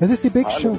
Es 0.00 0.10
ist 0.10 0.22
die 0.22 0.30
Big 0.30 0.48
Show. 0.50 0.78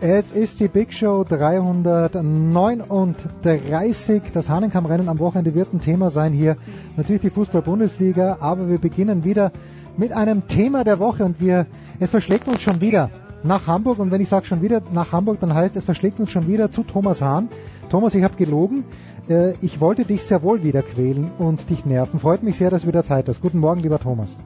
Es 0.00 0.32
ist 0.32 0.60
die 0.60 0.68
Big 0.68 0.94
Show 0.94 1.22
339. 1.24 4.22
Das 4.32 4.48
Hahnenkammrennen 4.48 5.10
am 5.10 5.18
Wochenende 5.18 5.54
wird 5.54 5.74
ein 5.74 5.80
Thema 5.80 6.08
sein 6.10 6.32
hier. 6.32 6.56
Natürlich 6.96 7.20
die 7.22 7.30
Fußball-Bundesliga, 7.30 8.38
aber 8.40 8.68
wir 8.70 8.78
beginnen 8.78 9.24
wieder 9.24 9.52
mit 9.98 10.12
einem 10.12 10.46
Thema 10.48 10.82
der 10.84 10.98
Woche 10.98 11.24
und 11.24 11.40
wir, 11.40 11.66
es 12.00 12.08
verschlägt 12.10 12.48
uns 12.48 12.62
schon 12.62 12.80
wieder 12.80 13.10
nach 13.42 13.66
Hamburg 13.66 13.98
und 13.98 14.10
wenn 14.10 14.22
ich 14.22 14.30
sage 14.30 14.46
schon 14.46 14.62
wieder 14.62 14.80
nach 14.92 15.12
Hamburg, 15.12 15.38
dann 15.40 15.52
heißt 15.54 15.76
es 15.76 15.84
verschlägt 15.84 16.18
uns 16.18 16.30
schon 16.30 16.48
wieder 16.48 16.70
zu 16.70 16.84
Thomas 16.84 17.20
Hahn. 17.20 17.50
Thomas, 17.90 18.14
ich 18.14 18.24
habe 18.24 18.36
gelogen. 18.36 18.84
Äh, 19.28 19.52
Ich 19.60 19.78
wollte 19.80 20.06
dich 20.06 20.24
sehr 20.24 20.42
wohl 20.42 20.62
wieder 20.62 20.80
quälen 20.82 21.30
und 21.38 21.68
dich 21.68 21.84
nerven. 21.84 22.18
Freut 22.18 22.42
mich 22.42 22.56
sehr, 22.56 22.70
dass 22.70 22.80
du 22.82 22.88
wieder 22.88 23.04
Zeit 23.04 23.28
hast. 23.28 23.42
Guten 23.42 23.58
Morgen, 23.58 23.82
lieber 23.82 23.98
Thomas. 23.98 24.38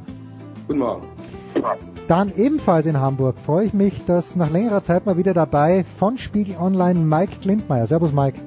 Guten 0.66 0.80
Morgen. 0.80 1.04
Dann 2.09 2.33
ebenfalls 2.37 2.87
in 2.87 2.98
Hamburg 2.98 3.39
freue 3.39 3.67
ich 3.67 3.75
mich, 3.75 4.05
dass 4.05 4.37
nach 4.37 4.51
längerer 4.51 4.83
Zeit 4.83 5.06
mal 5.06 5.17
wieder 5.17 5.34
dabei 5.34 5.84
von 5.84 6.19
Spiegel 6.19 6.56
Online 6.59 6.98
Mike 6.98 7.37
Klintmeier. 7.41 7.87
Servus 7.87 8.12
Mike. 8.12 8.41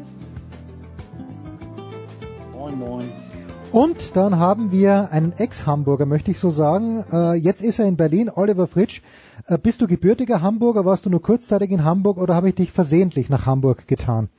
Moin, 2.53 2.77
moin. 2.77 3.23
Und 3.71 4.15
dann 4.15 4.37
haben 4.37 4.71
wir 4.71 5.09
einen 5.11 5.33
Ex-Hamburger, 5.35 6.05
möchte 6.05 6.29
ich 6.29 6.37
so 6.37 6.51
sagen. 6.51 7.03
Äh, 7.11 7.33
jetzt 7.33 7.61
ist 7.61 7.79
er 7.79 7.87
in 7.87 7.97
Berlin, 7.97 8.29
Oliver 8.29 8.67
Fritsch. 8.67 9.01
Äh, 9.47 9.57
bist 9.57 9.81
du 9.81 9.87
gebürtiger 9.87 10.41
Hamburger? 10.41 10.85
Warst 10.85 11.07
du 11.07 11.09
nur 11.09 11.23
kurzzeitig 11.23 11.71
in 11.71 11.83
Hamburg 11.83 12.17
oder 12.17 12.35
habe 12.35 12.49
ich 12.49 12.55
dich 12.55 12.71
versehentlich 12.71 13.29
nach 13.29 13.47
Hamburg 13.47 13.87
getan? 13.87 14.29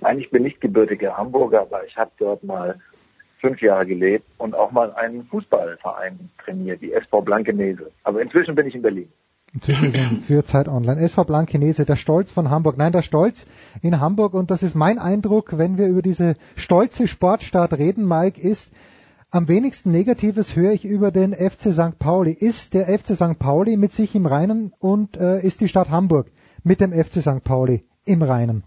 Nein, 0.00 0.18
ich 0.18 0.30
bin 0.30 0.42
nicht 0.42 0.60
gebürtiger 0.60 1.16
Hamburger, 1.18 1.60
aber 1.60 1.84
ich 1.86 1.96
habe 1.96 2.10
dort 2.18 2.42
mal 2.42 2.80
fünf 3.42 3.60
Jahre 3.60 3.84
gelebt 3.84 4.24
und 4.38 4.54
auch 4.54 4.70
mal 4.70 4.94
einen 4.94 5.24
Fußballverein 5.24 6.30
trainiert, 6.42 6.80
die 6.80 6.92
SV 6.92 7.20
Blankenese. 7.20 7.90
Aber 8.04 8.22
inzwischen 8.22 8.54
bin 8.54 8.66
ich 8.66 8.74
in 8.74 8.82
Berlin. 8.82 9.08
Inzwischen 9.52 10.22
für 10.22 10.44
Zeit 10.44 10.68
Online. 10.68 10.98
SV 11.02 11.24
Blankenese, 11.24 11.84
der 11.84 11.96
Stolz 11.96 12.30
von 12.30 12.48
Hamburg. 12.48 12.78
Nein, 12.78 12.92
der 12.92 13.02
Stolz 13.02 13.46
in 13.82 14.00
Hamburg. 14.00 14.32
Und 14.32 14.50
das 14.50 14.62
ist 14.62 14.74
mein 14.74 14.98
Eindruck, 14.98 15.58
wenn 15.58 15.76
wir 15.76 15.88
über 15.88 16.00
diese 16.00 16.36
stolze 16.56 17.06
Sportstadt 17.06 17.74
reden, 17.74 18.08
Mike, 18.08 18.40
ist, 18.40 18.72
am 19.30 19.48
wenigsten 19.48 19.90
Negatives 19.90 20.56
höre 20.56 20.72
ich 20.72 20.84
über 20.84 21.10
den 21.10 21.34
FC 21.34 21.72
St. 21.72 21.98
Pauli. 21.98 22.32
Ist 22.32 22.72
der 22.72 22.86
FC 22.86 23.14
St. 23.14 23.38
Pauli 23.38 23.76
mit 23.76 23.92
sich 23.92 24.14
im 24.14 24.24
Reinen 24.24 24.72
und 24.78 25.18
äh, 25.18 25.42
ist 25.42 25.60
die 25.60 25.68
Stadt 25.68 25.90
Hamburg 25.90 26.28
mit 26.64 26.80
dem 26.80 26.92
FC 26.92 27.20
St. 27.20 27.44
Pauli 27.44 27.84
im 28.06 28.22
Reinen? 28.22 28.64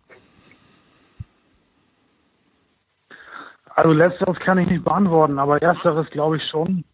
Also 3.76 3.92
letzteres 3.92 4.40
kann 4.40 4.58
ich 4.58 4.70
nicht 4.70 4.86
beantworten, 4.86 5.38
aber 5.38 5.62
ersteres 5.62 6.10
glaube 6.10 6.38
ich 6.38 6.44
schon. 6.50 6.86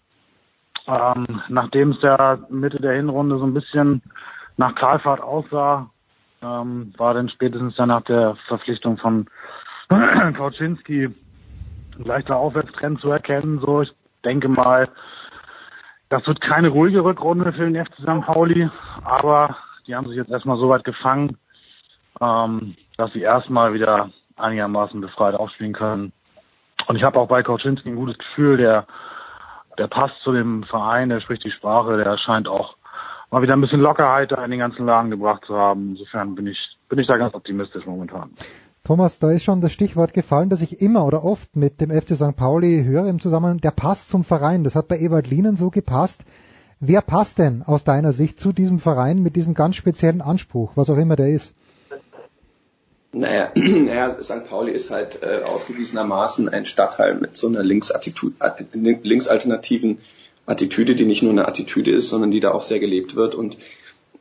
Ähm, 0.88 1.42
Nachdem 1.48 1.92
es 1.92 2.02
ja 2.02 2.40
Mitte 2.50 2.82
der 2.82 2.94
Hinrunde 2.94 3.38
so 3.38 3.46
ein 3.46 3.54
bisschen 3.54 4.02
nach 4.58 4.74
Talfahrt 4.74 5.22
aussah, 5.22 5.90
ähm, 6.42 6.94
war 6.98 7.14
dann 7.14 7.30
spätestens 7.30 7.76
dann 7.76 7.90
nach 7.90 8.02
der 8.02 8.36
Verpflichtung 8.48 8.98
von 8.98 9.28
Kauczynski 9.90 11.06
ein 11.06 12.04
leichter 12.04 12.36
Aufwärtstrend 12.36 13.00
zu 13.00 13.12
erkennen. 13.12 13.60
So, 13.60 13.84
ich 13.84 13.92
denke 14.26 14.50
mal, 14.50 14.90
das 16.10 16.26
wird 16.26 16.42
keine 16.42 16.70
ruhige 16.70 17.04
Rückrunde 17.04 17.54
für 17.54 17.70
den 17.70 17.86
FC 17.86 17.94
St. 18.02 18.26
Pauli, 18.26 18.70
aber 19.04 19.56
die 19.86 19.96
haben 19.96 20.08
sich 20.08 20.18
jetzt 20.18 20.32
erstmal 20.32 20.58
so 20.58 20.70
weit 20.70 20.84
gefangen, 20.84 21.38
ähm, 22.20 22.76
dass 22.98 23.14
sie 23.14 23.22
erstmal 23.22 23.74
wieder 23.74 24.10
einigermaßen 24.36 25.00
befreit 25.00 25.36
aufspielen 25.36 25.74
können. 25.74 26.12
Und 26.92 26.98
ich 26.98 27.04
habe 27.04 27.18
auch 27.22 27.30
bei 27.30 27.42
Kauczynski 27.42 27.88
ein 27.88 27.96
gutes 27.96 28.18
Gefühl, 28.18 28.58
der, 28.58 28.86
der 29.78 29.88
passt 29.88 30.16
zu 30.26 30.34
dem 30.34 30.64
Verein, 30.64 31.08
der 31.08 31.22
spricht 31.22 31.46
die 31.46 31.52
Sprache, 31.52 31.96
der 31.96 32.18
scheint 32.18 32.50
auch 32.50 32.76
mal 33.30 33.42
wieder 33.42 33.54
ein 33.54 33.62
bisschen 33.62 33.80
Lockerheit 33.80 34.34
da 34.34 34.44
in 34.44 34.52
den 34.52 34.60
ganzen 34.60 34.86
Lagen 34.86 35.10
gebracht 35.10 35.46
zu 35.46 35.56
haben. 35.56 35.92
Insofern 35.92 36.36
bin 36.36 36.48
ich, 36.48 36.78
bin 36.90 37.00
ich 37.00 37.08
da 37.08 37.16
ganz 37.16 37.34
optimistisch 37.34 37.86
momentan. 37.86 38.32
Thomas, 38.84 39.20
da 39.20 39.32
ist 39.32 39.46
schon 39.46 39.62
das 39.62 39.72
Stichwort 39.72 40.14
gefallen, 40.14 40.50
dass 40.50 40.62
ich 40.62 40.82
immer 40.82 41.06
oder 41.06 41.24
oft 41.24 41.56
mit 41.56 41.80
dem 41.80 41.92
FC 41.92 42.18
St. 42.18 42.36
Pauli 42.36 42.84
höre 42.84 43.08
im 43.08 43.22
Zusammenhang, 43.22 43.62
der 43.62 43.72
passt 43.72 44.10
zum 44.10 44.26
Verein. 44.26 44.66
Das 44.66 44.76
hat 44.76 44.90
bei 44.90 45.00
Ewald 45.00 45.30
Lienen 45.30 45.56
so 45.56 45.70
gepasst. 45.70 46.26
Wer 46.82 47.00
passt 47.00 47.40
denn 47.40 47.64
aus 47.64 47.86
deiner 47.86 48.12
Sicht 48.12 48.38
zu 48.38 48.52
diesem 48.52 48.80
Verein 48.80 49.24
mit 49.24 49.38
diesem 49.38 49.54
ganz 49.54 49.78
speziellen 49.78 50.20
Anspruch, 50.20 50.74
was 50.76 50.90
auch 50.90 50.98
immer 50.98 51.16
der 51.16 51.30
ist? 51.30 51.56
Naja, 53.14 53.52
naja, 53.56 54.22
St. 54.22 54.46
Pauli 54.48 54.72
ist 54.72 54.90
halt 54.90 55.22
äh, 55.22 55.42
ausgewiesenermaßen 55.44 56.50
ein 56.50 56.66
Stadtteil 56.66 57.16
mit 57.16 57.36
so 57.36 57.48
einer 57.48 57.62
Linksattitu- 57.62 58.34
äh, 58.40 58.64
linksalternativen 59.04 60.00
Attitüde, 60.46 60.96
die 60.96 61.06
nicht 61.06 61.22
nur 61.22 61.32
eine 61.32 61.48
Attitüde 61.48 61.92
ist, 61.92 62.10
sondern 62.10 62.32
die 62.32 62.40
da 62.40 62.52
auch 62.52 62.62
sehr 62.62 62.80
gelebt 62.80 63.16
wird 63.16 63.36
und 63.36 63.58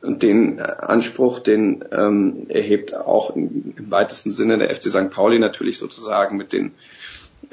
und 0.01 0.23
den 0.23 0.57
äh, 0.57 0.63
Anspruch, 0.63 1.39
den 1.39 1.85
ähm, 1.91 2.47
erhebt 2.49 2.95
auch 2.95 3.35
im, 3.35 3.73
im 3.77 3.91
weitesten 3.91 4.31
Sinne 4.31 4.57
der 4.57 4.73
FC 4.73 4.89
St. 4.89 5.11
Pauli 5.11 5.39
natürlich 5.39 5.77
sozusagen 5.77 6.37
mit 6.37 6.53
den 6.53 6.71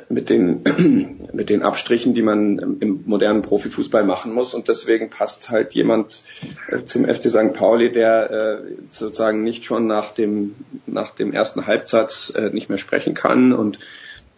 mit 0.09 0.31
den 0.31 0.63
mit 1.33 1.51
den 1.51 1.63
Abstrichen, 1.63 2.15
die 2.15 2.23
man 2.23 2.79
im 2.81 3.03
modernen 3.07 3.43
Profifußball 3.43 4.05
machen 4.05 4.33
muss 4.33 4.55
und 4.55 4.69
deswegen 4.69 5.11
passt 5.11 5.51
halt 5.51 5.75
jemand 5.75 6.23
äh, 6.71 6.85
zum 6.85 7.05
FC 7.05 7.31
St. 7.31 7.53
Pauli, 7.53 7.91
der 7.91 8.31
äh, 8.31 8.73
sozusagen 8.91 9.43
nicht 9.43 9.65
schon 9.65 9.87
nach 9.87 10.13
dem 10.13 10.55
nach 10.87 11.11
dem 11.11 11.33
ersten 11.33 11.67
Halbsatz 11.67 12.33
äh, 12.37 12.51
nicht 12.51 12.69
mehr 12.69 12.79
sprechen 12.79 13.15
kann 13.15 13.53
und 13.53 13.79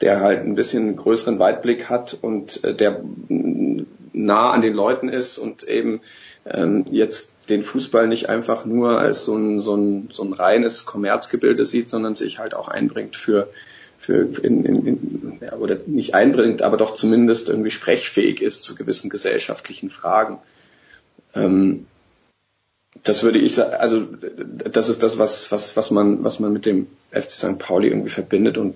der 0.00 0.20
halt 0.20 0.40
ein 0.40 0.54
bisschen 0.54 0.96
größeren 0.96 1.38
Weitblick 1.38 1.90
hat 1.90 2.16
und 2.20 2.62
der 2.64 3.02
nah 3.28 4.50
an 4.50 4.62
den 4.62 4.72
Leuten 4.72 5.10
ist 5.10 5.36
und 5.36 5.64
eben 5.64 6.00
ähm, 6.46 6.86
jetzt 6.90 7.50
den 7.50 7.62
Fußball 7.62 8.06
nicht 8.06 8.28
einfach 8.28 8.64
nur 8.64 8.98
als 8.98 9.24
so 9.24 9.36
ein, 9.36 9.60
so 9.60 9.76
ein, 9.76 10.08
so 10.10 10.22
ein 10.22 10.32
reines 10.32 10.86
Kommerzgebilde 10.86 11.64
sieht, 11.64 11.90
sondern 11.90 12.14
sich 12.14 12.38
halt 12.38 12.54
auch 12.54 12.68
einbringt 12.68 13.16
für, 13.16 13.48
für 14.00 14.30
in, 14.42 14.64
in, 14.64 14.86
in, 14.86 15.38
ja, 15.42 15.52
oder 15.56 15.78
nicht 15.86 16.14
einbringt, 16.14 16.62
aber 16.62 16.78
doch 16.78 16.94
zumindest 16.94 17.50
irgendwie 17.50 17.70
sprechfähig 17.70 18.40
ist 18.40 18.64
zu 18.64 18.74
gewissen 18.74 19.10
gesellschaftlichen 19.10 19.90
Fragen. 19.90 20.38
Ähm, 21.34 21.86
das 23.02 23.22
würde 23.22 23.38
ich 23.38 23.54
sagen, 23.54 23.74
also 23.74 24.06
das 24.70 24.88
ist 24.88 25.02
das, 25.02 25.18
was, 25.18 25.52
was, 25.52 25.76
was 25.76 25.90
man, 25.90 26.24
was 26.24 26.40
man 26.40 26.52
mit 26.52 26.64
dem 26.64 26.86
FC 27.10 27.30
St. 27.30 27.58
Pauli 27.58 27.88
irgendwie 27.88 28.10
verbindet 28.10 28.56
und 28.56 28.74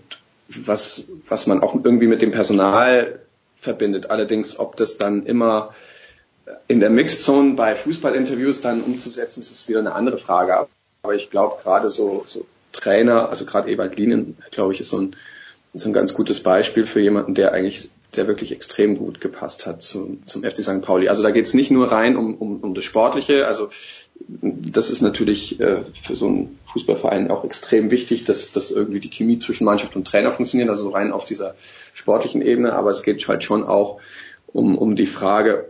was, 0.48 1.08
was 1.26 1.46
man 1.46 1.62
auch 1.62 1.74
irgendwie 1.74 2.06
mit 2.06 2.20
dem 2.20 2.30
Personal 2.30 3.18
verbindet. 3.56 4.10
Allerdings, 4.10 4.58
ob 4.58 4.76
das 4.76 4.98
dann 4.98 5.24
immer 5.24 5.74
in 6.68 6.80
der 6.80 6.90
Mixzone 6.90 7.54
bei 7.54 7.74
Fußballinterviews 7.74 8.60
dann 8.60 8.82
umzusetzen, 8.82 9.40
ist 9.40 9.68
wieder 9.70 9.78
eine 9.78 9.94
andere 9.94 10.18
Frage. 10.18 10.66
Aber 11.02 11.14
ich 11.14 11.30
glaube 11.30 11.62
gerade 11.62 11.88
so, 11.88 12.24
so 12.26 12.46
Trainer, 12.74 13.28
also 13.30 13.44
gerade 13.44 13.70
Ewald 13.70 13.96
Lienen, 13.96 14.36
glaube 14.50 14.74
ich, 14.74 14.80
ist 14.80 14.90
so 14.90 14.98
ein, 14.98 15.16
so 15.72 15.88
ein 15.88 15.92
ganz 15.92 16.14
gutes 16.14 16.40
Beispiel 16.40 16.86
für 16.86 17.00
jemanden, 17.00 17.34
der 17.34 17.52
eigentlich, 17.52 17.90
der 18.14 18.26
wirklich 18.26 18.52
extrem 18.52 18.96
gut 18.96 19.20
gepasst 19.20 19.66
hat 19.66 19.82
zum, 19.82 20.26
zum 20.26 20.44
FC 20.44 20.58
St. 20.58 20.82
Pauli. 20.82 21.08
Also 21.08 21.22
da 21.22 21.30
geht 21.30 21.46
es 21.46 21.54
nicht 21.54 21.70
nur 21.70 21.90
rein 21.90 22.16
um, 22.16 22.34
um, 22.34 22.60
um 22.60 22.74
das 22.74 22.84
Sportliche, 22.84 23.46
also 23.46 23.70
das 24.28 24.90
ist 24.90 25.00
natürlich 25.00 25.60
äh, 25.60 25.82
für 26.02 26.16
so 26.16 26.26
einen 26.26 26.58
Fußballverein 26.72 27.30
auch 27.30 27.44
extrem 27.44 27.90
wichtig, 27.90 28.24
dass, 28.24 28.52
dass 28.52 28.70
irgendwie 28.70 29.00
die 29.00 29.10
Chemie 29.10 29.38
zwischen 29.38 29.64
Mannschaft 29.64 29.96
und 29.96 30.06
Trainer 30.06 30.32
funktioniert, 30.32 30.70
also 30.70 30.90
rein 30.90 31.12
auf 31.12 31.24
dieser 31.24 31.54
sportlichen 31.92 32.40
Ebene. 32.40 32.74
Aber 32.74 32.90
es 32.90 33.02
geht 33.02 33.26
halt 33.26 33.42
schon 33.42 33.64
auch 33.64 34.00
um, 34.46 34.78
um 34.78 34.96
die 34.96 35.06
Frage, 35.06 35.68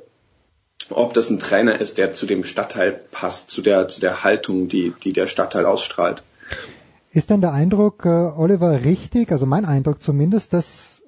ob 0.90 1.14
das 1.14 1.30
ein 1.30 1.40
Trainer 1.40 1.80
ist, 1.80 1.98
der 1.98 2.12
zu 2.12 2.26
dem 2.26 2.44
Stadtteil 2.44 2.92
passt, 3.10 3.50
zu 3.50 3.62
der, 3.62 3.88
zu 3.88 4.00
der 4.00 4.22
Haltung, 4.22 4.68
die, 4.68 4.92
die 5.02 5.12
der 5.12 5.26
Stadtteil 5.26 5.64
ausstrahlt. 5.64 6.22
Ist 7.14 7.31
denn 7.31 7.40
der 7.40 7.52
Eindruck, 7.52 8.05
äh, 8.06 8.08
Oliver, 8.08 8.84
richtig, 8.84 9.31
also 9.31 9.46
mein 9.46 9.64
Eindruck 9.64 10.02
zumindest, 10.02 10.52
dass 10.52 11.00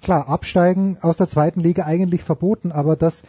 klar, 0.00 0.26
Absteigen 0.26 0.96
aus 1.02 1.18
der 1.18 1.28
zweiten 1.28 1.60
Liga 1.60 1.84
eigentlich 1.84 2.24
verboten, 2.24 2.72
aber 2.72 2.96
dass 2.96 3.22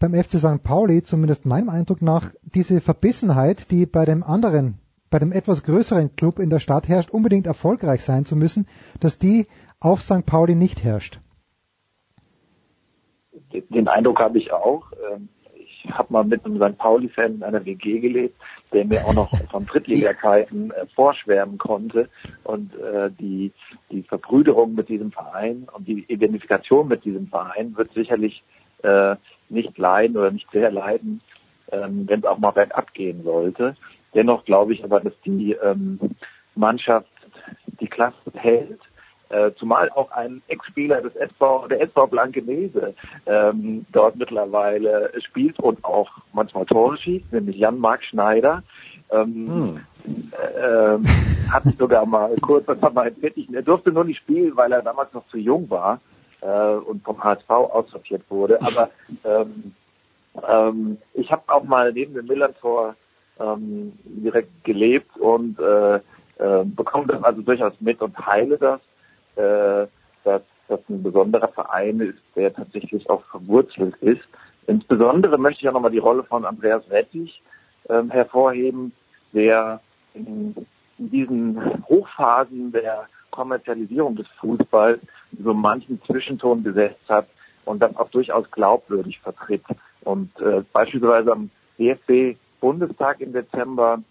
beim 0.00 0.12
FC 0.12 0.40
St. 0.40 0.64
Pauli, 0.64 1.04
zumindest 1.04 1.46
meinem 1.46 1.68
Eindruck 1.68 2.02
nach, 2.02 2.32
diese 2.42 2.80
Verbissenheit, 2.80 3.70
die 3.70 3.86
bei 3.86 4.04
dem 4.04 4.24
anderen, 4.24 4.78
bei 5.10 5.20
dem 5.20 5.30
etwas 5.30 5.62
größeren 5.62 6.16
Club 6.16 6.40
in 6.40 6.50
der 6.50 6.58
Stadt 6.58 6.88
herrscht, 6.88 7.10
unbedingt 7.10 7.46
erfolgreich 7.46 8.02
sein 8.02 8.24
zu 8.24 8.34
müssen, 8.34 8.66
dass 8.98 9.20
die 9.20 9.46
auf 9.78 10.02
St. 10.02 10.26
Pauli 10.26 10.56
nicht 10.56 10.82
herrscht. 10.82 11.20
Den 13.52 13.86
Eindruck 13.86 14.18
habe 14.18 14.38
ich 14.38 14.52
auch. 14.52 14.90
Habe 15.92 16.12
mal 16.12 16.24
mit 16.24 16.44
einem 16.44 16.56
St. 16.56 16.78
Pauli-Fan 16.78 17.36
in 17.36 17.42
einer 17.42 17.64
WG 17.64 18.00
gelebt, 18.00 18.36
der 18.72 18.84
mir 18.84 19.04
auch 19.04 19.14
noch 19.14 19.30
von 19.50 19.66
Drittligakeiten 19.66 20.70
äh, 20.70 20.86
vorschwärmen 20.94 21.58
konnte. 21.58 22.08
Und 22.44 22.74
äh, 22.74 23.10
die, 23.18 23.52
die 23.90 24.02
Verbrüderung 24.02 24.74
mit 24.74 24.88
diesem 24.88 25.12
Verein 25.12 25.66
und 25.72 25.86
die 25.86 26.04
Identifikation 26.08 26.88
mit 26.88 27.04
diesem 27.04 27.28
Verein 27.28 27.76
wird 27.76 27.92
sicherlich 27.92 28.42
äh, 28.82 29.16
nicht 29.48 29.76
leiden 29.78 30.16
oder 30.16 30.30
nicht 30.30 30.50
sehr 30.52 30.70
leiden, 30.70 31.20
ähm, 31.72 32.08
wenn 32.08 32.20
es 32.20 32.26
auch 32.26 32.38
mal 32.38 32.50
bergab 32.50 32.92
gehen 32.94 33.22
sollte. 33.24 33.76
Dennoch 34.14 34.44
glaube 34.44 34.72
ich 34.72 34.82
aber, 34.84 35.00
dass 35.00 35.14
die 35.24 35.52
ähm, 35.52 35.98
Mannschaft 36.54 37.08
die 37.80 37.88
Klasse 37.88 38.16
hält 38.34 38.80
äh, 39.28 39.50
zumal 39.56 39.90
auch 39.90 40.10
ein 40.12 40.42
Ex-Spieler 40.48 41.02
des 41.02 41.16
SV, 41.16 41.66
der 41.68 41.80
SV 41.82 42.06
Blankenese 42.06 42.94
ähm, 43.26 43.84
dort 43.92 44.16
mittlerweile 44.16 45.10
spielt 45.20 45.58
und 45.58 45.84
auch 45.84 46.10
manchmal 46.32 46.66
Tore 46.66 46.96
schießt, 46.96 47.32
nämlich 47.32 47.56
Jan-Marc 47.56 48.04
Schneider. 48.04 48.62
Ähm, 49.10 49.80
hm. 50.04 50.32
äh, 50.32 50.98
hat 51.48 51.64
sogar 51.78 52.06
mal 52.06 52.34
kurz, 52.40 52.66
was 52.66 52.80
hat 52.82 52.94
mal 52.94 53.12
fertig, 53.12 53.48
er 53.52 53.62
durfte 53.62 53.92
nur 53.92 54.04
nicht 54.04 54.18
spielen, 54.18 54.56
weil 54.56 54.72
er 54.72 54.82
damals 54.82 55.12
noch 55.12 55.26
zu 55.28 55.38
jung 55.38 55.68
war 55.70 56.00
äh, 56.40 56.74
und 56.74 57.02
vom 57.02 57.22
HSV 57.22 57.48
aussortiert 57.50 58.22
wurde. 58.28 58.60
Aber 58.62 58.90
ähm, 59.24 59.74
ähm, 60.48 60.98
ich 61.14 61.30
habe 61.30 61.42
auch 61.48 61.64
mal 61.64 61.92
neben 61.92 62.14
dem 62.14 62.26
Millantor 62.26 62.94
ähm, 63.40 63.92
direkt 64.04 64.64
gelebt 64.64 65.16
und 65.16 65.58
äh, 65.58 65.96
äh, 65.96 66.64
bekomme 66.64 67.06
das 67.08 67.22
also 67.22 67.42
durchaus 67.42 67.72
mit 67.80 68.00
und 68.02 68.16
heile 68.26 68.58
das 68.58 68.80
äh, 69.36 69.86
dass 70.24 70.42
das 70.68 70.80
ein 70.88 71.02
besonderer 71.02 71.48
Verein 71.48 72.00
ist, 72.00 72.18
der 72.34 72.52
tatsächlich 72.52 73.08
auch 73.08 73.24
verwurzelt 73.26 73.94
ist. 74.00 74.26
Insbesondere 74.66 75.38
möchte 75.38 75.62
ich 75.62 75.68
auch 75.68 75.74
nochmal 75.74 75.92
die 75.92 75.98
Rolle 75.98 76.24
von 76.24 76.44
Andreas 76.44 76.82
Rettich 76.90 77.40
ähm, 77.88 78.10
hervorheben, 78.10 78.92
der 79.32 79.80
in, 80.14 80.54
in 80.98 81.10
diesen 81.10 81.84
Hochphasen 81.88 82.72
der 82.72 83.06
Kommerzialisierung 83.30 84.16
des 84.16 84.26
Fußballs 84.40 85.00
so 85.42 85.54
manchen 85.54 86.02
Zwischenton 86.02 86.64
gesetzt 86.64 87.08
hat 87.08 87.28
und 87.64 87.80
das 87.80 87.94
auch 87.96 88.08
durchaus 88.10 88.50
glaubwürdig 88.50 89.20
vertritt. 89.20 89.64
Und 90.02 90.30
äh, 90.40 90.62
beispielsweise 90.72 91.32
am 91.32 91.50
DFB 91.78 92.36
Bundestag 92.60 93.20
im 93.20 93.32
Dezember, 93.32 94.02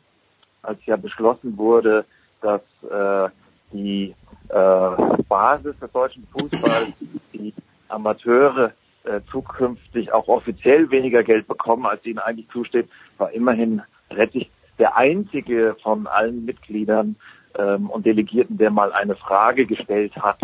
als 0.61 0.85
ja 0.85 0.95
beschlossen 0.95 1.57
wurde, 1.57 2.05
dass 2.41 2.61
äh, 2.83 3.29
die 3.75 4.15
äh, 4.49 5.23
Basis 5.27 5.77
des 5.79 5.91
deutschen 5.91 6.27
Fußballs, 6.31 6.93
die 7.33 7.53
Amateure 7.89 8.71
äh, 9.03 9.21
zukünftig 9.31 10.11
auch 10.11 10.27
offiziell 10.27 10.89
weniger 10.91 11.23
Geld 11.23 11.47
bekommen, 11.47 11.85
als 11.85 12.05
ihnen 12.05 12.19
eigentlich 12.19 12.49
zusteht, 12.49 12.87
war 13.17 13.31
immerhin 13.31 13.81
Rettich 14.11 14.49
der 14.79 14.95
einzige 14.95 15.75
von 15.81 16.07
allen 16.07 16.45
Mitgliedern 16.45 17.15
ähm, 17.57 17.89
und 17.89 18.05
Delegierten, 18.05 18.57
der 18.57 18.71
mal 18.71 18.91
eine 18.93 19.15
Frage 19.15 19.65
gestellt 19.65 20.15
hat. 20.17 20.41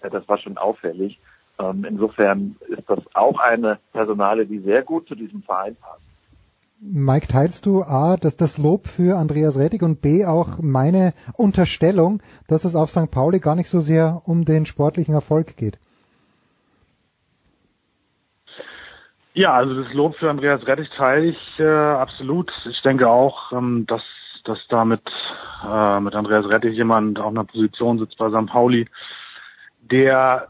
Äh, 0.00 0.10
das 0.10 0.26
war 0.28 0.38
schon 0.38 0.56
auffällig. 0.56 1.18
Ähm, 1.58 1.84
insofern 1.88 2.56
ist 2.68 2.88
das 2.88 3.00
auch 3.14 3.38
eine 3.38 3.78
Personale, 3.92 4.46
die 4.46 4.58
sehr 4.58 4.82
gut 4.82 5.06
zu 5.08 5.14
diesem 5.14 5.42
Verein 5.42 5.76
passt. 5.76 6.03
Mike, 6.86 7.28
teilst 7.28 7.64
du 7.64 7.82
A, 7.82 8.18
dass 8.18 8.36
das 8.36 8.58
Lob 8.58 8.86
für 8.86 9.16
Andreas 9.16 9.58
Rettig 9.58 9.82
und 9.82 10.02
B 10.02 10.26
auch 10.26 10.58
meine 10.60 11.14
Unterstellung, 11.32 12.22
dass 12.46 12.66
es 12.66 12.76
auf 12.76 12.90
St. 12.90 13.10
Pauli 13.10 13.40
gar 13.40 13.54
nicht 13.54 13.70
so 13.70 13.80
sehr 13.80 14.20
um 14.26 14.44
den 14.44 14.66
sportlichen 14.66 15.14
Erfolg 15.14 15.56
geht? 15.56 15.78
Ja, 19.32 19.54
also 19.54 19.82
das 19.82 19.94
Lob 19.94 20.16
für 20.16 20.28
Andreas 20.28 20.66
Rettig 20.66 20.90
teile 20.94 21.24
ich 21.24 21.58
äh, 21.58 21.64
absolut. 21.64 22.52
Ich 22.68 22.82
denke 22.82 23.08
auch, 23.08 23.50
ähm, 23.52 23.86
dass, 23.86 24.02
dass 24.44 24.58
da 24.68 24.84
mit, 24.84 25.02
äh, 25.66 26.00
mit 26.00 26.14
Andreas 26.14 26.44
Rettig 26.50 26.74
jemand 26.74 27.18
auf 27.18 27.30
einer 27.30 27.44
Position 27.44 27.98
sitzt 27.98 28.18
bei 28.18 28.28
St. 28.28 28.46
Pauli, 28.46 28.88
der 29.80 30.48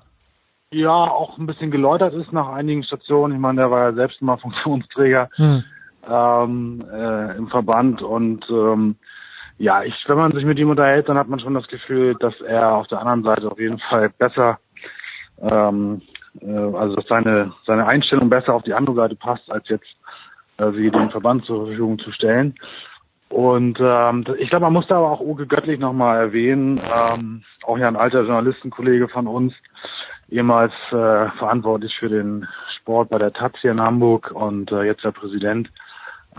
ja 0.73 0.91
auch 0.91 1.39
ein 1.39 1.47
bisschen 1.47 1.71
geläutert 1.71 2.13
ist 2.13 2.33
nach 2.33 2.49
einigen 2.49 2.83
Stationen. 2.83 3.35
Ich 3.35 3.41
meine, 3.41 3.61
der 3.61 3.71
war 3.71 3.85
ja 3.85 3.93
selbst 3.93 4.21
mal 4.21 4.37
Funktionsträger. 4.39 5.31
Hm 5.37 5.63
ähm, 6.09 6.85
äh, 6.93 7.37
im 7.37 7.49
Verband 7.49 8.03
und 8.03 8.49
ähm, 8.51 8.97
ja, 9.59 9.85
ich, 9.85 9.95
wenn 10.09 10.17
man 10.17 10.33
sich 10.33 10.45
mit 10.45 10.59
ihm 10.59 10.71
unterhält, 10.71 11.09
dann 11.09 11.19
hat 11.19 11.29
man 11.29 11.39
schon 11.39 11.55
das 11.55 11.69
Gefühl, 11.69 12.17
dass 12.17 12.41
er 12.41 12.75
auf 12.75 12.89
der 12.89 13.01
anderen 13.01 13.23
Seite 13.23 13.51
auf 13.51 13.59
jeden 13.59 13.79
Fall 13.79 14.11
besser, 14.11 14.59
ähm, 15.41 16.03
äh, 16.41 16.47
also 16.47 16.97
dass 16.97 17.07
seine 17.07 17.53
seine 17.65 17.87
Einstellung 17.87 18.29
besser 18.29 18.55
auf 18.55 18.65
die 18.65 18.75
andere 18.75 18.97
Seite 18.97 19.15
passt, 19.15 19.51
als 19.51 19.69
jetzt 19.69 19.97
äh, 20.59 20.73
sie 20.73 20.91
den 20.91 21.11
Verband 21.11 21.45
zur 21.45 21.67
Verfügung 21.67 21.99
zu 21.99 22.11
stellen. 22.11 22.55
Und 23.29 23.79
ähm, 23.81 24.25
ich 24.39 24.51
glaube, 24.51 24.65
man 24.65 24.73
muss 24.73 24.87
da 24.87 24.97
aber 24.97 25.11
auch 25.11 25.21
Uwe 25.21 25.47
Göttlich 25.47 25.81
nochmal 25.81 26.19
erwähnen, 26.19 26.81
ähm, 26.95 27.43
auch 27.65 27.79
ja 27.79 27.89
ein 27.89 27.97
alter 27.97 28.23
Journalistenkollege 28.23 29.09
von 29.09 29.27
uns, 29.27 29.55
ehemals 30.29 30.73
äh, 30.91 31.31
verantwortlich 31.39 31.99
für 31.99 32.09
den 32.09 32.47
Sport 32.77 33.09
bei 33.11 33.19
der 33.19 33.33
Taz 33.33 33.55
hier 33.61 33.73
in 33.73 33.81
Hamburg 33.81 34.31
und 34.31 34.71
äh, 34.71 34.83
jetzt 34.83 35.05
der 35.05 35.11
Präsident. 35.11 35.71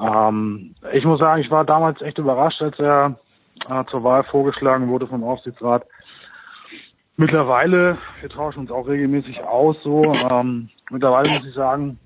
Ähm, 0.01 0.75
ich 0.93 1.05
muss 1.05 1.19
sagen, 1.19 1.41
ich 1.41 1.51
war 1.51 1.65
damals 1.65 2.01
echt 2.01 2.17
überrascht, 2.17 2.61
als 2.61 2.77
er 2.79 3.15
äh, 3.69 3.83
zur 3.85 4.03
Wahl 4.03 4.23
vorgeschlagen 4.23 4.89
wurde 4.89 5.07
vom 5.07 5.23
Aufsichtsrat. 5.23 5.85
Mittlerweile, 7.17 7.97
wir 8.19 8.29
tauschen 8.29 8.59
uns 8.59 8.71
auch 8.71 8.87
regelmäßig 8.87 9.41
aus, 9.43 9.77
so, 9.83 10.03
ähm, 10.29 10.69
mittlerweile 10.91 11.29
muss 11.29 11.45
ich 11.45 11.53
sagen, 11.53 11.97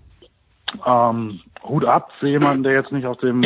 ähm, 0.86 1.40
Hut 1.64 1.84
ab 1.86 2.12
für 2.20 2.28
jemanden, 2.28 2.64
der 2.64 2.74
jetzt 2.74 2.92
nicht 2.92 3.08
aus 3.08 3.18
dem 3.18 3.42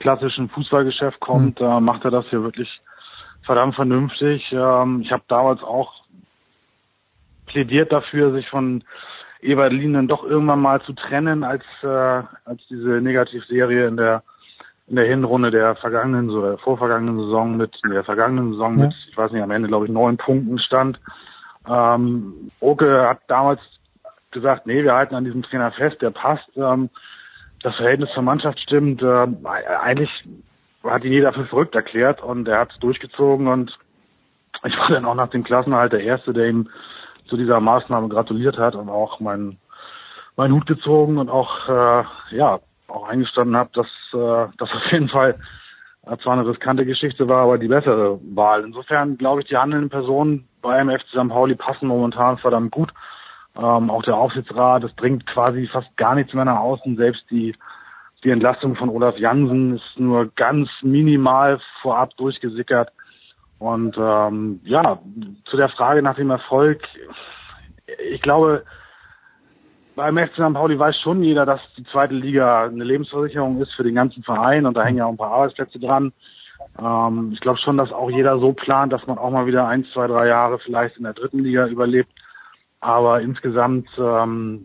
klassischen 0.00 0.48
Fußballgeschäft 0.48 1.20
kommt, 1.20 1.60
mhm. 1.60 1.66
äh, 1.66 1.80
macht 1.80 2.04
er 2.04 2.10
das 2.10 2.26
hier 2.30 2.42
wirklich 2.42 2.80
verdammt 3.42 3.76
vernünftig. 3.76 4.52
Ähm, 4.52 5.00
ich 5.02 5.12
habe 5.12 5.22
damals 5.28 5.62
auch 5.62 5.94
plädiert 7.46 7.92
dafür, 7.92 8.32
sich 8.32 8.48
von 8.48 8.84
Evalin 9.40 9.94
dann 9.94 10.08
doch 10.08 10.24
irgendwann 10.24 10.60
mal 10.60 10.80
zu 10.82 10.92
trennen, 10.92 11.44
als, 11.44 11.64
äh, 11.82 11.86
als 11.86 12.66
diese 12.68 13.00
Negativserie 13.00 13.86
in 13.86 13.96
der 13.96 14.22
in 14.88 14.96
der 14.96 15.04
Hinrunde 15.04 15.50
der 15.50 15.76
vergangenen, 15.76 16.30
so 16.30 16.40
der 16.40 16.56
vorvergangenen 16.58 17.18
Saison 17.18 17.56
mit, 17.56 17.78
in 17.84 17.90
der 17.90 18.04
vergangenen 18.04 18.52
Saison 18.52 18.78
ja. 18.78 18.86
mit, 18.86 18.94
ich 19.10 19.16
weiß 19.16 19.32
nicht, 19.32 19.42
am 19.42 19.50
Ende 19.50 19.68
glaube 19.68 19.84
ich 19.84 19.92
neun 19.92 20.16
Punkten 20.16 20.58
stand. 20.58 20.98
Ähm, 21.68 22.50
Oke 22.60 23.06
hat 23.06 23.20
damals 23.28 23.60
gesagt, 24.30 24.66
nee, 24.66 24.82
wir 24.82 24.94
halten 24.94 25.14
an 25.14 25.24
diesem 25.24 25.42
Trainer 25.42 25.70
fest, 25.72 26.00
der 26.00 26.10
passt. 26.10 26.48
Ähm, 26.56 26.88
das 27.62 27.76
Verhältnis 27.76 28.10
zur 28.14 28.22
Mannschaft 28.22 28.60
stimmt. 28.60 29.02
Äh, 29.02 29.26
eigentlich 29.82 30.10
hat 30.84 31.04
ihn 31.04 31.12
jeder 31.12 31.32
für 31.32 31.44
verrückt 31.44 31.74
erklärt 31.74 32.22
und 32.22 32.48
er 32.48 32.60
hat 32.60 32.72
es 32.72 32.78
durchgezogen 32.78 33.48
und 33.48 33.78
ich 34.64 34.76
war 34.78 34.88
dann 34.88 35.04
auch 35.04 35.14
nach 35.14 35.30
dem 35.30 35.44
Klassenhalt 35.44 35.92
der 35.92 36.02
Erste, 36.02 36.32
der 36.32 36.48
ihm 36.48 36.68
zu 37.28 37.36
dieser 37.36 37.60
Maßnahme 37.60 38.08
gratuliert 38.08 38.58
hat 38.58 38.74
und 38.74 38.88
auch 38.88 39.20
meinen 39.20 39.58
meinen 40.36 40.54
Hut 40.54 40.66
gezogen 40.66 41.18
und 41.18 41.28
auch 41.28 41.68
äh, 41.68 42.04
ja 42.36 42.60
auch 42.86 43.08
eingestanden 43.08 43.56
habe, 43.56 43.70
dass 43.72 43.86
äh, 44.14 44.52
das 44.56 44.70
auf 44.72 44.92
jeden 44.92 45.08
Fall 45.08 45.38
äh, 46.06 46.16
zwar 46.18 46.34
eine 46.34 46.46
riskante 46.46 46.86
Geschichte 46.86 47.28
war, 47.28 47.42
aber 47.42 47.58
die 47.58 47.68
bessere 47.68 48.18
Wahl. 48.34 48.64
Insofern 48.64 49.18
glaube 49.18 49.40
ich, 49.40 49.48
die 49.48 49.56
handelnden 49.56 49.90
Personen 49.90 50.48
bei 50.62 50.78
MF 50.82 51.02
St. 51.02 51.28
Pauli 51.28 51.54
passen 51.54 51.88
momentan 51.88 52.38
verdammt 52.38 52.70
gut. 52.70 52.92
Ähm, 53.56 53.90
auch 53.90 54.02
der 54.02 54.16
Aufsichtsrat, 54.16 54.84
es 54.84 54.92
bringt 54.92 55.26
quasi 55.26 55.66
fast 55.66 55.94
gar 55.96 56.14
nichts 56.14 56.32
mehr 56.34 56.44
nach 56.44 56.60
außen. 56.60 56.96
Selbst 56.96 57.24
die 57.30 57.54
die 58.24 58.30
Entlastung 58.30 58.74
von 58.74 58.88
Olaf 58.88 59.16
Jansen 59.16 59.76
ist 59.76 59.98
nur 59.98 60.26
ganz 60.34 60.70
minimal 60.82 61.60
vorab 61.82 62.16
durchgesickert. 62.16 62.90
Und 63.58 63.96
ähm, 63.98 64.60
ja, 64.64 65.00
zu 65.44 65.56
der 65.56 65.68
Frage 65.68 66.02
nach 66.02 66.16
dem 66.16 66.30
Erfolg, 66.30 66.82
ich 68.10 68.22
glaube, 68.22 68.64
beim 69.96 70.16
FC 70.16 70.34
St. 70.34 70.54
Pauli 70.54 70.78
weiß 70.78 71.00
schon 71.00 71.24
jeder, 71.24 71.44
dass 71.44 71.60
die 71.76 71.84
zweite 71.84 72.14
Liga 72.14 72.66
eine 72.66 72.84
Lebensversicherung 72.84 73.60
ist 73.60 73.74
für 73.74 73.82
den 73.82 73.96
ganzen 73.96 74.22
Verein 74.22 74.64
und 74.64 74.76
da 74.76 74.84
hängen 74.84 74.98
ja 74.98 75.06
auch 75.06 75.10
ein 75.10 75.16
paar 75.16 75.32
Arbeitsplätze 75.32 75.80
dran. 75.80 76.12
Ähm, 76.78 77.30
ich 77.32 77.40
glaube 77.40 77.58
schon, 77.58 77.76
dass 77.76 77.92
auch 77.92 78.10
jeder 78.10 78.38
so 78.38 78.52
plant, 78.52 78.92
dass 78.92 79.06
man 79.08 79.18
auch 79.18 79.30
mal 79.30 79.46
wieder 79.46 79.66
ein, 79.66 79.84
zwei, 79.92 80.06
drei 80.06 80.28
Jahre 80.28 80.60
vielleicht 80.60 80.96
in 80.96 81.04
der 81.04 81.14
dritten 81.14 81.40
Liga 81.40 81.66
überlebt. 81.66 82.10
Aber 82.80 83.20
insgesamt, 83.20 83.88
ähm, 83.98 84.64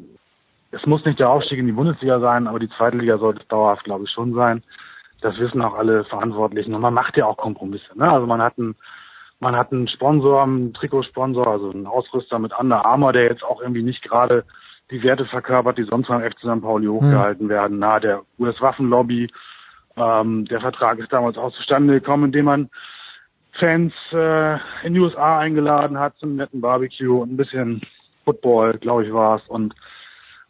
es 0.70 0.86
muss 0.86 1.04
nicht 1.06 1.20
der 1.20 1.30
Aufstieg 1.30 1.58
in 1.58 1.66
die 1.66 1.72
Bundesliga 1.72 2.20
sein, 2.20 2.46
aber 2.46 2.60
die 2.60 2.70
zweite 2.70 2.98
Liga 2.98 3.18
sollte 3.18 3.42
es 3.42 3.48
dauerhaft, 3.48 3.86
glaube 3.86 4.04
ich, 4.04 4.12
schon 4.12 4.34
sein. 4.36 4.64
Das 5.24 5.38
wissen 5.40 5.62
auch 5.62 5.74
alle 5.74 6.04
Verantwortlichen. 6.04 6.74
Und 6.74 6.82
man 6.82 6.94
macht 6.94 7.16
ja 7.18 7.26
auch 7.26 7.38
Kompromisse. 7.38 7.98
Ne? 7.98 8.12
Also 8.12 8.28
man 8.28 8.42
hat 8.42 8.58
einen, 8.58 8.76
man 9.40 9.56
hat 9.56 9.72
einen 9.72 9.88
Sponsor, 9.88 10.44
einen 10.44 10.74
Trikotsponsor, 10.74 11.48
also 11.48 11.72
einen 11.72 11.88
Ausrüster 11.88 12.40
mit 12.40 12.52
Under 12.60 12.86
Armour, 12.86 13.14
der 13.14 13.24
jetzt 13.24 13.44
auch 13.44 13.62
irgendwie 13.62 13.84
nicht 13.84 14.04
gerade 14.04 14.44
die 14.92 15.02
Werte 15.02 15.26
verkörpert, 15.26 15.78
die 15.78 15.84
sonst 15.84 16.08
beim 16.08 16.22
FC 16.22 16.40
St. 16.40 16.62
Pauli 16.62 16.88
hochgehalten 16.88 17.48
werden. 17.48 17.80
Na, 17.80 18.00
der 18.00 18.22
US-Waffenlobby, 18.38 19.32
ähm, 19.96 20.46
der 20.46 20.60
Vertrag 20.60 21.00
ist 21.00 21.14
damals 21.14 21.38
auch 21.38 21.54
zustande 21.54 21.94
gekommen, 21.94 22.26
indem 22.26 22.46
man 22.46 22.70
Fans 23.54 23.94
äh, 24.12 24.56
in 24.86 24.94
die 24.94 25.00
USA 25.00 25.40
eingeladen 25.40 26.00
hat 26.00 26.18
zum 26.18 26.36
netten 26.36 26.60
Barbecue 26.60 27.22
und 27.22 27.32
ein 27.32 27.38
bisschen 27.38 27.82
Football, 28.26 28.74
glaube 28.80 29.06
ich, 29.06 29.14
war 29.14 29.38
es. 29.38 29.48
Und 29.48 29.74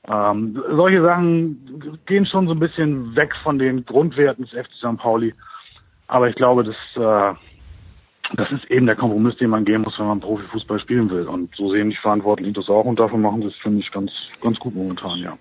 ähm, 0.07 0.62
solche 0.69 1.01
Sachen 1.01 2.00
gehen 2.05 2.25
schon 2.25 2.48
so 2.48 2.53
ein 2.53 2.60
bisschen 2.60 3.15
weg 3.15 3.33
von 3.41 3.57
den 3.57 3.86
Grundwerten 3.86 4.45
des 4.45 4.51
FC 4.53 4.74
St. 4.74 4.98
Pauli. 4.98 5.33
Aber 6.07 6.29
ich 6.29 6.36
glaube, 6.36 6.63
das, 6.63 6.75
äh, 6.95 7.36
das 8.36 8.51
ist 8.51 8.69
eben 8.69 8.86
der 8.86 8.95
Kompromiss, 8.95 9.38
den 9.38 9.50
man 9.50 9.63
gehen 9.63 9.81
muss, 9.81 9.98
wenn 9.98 10.07
man 10.07 10.19
Profifußball 10.19 10.79
spielen 10.79 11.10
will. 11.10 11.27
Und 11.27 11.55
so 11.55 11.72
sehen 11.72 11.89
die 11.89 11.95
Verantwortlichen 11.95 12.53
das 12.53 12.69
auch 12.69 12.86
und 12.86 13.00
dafür 13.00 13.17
machen 13.17 13.41
sie 13.41 13.48
es, 13.48 13.55
finde 13.55 13.79
ich, 13.79 13.91
ganz, 13.91 14.12
ganz 14.41 14.60
gut 14.60 14.75
momentan, 14.75 15.19
ja. 15.19 15.38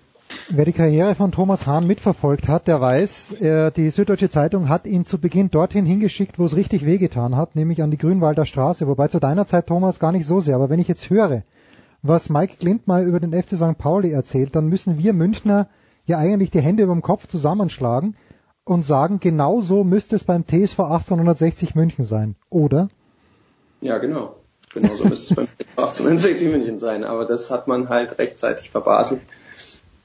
Wer 0.49 0.65
die 0.65 0.73
Karriere 0.73 1.15
von 1.15 1.31
Thomas 1.31 1.67
Hahn 1.67 1.85
mitverfolgt 1.87 2.47
hat, 2.47 2.67
der 2.67 2.81
weiß, 2.81 3.41
äh, 3.41 3.71
die 3.71 3.89
Süddeutsche 3.89 4.29
Zeitung 4.29 4.67
hat 4.67 4.87
ihn 4.87 5.05
zu 5.05 5.19
Beginn 5.19 5.51
dorthin 5.51 5.85
hingeschickt, 5.85 6.39
wo 6.39 6.45
es 6.45 6.55
richtig 6.55 6.85
wehgetan 6.85 7.35
hat, 7.35 7.55
nämlich 7.55 7.81
an 7.81 7.91
die 7.91 7.97
Grünwalder 7.97 8.45
Straße. 8.45 8.87
Wobei 8.87 9.07
zu 9.07 9.19
deiner 9.19 9.45
Zeit, 9.45 9.67
Thomas, 9.67 9.99
gar 9.99 10.11
nicht 10.11 10.25
so 10.25 10.39
sehr. 10.39 10.55
Aber 10.55 10.69
wenn 10.69 10.79
ich 10.79 10.87
jetzt 10.87 11.09
höre, 11.09 11.43
was 12.03 12.29
Mike 12.29 12.57
Klimt 12.59 12.85
mal 12.85 13.05
über 13.05 13.19
den 13.19 13.33
FC 13.33 13.55
St. 13.55 13.77
Pauli 13.77 14.11
erzählt, 14.11 14.55
dann 14.55 14.67
müssen 14.67 14.99
wir 14.99 15.13
Münchner 15.13 15.69
ja 16.05 16.19
eigentlich 16.19 16.51
die 16.51 16.61
Hände 16.61 16.83
über 16.83 16.93
dem 16.93 17.01
Kopf 17.01 17.27
zusammenschlagen 17.27 18.15
und 18.65 18.83
sagen, 18.83 19.19
genau 19.19 19.61
so 19.61 19.83
müsste 19.83 20.15
es 20.17 20.25
beim 20.25 20.45
TSV 20.45 20.79
1860 20.79 21.75
München 21.75 22.03
sein, 22.03 22.35
oder? 22.49 22.89
Ja, 23.81 23.97
genau. 23.97 24.35
Genau 24.73 24.95
so 24.95 25.05
müsste 25.05 25.33
es 25.33 25.35
beim 25.35 25.45
TSV 25.45 25.77
1860 25.77 26.49
München 26.49 26.79
sein. 26.79 27.05
Aber 27.05 27.25
das 27.25 27.49
hat 27.49 27.67
man 27.67 27.89
halt 27.89 28.19
rechtzeitig 28.19 28.69
verbaselt. 28.69 29.21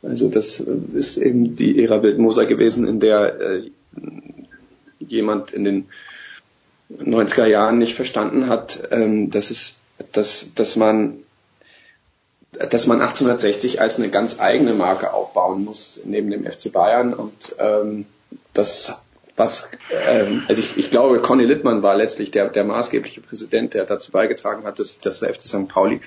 Also 0.02 0.28
das 0.28 0.60
ist 0.60 1.16
eben 1.18 1.56
die 1.56 1.82
Ära 1.82 2.02
Wildmoser 2.02 2.46
gewesen, 2.46 2.86
in 2.86 3.00
der 3.00 3.40
äh, 3.40 3.70
jemand 5.00 5.52
in 5.52 5.64
den 5.64 5.88
90er 6.90 7.46
Jahren 7.46 7.78
nicht 7.78 7.94
verstanden 7.94 8.48
hat, 8.48 8.88
ähm, 8.92 9.30
dass 9.30 9.50
es, 9.50 9.78
dass, 10.12 10.54
dass 10.54 10.76
man 10.76 11.18
dass 12.52 12.86
man 12.86 13.00
1860 13.00 13.80
als 13.80 13.98
eine 13.98 14.08
ganz 14.08 14.40
eigene 14.40 14.72
Marke 14.72 15.12
aufbauen 15.12 15.64
muss 15.64 16.00
neben 16.04 16.30
dem 16.30 16.44
FC 16.44 16.72
Bayern 16.72 17.12
und 17.12 17.56
ähm, 17.58 18.06
das 18.54 19.02
was 19.36 19.70
ähm, 19.90 20.44
also 20.48 20.60
ich, 20.60 20.76
ich 20.76 20.90
glaube 20.90 21.20
Conny 21.20 21.44
Littmann 21.44 21.82
war 21.82 21.96
letztlich 21.96 22.30
der 22.30 22.48
der 22.48 22.64
maßgebliche 22.64 23.20
Präsident 23.20 23.74
der 23.74 23.84
dazu 23.84 24.10
beigetragen 24.12 24.64
hat 24.64 24.78
dass, 24.78 24.98
dass 24.98 25.20
der 25.20 25.32
FC 25.32 25.42
St. 25.42 25.68
Pauli 25.68 26.00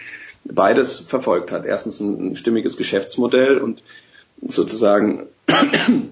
beides 0.44 1.00
verfolgt 1.00 1.52
hat 1.52 1.66
erstens 1.66 2.00
ein, 2.00 2.32
ein 2.32 2.36
stimmiges 2.36 2.76
Geschäftsmodell 2.76 3.60
und 3.60 3.84
sozusagen 4.42 5.28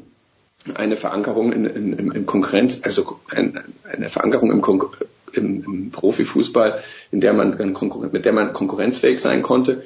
eine 0.75 0.95
Verankerung 0.95 1.51
in, 1.51 1.65
in, 1.65 1.93
in, 1.93 2.11
in 2.11 2.25
Konkurrenz 2.27 2.81
also 2.83 3.19
ein, 3.31 3.59
eine 3.91 4.09
Verankerung 4.09 4.51
im, 4.51 4.61
Kon 4.61 4.79
im, 5.33 5.63
im 5.63 5.91
Profifußball 5.91 6.83
in 7.11 7.19
der 7.19 7.33
man 7.33 7.57
mit 8.11 8.25
der 8.25 8.33
man 8.33 8.53
konkurrenzfähig 8.53 9.19
sein 9.19 9.41
konnte 9.41 9.83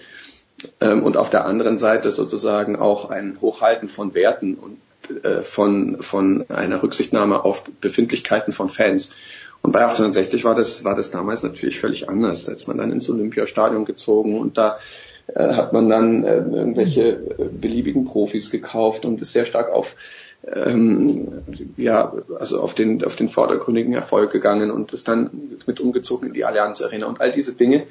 und 0.79 1.17
auf 1.17 1.29
der 1.29 1.45
anderen 1.45 1.77
Seite 1.77 2.11
sozusagen 2.11 2.75
auch 2.75 3.09
ein 3.09 3.37
Hochhalten 3.41 3.87
von 3.87 4.13
Werten 4.13 4.55
und 4.55 4.77
äh, 5.23 5.41
von, 5.41 5.97
von 6.01 6.45
einer 6.49 6.81
Rücksichtnahme 6.81 7.43
auf 7.43 7.63
Befindlichkeiten 7.81 8.53
von 8.53 8.69
Fans. 8.69 9.11
Und 9.61 9.71
bei 9.71 9.79
1860 9.79 10.45
war 10.45 10.55
das, 10.55 10.83
war 10.83 10.95
das 10.95 11.11
damals 11.11 11.43
natürlich 11.43 11.79
völlig 11.79 12.09
anders. 12.09 12.45
Da 12.45 12.53
ist 12.53 12.67
man 12.67 12.77
dann 12.77 12.91
ins 12.91 13.09
Olympiastadion 13.09 13.85
gezogen 13.85 14.39
und 14.39 14.57
da 14.57 14.77
äh, 15.27 15.53
hat 15.53 15.73
man 15.73 15.89
dann 15.89 16.23
äh, 16.23 16.37
irgendwelche 16.37 17.13
beliebigen 17.13 18.05
Profis 18.05 18.49
gekauft 18.49 19.05
und 19.05 19.21
ist 19.21 19.33
sehr 19.33 19.45
stark 19.45 19.71
auf 19.71 19.95
ähm, 20.45 21.43
ja, 21.77 22.13
also 22.37 22.59
auf 22.59 22.73
den, 22.73 23.03
auf 23.05 23.15
den 23.15 23.29
vordergründigen 23.29 23.93
Erfolg 23.93 24.31
gegangen 24.31 24.71
und 24.71 24.91
ist 24.91 25.07
dann 25.07 25.29
mit 25.65 25.79
umgezogen 25.79 26.27
in 26.27 26.33
die 26.33 26.43
Allianz 26.43 26.81
Arena 26.81 27.07
und 27.07 27.21
all 27.21 27.31
diese 27.31 27.53
Dinge 27.53 27.83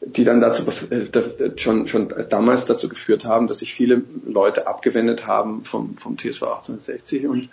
die 0.00 0.24
dann 0.24 0.40
dazu 0.40 0.64
äh, 0.90 1.58
schon, 1.58 1.86
schon 1.86 2.12
damals 2.28 2.64
dazu 2.64 2.88
geführt 2.88 3.24
haben, 3.24 3.48
dass 3.48 3.58
sich 3.58 3.74
viele 3.74 4.02
Leute 4.26 4.66
abgewendet 4.66 5.26
haben 5.26 5.64
vom, 5.64 5.96
vom 5.96 6.16
TSV 6.16 6.42
1860 6.42 7.26
und, 7.26 7.48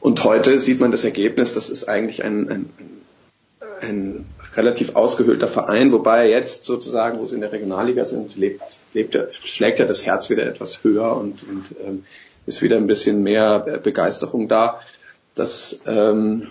und 0.00 0.24
heute 0.24 0.58
sieht 0.58 0.80
man 0.80 0.90
das 0.90 1.04
Ergebnis, 1.04 1.54
das 1.54 1.70
ist 1.70 1.88
eigentlich 1.88 2.24
ein, 2.24 2.48
ein, 2.48 2.72
ein 3.80 4.26
relativ 4.54 4.96
ausgehöhlter 4.96 5.48
Verein, 5.48 5.92
wobei 5.92 6.28
jetzt 6.28 6.64
sozusagen, 6.64 7.20
wo 7.20 7.26
sie 7.26 7.36
in 7.36 7.40
der 7.42 7.52
Regionalliga 7.52 8.04
sind, 8.04 8.36
lebt, 8.36 8.80
lebt, 8.92 9.16
schlägt 9.32 9.78
ja 9.78 9.84
das 9.84 10.04
Herz 10.04 10.30
wieder 10.30 10.46
etwas 10.46 10.82
höher 10.82 11.16
und, 11.16 11.42
und 11.48 11.64
ähm, 11.84 12.04
ist 12.46 12.62
wieder 12.62 12.76
ein 12.76 12.86
bisschen 12.86 13.22
mehr 13.22 13.58
Begeisterung 13.82 14.48
da. 14.48 14.80
Das 15.34 15.82
ähm, 15.86 16.48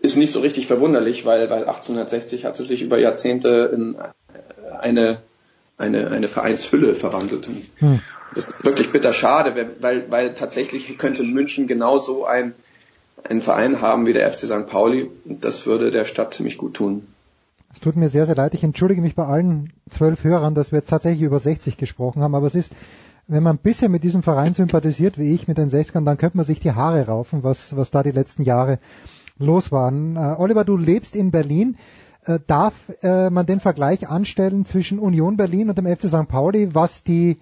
ist 0.00 0.16
nicht 0.16 0.32
so 0.32 0.40
richtig 0.40 0.66
verwunderlich, 0.66 1.24
weil, 1.24 1.50
weil 1.50 1.64
1860 1.64 2.44
hatte 2.44 2.62
sich 2.62 2.82
über 2.82 2.98
Jahrzehnte 2.98 3.70
in 3.74 3.96
eine, 4.80 5.18
eine, 5.76 6.10
eine 6.10 6.28
Vereinshülle 6.28 6.94
verwandelt. 6.94 7.48
Hm. 7.78 8.00
Das 8.34 8.44
ist 8.44 8.64
wirklich 8.64 8.92
bitter 8.92 9.12
schade, 9.12 9.68
weil, 9.80 10.10
weil 10.10 10.34
tatsächlich 10.34 10.98
könnte 10.98 11.22
München 11.22 11.66
genauso 11.66 12.26
ein, 12.26 12.54
einen 13.24 13.42
Verein 13.42 13.80
haben 13.80 14.06
wie 14.06 14.12
der 14.12 14.30
FC 14.30 14.40
St. 14.40 14.66
Pauli. 14.66 15.10
Das 15.24 15.66
würde 15.66 15.90
der 15.90 16.04
Stadt 16.04 16.34
ziemlich 16.34 16.58
gut 16.58 16.74
tun. 16.74 17.06
Es 17.74 17.80
tut 17.80 17.96
mir 17.96 18.08
sehr, 18.08 18.26
sehr 18.26 18.34
leid. 18.34 18.54
Ich 18.54 18.64
entschuldige 18.64 19.00
mich 19.00 19.14
bei 19.14 19.24
allen 19.24 19.72
zwölf 19.90 20.24
Hörern, 20.24 20.54
dass 20.54 20.72
wir 20.72 20.78
jetzt 20.78 20.90
tatsächlich 20.90 21.22
über 21.22 21.38
60 21.38 21.76
gesprochen 21.76 22.22
haben. 22.22 22.34
Aber 22.34 22.46
es 22.46 22.54
ist, 22.54 22.72
wenn 23.26 23.42
man 23.42 23.56
ein 23.56 23.62
bisschen 23.62 23.92
mit 23.92 24.04
diesem 24.04 24.22
Verein 24.22 24.54
sympathisiert, 24.54 25.18
wie 25.18 25.34
ich 25.34 25.48
mit 25.48 25.58
den 25.58 25.70
60ern, 25.70 26.04
dann 26.04 26.16
könnte 26.16 26.36
man 26.36 26.46
sich 26.46 26.60
die 26.60 26.72
Haare 26.72 27.06
raufen, 27.06 27.42
was, 27.42 27.76
was 27.76 27.90
da 27.90 28.02
die 28.02 28.10
letzten 28.10 28.42
Jahre 28.42 28.78
los 29.38 29.72
waren. 29.72 30.16
Äh, 30.16 30.36
Oliver, 30.38 30.64
du 30.64 30.76
lebst 30.76 31.16
in 31.16 31.30
Berlin. 31.30 31.76
Äh, 32.24 32.38
darf 32.46 32.74
äh, 33.02 33.30
man 33.30 33.46
den 33.46 33.60
Vergleich 33.60 34.08
anstellen 34.08 34.64
zwischen 34.64 34.98
Union 34.98 35.36
Berlin 35.36 35.70
und 35.70 35.78
dem 35.78 35.86
FC 35.86 36.08
St. 36.08 36.28
Pauli, 36.28 36.74
was 36.74 37.02
die 37.02 37.38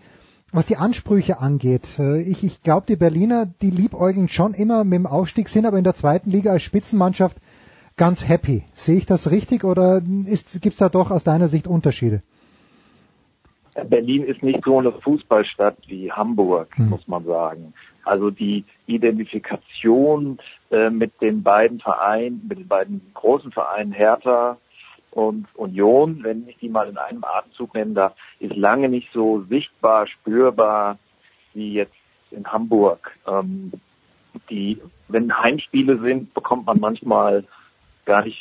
was 0.53 0.67
die 0.67 0.77
Ansprüche 0.77 1.41
angeht. 1.41 1.99
Äh, 1.99 2.23
ich, 2.23 2.45
ich 2.45 2.63
glaube, 2.63 2.87
die 2.89 2.97
Berliner, 2.97 3.47
die 3.47 3.71
liebäugeln 3.71 4.29
schon 4.29 4.55
immer 4.55 4.85
mit 4.85 4.95
dem 4.95 5.07
Aufstieg, 5.07 5.49
sind 5.49 5.67
aber 5.67 5.79
in 5.79 5.85
der 5.85 5.95
zweiten 5.95 6.31
Liga 6.31 6.53
als 6.53 6.63
Spitzenmannschaft 6.63 7.39
ganz 7.97 8.29
happy. 8.29 8.63
Sehe 8.75 8.97
ich 8.97 9.07
das 9.07 9.31
richtig 9.31 9.65
oder 9.65 10.01
gibt 10.01 10.67
es 10.67 10.77
da 10.77 10.89
doch 10.89 11.11
aus 11.11 11.25
deiner 11.25 11.49
Sicht 11.49 11.67
Unterschiede? 11.67 12.23
Berlin 13.89 14.23
ist 14.23 14.43
nicht 14.43 14.65
so 14.65 14.79
eine 14.79 14.93
Fußballstadt 14.93 15.77
wie 15.89 16.11
Hamburg, 16.11 16.69
hm. 16.77 16.89
muss 16.89 17.07
man 17.07 17.25
sagen. 17.25 17.75
Also 18.07 18.31
die 18.31 18.65
Identifikation 18.87 20.39
äh, 20.71 20.91
mit 20.91 21.21
den 21.21 21.43
beiden 21.43 21.81
Vereinen, 21.81 22.47
mit 22.49 22.59
den 22.59 22.69
beiden 22.69 23.01
großen 23.15 23.51
Vereinen 23.51 23.93
Hertha 23.93 24.59
und 25.11 25.47
Union, 25.55 26.21
wenn 26.23 26.49
ich 26.49 26.57
die 26.59 26.69
mal 26.69 26.89
in 26.89 26.99
einem 26.99 27.25
Atemzug 27.25 27.75
nennen 27.75 27.95
darf, 27.95 28.15
ist 28.39 28.55
lange 28.55 28.89
nicht 28.89 29.09
so 29.13 29.43
sichtbar, 29.49 30.07
spürbar 30.07 30.99
wie 31.55 31.73
jetzt 31.73 31.95
in 32.31 32.47
Hamburg. 32.47 33.11
Ähm, 33.27 33.73
die, 34.51 34.81
wenn 35.09 35.37
Heimspiele 35.37 35.99
sind, 35.99 36.33
bekommt 36.33 36.67
man 36.67 36.79
manchmal 36.79 37.45
gar 38.05 38.25
nicht, 38.25 38.39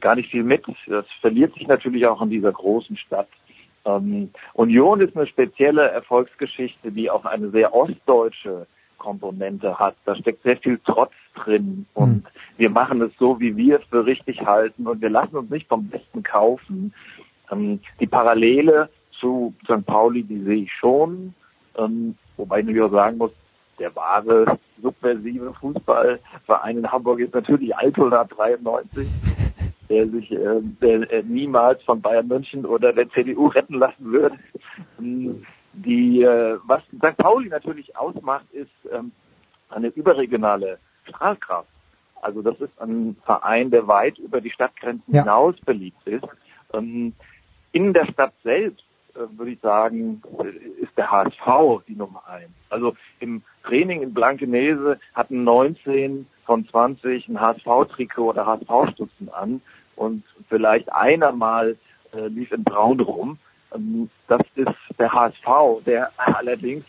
gar 0.00 0.14
nicht 0.14 0.30
viel 0.30 0.44
mit. 0.44 0.64
Das 0.86 1.04
verliert 1.20 1.52
sich 1.54 1.66
natürlich 1.66 2.06
auch 2.06 2.22
in 2.22 2.30
dieser 2.30 2.52
großen 2.52 2.96
Stadt. 2.96 3.28
Ähm, 3.84 4.30
Union 4.54 5.00
ist 5.00 5.16
eine 5.16 5.26
spezielle 5.26 5.90
Erfolgsgeschichte, 5.90 6.92
die 6.92 7.10
auch 7.10 7.26
eine 7.26 7.50
sehr 7.50 7.74
ostdeutsche 7.74 8.66
Komponente 8.98 9.78
hat. 9.78 9.96
Da 10.04 10.14
steckt 10.16 10.42
sehr 10.42 10.56
viel 10.56 10.80
Trotz 10.84 11.12
drin 11.34 11.86
und 11.94 12.24
mhm. 12.24 12.26
wir 12.56 12.70
machen 12.70 13.00
es 13.02 13.12
so, 13.18 13.38
wie 13.40 13.56
wir 13.56 13.80
es 13.80 13.84
für 13.86 14.04
richtig 14.06 14.40
halten 14.40 14.86
und 14.86 15.00
wir 15.00 15.10
lassen 15.10 15.36
uns 15.36 15.50
nicht 15.50 15.68
vom 15.68 15.88
Besten 15.88 16.22
kaufen. 16.22 16.92
Ähm, 17.50 17.80
die 18.00 18.06
Parallele 18.06 18.88
zu 19.20 19.54
St. 19.64 19.84
Pauli, 19.86 20.22
die 20.22 20.42
sehe 20.42 20.62
ich 20.62 20.72
schon, 20.72 21.34
ähm, 21.76 22.16
wobei 22.36 22.60
ich 22.60 22.66
natürlich 22.66 22.88
auch 22.88 22.92
sagen 22.92 23.18
muss, 23.18 23.32
der 23.78 23.94
wahre 23.94 24.58
subversive 24.82 25.52
Fußballverein 25.60 26.78
in 26.78 26.90
Hamburg 26.90 27.20
ist 27.20 27.34
natürlich 27.34 27.76
Altona 27.76 28.24
93, 28.24 29.06
der 29.88 30.08
sich 30.08 30.32
äh, 30.32 30.60
der, 30.80 31.12
äh, 31.12 31.22
niemals 31.22 31.82
von 31.82 32.00
Bayern 32.00 32.28
München 32.28 32.64
oder 32.64 32.92
der 32.92 33.08
CDU 33.10 33.48
retten 33.48 33.74
lassen 33.74 34.12
würde. 34.12 34.36
Ähm, 34.98 35.44
die, 35.76 36.22
äh, 36.22 36.58
was 36.64 36.82
St. 36.84 37.16
Pauli 37.16 37.48
natürlich 37.48 37.96
ausmacht, 37.96 38.46
ist 38.52 38.70
ähm, 38.92 39.12
eine 39.70 39.88
überregionale 39.88 40.78
Strahlkraft. 41.08 41.68
Also 42.22 42.42
das 42.42 42.58
ist 42.60 42.80
ein 42.80 43.16
Verein, 43.24 43.70
der 43.70 43.86
weit 43.86 44.18
über 44.18 44.40
die 44.40 44.50
Stadtgrenzen 44.50 45.14
Ja. 45.14 45.22
hinaus 45.22 45.54
beliebt 45.64 46.06
ist. 46.06 46.24
Ähm, 46.72 47.14
in 47.72 47.92
der 47.92 48.06
Stadt 48.06 48.32
selbst 48.42 48.84
äh, 49.14 49.20
würde 49.38 49.52
ich 49.52 49.60
sagen, 49.60 50.22
ist 50.80 50.96
der 50.96 51.10
HSV 51.10 51.84
die 51.86 51.94
Nummer 51.94 52.22
eins. 52.26 52.50
Also 52.70 52.96
im 53.20 53.42
Training 53.64 54.02
in 54.02 54.14
Blankenese 54.14 54.98
hatten 55.14 55.44
19 55.44 56.26
von 56.44 56.66
20 56.68 57.28
ein 57.28 57.40
HSV-Trikot 57.40 58.30
oder 58.30 58.46
HSV-Stutzen 58.46 59.28
an 59.28 59.60
und 59.96 60.22
vielleicht 60.48 60.90
einer 60.92 61.32
mal 61.32 61.76
äh, 62.12 62.28
lief 62.28 62.50
in 62.52 62.64
Braun 62.64 63.00
rum. 63.00 63.38
Ähm, 63.74 64.10
das 64.28 64.42
ist 64.54 64.98
der 64.98 65.12
HSV, 65.12 65.84
der 65.84 66.10
allerdings 66.16 66.84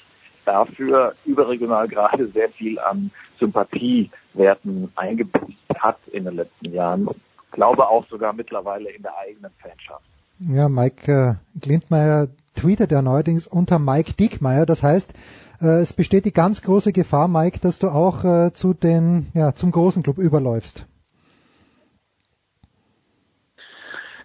dafür 0.45 1.13
überregional 1.25 1.87
gerade 1.87 2.29
sehr 2.29 2.49
viel 2.49 2.79
an 2.79 3.11
Sympathiewerten 3.39 4.91
eingebüßt 4.95 5.57
hat 5.79 5.97
in 6.11 6.25
den 6.25 6.35
letzten 6.35 6.71
Jahren. 6.71 7.07
Ich 7.09 7.51
glaube 7.51 7.87
auch 7.87 8.07
sogar 8.07 8.33
mittlerweile 8.33 8.89
in 8.89 9.03
der 9.03 9.17
eigenen 9.17 9.51
Fanschaft. 9.59 10.05
Ja, 10.39 10.69
Mike 10.69 11.11
äh, 11.11 11.59
Glindmeier 11.59 12.27
tweetet 12.55 12.91
ja 12.91 13.01
neuerdings 13.01 13.47
unter 13.47 13.79
Mike 13.79 14.13
Diekmeier. 14.13 14.65
Das 14.65 14.83
heißt, 14.83 15.13
äh, 15.61 15.81
es 15.81 15.93
besteht 15.93 16.25
die 16.25 16.31
ganz 16.31 16.61
große 16.61 16.93
Gefahr, 16.93 17.27
Mike, 17.27 17.59
dass 17.59 17.79
du 17.79 17.87
auch 17.87 18.23
äh, 18.23 18.53
zu 18.53 18.73
den, 18.73 19.27
ja, 19.33 19.53
zum 19.53 19.71
großen 19.71 20.03
Club 20.03 20.17
überläufst. 20.17 20.85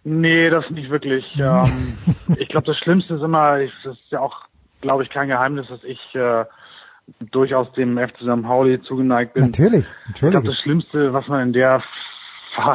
Nee, 0.04 0.50
das 0.50 0.68
nicht 0.70 0.90
wirklich. 0.90 1.24
Ähm, 1.42 1.96
ich 2.38 2.48
glaube, 2.48 2.66
das 2.66 2.78
Schlimmste 2.78 3.14
ist 3.14 3.22
immer, 3.22 3.60
ich, 3.60 3.72
das 3.84 3.94
ist 3.94 4.10
ja 4.10 4.20
auch, 4.20 4.42
glaube 4.80 5.02
ich, 5.02 5.10
kein 5.10 5.28
Geheimnis, 5.28 5.68
dass 5.68 5.82
ich 5.84 6.00
äh, 6.14 6.44
durchaus 7.30 7.72
dem 7.72 7.98
FC 7.98 8.18
St. 8.18 8.42
Pauli 8.42 8.80
zugeneigt 8.82 9.34
bin. 9.34 9.46
Natürlich, 9.46 9.84
Ich 10.08 10.14
glaube, 10.14 10.34
natürlich. 10.34 10.56
das 10.56 10.62
Schlimmste, 10.62 11.12
was 11.12 11.26
man 11.28 11.48
in 11.48 11.52
der 11.52 11.82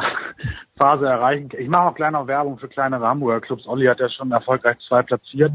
Phase 0.76 1.06
erreichen 1.06 1.48
kann. 1.48 1.60
Ich 1.60 1.68
mache 1.68 1.88
auch 1.88 2.10
noch 2.10 2.26
Werbung 2.26 2.58
für 2.58 2.68
kleinere 2.68 3.06
Hamburger 3.06 3.40
Clubs. 3.40 3.66
Olli 3.66 3.86
hat 3.86 4.00
ja 4.00 4.08
schon 4.08 4.30
erfolgreich 4.32 4.76
zwei 4.86 5.02
platziert. 5.02 5.52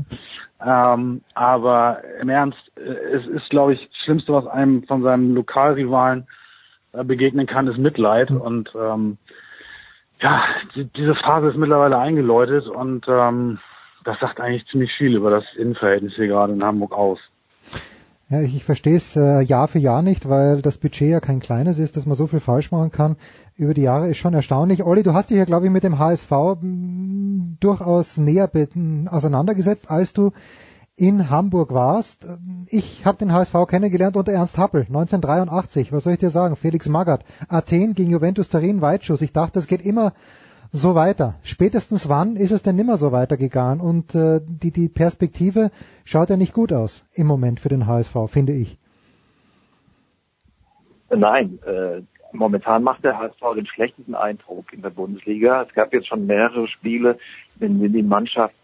Ähm, 0.65 1.21
aber 1.33 2.01
im 2.21 2.29
Ernst, 2.29 2.59
äh, 2.77 3.15
es 3.15 3.27
ist, 3.27 3.49
glaube 3.49 3.73
ich, 3.73 3.87
das 3.87 3.97
Schlimmste, 4.03 4.33
was 4.33 4.47
einem 4.47 4.83
von 4.83 5.03
seinem 5.03 5.35
Lokalrivalen 5.35 6.27
äh, 6.93 7.03
begegnen 7.03 7.47
kann, 7.47 7.67
ist 7.67 7.77
Mitleid. 7.77 8.31
Und 8.31 8.71
ähm, 8.75 9.17
ja, 10.23 10.41
die, 10.75 10.85
diese 10.85 11.15
Phase 11.15 11.49
ist 11.49 11.57
mittlerweile 11.57 11.97
eingeläutet 11.97 12.67
und 12.67 13.05
ähm, 13.07 13.59
das 14.05 14.19
sagt 14.19 14.39
eigentlich 14.39 14.65
ziemlich 14.67 14.91
viel 14.97 15.15
über 15.15 15.29
das 15.29 15.43
Innenverhältnis 15.57 16.13
hier 16.15 16.27
gerade 16.27 16.53
in 16.53 16.63
Hamburg 16.63 16.93
aus. 16.93 17.19
Ja, 18.29 18.41
ich, 18.41 18.55
ich 18.55 18.63
verstehe 18.63 18.95
es 18.95 19.15
äh, 19.17 19.41
Jahr 19.41 19.67
für 19.67 19.79
Jahr 19.79 20.01
nicht, 20.01 20.27
weil 20.29 20.61
das 20.61 20.77
Budget 20.77 21.09
ja 21.09 21.19
kein 21.19 21.41
kleines 21.41 21.77
ist, 21.77 21.97
dass 21.97 22.05
man 22.05 22.15
so 22.15 22.25
viel 22.25 22.39
falsch 22.39 22.71
machen 22.71 22.91
kann. 22.91 23.17
Über 23.57 23.73
die 23.73 23.81
Jahre 23.81 24.09
ist 24.09 24.17
schon 24.17 24.33
erstaunlich. 24.33 24.83
Olli, 24.83 25.03
du 25.03 25.13
hast 25.13 25.29
dich 25.29 25.37
ja, 25.37 25.45
glaube 25.45 25.65
ich, 25.65 25.71
mit 25.71 25.83
dem 25.83 25.99
HSV 25.99 26.31
durchaus 27.59 28.17
näher 28.17 28.49
auseinandergesetzt, 29.11 29.91
als 29.91 30.13
du 30.13 30.31
in 30.95 31.29
Hamburg 31.29 31.73
warst. 31.73 32.27
Ich 32.69 33.05
habe 33.05 33.17
den 33.17 33.33
HSV 33.33 33.55
kennengelernt 33.67 34.15
unter 34.15 34.31
Ernst 34.31 34.57
Happel, 34.57 34.81
1983. 34.81 35.91
Was 35.91 36.03
soll 36.03 36.13
ich 36.13 36.19
dir 36.19 36.29
sagen? 36.29 36.55
Felix 36.55 36.87
Magath, 36.87 37.25
Athen 37.49 37.93
gegen 37.93 38.11
Juventus 38.11 38.49
Turin, 38.49 38.81
Weitschuss. 38.81 39.21
Ich 39.21 39.33
dachte, 39.33 39.59
es 39.59 39.67
geht 39.67 39.81
immer 39.81 40.13
so 40.71 40.95
weiter. 40.95 41.35
Spätestens 41.43 42.09
wann 42.09 42.35
ist 42.35 42.51
es 42.51 42.63
denn 42.63 42.75
nimmer 42.75 42.97
so 42.97 43.11
weitergegangen? 43.11 43.79
Und 43.81 44.15
äh, 44.15 44.39
die, 44.43 44.71
die 44.71 44.89
Perspektive 44.89 45.71
schaut 46.03 46.29
ja 46.29 46.37
nicht 46.37 46.53
gut 46.53 46.73
aus 46.73 47.05
im 47.13 47.27
Moment 47.27 47.59
für 47.59 47.69
den 47.69 47.87
HSV, 47.87 48.15
finde 48.27 48.53
ich. 48.53 48.77
Nein, 51.15 51.59
äh, 51.65 52.01
momentan 52.31 52.83
macht 52.83 53.03
der 53.03 53.17
HSV 53.17 53.41
den 53.55 53.67
schlechtesten 53.67 54.15
Eindruck 54.15 54.73
in 54.73 54.81
der 54.81 54.89
Bundesliga. 54.89 55.63
Es 55.63 55.73
gab 55.75 55.93
jetzt 55.93 56.07
schon 56.07 56.25
mehrere 56.25 56.67
Spiele, 56.67 57.17
in 57.59 57.79
denen 57.79 57.93
die 57.93 58.03
Mannschaft 58.03 58.55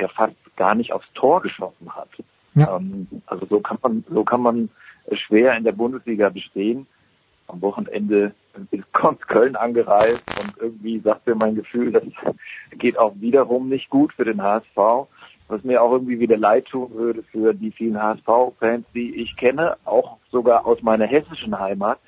ja 0.00 0.08
fast 0.08 0.34
gar 0.56 0.74
nicht 0.74 0.92
aufs 0.92 1.10
Tor 1.14 1.42
geschossen 1.42 1.94
hat. 1.94 2.08
Ja. 2.54 2.76
Ähm, 2.76 3.06
also 3.26 3.46
so 3.46 3.60
kann 3.60 3.78
man, 3.82 4.04
so 4.08 4.24
kann 4.24 4.42
man 4.42 4.68
schwer 5.12 5.56
in 5.56 5.64
der 5.64 5.72
Bundesliga 5.72 6.28
bestehen. 6.28 6.86
Am 7.46 7.60
Wochenende 7.62 8.32
kommt 8.92 9.26
Köln 9.28 9.56
angereist 9.56 10.22
und 10.40 10.56
irgendwie 10.58 11.00
sagt 11.00 11.26
mir 11.26 11.34
mein 11.34 11.54
Gefühl, 11.54 11.92
das 11.92 12.04
geht 12.78 12.98
auch 12.98 13.14
wiederum 13.16 13.68
nicht 13.68 13.90
gut 13.90 14.12
für 14.12 14.24
den 14.24 14.42
HSV. 14.42 15.08
Was 15.48 15.64
mir 15.64 15.82
auch 15.82 15.90
irgendwie 15.90 16.20
wieder 16.20 16.36
leid 16.36 16.66
tun 16.66 16.92
würde 16.94 17.24
für 17.24 17.52
die 17.52 17.72
vielen 17.72 18.00
HSV-Fans, 18.00 18.86
die 18.94 19.16
ich 19.16 19.36
kenne, 19.36 19.76
auch 19.84 20.18
sogar 20.30 20.64
aus 20.64 20.80
meiner 20.80 21.06
hessischen 21.06 21.58
Heimat. 21.58 21.98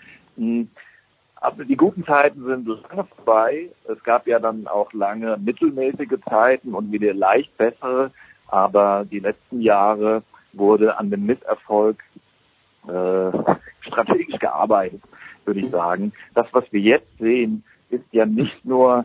Aber 1.43 1.65
die 1.65 1.77
guten 1.77 2.05
Zeiten 2.05 2.45
sind 2.45 2.69
lange 2.69 3.05
vorbei. 3.17 3.69
Es 3.89 4.01
gab 4.05 4.29
ja 4.29 4.39
dann 4.39 4.69
auch 4.69 4.93
lange 4.93 5.37
mittelmäßige 5.39 6.21
Zeiten 6.29 6.73
und 6.73 6.93
wieder 6.93 7.13
leicht 7.15 7.57
bessere. 7.57 8.13
Aber 8.47 9.05
die 9.11 9.19
letzten 9.19 9.61
Jahre 9.61 10.23
wurde 10.53 10.97
an 10.99 11.11
dem 11.11 11.27
Misserfolg 11.27 12.01
äh, 12.87 13.33
strategisch 13.81 14.39
gearbeitet, 14.39 15.03
würde 15.45 15.61
ich 15.61 15.71
sagen. 15.73 16.13
Das, 16.35 16.47
was 16.53 16.65
wir 16.71 16.81
jetzt 16.81 17.19
sehen, 17.19 17.65
ist 17.91 18.05
ja 18.13 18.25
nicht 18.25 18.65
nur 18.65 19.05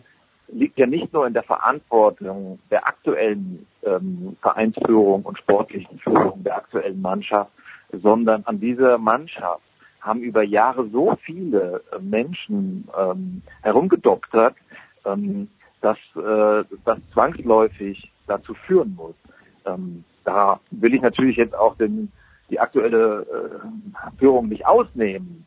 liegt 0.49 0.77
ja 0.77 0.85
nicht 0.85 1.11
nur 1.11 1.25
in 1.27 1.33
der 1.33 1.43
Verantwortung 1.43 2.59
der 2.69 2.87
aktuellen 2.87 3.65
ähm, 3.83 4.37
Vereinsführung 4.41 5.23
und 5.23 5.39
sportlichen 5.39 5.99
Führung 5.99 6.43
der 6.43 6.55
aktuellen 6.55 7.01
Mannschaft, 7.01 7.51
sondern 7.91 8.43
an 8.45 8.59
dieser 8.59 8.97
Mannschaft 8.97 9.66
haben 10.07 10.21
über 10.21 10.43
Jahre 10.43 10.87
so 10.89 11.17
viele 11.21 11.83
äh, 11.91 11.99
Menschen 11.99 12.87
ähm, 12.97 13.41
herumgedoktert, 13.61 14.55
ähm, 15.05 15.49
dass 15.81 15.97
äh, 16.15 16.63
das 16.85 16.99
zwangsläufig 17.13 18.11
dazu 18.25 18.53
führen 18.53 18.95
muss. 18.95 19.15
Ähm, 19.65 20.03
da 20.23 20.59
will 20.71 20.93
ich 20.93 21.01
natürlich 21.01 21.37
jetzt 21.37 21.55
auch 21.55 21.75
den, 21.77 22.11
die 22.49 22.59
aktuelle 22.59 23.21
äh, 23.21 24.17
Führung 24.17 24.49
nicht 24.49 24.65
ausnehmen 24.65 25.45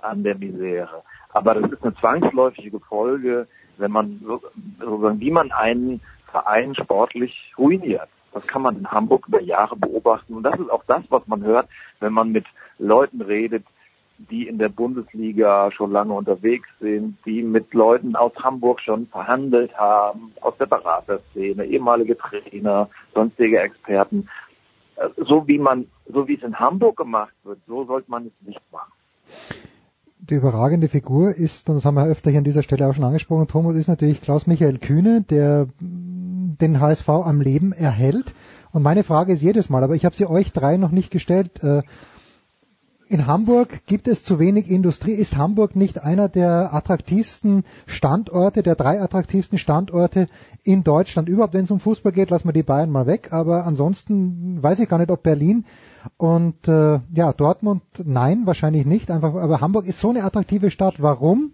an 0.00 0.24
der 0.24 0.36
Misere. 0.36 1.02
Aber 1.32 1.54
das 1.54 1.70
ist 1.70 1.82
eine 1.82 1.94
zwangsläufige 1.94 2.80
Folge, 2.80 3.46
wenn 3.78 3.90
man 3.90 4.20
so, 4.24 4.42
sozusagen, 4.78 5.20
wie 5.20 5.30
man 5.30 5.52
einen 5.52 6.00
Verein 6.30 6.74
sportlich 6.74 7.52
ruiniert. 7.56 8.08
Das 8.32 8.46
kann 8.46 8.62
man 8.62 8.78
in 8.78 8.90
Hamburg 8.90 9.28
über 9.28 9.42
Jahre 9.42 9.76
beobachten. 9.76 10.34
Und 10.34 10.42
das 10.42 10.58
ist 10.58 10.70
auch 10.70 10.84
das, 10.86 11.02
was 11.10 11.26
man 11.26 11.42
hört, 11.42 11.68
wenn 12.00 12.12
man 12.12 12.32
mit 12.32 12.46
Leuten 12.78 13.20
redet, 13.20 13.64
die 14.30 14.46
in 14.46 14.58
der 14.58 14.68
Bundesliga 14.68 15.70
schon 15.72 15.92
lange 15.92 16.12
unterwegs 16.12 16.68
sind, 16.80 17.16
die 17.24 17.42
mit 17.42 17.72
Leuten 17.74 18.16
aus 18.16 18.32
Hamburg 18.36 18.80
schon 18.80 19.06
verhandelt 19.06 19.74
haben, 19.76 20.32
aus 20.40 20.56
der 20.58 20.66
Beraterszene, 20.66 21.64
ehemalige 21.64 22.16
Trainer, 22.16 22.88
sonstige 23.14 23.60
Experten. 23.60 24.28
Äh, 24.96 25.08
So 25.24 25.46
wie 25.46 25.58
man, 25.58 25.86
so 26.12 26.28
wie 26.28 26.36
es 26.36 26.42
in 26.42 26.58
Hamburg 26.58 26.96
gemacht 26.96 27.34
wird, 27.44 27.58
so 27.66 27.84
sollte 27.84 28.10
man 28.10 28.26
es 28.26 28.46
nicht 28.46 28.60
machen. 28.72 28.92
Die 30.18 30.34
überragende 30.34 30.88
Figur 30.88 31.34
ist, 31.34 31.68
und 31.68 31.74
das 31.76 31.84
haben 31.84 31.96
wir 31.96 32.06
öfter 32.06 32.30
hier 32.30 32.38
an 32.38 32.44
dieser 32.44 32.62
Stelle 32.62 32.86
auch 32.86 32.94
schon 32.94 33.04
angesprochen, 33.04 33.48
Thomas, 33.48 33.74
ist 33.74 33.88
natürlich 33.88 34.22
Klaus-Michael 34.22 34.78
Kühne, 34.78 35.22
der 35.22 35.66
mm, 35.80 36.58
den 36.60 36.80
HSV 36.80 37.08
am 37.08 37.40
Leben 37.40 37.72
erhält. 37.72 38.34
Und 38.72 38.82
meine 38.82 39.02
Frage 39.02 39.32
ist 39.32 39.42
jedes 39.42 39.68
Mal, 39.68 39.82
aber 39.82 39.96
ich 39.96 40.04
habe 40.04 40.14
sie 40.14 40.26
euch 40.26 40.52
drei 40.52 40.76
noch 40.76 40.92
nicht 40.92 41.10
gestellt. 41.10 41.62
Äh, 41.64 41.82
in 43.12 43.26
Hamburg 43.26 43.84
gibt 43.84 44.08
es 44.08 44.24
zu 44.24 44.38
wenig 44.38 44.70
Industrie. 44.70 45.12
Ist 45.12 45.36
Hamburg 45.36 45.76
nicht 45.76 46.02
einer 46.02 46.30
der 46.30 46.72
attraktivsten 46.72 47.64
Standorte, 47.86 48.62
der 48.62 48.74
drei 48.74 49.02
attraktivsten 49.02 49.58
Standorte 49.58 50.28
in 50.64 50.82
Deutschland? 50.82 51.28
Überhaupt, 51.28 51.52
wenn 51.52 51.64
es 51.64 51.70
um 51.70 51.78
Fußball 51.78 52.12
geht, 52.12 52.30
lassen 52.30 52.48
wir 52.48 52.54
die 52.54 52.62
Bayern 52.62 52.88
mal 52.88 53.06
weg. 53.06 53.28
Aber 53.30 53.66
ansonsten 53.66 54.62
weiß 54.62 54.80
ich 54.80 54.88
gar 54.88 54.96
nicht, 54.96 55.10
ob 55.10 55.22
Berlin 55.22 55.66
und 56.16 56.66
äh, 56.68 57.00
ja 57.14 57.34
Dortmund, 57.34 57.82
nein, 58.02 58.46
wahrscheinlich 58.46 58.86
nicht. 58.86 59.10
Einfach, 59.10 59.34
aber 59.34 59.60
Hamburg 59.60 59.86
ist 59.86 60.00
so 60.00 60.08
eine 60.08 60.24
attraktive 60.24 60.70
Stadt. 60.70 61.02
Warum 61.02 61.52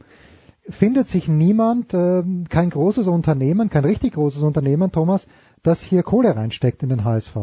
findet 0.62 1.08
sich 1.08 1.26
niemand, 1.26 1.92
äh, 1.92 2.22
kein 2.48 2.70
großes 2.70 3.08
Unternehmen, 3.08 3.68
kein 3.68 3.84
richtig 3.84 4.12
großes 4.12 4.42
Unternehmen, 4.42 4.92
Thomas, 4.92 5.26
das 5.64 5.82
hier 5.82 6.04
Kohle 6.04 6.36
reinsteckt 6.36 6.84
in 6.84 6.90
den 6.90 7.02
HSV? 7.02 7.36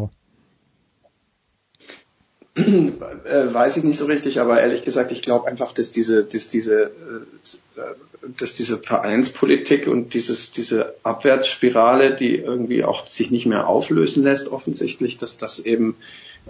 Äh, 2.56 3.54
weiß 3.54 3.78
ich 3.78 3.84
nicht 3.84 4.00
so 4.00 4.06
richtig, 4.06 4.40
aber 4.40 4.62
ehrlich 4.62 4.84
gesagt, 4.84 5.12
ich 5.12 5.22
glaube 5.22 5.48
einfach, 5.48 5.74
dass 5.74 5.92
diese, 5.92 6.24
dass 6.24 6.48
diese, 6.48 6.84
äh, 6.84 7.82
dass 8.40 8.54
diese 8.54 8.78
Vereinspolitik 8.78 9.88
und 9.88 10.14
dieses, 10.14 10.52
diese 10.54 10.96
Abwärtsspirale, 11.04 12.16
die 12.16 12.38
irgendwie 12.38 12.86
auch 12.86 13.08
sich 13.08 13.30
nicht 13.30 13.46
mehr 13.46 13.68
auflösen 13.68 14.24
lässt, 14.24 14.48
offensichtlich, 14.48 15.18
dass 15.18 15.38
das 15.38 15.60
eben 15.60 15.98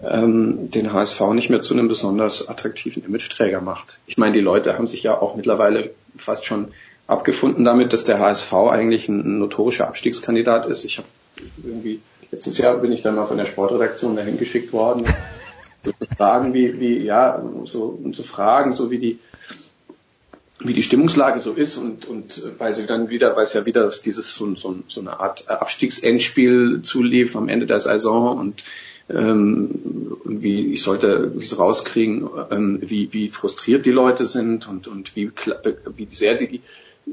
ähm, 0.04 0.70
den 0.70 0.94
HSV 0.94 1.22
nicht 1.34 1.50
mehr 1.50 1.62
zu 1.62 1.74
einem 1.74 1.88
besonders 1.88 2.48
attraktiven 2.48 3.04
Imageträger 3.04 3.62
macht. 3.62 4.00
Ich 4.06 4.18
meine, 4.18 4.34
die 4.34 4.42
Leute 4.42 4.78
haben 4.78 4.88
sich 4.88 5.02
ja 5.04 5.20
auch 5.20 5.36
mittlerweile 5.36 5.92
fast 6.18 6.46
schon 6.46 6.68
abgefunden 7.08 7.66
damit, 7.66 7.94
dass 7.94 8.04
der 8.04 8.20
HSV 8.20 8.54
eigentlich 8.54 9.10
ein 9.10 9.40
notorischer 9.40 9.88
Abstiegskandidat 9.88 10.68
ist. 10.68 10.84
Ich 10.86 11.00
habe 11.00 11.08
irgendwie 11.64 12.02
letztes 12.32 12.58
Jahr 12.58 12.78
bin 12.78 12.92
ich 12.92 13.02
dann 13.02 13.16
mal 13.16 13.26
von 13.26 13.38
der 13.38 13.46
Sportredaktion 13.46 14.16
dahin 14.16 14.38
geschickt 14.38 14.74
worden, 14.74 15.06
fragen, 16.18 16.54
wie, 16.54 16.80
wie 16.80 17.00
ja, 17.00 17.44
so 17.66 18.00
um 18.04 18.14
zu 18.14 18.24
fragen, 18.24 18.72
so 18.72 18.92
wie 18.92 19.00
die 19.00 19.20
wie 20.60 20.74
die 20.74 20.84
Stimmungslage 20.84 21.40
so 21.42 21.52
ist 21.52 21.78
und, 21.78 22.06
und 22.06 22.42
weil 22.58 22.74
sie 22.74 22.86
dann 22.86 23.10
wieder, 23.10 23.36
weil 23.36 23.44
es 23.44 23.54
ja 23.54 23.66
wieder 23.66 23.90
dieses 23.90 24.36
so, 24.36 24.56
so, 24.56 24.76
so 24.88 25.02
eine 25.02 25.20
Art 25.20 25.50
Abstiegsendspiel 25.50 26.82
zulief 26.82 27.36
am 27.36 27.50
Ende 27.50 27.66
der 27.66 27.80
Saison 27.80 28.40
und 28.40 28.64
ähm, 29.10 30.18
wie 30.24 30.74
ich 30.74 30.82
sollte 30.82 31.34
so 31.40 31.58
rauskriegen, 31.58 32.28
ähm, 32.52 32.80
wie, 32.82 33.12
wie 33.12 33.30
frustriert 33.30 33.86
die 33.86 33.92
Leute 33.92 34.26
sind 34.26 34.68
und, 34.68 34.88
und 34.88 35.16
wie, 35.16 35.32
wie 35.96 36.08
sehr 36.10 36.36
die 36.36 36.62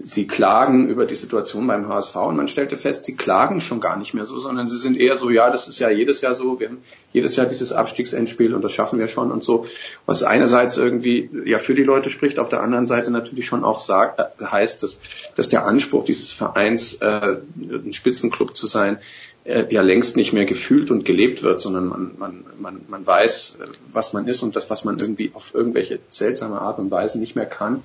sie 0.04 0.26
klagen 0.26 0.88
über 0.88 1.04
die 1.04 1.14
Situation 1.14 1.66
beim 1.66 1.86
HSV 1.86 2.16
und 2.16 2.36
man 2.36 2.48
stellte 2.48 2.78
fest, 2.78 3.04
sie 3.04 3.14
klagen 3.14 3.60
schon 3.60 3.80
gar 3.80 3.98
nicht 3.98 4.14
mehr 4.14 4.24
so, 4.24 4.38
sondern 4.38 4.66
sie 4.66 4.78
sind 4.78 4.98
eher 4.98 5.18
so, 5.18 5.28
ja, 5.28 5.50
das 5.50 5.68
ist 5.68 5.78
ja 5.78 5.90
jedes 5.90 6.22
Jahr 6.22 6.32
so, 6.32 6.58
wir 6.58 6.68
haben 6.68 6.82
jedes 7.12 7.36
Jahr 7.36 7.44
dieses 7.46 7.72
Abstiegsendspiel 7.72 8.54
und 8.54 8.62
das 8.62 8.72
schaffen 8.72 8.98
wir 8.98 9.08
schon 9.08 9.30
und 9.30 9.44
so, 9.44 9.66
was 10.06 10.22
einerseits 10.22 10.78
irgendwie 10.78 11.28
ja 11.44 11.58
für 11.58 11.74
die 11.74 11.82
Leute 11.82 12.08
spricht, 12.08 12.38
auf 12.38 12.48
der 12.48 12.62
anderen 12.62 12.86
Seite 12.86 13.10
natürlich 13.10 13.44
schon 13.44 13.64
auch 13.64 13.80
sagt, 13.80 14.18
äh, 14.18 14.44
heißt, 14.44 14.82
dass, 14.82 15.00
dass 15.34 15.50
der 15.50 15.66
Anspruch 15.66 16.06
dieses 16.06 16.32
Vereins, 16.32 16.94
äh, 16.94 17.36
ein 17.56 17.92
Spitzenclub 17.92 18.56
zu 18.56 18.66
sein, 18.66 18.98
äh, 19.44 19.66
ja 19.70 19.82
längst 19.82 20.16
nicht 20.16 20.32
mehr 20.32 20.46
gefühlt 20.46 20.90
und 20.90 21.04
gelebt 21.04 21.42
wird, 21.42 21.60
sondern 21.60 21.88
man, 21.88 22.12
man, 22.16 22.44
man, 22.58 22.84
man 22.88 23.06
weiß, 23.06 23.58
äh, 23.60 23.66
was 23.92 24.14
man 24.14 24.26
ist 24.26 24.42
und 24.42 24.56
das, 24.56 24.70
was 24.70 24.84
man 24.84 24.98
irgendwie 24.98 25.32
auf 25.34 25.54
irgendwelche 25.54 25.98
seltsame 26.08 26.60
Art 26.60 26.78
und 26.78 26.90
Weise 26.90 27.18
nicht 27.18 27.36
mehr 27.36 27.46
kann. 27.46 27.82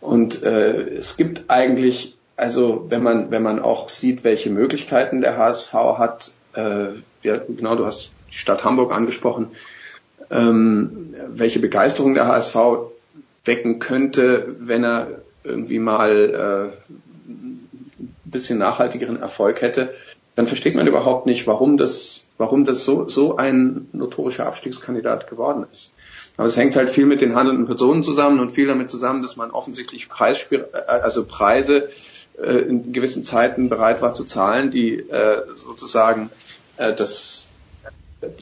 Und 0.00 0.42
äh, 0.42 0.88
es 0.88 1.16
gibt 1.16 1.44
eigentlich, 1.48 2.16
also 2.36 2.86
wenn 2.88 3.02
man, 3.02 3.30
wenn 3.30 3.42
man 3.42 3.60
auch 3.60 3.88
sieht, 3.88 4.24
welche 4.24 4.50
Möglichkeiten 4.50 5.20
der 5.20 5.36
HSV 5.36 5.72
hat, 5.72 6.32
äh, 6.54 6.86
ja, 7.22 7.36
genau, 7.36 7.76
du 7.76 7.86
hast 7.86 8.12
die 8.30 8.38
Stadt 8.38 8.64
Hamburg 8.64 8.92
angesprochen, 8.92 9.50
ähm, 10.30 11.14
welche 11.28 11.60
Begeisterung 11.60 12.14
der 12.14 12.26
HSV 12.26 12.56
wecken 13.44 13.78
könnte, 13.78 14.56
wenn 14.58 14.84
er 14.84 15.08
irgendwie 15.44 15.78
mal 15.78 16.72
äh, 16.78 17.28
ein 17.28 17.68
bisschen 18.24 18.58
nachhaltigeren 18.58 19.20
Erfolg 19.20 19.60
hätte, 19.60 19.92
dann 20.36 20.46
versteht 20.46 20.74
man 20.74 20.86
überhaupt 20.86 21.26
nicht, 21.26 21.46
warum 21.46 21.76
das, 21.76 22.28
warum 22.38 22.64
das 22.64 22.84
so, 22.84 23.08
so 23.08 23.36
ein 23.36 23.88
notorischer 23.92 24.46
Abstiegskandidat 24.46 25.28
geworden 25.28 25.66
ist. 25.72 25.94
Aber 26.36 26.46
es 26.46 26.56
hängt 26.56 26.76
halt 26.76 26.90
viel 26.90 27.06
mit 27.06 27.20
den 27.20 27.34
handelnden 27.34 27.66
Personen 27.66 28.02
zusammen 28.02 28.40
und 28.40 28.50
viel 28.50 28.66
damit 28.66 28.90
zusammen, 28.90 29.22
dass 29.22 29.36
man 29.36 29.50
offensichtlich 29.50 30.08
Preisspir 30.08 30.68
äh, 30.72 30.90
also 30.90 31.24
Preise 31.26 31.90
äh, 32.42 32.58
in 32.58 32.92
gewissen 32.92 33.24
Zeiten 33.24 33.68
bereit 33.68 34.02
war 34.02 34.14
zu 34.14 34.24
zahlen, 34.24 34.70
die 34.70 34.94
äh, 34.94 35.42
sozusagen 35.54 36.30
äh, 36.76 36.92
das 36.92 37.46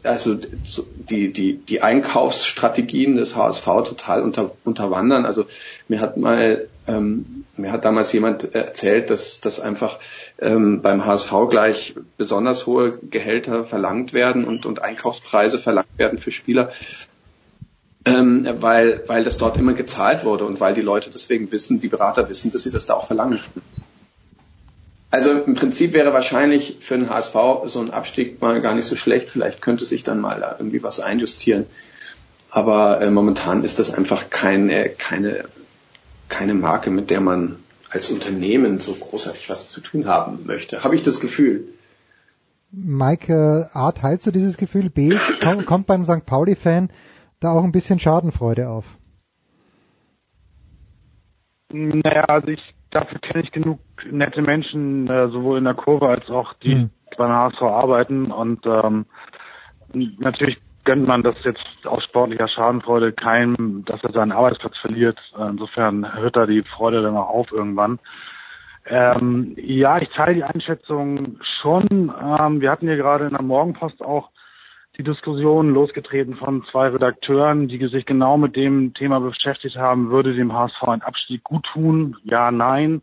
also 0.03 0.35
die, 0.35 1.33
die, 1.33 1.55
die 1.55 1.83
Einkaufsstrategien 1.83 3.17
des 3.17 3.37
HSV 3.37 3.65
total 3.65 4.23
unter, 4.23 4.51
unterwandern. 4.65 5.25
Also 5.25 5.47
mir 5.87 6.01
hat 6.01 6.17
mal 6.17 6.67
ähm, 6.89 7.45
mir 7.59 7.73
hat 7.73 7.85
damals 7.85 8.13
jemand 8.13 8.55
erzählt, 8.55 9.11
dass, 9.11 9.41
dass 9.41 9.61
einfach 9.61 9.99
ähm, 10.41 10.81
beim 10.81 11.05
HSV 11.05 11.33
gleich 11.51 11.95
besonders 12.17 12.67
hohe 12.67 12.99
Gehälter 12.99 13.65
verlangt 13.65 14.13
werden 14.13 14.45
und, 14.45 14.65
und 14.65 14.83
Einkaufspreise 14.83 15.59
verlangt 15.59 15.97
werden 15.97 16.19
für 16.19 16.31
Spieler, 16.31 16.71
ähm, 18.09 18.49
weil, 18.61 19.03
weil 19.07 19.25
das 19.25 19.39
dort 19.39 19.57
immer 19.57 19.75
gezahlt 19.75 20.25
wurde 20.25 20.45
und 20.45 20.61
weil 20.61 20.75
die 20.75 20.83
Leute 20.83 21.11
deswegen 21.11 21.51
wissen, 21.53 21.81
die 21.81 21.89
Berater 21.89 22.29
wissen, 22.29 22.51
dass 22.51 22.63
sie 22.63 22.71
das 22.71 22.87
da 22.87 22.95
auch 22.95 23.07
verlangen. 23.07 23.41
Also 25.11 25.33
im 25.33 25.55
Prinzip 25.55 25.95
wäre 25.95 26.13
wahrscheinlich 26.13 26.79
für 26.81 26.99
den 26.99 27.09
HSV 27.09 27.35
so 27.67 27.81
ein 27.81 27.91
Abstieg 27.91 28.41
mal 28.43 28.61
gar 28.61 28.75
nicht 28.75 28.85
so 28.85 28.95
schlecht. 28.95 29.31
Vielleicht 29.31 29.63
könnte 29.63 29.85
sich 29.85 30.05
dann 30.05 30.21
mal 30.21 30.41
da 30.41 30.57
irgendwie 30.59 30.83
was 30.83 31.01
einjustieren. 31.01 31.67
Aber 32.51 33.01
äh, 33.01 33.11
momentan 33.11 33.65
ist 33.65 33.79
das 33.79 33.95
einfach 33.95 34.31
keine, 34.31 34.89
keine, 34.91 35.45
keine 36.29 36.55
Marke, 36.55 36.91
mit 36.91 37.11
der 37.11 37.21
man 37.21 37.57
als 37.91 38.11
Unternehmen 38.11 38.81
so 38.81 38.93
großartig 38.93 39.49
was 39.49 39.71
zu 39.71 39.81
tun 39.81 40.07
haben 40.07 40.41
möchte. 40.45 40.85
Habe 40.85 40.95
ich 40.95 41.03
das 41.03 41.21
Gefühl. 41.21 41.65
Mike, 42.71 43.71
A, 43.73 43.93
teilst 43.93 44.27
du 44.27 44.31
dieses 44.31 44.59
Gefühl? 44.59 44.91
B, 44.91 45.15
kommt 45.65 45.87
beim 45.87 46.05
St. 46.05 46.27
Pauli-Fan 46.27 46.91
da 47.41 47.53
auch 47.53 47.65
ein 47.65 47.73
bisschen 47.73 47.99
Schadenfreude 47.99 48.69
auf? 48.69 48.97
Naja, 51.73 52.25
also 52.25 52.49
ich, 52.49 52.75
dafür 52.91 53.19
kenne 53.19 53.43
ich 53.45 53.53
genug 53.53 53.81
nette 54.11 54.43
Menschen, 54.43 55.09
äh, 55.09 55.29
sowohl 55.29 55.59
in 55.59 55.65
der 55.65 55.75
Kurve 55.75 56.09
als 56.09 56.29
auch 56.31 56.55
die 56.55 56.75
mhm. 56.75 56.91
beim 57.17 57.31
HSV 57.31 57.63
arbeiten 57.63 58.31
und 58.31 58.65
ähm, 58.67 59.07
natürlich 59.93 60.59
gönnt 60.85 61.07
man 61.07 61.23
das 61.23 61.37
jetzt 61.45 61.87
aus 61.87 62.05
sportlicher 62.05 62.49
Schadenfreude 62.49 63.13
keinem, 63.13 63.85
dass 63.85 64.03
er 64.03 64.13
seinen 64.13 64.33
Arbeitsplatz 64.33 64.79
verliert. 64.79 65.21
Insofern 65.39 66.15
hört 66.15 66.37
da 66.37 66.47
die 66.47 66.63
Freude 66.63 67.03
dann 67.03 67.15
auch 67.15 67.29
auf 67.29 67.53
irgendwann. 67.53 67.99
Ähm, 68.87 69.55
ja, 69.57 69.99
ich 69.99 70.09
teile 70.09 70.35
die 70.35 70.45
Einschätzung 70.45 71.39
schon. 71.43 72.11
Ähm, 72.23 72.63
wir 72.63 72.71
hatten 72.71 72.87
hier 72.87 72.97
gerade 72.97 73.27
in 73.27 73.33
der 73.33 73.43
Morgenpost 73.43 74.01
auch 74.01 74.31
die 74.99 75.05
Diskussion 75.05 75.73
losgetreten 75.73 76.35
von 76.35 76.65
zwei 76.65 76.89
Redakteuren, 76.89 77.69
die 77.69 77.87
sich 77.87 78.05
genau 78.05 78.37
mit 78.37 78.57
dem 78.57 78.95
Thema 78.95 79.21
beschäftigt 79.21 79.77
haben, 79.77 80.11
würde 80.11 80.35
dem 80.35 80.53
HSV 80.53 80.83
ein 80.89 81.03
Abstieg 81.03 81.45
gut 81.45 81.67
tun? 81.67 82.17
Ja, 82.25 82.51
nein. 82.51 83.01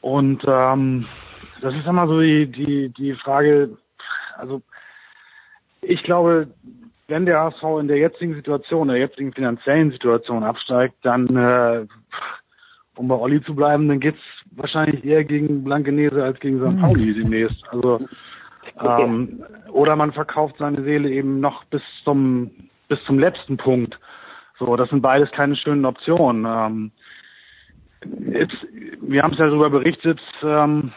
Und 0.00 0.42
ähm, 0.44 1.06
das 1.60 1.72
ist 1.74 1.86
immer 1.86 2.08
so 2.08 2.20
die, 2.20 2.46
die, 2.46 2.88
die 2.88 3.14
Frage, 3.14 3.78
also 4.36 4.60
ich 5.82 6.02
glaube, 6.02 6.48
wenn 7.06 7.26
der 7.26 7.38
HSV 7.38 7.62
in 7.78 7.86
der 7.86 7.98
jetzigen 7.98 8.34
Situation, 8.34 8.88
der 8.88 8.96
jetzigen 8.96 9.32
finanziellen 9.32 9.92
Situation 9.92 10.42
absteigt, 10.42 10.96
dann, 11.02 11.36
äh, 11.36 11.86
um 12.96 13.06
bei 13.06 13.14
Olli 13.14 13.40
zu 13.44 13.54
bleiben, 13.54 13.86
dann 13.86 14.00
geht's 14.00 14.20
wahrscheinlich 14.50 15.04
eher 15.04 15.22
gegen 15.22 15.62
Blankenese 15.62 16.24
als 16.24 16.40
gegen 16.40 16.58
St. 16.58 16.80
Pauli 16.80 17.14
demnächst. 17.14 17.62
Also 17.68 18.00
ähm, 18.80 19.44
oder 19.70 19.96
man 19.96 20.12
verkauft 20.12 20.56
seine 20.58 20.82
Seele 20.82 21.10
eben 21.10 21.40
noch 21.40 21.64
bis 21.64 21.82
zum 22.04 22.50
bis 22.88 23.02
zum 23.04 23.18
letzten 23.18 23.56
Punkt. 23.56 23.98
So, 24.58 24.76
das 24.76 24.90
sind 24.90 25.00
beides 25.00 25.30
keine 25.32 25.56
schönen 25.56 25.86
Optionen. 25.86 26.44
Ähm, 26.46 26.92
jetzt, 28.32 28.56
wir 29.00 29.22
haben 29.22 29.32
es 29.32 29.38
ja 29.38 29.46
darüber 29.46 29.70
berichtet. 29.70 30.20
Ähm, 30.42 30.92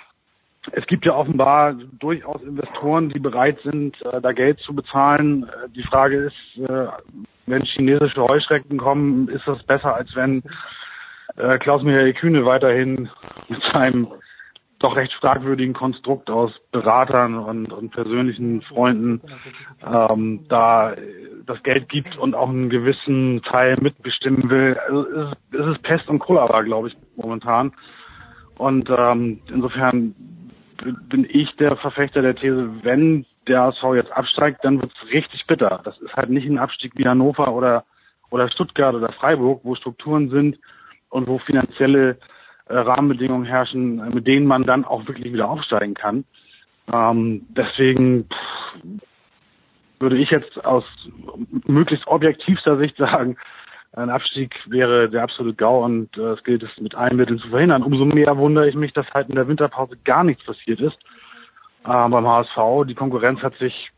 es 0.71 0.85
gibt 0.87 1.05
ja 1.05 1.15
offenbar 1.15 1.73
durchaus 1.73 2.41
Investoren, 2.41 3.09
die 3.09 3.19
bereit 3.19 3.59
sind, 3.63 4.01
äh, 4.01 4.19
da 4.19 4.33
Geld 4.33 4.59
zu 4.59 4.73
bezahlen. 4.73 5.43
Äh, 5.43 5.69
die 5.69 5.83
Frage 5.83 6.17
ist, 6.17 6.69
äh, 6.69 6.87
wenn 7.45 7.63
chinesische 7.63 8.21
Heuschrecken 8.21 8.77
kommen, 8.77 9.29
ist 9.29 9.47
das 9.47 9.63
besser, 9.63 9.95
als 9.95 10.15
wenn 10.15 10.43
äh, 11.37 11.57
Klaus-Michael 11.59 12.13
Kühne 12.13 12.45
weiterhin 12.45 13.09
mit 13.47 13.63
seinem 13.63 14.07
doch 14.85 14.95
recht 14.95 15.13
fragwürdigen 15.13 15.73
Konstrukt 15.73 16.29
aus 16.29 16.51
Beratern 16.71 17.35
und, 17.35 17.73
und 17.73 17.89
persönlichen 17.89 18.61
Freunden 18.61 19.19
ähm, 19.83 20.45
da 20.47 20.93
das 21.47 21.61
Geld 21.63 21.89
gibt 21.89 22.17
und 22.17 22.35
auch 22.35 22.49
einen 22.49 22.69
gewissen 22.69 23.41
Teil 23.41 23.77
mitbestimmen 23.81 24.49
will. 24.49 24.77
Also 24.87 25.07
es, 25.07 25.31
ist, 25.31 25.59
es 25.59 25.67
ist 25.67 25.81
Pest 25.81 26.07
und 26.07 26.19
Cholera, 26.19 26.61
glaube 26.61 26.89
ich, 26.89 26.97
momentan. 27.15 27.73
Und 28.57 28.89
ähm, 28.95 29.39
insofern 29.51 30.13
bin 31.09 31.25
ich 31.29 31.55
der 31.55 31.77
Verfechter 31.77 32.21
der 32.21 32.35
These, 32.35 32.69
wenn 32.83 33.25
der 33.47 33.63
ASV 33.63 33.83
jetzt 33.95 34.11
absteigt, 34.11 34.63
dann 34.63 34.81
wird 34.81 34.91
es 34.93 35.11
richtig 35.11 35.47
bitter. 35.47 35.81
Das 35.83 35.97
ist 35.99 36.15
halt 36.15 36.29
nicht 36.29 36.47
ein 36.47 36.59
Abstieg 36.59 36.93
wie 36.95 37.07
Hannover 37.07 37.51
oder, 37.53 37.85
oder 38.29 38.49
Stuttgart 38.49 38.93
oder 38.93 39.11
Freiburg, 39.11 39.61
wo 39.63 39.73
Strukturen 39.73 40.29
sind 40.29 40.59
und 41.09 41.27
wo 41.27 41.39
finanzielle 41.39 42.17
Rahmenbedingungen 42.67 43.45
herrschen, 43.45 43.99
äh, 43.99 44.09
mit 44.13 44.27
denen 44.27 44.47
man 44.47 44.63
dann 44.63 44.85
auch 44.85 45.07
wirklich 45.07 45.33
wieder 45.33 45.49
aufsteigen 45.49 45.93
kann. 45.93 46.25
Ähm, 46.91 47.45
deswegen 47.49 48.25
pff, 48.25 49.01
würde 49.99 50.17
ich 50.17 50.29
jetzt 50.29 50.63
aus 50.65 50.83
möglichst 51.65 52.07
objektivster 52.07 52.77
Sicht 52.77 52.97
sagen, 52.97 53.37
ein 53.93 54.09
Abstieg 54.09 54.55
wäre 54.65 55.09
der 55.09 55.23
absolute 55.23 55.55
GAU 55.55 55.85
und 55.85 56.17
äh, 56.17 56.33
es 56.33 56.43
gilt 56.43 56.63
es 56.63 56.81
mit 56.81 56.95
allen 56.95 57.15
Mitteln 57.15 57.39
zu 57.39 57.47
verhindern. 57.47 57.81
Umso 57.81 58.03
mehr 58.03 58.37
wundere 58.37 58.67
ich 58.67 58.75
mich, 58.75 58.91
dass 58.91 59.09
halt 59.13 59.29
in 59.29 59.35
der 59.35 59.47
Winterpause 59.47 59.97
gar 60.03 60.23
nichts 60.25 60.43
passiert 60.43 60.81
ist 60.81 60.97
äh, 61.85 62.09
beim 62.09 62.27
HSV. 62.27 62.87
Die 62.87 62.95
Konkurrenz 62.95 63.41
hat 63.41 63.55
sich 63.55 63.91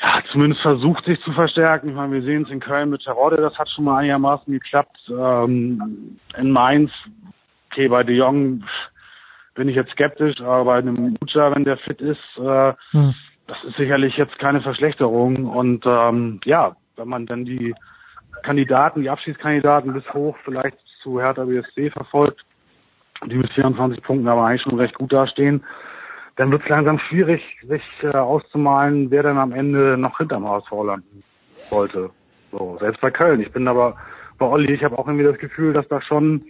ja, 0.00 0.22
zumindest 0.32 0.62
versucht, 0.62 1.04
sich 1.04 1.20
zu 1.20 1.32
verstärken. 1.32 1.90
Ich 1.90 1.94
meine, 1.94 2.12
wir 2.12 2.22
sehen 2.22 2.44
es 2.44 2.50
in 2.50 2.60
Köln 2.60 2.88
mit 2.88 3.02
Terodde, 3.02 3.36
das 3.36 3.58
hat 3.58 3.68
schon 3.68 3.84
mal 3.84 3.98
einigermaßen 3.98 4.50
geklappt. 4.50 4.98
Ähm, 5.10 6.18
in 6.38 6.50
Mainz 6.50 6.90
okay, 7.70 7.88
bei 7.88 8.02
De 8.02 8.16
Jong 8.16 8.64
bin 9.54 9.68
ich 9.68 9.76
jetzt 9.76 9.92
skeptisch, 9.92 10.40
aber 10.40 10.64
bei 10.64 10.78
einem 10.78 11.16
Ucha, 11.22 11.54
wenn 11.54 11.64
der 11.64 11.76
fit 11.76 12.00
ist, 12.00 12.18
äh, 12.38 12.72
hm. 12.92 13.14
das 13.46 13.62
ist 13.64 13.76
sicherlich 13.76 14.16
jetzt 14.16 14.38
keine 14.38 14.60
Verschlechterung. 14.60 15.46
Und 15.46 15.84
ähm, 15.86 16.40
ja, 16.44 16.76
wenn 16.96 17.08
man 17.08 17.26
dann 17.26 17.44
die 17.44 17.74
Kandidaten, 18.42 19.02
die 19.02 19.10
Abschiedskandidaten 19.10 19.92
bis 19.92 20.04
hoch 20.14 20.36
vielleicht 20.44 20.78
zu 21.02 21.20
Hertha 21.20 21.44
BSC 21.44 21.90
verfolgt, 21.90 22.44
die 23.26 23.36
mit 23.36 23.52
24 23.52 24.02
Punkten 24.02 24.28
aber 24.28 24.46
eigentlich 24.46 24.62
schon 24.62 24.78
recht 24.78 24.94
gut 24.94 25.12
dastehen, 25.12 25.62
dann 26.36 26.50
wird 26.50 26.62
es 26.62 26.68
langsam 26.68 26.98
schwierig, 26.98 27.42
sich 27.68 27.82
äh, 28.02 28.08
auszumalen, 28.08 29.10
wer 29.10 29.22
dann 29.22 29.36
am 29.36 29.52
Ende 29.52 29.98
noch 29.98 30.16
hinterm 30.18 30.48
HSV 30.48 30.70
landen 30.84 31.22
sollte. 31.68 32.10
So, 32.50 32.78
selbst 32.80 33.00
bei 33.00 33.10
Köln. 33.10 33.40
Ich 33.40 33.52
bin 33.52 33.68
aber 33.68 33.96
bei 34.38 34.46
Olli, 34.46 34.72
ich 34.72 34.82
habe 34.82 34.98
auch 34.98 35.06
irgendwie 35.06 35.26
das 35.26 35.38
Gefühl, 35.38 35.74
dass 35.74 35.86
da 35.88 36.00
schon 36.00 36.46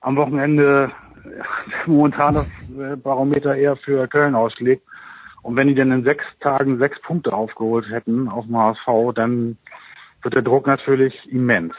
am 0.00 0.16
Wochenende 0.16 0.90
momentan 1.86 2.34
das 2.34 2.46
äh, 2.78 2.96
Barometer 2.96 3.54
eher 3.54 3.76
für 3.76 4.08
Köln 4.08 4.34
ausschlägt. 4.34 4.82
Und 5.42 5.56
wenn 5.56 5.68
die 5.68 5.74
denn 5.74 5.90
in 5.90 6.04
sechs 6.04 6.24
Tagen 6.40 6.78
sechs 6.78 7.00
Punkte 7.00 7.32
aufgeholt 7.32 7.86
hätten 7.90 8.28
auf 8.28 8.46
dem 8.46 8.56
HSV, 8.56 9.14
dann 9.14 9.56
wird 10.22 10.34
der 10.34 10.42
Druck 10.42 10.66
natürlich 10.66 11.14
immens. 11.30 11.74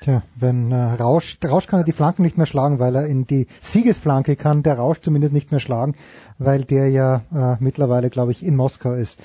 Tja, 0.00 0.22
wenn 0.34 0.72
äh, 0.72 0.76
Rausch, 0.76 1.38
Rausch 1.42 1.66
kann 1.66 1.80
ja 1.80 1.84
die 1.84 1.92
Flanken 1.92 2.22
nicht 2.22 2.36
mehr 2.36 2.46
schlagen, 2.46 2.78
weil 2.78 2.94
er 2.96 3.06
in 3.06 3.26
die 3.26 3.46
Siegesflanke 3.62 4.36
kann 4.36 4.62
der 4.62 4.76
Rausch 4.76 5.00
zumindest 5.00 5.32
nicht 5.32 5.50
mehr 5.50 5.60
schlagen, 5.60 5.94
weil 6.38 6.64
der 6.64 6.90
ja 6.90 7.22
äh, 7.34 7.56
mittlerweile, 7.60 8.10
glaube 8.10 8.32
ich, 8.32 8.44
in 8.44 8.56
Moskau 8.56 8.92
ist. 8.92 9.18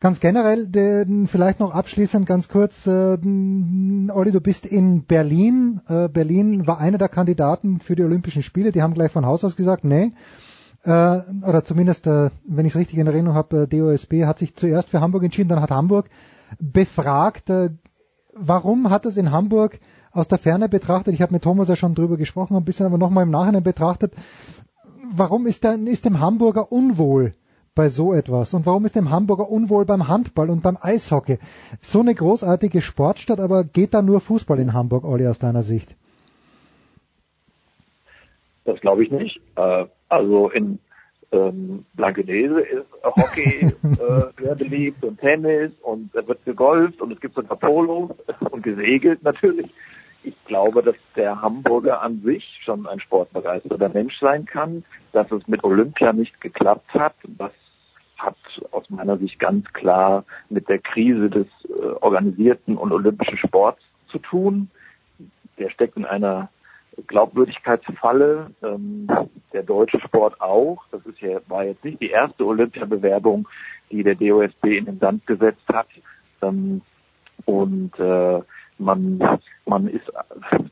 Ganz 0.00 0.20
generell, 0.20 0.68
vielleicht 1.26 1.58
noch 1.58 1.74
abschließend 1.74 2.24
ganz 2.24 2.48
kurz, 2.48 2.86
äh, 2.86 3.18
Olli, 3.18 4.30
du 4.30 4.40
bist 4.40 4.64
in 4.64 5.04
Berlin. 5.04 5.80
Äh, 5.88 6.08
Berlin 6.08 6.68
war 6.68 6.78
einer 6.78 6.98
der 6.98 7.08
Kandidaten 7.08 7.80
für 7.80 7.96
die 7.96 8.04
Olympischen 8.04 8.44
Spiele. 8.44 8.70
Die 8.70 8.80
haben 8.80 8.94
gleich 8.94 9.10
von 9.10 9.26
Haus 9.26 9.42
aus 9.44 9.56
gesagt, 9.56 9.82
nee. 9.82 10.12
Äh, 10.84 10.90
oder 10.90 11.64
zumindest, 11.64 12.06
äh, 12.06 12.30
wenn 12.44 12.64
ich 12.64 12.74
es 12.74 12.78
richtig 12.78 12.98
in 12.98 13.08
Erinnerung 13.08 13.34
habe, 13.34 13.62
äh, 13.62 13.66
DOSB 13.66 14.24
hat 14.24 14.38
sich 14.38 14.54
zuerst 14.54 14.88
für 14.88 15.00
Hamburg 15.00 15.24
entschieden, 15.24 15.48
dann 15.48 15.60
hat 15.60 15.72
Hamburg 15.72 16.08
befragt. 16.60 17.50
Äh, 17.50 17.70
warum 18.32 18.90
hat 18.90 19.04
es 19.04 19.16
in 19.16 19.32
Hamburg 19.32 19.80
aus 20.12 20.28
der 20.28 20.38
Ferne 20.38 20.68
betrachtet, 20.68 21.12
ich 21.12 21.22
habe 21.22 21.32
mit 21.32 21.42
Thomas 21.42 21.68
ja 21.68 21.76
schon 21.76 21.96
drüber 21.96 22.16
gesprochen, 22.16 22.56
ein 22.56 22.64
bisschen 22.64 22.86
aber 22.86 22.98
nochmal 22.98 23.24
im 23.24 23.30
Nachhinein 23.30 23.64
betrachtet, 23.64 24.14
warum 25.12 25.46
ist, 25.46 25.64
der, 25.64 25.74
ist 25.74 26.04
dem 26.04 26.20
Hamburger 26.20 26.70
unwohl 26.70 27.34
bei 27.74 27.88
so 27.88 28.12
etwas? 28.12 28.54
Und 28.54 28.66
warum 28.66 28.84
ist 28.84 28.96
dem 28.96 29.10
Hamburger 29.10 29.48
unwohl 29.48 29.84
beim 29.84 30.08
Handball 30.08 30.50
und 30.50 30.62
beim 30.62 30.76
Eishockey? 30.80 31.38
So 31.80 32.00
eine 32.00 32.14
großartige 32.14 32.80
Sportstadt, 32.82 33.40
aber 33.40 33.64
geht 33.64 33.94
da 33.94 34.02
nur 34.02 34.20
Fußball 34.20 34.58
in 34.58 34.72
Hamburg, 34.72 35.04
Olli, 35.04 35.26
aus 35.26 35.38
deiner 35.38 35.62
Sicht? 35.62 35.96
Das 38.64 38.80
glaube 38.80 39.04
ich 39.04 39.10
nicht. 39.10 39.40
Äh, 39.56 39.86
also 40.08 40.50
in 40.50 40.78
ähm, 41.32 41.84
Blankenese 41.94 42.60
ist 42.60 42.86
Hockey 43.02 43.66
äh, 43.82 44.42
sehr 44.42 44.54
beliebt 44.54 45.04
und 45.04 45.20
Tennis 45.20 45.72
und 45.82 46.14
da 46.14 46.26
wird 46.26 46.44
gegolft 46.44 47.00
und 47.00 47.12
es 47.12 47.20
gibt 47.20 47.34
sogar 47.34 47.58
Polo 47.58 48.16
und 48.50 48.62
gesegelt 48.62 49.22
natürlich. 49.22 49.70
Ich 50.22 50.34
glaube, 50.46 50.82
dass 50.82 50.96
der 51.16 51.40
Hamburger 51.40 52.02
an 52.02 52.22
sich 52.22 52.60
schon 52.64 52.86
ein 52.86 53.00
sportbegeisterter 53.00 53.88
Mensch 53.88 54.18
sein 54.18 54.46
kann, 54.46 54.84
dass 55.12 55.30
es 55.30 55.46
mit 55.46 55.62
Olympia 55.64 56.12
nicht 56.12 56.40
geklappt 56.40 56.92
hat. 56.94 57.14
Das 57.24 57.52
hat 58.18 58.36
aus 58.72 58.90
meiner 58.90 59.16
Sicht 59.18 59.38
ganz 59.38 59.64
klar 59.72 60.24
mit 60.48 60.68
der 60.68 60.80
Krise 60.80 61.30
des 61.30 61.46
äh, 61.68 61.86
organisierten 62.00 62.76
und 62.76 62.92
olympischen 62.92 63.38
Sports 63.38 63.80
zu 64.08 64.18
tun. 64.18 64.70
Der 65.58 65.70
steckt 65.70 65.96
in 65.96 66.04
einer 66.04 66.50
Glaubwürdigkeitsfalle. 67.06 68.50
Ähm, 68.62 69.06
der 69.52 69.62
deutsche 69.62 70.00
Sport 70.00 70.40
auch. 70.40 70.84
Das 70.90 71.04
ist 71.06 71.20
ja, 71.20 71.40
war 71.48 71.64
jetzt 71.64 71.84
nicht 71.84 72.00
die 72.00 72.10
erste 72.10 72.44
Olympiabewerbung, 72.44 73.48
die 73.90 74.02
der 74.02 74.16
DOSB 74.16 74.64
in 74.78 74.86
den 74.86 74.98
Sand 74.98 75.26
gesetzt 75.26 75.66
hat. 75.72 75.88
Ähm, 76.42 76.82
und 77.44 77.98
äh, 77.98 78.40
man, 78.78 79.40
man 79.66 79.88
ist, 79.88 80.10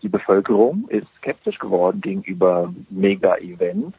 die 0.03 0.09
Bevölkerung 0.09 0.89
ist 0.89 1.07
skeptisch 1.19 1.59
geworden 1.59 2.01
gegenüber 2.01 2.73
Mega-Events. 2.91 3.99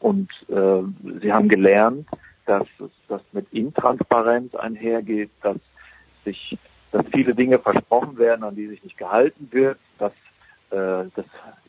Und 0.00 0.30
äh, 0.48 0.82
sie 1.20 1.32
haben 1.32 1.48
gelernt, 1.48 2.06
dass 2.46 2.66
das 3.08 3.22
mit 3.32 3.46
Intransparenz 3.52 4.54
einhergeht, 4.54 5.30
dass 5.42 5.56
sich, 6.24 6.58
dass 6.92 7.04
viele 7.12 7.34
Dinge 7.34 7.58
versprochen 7.58 8.16
werden, 8.18 8.44
an 8.44 8.54
die 8.54 8.68
sich 8.68 8.82
nicht 8.84 8.96
gehalten 8.96 9.48
wird, 9.50 9.78
dass 9.98 10.12
äh, 10.70 11.10
das 11.14 11.26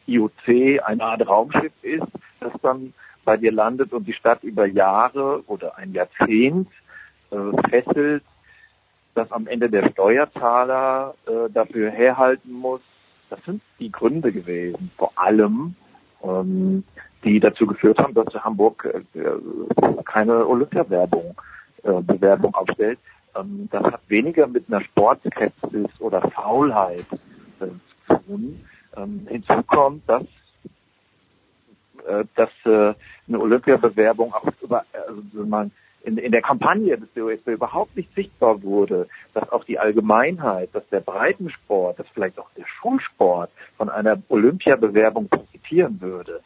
IOC 0.07 0.81
eine 0.83 1.03
Art 1.03 1.27
Raumschiff 1.27 1.73
ist, 1.81 2.07
das 2.39 2.53
dann 2.61 2.93
bei 3.25 3.37
dir 3.37 3.51
landet 3.51 3.93
und 3.93 4.07
die 4.07 4.13
Stadt 4.13 4.43
über 4.43 4.65
Jahre 4.65 5.43
oder 5.47 5.77
ein 5.77 5.93
Jahrzehnt 5.93 6.69
äh, 7.31 7.69
fesselt, 7.69 8.23
dass 9.15 9.31
am 9.31 9.47
Ende 9.47 9.69
der 9.69 9.89
Steuerzahler 9.89 11.15
äh, 11.25 11.49
dafür 11.51 11.89
herhalten 11.91 12.51
muss. 12.51 12.81
Das 13.29 13.43
sind 13.45 13.61
die 13.79 13.91
Gründe 13.91 14.31
gewesen, 14.31 14.91
vor 14.97 15.11
allem, 15.15 15.75
ähm, 16.23 16.83
die 17.23 17.39
dazu 17.39 17.67
geführt 17.67 17.99
haben, 17.99 18.13
dass 18.13 18.33
Hamburg 18.33 18.85
äh, 19.13 20.01
keine 20.05 20.47
Olympiawerbung 20.47 21.35
äh, 21.83 22.01
Bewerbung 22.01 22.53
aufstellt. 22.55 22.99
Ähm, 23.35 23.67
das 23.71 23.83
hat 23.83 24.01
weniger 24.07 24.47
mit 24.47 24.65
einer 24.67 24.81
Sportskepsis 24.81 25.87
oder 25.99 26.21
Faulheit 26.31 27.05
äh, 27.59 27.67
zu 28.07 28.23
tun, 28.25 28.65
ähm, 28.97 29.27
hinzu 29.29 29.61
kommt, 29.67 30.07
dass 30.09 30.23
äh, 32.07 32.25
dass 32.35 32.49
äh, 32.65 32.93
eine 33.27 33.39
Olympiabewerbung 33.39 34.33
auch 34.33 34.45
über, 34.61 34.83
also 35.07 35.45
man 35.45 35.71
in, 36.03 36.17
in 36.17 36.31
der 36.31 36.41
Kampagne 36.41 36.97
des 36.97 37.11
DOSB 37.13 37.49
überhaupt 37.49 37.95
nicht 37.95 38.13
sichtbar 38.15 38.61
wurde, 38.63 39.07
dass 39.33 39.51
auch 39.51 39.63
die 39.63 39.79
Allgemeinheit, 39.79 40.69
dass 40.73 40.87
der 40.89 41.01
Breitensport, 41.01 41.99
dass 41.99 42.07
vielleicht 42.13 42.39
auch 42.39 42.49
der 42.57 42.65
Schulsport 42.65 43.51
von 43.77 43.89
einer 43.89 44.21
Olympiabewerbung 44.29 45.27
profitieren 45.29 45.99
würde. 46.01 46.41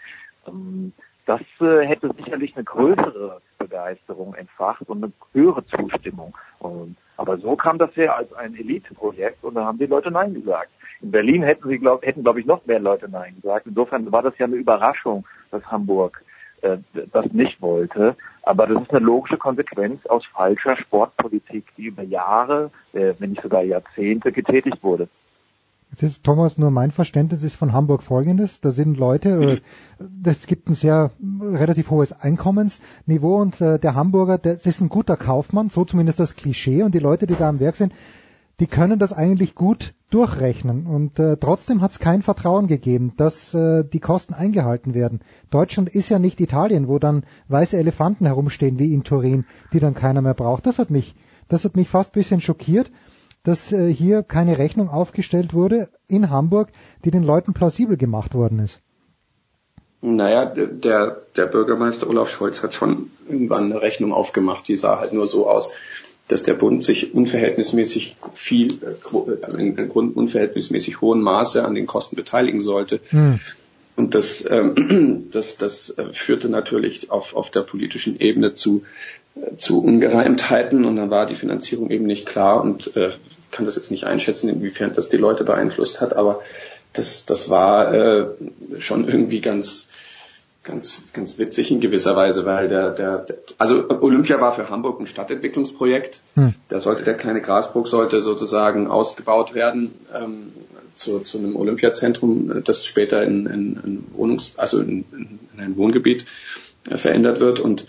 Ähm, 0.47 0.93
das 1.25 1.41
äh, 1.61 1.85
hätte 1.85 2.13
sicherlich 2.17 2.55
eine 2.55 2.65
größere 2.65 3.41
Begeisterung 3.57 4.33
entfacht 4.35 4.89
und 4.89 5.03
eine 5.03 5.13
höhere 5.31 5.65
Zustimmung. 5.67 6.35
Und, 6.59 6.97
aber 7.15 7.37
so 7.37 7.55
kam 7.55 7.77
das 7.77 7.95
ja 7.95 8.13
als 8.13 8.33
ein 8.33 8.55
Eliteprojekt 8.55 9.43
und 9.43 9.55
da 9.55 9.65
haben 9.65 9.77
die 9.77 9.85
Leute 9.85 10.11
Nein 10.11 10.33
gesagt. 10.33 10.71
In 11.01 11.11
Berlin 11.11 11.43
hätten 11.43 11.69
sie, 11.69 11.79
glaub, 11.79 12.05
hätten 12.05 12.23
glaube 12.23 12.41
ich 12.41 12.45
noch 12.45 12.65
mehr 12.65 12.79
Leute 12.79 13.07
Nein 13.09 13.35
gesagt. 13.35 13.67
Insofern 13.67 14.11
war 14.11 14.21
das 14.21 14.37
ja 14.37 14.47
eine 14.47 14.55
Überraschung, 14.55 15.25
dass 15.51 15.65
Hamburg 15.65 16.21
äh, 16.63 16.78
das 17.12 17.32
nicht 17.32 17.62
wollte. 17.62 18.15
Aber 18.43 18.67
das 18.67 18.82
ist 18.82 18.91
eine 18.91 18.99
logische 18.99 19.38
Konsequenz 19.38 20.06
aus 20.08 20.26
falscher 20.34 20.76
Sportpolitik, 20.78 21.65
die 21.78 21.86
über 21.86 22.04
Jahre, 22.04 22.71
äh, 22.93 23.13
wenn 23.19 23.32
nicht 23.32 23.41
sogar 23.41 23.63
Jahrzehnte 23.63 24.32
getätigt 24.32 24.84
wurde. 24.84 25.08
Jetzt 25.91 26.04
ist, 26.04 26.23
Thomas, 26.23 26.58
nur 26.58 26.71
mein 26.71 26.89
Verständnis 26.89 27.43
ist 27.43 27.56
von 27.56 27.71
Hamburg 27.71 28.02
folgendes. 28.02 28.60
Da 28.62 28.71
sind 28.71 28.97
Leute, 28.97 29.62
es 30.26 30.47
gibt 30.47 30.67
ein 30.67 30.73
sehr 30.73 31.12
relativ 31.39 31.91
hohes 31.91 32.12
Einkommensniveau 32.13 33.39
und 33.39 33.62
äh, 33.62 33.78
der 33.78 33.93
Hamburger, 33.93 34.39
das 34.39 34.65
ist 34.65 34.82
ein 34.82 34.89
guter 34.89 35.17
Kaufmann, 35.17 35.69
so 35.69 35.86
zumindest 35.86 36.19
das 36.19 36.36
Klischee 36.36 36.82
und 36.82 36.95
die 36.95 36.99
Leute, 36.99 37.28
die 37.28 37.36
da 37.36 37.47
am 37.47 37.60
Werk 37.60 37.76
sind, 37.76 37.93
die 38.63 38.67
können 38.67 38.97
das 38.97 39.12
eigentlich 39.12 39.56
gut 39.56 39.93
durchrechnen. 40.10 40.88
Und 40.88 41.19
äh, 41.19 41.36
trotzdem 41.36 41.82
hat 41.82 41.91
es 41.91 41.99
kein 41.99 42.21
Vertrauen 42.21 42.67
gegeben, 42.67 43.12
dass 43.17 43.54
äh, 43.54 43.84
die 43.84 43.99
Kosten 43.99 44.34
eingehalten 44.34 44.93
werden. 44.93 45.19
Deutschland 45.52 45.89
ist 45.89 46.08
ja 46.08 46.17
nicht 46.17 46.39
Italien, 46.39 46.88
wo 46.88 46.97
dann 46.97 47.26
weiße 47.49 47.76
Elefanten 47.76 48.26
herumstehen 48.26 48.80
wie 48.80 48.93
in 48.93 49.04
Turin, 49.04 49.43
die 49.73 49.82
dann 49.82 49.95
keiner 49.95 50.21
mehr 50.21 50.34
braucht. 50.34 50.65
Das 50.65 50.80
hat 50.80 50.91
mich, 50.91 51.13
das 51.49 51.65
hat 51.65 51.76
mich 51.76 51.89
fast 51.89 52.12
ein 52.12 52.19
bisschen 52.19 52.39
schockiert, 52.39 52.89
dass 53.43 53.73
äh, 53.73 53.93
hier 53.93 54.23
keine 54.23 54.58
Rechnung 54.60 54.88
aufgestellt 54.88 55.54
wurde 55.54 55.89
in 56.08 56.30
Hamburg, 56.30 56.69
die 57.04 57.12
den 57.12 57.23
Leuten 57.23 57.52
plausibel 57.52 57.97
gemacht 57.97 58.34
worden 58.34 58.60
ist. 58.60 58.80
Naja, 59.99 60.45
der, 60.45 61.17
der 61.36 61.45
Bürgermeister 61.47 62.10
Olaf 62.10 62.30
Scholz 62.30 62.63
hat 62.63 62.73
schon 62.73 63.12
irgendwann 63.28 63.65
eine 63.65 63.82
Rechnung 63.82 64.13
aufgemacht, 64.13 64.69
die 64.69 64.76
sah 64.76 64.99
halt 64.99 65.12
nur 65.12 65.28
so 65.28 65.49
aus 65.49 65.69
dass 66.27 66.43
der 66.43 66.53
Bund 66.53 66.83
sich 66.83 67.13
unverhältnismäßig 67.13 68.15
viel, 68.33 68.73
äh, 68.73 69.62
in 69.62 69.77
einem 69.77 69.89
unverhältnismäßig 69.89 71.01
hohen 71.01 71.21
Maße 71.21 71.65
an 71.65 71.75
den 71.75 71.88
Kosten 71.88 72.15
beteiligen 72.15 72.62
sollte. 72.62 72.99
Hm. 73.09 73.39
Und 73.95 74.15
das, 74.15 74.49
ähm, 74.49 75.27
das, 75.31 75.57
das 75.57 75.97
äh, 75.97 76.13
führte 76.13 76.49
natürlich 76.49 77.12
auf, 77.12 77.36
auf 77.36 77.51
der 77.51 77.62
politischen 77.62 78.19
Ebene 78.19 78.53
zu, 78.53 78.83
äh, 79.36 79.57
zu 79.57 79.83
Ungereimtheiten 79.83 80.86
und 80.86 80.95
dann 80.95 81.09
war 81.09 81.25
die 81.25 81.36
Finanzierung 81.36 81.89
eben 81.91 82.05
nicht 82.05 82.25
klar 82.25 82.62
und 82.62 82.95
äh, 82.95 83.12
kann 83.51 83.65
das 83.65 83.75
jetzt 83.75 83.91
nicht 83.91 84.05
einschätzen, 84.05 84.49
inwiefern 84.49 84.93
das 84.95 85.09
die 85.09 85.17
Leute 85.17 85.43
beeinflusst 85.43 86.01
hat, 86.01 86.15
aber 86.15 86.41
das, 86.93 87.25
das 87.25 87.49
war 87.49 87.93
äh, 87.93 88.27
schon 88.79 89.07
irgendwie 89.07 89.41
ganz, 89.41 89.89
ganz, 90.63 91.12
ganz 91.13 91.38
witzig 91.38 91.71
in 91.71 91.82
gewisser 91.82 92.15
Weise, 92.15 92.45
weil 92.45 92.67
der, 92.67 92.91
der, 92.91 93.17
der 93.19 93.38
also 93.58 93.89
Olympia 94.02 94.39
war 94.39 94.54
für 94.54 94.69
Hamburg 94.69 94.99
ein 94.99 95.08
Stadtentwicklungsprojekt. 95.08 96.21
Hm. 96.36 96.54
Da 96.69 96.80
sollte 96.80 97.04
der 97.04 97.15
kleine 97.15 97.41
Grasburg 97.41 97.88
sollte 97.88 98.21
sozusagen 98.21 98.88
ausgebaut 98.88 99.54
werden 99.54 99.93
ähm, 100.13 100.54
zu, 100.95 101.19
zu 101.19 101.38
einem 101.38 101.56
Olympiazentrum, 101.56 102.63
das 102.63 102.86
später 102.86 103.23
in, 103.23 103.45
in, 103.45 103.80
in 103.84 104.06
Wohnungs, 104.13 104.58
also 104.58 104.80
in, 104.80 105.06
in 105.12 105.39
ein 105.58 105.76
Wohngebiet 105.76 106.26
äh, 106.89 106.97
verändert 106.97 107.39
wird 107.39 107.60
und 107.60 107.86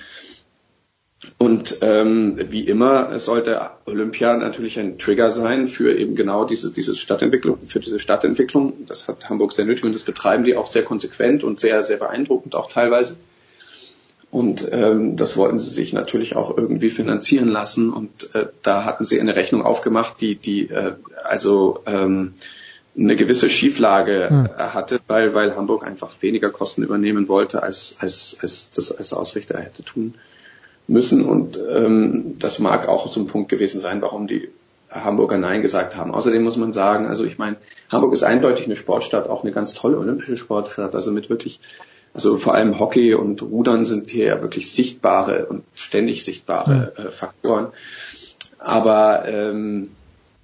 Und 1.37 1.79
ähm, 1.83 2.39
wie 2.51 2.63
immer 2.63 3.19
sollte 3.19 3.61
Olympia 3.87 4.37
natürlich 4.37 4.79
ein 4.79 4.99
Trigger 4.99 5.31
sein 5.31 5.67
für 5.67 5.97
eben 5.97 6.15
genau 6.15 6.45
diese, 6.45 6.73
diese 6.73 6.95
Stadtentwicklung, 6.95 7.59
für 7.67 7.81
diese 7.81 7.99
Stadtentwicklung. 7.99 8.87
Das 8.87 9.09
hat 9.09 9.29
Hamburg 9.29 9.53
sehr 9.53 9.65
nötig 9.65 9.85
und 9.85 9.95
das 9.95 10.05
betreiben 10.05 10.45
die 10.45 10.57
auch 10.57 10.67
sehr 10.67 10.85
konsequent 10.85 11.43
und 11.43 11.59
sehr, 11.59 11.83
sehr 11.83 11.97
beeindruckend 11.97 12.55
auch 12.55 12.71
teilweise. 12.71 13.17
Und 14.31 14.69
ähm, 14.73 15.17
das 15.17 15.37
wollten 15.37 15.59
sie 15.59 15.71
sich 15.71 15.93
natürlich 15.93 16.35
auch 16.35 16.57
irgendwie 16.57 16.91
finanzieren 16.91 17.49
lassen. 17.49 17.93
Und 17.93 18.35
äh, 18.35 18.47
da 18.63 18.85
hatten 18.85 19.05
sie 19.05 19.21
eine 19.21 19.37
Rechnung 19.37 19.63
aufgemacht, 19.63 20.21
die, 20.21 20.37
die 20.37 20.71
äh, 20.71 20.95
also 21.25 21.81
ähm, 21.87 22.35
eine 22.97 23.17
gewisse 23.17 23.51
Schieflage 23.51 24.29
hm. 24.31 24.49
hatte, 24.57 25.01
weil, 25.09 25.35
weil 25.35 25.57
Hamburg 25.57 25.85
einfach 25.87 26.15
weniger 26.21 26.51
Kosten 26.51 26.83
übernehmen 26.83 27.29
wollte, 27.29 27.63
als, 27.63 27.97
als, 28.01 28.39
als 28.41 28.71
das 28.73 28.93
als 28.97 29.13
Ausrichter 29.13 29.59
hätte 29.59 29.83
tun 29.83 30.15
müssen. 30.87 31.25
Und 31.25 31.59
ähm, 31.71 32.37
das 32.39 32.59
mag 32.59 32.89
auch 32.89 33.09
so 33.09 33.21
ein 33.21 33.27
Punkt 33.27 33.49
gewesen 33.49 33.81
sein, 33.81 34.03
warum 34.03 34.27
die 34.27 34.49
Hamburger 34.91 35.39
Nein 35.39 35.63
gesagt 35.63 35.97
haben. 35.97 36.15
Außerdem 36.15 36.43
muss 36.43 36.57
man 36.57 36.73
sagen, 36.73 37.07
also 37.07 37.25
ich 37.25 37.39
meine, 37.39 37.57
Hamburg 37.91 38.13
ist 38.13 38.23
eindeutig 38.23 38.67
eine 38.67 38.77
Sportstadt, 38.77 39.29
auch 39.29 39.43
eine 39.43 39.53
ganz 39.53 39.75
tolle 39.75 39.99
olympische 39.99 40.37
Sportstadt, 40.37 40.95
also 40.95 41.11
mit 41.11 41.31
wirklich 41.31 41.61
also 42.15 42.37
vor 42.37 42.55
allem 42.55 42.79
Hockey 42.79 43.13
und 43.15 43.43
Rudern 43.43 43.85
sind 43.85 44.09
hier 44.09 44.27
ja 44.27 44.41
wirklich 44.41 44.71
sichtbare 44.71 45.47
und 45.47 45.65
ständig 45.75 46.25
sichtbare 46.25 46.93
äh, 46.97 47.11
Faktoren. 47.11 47.69
Aber 48.61 49.25
ähm, 49.27 49.91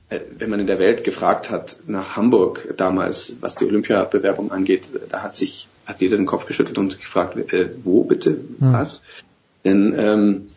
äh, 0.08 0.18
wenn 0.36 0.50
man 0.50 0.58
in 0.58 0.66
der 0.66 0.80
Welt 0.80 1.04
gefragt 1.04 1.48
hat 1.48 1.76
nach 1.86 2.16
Hamburg 2.16 2.74
damals, 2.76 3.38
was 3.40 3.54
die 3.54 3.66
Olympiabewerbung 3.66 4.50
angeht, 4.50 4.88
da 5.10 5.22
hat 5.22 5.36
sich 5.36 5.68
hat 5.86 6.00
jeder 6.00 6.16
den 6.16 6.26
Kopf 6.26 6.46
geschüttelt 6.46 6.76
und 6.76 6.98
gefragt, 6.98 7.36
äh, 7.52 7.70
wo 7.84 8.02
bitte, 8.02 8.30
hm. 8.30 8.56
was? 8.58 9.02
Denn 9.64 9.94
ähm, 9.98 10.50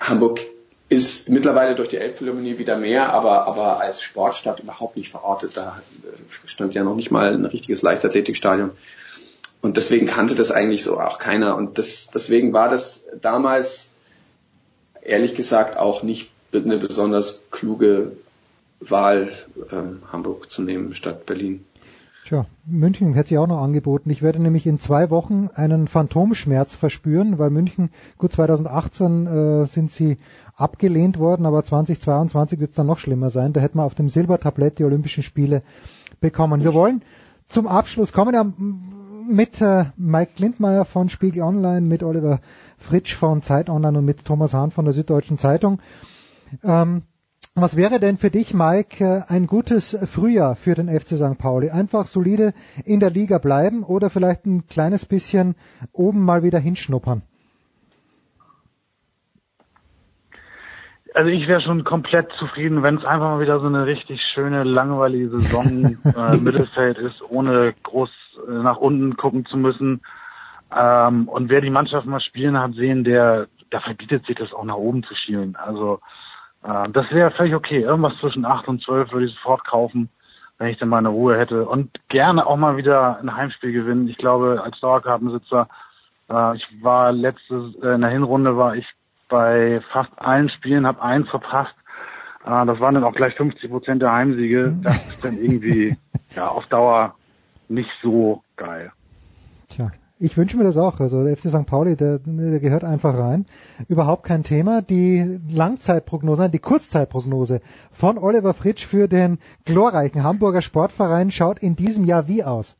Hamburg 0.00 0.40
ist 0.88 1.30
mittlerweile 1.30 1.74
durch 1.74 1.88
die 1.88 1.96
Elbphilharmonie 1.96 2.58
wieder 2.58 2.76
mehr, 2.76 3.12
aber, 3.12 3.46
aber 3.46 3.80
als 3.80 4.02
Sportstadt 4.02 4.60
überhaupt 4.60 4.96
nicht 4.96 5.10
verortet. 5.10 5.56
Da 5.56 5.80
äh, 6.02 6.46
stand 6.46 6.74
ja 6.74 6.84
noch 6.84 6.96
nicht 6.96 7.10
mal 7.10 7.32
ein 7.32 7.46
richtiges 7.46 7.82
Leichtathletikstadion. 7.82 8.72
Und 9.62 9.76
deswegen 9.76 10.06
kannte 10.06 10.34
das 10.34 10.50
eigentlich 10.50 10.82
so 10.82 11.00
auch 11.00 11.18
keiner. 11.18 11.56
Und 11.56 11.78
das, 11.78 12.10
deswegen 12.12 12.52
war 12.52 12.68
das 12.68 13.06
damals, 13.20 13.94
ehrlich 15.02 15.34
gesagt, 15.34 15.76
auch 15.76 16.02
nicht 16.02 16.30
eine 16.52 16.76
besonders 16.78 17.46
kluge 17.50 18.12
Wahl, 18.80 19.32
ähm, 19.70 20.02
Hamburg 20.10 20.50
zu 20.50 20.62
nehmen 20.62 20.94
statt 20.94 21.24
Berlin. 21.24 21.64
Tja, 22.32 22.46
München 22.64 23.12
hätte 23.12 23.28
sich 23.28 23.36
auch 23.36 23.46
noch 23.46 23.60
angeboten. 23.60 24.08
Ich 24.08 24.22
werde 24.22 24.40
nämlich 24.40 24.66
in 24.66 24.78
zwei 24.78 25.10
Wochen 25.10 25.50
einen 25.52 25.86
Phantomschmerz 25.86 26.74
verspüren, 26.74 27.38
weil 27.38 27.50
München, 27.50 27.90
gut 28.16 28.32
2018 28.32 29.26
äh, 29.26 29.66
sind 29.66 29.90
sie 29.90 30.16
abgelehnt 30.56 31.18
worden, 31.18 31.44
aber 31.44 31.62
2022 31.62 32.58
wird 32.58 32.70
es 32.70 32.76
dann 32.76 32.86
noch 32.86 32.98
schlimmer 32.98 33.28
sein. 33.28 33.52
Da 33.52 33.60
hätten 33.60 33.76
wir 33.76 33.84
auf 33.84 33.94
dem 33.94 34.08
Silbertablett 34.08 34.78
die 34.78 34.84
Olympischen 34.84 35.22
Spiele 35.22 35.60
bekommen. 36.22 36.64
Wir 36.64 36.72
wollen 36.72 37.02
zum 37.48 37.66
Abschluss 37.66 38.14
kommen. 38.14 38.32
Ja, 38.32 38.46
mit 39.28 39.60
äh, 39.60 39.84
Mike 39.98 40.32
Lindmeier 40.38 40.86
von 40.86 41.10
Spiegel 41.10 41.42
Online, 41.42 41.86
mit 41.86 42.02
Oliver 42.02 42.40
Fritsch 42.78 43.14
von 43.14 43.42
Zeit 43.42 43.68
Online 43.68 43.98
und 43.98 44.06
mit 44.06 44.24
Thomas 44.24 44.54
Hahn 44.54 44.70
von 44.70 44.86
der 44.86 44.94
Süddeutschen 44.94 45.36
Zeitung. 45.36 45.80
Ähm, 46.64 47.02
was 47.54 47.76
wäre 47.76 48.00
denn 48.00 48.16
für 48.16 48.30
dich, 48.30 48.54
Mike, 48.54 49.04
äh, 49.04 49.22
ein 49.28 49.46
gutes 49.46 49.98
Frühjahr 50.10 50.56
für 50.56 50.74
den 50.74 50.88
FC 50.88 51.16
St. 51.16 51.38
Pauli? 51.38 51.70
Einfach 51.70 52.06
solide 52.06 52.54
in 52.84 52.98
der 52.98 53.10
Liga 53.10 53.38
bleiben 53.38 53.82
oder 53.82 54.08
vielleicht 54.08 54.46
ein 54.46 54.66
kleines 54.66 55.04
bisschen 55.04 55.54
oben 55.92 56.24
mal 56.24 56.42
wieder 56.42 56.58
hinschnuppern? 56.58 57.22
Also 61.14 61.28
ich 61.28 61.46
wäre 61.46 61.60
schon 61.60 61.84
komplett 61.84 62.32
zufrieden, 62.38 62.82
wenn 62.82 62.96
es 62.96 63.04
einfach 63.04 63.28
mal 63.28 63.40
wieder 63.40 63.60
so 63.60 63.66
eine 63.66 63.84
richtig 63.84 64.22
schöne, 64.22 64.64
langweilige 64.64 65.28
Saison 65.28 65.96
äh, 66.16 66.36
Mittelfeld 66.38 66.96
ist, 66.96 67.20
ohne 67.28 67.74
groß 67.82 68.10
äh, 68.48 68.50
nach 68.50 68.78
unten 68.78 69.16
gucken 69.18 69.44
zu 69.44 69.58
müssen. 69.58 70.00
Ähm, 70.74 71.28
und 71.28 71.50
wer 71.50 71.60
die 71.60 71.68
Mannschaft 71.68 72.06
mal 72.06 72.20
spielen 72.20 72.58
hat, 72.58 72.72
sehen, 72.72 73.04
der, 73.04 73.48
der 73.70 73.82
verbietet 73.82 74.24
sich 74.24 74.36
das 74.36 74.54
auch 74.54 74.64
nach 74.64 74.76
oben 74.76 75.02
zu 75.02 75.14
schielen. 75.14 75.54
Also 75.56 76.00
das 76.62 77.10
wäre 77.10 77.30
völlig 77.32 77.54
okay. 77.54 77.80
Irgendwas 77.80 78.16
zwischen 78.18 78.44
acht 78.44 78.68
und 78.68 78.82
zwölf 78.82 79.12
würde 79.12 79.26
ich 79.26 79.34
sofort 79.34 79.64
kaufen, 79.64 80.08
wenn 80.58 80.68
ich 80.68 80.78
dann 80.78 80.88
mal 80.88 80.98
eine 80.98 81.08
Ruhe 81.08 81.36
hätte. 81.36 81.66
Und 81.66 81.90
gerne 82.08 82.46
auch 82.46 82.56
mal 82.56 82.76
wieder 82.76 83.18
ein 83.20 83.34
Heimspiel 83.34 83.72
gewinnen. 83.72 84.08
Ich 84.08 84.18
glaube, 84.18 84.62
als 84.62 84.78
Dauerkartensitzer, 84.80 85.68
äh, 86.30 86.56
ich 86.56 86.66
war 86.82 87.12
letztes, 87.12 87.74
äh, 87.82 87.94
in 87.94 88.00
der 88.00 88.10
Hinrunde 88.10 88.56
war 88.56 88.76
ich 88.76 88.86
bei 89.28 89.80
fast 89.92 90.10
allen 90.16 90.48
Spielen, 90.50 90.86
habe 90.86 91.02
eins 91.02 91.28
verpasst. 91.30 91.74
Äh, 92.44 92.66
das 92.66 92.78
waren 92.80 92.94
dann 92.94 93.04
auch 93.04 93.14
gleich 93.14 93.34
50 93.34 93.70
Prozent 93.70 94.02
der 94.02 94.12
Heimsiege. 94.12 94.76
Das 94.82 94.96
ist 95.08 95.24
dann 95.24 95.38
irgendwie 95.38 95.96
ja 96.36 96.48
auf 96.48 96.66
Dauer 96.66 97.14
nicht 97.68 97.90
so 98.02 98.42
geil. 98.56 98.92
Tja, 99.68 99.90
ich 100.22 100.36
wünsche 100.38 100.56
mir 100.56 100.62
das 100.62 100.78
auch. 100.78 101.00
Also 101.00 101.24
der 101.24 101.36
FC 101.36 101.48
St. 101.48 101.66
Pauli, 101.66 101.96
der, 101.96 102.20
der 102.24 102.60
gehört 102.60 102.84
einfach 102.84 103.18
rein. 103.18 103.44
Überhaupt 103.88 104.22
kein 104.22 104.44
Thema. 104.44 104.80
Die 104.80 105.40
Langzeitprognose, 105.50 106.48
die 106.48 106.60
Kurzzeitprognose 106.60 107.60
von 107.90 108.18
Oliver 108.18 108.54
Fritsch 108.54 108.86
für 108.86 109.08
den 109.08 109.38
glorreichen 109.64 110.22
Hamburger 110.22 110.62
Sportverein 110.62 111.32
schaut 111.32 111.58
in 111.58 111.74
diesem 111.74 112.04
Jahr 112.04 112.28
wie 112.28 112.44
aus? 112.44 112.78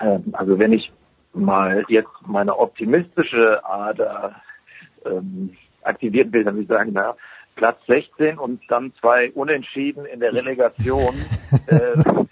Ähm, 0.00 0.24
also 0.32 0.58
wenn 0.58 0.72
ich 0.72 0.92
mal 1.32 1.84
jetzt 1.86 2.10
meine 2.26 2.58
optimistische 2.58 3.64
Ader 3.64 4.34
ähm, 5.06 5.56
aktivieren 5.84 6.32
will, 6.32 6.42
dann 6.42 6.54
würde 6.54 6.62
ich 6.62 6.68
sagen, 6.68 6.90
na, 6.94 7.14
Platz 7.54 7.78
16 7.86 8.38
und 8.38 8.60
dann 8.68 8.92
zwei 9.00 9.30
Unentschieden 9.32 10.04
in 10.04 10.18
der 10.18 10.32
Relegation. 10.32 11.14
äh, 11.68 12.24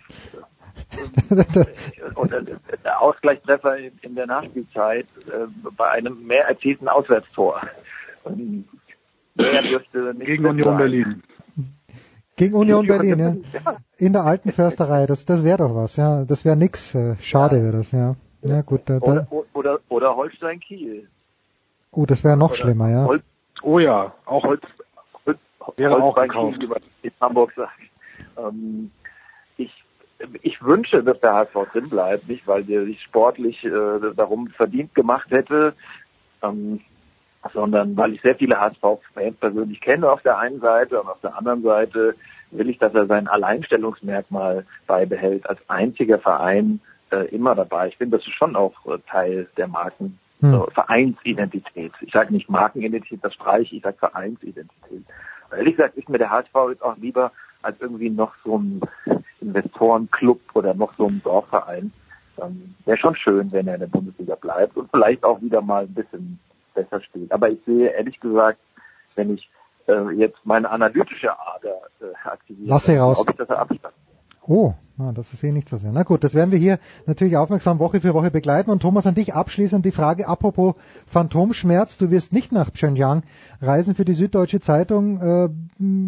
und 2.15 2.33
der 2.33 3.01
Ausgleichstreffer 3.01 3.77
in 4.03 4.15
der 4.15 4.27
Nachspielzeit 4.27 5.07
äh, 5.27 5.47
bei 5.77 5.91
einem 5.91 6.27
mehr 6.27 6.47
erzielten 6.47 6.89
Auswärtstor. 6.89 7.61
Gegen 9.37 10.47
Union. 10.47 10.77
Berlin. 10.77 11.23
Gegen 12.37 12.55
Union 12.55 12.87
Berlin, 12.87 13.19
ja. 13.19 13.77
In 13.99 14.13
der 14.13 14.23
alten 14.25 14.53
Försterei, 14.53 15.07
das, 15.07 15.25
das 15.25 15.45
wäre 15.45 15.59
doch 15.59 15.75
was, 15.75 15.97
ja. 15.97 16.25
Das 16.25 16.45
wäre 16.45 16.57
nix. 16.57 16.95
Äh, 16.95 17.17
schade 17.21 17.63
wäre 17.63 17.79
das, 17.79 17.93
ja. 17.93 18.17
Ja, 18.43 18.63
gut. 18.63 18.83
Da, 18.87 18.99
oder, 18.99 19.27
oder, 19.53 19.79
oder 19.89 20.17
Holstein 20.17 20.61
Kiel. 20.61 21.09
Oh, 21.91 22.07
das 22.07 22.25
wäre 22.25 22.37
noch 22.37 22.53
oder 22.53 22.57
schlimmer, 22.57 22.91
ja. 22.91 23.05
Hol 23.05 23.23
oh 23.63 23.79
ja, 23.79 24.15
auch 24.25 24.43
Holz, 24.45 24.63
Holz, 25.27 25.39
wäre 25.77 26.01
Holstein 26.01 26.31
auch 26.31 26.35
gekauft. 26.35 26.59
Kiel, 26.59 26.69
wie 26.69 26.73
man 26.73 26.83
in 27.03 27.13
Hamburg 27.21 27.53
sagt. 27.55 27.81
Ähm, 28.39 28.91
ich, 30.43 30.63
wünsche, 30.63 31.03
dass 31.03 31.21
der 31.21 31.35
HSV 31.35 31.73
drin 31.73 31.89
bleibt, 31.89 32.29
nicht 32.29 32.47
weil 32.47 32.65
der 32.65 32.85
sich 32.85 33.03
sportlich 33.03 33.65
äh, 33.65 33.71
darum 34.17 34.49
verdient 34.49 34.95
gemacht 34.95 35.31
hätte, 35.31 35.75
ähm, 36.43 36.81
sondern 37.53 37.97
weil 37.97 38.15
ich 38.15 38.21
sehr 38.21 38.37
viele 38.37 38.61
HSV-Fans 38.61 39.37
persönlich 39.39 39.81
kenne 39.81 40.11
auf 40.11 40.23
der 40.23 40.39
einen 40.39 40.61
Seite 40.61 41.01
und 41.01 41.09
auf 41.09 41.21
der 41.21 41.37
anderen 41.37 41.63
Seite 41.63 42.15
will 42.51 42.69
ich, 42.69 42.79
dass 42.79 42.95
er 42.95 43.07
sein 43.07 43.29
Alleinstellungsmerkmal 43.29 44.67
beibehält 44.87 45.49
als 45.49 45.61
einziger 45.69 46.19
Verein 46.19 46.81
äh, 47.11 47.29
immer 47.35 47.55
dabei. 47.55 47.89
Ich 47.89 47.97
finde, 47.97 48.19
das 48.19 48.27
ist 48.27 48.35
schon 48.35 48.57
auch 48.57 48.75
äh, 48.87 48.99
Teil 49.09 49.49
der 49.57 49.69
Marken. 49.69 50.19
Hm. 50.41 50.53
So, 50.53 50.69
Vereinsidentität. 50.73 51.93
Ich 52.01 52.13
sage 52.13 52.33
nicht 52.33 52.49
Markenidentität, 52.49 53.21
das 53.23 53.35
streiche 53.35 53.77
ich, 53.77 53.83
sage 53.83 53.99
Vereinsidentität. 53.99 55.05
Ehrlich 55.53 55.77
gesagt 55.77 55.97
ist 55.97 56.09
mir 56.09 56.19
der 56.19 56.31
HSV 56.31 56.55
jetzt 56.71 56.83
auch 56.83 56.97
lieber 56.97 57.33
als 57.63 57.81
irgendwie 57.81 58.11
noch 58.11 58.35
so 58.45 58.59
ein 58.59 58.81
Investorenclub 59.41 60.41
oder 60.55 60.75
noch 60.75 60.93
so 60.95 61.07
ein 61.07 61.21
Dorfverein. 61.23 61.93
Ähm, 62.41 62.75
Wäre 62.85 62.99
schon 62.99 63.17
schön, 63.17 63.53
wenn 63.53 63.67
er 63.69 63.75
in 63.75 63.81
der 63.81 63.87
Bundesliga 63.89 64.35
bleibt 64.35 64.77
und 64.77 64.91
vielleicht 64.91 65.25
auch 65.25 65.41
wieder 65.41 65.61
mal 65.63 65.85
ein 65.85 65.95
bisschen 65.95 66.39
besser 66.75 67.01
spielt. 67.01 67.33
Aber 67.33 67.51
ich 67.51 67.59
sehe 67.67 67.89
ehrlich 67.89 68.19
gesagt, 68.21 68.59
wenn 69.17 69.35
ich 69.35 69.51
äh, 69.89 70.11
jetzt 70.13 70.39
meine 70.45 70.71
analytische 70.71 71.31
Ader 71.33 71.81
äh, 72.01 72.29
aktiviere, 72.29 72.71
Lass 72.71 72.87
sie 72.87 72.97
raus. 72.97 73.17
glaube 73.17 73.33
ich, 73.33 73.37
dass 73.37 73.49
er 73.49 73.59
abstand. 73.59 73.95
Oh, 74.47 74.75
das 75.15 75.33
ist 75.33 75.43
eh 75.45 75.53
nicht 75.53 75.69
so 75.69 75.77
sehr. 75.79 75.93
Na 75.93 76.03
gut, 76.03 76.25
das 76.25 76.35
werden 76.35 76.51
wir 76.51 76.59
hier 76.59 76.79
natürlich 77.07 77.37
aufmerksam 77.37 77.79
Woche 77.79 78.01
für 78.01 78.15
Woche 78.15 78.31
begleiten. 78.31 78.71
Und 78.71 78.81
Thomas, 78.83 79.07
an 79.07 79.15
dich 79.15 79.35
abschließend 79.35 79.85
die 79.85 79.93
Frage, 79.93 80.29
apropos 80.29 80.75
Phantomschmerz, 81.07 81.97
du 81.99 82.11
wirst 82.11 82.33
nicht 82.33 82.53
nach 82.53 82.73
Pyongyang 82.73 83.23
reisen 83.63 83.95
für 83.95 84.05
die 84.05 84.15
Süddeutsche 84.15 84.61
Zeitung. 84.61 85.21
Äh, 85.21 85.49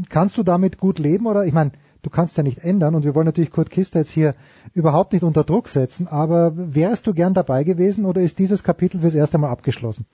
kannst 0.09 0.37
du 0.39 0.43
damit 0.43 0.79
gut 0.79 0.99
leben 0.99 1.27
oder, 1.27 1.45
ich 1.45 1.53
meine, 1.53 1.73
du 2.03 2.11
kannst 2.11 2.37
ja 2.37 2.43
nicht 2.43 2.59
ändern 2.59 2.95
und 2.95 3.05
wir 3.05 3.15
wollen 3.15 3.27
natürlich 3.27 3.51
Kurt 3.51 3.71
Kister 3.71 4.01
jetzt 4.01 4.11
hier 4.11 4.35
überhaupt 4.75 5.13
nicht 5.13 5.23
unter 5.23 5.45
Druck 5.45 5.69
setzen, 5.69 6.09
aber 6.09 6.53
wärst 6.55 7.07
du 7.07 7.15
gern 7.15 7.35
dabei 7.35 7.65
gewesen 7.65 8.05
oder 8.05 8.21
ist 8.21 8.39
dieses 8.39 8.63
Kapitel 8.63 9.01
fürs 9.01 9.15
erste 9.15 9.39
Mal 9.39 9.51
abgeschlossen? 9.51 10.07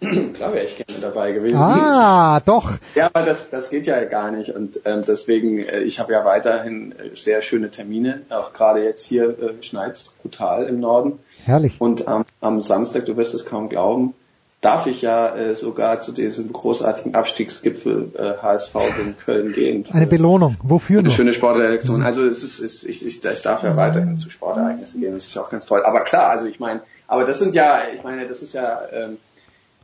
Klar 0.34 0.54
wäre 0.54 0.64
ich 0.64 0.76
gerne 0.76 1.00
dabei 1.00 1.32
gewesen. 1.32 1.56
Ah, 1.58 2.40
doch. 2.40 2.72
Ja, 2.94 3.10
aber 3.12 3.26
das, 3.26 3.50
das 3.50 3.68
geht 3.68 3.86
ja 3.86 4.02
gar 4.04 4.30
nicht. 4.30 4.50
Und 4.50 4.80
ähm, 4.86 5.02
deswegen, 5.06 5.58
äh, 5.58 5.80
ich 5.80 6.00
habe 6.00 6.12
ja 6.12 6.24
weiterhin 6.24 6.92
äh, 6.92 7.14
sehr 7.14 7.42
schöne 7.42 7.70
Termine. 7.70 8.22
Auch 8.30 8.54
gerade 8.54 8.82
jetzt 8.82 9.04
hier 9.04 9.38
äh, 9.38 9.62
schneit's 9.62 10.16
brutal 10.22 10.64
im 10.64 10.80
Norden. 10.80 11.18
Herrlich. 11.44 11.78
Und 11.78 12.06
ähm, 12.08 12.24
am 12.40 12.62
Samstag, 12.62 13.04
du 13.04 13.18
wirst 13.18 13.34
es 13.34 13.44
kaum 13.44 13.68
glauben, 13.68 14.14
darf 14.60 14.86
ich 14.86 15.00
ja 15.00 15.34
äh, 15.34 15.54
sogar 15.54 16.00
zu 16.00 16.12
diesem 16.12 16.52
großartigen 16.52 17.14
Abstiegsgipfel 17.14 18.12
äh, 18.14 18.42
HSV 18.42 18.74
in 19.00 19.16
Köln 19.16 19.52
gehen. 19.52 19.86
Eine 19.90 20.06
Belohnung. 20.06 20.56
Wofür 20.62 20.98
Eine 20.98 21.08
noch? 21.08 21.14
schöne 21.14 21.32
Sportredaktion. 21.32 22.02
Also 22.02 22.24
es 22.24 22.42
ist, 22.42 22.60
es, 22.60 22.84
ich, 22.84 23.06
ich, 23.06 23.24
ich 23.24 23.42
darf 23.42 23.62
ja 23.62 23.76
weiterhin 23.76 24.18
zu 24.18 24.28
Sportereignissen 24.28 25.00
gehen. 25.00 25.14
Das 25.14 25.26
ist 25.26 25.34
ja 25.34 25.42
auch 25.42 25.50
ganz 25.50 25.64
toll. 25.64 25.82
Aber 25.84 26.00
klar, 26.00 26.28
also 26.28 26.46
ich 26.46 26.60
meine, 26.60 26.82
aber 27.06 27.24
das 27.24 27.38
sind 27.38 27.54
ja, 27.54 27.80
ich 27.94 28.02
meine, 28.04 28.28
das 28.28 28.42
ist 28.42 28.52
ja, 28.52 28.82
ähm, 28.92 29.16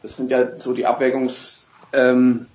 das 0.03 0.17
sind 0.17 0.31
ja 0.31 0.59
so 0.59 0.75
die 0.75 0.85
Abwägungs 0.85 1.69
ähm, 1.95 2.47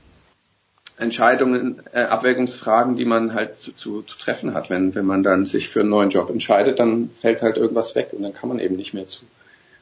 Entscheidungen, 0.98 1.82
äh, 1.94 2.04
Abwägungsfragen, 2.04 2.96
die 2.96 3.06
man 3.06 3.34
halt 3.34 3.58
zu, 3.58 3.72
zu, 3.74 4.04
zu 4.04 4.20
treffen 4.20 4.54
hat. 4.54 4.70
Wenn, 4.70 4.94
wenn 4.94 5.06
man 5.06 5.24
dann 5.24 5.48
sich 5.48 5.70
für 5.70 5.80
einen 5.80 5.90
neuen 5.90 6.12
Job 6.12 6.30
entscheidet, 6.30 6.80
dann 6.80 7.10
fällt 7.16 7.42
halt 7.42 7.58
irgendwas 7.58 7.96
weg 7.96 8.10
und 8.12 8.22
dann 8.22 8.34
kann 8.34 8.50
man 8.50 8.60
eben 8.60 8.76
nicht 8.76 8.94
mehr 8.94 9.08
zu, 9.08 9.26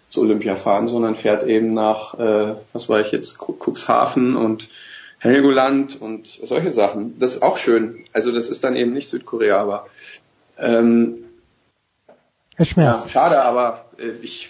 zu 0.09 0.21
Olympia 0.21 0.55
fahren, 0.55 0.87
sondern 0.87 1.15
fährt 1.15 1.43
eben 1.43 1.73
nach, 1.73 2.17
äh, 2.19 2.55
was 2.73 2.89
war 2.89 2.99
ich 2.99 3.11
jetzt, 3.11 3.37
Cuxhaven 3.39 4.35
und 4.35 4.69
Helgoland 5.19 6.01
und 6.01 6.27
solche 6.27 6.71
Sachen. 6.71 7.17
Das 7.19 7.35
ist 7.35 7.43
auch 7.43 7.57
schön. 7.57 8.05
Also 8.13 8.31
das 8.31 8.49
ist 8.49 8.63
dann 8.63 8.75
eben 8.75 8.93
nicht 8.93 9.09
Südkorea, 9.09 9.59
aber 9.59 9.85
ähm, 10.57 11.15
Es 12.55 12.59
ja, 12.69 12.73
schmerzt. 12.73 13.11
schade, 13.11 13.43
aber 13.43 13.85
äh, 13.97 14.11
ich 14.21 14.49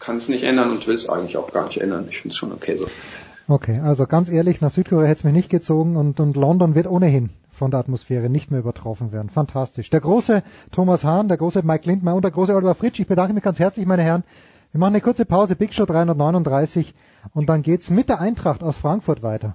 kann 0.00 0.16
es 0.16 0.28
nicht 0.28 0.44
ändern 0.44 0.70
und 0.70 0.86
will 0.86 0.94
es 0.94 1.08
eigentlich 1.08 1.36
auch 1.36 1.52
gar 1.52 1.66
nicht 1.66 1.80
ändern. 1.80 2.06
Ich 2.08 2.20
finde 2.20 2.32
es 2.32 2.36
schon 2.36 2.52
okay 2.52 2.76
so. 2.76 2.86
Okay, 3.48 3.80
also 3.82 4.06
ganz 4.06 4.28
ehrlich, 4.28 4.60
nach 4.60 4.70
Südkorea 4.70 5.06
hätte 5.06 5.18
es 5.20 5.24
mich 5.24 5.32
nicht 5.32 5.48
gezogen 5.50 5.96
und, 5.96 6.20
und 6.20 6.36
London 6.36 6.74
wird 6.74 6.86
ohnehin 6.86 7.30
von 7.50 7.70
der 7.70 7.80
Atmosphäre 7.80 8.28
nicht 8.28 8.50
mehr 8.50 8.60
übertroffen 8.60 9.10
werden. 9.10 9.30
Fantastisch. 9.30 9.90
Der 9.90 10.00
große 10.00 10.42
Thomas 10.70 11.02
Hahn, 11.02 11.28
der 11.28 11.38
große 11.38 11.62
Mike 11.64 11.88
Lindmer 11.88 12.14
und 12.14 12.22
der 12.22 12.30
große 12.30 12.54
Oliver 12.54 12.74
Fritsch, 12.74 13.00
ich 13.00 13.06
bedanke 13.08 13.34
mich 13.34 13.42
ganz 13.42 13.58
herzlich, 13.58 13.84
meine 13.86 14.02
Herren. 14.02 14.22
Wir 14.72 14.80
machen 14.80 14.92
eine 14.94 15.00
kurze 15.00 15.24
Pause, 15.24 15.56
Big 15.56 15.72
Show 15.74 15.86
339 15.86 16.92
und 17.32 17.48
dann 17.48 17.62
geht's 17.62 17.90
mit 17.90 18.08
der 18.08 18.20
Eintracht 18.20 18.62
aus 18.62 18.76
Frankfurt 18.76 19.22
weiter. 19.22 19.54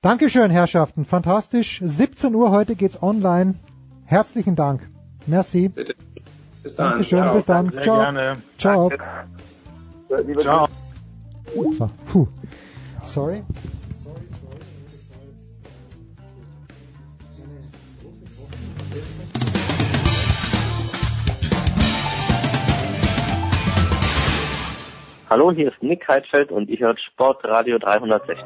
Dankeschön, 0.00 0.50
Herrschaften, 0.50 1.04
fantastisch. 1.04 1.80
17 1.84 2.34
Uhr 2.34 2.50
heute 2.50 2.74
geht's 2.76 3.02
online. 3.02 3.54
Herzlichen 4.04 4.56
Dank. 4.56 4.88
Merci. 5.26 5.68
Bitte. 5.68 5.94
Bis 6.62 6.74
dann. 6.74 6.90
Dankeschön, 6.92 7.18
Ciao. 7.18 7.34
bis 7.34 7.44
dann. 7.46 7.70
Sehr 7.70 7.82
Ciao. 7.82 7.96
gerne. 7.98 8.32
Ciao. 8.58 8.90
Liebe 10.26 10.42
Ciao. 10.42 10.68
So, 11.72 11.88
puh. 12.06 12.26
Sorry. 13.04 13.42
Hallo, 25.30 25.52
hier 25.52 25.68
ist 25.68 25.82
Nick 25.82 26.08
Heidfeld 26.08 26.50
und 26.50 26.70
ich 26.70 26.80
höre 26.80 26.96
Sportradio 26.96 27.78
360. 27.78 28.38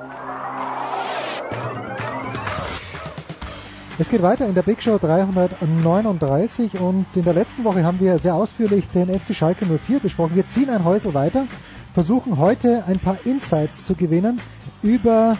Es 4.00 4.10
geht 4.10 4.20
weiter 4.20 4.48
in 4.48 4.54
der 4.56 4.62
Big 4.62 4.82
Show 4.82 4.98
339 4.98 6.80
und 6.80 7.06
in 7.14 7.22
der 7.22 7.34
letzten 7.34 7.62
Woche 7.62 7.84
haben 7.84 8.00
wir 8.00 8.18
sehr 8.18 8.34
ausführlich 8.34 8.88
den 8.88 9.16
FC 9.16 9.32
Schalke 9.32 9.64
04 9.64 10.00
besprochen. 10.00 10.34
Wir 10.34 10.48
ziehen 10.48 10.70
ein 10.70 10.84
Häusel 10.84 11.14
weiter, 11.14 11.46
versuchen 11.94 12.38
heute 12.38 12.82
ein 12.88 12.98
paar 12.98 13.18
Insights 13.24 13.86
zu 13.86 13.94
gewinnen 13.94 14.40
über 14.82 15.36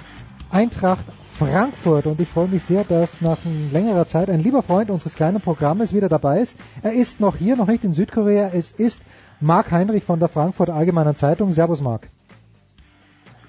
Eintracht 0.49 1.07
Frankfurt 1.37 2.07
und 2.07 2.21
ich 2.21 2.29
freue 2.29 2.47
mich 2.47 2.63
sehr, 2.63 2.85
dass 2.85 3.21
nach 3.21 3.39
längerer 3.73 4.07
Zeit 4.07 4.31
ein 4.31 4.39
lieber 4.39 4.63
Freund 4.63 4.91
unseres 4.91 5.17
kleinen 5.17 5.41
Programmes 5.41 5.93
wieder 5.93 6.09
dabei 6.09 6.39
ist. 6.39 6.57
Er 6.85 6.93
ist 6.93 7.19
noch 7.19 7.37
hier, 7.37 7.57
noch 7.57 7.67
nicht 7.67 7.83
in 7.83 7.93
Südkorea. 7.93 8.51
Es 8.55 8.71
ist 8.71 9.03
Marc 9.43 9.73
Heinrich 9.73 10.05
von 10.05 10.21
der 10.21 10.29
Frankfurter 10.29 10.75
Allgemeinen 10.75 11.17
Zeitung. 11.17 11.51
Servus 11.51 11.81
Marc. 11.81 12.07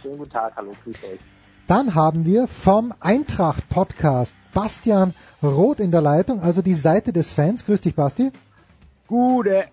Schönen 0.02 0.18
guten 0.18 0.32
Tag, 0.32 0.54
hallo, 0.56 0.72
grüß 0.84 0.96
euch. 1.04 1.20
Dann 1.68 1.94
haben 1.94 2.26
wir 2.26 2.48
vom 2.48 2.94
Eintracht 3.00 3.70
Podcast 3.70 4.34
Bastian 4.56 5.14
Roth 5.44 5.80
in 5.80 5.92
der 5.92 6.02
Leitung, 6.02 6.42
also 6.42 6.64
die 6.64 6.74
Seite 6.74 7.14
des 7.14 7.32
Fans. 7.32 7.64
Grüß 7.66 7.82
dich, 7.82 7.94
Basti. 7.94 8.32
Gute. 9.08 9.66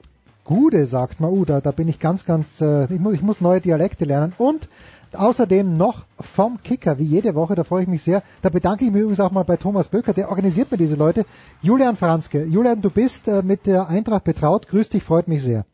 Gude, 0.45 0.85
sagt 0.85 1.21
man. 1.21 1.31
Uh, 1.31 1.47
da, 1.47 1.63
da 1.63 1.71
bin 1.71 1.89
ich 1.89 1.99
ganz, 1.99 2.27
ganz, 2.27 2.61
äh, 2.61 2.85
ich, 2.93 3.01
muss, 3.01 3.15
ich 3.15 3.23
muss 3.23 3.41
neue 3.41 3.63
Dialekte 3.63 4.05
lernen. 4.05 4.35
Und 4.37 4.69
außerdem 5.15 5.75
noch 5.75 6.05
vom 6.21 6.63
Kicker, 6.63 6.99
wie 6.99 7.05
jede 7.05 7.35
Woche, 7.35 7.55
da 7.55 7.65
freue 7.65 7.85
ich 7.85 7.89
mich 7.89 8.03
sehr. 8.03 8.23
Da 8.43 8.51
bedanke 8.51 8.85
ich 8.85 8.91
mich 8.91 9.01
übrigens 9.01 9.21
auch 9.21 9.31
mal 9.31 9.45
bei 9.45 9.57
Thomas 9.57 9.89
Böcker, 9.89 10.13
der 10.13 10.29
organisiert 10.29 10.71
mir 10.71 10.77
diese 10.77 10.97
Leute. 10.97 11.25
Julian 11.63 11.97
Franzke. 11.97 12.45
Julian, 12.45 12.83
du 12.83 12.91
bist 12.91 13.27
äh, 13.27 13.43
mit 13.43 13.65
der 13.65 13.89
Eintracht 13.89 14.25
betraut. 14.25 14.69
Grüß 14.69 14.91
dich, 14.91 15.03
freut 15.03 15.27
mich 15.27 15.43
sehr. 15.43 15.65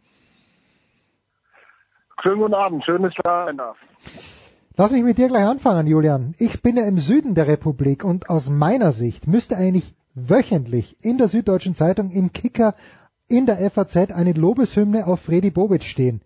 Schönen 2.23 2.41
guten 2.41 2.55
Abend, 2.55 2.85
schön, 2.85 3.03
dass 3.03 3.12
ich 3.12 3.19
da 3.23 3.45
sein 3.45 3.59
darf. 3.59 3.77
Lass 4.77 4.91
mich 4.91 5.03
mit 5.03 5.19
dir 5.19 5.29
gleich 5.29 5.45
anfangen, 5.45 5.87
Julian. 5.87 6.35
Ich 6.39 6.62
bin 6.62 6.77
ja 6.77 6.85
im 6.85 6.99
Süden 6.99 7.35
der 7.35 7.47
Republik 7.47 8.05
und 8.05 8.31
aus 8.31 8.49
meiner 8.49 8.93
Sicht 8.93 9.27
müsste 9.27 9.57
eigentlich 9.57 9.95
wöchentlich 10.14 10.97
in 11.03 11.19
der 11.19 11.29
Süddeutschen 11.29 11.75
Zeitung, 11.75 12.11
im 12.11 12.33
Kicker, 12.33 12.75
in 13.29 13.47
der 13.47 13.71
FAZ 13.71 14.12
eine 14.12 14.33
Lobeshymne 14.33 15.07
auf 15.07 15.21
Fredi 15.21 15.51
Bobic 15.51 15.85
stehen. 15.85 16.23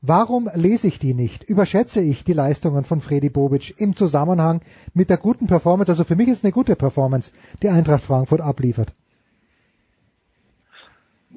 Warum 0.00 0.48
lese 0.54 0.88
ich 0.88 0.98
die 0.98 1.14
nicht? 1.14 1.44
Überschätze 1.44 2.00
ich 2.00 2.24
die 2.24 2.32
Leistungen 2.32 2.84
von 2.84 3.00
Fredi 3.00 3.30
Bobic 3.30 3.74
im 3.80 3.96
Zusammenhang 3.96 4.60
mit 4.94 5.10
der 5.10 5.16
guten 5.18 5.46
Performance? 5.46 5.90
Also 5.90 6.04
für 6.04 6.16
mich 6.16 6.28
ist 6.28 6.44
eine 6.44 6.52
gute 6.52 6.76
Performance, 6.76 7.30
die 7.62 7.68
Eintracht 7.68 8.02
Frankfurt 8.04 8.40
abliefert. 8.40 8.92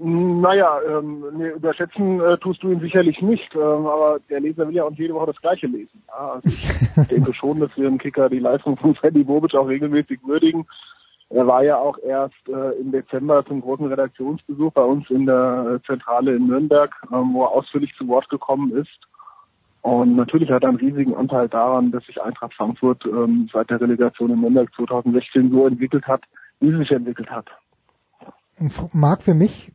Naja, 0.04 0.80
ähm, 0.90 1.24
nee, 1.34 1.50
überschätzen 1.50 2.20
äh, 2.22 2.36
tust 2.40 2.64
du 2.64 2.72
ihn 2.72 2.80
sicherlich 2.80 3.22
nicht, 3.22 3.54
ähm, 3.54 3.86
aber 3.86 4.20
der 4.32 4.40
Leser 4.40 4.68
will 4.68 4.74
ja 4.74 4.84
auch 4.84 4.92
jede 4.94 5.14
Woche 5.14 5.28
das 5.28 5.42
Gleiche 5.42 5.68
lesen. 5.68 6.02
Ja, 6.08 6.32
also 6.34 6.48
ich 6.48 7.08
denke 7.10 7.34
schon, 7.36 7.60
dass 7.60 7.70
wir 7.78 7.88
im 7.88 8.00
Kicker 8.00 8.28
die 8.28 8.40
Leistung 8.40 8.78
von 8.78 8.96
Freddy 8.96 9.24
Bobic 9.24 9.54
auch 9.54 9.68
regelmäßig 9.68 10.20
würdigen. 10.26 10.66
Er 11.30 11.46
war 11.46 11.64
ja 11.64 11.78
auch 11.78 12.00
erst 12.00 12.50
äh, 12.50 12.80
im 12.80 12.92
Dezember 12.92 13.46
zum 13.46 13.62
großen 13.62 13.86
Redaktionsbesuch 13.86 14.72
bei 14.72 14.82
uns 14.82 15.08
in 15.12 15.28
der 15.28 15.80
Zentrale 15.86 16.36
in 16.36 16.48
Nürnberg, 16.48 16.96
ähm, 17.14 17.34
wo 17.34 17.44
er 17.44 17.52
ausführlich 17.52 17.94
zu 17.96 18.08
Wort 18.08 18.28
gekommen 18.30 18.76
ist. 18.76 19.00
Und 19.84 20.16
natürlich 20.16 20.50
hat 20.50 20.64
er 20.64 20.70
einen 20.70 20.80
riesigen 20.80 21.14
Anteil 21.14 21.48
daran, 21.48 21.92
dass 21.92 22.04
sich 22.08 22.20
Eintracht 22.20 22.56
Frankfurt 22.56 23.06
ähm, 23.06 23.50
seit 23.54 23.70
der 23.70 23.80
Relegation 23.80 24.32
in 24.32 24.42
Nürnberg 24.42 24.74
2016 24.76 25.52
so 25.52 25.68
entwickelt 25.68 26.08
hat, 26.08 26.24
wie 26.60 26.72
sie 26.72 26.78
sich 26.78 26.92
entwickelt 26.92 27.30
hat. 27.30 27.46
Mag 28.94 29.22
für 29.22 29.36
mich 29.36 29.72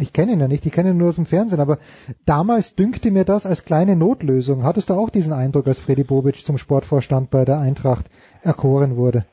ich 0.00 0.12
kenne 0.12 0.32
ihn 0.32 0.40
ja 0.40 0.48
nicht, 0.48 0.64
ich 0.64 0.72
kenne 0.72 0.90
ihn 0.90 0.96
nur 0.96 1.08
aus 1.08 1.16
dem 1.16 1.26
Fernsehen, 1.26 1.60
aber 1.60 1.78
damals 2.24 2.74
dünkte 2.74 3.10
mir 3.10 3.24
das 3.24 3.46
als 3.46 3.64
kleine 3.64 3.96
Notlösung. 3.96 4.64
Hattest 4.64 4.90
du 4.90 4.94
auch 4.94 5.10
diesen 5.10 5.32
Eindruck, 5.32 5.66
als 5.66 5.78
Freddy 5.78 6.04
Bobic 6.04 6.44
zum 6.44 6.58
Sportvorstand 6.58 7.30
bei 7.30 7.44
der 7.44 7.58
Eintracht 7.60 8.06
erkoren 8.42 8.96
wurde? 8.96 9.24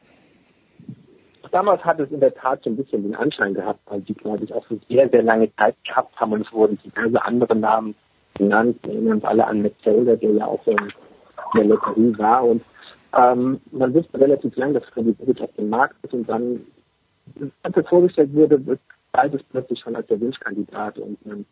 Damals 1.52 1.84
hat 1.84 2.00
es 2.00 2.12
in 2.12 2.22
der 2.22 2.34
Tat 2.34 2.64
so 2.64 2.70
ein 2.70 2.78
bisschen 2.78 3.04
den 3.04 3.16
Anschein 3.16 3.54
gehabt, 3.54 3.80
weil 3.88 4.02
die, 4.02 4.14
glaube 4.14 4.44
ich, 4.44 4.54
auch 4.54 4.66
für 4.66 4.80
sehr, 4.88 5.10
sehr 5.10 5.24
lange 5.24 5.54
Zeit 5.56 5.76
gehabt 5.86 6.18
haben 6.18 6.32
und 6.32 6.42
es 6.46 6.54
wurden 6.54 6.80
diverse 6.84 7.24
andere 7.24 7.56
Namen 7.56 7.96
genannt. 8.36 8.78
Wir 8.84 8.94
erinnern 8.94 9.14
uns 9.16 9.26
alle 9.26 9.46
an 9.46 9.62
Metzelder, 9.62 10.16
der 10.16 10.32
ja 10.32 10.46
auch 10.46 10.66
in 10.66 10.78
der 11.56 11.66
Lotterie 11.66 12.18
war 12.18 12.46
und 12.46 12.62
ähm, 13.14 13.60
man 13.72 13.94
wusste 13.94 14.20
relativ 14.20 14.56
lang, 14.56 14.74
dass 14.74 14.86
Freddy 14.86 15.12
Bobic 15.12 15.42
auf 15.42 15.54
dem 15.58 15.70
Markt 15.70 15.96
ist 16.04 16.14
und 16.14 16.30
dann, 16.30 16.62
als 17.64 17.76
es 17.76 17.88
vorgestellt 17.90 18.34
wurde, 18.34 18.62
galt 19.14 19.34
es 19.34 19.44
plötzlich 19.44 19.80
schon 19.80 19.96
als 19.96 20.08
der 20.08 20.20
Wunschkandidat 20.22 20.98
und 20.98 21.18
ähm, 21.26 21.46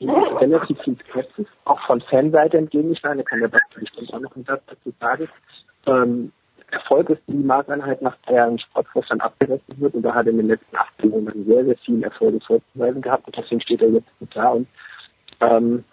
relativ 0.00 0.78
viel 0.82 0.96
Skepsis, 1.08 1.46
auch 1.64 1.80
von 1.86 2.00
Fanseite 2.00 2.58
entgegengeschlagen, 2.58 3.18
da 3.18 3.24
kann 3.24 3.40
der 3.40 3.48
Basti 3.48 3.80
bestimmt 3.80 4.12
auch 4.14 4.20
noch 4.20 4.36
einen 4.36 4.44
Satz 4.44 4.62
dazu 4.66 4.92
sagen. 5.00 5.28
Ähm, 5.86 6.32
Erfolg 6.72 7.10
ist 7.10 7.22
die 7.26 7.34
Markteinheit, 7.34 8.00
nach 8.00 8.16
der 8.28 8.46
ein 8.46 8.58
Sportvorstand 8.58 9.22
abgerechnet 9.22 9.78
wird. 9.78 9.94
Und 9.94 10.02
da 10.02 10.14
hat 10.14 10.26
er 10.26 10.32
in 10.32 10.38
den 10.38 10.48
letzten 10.48 10.74
18 10.74 11.10
Monaten 11.10 11.44
sehr, 11.44 11.64
sehr 11.64 11.76
viel 11.76 12.02
Erfolge 12.02 12.40
vorzuweisen 12.40 13.02
gehabt. 13.02 13.26
Und 13.26 13.36
deswegen 13.36 13.60
steht 13.60 13.82
er 13.82 13.90
jetzt 13.90 14.18
gut 14.18 14.34
da. 14.34 14.48
Und 14.48 14.66
ähm, 15.40 15.84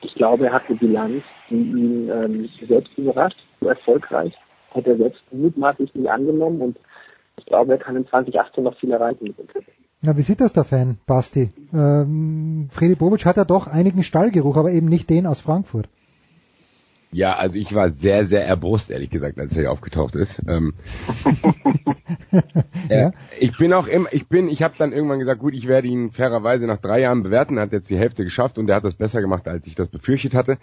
ich 0.00 0.14
glaube, 0.14 0.46
er 0.46 0.54
hat 0.54 0.62
eine 0.68 0.78
Bilanz, 0.78 1.22
die 1.50 1.54
ihn 1.54 2.08
ähm, 2.08 2.48
selbst 2.66 2.96
überrascht, 2.96 3.44
so 3.60 3.68
erfolgreich, 3.68 4.34
hat 4.74 4.86
er 4.86 4.96
selbst 4.96 5.22
mutmaßlich 5.32 5.94
nie 5.94 6.08
angenommen. 6.08 6.62
Und 6.62 6.78
ich 7.36 7.44
glaube, 7.44 7.72
er 7.72 7.78
kann 7.78 7.96
in 7.96 8.06
2018 8.06 8.64
noch 8.64 8.76
viel 8.78 8.92
erreichen 8.92 9.24
mit 9.24 9.38
dem 9.38 9.48
Club. 9.48 9.64
Na, 10.02 10.16
wie 10.16 10.22
sieht 10.22 10.40
das 10.40 10.52
der 10.54 10.64
Fan, 10.64 10.98
Basti? 11.06 11.50
Ähm, 11.74 12.68
Fredi 12.70 12.94
Bobic 12.94 13.26
hat 13.26 13.36
ja 13.36 13.44
doch 13.44 13.66
einigen 13.66 14.02
Stallgeruch, 14.02 14.56
aber 14.56 14.72
eben 14.72 14.86
nicht 14.88 15.10
den 15.10 15.26
aus 15.26 15.40
Frankfurt. 15.40 15.88
Ja, 17.12 17.34
also 17.34 17.58
ich 17.58 17.74
war 17.74 17.90
sehr, 17.90 18.24
sehr 18.24 18.46
erbrust, 18.46 18.88
ehrlich 18.90 19.10
gesagt, 19.10 19.38
als 19.38 19.54
er 19.56 19.62
hier 19.62 19.72
aufgetaucht 19.72 20.16
ist. 20.16 20.40
Ähm, 20.48 20.74
Ja. 22.88 23.08
äh, 23.08 23.12
ich 23.38 23.56
bin 23.56 23.72
auch 23.72 23.86
immer, 23.86 24.08
ich 24.12 24.26
bin, 24.26 24.48
ich 24.48 24.62
habe 24.62 24.74
dann 24.78 24.92
irgendwann 24.92 25.18
gesagt, 25.20 25.40
gut, 25.40 25.54
ich 25.54 25.66
werde 25.66 25.88
ihn 25.88 26.10
fairerweise 26.12 26.66
nach 26.66 26.78
drei 26.78 27.00
Jahren 27.00 27.22
bewerten. 27.22 27.56
Er 27.56 27.64
hat 27.64 27.72
jetzt 27.72 27.90
die 27.90 27.98
Hälfte 27.98 28.24
geschafft 28.24 28.58
und 28.58 28.68
er 28.68 28.76
hat 28.76 28.84
das 28.84 28.94
besser 28.94 29.20
gemacht, 29.20 29.46
als 29.48 29.66
ich 29.66 29.74
das 29.74 29.88
befürchtet 29.88 30.34
hatte. 30.34 30.58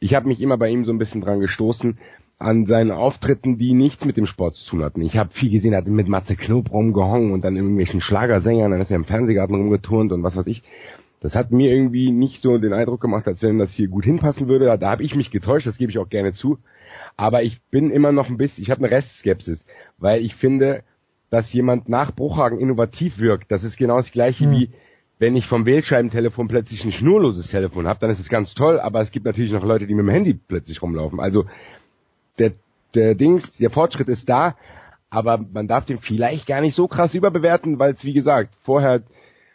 Ich 0.00 0.14
habe 0.14 0.28
mich 0.28 0.40
immer 0.40 0.58
bei 0.58 0.68
ihm 0.68 0.84
so 0.84 0.92
ein 0.92 0.98
bisschen 0.98 1.20
dran 1.20 1.40
gestoßen 1.40 1.98
an 2.42 2.66
seinen 2.66 2.90
Auftritten, 2.90 3.58
die 3.58 3.74
nichts 3.74 4.04
mit 4.04 4.16
dem 4.16 4.26
Sport 4.26 4.56
zu 4.56 4.68
tun 4.68 4.84
hatten. 4.84 5.00
Ich 5.00 5.16
habe 5.16 5.30
viel 5.30 5.50
gesehen, 5.50 5.72
er 5.72 5.78
hat 5.78 5.88
mit 5.88 6.08
Matze 6.08 6.36
Knob 6.36 6.70
rumgehangen 6.72 7.32
und 7.32 7.44
dann 7.44 7.56
irgendwelchen 7.56 8.00
Schlagersängern, 8.00 8.70
dann 8.70 8.80
ist 8.80 8.90
er 8.90 8.96
im 8.96 9.04
Fernsehgarten 9.04 9.54
rumgeturnt 9.54 10.12
und 10.12 10.22
was 10.22 10.36
weiß 10.36 10.46
ich. 10.46 10.62
Das 11.20 11.36
hat 11.36 11.52
mir 11.52 11.72
irgendwie 11.72 12.10
nicht 12.10 12.42
so 12.42 12.58
den 12.58 12.72
Eindruck 12.72 13.00
gemacht, 13.00 13.28
als 13.28 13.42
wenn 13.42 13.58
das 13.58 13.72
hier 13.72 13.86
gut 13.86 14.04
hinpassen 14.04 14.48
würde. 14.48 14.64
Da, 14.64 14.76
da 14.76 14.90
habe 14.90 15.04
ich 15.04 15.14
mich 15.14 15.30
getäuscht, 15.30 15.66
das 15.66 15.78
gebe 15.78 15.90
ich 15.92 15.98
auch 15.98 16.08
gerne 16.08 16.32
zu. 16.32 16.58
Aber 17.16 17.44
ich 17.44 17.62
bin 17.70 17.90
immer 17.90 18.10
noch 18.10 18.28
ein 18.28 18.36
bisschen, 18.36 18.62
ich 18.62 18.70
habe 18.70 18.84
eine 18.84 18.90
Restskepsis, 18.90 19.64
weil 19.98 20.20
ich 20.20 20.34
finde, 20.34 20.82
dass 21.30 21.52
jemand 21.52 21.88
nach 21.88 22.12
Bruchhagen 22.12 22.58
innovativ 22.58 23.18
wirkt. 23.18 23.52
Das 23.52 23.62
ist 23.62 23.76
genau 23.76 23.98
das 23.98 24.10
gleiche 24.10 24.50
wie 24.50 24.70
wenn 25.22 25.36
ich 25.36 25.46
vom 25.46 25.66
Wählscheibentelefon 25.66 26.48
plötzlich 26.48 26.84
ein 26.84 26.90
schnurloses 26.90 27.46
Telefon 27.46 27.86
habe, 27.86 28.00
dann 28.00 28.10
ist 28.10 28.18
es 28.18 28.28
ganz 28.28 28.54
toll, 28.54 28.80
aber 28.80 29.00
es 29.00 29.12
gibt 29.12 29.24
natürlich 29.24 29.52
noch 29.52 29.64
Leute, 29.64 29.86
die 29.86 29.94
mit 29.94 30.04
dem 30.04 30.10
Handy 30.10 30.34
plötzlich 30.34 30.82
rumlaufen. 30.82 31.20
Also 31.20 31.46
der, 32.38 32.52
der 32.94 33.14
Dings, 33.14 33.52
der 33.52 33.70
Fortschritt 33.70 34.08
ist 34.08 34.28
da, 34.28 34.56
aber 35.10 35.38
man 35.38 35.68
darf 35.68 35.84
den 35.84 35.98
vielleicht 35.98 36.46
gar 36.46 36.60
nicht 36.60 36.74
so 36.74 36.88
krass 36.88 37.14
überbewerten, 37.14 37.78
weil 37.78 37.92
es 37.92 38.04
wie 38.04 38.12
gesagt, 38.12 38.54
vorher, 38.62 39.02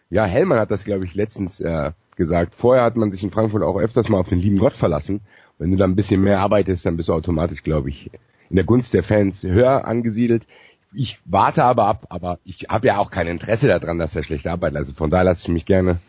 ja, 0.09 0.25
Hellmann 0.25 0.59
hat 0.59 0.71
das 0.71 0.85
glaube 0.85 1.05
ich 1.05 1.15
letztens 1.15 1.59
äh, 1.59 1.91
gesagt, 2.15 2.55
vorher 2.55 2.83
hat 2.83 2.97
man 2.97 3.11
sich 3.11 3.23
in 3.23 3.31
Frankfurt 3.31 3.63
auch 3.63 3.77
öfters 3.77 4.09
mal 4.09 4.19
auf 4.19 4.29
den 4.29 4.39
lieben 4.39 4.59
Gott 4.59 4.73
verlassen. 4.73 5.21
Wenn 5.57 5.71
du 5.71 5.77
da 5.77 5.85
ein 5.85 5.95
bisschen 5.95 6.21
mehr 6.21 6.39
arbeitest, 6.39 6.85
dann 6.85 6.97
bist 6.97 7.09
du 7.09 7.13
automatisch, 7.13 7.63
glaube 7.63 7.89
ich, 7.89 8.11
in 8.49 8.55
der 8.55 8.65
Gunst 8.65 8.93
der 8.93 9.03
Fans 9.03 9.43
höher 9.43 9.85
angesiedelt. 9.85 10.45
Ich 10.93 11.19
warte 11.25 11.63
aber 11.63 11.85
ab, 11.85 12.07
aber 12.09 12.39
ich 12.43 12.67
habe 12.69 12.87
ja 12.87 12.97
auch 12.97 13.11
kein 13.11 13.27
Interesse 13.27 13.67
daran, 13.67 13.97
dass 13.97 14.15
er 14.15 14.23
schlecht 14.23 14.47
arbeitet. 14.47 14.77
Also 14.77 14.93
von 14.93 15.09
daher 15.09 15.25
lasse 15.25 15.43
ich 15.43 15.49
mich 15.49 15.65
gerne 15.65 15.99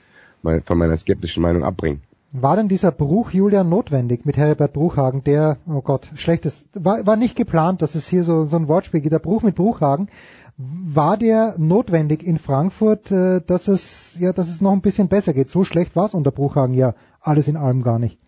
von 0.43 0.79
meiner 0.79 0.97
skeptischen 0.97 1.43
Meinung 1.43 1.65
abbringen. 1.65 2.03
War 2.31 2.57
denn 2.57 2.69
dieser 2.69 2.93
Bruch 2.93 3.31
Julian 3.31 3.71
notwendig 3.71 4.27
mit 4.27 4.37
Heribert 4.37 4.75
Bruchhagen, 4.75 5.25
der, 5.25 5.57
oh 5.67 5.81
Gott, 5.81 6.11
schlechtes, 6.15 6.69
war, 6.75 7.07
war 7.07 7.17
nicht 7.17 7.37
geplant, 7.37 7.81
dass 7.81 7.95
es 7.95 8.07
hier 8.07 8.23
so, 8.23 8.45
so 8.45 8.57
ein 8.57 8.69
Wortspiel 8.69 9.01
gibt, 9.01 9.15
der 9.15 9.19
Bruch 9.19 9.43
mit 9.43 9.55
Bruchhagen. 9.55 10.11
War 10.59 11.17
der 11.17 11.55
notwendig 11.57 12.23
in 12.23 12.39
Frankfurt, 12.39 13.11
äh, 13.11 13.41
dass 13.41 13.67
es, 13.67 14.19
ja, 14.21 14.35
dass 14.35 14.51
es 14.51 14.61
noch 14.61 14.73
ein 14.73 14.83
bisschen 14.83 15.09
besser 15.09 15.33
geht? 15.33 15.49
So 15.49 15.65
schlecht 15.65 15.97
war 15.97 16.05
es 16.05 16.15
unter 16.15 16.31
Bruchhagen 16.31 16.75
ja 16.75 16.93
alles 17.23 17.49
in 17.49 17.57
allem 17.57 17.83
gar 17.83 17.99
nicht. 17.99 18.19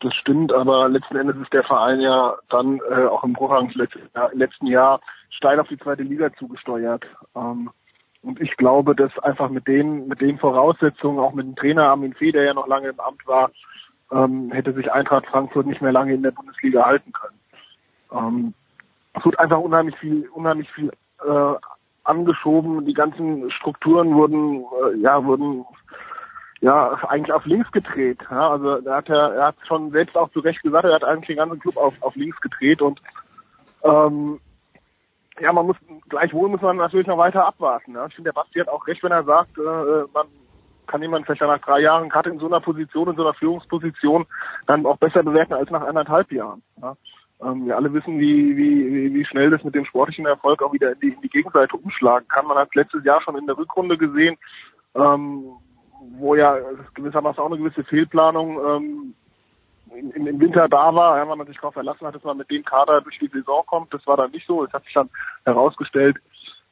Das 0.00 0.14
stimmt, 0.14 0.52
aber 0.52 0.88
letzten 0.88 1.16
Endes 1.16 1.36
ist 1.36 1.52
der 1.52 1.64
Verein 1.64 2.00
ja 2.00 2.36
dann 2.48 2.80
äh, 2.90 3.04
auch 3.06 3.24
im 3.24 3.36
Jahr, 3.38 4.30
letzten 4.32 4.66
Jahr 4.66 5.00
steil 5.28 5.60
auf 5.60 5.68
die 5.68 5.78
zweite 5.78 6.02
Liga 6.02 6.32
zugesteuert. 6.38 7.04
Ähm, 7.36 7.70
und 8.24 8.40
ich 8.40 8.56
glaube, 8.56 8.94
dass 8.94 9.16
einfach 9.18 9.50
mit 9.50 9.68
den, 9.68 10.08
mit 10.08 10.20
den 10.20 10.38
Voraussetzungen, 10.38 11.18
auch 11.18 11.34
mit 11.34 11.46
dem 11.46 11.56
Trainer 11.56 11.88
Armin 11.88 12.14
Fee, 12.14 12.32
der 12.32 12.44
ja 12.44 12.54
noch 12.54 12.66
lange 12.66 12.88
im 12.88 13.00
Amt 13.00 13.26
war, 13.26 13.50
ähm, 14.10 14.50
hätte 14.50 14.72
sich 14.72 14.90
Eintracht 14.90 15.26
Frankfurt 15.26 15.66
nicht 15.66 15.82
mehr 15.82 15.92
lange 15.92 16.14
in 16.14 16.22
der 16.22 16.30
Bundesliga 16.30 16.84
halten 16.84 17.12
können. 17.12 17.38
Ähm, 18.12 18.54
es 19.14 19.24
wird 19.24 19.38
einfach 19.38 19.58
unheimlich 19.58 19.96
viel, 19.96 20.28
unheimlich 20.32 20.70
viel 20.72 20.90
äh, 21.24 21.54
angeschoben. 22.04 22.86
Die 22.86 22.94
ganzen 22.94 23.50
Strukturen 23.50 24.14
wurden, 24.14 24.64
äh, 24.64 24.98
ja, 25.00 25.22
wurden 25.24 25.64
ja 26.60 26.92
eigentlich 27.08 27.32
auf 27.32 27.44
links 27.44 27.70
gedreht. 27.72 28.20
Ja, 28.30 28.50
also 28.50 28.78
er 28.78 28.96
hat 28.96 29.08
ja, 29.08 29.28
er 29.28 29.46
hat 29.48 29.56
schon 29.66 29.90
selbst 29.90 30.16
auch 30.16 30.30
zu 30.30 30.40
Recht 30.40 30.62
gesagt, 30.62 30.84
er 30.84 30.94
hat 30.94 31.04
eigentlich 31.04 31.28
den 31.28 31.36
ganzen 31.36 31.60
Club 31.60 31.76
auf, 31.76 31.94
auf 32.02 32.16
links 32.16 32.40
gedreht 32.40 32.80
und 32.80 33.00
ähm, 33.82 34.40
ja, 35.40 35.52
man 35.52 35.66
muss 35.66 35.76
gleichwohl 36.08 36.48
muss 36.48 36.60
man 36.60 36.76
natürlich 36.76 37.06
noch 37.06 37.18
weiter 37.18 37.44
abwarten. 37.46 37.94
Ja. 37.94 38.06
Ich 38.06 38.14
finde, 38.14 38.30
der 38.32 38.40
Basti 38.40 38.60
hat 38.60 38.68
auch 38.68 38.86
recht, 38.86 39.02
wenn 39.02 39.12
er 39.12 39.24
sagt, 39.24 39.58
äh, 39.58 40.04
man 40.12 40.26
kann 40.86 41.02
jemand 41.02 41.26
vielleicht 41.26 41.40
nach 41.40 41.58
drei 41.60 41.80
Jahren 41.80 42.08
gerade 42.08 42.30
in 42.30 42.38
so 42.38 42.46
einer 42.46 42.60
Position, 42.60 43.08
in 43.08 43.16
so 43.16 43.22
einer 43.22 43.34
Führungsposition 43.34 44.26
dann 44.66 44.86
auch 44.86 44.98
besser 44.98 45.22
bewerten 45.22 45.54
als 45.54 45.70
nach 45.70 45.82
anderthalb 45.82 46.30
Jahren. 46.30 46.62
Ja. 46.80 46.96
Ähm, 47.42 47.66
wir 47.66 47.76
alle 47.76 47.92
wissen, 47.92 48.18
wie, 48.18 48.56
wie, 48.56 49.14
wie 49.14 49.24
schnell 49.24 49.50
das 49.50 49.64
mit 49.64 49.74
dem 49.74 49.84
sportlichen 49.84 50.26
Erfolg 50.26 50.62
auch 50.62 50.72
wieder 50.72 50.92
in 50.92 51.00
die, 51.00 51.08
in 51.08 51.20
die 51.20 51.28
Gegenseite 51.28 51.76
umschlagen 51.76 52.28
kann. 52.28 52.46
Man 52.46 52.58
hat 52.58 52.74
letztes 52.74 53.04
Jahr 53.04 53.20
schon 53.22 53.36
in 53.36 53.46
der 53.46 53.58
Rückrunde 53.58 53.98
gesehen, 53.98 54.36
ähm, 54.94 55.44
wo 56.18 56.34
ja 56.34 56.56
gewissermaßen 56.94 57.42
auch 57.42 57.46
eine 57.46 57.58
gewisse 57.58 57.82
Fehlplanung 57.84 58.58
ähm, 58.64 59.14
im, 59.94 60.26
im 60.26 60.40
Winter 60.40 60.68
da 60.68 60.94
war, 60.94 61.18
ja, 61.18 61.24
man 61.24 61.46
sich 61.46 61.56
darauf 61.56 61.74
verlassen 61.74 62.06
hat, 62.06 62.14
dass 62.14 62.24
man 62.24 62.36
mit 62.36 62.50
dem 62.50 62.64
Kader 62.64 63.00
durch 63.00 63.18
die 63.18 63.28
Saison 63.28 63.64
kommt. 63.66 63.92
Das 63.92 64.06
war 64.06 64.16
dann 64.16 64.30
nicht 64.30 64.46
so. 64.46 64.64
Es 64.64 64.72
hat 64.72 64.84
sich 64.84 64.94
dann 64.94 65.10
herausgestellt, 65.44 66.16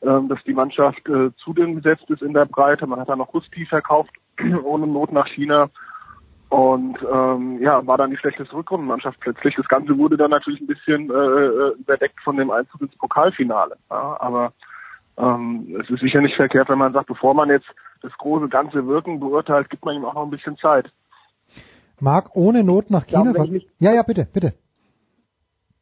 ähm, 0.03 0.29
dass 0.29 0.43
die 0.45 0.55
Mannschaft 0.55 1.07
äh, 1.09 1.31
zu 1.37 1.53
dünn 1.53 1.77
besetzt 1.77 2.09
ist 2.11 2.23
in 2.23 2.35
der 2.35 2.47
Breite. 2.47 2.87
Man 2.87 3.01
hat 3.01 3.09
dann 3.09 3.19
noch 3.19 3.33
Rusti 3.33 3.67
verkauft, 3.67 4.11
ohne 4.65 4.87
Not 4.87 5.13
nach 5.13 5.29
China. 5.29 5.71
Und 6.49 6.99
ähm, 7.11 7.63
ja, 7.63 7.87
war 7.87 7.97
dann 7.97 8.11
die 8.11 8.19
schlechteste 8.19 8.55
Rückrundenmannschaft 8.55 9.19
plötzlich. 9.21 9.55
Das 9.57 9.69
Ganze 9.69 9.97
wurde 9.97 10.19
dann 10.19 10.31
natürlich 10.31 10.61
ein 10.61 10.67
bisschen 10.67 11.11
äh, 11.11 11.69
überdeckt 11.81 12.21
von 12.21 12.37
dem 12.37 12.51
Einzug 12.51 12.83
ins 12.83 12.97
Pokalfinale. 12.99 13.77
Ja, 13.91 14.21
aber 14.21 14.53
ähm, 15.17 15.81
es 15.81 15.89
ist 15.89 16.01
sicher 16.01 16.21
nicht 16.21 16.37
verkehrt, 16.37 16.69
wenn 16.69 16.79
man 16.79 16.93
sagt, 16.93 17.07
bevor 17.07 17.33
man 17.33 17.49
jetzt 17.49 17.69
das 18.03 18.13
große 18.19 18.49
ganze 18.49 18.87
Wirken 18.87 19.21
beurteilt, 19.21 19.71
gibt 19.71 19.85
man 19.85 19.97
ihm 19.97 20.05
auch 20.05 20.15
noch 20.15 20.25
ein 20.25 20.31
bisschen 20.31 20.59
Zeit. 20.59 20.91
Marc 22.03 22.35
ohne 22.35 22.65
Not 22.65 22.91
nach 22.91 23.07
China. 23.07 23.33
Mich- 23.47 23.69
ja, 23.79 23.93
ja, 23.95 24.03
bitte, 24.03 24.27
bitte. 24.33 24.55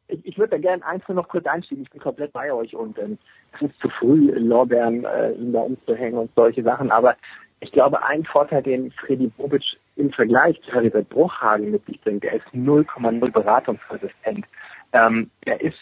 ich, 0.08 0.24
ich 0.26 0.38
würde 0.38 0.50
da 0.50 0.58
gerne 0.58 0.84
eins 0.84 1.02
nur 1.08 1.16
noch 1.16 1.28
kurz 1.28 1.46
einschieben. 1.46 1.82
Ich 1.84 1.90
bin 1.90 2.00
komplett 2.00 2.32
bei 2.32 2.52
euch 2.52 2.76
und 2.76 2.98
ähm, 2.98 3.18
es 3.54 3.62
ist 3.62 3.80
zu 3.80 3.88
früh, 3.88 4.30
Lorbeeren 4.32 5.04
äh, 5.04 5.32
da 5.38 5.60
umzuhängen 5.60 6.18
und 6.18 6.30
solche 6.36 6.62
Sachen. 6.62 6.90
Aber 6.90 7.16
ich 7.60 7.72
glaube, 7.72 8.04
ein 8.04 8.24
Vorteil, 8.24 8.62
den 8.62 8.90
Freddy 8.92 9.28
Bobic 9.28 9.64
im 9.96 10.12
Vergleich 10.12 10.60
zu 10.62 10.72
Herbert 10.72 11.08
Bruchhagen 11.08 11.70
mit 11.70 11.84
sich 11.86 11.98
bringt, 12.02 12.22
der 12.22 12.34
ist 12.34 12.46
0,0 12.52 13.32
beratungsresistent. 13.32 14.44
Ähm, 14.92 15.30
er 15.46 15.60
ist 15.60 15.78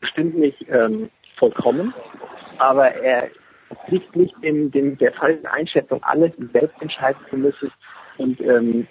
bestimmt 0.00 0.38
nicht 0.38 0.64
ähm, 0.68 1.10
vollkommen, 1.38 1.92
aber 2.58 2.92
er 2.92 3.30
liegt 3.88 4.14
nicht 4.14 4.34
in 4.42 4.70
dem, 4.70 4.96
der 4.98 5.12
falschen 5.12 5.46
Einschätzung, 5.46 6.02
alles 6.04 6.32
selbst 6.52 6.80
entscheiden 6.80 7.20
zu 7.30 7.36
müssen 7.36 7.72
und 8.18 8.40
ähm, 8.40 8.86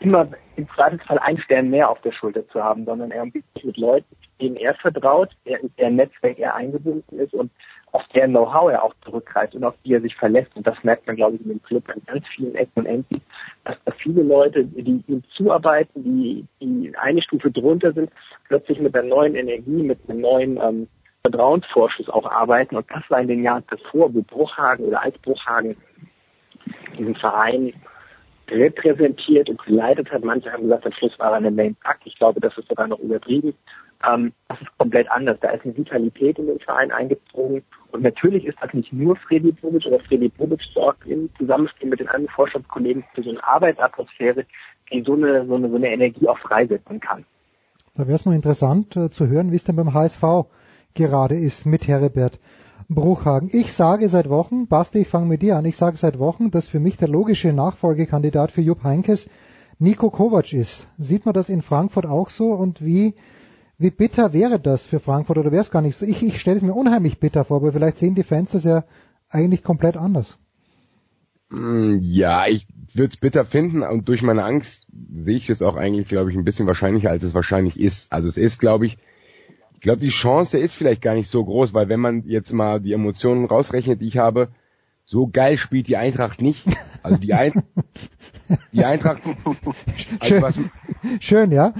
immer 0.00 0.28
im 0.56 0.68
Zweifelsfall 0.74 1.18
einen 1.18 1.38
Stern 1.38 1.70
mehr 1.70 1.90
auf 1.90 2.00
der 2.02 2.12
Schulter 2.12 2.46
zu 2.48 2.62
haben, 2.62 2.84
sondern 2.84 3.10
er 3.10 3.22
umgibt 3.22 3.52
sich 3.54 3.64
mit 3.64 3.76
Leuten, 3.76 4.16
denen 4.40 4.56
er 4.56 4.74
vertraut, 4.74 5.30
der, 5.46 5.90
Netzwerk 5.90 6.38
er 6.38 6.54
eingebunden 6.54 7.18
ist 7.18 7.34
und 7.34 7.50
auf 7.92 8.02
deren 8.14 8.30
Know-how 8.30 8.70
er 8.70 8.82
auch 8.82 8.94
zurückgreift 9.04 9.54
und 9.54 9.64
auf 9.64 9.74
die 9.84 9.94
er 9.94 10.00
sich 10.00 10.14
verlässt. 10.14 10.54
Und 10.54 10.66
das 10.66 10.76
merkt 10.82 11.06
man, 11.06 11.16
glaube 11.16 11.36
ich, 11.36 11.42
in 11.42 11.48
dem 11.48 11.62
Club 11.62 11.88
an 11.88 12.02
ganz 12.06 12.26
vielen 12.28 12.54
Ecken 12.54 12.80
und 12.80 12.86
Enden, 12.86 13.22
dass 13.64 13.76
da 13.84 13.92
viele 13.92 14.22
Leute, 14.22 14.64
die 14.64 15.02
ihm 15.06 15.22
zuarbeiten, 15.30 16.04
die, 16.04 16.44
die 16.60 16.92
eine 16.96 17.22
Stufe 17.22 17.50
drunter 17.50 17.92
sind, 17.92 18.10
plötzlich 18.48 18.80
mit 18.80 18.94
einer 18.94 19.08
neuen 19.08 19.34
Energie, 19.34 19.82
mit 19.82 19.98
einem 20.08 20.20
neuen 20.20 20.60
ähm, 20.60 20.88
Vertrauensvorschuss 21.22 22.08
auch 22.10 22.30
arbeiten. 22.30 22.76
Und 22.76 22.86
das 22.90 23.02
war 23.08 23.20
in 23.20 23.28
den 23.28 23.42
Jahren 23.42 23.64
davor, 23.68 24.12
wo 24.14 24.22
Bruchhagen 24.22 24.86
oder 24.86 25.02
als 25.02 25.16
Bruchhagen 25.18 25.76
diesen 26.98 27.14
Verein 27.14 27.72
repräsentiert 28.50 29.50
und 29.50 29.62
geleitet 29.64 30.10
hat. 30.10 30.24
Manche 30.24 30.52
haben 30.52 30.64
gesagt, 30.64 30.86
am 30.86 30.92
Schluss 30.92 31.18
war 31.18 31.30
er 31.30 31.36
eine 31.36 31.50
Main 31.50 31.76
Pack. 31.76 32.00
Ich 32.04 32.16
glaube, 32.16 32.40
das 32.40 32.56
ist 32.58 32.68
sogar 32.68 32.86
noch 32.86 32.98
übertrieben. 32.98 33.54
Ähm, 34.06 34.32
das 34.48 34.60
ist 34.60 34.78
komplett 34.78 35.10
anders. 35.10 35.38
Da 35.40 35.50
ist 35.50 35.64
eine 35.64 35.76
Vitalität 35.76 36.38
in 36.38 36.46
den 36.46 36.60
Verein 36.60 36.92
eingezogen. 36.92 37.62
Und 37.92 38.02
natürlich 38.02 38.44
ist 38.44 38.58
das 38.60 38.72
nicht 38.74 38.92
nur 38.92 39.16
Freddy 39.16 39.52
Bobic, 39.52 39.86
aber 39.86 40.00
Freddy 40.00 40.28
Bobic 40.28 40.62
sorgt 40.74 41.06
im 41.06 41.30
Zusammenspiel 41.38 41.88
mit 41.88 42.00
den 42.00 42.08
anderen 42.08 42.28
Vorstandskollegen 42.28 43.04
für 43.14 43.22
so 43.22 43.30
eine 43.30 43.44
Arbeitsatmosphäre, 43.44 44.44
die 44.92 45.02
so 45.02 45.14
eine, 45.14 45.46
so 45.46 45.54
eine, 45.54 45.70
so 45.70 45.76
eine 45.76 45.90
Energie 45.90 46.28
auch 46.28 46.38
freisetzen 46.38 47.00
kann. 47.00 47.24
Da 47.94 48.06
wäre 48.06 48.16
es 48.16 48.26
mal 48.26 48.34
interessant 48.34 48.96
äh, 48.96 49.10
zu 49.10 49.26
hören, 49.28 49.52
wie 49.52 49.56
es 49.56 49.64
denn 49.64 49.76
beim 49.76 49.94
HSV 49.94 50.48
gerade 50.94 51.36
ist 51.36 51.66
mit 51.66 51.88
Herbert 51.88 52.38
Bruchhagen. 52.88 53.50
Ich 53.52 53.72
sage 53.72 54.08
seit 54.08 54.28
Wochen, 54.28 54.66
Basti, 54.68 55.00
ich 55.00 55.08
fange 55.08 55.26
mit 55.26 55.42
dir 55.42 55.56
an, 55.56 55.64
ich 55.64 55.76
sage 55.76 55.96
seit 55.96 56.18
Wochen, 56.18 56.50
dass 56.50 56.68
für 56.68 56.80
mich 56.80 56.96
der 56.96 57.08
logische 57.08 57.52
Nachfolgekandidat 57.52 58.50
für 58.52 58.60
Jupp 58.62 58.84
Heinkes 58.84 59.28
Nico 59.78 60.10
Kovac 60.10 60.52
ist. 60.52 60.86
Sieht 60.98 61.24
man 61.26 61.34
das 61.34 61.48
in 61.48 61.62
Frankfurt 61.62 62.06
auch 62.06 62.30
so 62.30 62.52
und 62.52 62.84
wie, 62.84 63.14
wie 63.78 63.90
bitter 63.90 64.32
wäre 64.32 64.58
das 64.60 64.86
für 64.86 65.00
Frankfurt 65.00 65.38
oder 65.38 65.52
wäre 65.52 65.62
es 65.62 65.70
gar 65.70 65.82
nicht 65.82 65.96
so? 65.96 66.06
Ich, 66.06 66.22
ich 66.22 66.40
stelle 66.40 66.56
es 66.58 66.62
mir 66.62 66.74
unheimlich 66.74 67.18
bitter 67.20 67.44
vor, 67.44 67.58
aber 67.58 67.72
vielleicht 67.72 67.98
sehen 67.98 68.14
die 68.14 68.22
Fans 68.22 68.52
das 68.52 68.64
ja 68.64 68.84
eigentlich 69.30 69.62
komplett 69.62 69.96
anders. 69.96 70.38
Mm, 71.50 71.98
Ja, 72.02 72.46
ich 72.46 72.66
würde 72.94 73.10
es 73.10 73.16
bitter 73.16 73.44
finden 73.44 73.82
und 73.82 74.08
durch 74.08 74.22
meine 74.22 74.44
Angst 74.44 74.86
sehe 75.12 75.36
ich 75.36 75.50
es 75.50 75.62
auch 75.62 75.76
eigentlich, 75.76 76.06
glaube 76.06 76.30
ich, 76.30 76.36
ein 76.36 76.44
bisschen 76.44 76.66
wahrscheinlicher, 76.66 77.10
als 77.10 77.24
es 77.24 77.34
wahrscheinlich 77.34 77.78
ist. 77.78 78.12
Also 78.12 78.28
es 78.28 78.36
ist, 78.38 78.58
glaube 78.58 78.86
ich, 78.86 78.92
ich 78.94 78.98
glaube, 79.86 80.00
die 80.00 80.08
Chance 80.08 80.58
ist 80.58 80.74
vielleicht 80.74 81.00
gar 81.00 81.14
nicht 81.14 81.30
so 81.30 81.44
groß, 81.44 81.72
weil 81.72 81.88
wenn 81.88 82.00
man 82.00 82.24
jetzt 82.26 82.52
mal 82.52 82.80
die 82.80 82.92
Emotionen 82.92 83.44
rausrechnet, 83.44 84.00
die 84.00 84.08
ich 84.08 84.18
habe, 84.18 84.48
so 85.04 85.28
geil 85.28 85.58
spielt 85.58 85.86
die 85.86 85.96
Eintracht 85.96 86.42
nicht. 86.42 86.64
Also 87.04 87.18
die, 87.18 87.34
Ein 87.34 87.62
die 88.72 88.84
Eintracht, 88.84 89.22
also 90.18 90.42
was, 90.42 90.58
Schön, 91.20 91.52
ja? 91.52 91.72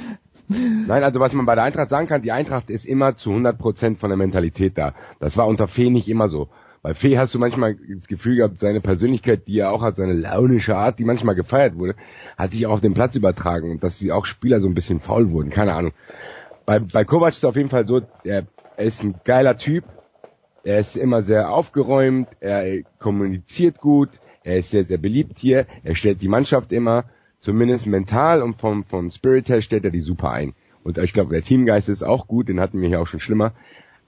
Nein, 0.47 1.03
also 1.03 1.19
was 1.19 1.33
man 1.33 1.47
bei 1.47 1.57
der 1.57 1.65
Eintracht 1.65 1.91
sagen 1.91 2.07
kann, 2.07 2.23
die 2.23 2.31
Eintracht 2.31 2.71
ist 2.71 2.85
immer 2.85 3.17
zu 3.17 3.31
100 3.31 3.59
Prozent 3.59 3.99
von 3.99 4.11
der 4.11 4.17
Mentalität 4.17 4.79
da. 4.79 4.95
Das 5.19 5.37
war 5.37 5.49
unter 5.49 5.67
Fee 5.67 5.91
nicht 5.91 6.09
immer 6.09 6.29
so. 6.29 6.49
Bei 6.83 6.95
Fee 6.95 7.19
hast 7.19 7.35
du 7.35 7.41
manchmal 7.41 7.75
das 7.93 8.07
Gefühl 8.07 8.37
gehabt, 8.37 8.61
seine 8.61 8.81
Persönlichkeit, 8.81 9.49
die 9.49 9.59
er 9.59 9.73
auch 9.73 9.83
hat, 9.83 9.97
seine 9.97 10.13
launische 10.13 10.77
Art, 10.77 11.01
die 11.01 11.05
manchmal 11.05 11.35
gefeiert 11.35 11.77
wurde, 11.77 11.97
hat 12.39 12.53
sich 12.53 12.65
auch 12.69 12.75
auf 12.75 12.81
den 12.81 12.95
Platz 12.95 13.17
übertragen 13.17 13.73
und 13.73 13.83
dass 13.83 13.99
sie 13.99 14.13
auch 14.13 14.27
Spieler 14.27 14.61
so 14.61 14.69
ein 14.69 14.75
bisschen 14.75 15.01
faul 15.01 15.33
wurden, 15.33 15.51
keine 15.51 15.75
Ahnung. 15.75 15.91
Bei, 16.67 16.81
bei 16.81 17.05
Kovac 17.05 17.31
ist 17.31 17.39
es 17.39 17.45
auf 17.45 17.57
jeden 17.57 17.71
Fall 17.71 17.87
so, 17.87 18.03
er, 18.25 18.45
er 18.77 18.85
ist 18.85 19.03
ein 19.03 19.15
geiler 19.25 19.57
Typ, 19.57 19.85
er 20.65 20.81
ist 20.81 20.97
immer 20.97 21.23
sehr 21.23 21.51
aufgeräumt, 21.51 22.29
er 22.41 22.83
kommuniziert 22.99 23.81
gut, 23.81 24.11
er 24.43 24.59
ist 24.59 24.71
sehr, 24.71 24.85
sehr 24.85 24.99
beliebt 24.99 25.39
hier, 25.39 25.67
er 25.85 25.95
stellt 25.95 26.23
die 26.23 26.29
Mannschaft 26.29 26.73
immer, 26.73 27.05
zumindest 27.41 27.87
mental 27.87 28.43
und 28.43 28.61
vom, 28.61 28.85
vom 28.85 29.13
Spirit 29.13 29.49
her 29.49 29.63
stellt 29.63 29.85
er 29.85 29.93
die 29.93 30.01
super 30.01 30.33
ein. 30.33 30.55
Und 30.83 30.99
ich 30.99 31.13
glaube, 31.13 31.33
der 31.33 31.43
Teamgeist 31.43 31.89
ist 31.89 32.03
auch 32.03 32.27
gut, 32.27 32.49
den 32.49 32.61
hatten 32.61 32.81
wir 32.81 32.89
hier 32.89 33.01
auch 33.01 33.07
schon 33.07 33.21
schlimmer. 33.21 33.53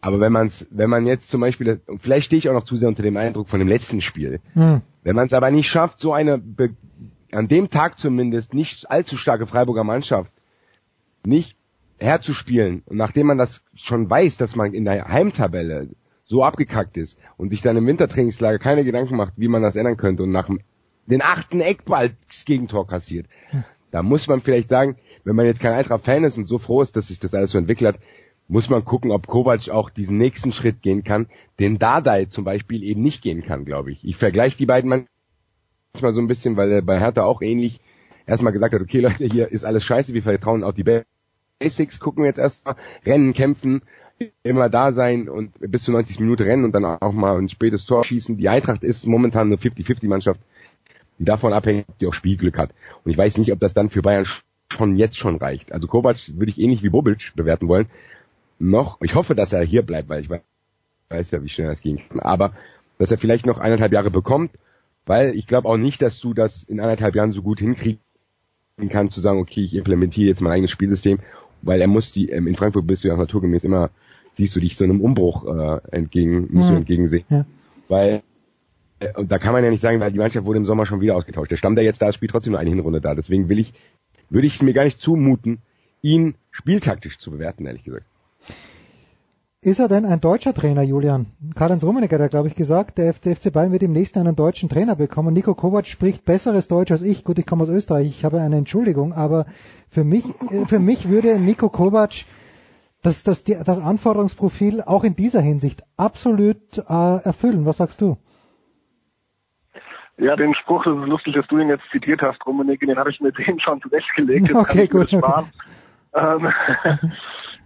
Aber 0.00 0.20
wenn 0.20 0.32
man's, 0.32 0.66
wenn 0.70 0.90
man 0.90 1.06
jetzt 1.06 1.30
zum 1.30 1.40
Beispiel, 1.40 1.80
vielleicht 1.98 2.26
stehe 2.26 2.38
ich 2.38 2.48
auch 2.48 2.54
noch 2.54 2.64
zu 2.64 2.76
sehr 2.76 2.88
unter 2.88 3.02
dem 3.02 3.16
Eindruck 3.16 3.48
von 3.48 3.59
dem 3.59 3.68
letzten 3.68 4.00
Spiel, 4.00 4.40
Hm. 4.54 4.80
wenn 5.02 5.16
man 5.16 5.26
es 5.26 5.32
aber 5.32 5.50
nicht 5.50 5.68
schafft, 5.68 6.00
so 6.00 6.12
eine 6.12 6.40
an 7.32 7.48
dem 7.48 7.68
Tag 7.68 7.98
zumindest 7.98 8.54
nicht 8.54 8.90
allzu 8.90 9.16
starke 9.16 9.46
Freiburger 9.46 9.84
Mannschaft 9.84 10.32
nicht 11.26 11.57
herzuspielen 11.99 12.82
und 12.86 12.96
nachdem 12.96 13.26
man 13.26 13.38
das 13.38 13.62
schon 13.74 14.09
weiß, 14.09 14.36
dass 14.36 14.57
man 14.57 14.74
in 14.74 14.84
der 14.84 15.09
Heimtabelle 15.09 15.88
so 16.24 16.44
abgekackt 16.44 16.96
ist 16.99 17.18
und 17.36 17.51
sich 17.51 17.62
dann 17.62 17.76
im 17.76 17.86
Wintertrainingslager 17.86 18.59
keine 18.59 18.84
Gedanken 18.84 19.16
macht, 19.16 19.32
wie 19.36 19.49
man 19.49 19.62
das 19.62 19.76
ändern 19.76 19.96
könnte 19.96 20.22
und 20.22 20.30
nach 20.30 20.46
dem- 20.46 20.61
den 21.07 21.22
achten 21.22 21.61
Eckball 21.61 22.11
das 22.28 22.44
Gegentor 22.44 22.86
kassiert, 22.86 23.26
da 23.90 24.03
muss 24.03 24.26
man 24.26 24.42
vielleicht 24.42 24.68
sagen, 24.68 24.96
wenn 25.24 25.36
man 25.36 25.46
jetzt 25.46 25.61
kein 25.61 25.72
Eintracht-Fan 25.72 26.24
ist 26.24 26.36
und 26.36 26.46
so 26.46 26.59
froh 26.59 26.82
ist, 26.82 26.96
dass 26.96 27.09
sich 27.09 27.18
das 27.18 27.34
alles 27.34 27.53
so 27.53 27.59
entwickelt 27.59 27.94
hat, 27.94 28.03
muss 28.46 28.68
man 28.70 28.84
gucken, 28.84 29.11
ob 29.11 29.26
Kovac 29.26 29.68
auch 29.70 29.90
diesen 29.90 30.18
nächsten 30.18 30.53
Schritt 30.53 30.82
gehen 30.82 31.05
kann, 31.05 31.26
den 31.59 31.78
Dardai 31.78 32.26
zum 32.26 32.44
Beispiel 32.44 32.82
eben 32.82 33.03
nicht 33.03 33.22
gehen 33.22 33.42
kann, 33.42 33.64
glaube 33.64 33.92
ich. 33.92 34.05
Ich 34.05 34.16
vergleiche 34.16 34.57
die 34.57 34.66
beiden 34.66 34.88
manchmal 34.88 36.12
so 36.12 36.20
ein 36.20 36.28
bisschen, 36.28 36.57
weil 36.57 36.70
er 36.72 36.82
bei 36.82 36.99
Hertha 36.99 37.24
auch 37.24 37.42
ähnlich 37.42 37.80
erstmal 38.26 38.53
gesagt 38.53 38.74
hat, 38.74 38.80
okay 38.80 39.01
Leute, 39.01 39.24
hier 39.26 39.51
ist 39.51 39.64
alles 39.64 39.84
scheiße, 39.84 40.14
wir 40.14 40.22
vertrauen 40.22 40.64
auf 40.64 40.74
die 40.74 40.84
Basics, 41.59 41.98
gucken 41.98 42.22
wir 42.22 42.28
jetzt 42.28 42.38
erstmal, 42.38 42.76
rennen, 43.04 43.34
kämpfen, 43.34 43.82
immer 44.42 44.68
da 44.68 44.92
sein 44.92 45.28
und 45.28 45.52
bis 45.59 45.84
zu 45.84 45.92
90 45.92 46.20
Minuten 46.20 46.42
rennen 46.42 46.64
und 46.64 46.72
dann 46.72 46.84
auch 46.84 47.12
mal 47.12 47.36
ein 47.36 47.48
spätes 47.48 47.84
Tor 47.84 48.04
schießen. 48.04 48.36
Die 48.36 48.48
Eintracht 48.48 48.84
ist 48.84 49.06
momentan 49.06 49.48
eine 49.48 49.56
50-50-Mannschaft, 49.56 50.40
die 51.18 51.24
davon 51.24 51.52
abhängt, 51.52 51.86
die 52.00 52.06
auch 52.06 52.14
Spielglück 52.14 52.59
hat. 52.59 52.70
Und 53.04 53.11
ich 53.11 53.18
weiß 53.18 53.38
nicht, 53.38 53.52
ob 53.52 53.61
das 53.61 53.74
dann 53.74 53.90
für 53.90 54.02
Bayern 54.02 54.26
schon 54.72 54.96
jetzt 54.96 55.16
schon 55.16 55.36
reicht. 55.36 55.72
Also 55.72 55.88
Kovac 55.88 56.16
würde 56.34 56.50
ich 56.50 56.61
ähnlich 56.61 56.82
wie 56.82 56.90
Bobic 56.90 57.32
bewerten 57.34 57.68
wollen. 57.68 57.86
Noch, 58.59 59.00
ich 59.00 59.14
hoffe, 59.14 59.34
dass 59.34 59.52
er 59.52 59.62
hier 59.62 59.82
bleibt, 59.82 60.09
weil 60.09 60.20
ich 60.20 60.30
weiß 60.30 61.30
ja, 61.30 61.42
wie 61.42 61.48
schnell 61.48 61.68
das 61.68 61.80
gehen 61.80 62.00
kann. 62.09 62.20
Aber 62.20 62.52
dass 62.98 63.11
er 63.11 63.18
vielleicht 63.18 63.46
noch 63.46 63.59
eineinhalb 63.59 63.92
Jahre 63.92 64.11
bekommt, 64.11 64.52
weil 65.06 65.34
ich 65.34 65.46
glaube 65.46 65.68
auch 65.68 65.76
nicht, 65.76 66.02
dass 66.02 66.20
du 66.20 66.34
das 66.34 66.64
in 66.64 66.80
eineinhalb 66.80 67.14
Jahren 67.14 67.32
so 67.32 67.42
gut 67.42 67.61
hinkriegen 67.61 68.00
kannst, 68.90 69.14
zu 69.14 69.20
sagen, 69.20 69.40
okay, 69.40 69.62
ich 69.62 69.74
implementiere 69.74 70.28
jetzt 70.28 70.40
mein 70.40 70.52
eigenes 70.52 70.70
Spielsystem, 70.70 71.20
weil 71.62 71.80
er 71.80 71.86
muss 71.88 72.12
die, 72.12 72.30
ähm, 72.30 72.46
in 72.46 72.54
Frankfurt 72.54 72.86
bist 72.86 73.04
du 73.04 73.09
ja 73.09 73.16
naturgemäß 73.16 73.64
immer, 73.64 73.90
siehst 74.34 74.54
du 74.54 74.61
dich 74.61 74.76
so 74.76 74.84
einem 74.84 75.00
Umbruch 75.00 75.44
äh, 75.46 75.80
entgegen, 75.90 76.48
musst 76.50 76.68
du 76.68 76.72
Mhm. 76.72 76.78
entgegensehen. 76.78 77.24
Ja. 77.28 77.44
Weil 77.88 78.22
äh, 79.00 79.12
und 79.14 79.30
da 79.30 79.38
kann 79.38 79.52
man 79.52 79.64
ja 79.64 79.70
nicht 79.70 79.80
sagen, 79.80 80.00
weil 80.00 80.12
die 80.12 80.18
Mannschaft 80.18 80.46
wurde 80.46 80.59
im 80.59 80.66
Sommer 80.66 80.86
schon 80.86 81.00
wieder 81.00 81.16
ausgetauscht. 81.16 81.50
Der 81.50 81.56
Stamm, 81.56 81.74
der 81.74 81.84
jetzt 81.84 82.02
da 82.02 82.09
ist, 82.09 82.16
spielt 82.16 82.30
trotzdem 82.32 82.52
nur 82.52 82.61
eine 82.61 82.70
Hinrunde 82.70 83.00
da. 83.00 83.14
Deswegen 83.14 83.48
will 83.48 83.59
ich, 83.59 83.72
würde 84.30 84.46
ich 84.46 84.56
es 84.56 84.62
mir 84.62 84.74
gar 84.74 84.84
nicht 84.84 85.00
zumuten, 85.00 85.59
ihn 86.02 86.34
spieltaktisch 86.50 87.18
zu 87.18 87.30
bewerten, 87.30 87.66
ehrlich 87.66 87.84
gesagt. 87.84 88.04
Ist 89.61 89.80
er 89.80 89.88
denn 89.88 90.04
ein 90.04 90.20
deutscher 90.20 90.54
Trainer, 90.54 90.82
Julian? 90.82 91.26
Karl-Heinz 91.56 91.82
Rummenigge 91.82 92.16
hat, 92.16 92.30
glaube 92.30 92.46
ich, 92.46 92.54
gesagt, 92.54 92.96
der 92.96 93.12
FC 93.12 93.52
Bayern 93.52 93.72
wird 93.72 93.82
im 93.82 93.90
nächsten 93.90 94.20
einen 94.20 94.36
deutschen 94.36 94.68
Trainer 94.68 94.94
bekommen. 94.94 95.34
Nico 95.34 95.56
Kovac 95.56 95.88
spricht 95.88 96.24
besseres 96.24 96.68
Deutsch 96.68 96.92
als 96.92 97.02
ich. 97.02 97.24
Gut, 97.24 97.40
ich 97.40 97.46
komme 97.46 97.64
aus 97.64 97.68
Österreich, 97.68 98.06
ich 98.06 98.24
habe 98.24 98.40
eine 98.40 98.56
Entschuldigung, 98.56 99.12
aber 99.12 99.46
für 99.90 100.04
mich, 100.04 100.24
äh, 100.52 100.64
für 100.66 100.78
mich 100.78 101.09
würde 101.09 101.40
Nico 101.40 101.70
Kovac 101.70 102.24
das, 103.02 103.24
das, 103.24 103.42
das 103.42 103.80
Anforderungsprofil 103.80 104.82
auch 104.82 105.02
in 105.02 105.16
dieser 105.16 105.40
Hinsicht 105.40 105.82
absolut 105.96 106.78
äh, 106.78 107.24
erfüllen. 107.24 107.66
Was 107.66 107.78
sagst 107.78 108.00
du? 108.00 108.16
Ja, 110.18 110.36
den 110.36 110.54
Spruch, 110.54 110.84
das 110.84 110.96
ist 110.96 111.09
lustig, 111.09 111.34
dass 111.34 111.48
du 111.48 111.59
ihn 111.59 111.68
jetzt 111.68 111.84
zitiert 111.90 112.22
hast, 112.22 112.46
Rummenigge, 112.46 112.86
den 112.86 112.96
habe 112.96 113.11
ich 113.11 113.20
mir 113.20 113.32
den 113.46 113.59
schon 113.59 113.82
zurechtgelegt. 113.82 114.50
Jetzt 114.50 114.56
Okay, 114.56 114.86
kann 114.86 115.02
ich 115.02 115.12
mir 115.12 115.20
gut. 115.20 115.46
Ähm, 116.14 116.48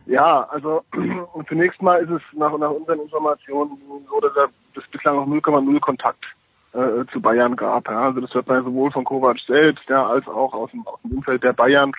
ja, 0.07 0.43
also 0.51 0.83
zunächst 1.49 1.81
mal 1.83 2.03
ist 2.03 2.11
es 2.11 2.23
nach, 2.33 2.57
nach 2.59 2.71
unseren 2.71 3.01
Informationen 3.01 3.79
so, 4.09 4.21
dass 4.21 4.37
er 4.37 4.49
das 4.75 4.85
bislang 4.91 5.17
noch 5.17 5.27
0,0 5.27 5.81
Kontakt 5.81 6.25
äh, 6.73 7.05
zu 7.13 7.21
Bayern 7.21 7.57
gab. 7.57 7.89
Ja. 7.89 8.05
Also 8.05 8.21
das 8.21 8.35
hört 8.35 8.49
man 8.49 8.65
sowohl 8.65 8.91
von 8.91 9.05
Kovac 9.05 9.39
selbst, 9.41 9.89
ja, 9.89 10.07
als 10.07 10.27
auch 10.27 10.53
aus 10.55 10.71
dem, 10.71 10.87
aus 10.87 11.01
dem 11.03 11.19
Umfeld 11.19 11.43
der 11.45 11.53
Bayern, 11.53 11.93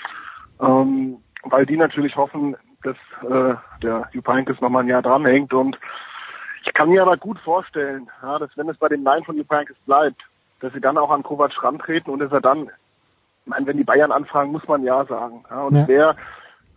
ähm, 0.62 1.18
weil 1.44 1.66
die 1.66 1.78
natürlich 1.78 2.16
hoffen, 2.16 2.56
dass 2.84 2.98
äh, 3.30 3.56
der 3.82 4.10
Jupp 4.12 4.28
Heynckes 4.28 4.60
noch 4.60 4.70
mal 4.70 4.82
ein 4.82 4.88
Jahr 4.88 5.02
dranhängt 5.02 5.54
und 5.54 5.80
ich 6.66 6.74
kann 6.74 6.90
mir 6.90 7.02
aber 7.02 7.18
gut 7.18 7.40
vorstellen, 7.40 8.10
ja, 8.22 8.40
dass 8.40 8.56
wenn 8.58 8.70
es 8.70 8.78
bei 8.78 8.88
dem 8.88 9.04
Nein 9.04 9.24
von 9.24 9.38
Jupp 9.38 9.52
Heynckes 9.52 9.76
bleibt, 9.86 10.22
dass 10.62 10.74
sie 10.74 10.82
dann 10.82 10.98
auch 10.98 11.12
an 11.12 11.24
Kovac 11.24 11.62
rantreten 11.62 12.12
und 12.12 12.20
dass 12.20 12.32
er 12.32 12.42
dann, 12.42 12.64
ich 12.64 13.48
meine, 13.48 13.66
wenn 13.68 13.78
die 13.78 13.84
Bayern 13.84 14.12
anfragen, 14.12 14.52
muss 14.52 14.68
man 14.68 14.84
ja 14.84 15.04
sagen. 15.06 15.44
Ja, 15.50 15.64
und 15.64 15.76
Ja. 15.76 15.82
es 15.82 15.88
wäre 15.88 16.16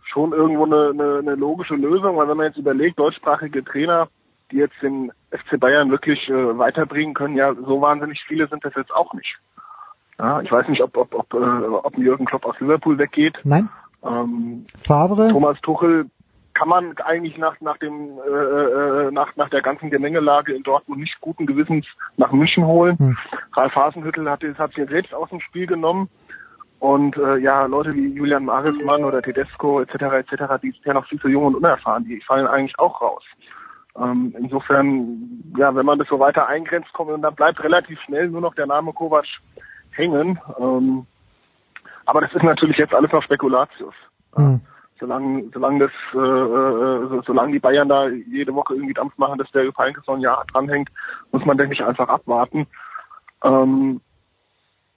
schon 0.07 0.31
irgendwo 0.33 0.65
eine, 0.65 0.89
eine, 0.89 1.19
eine 1.19 1.35
logische 1.35 1.75
Lösung, 1.75 2.17
weil 2.17 2.27
wenn 2.27 2.37
man 2.37 2.47
jetzt 2.47 2.57
überlegt, 2.57 2.99
deutschsprachige 2.99 3.63
Trainer, 3.63 4.07
die 4.51 4.57
jetzt 4.57 4.81
den 4.81 5.11
FC 5.31 5.59
Bayern 5.59 5.91
wirklich 5.91 6.29
äh, 6.29 6.57
weiterbringen 6.57 7.13
können, 7.13 7.35
ja, 7.35 7.53
so 7.53 7.81
wahnsinnig 7.81 8.23
viele 8.27 8.47
sind 8.47 8.63
das 8.63 8.73
jetzt 8.75 8.93
auch 8.93 9.13
nicht. 9.13 9.37
Ja, 10.19 10.41
ich 10.41 10.51
weiß 10.51 10.67
nicht, 10.69 10.81
ob, 10.81 10.97
ob, 10.97 11.13
ob, 11.13 11.33
äh, 11.33 11.37
ob 11.37 11.97
Jürgen 11.97 12.25
Klopp 12.25 12.45
aus 12.45 12.59
Liverpool 12.59 12.97
weggeht. 12.97 13.37
Nein? 13.43 13.69
Ähm, 14.03 14.65
Favre? 14.79 15.29
Thomas 15.29 15.59
Tuchel 15.61 16.05
kann 16.53 16.69
man 16.69 16.97
eigentlich 16.97 17.37
nach 17.37 17.59
nach 17.61 17.77
dem 17.77 18.17
äh, 18.17 18.31
äh, 18.31 19.11
nach 19.11 19.35
nach 19.35 19.49
der 19.49 19.61
ganzen 19.61 19.91
Gemengelage 19.91 20.55
in 20.55 20.63
Dortmund 20.63 21.01
nicht 21.01 21.21
guten 21.21 21.45
Gewissens 21.45 21.85
nach 22.15 22.31
München 22.31 22.65
holen. 22.65 22.97
Hm. 22.97 23.17
Ralf 23.53 23.75
Hasenhüttel 23.75 24.27
hat 24.29 24.43
es 24.43 24.57
hat 24.57 24.73
sich 24.73 24.89
selbst 24.89 25.13
aus 25.13 25.29
dem 25.29 25.39
Spiel 25.39 25.67
genommen 25.67 26.09
und 26.79 27.17
äh, 27.17 27.37
ja 27.37 27.65
Leute 27.65 27.93
wie 27.95 28.13
Julian 28.13 28.45
Marismann 28.45 29.03
oder 29.03 29.21
Tedesco 29.21 29.81
etc. 29.81 29.93
etc. 29.93 30.43
die 30.61 30.71
sind 30.71 30.85
ja 30.85 30.93
noch 30.93 31.07
viel 31.07 31.19
zu 31.19 31.27
jung 31.27 31.45
und 31.45 31.55
unerfahren, 31.55 32.03
die 32.05 32.21
fallen 32.21 32.47
eigentlich 32.47 32.77
auch 32.79 33.01
raus. 33.01 33.23
Ähm, 33.99 34.33
insofern 34.37 35.43
ja, 35.57 35.73
wenn 35.73 35.85
man 35.85 35.97
das 35.97 36.07
so 36.07 36.19
weiter 36.19 36.47
eingrenzt, 36.47 36.93
kommt 36.93 37.11
und 37.11 37.21
dann 37.23 37.33
bleibt 37.35 37.63
relativ 37.63 37.99
schnell 38.01 38.29
nur 38.29 38.41
noch 38.41 38.53
der 38.53 38.67
Name 38.67 38.93
Kovac 38.93 39.25
hängen. 39.91 40.39
Ähm, 40.59 41.05
aber 42.05 42.21
das 42.21 42.33
ist 42.33 42.43
natürlich 42.43 42.77
jetzt 42.77 42.93
alles 42.93 43.11
noch 43.11 43.23
Spekulatius 43.23 43.95
Hm. 44.35 44.61
solange 44.99 45.49
solange 45.51 45.79
das 45.79 45.91
äh, 46.13 46.17
äh, 46.17 47.07
so- 47.09 47.21
solange 47.25 47.53
die 47.53 47.59
Bayern 47.59 47.89
da 47.89 48.07
jede 48.07 48.53
Woche 48.53 48.75
irgendwie 48.75 48.93
Dampf 48.93 49.17
machen, 49.17 49.39
dass 49.39 49.49
der 49.51 49.71
Heynckes 49.75 50.05
noch 50.05 50.15
ein 50.15 50.21
Jahr 50.21 50.43
dranhängt, 50.53 50.89
muss 51.31 51.43
man 51.45 51.57
denke 51.57 51.73
ich 51.73 51.83
einfach 51.83 52.07
abwarten. 52.07 52.67
Ähm, 53.43 54.01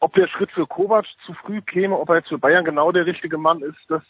ob 0.01 0.15
der 0.15 0.27
Schritt 0.29 0.51
für 0.51 0.67
Kovac 0.67 1.07
zu 1.25 1.35
früh 1.35 1.61
käme, 1.61 1.99
ob 1.99 2.09
er 2.09 2.17
jetzt 2.17 2.29
für 2.29 2.39
Bayern 2.39 2.65
genau 2.65 2.91
der 2.91 3.07
richtige 3.07 3.39
Mann 3.39 3.63
ist, 3.63 3.79
das 3.89 4.03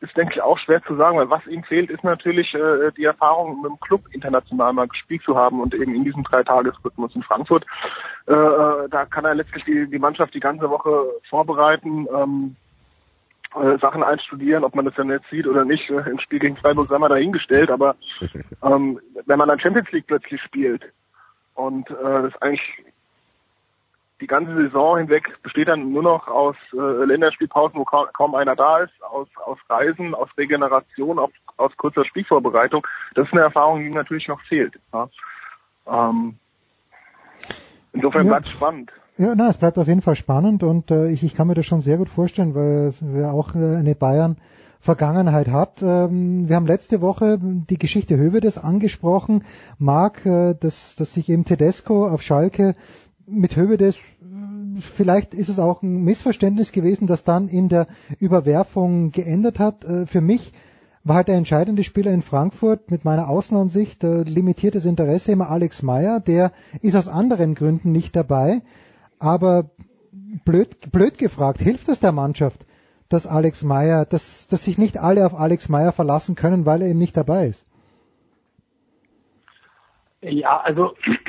ist 0.00 0.16
denke 0.16 0.34
ich 0.34 0.40
auch 0.40 0.58
schwer 0.58 0.82
zu 0.84 0.94
sagen, 0.94 1.18
weil 1.18 1.30
was 1.30 1.44
ihm 1.46 1.64
fehlt, 1.64 1.90
ist 1.90 2.04
natürlich 2.04 2.54
äh, 2.54 2.92
die 2.96 3.04
Erfahrung 3.04 3.62
mit 3.62 3.70
dem 3.70 3.80
Club 3.80 4.02
international 4.12 4.72
mal 4.72 4.86
gespielt 4.86 5.22
zu 5.22 5.36
haben 5.36 5.60
und 5.60 5.74
eben 5.74 5.94
in 5.94 6.04
diesem 6.04 6.22
Dreitagesrhythmus 6.22 7.16
in 7.16 7.22
Frankfurt. 7.24 7.66
Äh, 8.26 8.32
äh, 8.32 8.88
da 8.88 9.06
kann 9.06 9.24
er 9.24 9.34
letztlich 9.34 9.64
die, 9.64 9.88
die 9.88 9.98
Mannschaft 9.98 10.34
die 10.34 10.40
ganze 10.40 10.70
Woche 10.70 11.04
vorbereiten. 11.28 12.06
Ähm, 12.14 12.56
äh, 13.54 13.78
Sachen 13.78 14.02
einstudieren, 14.02 14.62
ob 14.62 14.74
man 14.74 14.84
das 14.84 14.94
dann 14.94 15.10
jetzt 15.10 15.30
sieht 15.30 15.46
oder 15.46 15.64
nicht. 15.64 15.88
Äh, 15.90 16.10
Im 16.10 16.18
Spiel 16.18 16.38
gegen 16.38 16.56
Freiburg 16.56 16.88
sei 16.88 16.98
mal 16.98 17.08
dahingestellt, 17.08 17.70
aber 17.70 17.96
ähm, 18.62 19.00
wenn 19.26 19.38
man 19.38 19.48
dann 19.48 19.58
Champions 19.58 19.90
League 19.90 20.06
plötzlich 20.06 20.40
spielt 20.42 20.84
und 21.54 21.90
äh, 21.90 22.22
das 22.22 22.42
eigentlich 22.42 22.84
die 24.20 24.26
ganze 24.26 24.54
Saison 24.54 24.98
hinweg 24.98 25.30
besteht 25.42 25.68
dann 25.68 25.92
nur 25.92 26.02
noch 26.02 26.26
aus 26.28 26.56
äh, 26.72 27.04
Länderspielpausen, 27.04 27.78
wo 27.78 27.84
kaum, 27.84 28.06
kaum 28.12 28.34
einer 28.34 28.56
da 28.56 28.78
ist, 28.78 28.92
aus, 29.02 29.28
aus 29.44 29.58
Reisen, 29.68 30.14
aus 30.14 30.28
Regeneration, 30.36 31.18
aus, 31.18 31.30
aus 31.56 31.76
kurzer 31.76 32.04
Spielvorbereitung. 32.04 32.86
Das 33.14 33.26
ist 33.26 33.32
eine 33.32 33.42
Erfahrung, 33.42 33.80
die 33.80 33.90
natürlich 33.90 34.28
noch 34.28 34.40
fehlt. 34.42 34.74
Ja. 34.92 35.08
Ähm, 35.86 36.38
insofern 37.92 38.24
Ja. 38.24 38.32
bleibt 38.32 38.46
es 38.46 38.52
spannend. 38.52 38.92
Ja, 39.16 39.34
na, 39.36 39.48
es 39.48 39.58
bleibt 39.58 39.78
auf 39.78 39.88
jeden 39.88 40.02
Fall 40.02 40.14
spannend 40.14 40.62
und 40.62 40.90
äh, 40.90 41.10
ich, 41.10 41.24
ich 41.24 41.34
kann 41.34 41.48
mir 41.48 41.54
das 41.54 41.66
schon 41.66 41.80
sehr 41.80 41.96
gut 41.96 42.08
vorstellen, 42.08 42.54
weil 42.54 42.94
wir 43.00 43.32
auch 43.32 43.54
äh, 43.54 43.76
eine 43.76 43.94
Bayern 43.94 44.36
Vergangenheit 44.80 45.48
hat. 45.48 45.82
Ähm, 45.82 46.48
wir 46.48 46.54
haben 46.54 46.66
letzte 46.66 47.00
Woche 47.00 47.38
die 47.40 47.78
Geschichte 47.78 48.16
Hövedes 48.16 48.58
angesprochen. 48.58 49.44
Marc, 49.78 50.24
äh, 50.24 50.54
dass, 50.54 50.94
dass 50.94 51.14
sich 51.14 51.28
eben 51.28 51.44
Tedesco 51.44 52.06
auf 52.06 52.22
Schalke 52.22 52.76
mit 53.28 53.56
Hövedes 53.56 53.96
vielleicht 54.80 55.34
ist 55.34 55.48
es 55.48 55.58
auch 55.58 55.82
ein 55.82 56.04
Missverständnis 56.04 56.72
gewesen, 56.72 57.06
das 57.06 57.24
dann 57.24 57.48
in 57.48 57.68
der 57.68 57.86
Überwerfung 58.18 59.10
geändert 59.10 59.58
hat. 59.58 59.84
Äh, 59.84 60.06
für 60.06 60.20
mich 60.20 60.52
war 61.04 61.16
halt 61.16 61.28
der 61.28 61.36
entscheidende 61.36 61.84
Spieler 61.84 62.12
in 62.12 62.22
Frankfurt 62.22 62.90
mit 62.90 63.04
meiner 63.04 63.28
Außenansicht 63.28 64.04
äh, 64.04 64.22
limitiertes 64.22 64.84
Interesse 64.84 65.32
immer 65.32 65.50
Alex 65.50 65.82
Meyer. 65.82 66.20
Der 66.20 66.52
ist 66.82 66.96
aus 66.96 67.08
anderen 67.08 67.54
Gründen 67.54 67.92
nicht 67.92 68.14
dabei. 68.14 68.62
Aber 69.18 69.70
blöd, 70.44 70.92
blöd 70.92 71.18
gefragt, 71.18 71.60
hilft 71.60 71.88
es 71.88 72.00
der 72.00 72.12
Mannschaft, 72.12 72.64
dass 73.08 73.26
Alex 73.26 73.64
Meyer, 73.64 74.04
dass, 74.04 74.46
dass 74.48 74.64
sich 74.64 74.78
nicht 74.78 74.98
alle 74.98 75.24
auf 75.24 75.34
Alex 75.34 75.68
Meyer 75.68 75.92
verlassen 75.92 76.34
können, 76.34 76.66
weil 76.66 76.82
er 76.82 76.88
eben 76.88 76.98
nicht 76.98 77.16
dabei 77.16 77.48
ist? 77.48 77.64
Ja, 80.20 80.60
also 80.60 80.94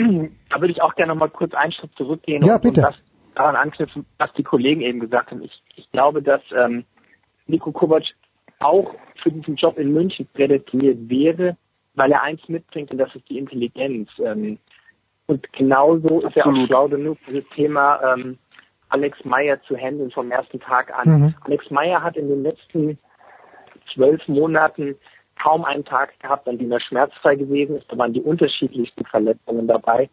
da 0.49 0.61
würde 0.61 0.71
ich 0.71 0.81
auch 0.81 0.95
gerne 0.95 1.13
noch 1.13 1.19
mal 1.19 1.29
kurz 1.29 1.53
einen 1.53 1.71
Schritt 1.71 1.91
zurückgehen 1.95 2.43
ja, 2.43 2.55
und, 2.55 2.61
bitte. 2.61 2.81
und 2.81 2.87
das 2.87 2.95
daran 3.35 3.55
anknüpfen, 3.55 4.05
was 4.17 4.33
die 4.33 4.43
Kollegen 4.43 4.81
eben 4.81 4.99
gesagt 4.99 5.31
haben. 5.31 5.43
Ich, 5.43 5.61
ich 5.75 5.89
glaube, 5.91 6.21
dass 6.21 6.41
ähm, 6.55 6.85
Nico 7.47 7.71
Kovac 7.71 8.03
auch 8.59 8.95
für 9.21 9.31
diesen 9.31 9.55
Job 9.55 9.77
in 9.77 9.93
München 9.93 10.27
prädestiniert 10.33 11.09
wäre, 11.09 11.55
weil 11.95 12.11
er 12.11 12.23
eins 12.23 12.47
mitbringt 12.49 12.91
und 12.91 12.97
das 12.97 13.15
ist 13.15 13.29
die 13.29 13.37
Intelligenz. 13.37 14.09
Ähm, 14.19 14.57
und 15.27 15.51
genauso 15.53 16.21
ist 16.21 16.35
er 16.35 16.47
auch 16.47 16.65
schlau 16.65 16.87
genug, 16.87 17.17
dieses 17.27 17.47
Thema 17.55 18.13
ähm, 18.13 18.37
Alex 18.89 19.23
Meyer 19.23 19.61
zu 19.61 19.77
handeln 19.77 20.11
vom 20.11 20.31
ersten 20.31 20.59
Tag 20.59 20.91
an. 20.97 21.21
Mhm. 21.21 21.35
Alex 21.41 21.69
Meyer 21.69 22.01
hat 22.01 22.17
in 22.17 22.27
den 22.27 22.43
letzten 22.43 22.97
zwölf 23.93 24.27
Monaten 24.27 24.95
kaum 25.41 25.65
einen 25.65 25.85
Tag 25.85 26.19
gehabt, 26.19 26.47
an 26.47 26.57
dem 26.57 26.71
er 26.71 26.79
schmerzfrei 26.79 27.35
gewesen 27.35 27.77
ist. 27.77 27.91
Da 27.91 27.97
waren 27.97 28.13
die 28.13 28.21
unterschiedlichsten 28.21 29.05
Verletzungen 29.05 29.67
dabei, 29.67 30.09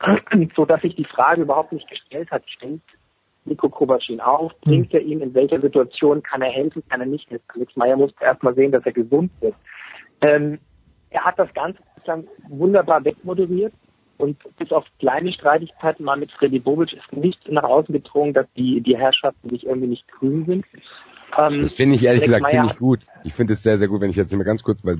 so 0.56 0.64
dass 0.64 0.82
sich 0.82 0.96
die 0.96 1.04
Frage 1.04 1.42
überhaupt 1.42 1.72
nicht 1.72 1.88
gestellt 1.88 2.30
hat, 2.30 2.42
stellt 2.48 2.82
Nico 3.44 3.68
Kovac 3.68 4.08
ihn 4.08 4.20
auf, 4.20 4.52
bringt 4.62 4.94
er 4.94 5.02
ihn, 5.02 5.20
in 5.20 5.34
welcher 5.34 5.60
Situation 5.60 6.22
kann 6.22 6.40
er 6.40 6.50
helfen, 6.50 6.82
kann 6.88 7.00
er 7.00 7.06
nicht 7.06 7.28
helfen. 7.30 7.44
Alex 7.54 7.76
Meyer 7.76 7.96
musste 7.96 8.24
erstmal 8.24 8.54
sehen, 8.54 8.72
dass 8.72 8.86
er 8.86 8.92
gesund 8.92 9.30
wird. 9.40 9.54
Ähm, 10.22 10.58
er 11.10 11.24
hat 11.24 11.38
das 11.38 11.52
Ganze 11.52 11.80
bislang 11.96 12.26
wunderbar 12.48 13.04
wegmoderiert 13.04 13.74
und 14.16 14.38
bis 14.56 14.72
auf 14.72 14.86
kleine 14.98 15.32
Streitigkeiten 15.32 16.04
mal 16.04 16.16
mit 16.16 16.32
Freddy 16.32 16.58
Bobic 16.58 16.92
ist 16.92 17.12
nicht 17.12 17.50
nach 17.50 17.64
außen 17.64 17.92
gedrungen, 17.92 18.32
dass 18.32 18.46
die, 18.56 18.80
die 18.80 18.96
Herrschaften 18.96 19.50
sich 19.50 19.66
irgendwie 19.66 19.88
nicht 19.88 20.08
grün 20.08 20.44
sind. 20.46 20.64
Ähm, 21.38 21.60
Das 21.62 21.72
finde 21.72 21.96
ich 21.96 22.04
ehrlich 22.04 22.22
Alex 22.22 22.26
gesagt 22.26 22.42
Meyer 22.42 22.52
ziemlich 22.52 22.76
gut. 22.78 23.00
Ich 23.24 23.34
finde 23.34 23.54
es 23.54 23.62
sehr, 23.62 23.78
sehr 23.78 23.88
gut, 23.88 24.00
wenn 24.00 24.10
ich 24.10 24.16
jetzt 24.16 24.34
mal 24.34 24.44
ganz 24.44 24.62
kurz, 24.62 24.84
weil, 24.84 24.98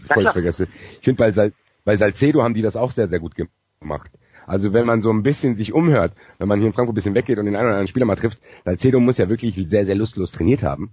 bevor 0.00 0.22
ich 0.22 0.30
vergesse. 0.30 0.68
Ich 0.98 1.04
finde, 1.04 1.18
bei, 1.18 1.32
Sal 1.32 1.52
bei 1.84 1.96
Salcedo 1.96 2.42
haben 2.42 2.54
die 2.54 2.62
das 2.62 2.76
auch 2.76 2.92
sehr, 2.92 3.08
sehr 3.08 3.20
gut 3.20 3.34
gemacht. 3.80 4.10
Also 4.46 4.72
wenn 4.72 4.86
man 4.86 5.00
so 5.02 5.10
ein 5.10 5.22
bisschen 5.22 5.56
sich 5.56 5.72
umhört, 5.72 6.12
wenn 6.38 6.48
man 6.48 6.58
hier 6.58 6.66
in 6.68 6.72
Frankfurt 6.74 6.92
ein 6.92 6.96
bisschen 6.96 7.14
weggeht 7.14 7.38
und 7.38 7.46
den 7.46 7.54
einen 7.56 7.64
oder 7.66 7.74
anderen 7.74 7.88
Spieler 7.88 8.06
mal 8.06 8.16
trifft, 8.16 8.38
Salcedo 8.64 9.00
muss 9.00 9.18
ja 9.18 9.28
wirklich 9.28 9.54
sehr, 9.68 9.86
sehr 9.86 9.94
lustlos 9.94 10.32
trainiert 10.32 10.62
haben. 10.62 10.92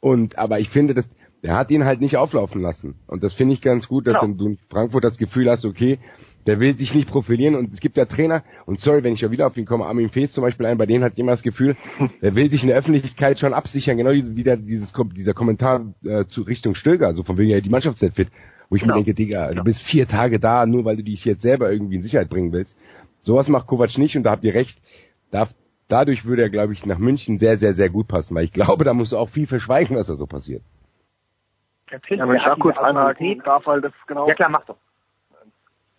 Und, 0.00 0.38
aber 0.38 0.58
ich 0.60 0.70
finde, 0.70 0.94
dass, 0.94 1.06
der 1.42 1.56
hat 1.56 1.70
ihn 1.70 1.84
halt 1.84 2.00
nicht 2.00 2.16
auflaufen 2.16 2.62
lassen. 2.62 2.96
Und 3.06 3.22
das 3.22 3.32
finde 3.32 3.54
ich 3.54 3.60
ganz 3.60 3.88
gut, 3.88 4.06
dass 4.06 4.20
Genau. 4.20 4.34
du 4.34 4.46
in 4.48 4.58
Frankfurt 4.70 5.04
das 5.04 5.18
Gefühl 5.18 5.50
hast, 5.50 5.64
okay, 5.64 5.98
der 6.46 6.60
will 6.60 6.78
sich 6.78 6.94
nicht 6.94 7.08
profilieren 7.08 7.54
und 7.54 7.72
es 7.72 7.80
gibt 7.80 7.96
ja 7.96 8.04
Trainer, 8.06 8.42
und 8.66 8.80
sorry, 8.80 9.02
wenn 9.04 9.12
ich 9.12 9.20
schon 9.20 9.30
wieder 9.30 9.46
auf 9.46 9.56
ihn 9.56 9.66
komme, 9.66 9.84
Armin 9.86 10.08
Fees 10.08 10.32
zum 10.32 10.42
Beispiel 10.42 10.66
ein, 10.66 10.78
bei 10.78 10.86
denen 10.86 11.04
hat 11.04 11.16
jemand 11.16 11.34
das 11.34 11.42
Gefühl, 11.42 11.76
der 12.22 12.34
will 12.34 12.50
sich 12.50 12.62
in 12.62 12.68
der 12.68 12.78
Öffentlichkeit 12.78 13.38
schon 13.38 13.52
absichern, 13.54 13.96
genau 13.98 14.10
wie 14.10 14.42
der, 14.42 14.56
dieses, 14.56 14.92
dieser 15.14 15.34
Kommentar 15.34 15.92
äh, 16.04 16.24
zu 16.26 16.42
Richtung 16.42 16.74
Stöger, 16.74 17.14
so 17.14 17.22
von 17.22 17.36
wegen, 17.38 17.50
ja, 17.50 17.60
die 17.60 17.70
Mannschaft 17.70 18.02
ist 18.02 18.14
fit, 18.14 18.28
wo 18.70 18.76
ich 18.76 18.82
Genau. 18.82 18.94
mir 18.94 19.04
denke, 19.04 19.14
Digga, 19.14 19.52
du 19.52 19.62
bist 19.64 19.82
vier 19.82 20.08
Tage 20.08 20.38
da, 20.38 20.64
nur 20.66 20.84
weil 20.84 20.96
du 20.96 21.02
dich 21.02 21.24
jetzt 21.24 21.42
selber 21.42 21.70
irgendwie 21.70 21.96
in 21.96 22.02
Sicherheit 22.02 22.28
bringen 22.30 22.52
willst. 22.52 22.76
Sowas 23.22 23.48
macht 23.48 23.66
Kovac 23.66 23.98
nicht 23.98 24.16
und 24.16 24.22
da 24.22 24.30
habt 24.30 24.44
ihr 24.44 24.54
recht, 24.54 24.78
darf, 25.30 25.50
dadurch 25.88 26.24
würde 26.24 26.42
er, 26.42 26.50
glaube 26.50 26.72
ich, 26.72 26.86
nach 26.86 26.98
München 26.98 27.38
sehr, 27.38 27.58
sehr, 27.58 27.74
sehr 27.74 27.90
gut 27.90 28.08
passen, 28.08 28.34
weil 28.34 28.44
ich 28.44 28.52
glaube, 28.52 28.84
da 28.84 28.94
musst 28.94 29.12
du 29.12 29.18
auch 29.18 29.28
viel 29.28 29.46
verschweigen, 29.46 29.96
was 29.96 30.06
da 30.06 30.16
so 30.16 30.26
passiert. 30.26 30.62
Natürlich, 31.90 32.18
Ja, 32.20 32.28
wenn 32.28 32.36
er 32.36 32.40
ich 32.40 32.44
da 32.44 32.54
kurz 32.56 32.76
einhaken 32.78 33.42
darf, 33.44 33.66
weil 33.66 33.80
das 33.80 33.92
genau 34.06 34.28
Ja 34.28 34.34
klar, 34.34 34.50
mach 34.50 34.64
doch. 34.66 34.76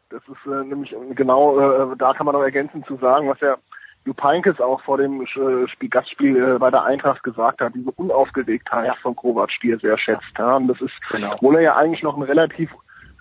Das 0.10 0.22
ist 0.24 0.51
äh, 0.51 0.64
nämlich 0.66 0.95
genau, 1.16 1.60
äh, 1.91 1.95
da 1.97 2.14
kann 2.14 2.26
man 2.26 2.34
noch 2.34 2.41
ergänzend 2.41 2.86
zu 2.88 2.97
sagen, 2.97 3.30
was 3.30 3.39
ja 3.41 3.57
Jupp 4.05 4.24
Heynckes 4.24 4.60
auch 4.60 4.82
vor 4.82 4.97
dem 4.97 5.22
äh, 5.22 5.68
Spiel, 5.68 5.89
Gastspiel 5.89 6.55
äh, 6.55 6.57
bei 6.57 6.72
der 6.72 6.84
Eintracht 6.84 7.22
gesagt 7.24 7.62
hat, 7.62 7.76
diese 7.76 7.91
Unaufgeregtheit 7.91 8.95
von 9.01 9.16
Kovac, 9.16 9.51
die 9.62 9.72
er 9.72 9.80
sehr 9.80 9.97
schätzt. 9.97 10.32
Ja. 10.38 10.55
Und 10.55 10.68
das 10.68 10.82
ist, 10.82 10.93
Genau. 11.12 11.34
obwohl 11.34 11.55
er 11.57 11.62
ja 11.62 11.76
eigentlich 11.76 12.01
noch 12.01 12.18
ein 12.18 12.24
relativ 12.24 12.72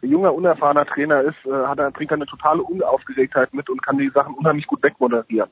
junger, 0.03 0.32
unerfahrener 0.32 0.86
Trainer 0.86 1.20
ist, 1.22 1.45
äh, 1.45 1.66
hat 1.66 1.78
er, 1.78 1.91
bringt 1.91 2.11
er 2.11 2.16
eine 2.16 2.26
totale 2.26 2.62
Unaufgeregtheit 2.62 3.53
mit 3.53 3.68
und 3.68 3.82
kann 3.82 3.99
die 3.99 4.11
Sachen 4.11 4.34
unheimlich 4.34 4.66
gut 4.66 4.82
wegmoderieren. 4.82 5.51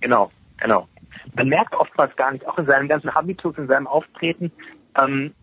Genau, 0.00 0.30
genau. 0.58 0.88
Man 1.34 1.48
merkt 1.48 1.74
oftmals 1.74 2.14
gar 2.16 2.30
nicht, 2.30 2.46
auch 2.46 2.58
in 2.58 2.66
seinem 2.66 2.88
ganzen 2.88 3.14
Habitus, 3.14 3.58
in 3.58 3.66
seinem 3.66 3.86
Auftreten, 3.86 4.52
ähm, 4.96 5.34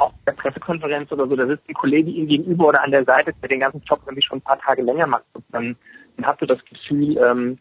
auch 0.00 0.12
bei 0.24 0.32
der 0.32 0.40
Pressekonferenz 0.40 1.10
oder 1.12 1.26
so, 1.26 1.36
da 1.36 1.46
sitzt 1.46 1.68
ein 1.68 1.74
Kollege 1.74 2.10
ihm 2.10 2.26
gegenüber 2.26 2.68
oder 2.68 2.82
an 2.82 2.90
der 2.90 3.04
Seite, 3.04 3.32
der 3.40 3.48
den 3.48 3.60
ganzen 3.60 3.82
Job 3.82 4.00
irgendwie 4.04 4.22
schon 4.22 4.38
ein 4.38 4.42
paar 4.42 4.58
Tage 4.58 4.82
länger 4.82 5.06
macht. 5.06 5.24
Und 5.32 5.44
dann, 5.50 5.76
dann 6.16 6.26
hast 6.26 6.40
du 6.40 6.46
das 6.46 6.64
Gefühl, 6.64 7.16
ähm, 7.18 7.58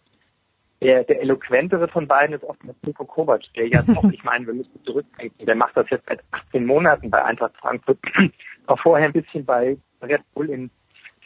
der, 0.81 1.03
der 1.03 1.21
eloquentere 1.21 1.87
von 1.87 2.07
beiden 2.07 2.35
ist 2.35 2.43
oftmals 2.43 2.77
Nico 2.83 3.03
Kovac, 3.05 3.41
der 3.55 3.67
ja 3.67 3.81
doch, 3.81 4.03
ich 4.11 4.23
meine, 4.23 4.47
wir 4.47 4.53
müssen 4.53 4.83
zurückdenken, 4.85 5.45
der 5.45 5.55
macht 5.55 5.75
das 5.75 5.89
jetzt 5.89 6.07
seit 6.07 6.23
18 6.31 6.65
Monaten 6.65 7.09
bei 7.09 7.23
Eintracht 7.23 7.55
Frankfurt, 7.57 7.99
war 8.65 8.77
vorher 8.77 9.07
ein 9.07 9.13
bisschen 9.13 9.45
bei 9.45 9.77
Red 10.01 10.21
Bull 10.33 10.49
in 10.49 10.71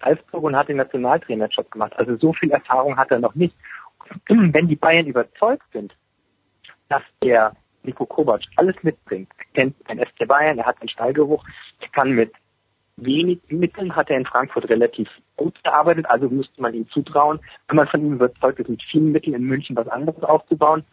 Salzburg 0.01 0.43
und 0.43 0.55
hat 0.55 0.69
den 0.69 0.77
Nationaltrainerjob 0.77 1.69
gemacht. 1.71 1.93
Also 1.97 2.17
so 2.17 2.33
viel 2.33 2.51
Erfahrung 2.51 2.97
hat 2.97 3.11
er 3.11 3.19
noch 3.19 3.35
nicht. 3.35 3.55
Wenn 4.27 4.67
die 4.67 4.75
Bayern 4.75 5.05
überzeugt 5.05 5.65
sind, 5.71 5.95
dass 6.89 7.03
der 7.23 7.53
Nico 7.83 8.05
Kovac 8.05 8.41
alles 8.55 8.75
mitbringt, 8.81 9.29
er 9.37 9.45
kennt 9.53 9.89
den 9.89 9.99
FC 9.99 10.27
Bayern, 10.27 10.57
er 10.57 10.65
hat 10.65 10.81
den 10.81 10.89
Stallgeruch, 10.89 11.45
er 11.79 11.89
kann 11.89 12.11
mit 12.11 12.31
wenig 12.97 13.39
Mitteln, 13.49 13.95
hat 13.95 14.09
er 14.09 14.17
in 14.17 14.25
Frankfurt 14.25 14.69
relativ 14.69 15.09
gut 15.35 15.61
gearbeitet, 15.63 16.05
also 16.07 16.29
müsste 16.29 16.61
man 16.61 16.73
ihm 16.73 16.87
zutrauen, 16.89 17.39
wenn 17.67 17.77
man 17.77 17.87
von 17.87 18.01
ihm 18.01 18.13
überzeugt 18.13 18.59
ist, 18.59 18.69
mit 18.69 18.83
vielen 18.83 19.11
Mitteln 19.11 19.35
in 19.35 19.43
München 19.43 19.75
was 19.75 19.87
anderes 19.87 20.23
aufzubauen. 20.23 20.83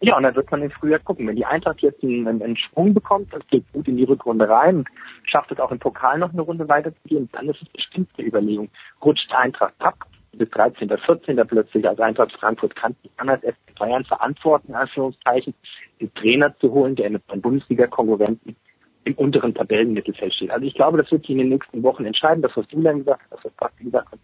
Ja, 0.00 0.16
und 0.16 0.24
dann 0.24 0.34
wird 0.34 0.50
man 0.50 0.62
im 0.62 0.70
Frühjahr 0.70 0.98
gucken. 0.98 1.28
Wenn 1.28 1.36
die 1.36 1.44
Eintracht 1.44 1.80
jetzt 1.80 2.02
einen, 2.02 2.26
einen, 2.26 2.56
Schwung 2.56 2.92
bekommt, 2.92 3.32
das 3.32 3.46
geht 3.46 3.64
gut 3.72 3.86
in 3.86 3.96
die 3.96 4.02
Rückrunde 4.02 4.48
rein 4.48 4.78
und 4.78 4.88
schafft 5.22 5.52
es 5.52 5.60
auch 5.60 5.70
im 5.70 5.78
Pokal 5.78 6.18
noch 6.18 6.32
eine 6.32 6.42
Runde 6.42 6.68
weiterzugehen, 6.68 7.28
dann 7.30 7.48
ist 7.48 7.62
es 7.62 7.68
bestimmt 7.68 8.10
eine 8.18 8.26
Überlegung. 8.26 8.68
Rutscht 9.00 9.32
Eintracht 9.32 9.74
ab, 9.78 10.04
bis 10.32 10.48
13., 10.50 10.88
14. 10.88 11.36
plötzlich 11.46 11.86
als 11.86 12.00
Eintracht 12.00 12.32
Frankfurt 12.32 12.74
kann 12.74 12.96
sich 13.02 13.10
dann 13.18 13.28
als 13.28 13.42
FC 13.42 13.78
Bayern 13.78 14.04
verantworten, 14.04 14.74
Anführungszeichen, 14.74 15.54
den 16.00 16.12
Trainer 16.14 16.56
zu 16.58 16.72
holen, 16.72 16.96
der 16.96 17.10
mit 17.10 17.22
seinen 17.28 17.42
Bundesliga-Konkurrenten 17.42 18.56
im 19.04 19.14
unteren 19.14 19.54
Tabellenmittelfeld 19.54 20.32
steht. 20.32 20.50
Also 20.50 20.66
ich 20.66 20.74
glaube, 20.74 20.98
das 20.98 21.10
wird 21.10 21.22
sich 21.22 21.30
in 21.30 21.38
den 21.38 21.48
nächsten 21.48 21.82
Wochen 21.82 22.04
entscheiden. 22.04 22.42
Das, 22.42 22.56
was 22.56 22.66
du 22.68 22.80
dann 22.80 22.98
gesagt 22.98 23.22
hast, 23.22 23.32
das, 23.32 23.44
was 23.44 23.52
Basti 23.54 23.84
gesagt 23.84 24.12
hat. 24.12 24.18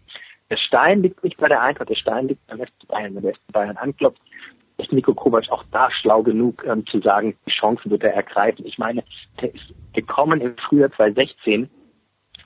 Der 0.49 0.57
Stein 0.57 1.01
liegt 1.03 1.23
nicht 1.23 1.37
bei 1.37 1.47
der 1.47 1.61
Eintracht, 1.61 1.89
der 1.89 1.95
Stein 1.95 2.27
liegt 2.27 2.45
beim 2.47 2.59
FC 2.59 2.87
Bayern. 2.87 3.15
Wenn 3.15 3.23
der 3.23 3.35
FC 3.35 3.51
Bayern 3.51 3.77
anklopft, 3.77 4.21
ist 4.77 4.91
Nico 4.91 5.13
Kovac 5.13 5.49
auch 5.51 5.63
da 5.71 5.91
schlau 5.91 6.23
genug, 6.23 6.63
ähm, 6.65 6.85
zu 6.85 7.01
sagen, 7.01 7.35
die 7.45 7.51
Chancen 7.51 7.91
wird 7.91 8.03
er 8.03 8.13
ergreifen. 8.13 8.65
Ich 8.65 8.77
meine, 8.77 9.03
der 9.41 9.53
ist 9.53 9.73
gekommen 9.93 10.41
im 10.41 10.55
Frühjahr 10.57 10.91
2016. 10.91 11.69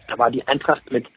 Da 0.08 0.18
war 0.18 0.32
die 0.32 0.46
Eintracht 0.48 0.92
mit 0.92 1.08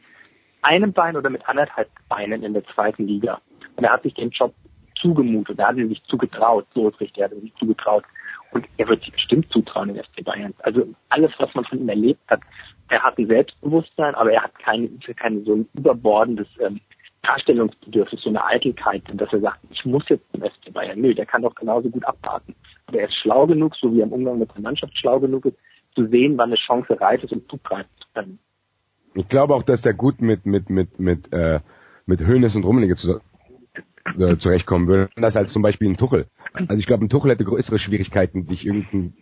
einem 0.67 0.93
Bein 0.93 1.15
oder 1.15 1.29
mit 1.29 1.47
anderthalb 1.47 1.89
Beinen 2.09 2.43
in 2.43 2.53
der 2.53 2.65
zweiten 2.65 3.07
Liga. 3.07 3.39
Und 3.75 3.85
er 3.85 3.93
hat 3.93 4.03
sich 4.03 4.13
den 4.13 4.29
Job 4.31 4.53
zugemutet, 4.99 5.59
er 5.59 5.69
hat 5.69 5.77
ihn 5.77 5.89
sich 5.89 6.03
zugetraut, 6.03 6.65
so 6.73 6.89
ist 6.89 6.99
richtig, 6.99 7.19
er 7.19 7.25
hat 7.25 7.33
ihn 7.33 7.41
sich 7.41 7.55
zugetraut. 7.55 8.03
Und 8.51 8.65
er 8.77 8.87
wird 8.87 9.01
sich 9.01 9.11
bestimmt 9.11 9.51
zutrauen 9.51 9.89
in 9.89 10.03
FC 10.03 10.23
Bayern. 10.23 10.53
Also 10.59 10.87
alles, 11.09 11.31
was 11.37 11.53
man 11.53 11.65
von 11.65 11.79
ihm 11.79 11.89
erlebt 11.89 12.21
hat, 12.29 12.41
er 12.89 13.03
hat 13.03 13.17
ein 13.17 13.27
Selbstbewusstsein, 13.27 14.15
aber 14.15 14.31
er 14.31 14.43
hat 14.43 14.57
kein, 14.59 14.99
kein 15.17 15.43
so 15.43 15.55
ein 15.55 15.69
überbordendes 15.73 16.47
ähm, 16.61 16.79
Darstellungsbedürfnis, 17.23 18.21
so 18.21 18.29
eine 18.29 18.43
Eitelkeit, 18.45 19.03
dass 19.13 19.33
er 19.33 19.41
sagt, 19.41 19.59
ich 19.69 19.83
muss 19.85 20.07
jetzt 20.07 20.23
zum 20.31 20.41
FC 20.41 20.73
Bayern. 20.73 21.01
Nö, 21.01 21.13
der 21.13 21.25
kann 21.25 21.41
doch 21.41 21.55
genauso 21.55 21.89
gut 21.89 22.05
abwarten. 22.05 22.55
Aber 22.87 22.99
er 22.99 23.05
ist 23.05 23.15
schlau 23.15 23.45
genug, 23.45 23.75
so 23.75 23.93
wie 23.93 23.99
er 23.99 24.05
im 24.05 24.13
Umgang 24.13 24.39
mit 24.39 24.53
der 24.53 24.61
Mannschaft 24.61 24.97
schlau 24.97 25.19
genug 25.19 25.45
ist, 25.45 25.57
zu 25.93 26.07
sehen, 26.07 26.37
wann 26.37 26.49
eine 26.49 26.55
Chance 26.55 26.99
reif 26.99 27.23
ist, 27.23 27.33
um 27.33 27.47
zugreifen 27.49 27.91
zu 27.99 28.07
können. 28.13 28.39
Ich 29.13 29.27
glaube 29.29 29.55
auch, 29.55 29.63
dass 29.63 29.85
er 29.85 29.93
gut 29.93 30.21
mit 30.21 30.45
mit 30.45 30.69
mit 30.69 30.99
mit 30.99 31.33
äh, 31.33 31.59
mit 32.05 32.21
Hönes 32.21 32.55
und 32.55 32.63
Rummenigge 32.63 32.95
zu, 32.95 33.19
äh, 34.17 34.37
zurechtkommen 34.37 34.87
würde. 34.87 35.09
Anders 35.15 35.35
als 35.35 35.51
zum 35.51 35.61
Beispiel 35.61 35.89
ein 35.89 35.97
Tuchel. 35.97 36.27
Also 36.53 36.77
ich 36.77 36.87
glaube, 36.87 37.05
ein 37.05 37.09
Tuchel 37.09 37.31
hätte 37.31 37.43
größere 37.43 37.79
Schwierigkeiten, 37.79 38.47
sich 38.47 38.65
irgendein 38.65 39.13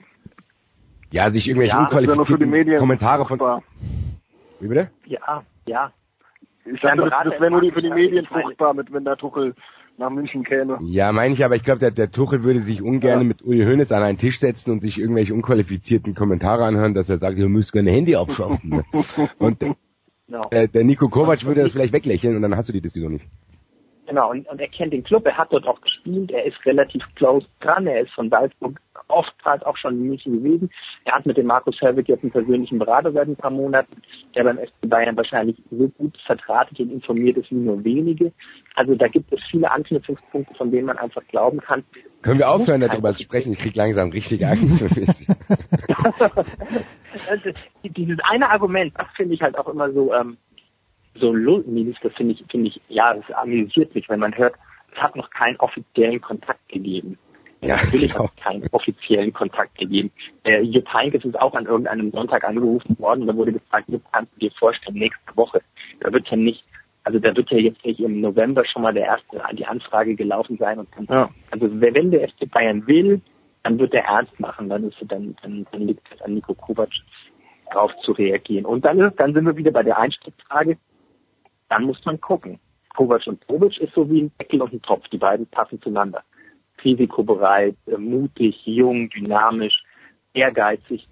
ja 1.11 1.31
sich 1.31 1.47
irgendwelche 1.47 1.75
Ja, 1.75 1.83
das 1.86 1.93
wäre 1.93 2.15
nur 2.15 2.25
für 2.25 2.38
die 2.38 2.45
unqualifizierten 2.45 2.49
Medien 2.49 2.77
Kommentare 2.77 3.25
von 3.25 3.61
wie 4.59 4.67
bitte? 4.67 4.89
Ja, 5.05 5.43
ja. 5.67 5.91
Ich 6.65 6.81
dachte, 6.81 7.09
das, 7.09 7.13
das 7.23 7.39
wäre 7.39 7.51
nur 7.51 7.61
für 7.71 7.81
die 7.81 7.89
Medien 7.89 8.25
fruchtbar, 8.25 8.73
mit, 8.73 8.91
wenn 8.91 9.03
der 9.03 9.17
Tuchel 9.17 9.53
nach 9.97 10.09
München 10.09 10.43
käme. 10.43 10.77
Ja, 10.81 11.11
meine 11.11 11.33
ich, 11.33 11.43
aber 11.45 11.55
ich 11.55 11.63
glaube, 11.63 11.79
der, 11.79 11.91
der 11.91 12.11
Tuchel 12.11 12.43
würde 12.43 12.61
sich 12.61 12.81
ungern 12.81 13.19
Ja. 13.19 13.23
mit 13.23 13.41
Uli 13.41 13.63
Hoeneß 13.63 13.91
an 13.91 14.03
einen 14.03 14.17
Tisch 14.17 14.39
setzen 14.39 14.71
und 14.71 14.81
sich 14.81 14.99
irgendwelche 14.99 15.33
unqualifizierten 15.33 16.15
Kommentare 16.15 16.65
anhören, 16.65 16.93
dass 16.93 17.09
er 17.09 17.17
sagt, 17.19 17.37
ihr 17.37 17.47
müsst 17.49 17.71
gerne 17.71 17.91
Handy 17.91 18.15
abschaffen. 18.15 18.69
ne? 18.69 18.83
und 19.39 19.63
Genau. 20.27 20.49
der, 20.51 20.67
der 20.67 20.83
Nico 20.83 21.07
Kovac 21.07 21.45
würde 21.45 21.61
das 21.61 21.71
vielleicht 21.71 21.93
weglächeln 21.93 22.35
und 22.35 22.41
dann 22.41 22.55
hast 22.57 22.67
du 22.67 22.73
die 22.73 22.81
Diskussion 22.81 23.13
nicht. 23.13 23.25
Genau, 24.07 24.31
und, 24.31 24.47
und 24.49 24.59
er 24.59 24.67
kennt 24.69 24.91
den 24.91 25.03
Club, 25.03 25.23
er 25.27 25.37
hat 25.37 25.53
dort 25.53 25.67
auch 25.67 25.79
gespielt, 25.81 26.31
er 26.31 26.45
ist 26.45 26.57
relativ 26.65 27.03
close 27.15 27.45
dran, 27.59 27.85
er 27.85 28.01
ist 28.01 28.11
von 28.11 28.29
Salzburg 28.29 28.79
oftmals 29.08 29.64
auch 29.64 29.78
schon 29.78 29.95
in 29.95 30.08
München 30.08 30.43
gewesen. 30.43 30.70
Er 31.06 31.14
hat 31.16 31.26
mit 31.26 31.38
dem 31.38 31.47
Markus 31.47 31.80
Herwig 31.82 32.08
jetzt 32.08 32.24
einen 32.24 32.32
persönlichen 32.32 32.80
Berater 32.80 33.12
seit 33.12 33.28
ein 33.28 33.36
paar 33.36 33.51
Monaten, 33.51 34.01
der 34.36 34.43
beim 34.43 34.58
FC 34.58 34.74
Bayern 34.88 35.16
wahrscheinlich 35.18 35.58
so 35.70 35.88
gut 35.89 36.18
vertratet 36.26 36.80
und 36.80 36.91
informiert 36.91 37.38
ist 37.38 37.51
wie 37.51 37.56
nur 37.56 37.84
wenige. 37.84 38.32
Also 38.76 38.95
da 38.95 39.08
gibt 39.08 39.32
es 39.32 39.39
viele 39.49 39.70
Anknüpfungspunkte, 39.72 40.53
von 40.56 40.72
denen 40.72 40.88
man 40.88 40.97
einfach 40.97 41.22
glauben 41.28 41.60
kann. 41.60 41.84
Können 42.22 42.39
wir 42.39 42.49
aufhören, 42.49 42.82
darüber 42.82 43.14
zu 43.14 43.24
sprechen? 43.24 43.53
Ich 43.53 43.60
krieg 43.60 43.76
langsam 43.76 44.10
richtig 44.10 44.45
Angst. 44.45 44.84
Also, 47.30 47.49
Dieses 47.84 48.18
eine 48.30 48.49
Argument, 48.49 48.93
das 48.97 49.08
finde 49.16 49.36
ich 49.36 49.41
halt 49.41 49.58
auch 49.58 49.70
immer 49.70 49.89
so, 49.93 50.14
ähm, 50.14 50.38
so 51.16 51.34
lustig, 51.34 51.97
das 52.01 52.14
finde 52.14 52.34
ich, 52.34 52.43
finde 52.49 52.68
ich, 52.68 52.82
ja, 52.89 53.14
das 53.14 53.24
amüsiert 53.32 53.95
mich, 53.95 54.10
wenn 54.10 54.20
man 54.20 54.38
hört, 54.38 54.56
es 54.93 55.01
hat 55.01 55.16
noch 55.16 55.30
keinen 55.30 55.58
offiziellen 55.58 56.22
Kontakt 56.22 56.68
gegeben. 56.70 57.18
Ja, 57.66 57.78
natürlich 57.78 58.13
hat 58.13 58.26
es 58.26 58.43
keinen 58.43 58.68
offiziellen 58.72 59.34
Kontakt 59.34 59.78
gegeben. 59.78 60.11
Äh, 60.43 60.61
Jupp 60.61 60.91
Heynckes 60.93 61.26
ist 61.26 61.39
auch 61.39 61.53
an 61.53 61.66
irgendeinem 61.66 62.11
Sonntag 62.11 62.43
angerufen 62.43 62.97
worden, 62.99 63.28
da 63.28 63.36
wurde 63.36 63.53
gefragt, 63.53 63.89
Jupp, 63.89 64.03
kannst 64.11 64.32
du 64.36 64.39
dir 64.39 64.51
vorstellen, 64.51 64.97
nächste 64.97 65.36
Woche? 65.36 65.61
Da 65.99 66.11
wird 66.13 66.30
ja 66.30 66.38
nicht, 66.38 66.63
also 67.03 67.20
da 67.20 67.36
wird 67.36 67.49
ja 67.51 67.57
jetzt 67.57 67.84
nicht 67.86 67.99
im 67.99 68.22
November 68.22 68.66
schon 68.66 68.84
mal 68.84 68.93
der 68.93 69.05
erste, 69.05 69.41
die 69.53 69.66
Anfrage 69.66 70.16
gelaufen 70.16 70.57
sein 70.57 70.80
und 70.80 70.89
dann, 70.95 71.07
Ja. 71.09 71.30
also 71.51 71.68
wenn 71.82 72.11
der 72.11 72.28
FC 72.30 72.49
Bayern 72.51 72.86
will, 72.88 73.22
dann 73.63 73.80
wird 73.80 73.93
er 73.95 74.03
ernst 74.05 74.39
machen, 74.39 74.70
dann 74.70 74.84
ist 74.84 74.97
dann, 75.07 75.36
dann, 75.41 75.66
dann 75.72 75.88
liegt 75.88 76.07
es 76.13 76.22
an 76.22 76.36
Nico 76.36 76.53
Kovac 76.53 76.89
darauf 77.72 77.95
zu 77.97 78.11
reagieren. 78.11 78.66
Und 78.66 78.86
dann 78.86 78.99
ist, 78.99 79.20
dann 79.20 79.34
sind 79.34 79.45
wir 79.45 79.57
wieder 79.57 79.72
bei 79.72 79.82
der 79.82 79.97
Einstiegsfrage, 79.97 80.78
dann 81.70 81.84
muss 81.86 82.03
man 82.05 82.22
gucken. 82.22 82.59
Kovac 82.95 83.26
und 83.28 83.45
Bobic 83.47 83.80
ist 83.80 83.93
so 83.93 84.09
wie 84.09 84.22
ein 84.22 84.32
Deckel 84.39 84.61
und 84.61 84.72
ein 84.72 84.82
Topf, 84.84 85.07
die 85.09 85.18
beiden 85.18 85.47
passen 85.47 85.82
zueinander. 85.82 86.24
Risikobereit, 86.86 87.75
äh, 87.88 87.97
mutig, 87.97 88.65
jung, 88.65 89.09
dynamisch, 89.09 89.83
ehrgeizig. 90.33 91.07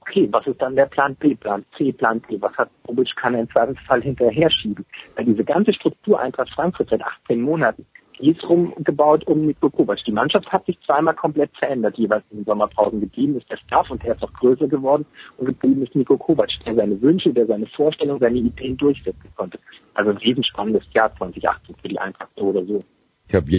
Okay, 0.00 0.28
was 0.32 0.46
ist 0.46 0.60
dann 0.60 0.74
der 0.74 0.86
Plan 0.86 1.14
B, 1.14 1.34
Plan 1.34 1.64
C, 1.76 1.92
Plan 1.92 2.20
D? 2.28 2.40
Was 2.40 2.56
hat 2.56 2.70
Bobic, 2.82 3.14
kann 3.14 3.34
er 3.34 3.42
im 3.42 3.50
Zweifelsfall 3.50 4.02
hinterher 4.02 4.50
schieben? 4.50 4.84
Weil 5.14 5.26
diese 5.26 5.44
ganze 5.44 5.72
Struktur 5.72 6.18
Eintracht 6.18 6.50
Frankfurt 6.50 6.88
seit 6.90 7.02
18 7.02 7.40
Monaten, 7.40 7.86
die 8.20 8.30
ist 8.30 8.46
rumgebaut 8.48 9.26
um 9.26 9.46
Nico 9.46 9.70
Kovac. 9.70 10.04
Die 10.04 10.12
Mannschaft 10.12 10.50
hat 10.52 10.66
sich 10.66 10.78
zweimal 10.80 11.14
komplett 11.14 11.56
verändert, 11.56 11.96
jeweils 11.96 12.24
in 12.30 12.38
den 12.38 12.44
Sommerpausen 12.44 13.00
geblieben 13.00 13.36
ist 13.36 13.50
der 13.50 13.56
Staff 13.56 13.90
und 13.90 14.02
der 14.02 14.14
ist 14.14 14.22
auch 14.22 14.32
größer 14.32 14.68
geworden 14.68 15.06
und 15.38 15.46
geblieben 15.46 15.82
ist 15.82 15.94
Nico 15.94 16.18
Kovac, 16.18 16.50
der 16.66 16.74
seine 16.74 17.00
Wünsche, 17.00 17.32
der 17.32 17.46
seine 17.46 17.66
Vorstellungen, 17.66 18.20
seine 18.20 18.38
Ideen 18.38 18.76
durchsetzen 18.76 19.30
konnte. 19.36 19.58
Also 19.94 20.10
ein 20.10 20.16
riesenspannendes 20.18 20.84
Jahr 20.92 21.14
2018 21.16 21.76
für 21.80 21.88
die 21.88 21.98
Eintracht 21.98 22.30
so 22.36 22.44
oder 22.46 22.64
so. 22.64 22.82
Ich 23.28 23.34
habe 23.34 23.50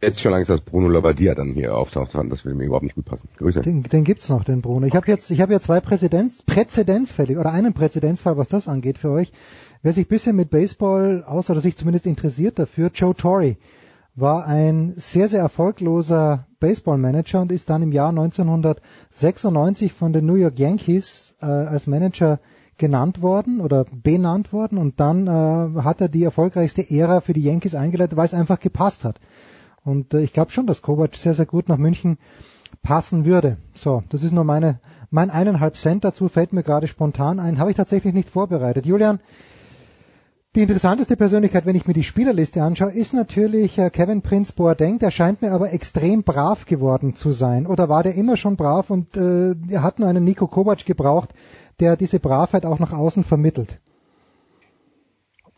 jetzt 0.00 0.20
schon 0.20 0.34
Angst, 0.34 0.50
dass 0.50 0.60
Bruno 0.60 0.88
Labbadia 0.88 1.34
dann 1.34 1.52
hier 1.52 1.76
auftaucht. 1.76 2.14
Das 2.14 2.44
würde 2.44 2.56
mir 2.56 2.64
überhaupt 2.64 2.84
nicht 2.84 2.94
gut 2.94 3.04
passen. 3.04 3.28
Grüße. 3.36 3.60
Den, 3.60 3.82
den 3.82 4.04
gibt's 4.04 4.28
noch, 4.28 4.44
den 4.44 4.62
Bruno. 4.62 4.86
Ich 4.86 4.94
habe 4.94 5.06
jetzt, 5.08 5.30
ich 5.30 5.40
habe 5.40 5.52
ja 5.52 5.60
zwei 5.60 5.80
Präzedenz, 5.80 6.42
Präzedenzfälle 6.42 7.38
oder 7.38 7.52
einen 7.52 7.72
Präzedenzfall, 7.72 8.36
was 8.36 8.48
das 8.48 8.68
angeht 8.68 8.98
für 8.98 9.10
euch. 9.10 9.32
Wer 9.82 9.92
sich 9.92 10.08
bisschen 10.08 10.36
mit 10.36 10.50
Baseball 10.50 11.24
aus 11.24 11.50
oder 11.50 11.60
sich 11.60 11.76
zumindest 11.76 12.06
interessiert 12.06 12.58
dafür, 12.58 12.90
Joe 12.92 13.14
Torre 13.14 13.56
war 14.16 14.46
ein 14.46 14.94
sehr, 14.96 15.28
sehr 15.28 15.40
erfolgloser 15.40 16.46
Baseballmanager 16.58 17.42
und 17.42 17.52
ist 17.52 17.68
dann 17.68 17.82
im 17.82 17.92
Jahr 17.92 18.08
1996 18.08 19.92
von 19.92 20.14
den 20.14 20.24
New 20.24 20.36
York 20.36 20.58
Yankees 20.58 21.34
äh, 21.40 21.46
als 21.46 21.86
Manager 21.86 22.40
genannt 22.78 23.22
worden 23.22 23.60
oder 23.60 23.84
benannt 23.84 24.52
worden 24.52 24.78
und 24.78 25.00
dann 25.00 25.26
äh, 25.26 25.82
hat 25.82 26.00
er 26.00 26.08
die 26.08 26.24
erfolgreichste 26.24 26.90
Ära 26.90 27.20
für 27.20 27.32
die 27.32 27.42
Yankees 27.42 27.74
eingeleitet, 27.74 28.16
weil 28.16 28.26
es 28.26 28.34
einfach 28.34 28.60
gepasst 28.60 29.04
hat. 29.04 29.20
Und 29.86 30.12
äh, 30.14 30.20
ich 30.20 30.32
glaube 30.32 30.50
schon, 30.50 30.66
dass 30.66 30.82
Kovac 30.82 31.14
sehr, 31.14 31.34
sehr 31.34 31.46
gut 31.46 31.68
nach 31.68 31.78
München 31.78 32.18
passen 32.82 33.24
würde. 33.24 33.56
So, 33.74 34.02
das 34.08 34.22
ist 34.22 34.32
nur 34.32 34.44
meine, 34.44 34.80
mein 35.10 35.30
eineinhalb 35.30 35.76
Cent 35.76 36.04
dazu, 36.04 36.28
fällt 36.28 36.52
mir 36.52 36.62
gerade 36.62 36.88
spontan 36.88 37.40
ein, 37.40 37.58
habe 37.58 37.70
ich 37.70 37.76
tatsächlich 37.76 38.12
nicht 38.12 38.28
vorbereitet. 38.28 38.84
Julian, 38.84 39.20
die 40.56 40.62
interessanteste 40.62 41.16
Persönlichkeit, 41.16 41.66
wenn 41.66 41.76
ich 41.76 41.86
mir 41.86 41.92
die 41.92 42.02
Spielerliste 42.02 42.62
anschaue, 42.62 42.90
ist 42.90 43.12
natürlich 43.12 43.78
äh, 43.78 43.90
Kevin 43.90 44.22
Prince 44.22 44.54
Boateng. 44.54 44.98
Der 44.98 45.10
scheint 45.10 45.42
mir 45.42 45.52
aber 45.52 45.72
extrem 45.72 46.24
brav 46.24 46.64
geworden 46.64 47.14
zu 47.14 47.32
sein. 47.32 47.66
Oder 47.66 47.88
war 47.88 48.02
der 48.02 48.14
immer 48.14 48.36
schon 48.36 48.56
brav 48.56 48.90
und 48.90 49.16
äh, 49.16 49.54
er 49.70 49.82
hat 49.82 49.98
nur 49.98 50.08
einen 50.08 50.24
Nico 50.24 50.46
Kovac 50.46 50.84
gebraucht, 50.84 51.34
der 51.78 51.96
diese 51.96 52.20
Bravheit 52.20 52.66
auch 52.66 52.78
nach 52.78 52.92
außen 52.92 53.22
vermittelt? 53.22 53.80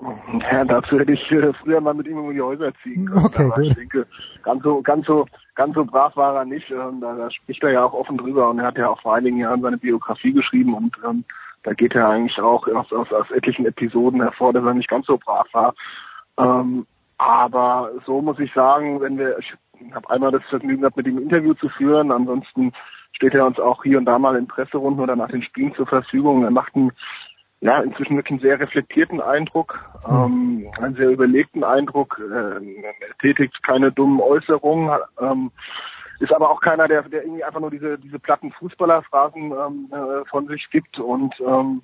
Ja, 0.01 0.65
dazu 0.65 0.99
hätte 0.99 1.13
ich 1.13 1.31
äh, 1.33 1.53
früher 1.55 1.81
mal 1.81 1.95
mit 1.95 2.07
ihm 2.07 2.19
um 2.19 2.33
die 2.33 2.41
Häuser 2.41 2.73
ziehen 2.83 3.07
können. 3.07 3.27
Okay, 3.27 3.51
Aber 3.53 3.63
ich 3.63 3.75
denke, 3.75 4.07
ganz 4.43 4.63
so, 4.63 4.81
ganz 4.81 5.07
so, 5.07 5.27
ganz 5.57 5.75
so 5.75 5.85
brav 5.85 6.17
war 6.17 6.37
er 6.37 6.45
nicht. 6.45 6.71
Ähm, 6.71 7.01
da, 7.01 7.15
da 7.17 7.31
spricht 7.31 7.65
er 7.65 7.73
ja 7.73 7.85
auch 7.85 7.95
offen 7.95 8.17
drüber 8.17 8.49
und 8.49 8.61
er 8.61 8.67
hat 8.67 8.79
ja 8.79 8.89
auch 8.89 9.01
vor 9.01 9.17
einigen 9.17 9.39
Jahren 9.39 9.61
seine 9.61 9.79
Biografie 9.79 10.33
geschrieben 10.33 10.73
und 10.75 10.97
ähm, 11.05 11.25
da 11.65 11.73
geht 11.73 11.97
er 11.97 12.09
eigentlich 12.09 12.39
auch 12.41 12.69
aus, 12.69 12.93
aus, 12.93 13.13
aus 13.13 13.31
etlichen 13.33 13.67
Episoden 13.67 14.23
hervor, 14.23 14.53
dass 14.53 14.65
er 14.65 14.75
nicht 14.75 14.89
ganz 14.89 15.07
so 15.07 15.19
brav 15.19 15.49
war. 15.53 15.75
Ähm, 16.39 16.87
aber 17.19 17.91
so 18.07 18.23
muss 18.23 18.39
ich 18.39 18.53
sagen, 18.55 19.01
wenn 19.01 19.19
wir, 19.19 19.37
ich 19.39 19.53
habe 19.93 20.09
einmal 20.11 20.31
das 20.31 20.45
Vergnügen 20.49 20.83
gehabt, 20.83 20.97
mit 20.97 21.09
ihm 21.09 21.17
ein 21.17 21.25
Interview 21.25 21.55
zu 21.55 21.69
führen, 21.69 22.13
ansonsten 22.13 22.73
steht 23.13 23.35
er 23.35 23.47
uns 23.47 23.59
auch 23.59 23.83
hier 23.83 23.99
und 23.99 24.05
da 24.05 24.19
mal 24.19 24.37
in 24.37 24.47
Presserunden 24.47 25.03
oder 25.03 25.17
nach 25.17 25.29
den 25.29 25.43
Spielen 25.43 25.75
zur 25.75 25.87
Verfügung. 25.87 26.45
Er 26.45 26.53
macht 26.53 26.77
einen 26.77 26.93
ja, 27.61 27.81
inzwischen 27.81 28.17
wirklich 28.17 28.33
einen 28.33 28.49
sehr 28.49 28.61
reflektierten 28.61 29.21
Eindruck, 29.21 29.85
ähm, 30.09 30.71
einen 30.81 30.95
sehr 30.95 31.11
überlegten 31.11 31.65
Eindruck, 31.65 32.21
äh, 32.21 32.85
er 32.85 33.19
tätigt 33.21 33.63
keine 33.65 33.91
dummen 33.91 34.21
Äußerungen, 34.21 34.97
ähm, 35.21 35.51
ist 36.21 36.33
aber 36.33 36.51
auch 36.51 36.61
keiner, 36.61 36.87
der, 36.87 37.03
der 37.03 37.25
irgendwie 37.25 37.45
einfach 37.45 37.61
nur 37.61 37.71
diese, 37.71 37.99
diese 37.99 38.19
platten 38.19 38.53
Fußballerphrasen 38.53 39.53
ähm, 39.53 39.93
äh, 39.93 40.25
von 40.29 40.47
sich 40.47 40.69
gibt 40.71 40.99
und 40.99 41.35
ähm, 41.41 41.83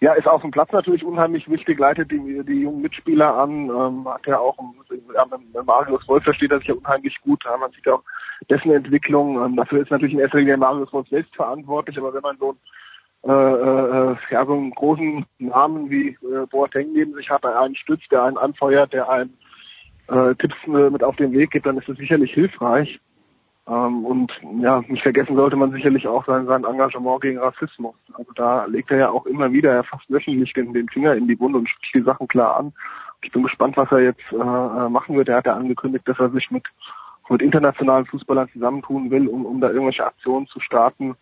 ja, 0.00 0.12
ist 0.12 0.28
auf 0.28 0.42
dem 0.42 0.50
Platz 0.50 0.70
natürlich 0.70 1.04
unheimlich 1.04 1.48
wichtig, 1.48 1.78
leitet 1.78 2.10
die, 2.10 2.42
die 2.44 2.62
jungen 2.62 2.82
Mitspieler 2.82 3.34
an, 3.36 3.70
ähm, 3.70 4.06
hat 4.06 4.26
ja 4.26 4.38
auch, 4.38 4.56
ja, 5.14 5.24
mit 5.24 5.66
Marius 5.66 6.06
Wolf 6.08 6.24
versteht 6.24 6.52
er 6.52 6.58
sich 6.58 6.68
ja 6.68 6.74
unheimlich 6.74 7.16
gut, 7.22 7.44
ja, 7.44 7.56
man 7.56 7.72
sieht 7.72 7.88
auch 7.88 8.02
dessen 8.50 8.72
Entwicklung, 8.72 9.42
ähm, 9.44 9.56
dafür 9.56 9.82
ist 9.82 9.90
natürlich 9.90 10.14
in 10.14 10.20
erster 10.20 10.38
Linie 10.38 10.56
Marius 10.56 10.92
Wolf 10.92 11.08
selbst 11.08 11.34
verantwortlich, 11.34 11.98
aber 11.98 12.12
wenn 12.14 12.22
man 12.22 12.36
so 12.38 12.54
äh, 13.26 13.30
äh, 13.30 14.16
ja, 14.30 14.44
so 14.44 14.52
einen 14.52 14.70
großen 14.72 15.24
Namen 15.38 15.90
wie 15.90 16.08
äh, 16.08 16.46
Boateng 16.50 16.92
neben 16.92 17.14
sich 17.14 17.30
hat, 17.30 17.44
der 17.44 17.58
einen 17.58 17.74
stützt, 17.76 18.10
der 18.12 18.24
einen 18.24 18.36
anfeuert, 18.36 18.92
der 18.92 19.08
einen 19.08 19.36
äh, 20.08 20.34
Tipps 20.34 20.56
äh, 20.66 20.90
mit 20.90 21.02
auf 21.02 21.16
den 21.16 21.32
Weg 21.32 21.50
gibt, 21.50 21.66
dann 21.66 21.78
ist 21.78 21.88
das 21.88 21.96
sicherlich 21.96 22.32
hilfreich. 22.34 23.00
Ähm, 23.66 24.04
und 24.04 24.30
ja, 24.60 24.82
nicht 24.88 25.02
vergessen 25.02 25.36
sollte 25.36 25.56
man 25.56 25.72
sicherlich 25.72 26.06
auch 26.06 26.26
sein, 26.26 26.44
sein 26.46 26.64
Engagement 26.64 27.22
gegen 27.22 27.38
Rassismus. 27.38 27.94
Also 28.12 28.30
da 28.34 28.66
legt 28.66 28.90
er 28.90 28.98
ja 28.98 29.10
auch 29.10 29.24
immer 29.24 29.50
wieder, 29.52 29.72
ja 29.72 29.82
fast 29.82 30.04
wöchentlich 30.10 30.52
den, 30.52 30.74
den 30.74 30.88
Finger 30.90 31.14
in 31.14 31.26
die 31.26 31.40
Wunde 31.40 31.58
und 31.58 31.68
spricht 31.68 31.94
die 31.94 32.02
Sachen 32.02 32.28
klar 32.28 32.58
an. 32.58 32.74
Ich 33.22 33.32
bin 33.32 33.42
gespannt, 33.42 33.78
was 33.78 33.90
er 33.90 34.00
jetzt 34.00 34.32
äh, 34.32 34.36
äh, 34.36 34.88
machen 34.90 35.16
wird. 35.16 35.30
Er 35.30 35.38
hat 35.38 35.46
ja 35.46 35.54
angekündigt, 35.54 36.06
dass 36.06 36.18
er 36.18 36.28
sich 36.28 36.50
mit, 36.50 36.64
mit 37.30 37.40
internationalen 37.40 38.04
Fußballern 38.04 38.50
zusammentun 38.52 39.10
will, 39.10 39.28
um, 39.28 39.46
um 39.46 39.62
da 39.62 39.68
irgendwelche 39.70 40.04
Aktionen 40.04 40.46
zu 40.46 40.60
starten. 40.60 41.16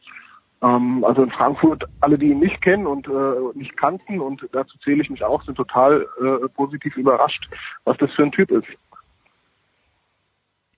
Ähm, 0.63 1.05
also 1.05 1.25
in 1.25 1.31
Frankfurt, 1.31 1.85
alle, 2.01 2.19
die 2.19 2.31
ihn 2.31 2.39
nicht 2.39 2.63
kennen 2.63 2.87
und 2.87 3.09
äh, 3.09 3.59
nicht 3.59 3.77
kannten, 3.77 4.21
und 4.21 4.47
dazu 4.53 4.79
zähle 4.79 5.03
ich 5.03 5.11
mich 5.11 5.25
auch, 5.25 5.43
sind 5.45 5.57
total 5.57 6.07
äh, 6.21 6.49
positiv 6.51 6.97
überrascht, 6.97 7.49
was 7.85 7.97
das 7.99 8.11
für 8.13 8.23
ein 8.23 8.33
Typ 8.33 8.51
ist. 8.51 8.69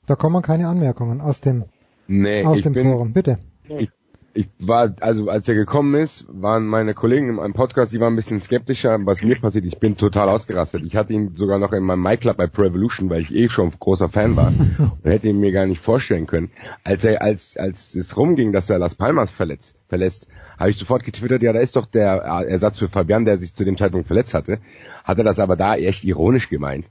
Da 0.07 0.17
kommen 0.17 0.43
keine 0.43 0.69
Anmerkungen 0.69 1.21
aus 1.21 1.41
dem, 1.41 1.65
Nee, 2.07 2.45
aus 2.45 2.59
ich 2.59 2.63
dem 2.63 2.73
bin, 2.75 2.91
Forum. 2.91 3.13
Bitte. 3.13 3.39
ich, 3.69 3.91
ich 4.35 4.49
war, 4.59 4.95
also 5.01 5.29
als 5.29 5.49
er 5.49 5.55
gekommen 5.55 5.95
ist, 5.95 6.27
waren 6.29 6.67
meine 6.67 6.93
Kollegen 6.93 7.29
in 7.29 7.39
einem 7.39 7.55
Podcast, 7.55 7.93
die 7.93 8.01
waren 8.01 8.15
ein 8.15 8.17
bisschen 8.17 8.41
skeptischer, 8.41 8.99
was 9.07 9.23
mir 9.23 9.41
passiert. 9.41 9.65
Ich 9.65 9.79
bin 9.79 9.97
total 9.97 10.29
ausgerastet. 10.29 10.85
Ich 10.85 10.97
hatte 10.97 11.13
ihn 11.13 11.37
sogar 11.37 11.61
noch 11.61 11.73
in 11.73 11.85
meinem 11.85 12.03
MyClub 12.03 12.37
bei 12.37 12.49
Pro 12.49 12.65
Evolution, 12.65 13.09
weil 13.11 13.21
ich 13.21 13.33
eh 13.33 13.49
schon 13.49 13.71
großer 13.71 14.09
Fan 14.09 14.37
war 14.37 14.53
und 15.03 15.11
hätte 15.11 15.29
ihn 15.29 15.39
mir 15.39 15.53
gar 15.53 15.67
nicht 15.67 15.81
vorstellen 15.81 16.27
können. 16.27 16.51
Als 16.83 17.05
er, 17.05 17.23
als, 17.23 17.57
als 17.57 17.95
es 17.95 18.17
rumging, 18.17 18.53
dass 18.53 18.69
er 18.69 18.79
Las 18.79 18.97
Palmas 18.97 19.31
verletzt, 19.31 19.77
verlässt, 19.89 20.27
habe 20.59 20.71
ich 20.71 20.77
sofort 20.77 21.05
getwittert, 21.05 21.43
ja, 21.43 21.53
da 21.53 21.61
ist 21.61 21.77
doch 21.77 21.87
der 21.87 22.15
Ersatz 22.15 22.79
für 22.79 22.89
Fabian, 22.89 23.25
der 23.25 23.39
sich 23.39 23.55
zu 23.55 23.65
dem 23.65 23.77
Zeitpunkt 23.77 24.09
verletzt 24.09 24.35
hatte. 24.35 24.59
Hat 25.05 25.19
er 25.19 25.25
das 25.25 25.39
aber 25.39 25.57
da 25.57 25.77
echt 25.77 26.03
ironisch 26.05 26.49
gemeint. 26.49 26.87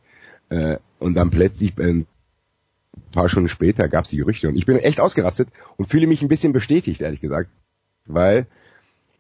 Äh, 0.49 0.77
und 0.99 1.15
dann 1.15 1.29
plötzlich, 1.29 1.77
äh, 1.77 2.05
ein 2.95 3.11
paar 3.11 3.29
Stunden 3.29 3.49
später 3.49 3.87
gab 3.89 4.05
es 4.05 4.11
die 4.11 4.17
Gerüchte 4.17 4.47
und 4.49 4.55
ich 4.55 4.65
bin 4.65 4.77
echt 4.77 4.99
ausgerastet 4.99 5.49
und 5.77 5.89
fühle 5.89 6.07
mich 6.07 6.21
ein 6.21 6.27
bisschen 6.27 6.53
bestätigt, 6.53 7.01
ehrlich 7.01 7.21
gesagt, 7.21 7.49
weil 8.05 8.47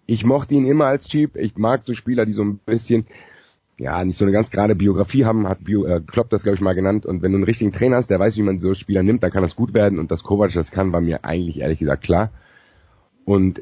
ich 0.05 0.25
mochte 0.25 0.53
ihn 0.53 0.65
immer 0.65 0.85
als 0.85 1.07
Typ. 1.07 1.35
Ich 1.35 1.55
mag 1.57 1.83
so 1.83 1.93
Spieler, 1.93 2.25
die 2.25 2.33
so 2.33 2.43
ein 2.43 2.57
bisschen, 2.57 3.05
ja, 3.77 4.03
nicht 4.03 4.17
so 4.17 4.25
eine 4.25 4.31
ganz 4.31 4.51
gerade 4.51 4.75
Biografie 4.75 5.25
haben, 5.25 5.47
hat 5.47 5.63
Bio, 5.63 5.85
äh, 5.85 6.01
Klopp 6.01 6.29
das, 6.29 6.43
glaube 6.43 6.55
ich, 6.55 6.61
mal 6.61 6.73
genannt. 6.73 7.05
Und 7.05 7.21
wenn 7.21 7.31
du 7.31 7.37
einen 7.37 7.45
richtigen 7.45 7.71
Trainer 7.71 7.97
hast, 7.97 8.09
der 8.09 8.19
weiß, 8.19 8.35
wie 8.37 8.43
man 8.43 8.59
so 8.59 8.73
Spieler 8.73 9.03
nimmt, 9.03 9.23
dann 9.23 9.31
kann 9.31 9.43
das 9.43 9.55
gut 9.55 9.73
werden. 9.73 9.99
Und 9.99 10.11
dass 10.11 10.23
Kovac 10.23 10.51
das 10.53 10.71
kann, 10.71 10.91
war 10.91 11.01
mir 11.01 11.23
eigentlich 11.23 11.59
ehrlich 11.59 11.79
gesagt 11.79 12.03
klar. 12.03 12.31
Und 13.25 13.61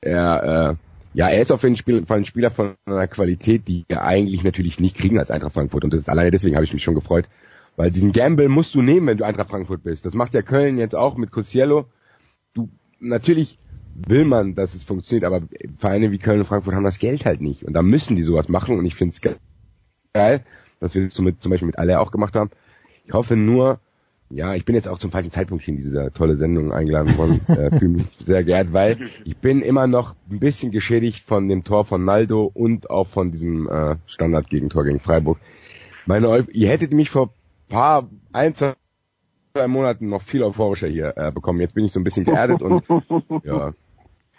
er, 0.00 0.70
äh, 0.72 1.16
ja, 1.16 1.28
er 1.28 1.42
ist 1.42 1.52
auf 1.52 1.62
jeden 1.62 2.06
Fall 2.06 2.18
ein 2.18 2.24
Spieler 2.24 2.50
von 2.50 2.74
einer 2.84 3.06
Qualität, 3.06 3.68
die 3.68 3.84
wir 3.88 4.02
eigentlich 4.02 4.42
natürlich 4.42 4.80
nicht 4.80 4.96
kriegen 4.96 5.18
als 5.18 5.30
Eintracht 5.30 5.54
Frankfurt. 5.54 5.84
Und 5.84 5.92
das 5.92 6.00
ist 6.00 6.08
alleine 6.08 6.32
deswegen 6.32 6.56
habe 6.56 6.64
ich 6.64 6.72
mich 6.72 6.82
schon 6.82 6.96
gefreut. 6.96 7.28
Weil 7.76 7.90
diesen 7.90 8.12
Gamble 8.12 8.48
musst 8.48 8.74
du 8.74 8.82
nehmen, 8.82 9.06
wenn 9.06 9.18
du 9.18 9.24
Eintracht 9.24 9.50
Frankfurt 9.50 9.82
bist. 9.82 10.06
Das 10.06 10.14
macht 10.14 10.34
ja 10.34 10.42
Köln 10.42 10.78
jetzt 10.78 10.94
auch 10.94 11.16
mit 11.16 11.32
Cosiello. 11.32 11.86
Du, 12.54 12.68
natürlich 13.00 13.58
will 13.94 14.24
man, 14.24 14.54
dass 14.54 14.74
es 14.74 14.84
funktioniert, 14.84 15.24
aber 15.24 15.46
Vereine 15.78 16.10
wie 16.10 16.18
Köln 16.18 16.40
und 16.40 16.46
Frankfurt 16.46 16.74
haben 16.74 16.84
das 16.84 16.98
Geld 16.98 17.24
halt 17.24 17.40
nicht. 17.40 17.64
Und 17.64 17.72
da 17.72 17.82
müssen 17.82 18.16
die 18.16 18.22
sowas 18.22 18.48
machen 18.48 18.78
und 18.78 18.84
ich 18.84 18.94
finde 18.94 19.14
es 19.14 19.38
geil, 20.12 20.44
dass 20.80 20.94
wir 20.94 21.04
das 21.04 21.14
zum 21.14 21.26
Beispiel 21.26 21.66
mit 21.66 21.78
alle 21.78 22.00
auch 22.00 22.10
gemacht 22.10 22.36
haben. 22.36 22.50
Ich 23.06 23.12
hoffe 23.12 23.36
nur, 23.36 23.80
ja, 24.30 24.54
ich 24.54 24.64
bin 24.64 24.74
jetzt 24.74 24.88
auch 24.88 24.98
zum 24.98 25.10
falschen 25.10 25.30
Zeitpunkt 25.30 25.64
hier 25.64 25.74
in 25.74 25.78
diese 25.78 26.10
tolle 26.12 26.36
Sendung 26.36 26.72
eingeladen 26.72 27.16
worden. 27.18 27.40
äh, 27.48 27.70
fühle 27.78 27.98
mich 27.98 28.06
sehr 28.18 28.42
geehrt, 28.44 28.72
weil 28.72 28.98
ich 29.24 29.36
bin 29.36 29.62
immer 29.62 29.86
noch 29.86 30.14
ein 30.30 30.38
bisschen 30.38 30.72
geschädigt 30.72 31.26
von 31.26 31.48
dem 31.48 31.64
Tor 31.64 31.84
von 31.84 32.04
Naldo 32.04 32.50
und 32.52 32.90
auch 32.90 33.08
von 33.08 33.30
diesem 33.30 33.68
äh, 33.68 33.96
Standard-Gegentor 34.06 34.84
gegen 34.84 35.00
Freiburg. 35.00 35.38
Meine, 36.06 36.46
ihr 36.52 36.68
hättet 36.68 36.92
mich 36.92 37.10
vor 37.10 37.32
paar, 37.68 38.08
ein, 38.32 38.54
zwei 38.54 38.74
Monaten 39.66 40.08
noch 40.08 40.22
viel 40.22 40.42
euphorischer 40.42 40.88
hier 40.88 41.16
äh, 41.16 41.30
bekommen. 41.32 41.60
Jetzt 41.60 41.74
bin 41.74 41.84
ich 41.84 41.92
so 41.92 42.00
ein 42.00 42.04
bisschen 42.04 42.24
geerdet 42.24 42.62
und 42.62 42.84
ja, 43.44 43.72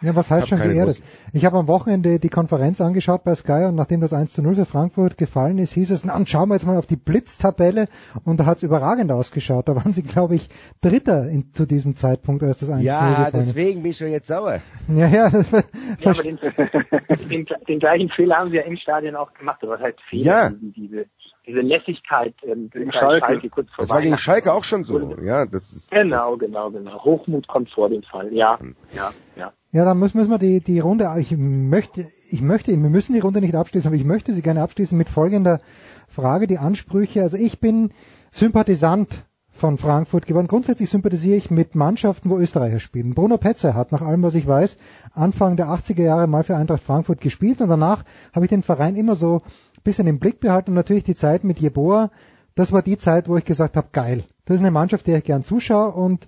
ja, 0.01 0.15
was 0.15 0.30
heißt 0.30 0.49
schon 0.49 0.61
geerdet? 0.61 1.01
Ich 1.32 1.45
habe 1.45 1.57
am 1.57 1.67
Wochenende 1.67 2.19
die 2.19 2.30
Konferenz 2.30 2.82
angeschaut 2.82 3.23
bei 3.23 3.34
Sky 3.34 3.65
und 3.69 3.76
nachdem 3.76 4.01
das 4.01 4.11
1 4.11 4.34
zu 4.34 4.41
0 4.41 4.55
für 4.55 4.65
Frankfurt 4.65 5.17
gefallen 5.17 5.57
ist, 5.57 5.73
hieß 5.73 5.89
es, 5.91 6.03
na, 6.03 6.15
und 6.15 6.30
schauen 6.30 6.49
wir 6.49 6.55
jetzt 6.55 6.65
mal 6.65 6.78
auf 6.78 6.86
die 6.86 6.97
Blitztabelle 6.97 7.88
und 8.26 8.39
da 8.39 8.45
hat 8.45 8.57
es 8.57 8.63
überragend 8.63 9.11
ausgeschaut. 9.11 9.69
Da 9.69 9.76
waren 9.76 9.93
sie, 9.93 10.03
glaube 10.03 10.36
ich, 10.36 10.49
Dritter 10.82 11.30
in, 11.30 11.53
zu 11.53 11.65
diesem 11.65 11.95
Zeitpunkt, 11.95 12.43
als 12.43 12.59
das 12.59 12.69
1 12.69 12.80
zu 12.80 12.86
0 12.86 12.86
Ja, 12.86 13.32
deswegen 13.32 13.84
bin 13.84 13.91
ich 13.91 13.97
schon 13.97 14.11
jetzt 14.11 14.28
sauer. 14.28 14.59
Ja, 14.89 15.07
ja. 15.07 15.30
Das, 15.30 15.49
ja 15.51 15.61
aber 16.03 16.23
den, 16.23 16.39
den, 17.30 17.45
den, 17.67 17.80
gleichen 17.80 18.09
Fehler 18.09 18.36
haben 18.36 18.51
wir 18.51 18.65
im 18.65 18.76
Stadion 18.76 19.15
auch 19.15 19.34
gemacht, 19.34 19.63
aber 19.63 19.80
halt 19.80 19.95
Fehler, 20.09 20.26
ja. 20.26 20.51
diese, 20.76 21.05
diese 21.48 21.62
Lässigkeit 21.62 22.34
ähm, 22.43 22.70
gegen 22.70 22.91
Schalke. 22.91 23.26
Schalke 23.26 23.50
kurz 23.50 23.70
vor 23.72 23.84
Das 23.84 23.89
war 23.89 24.02
gegen 24.02 24.18
Schalke 24.18 24.54
auch 24.54 24.64
schon 24.64 24.84
so. 24.84 25.16
Ja, 25.22 25.46
das 25.46 25.74
ist 25.74 25.91
Genau, 25.91 26.38
genau, 26.38 26.72
genau. 26.72 27.04
Hochmut 27.04 27.48
kommt 27.48 27.70
vor 27.70 27.89
dem 27.89 28.04
Fall. 28.04 28.34
Ja, 28.34 28.58
ja, 28.93 29.12
ja. 29.36 29.54
Ja, 29.72 29.84
dann 29.84 30.00
müssen, 30.00 30.18
müssen 30.18 30.32
wir 30.32 30.38
die, 30.38 30.62
die 30.62 30.80
Runde, 30.80 31.14
ich 31.20 31.36
möchte, 31.38 32.06
ich 32.32 32.41
möchte, 32.41 32.72
wir 32.72 32.78
müssen 32.78 33.14
die 33.14 33.20
Runde 33.20 33.41
nicht 33.41 33.56
abschließen, 33.56 33.89
aber 33.89 33.98
ich 33.98 34.06
möchte 34.06 34.34
sie 34.34 34.41
gerne 34.41 34.62
abschließen 34.62 34.98
mit 34.98 35.10
folgender 35.10 35.60
Frage, 36.08 36.48
die 36.48 36.58
Ansprüche. 36.58 37.22
Also 37.22 37.36
ich 37.36 37.60
bin 37.60 37.91
Sympathisant 38.32 39.26
von 39.56 39.78
Frankfurt 39.78 40.26
geworden. 40.26 40.48
Grundsätzlich 40.48 40.89
sympathisiere 40.89 41.38
ich 41.38 41.50
mit 41.50 41.76
Mannschaften, 41.76 42.30
wo 42.30 42.38
Österreicher 42.38 42.80
spielen. 42.80 43.16
Bruno 43.16 43.38
Petzer 43.38 43.74
hat, 43.74 43.91
nach 43.93 44.02
allem, 44.02 44.22
was 44.22 44.36
ich 44.36 44.46
weiß, 44.46 44.78
Anfang 45.14 45.56
der 45.56 45.68
80er 45.68 46.04
Jahre 46.04 46.28
mal 46.28 46.43
für 46.43 46.58
Eintracht 46.58 46.84
Frankfurt 46.84 47.22
gespielt 47.22 47.62
und 47.62 47.70
danach 47.70 48.04
habe 48.34 48.46
ich 48.46 48.50
den 48.50 48.64
Verein 48.64 48.98
immer 48.98 49.16
so 49.16 49.41
bisschen 49.86 50.07
im 50.07 50.19
Blick 50.19 50.41
behalten 50.41 50.71
und 50.71 50.75
natürlich 50.75 51.05
die 51.05 51.15
Zeit 51.15 51.45
mit 51.45 51.59
Jeboa, 51.59 52.11
das 52.55 52.73
war 52.73 52.81
die 52.81 52.97
Zeit, 52.97 53.29
wo 53.29 53.38
ich 53.38 53.45
gesagt 53.45 53.77
habe, 53.77 53.88
geil. 53.93 54.25
Das 54.43 54.55
ist 54.55 54.61
eine 54.61 54.71
Mannschaft, 54.71 55.07
der 55.07 55.19
ich 55.19 55.23
gern 55.23 55.45
zuschaue 55.45 55.93
und 55.93 56.27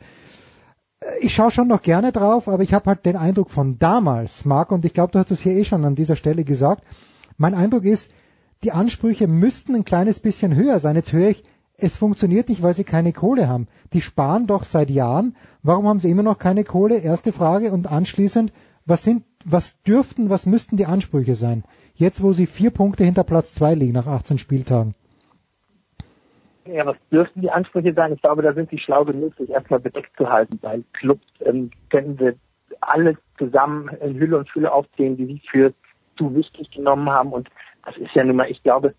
ich 1.22 1.34
schaue 1.34 1.52
schon 1.52 1.68
noch 1.68 1.82
gerne 1.82 2.12
drauf, 2.12 2.48
aber 2.48 2.64
ich 2.64 2.74
habe 2.74 2.86
halt 2.90 3.06
den 3.06 3.16
Eindruck 3.16 3.52
von 3.52 3.78
damals, 3.78 4.46
Marc, 4.46 4.72
und 4.72 4.86
ich 4.86 4.94
glaube, 4.94 5.12
du 5.12 5.20
hast 5.20 5.32
das 5.32 5.42
hier 5.42 5.54
eh 5.54 5.64
schon 5.64 5.86
an 5.86 5.96
dieser 5.96 6.16
Stelle 6.16 6.44
gesagt. 6.44 6.84
Mein 7.38 7.54
Eindruck 7.54 7.86
ist, 7.86 8.12
die 8.64 8.72
Ansprüche 8.72 9.28
müssten 9.28 9.76
ein 9.76 9.86
kleines 9.86 10.20
bisschen 10.20 10.56
höher 10.56 10.80
sein. 10.80 10.96
Jetzt 10.96 11.14
höre 11.14 11.30
ich, 11.30 11.44
es 11.78 11.96
funktioniert 11.96 12.50
nicht, 12.50 12.64
weil 12.64 12.74
sie 12.74 12.84
keine 12.84 13.14
Kohle 13.14 13.48
haben. 13.48 13.68
Die 13.94 14.02
sparen 14.02 14.48
doch 14.48 14.64
seit 14.64 14.90
Jahren. 14.90 15.36
Warum 15.62 15.88
haben 15.88 16.00
sie 16.00 16.10
immer 16.10 16.24
noch 16.24 16.40
keine 16.40 16.64
Kohle? 16.64 16.98
Erste 16.98 17.32
Frage. 17.32 17.72
Und 17.72 17.86
anschließend, 17.86 18.52
was 18.86 19.04
sind, 19.04 19.24
was 19.46 19.80
dürften, 19.84 20.32
was 20.32 20.48
müssten 20.48 20.78
die 20.78 20.88
Ansprüche 20.88 21.36
sein? 21.36 21.64
Jetzt, 21.98 22.22
wo 22.22 22.32
sie 22.32 22.46
vier 22.46 22.70
Punkte 22.70 23.04
hinter 23.04 23.24
Platz 23.24 23.56
zwei 23.56 23.74
liegen 23.74 23.94
nach 23.94 24.06
18 24.06 24.38
Spieltagen. 24.38 24.94
Ja, 26.66 26.86
was 26.86 26.98
dürften 27.12 27.42
die 27.42 27.50
Ansprüche 27.50 27.94
sein? 27.94 28.14
Ich 28.14 28.22
glaube, 28.22 28.44
da 28.44 28.54
sind 28.54 28.70
sie 28.70 28.78
schlau 28.78 29.04
genug, 29.04 29.36
sich 29.36 29.50
erstmal 29.50 29.80
bedeckt 29.80 30.16
zu 30.16 30.30
halten, 30.30 30.60
weil 30.62 30.84
Clubs 30.94 31.26
ähm, 31.44 31.72
können 31.90 32.20
wir 32.20 32.36
alle 32.82 33.18
zusammen 33.40 33.90
in 34.02 34.20
Hülle 34.20 34.38
und 34.38 34.50
Fülle 34.50 34.72
aufzählen, 34.72 35.18
die 35.18 35.26
sie 35.26 35.42
für 35.50 35.74
zu 36.18 36.36
wichtig 36.36 36.70
genommen 36.70 37.10
haben. 37.10 37.32
Und 37.32 37.50
das 37.84 37.98
ist 37.98 38.14
ja 38.14 38.24
nun 38.24 38.36
mal, 38.36 38.52
ich 38.52 38.62
glaube, 38.62 38.94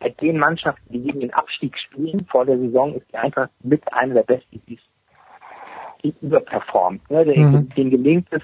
bei 0.00 0.08
den 0.08 0.38
Mannschaften, 0.38 0.92
die 0.92 1.02
gegen 1.02 1.20
den 1.20 1.32
Abstieg 1.32 1.78
spielen 1.78 2.26
vor 2.26 2.44
der 2.44 2.58
Saison, 2.58 2.94
ist 2.94 3.06
die 3.12 3.16
Eintracht 3.16 3.50
mit 3.62 3.92
einer 3.92 4.14
der 4.14 4.22
besten, 4.22 4.60
die, 4.66 4.78
überperformt. 6.20 7.08
Ne? 7.10 7.24
Der, 7.24 7.38
mhm. 7.38 7.68
Den 7.70 7.90
gelingt 7.90 8.28
es, 8.30 8.42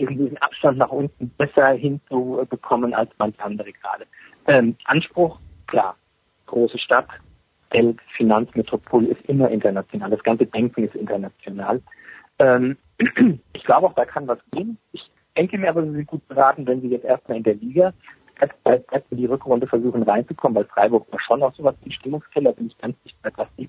eben 0.00 0.16
diesen 0.16 0.38
Abstand 0.38 0.78
nach 0.78 0.90
unten 0.90 1.30
besser 1.38 1.68
hinzubekommen 1.70 2.94
als 2.94 3.10
manche 3.18 3.42
andere 3.42 3.72
gerade. 3.72 4.06
Ähm, 4.46 4.76
Anspruch, 4.84 5.38
klar, 5.66 5.96
große 6.46 6.78
Stadt, 6.78 7.08
Geld, 7.70 7.98
Finanzmetropole 8.16 9.08
ist 9.08 9.24
immer 9.26 9.48
international. 9.50 10.10
Das 10.10 10.22
ganze 10.22 10.46
Denken 10.46 10.84
ist 10.84 10.94
international. 10.94 11.80
Ähm, 12.38 12.76
ich 13.52 13.64
glaube 13.64 13.86
auch, 13.86 13.94
da 13.94 14.04
kann 14.04 14.26
was 14.26 14.38
gehen. 14.50 14.76
Ich 14.92 15.08
denke 15.36 15.56
mir 15.58 15.70
aber, 15.70 15.84
sie 15.84 15.92
sind 15.92 16.06
gut 16.06 16.26
beraten, 16.26 16.66
wenn 16.66 16.80
sie 16.80 16.88
jetzt 16.88 17.04
erstmal 17.04 17.38
in 17.38 17.44
der 17.44 17.54
Liga 17.54 17.92
erst 18.64 19.06
in 19.10 19.18
die 19.18 19.26
Rückrunde 19.26 19.66
versuchen 19.66 20.02
reinzukommen, 20.02 20.56
weil 20.56 20.64
Freiburg 20.66 21.10
war 21.12 21.20
schon 21.20 21.42
auch 21.42 21.54
sowas 21.54 21.74
wie 21.82 21.92
Stimmungskeller, 21.92 22.52
bin 22.52 22.68
ich 22.68 22.78
ganz 22.78 22.96
sicher, 23.02 23.30
dass 23.36 23.48
die, 23.58 23.68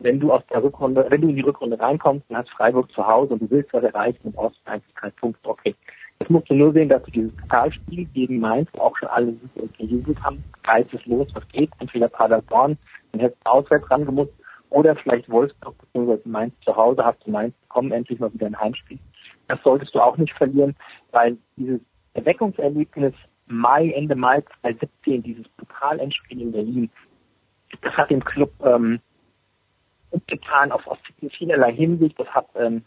wenn 0.00 0.20
du 0.20 0.32
aus 0.32 0.42
der 0.50 0.62
Rückrunde, 0.62 1.06
wenn 1.08 1.20
du 1.20 1.28
in 1.28 1.36
die 1.36 1.42
Rückrunde 1.42 1.78
reinkommst, 1.78 2.24
dann 2.28 2.38
hast 2.38 2.50
Freiburg 2.50 2.90
zu 2.92 3.06
Hause 3.06 3.34
und 3.34 3.42
du 3.42 3.50
willst 3.50 3.72
was 3.72 3.84
erreichen 3.84 4.20
und 4.24 4.36
brauchst 4.36 4.60
eigentlich 4.64 4.94
keinen 4.94 5.12
Punkt, 5.12 5.38
okay. 5.44 5.74
Jetzt 6.20 6.30
musst 6.30 6.50
du 6.50 6.54
nur 6.54 6.72
sehen, 6.72 6.88
dass 6.88 7.02
du 7.04 7.12
dieses 7.12 7.34
Pokalspiel 7.36 8.04
gegen 8.06 8.40
Mainz, 8.40 8.68
auch 8.78 8.96
schon 8.96 9.08
alle 9.08 9.34
gejubelt 9.78 10.20
haben, 10.22 10.42
geisteslos, 10.64 11.28
was 11.34 11.46
geht, 11.48 11.70
entweder 11.78 12.08
Paderborn, 12.08 12.76
dann 13.12 13.20
hättest 13.20 13.40
du 13.44 13.50
auswärts 13.50 13.90
rangemusst, 13.90 14.32
oder 14.70 14.96
vielleicht 14.96 15.30
Wolfsburg 15.30 15.74
bzw. 15.92 16.18
Mainz 16.28 16.54
zu 16.64 16.76
Hause, 16.76 17.04
hast 17.04 17.24
du 17.26 17.30
Mainz 17.30 17.54
bekommen, 17.62 17.92
endlich 17.92 18.18
mal 18.18 18.32
wieder 18.34 18.46
ein 18.46 18.58
Heimspiel. 18.58 18.98
Das 19.46 19.58
solltest 19.62 19.94
du 19.94 20.00
auch 20.00 20.16
nicht 20.16 20.34
verlieren, 20.34 20.76
weil 21.10 21.38
dieses 21.56 21.80
Erweckungserlebnis 22.14 23.14
Mai, 23.46 23.90
Ende 23.92 24.14
Mai 24.14 24.42
2017, 24.60 25.22
dieses 25.22 25.48
Pokalendspiel 25.56 26.42
in 26.42 26.52
Berlin, 26.52 26.90
das 27.80 27.94
hat 27.94 28.10
dem 28.10 28.22
Club 28.22 28.52
ähm, 28.62 29.00
getan 30.26 30.72
auf, 30.72 30.86
auf 30.86 30.98
vielerlei 31.30 31.72
Hinsicht. 31.72 32.18
Das 32.18 32.28
hat, 32.28 32.46
ähm, 32.56 32.82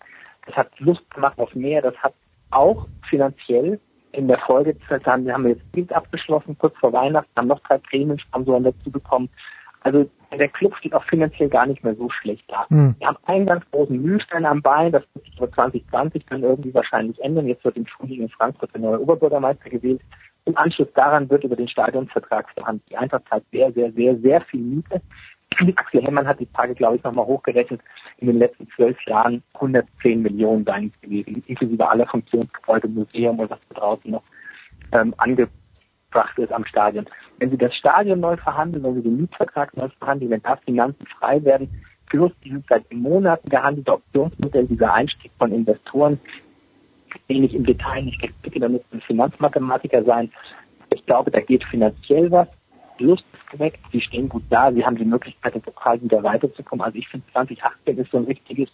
das 0.46 0.56
hat 0.56 0.80
Lust 0.80 1.10
gemacht 1.12 1.38
auf 1.40 1.54
mehr. 1.56 1.82
Das 1.82 1.96
hat 1.98 2.14
auch 2.52 2.88
finanziell 3.10 3.80
in 4.12 4.28
der 4.28 4.40
Folge, 4.40 4.76
haben, 5.06 5.26
wir 5.26 5.34
haben 5.34 5.48
jetzt 5.48 5.72
Bild 5.72 5.92
abgeschlossen, 5.94 6.58
kurz 6.58 6.78
vor 6.78 6.92
Weihnachten, 6.92 7.30
haben 7.38 7.48
noch 7.48 7.62
drei 7.62 7.78
Prämiensponsoren 7.78 8.66
dazu 8.66 8.92
bekommen. 8.92 9.30
Also 9.82 10.10
der 10.38 10.48
Club 10.50 10.76
steht 10.78 10.94
auch 10.94 11.04
finanziell 11.06 11.50
gar 11.50 11.66
nicht 11.66 11.84
mehr 11.84 11.96
so 11.96 12.10
schlecht 12.10 12.44
da. 12.48 12.66
Mhm. 12.70 12.96
Wir 13.00 13.08
haben 13.08 13.18
einen 13.26 13.46
ganz 13.46 13.66
großen 13.72 14.02
Mühlstein 14.02 14.46
am 14.46 14.62
Bein, 14.62 14.92
das 14.92 15.04
wird 15.14 15.26
sich 15.26 15.38
über 15.38 15.52
2020 15.52 16.26
dann 16.30 16.44
irgendwie 16.44 16.74
wahrscheinlich 16.74 17.20
ändern. 17.22 17.48
Jetzt 17.48 17.64
wird 17.66 17.78
im 17.78 17.86
Frühling 17.86 18.22
in 18.22 18.30
Frankfurt 18.30 18.74
der 18.74 18.82
neue 18.82 19.02
Oberbürgermeister 19.02 19.70
gewählt. 19.70 20.02
Im 20.46 20.58
Anschluss 20.58 20.88
daran 20.94 21.30
wird 21.30 21.44
über 21.44 21.56
den 21.56 21.68
Stadionvertrag 21.68 22.50
verhandelt. 22.52 22.90
Die 22.90 22.98
Eintracht 22.98 23.24
zahlt 23.30 23.44
sehr, 23.52 23.72
sehr, 23.74 23.92
sehr, 23.92 24.18
sehr 24.18 24.42
viel 24.42 24.62
Miete. 24.62 25.02
Axel 25.76 26.04
Hemmern 26.04 26.28
hat 26.28 26.40
die 26.40 26.48
Tage, 26.48 26.76
glaube 26.76 26.98
ich, 26.98 27.04
nochmal 27.04 27.26
hochgerechnet. 27.26 27.82
In 28.18 28.28
den 28.28 28.40
letzten 28.40 28.68
zwölf 28.76 28.98
Jahren 29.06 29.44
110 29.56 30.22
Millionen 30.22 30.66
seien 30.66 30.92
es 30.94 31.02
gewesen, 31.02 31.44
inklusive 31.48 31.88
aller 31.88 32.08
Funktionsgebäude, 32.08 32.88
Museum 32.88 33.40
und 33.40 33.50
was 33.50 33.60
da 33.70 33.80
draußen 33.80 34.12
noch 34.12 34.24
ähm, 34.92 35.14
angebracht 35.18 36.38
ist 36.38 36.52
am 36.52 36.66
Stadion. 36.66 37.06
Wenn 37.40 37.52
Sie 37.52 37.58
das 37.58 37.76
Stadion 37.76 38.20
neu 38.20 38.38
verhandeln, 38.38 38.84
wenn 38.84 38.96
Sie 38.96 39.04
den 39.04 39.18
Mietvertrag 39.18 39.76
neu 39.76 39.90
verhandeln, 40.00 40.32
wenn 40.32 40.42
da 40.42 40.56
Finanzen 40.58 41.06
frei 41.20 41.44
werden, 41.44 41.70
plus 42.08 42.32
dieses 42.44 42.64
seit 42.68 42.92
Monaten 42.94 43.50
gehandelte 43.50 43.94
Optionsmodell, 43.94 44.68
dieser 44.68 44.94
Einstieg 44.94 45.32
von 45.38 45.52
Investoren, 45.52 46.20
den 47.30 47.44
ich 47.44 47.54
im 47.54 47.66
Detail 47.66 48.04
nicht 48.04 48.22
bitte, 48.42 48.60
da 48.60 48.70
müssen 48.70 48.86
ein 48.92 49.02
Finanzmathematiker 49.02 50.04
sein. 50.04 50.32
Ich 50.94 51.06
glaube, 51.06 51.32
da 51.32 51.40
geht 51.40 51.64
finanziell 51.64 52.32
was. 52.32 52.48
Lust 53.04 53.26
ist 53.34 53.52
geweckt, 53.52 53.80
sie 53.92 54.02
stehen 54.02 54.30
gut 54.30 54.44
da, 54.50 54.72
sie 54.72 54.86
haben 54.86 54.96
die 54.96 55.06
Möglichkeit, 55.06 55.56
im 55.56 55.62
Pokal 55.62 56.02
wieder 56.02 56.24
weiterzukommen. 56.24 56.84
Also 56.84 56.98
ich 56.98 57.08
finde 57.08 57.26
2018 57.32 57.98
ist 57.98 58.12
so 58.12 58.18
ein 58.18 58.26
richtiges 58.26 58.70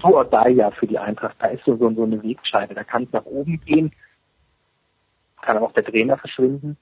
Do 0.00 0.08
or 0.08 0.24
Die 0.24 0.52
Jahr 0.52 0.72
für 0.72 0.86
die 0.86 0.98
Eintracht. 0.98 1.36
Da 1.38 1.48
ist 1.48 1.64
so, 1.64 1.76
so, 1.76 1.86
eine 1.86 2.22
Wegscheide. 2.22 2.74
Da 2.74 2.84
kann 2.84 3.04
es 3.04 3.12
nach 3.12 3.24
oben 3.24 3.60
gehen, 3.64 3.92
kann 5.40 5.56
aber 5.56 5.66
auch 5.66 5.72
der 5.72 5.84
Trainer 5.84 6.16
verschwinden. 6.16 6.76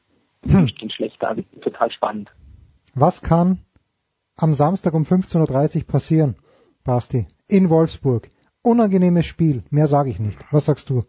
Hm. 0.44 0.68
stehen 0.68 0.90
schlechter. 0.90 1.28
Also 1.28 1.42
total 1.60 1.90
spannend. 1.92 2.32
Was 2.94 3.22
kann 3.22 3.58
am 4.36 4.54
Samstag 4.54 4.94
um 4.94 5.04
15.30 5.04 5.76
Uhr 5.76 5.86
passieren, 5.86 6.36
Basti, 6.84 7.26
in 7.48 7.70
Wolfsburg? 7.70 8.30
unangenehmes 8.62 9.26
Spiel. 9.26 9.62
Mehr 9.70 9.86
sage 9.86 10.10
ich 10.10 10.20
nicht. 10.20 10.38
Was 10.50 10.66
sagst 10.66 10.88
du? 10.88 11.02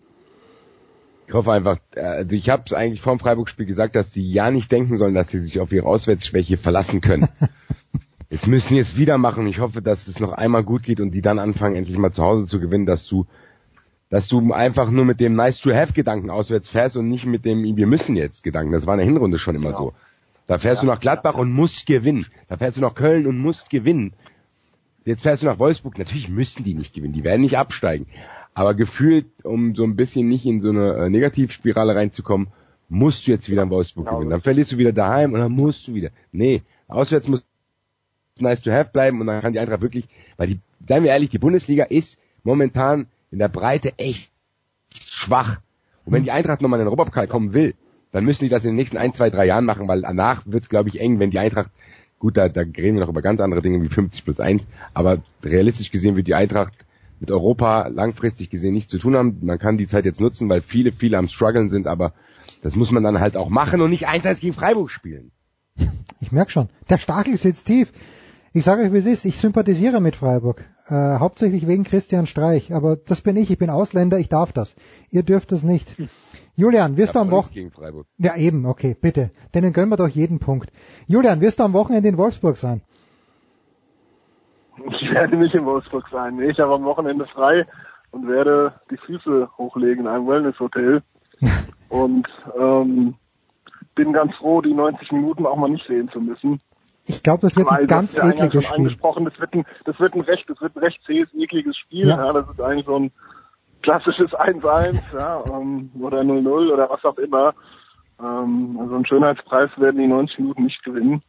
Ich 1.27 1.33
hoffe 1.33 1.51
einfach, 1.51 1.77
also 1.95 2.35
ich 2.35 2.49
habe 2.49 2.63
es 2.65 2.73
eigentlich 2.73 3.01
vor 3.01 3.15
dem 3.15 3.19
Freiburg-Spiel 3.19 3.65
gesagt, 3.65 3.95
dass 3.95 4.11
sie 4.11 4.29
ja 4.29 4.51
nicht 4.51 4.71
denken 4.71 4.97
sollen, 4.97 5.13
dass 5.13 5.29
sie 5.29 5.39
sich 5.39 5.59
auf 5.59 5.71
ihre 5.71 5.87
Auswärtsschwäche 5.87 6.57
verlassen 6.57 7.01
können. 7.01 7.29
jetzt 8.29 8.47
müssen 8.47 8.69
sie 8.69 8.79
es 8.79 8.97
wieder 8.97 9.17
machen. 9.17 9.47
Ich 9.47 9.59
hoffe, 9.59 9.81
dass 9.81 10.07
es 10.07 10.19
noch 10.19 10.33
einmal 10.33 10.63
gut 10.63 10.83
geht 10.83 10.99
und 10.99 11.11
die 11.11 11.21
dann 11.21 11.39
anfangen, 11.39 11.75
endlich 11.75 11.97
mal 11.97 12.11
zu 12.11 12.23
Hause 12.23 12.45
zu 12.45 12.59
gewinnen, 12.59 12.85
dass 12.85 13.07
du 13.07 13.25
dass 14.09 14.27
du 14.27 14.53
einfach 14.53 14.91
nur 14.91 15.05
mit 15.05 15.19
dem 15.19 15.35
Nice-to-Have-Gedanken 15.35 16.29
auswärts 16.29 16.69
fährst 16.69 16.97
und 16.97 17.09
nicht 17.09 17.25
mit 17.25 17.45
dem 17.45 17.63
Wir 17.75 17.87
müssen 17.87 18.15
jetzt 18.15 18.43
Gedanken. 18.43 18.71
Das 18.71 18.85
war 18.85 18.93
in 18.93 18.99
der 18.99 19.07
Hinrunde 19.07 19.39
schon 19.39 19.55
immer 19.55 19.69
Genau. 19.71 19.77
so. 19.79 19.93
Da 20.45 20.59
fährst 20.59 20.83
du 20.83 20.85
nach 20.85 20.99
Gladbach 20.99 21.33
und 21.33 21.51
musst 21.51 21.87
gewinnen. 21.87 22.27
Da 22.47 22.57
fährst 22.57 22.77
du 22.77 22.81
nach 22.81 22.93
Köln 22.93 23.25
und 23.25 23.39
musst 23.39 23.71
gewinnen. 23.71 24.13
Jetzt 25.03 25.23
fährst 25.23 25.41
du 25.41 25.47
nach 25.47 25.57
Wolfsburg. 25.57 25.97
Natürlich 25.97 26.29
müssen 26.29 26.63
die 26.63 26.75
nicht 26.75 26.93
gewinnen. 26.93 27.13
Die 27.13 27.23
werden 27.23 27.41
nicht 27.41 27.57
absteigen. 27.57 28.05
Aber 28.53 28.73
gefühlt, 28.75 29.25
um 29.43 29.75
so 29.75 29.83
ein 29.83 29.95
bisschen 29.95 30.27
nicht 30.27 30.45
in 30.45 30.61
so 30.61 30.69
eine 30.69 30.93
äh, 30.95 31.09
Negativspirale 31.09 31.95
reinzukommen, 31.95 32.47
musst 32.89 33.25
du 33.27 33.31
jetzt 33.31 33.49
wieder 33.49 33.63
in 33.63 33.69
Wolfsburg 33.69 34.05
Genau. 34.05 34.17
gewinnen. 34.17 34.31
Dann 34.31 34.41
verlierst 34.41 34.71
du 34.73 34.77
wieder 34.77 34.91
daheim 34.93 35.33
und 35.33 35.39
dann 35.39 35.51
musst 35.51 35.87
du 35.87 35.93
wieder. 35.95 36.09
Nee, 36.31 36.61
auswärts 36.87 37.27
muss 37.27 37.43
nice 38.39 38.61
to 38.61 38.71
have 38.71 38.91
bleiben 38.91 39.19
und 39.21 39.27
dann 39.27 39.41
kann 39.41 39.53
die 39.53 39.59
Eintracht 39.59 39.81
wirklich, 39.81 40.07
weil 40.37 40.47
die, 40.47 40.59
seien 40.87 41.03
wir 41.03 41.11
ehrlich, 41.11 41.29
die 41.29 41.39
Bundesliga 41.39 41.85
ist 41.85 42.17
momentan 42.43 43.07
in 43.31 43.39
der 43.39 43.47
Breite 43.47 43.97
echt 43.97 44.29
schwach. 44.95 45.59
Und 46.05 46.13
wenn 46.13 46.23
die 46.23 46.31
Eintracht 46.31 46.61
nochmal 46.61 46.79
in 46.79 46.83
den 46.85 46.89
Europapokal 46.89 47.27
kommen 47.27 47.53
will, 47.53 47.73
dann 48.11 48.25
müssen 48.25 48.43
die 48.43 48.49
das 48.49 48.63
in 48.63 48.71
den 48.71 48.75
nächsten 48.75 48.97
ein, 48.97 49.13
zwei, 49.13 49.29
drei 49.29 49.45
Jahren 49.45 49.65
machen, 49.65 49.87
weil 49.87 50.01
danach 50.01 50.43
wird 50.45 50.63
es, 50.63 50.69
glaube 50.69 50.89
ich, 50.89 50.99
eng, 50.99 51.19
wenn 51.19 51.31
die 51.31 51.39
Eintracht, 51.39 51.69
gut, 52.19 52.37
da, 52.37 52.49
da 52.49 52.61
reden 52.61 52.95
wir 52.95 53.01
noch 53.01 53.09
über 53.09 53.21
ganz 53.23 53.39
andere 53.41 53.61
Dinge 53.61 53.81
wie 53.81 53.87
50 53.89 54.23
plus 54.23 54.39
1, 54.39 54.63
aber 54.93 55.23
realistisch 55.43 55.89
gesehen 55.91 56.15
wird 56.15 56.27
die 56.27 56.35
Eintracht 56.35 56.73
mit 57.23 57.31
Europa 57.31 57.87
langfristig 57.87 58.49
gesehen 58.49 58.73
nichts 58.73 58.91
zu 58.91 58.99
tun 58.99 59.15
haben. 59.15 59.37
Man 59.43 59.57
kann 59.57 59.77
die 59.77 59.87
Zeit 59.87 60.03
jetzt 60.03 60.19
nutzen, 60.19 60.49
weil 60.49 60.61
viele, 60.61 60.91
viele 60.91 61.17
am 61.17 61.29
struggeln 61.29 61.69
sind, 61.69 61.87
aber 61.87 62.11
das 62.61 62.75
muss 62.75 62.91
man 62.91 63.01
dann 63.01 63.21
halt 63.21 63.37
auch 63.37 63.47
machen 63.47 63.79
und 63.79 63.91
nicht 63.91 64.09
1-1 64.09 64.41
gegen 64.41 64.53
Freiburg 64.53 64.91
spielen. 64.91 65.31
Ich 66.19 66.33
merk 66.33 66.51
schon, 66.51 66.67
der 66.89 66.97
Stachel 66.97 67.37
sitzt 67.37 67.67
tief. 67.67 67.93
Ich 68.51 68.65
sage 68.65 68.83
euch, 68.83 68.91
wie 68.91 68.97
es 68.97 69.05
ist, 69.05 69.23
ich 69.23 69.37
sympathisiere 69.37 70.01
mit 70.01 70.17
Freiburg. 70.17 70.65
Äh, 70.87 70.93
hauptsächlich 70.93 71.65
wegen 71.65 71.85
Christian 71.85 72.27
Streich. 72.27 72.73
Aber 72.73 72.97
das 72.97 73.21
bin 73.21 73.37
ich, 73.37 73.49
ich 73.49 73.57
bin 73.57 73.69
Ausländer, 73.69 74.19
ich 74.19 74.27
darf 74.27 74.51
das. 74.51 74.75
Ihr 75.09 75.23
dürft 75.23 75.53
das 75.53 75.63
nicht. 75.63 75.95
Julian, 76.55 76.97
wirst 76.97 77.15
du 77.15 77.19
am 77.19 77.31
Wochenende... 77.31 77.53
gegen 77.53 77.71
Freiburg. 77.71 78.05
Ja, 78.17 78.35
eben, 78.35 78.65
okay, 78.65 78.97
bitte. 78.99 79.31
Denen 79.55 79.71
gönnen 79.71 79.89
wir 79.89 79.97
doch 79.97 80.09
jeden 80.09 80.39
Punkt. 80.39 80.71
Julian, 81.07 81.39
wirst 81.39 81.59
du 81.59 81.63
am 81.63 81.71
Wochenende 81.71 82.09
in 82.09 82.17
Wolfsburg 82.17 82.57
sein? 82.57 82.81
Ich 84.89 85.11
werde 85.11 85.37
nicht 85.37 85.53
in 85.53 85.65
Wolfsburg 85.65 86.07
sein. 86.11 86.39
Ich 86.41 86.59
habe 86.59 86.73
am 86.73 86.83
Wochenende 86.83 87.25
frei 87.27 87.65
und 88.11 88.27
werde 88.27 88.73
die 88.89 88.97
Füße 88.97 89.49
hochlegen 89.57 90.05
in 90.05 90.07
einem 90.07 90.27
Wellnesshotel. 90.27 91.03
und 91.89 92.27
ähm, 92.57 93.15
bin 93.95 94.13
ganz 94.13 94.35
froh, 94.35 94.61
die 94.61 94.73
90 94.73 95.11
Minuten 95.11 95.45
auch 95.45 95.55
mal 95.55 95.69
nicht 95.69 95.85
sehen 95.87 96.09
zu 96.09 96.19
müssen. 96.19 96.59
Ich 97.05 97.21
glaube, 97.21 97.41
das 97.41 97.55
wird 97.55 97.67
Weil 97.69 97.81
ein 97.81 97.87
ganz 97.87 98.13
das 98.13 98.25
ekliges 98.25 98.53
schon 98.53 98.61
Spiel. 98.61 98.75
angesprochen, 98.77 99.25
das 99.25 99.39
wird 99.39 99.53
ein, 99.53 99.65
das 99.85 99.99
wird 99.99 100.15
ein 100.15 100.21
recht, 100.21 100.49
das 100.49 100.61
wird 100.61 100.75
ein 100.75 100.79
recht 100.79 101.01
zähes, 101.05 101.33
ekliges 101.33 101.77
Spiel. 101.77 102.07
Ja. 102.07 102.25
Ja. 102.25 102.33
das 102.33 102.49
ist 102.49 102.61
eigentlich 102.61 102.85
so 102.85 102.97
ein 102.97 103.11
klassisches 103.81 104.31
1-1, 104.31 104.99
ja, 105.13 105.43
ähm, 105.47 105.91
oder 105.99 106.21
0-0 106.21 106.71
oder 106.71 106.89
was 106.89 107.03
auch 107.03 107.17
immer. 107.17 107.53
Ähm, 108.19 108.77
also 108.79 108.95
einen 108.95 109.05
Schönheitspreis 109.05 109.69
werden 109.77 109.99
die 109.99 110.07
90 110.07 110.39
Minuten 110.39 110.63
nicht 110.63 110.83
gewinnen. 110.83 111.21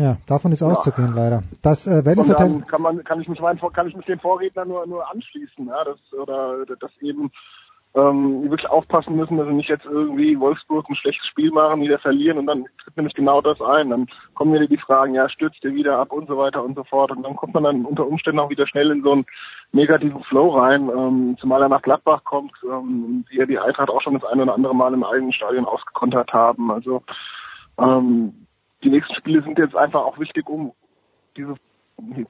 Ja, 0.00 0.16
davon 0.26 0.52
ist 0.52 0.62
auszugehen 0.62 1.12
leider. 1.14 1.42
Das 1.60 1.86
äh, 1.86 1.98
Und 1.98 2.06
Wellnesshotel... 2.06 2.36
dann 2.36 2.66
kann 2.66 2.80
man, 2.80 3.04
kann 3.04 3.20
ich 3.20 3.28
mich 3.28 3.40
meinen, 3.40 3.60
kann 3.60 3.86
ich 3.86 3.94
mich 3.94 4.06
den 4.06 4.18
Vorredner 4.18 4.64
nur, 4.64 4.86
nur 4.86 5.10
anschließen, 5.10 5.66
ja, 5.66 5.84
das, 5.84 5.98
oder, 6.18 6.64
dass 6.80 6.90
eben, 7.02 7.30
ähm, 7.94 8.48
wirklich 8.48 8.70
aufpassen 8.70 9.16
müssen, 9.16 9.36
dass 9.36 9.48
sie 9.48 9.52
nicht 9.52 9.68
jetzt 9.68 9.84
irgendwie 9.84 10.38
Wolfsburg 10.38 10.88
ein 10.88 10.94
schlechtes 10.94 11.26
Spiel 11.26 11.50
machen, 11.50 11.82
wieder 11.82 11.98
verlieren 11.98 12.38
und 12.38 12.46
dann 12.46 12.66
tritt 12.82 12.96
nämlich 12.96 13.14
genau 13.14 13.40
das 13.40 13.60
ein. 13.60 13.90
Dann 13.90 14.06
kommen 14.34 14.54
wieder 14.54 14.68
die 14.68 14.78
Fragen, 14.78 15.14
ja, 15.14 15.28
stürzt 15.28 15.64
ihr 15.64 15.74
wieder 15.74 15.98
ab 15.98 16.12
und 16.12 16.28
so 16.28 16.38
weiter 16.38 16.62
und 16.62 16.76
so 16.76 16.84
fort. 16.84 17.10
Und 17.10 17.24
dann 17.24 17.34
kommt 17.34 17.54
man 17.54 17.64
dann 17.64 17.84
unter 17.84 18.06
Umständen 18.06 18.38
auch 18.38 18.50
wieder 18.50 18.66
schnell 18.68 18.92
in 18.92 19.02
so 19.02 19.12
einen 19.12 19.26
negativen 19.72 20.22
Flow 20.22 20.50
rein, 20.50 20.88
ähm, 20.88 21.36
zumal 21.40 21.62
er 21.62 21.68
nach 21.68 21.82
Gladbach 21.82 22.22
kommt, 22.22 22.52
ähm, 22.64 23.24
die 23.30 23.38
ja 23.38 23.46
die 23.46 23.58
Eintracht 23.58 23.90
auch 23.90 24.00
schon 24.00 24.14
das 24.14 24.24
eine 24.24 24.44
oder 24.44 24.54
andere 24.54 24.74
Mal 24.74 24.94
im 24.94 25.02
eigenen 25.02 25.32
Stadion 25.32 25.64
ausgekontert 25.64 26.32
haben. 26.32 26.70
Also 26.70 27.02
ähm, 27.76 28.46
die 28.82 28.90
nächsten 28.90 29.14
Spiele 29.14 29.42
sind 29.42 29.58
jetzt 29.58 29.76
einfach 29.76 30.02
auch 30.02 30.18
wichtig, 30.18 30.48
um 30.48 30.72
diese 31.36 31.54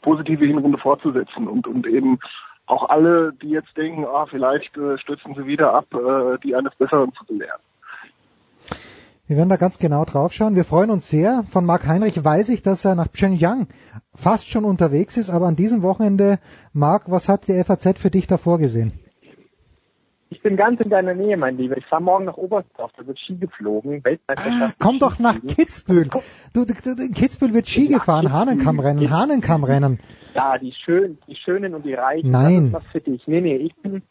positive 0.02 0.44
Hinrunde 0.44 0.78
fortzusetzen 0.78 1.46
und, 1.46 1.66
und 1.66 1.86
eben 1.86 2.18
auch 2.66 2.88
alle, 2.88 3.32
die 3.32 3.50
jetzt 3.50 3.76
denken, 3.76 4.04
ah, 4.04 4.26
vielleicht 4.26 4.76
äh, 4.76 4.98
stürzen 4.98 5.34
sie 5.34 5.46
wieder 5.46 5.74
ab, 5.74 5.86
äh, 5.92 6.38
die 6.42 6.54
eines 6.54 6.74
Besseren 6.76 7.12
zu 7.14 7.24
belehren. 7.24 7.60
Wir 9.26 9.36
werden 9.36 9.48
da 9.48 9.56
ganz 9.56 9.78
genau 9.78 10.04
drauf 10.04 10.32
schauen. 10.32 10.56
Wir 10.56 10.64
freuen 10.64 10.90
uns 10.90 11.08
sehr. 11.08 11.44
Von 11.50 11.64
Marc 11.64 11.86
Heinrich 11.86 12.24
weiß 12.24 12.48
ich, 12.48 12.62
dass 12.62 12.84
er 12.84 12.96
nach 12.96 13.12
Pyongyang 13.12 13.68
fast 14.12 14.48
schon 14.48 14.64
unterwegs 14.64 15.16
ist, 15.16 15.30
aber 15.30 15.46
an 15.46 15.54
diesem 15.54 15.82
Wochenende, 15.82 16.40
Marc, 16.72 17.08
was 17.10 17.28
hat 17.28 17.46
die 17.46 17.62
FAZ 17.62 18.00
für 18.00 18.10
dich 18.10 18.26
da 18.26 18.38
vorgesehen? 18.38 18.92
Ich 20.32 20.40
bin 20.42 20.56
ganz 20.56 20.80
in 20.80 20.90
deiner 20.90 21.12
Nähe, 21.12 21.36
mein 21.36 21.56
Lieber. 21.56 21.76
Ich 21.76 21.84
fahre 21.86 22.02
morgen 22.02 22.24
nach 22.24 22.36
Oberstdorf, 22.36 22.92
da 22.96 23.04
wird 23.04 23.18
Ski 23.18 23.36
geflogen, 23.36 24.04
Weltmeisterschaft. 24.04 24.76
Komm 24.78 25.00
doch 25.00 25.18
nach 25.18 25.34
Kitzbühel. 25.40 26.08
Du, 26.54 26.64
du, 26.64 26.72
du, 26.72 27.02
in 27.02 27.12
Kitzbühel 27.12 27.52
wird 27.52 27.68
Ski 27.68 27.88
gefahren, 27.88 28.32
Hahnenkammrennen, 28.32 29.10
Hahnenkammrennen. 29.10 29.98
Ja, 30.34 30.56
die 30.56 30.72
schönen, 30.72 31.18
die 31.26 31.34
Schönen 31.34 31.74
und 31.74 31.84
die 31.84 31.94
Reichen. 31.94 32.30
Nein. 32.30 32.70
Das 32.72 32.82
ist 32.82 32.86
was 32.86 32.92
für 32.92 33.00
dich. 33.00 33.26
Nee, 33.26 33.40
nee, 33.40 33.56
ich 33.56 33.74
bin, 33.82 34.02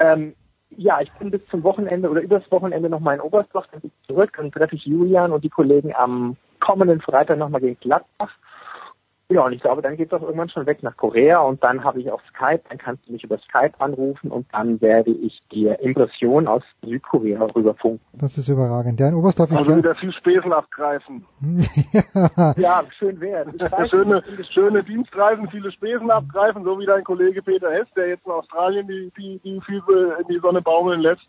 ähm, 0.00 0.34
ja, 0.76 1.00
ich 1.00 1.12
bin 1.12 1.30
bis 1.30 1.46
zum 1.52 1.62
Wochenende 1.62 2.10
oder 2.10 2.20
übers 2.20 2.50
Wochenende 2.50 2.90
nochmal 2.90 3.14
in 3.14 3.20
Oberstdorf, 3.20 3.66
dann 3.70 3.80
bin 3.80 3.92
ich 3.94 4.06
zurück, 4.08 4.32
dann 4.36 4.50
treffe 4.50 4.74
ich 4.74 4.84
Julian 4.84 5.30
und 5.30 5.44
die 5.44 5.50
Kollegen 5.50 5.94
am 5.94 6.36
kommenden 6.58 7.00
Freitag 7.00 7.38
nochmal 7.38 7.60
gegen 7.60 7.78
Gladbach. 7.78 8.36
Ja, 9.30 9.44
und 9.46 9.52
ich 9.52 9.60
glaube, 9.60 9.80
dann 9.80 9.96
geht 9.96 10.08
es 10.08 10.12
auch 10.12 10.22
irgendwann 10.22 10.48
schon 10.48 10.66
weg 10.66 10.82
nach 10.82 10.96
Korea 10.96 11.38
und 11.38 11.62
dann 11.62 11.84
habe 11.84 12.00
ich 12.00 12.10
auf 12.10 12.20
Skype, 12.34 12.62
dann 12.68 12.78
kannst 12.78 13.06
du 13.06 13.12
mich 13.12 13.22
über 13.22 13.38
Skype 13.38 13.74
anrufen 13.78 14.28
und 14.32 14.46
dann 14.52 14.80
werde 14.80 15.12
ich 15.12 15.40
dir 15.52 15.78
Impressionen 15.78 16.48
aus 16.48 16.64
Südkorea 16.84 17.44
rüberfunken. 17.44 18.00
Das 18.12 18.36
ist 18.36 18.48
überragend. 18.48 18.98
Ja, 18.98 19.06
in 19.08 19.14
Oberstdorf 19.14 19.52
ist 19.52 19.56
Also 19.56 19.76
wieder 19.76 19.94
viel 19.94 20.12
Spesen 20.12 20.52
abgreifen. 20.52 21.24
ja, 21.92 22.54
Ja, 22.56 22.82
schön 22.98 23.20
wär's. 23.20 23.46
Schöne, 23.88 24.24
schöne 24.50 24.82
Dienstreisen, 24.82 25.48
viele 25.48 25.70
Spesen 25.70 26.10
abgreifen, 26.10 26.64
so 26.64 26.78
wie 26.80 26.86
dein 26.86 27.04
Kollege 27.04 27.40
Peter 27.40 27.70
Hess, 27.70 27.86
der 27.94 28.08
jetzt 28.08 28.26
in 28.26 28.32
Australien 28.32 28.88
die, 28.88 29.12
die, 29.16 29.40
die 29.44 29.60
Füße 29.60 30.16
in 30.22 30.26
die 30.28 30.40
Sonne 30.40 30.60
baumeln 30.60 31.02
lässt. 31.02 31.22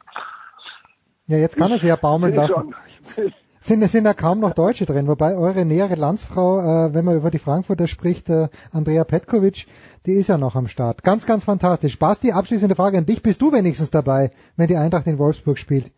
ja, 1.27 1.37
jetzt 1.37 1.55
kann 1.55 1.71
er 1.71 1.77
sie 1.77 1.87
ja 1.87 1.97
baumeln 1.97 2.33
lassen. 2.33 2.73
schon. 3.01 3.33
Sind, 3.63 3.83
es 3.83 3.91
sind 3.91 4.05
ja 4.05 4.15
kaum 4.15 4.39
noch 4.39 4.53
Deutsche 4.53 4.87
drin, 4.87 5.07
wobei 5.07 5.35
eure 5.35 5.65
nähere 5.65 5.93
Landsfrau, 5.93 6.87
äh, 6.87 6.93
wenn 6.95 7.05
man 7.05 7.15
über 7.15 7.29
die 7.29 7.37
Frankfurter 7.37 7.85
spricht, 7.85 8.27
äh, 8.27 8.49
Andrea 8.71 9.03
Petkovic, 9.03 9.67
die 10.07 10.13
ist 10.13 10.29
ja 10.29 10.39
noch 10.39 10.55
am 10.55 10.67
Start. 10.67 11.03
Ganz, 11.03 11.27
ganz 11.27 11.43
fantastisch. 11.43 11.99
Basti, 11.99 12.31
abschließende 12.31 12.73
Frage 12.73 12.97
an 12.97 13.05
dich. 13.05 13.21
Bist 13.21 13.39
du 13.39 13.53
wenigstens 13.53 13.91
dabei, 13.91 14.31
wenn 14.57 14.67
die 14.67 14.77
Eintracht 14.77 15.05
in 15.05 15.19
Wolfsburg 15.19 15.59
spielt? 15.59 15.91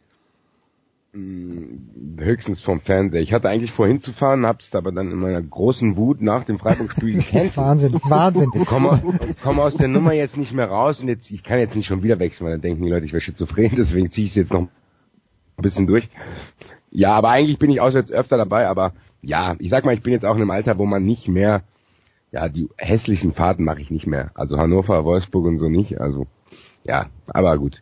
Mm, 1.13 2.17
Höchstens 2.19 2.59
vom 2.59 2.81
Fernseher. 2.81 3.21
Ich 3.21 3.31
hatte 3.31 3.47
eigentlich 3.47 3.71
vor 3.71 3.87
hinzufahren, 3.87 4.45
hab's 4.45 4.75
aber 4.75 4.91
dann 4.91 5.09
in 5.09 5.19
meiner 5.19 5.41
großen 5.41 5.95
Wut 5.95 6.21
nach 6.21 6.43
dem 6.43 6.59
Freiburg-Spiel 6.59 7.13
gecancelt. 7.19 7.55
Wahnsinn, 7.55 7.93
Wahnsinn. 8.03 8.51
Ich 8.55 8.65
komme, 8.65 9.01
komme 9.41 9.61
aus 9.61 9.75
der 9.75 9.87
Nummer 9.87 10.11
jetzt 10.11 10.35
nicht 10.35 10.51
mehr 10.51 10.67
raus 10.67 10.99
und 10.99 11.07
jetzt, 11.07 11.31
ich 11.31 11.43
kann 11.43 11.59
jetzt 11.59 11.77
nicht 11.77 11.85
schon 11.85 12.03
wieder 12.03 12.19
wechseln, 12.19 12.43
weil 12.43 12.53
dann 12.55 12.61
denken 12.61 12.83
die 12.83 12.89
Leute, 12.89 13.05
ich 13.05 13.13
wäre 13.13 13.21
schizophren, 13.21 13.71
deswegen 13.77 14.11
ziehe 14.11 14.25
ich 14.25 14.31
es 14.31 14.35
jetzt 14.35 14.51
noch 14.51 14.63
ein 14.63 14.69
bisschen 15.61 15.87
durch. 15.87 16.09
Ja, 16.95 17.13
aber 17.13 17.29
eigentlich 17.29 17.57
bin 17.57 17.71
ich 17.71 17.81
auswärts 17.81 18.11
öfter 18.11 18.37
dabei, 18.37 18.67
aber 18.67 18.93
ja, 19.23 19.55
ich 19.57 19.71
sag 19.71 19.83
mal, 19.83 19.95
ich 19.95 20.03
bin 20.03 20.13
jetzt 20.13 20.25
auch 20.25 20.35
in 20.35 20.41
einem 20.41 20.51
Alter, 20.51 20.77
wo 20.77 20.85
man 20.85 21.03
nicht 21.03 21.27
mehr, 21.27 21.63
ja, 22.31 22.49
die 22.49 22.69
hässlichen 22.77 23.33
Fahrten 23.33 23.63
mache 23.63 23.81
ich 23.81 23.89
nicht 23.89 24.05
mehr. 24.05 24.29
Also 24.35 24.57
Hannover, 24.57 25.03
Wolfsburg 25.03 25.45
und 25.45 25.57
so 25.57 25.69
nicht, 25.69 25.99
also 25.99 26.27
ja, 26.85 27.07
aber 27.27 27.57
gut. 27.57 27.81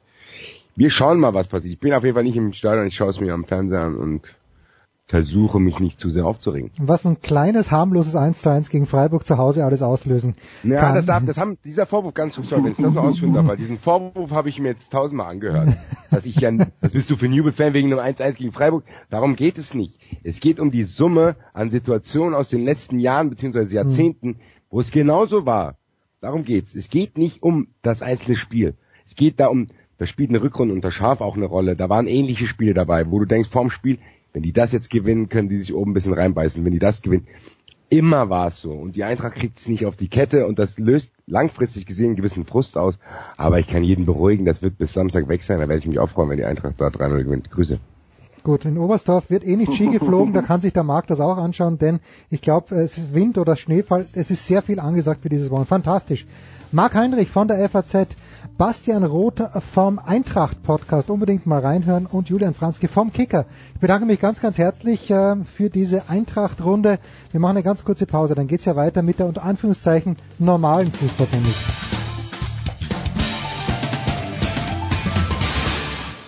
Wir 0.77 0.89
schauen 0.89 1.19
mal, 1.19 1.33
was 1.33 1.49
passiert. 1.49 1.73
Ich 1.73 1.79
bin 1.79 1.93
auf 1.93 2.05
jeden 2.05 2.15
Fall 2.15 2.23
nicht 2.23 2.37
im 2.37 2.53
Stadion, 2.53 2.87
ich 2.87 2.95
schaue 2.95 3.09
es 3.09 3.19
mir 3.19 3.33
am 3.33 3.43
Fernseher 3.43 3.81
an 3.81 3.97
und 3.97 4.35
versuche 5.11 5.59
mich 5.59 5.81
nicht 5.81 5.99
zu 5.99 6.09
sehr 6.09 6.25
aufzuregen. 6.25 6.71
Was 6.79 7.05
ein 7.05 7.19
kleines, 7.19 7.69
harmloses 7.69 8.15
1 8.15 8.41
zu 8.41 8.49
1 8.49 8.69
gegen 8.69 8.85
Freiburg 8.85 9.25
zu 9.27 9.37
Hause 9.37 9.65
alles 9.65 9.81
auslösen 9.81 10.35
Ja, 10.63 10.77
kann. 10.79 10.95
das, 10.95 11.05
darf, 11.05 11.25
das 11.25 11.37
haben, 11.37 11.57
dieser 11.65 11.85
Vorwurf 11.85 12.13
ganz 12.13 12.35
sorry, 12.35 12.63
wenn 12.63 12.71
ich 12.71 12.77
das 12.77 12.93
noch 12.93 13.03
ausführen 13.03 13.33
darf, 13.33 13.45
weil 13.45 13.57
diesen 13.57 13.77
Vorwurf 13.77 14.31
habe 14.31 14.47
ich 14.47 14.57
mir 14.59 14.69
jetzt 14.69 14.89
tausendmal 14.89 15.29
angehört. 15.29 15.75
Dass 16.11 16.25
ich 16.25 16.37
ja, 16.37 16.51
das 16.51 16.93
bist 16.93 17.09
du 17.09 17.17
für 17.17 17.27
Newbie-Fan 17.27 17.73
wegen 17.73 17.91
einem 17.91 18.15
1-1 18.15 18.35
gegen 18.35 18.53
Freiburg. 18.53 18.85
Darum 19.09 19.35
geht 19.35 19.57
es 19.57 19.73
nicht. 19.73 19.99
Es 20.23 20.39
geht 20.39 20.61
um 20.61 20.71
die 20.71 20.85
Summe 20.85 21.35
an 21.53 21.71
Situationen 21.71 22.33
aus 22.33 22.47
den 22.47 22.63
letzten 22.63 22.97
Jahren 22.97 23.29
beziehungsweise 23.29 23.75
Jahrzehnten, 23.75 24.37
wo 24.69 24.79
es 24.79 24.91
genauso 24.91 25.45
war. 25.45 25.75
Darum 26.21 26.45
geht's. 26.45 26.73
Es 26.73 26.89
geht 26.89 27.17
nicht 27.17 27.43
um 27.43 27.67
das 27.81 28.01
einzelne 28.01 28.37
Spiel. 28.37 28.75
Es 29.05 29.15
geht 29.15 29.41
da 29.41 29.47
um, 29.47 29.67
da 29.97 30.05
spielt 30.05 30.29
eine 30.29 30.41
Rückrunde 30.41 30.73
unter 30.73 30.93
Schaf 30.93 31.19
auch 31.19 31.35
eine 31.35 31.47
Rolle. 31.47 31.75
Da 31.75 31.89
waren 31.89 32.07
ähnliche 32.07 32.47
Spiele 32.47 32.73
dabei, 32.73 33.11
wo 33.11 33.19
du 33.19 33.25
denkst, 33.25 33.49
vorm 33.49 33.71
Spiel, 33.71 33.99
wenn 34.33 34.43
die 34.43 34.53
das 34.53 34.71
jetzt 34.71 34.89
gewinnen, 34.89 35.29
können 35.29 35.49
die 35.49 35.57
sich 35.57 35.73
oben 35.73 35.91
ein 35.91 35.93
bisschen 35.93 36.13
reinbeißen. 36.13 36.63
Wenn 36.63 36.71
die 36.71 36.79
das 36.79 37.01
gewinnen, 37.01 37.27
immer 37.89 38.29
war 38.29 38.47
es 38.47 38.61
so. 38.61 38.71
Und 38.71 38.95
die 38.95 39.03
Eintracht 39.03 39.35
kriegt 39.35 39.59
es 39.59 39.67
nicht 39.67 39.85
auf 39.85 39.95
die 39.95 40.07
Kette 40.07 40.47
und 40.47 40.57
das 40.57 40.79
löst 40.79 41.11
langfristig 41.27 41.85
gesehen 41.85 42.07
einen 42.07 42.15
gewissen 42.15 42.45
Frust 42.45 42.77
aus. 42.77 42.97
Aber 43.37 43.59
ich 43.59 43.67
kann 43.67 43.83
jeden 43.83 44.05
beruhigen, 44.05 44.45
das 44.45 44.61
wird 44.61 44.77
bis 44.77 44.93
Samstag 44.93 45.27
weg 45.27 45.43
sein. 45.43 45.59
Da 45.59 45.67
werde 45.67 45.79
ich 45.79 45.87
mich 45.87 45.99
auch 45.99 46.09
freuen, 46.09 46.29
wenn 46.29 46.37
die 46.37 46.45
Eintracht 46.45 46.79
da 46.79 46.87
3-0 46.87 47.23
gewinnt. 47.23 47.51
Grüße. 47.51 47.79
Gut, 48.43 48.65
in 48.65 48.79
Oberstdorf 48.79 49.29
wird 49.29 49.45
eh 49.45 49.55
nicht 49.55 49.73
Ski 49.73 49.87
geflogen, 49.91 50.33
da 50.33 50.41
kann 50.41 50.61
sich 50.61 50.73
der 50.73 50.83
Marc 50.83 51.05
das 51.07 51.19
auch 51.19 51.37
anschauen, 51.37 51.77
denn 51.77 51.99
ich 52.31 52.41
glaube, 52.41 52.75
es 52.75 52.97
ist 52.97 53.13
Wind 53.13 53.37
oder 53.37 53.55
Schneefall, 53.55 54.07
es 54.13 54.31
ist 54.31 54.47
sehr 54.47 54.63
viel 54.63 54.79
angesagt 54.79 55.21
für 55.21 55.29
dieses 55.29 55.51
Wochenende. 55.51 55.67
Fantastisch. 55.67 56.25
Marc 56.71 56.95
Heinrich 56.95 57.29
von 57.29 57.47
der 57.47 57.69
FAZ, 57.69 58.07
Bastian 58.57 59.03
Roth 59.03 59.41
vom 59.73 59.99
Eintracht 59.99 60.61
Podcast, 60.63 61.09
unbedingt 61.09 61.45
mal 61.45 61.59
reinhören 61.61 62.05
und 62.05 62.29
Julian 62.29 62.53
Franzke 62.53 62.87
vom 62.87 63.11
Kicker. 63.11 63.45
Ich 63.73 63.79
bedanke 63.79 64.05
mich 64.05 64.19
ganz, 64.19 64.39
ganz 64.39 64.57
herzlich 64.57 65.09
äh, 65.09 65.35
für 65.45 65.69
diese 65.69 66.09
Eintracht-Runde. 66.09 66.99
Wir 67.31 67.39
machen 67.39 67.57
eine 67.57 67.63
ganz 67.63 67.83
kurze 67.83 68.05
Pause, 68.05 68.35
dann 68.35 68.47
geht's 68.47 68.65
ja 68.65 68.75
weiter 68.75 69.01
mit 69.01 69.19
der 69.19 69.25
unter 69.25 69.43
Anführungszeichen 69.43 70.17
normalen 70.39 70.91
Fußballbundesliga. 70.91 72.01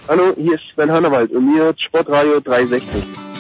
Hallo, 0.08 0.34
hier 0.36 0.54
ist 0.54 0.64
Sven 0.76 0.92
Hannawald 0.92 1.32
und 1.32 1.46
mir 1.46 1.64
hört 1.64 1.82
Sportradio 1.82 2.40
360. 2.40 3.33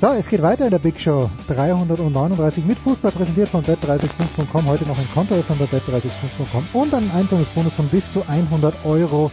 So, 0.00 0.06
es 0.12 0.28
geht 0.28 0.40
weiter 0.40 0.64
in 0.64 0.70
der 0.70 0.78
Big 0.78 0.98
Show 0.98 1.28
339 1.48 2.64
mit 2.64 2.78
Fußball 2.78 3.10
präsentiert 3.10 3.50
von 3.50 3.62
bet365.com. 3.62 4.64
Heute 4.64 4.88
noch 4.88 4.98
ein 4.98 5.06
Konto 5.12 5.34
von 5.42 5.58
der 5.58 5.68
bet365.com 5.68 6.68
und 6.72 6.94
ein 6.94 7.10
Einzahlungsbonus 7.10 7.74
von 7.74 7.86
bis 7.88 8.10
zu 8.10 8.26
100 8.26 8.86
Euro 8.86 9.30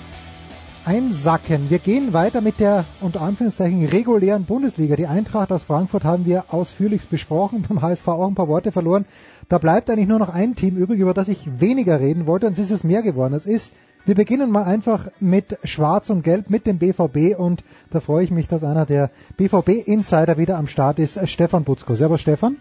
einsacken. 0.84 1.70
Wir 1.70 1.80
gehen 1.80 2.12
weiter 2.12 2.42
mit 2.42 2.60
der 2.60 2.84
unter 3.00 3.22
Anführungszeichen 3.22 3.86
regulären 3.86 4.44
Bundesliga. 4.44 4.98
Die 4.98 5.08
Eintracht 5.08 5.54
aus 5.54 5.64
Frankfurt 5.64 6.04
haben 6.04 6.26
wir 6.26 6.44
ausführlichst 6.50 7.10
besprochen, 7.10 7.64
beim 7.70 7.82
HSV 7.82 8.06
auch 8.10 8.28
ein 8.28 8.36
paar 8.36 8.50
Worte 8.50 8.74
verloren. 8.74 9.06
Da 9.48 9.60
bleibt 9.60 9.90
eigentlich 9.90 10.10
nur 10.10 10.20
noch 10.20 10.34
ein 10.34 10.56
Team 10.56 10.76
übrig, 10.76 11.00
über 11.00 11.14
das 11.14 11.30
ich 11.30 11.62
weniger 11.62 12.02
reden 12.02 12.28
wollte, 12.28 12.46
und 12.46 12.52
es 12.52 12.60
ist 12.60 12.72
es 12.72 12.84
mehr 12.84 13.04
geworden. 13.04 13.34
Es 13.34 13.46
ist 13.46 13.72
wir 14.08 14.16
beginnen 14.16 14.50
mal 14.50 14.64
einfach 14.64 15.08
mit 15.20 15.58
Schwarz 15.66 16.10
und 16.10 16.24
Gelb, 16.24 16.50
mit 16.50 16.66
dem 16.66 16.80
BVB 16.80 17.38
und 17.38 17.62
da 17.92 18.00
freue 18.00 18.24
ich 18.24 18.32
mich, 18.32 18.48
dass 18.48 18.64
einer 18.64 18.86
der 18.86 19.12
BVB-Insider 19.36 20.38
wieder 20.38 20.58
am 20.58 20.68
Start 20.68 20.98
ist, 20.98 21.28
Stefan 21.28 21.66
Butzko. 21.66 21.94
Servus 21.94 22.22
Stefan. 22.22 22.56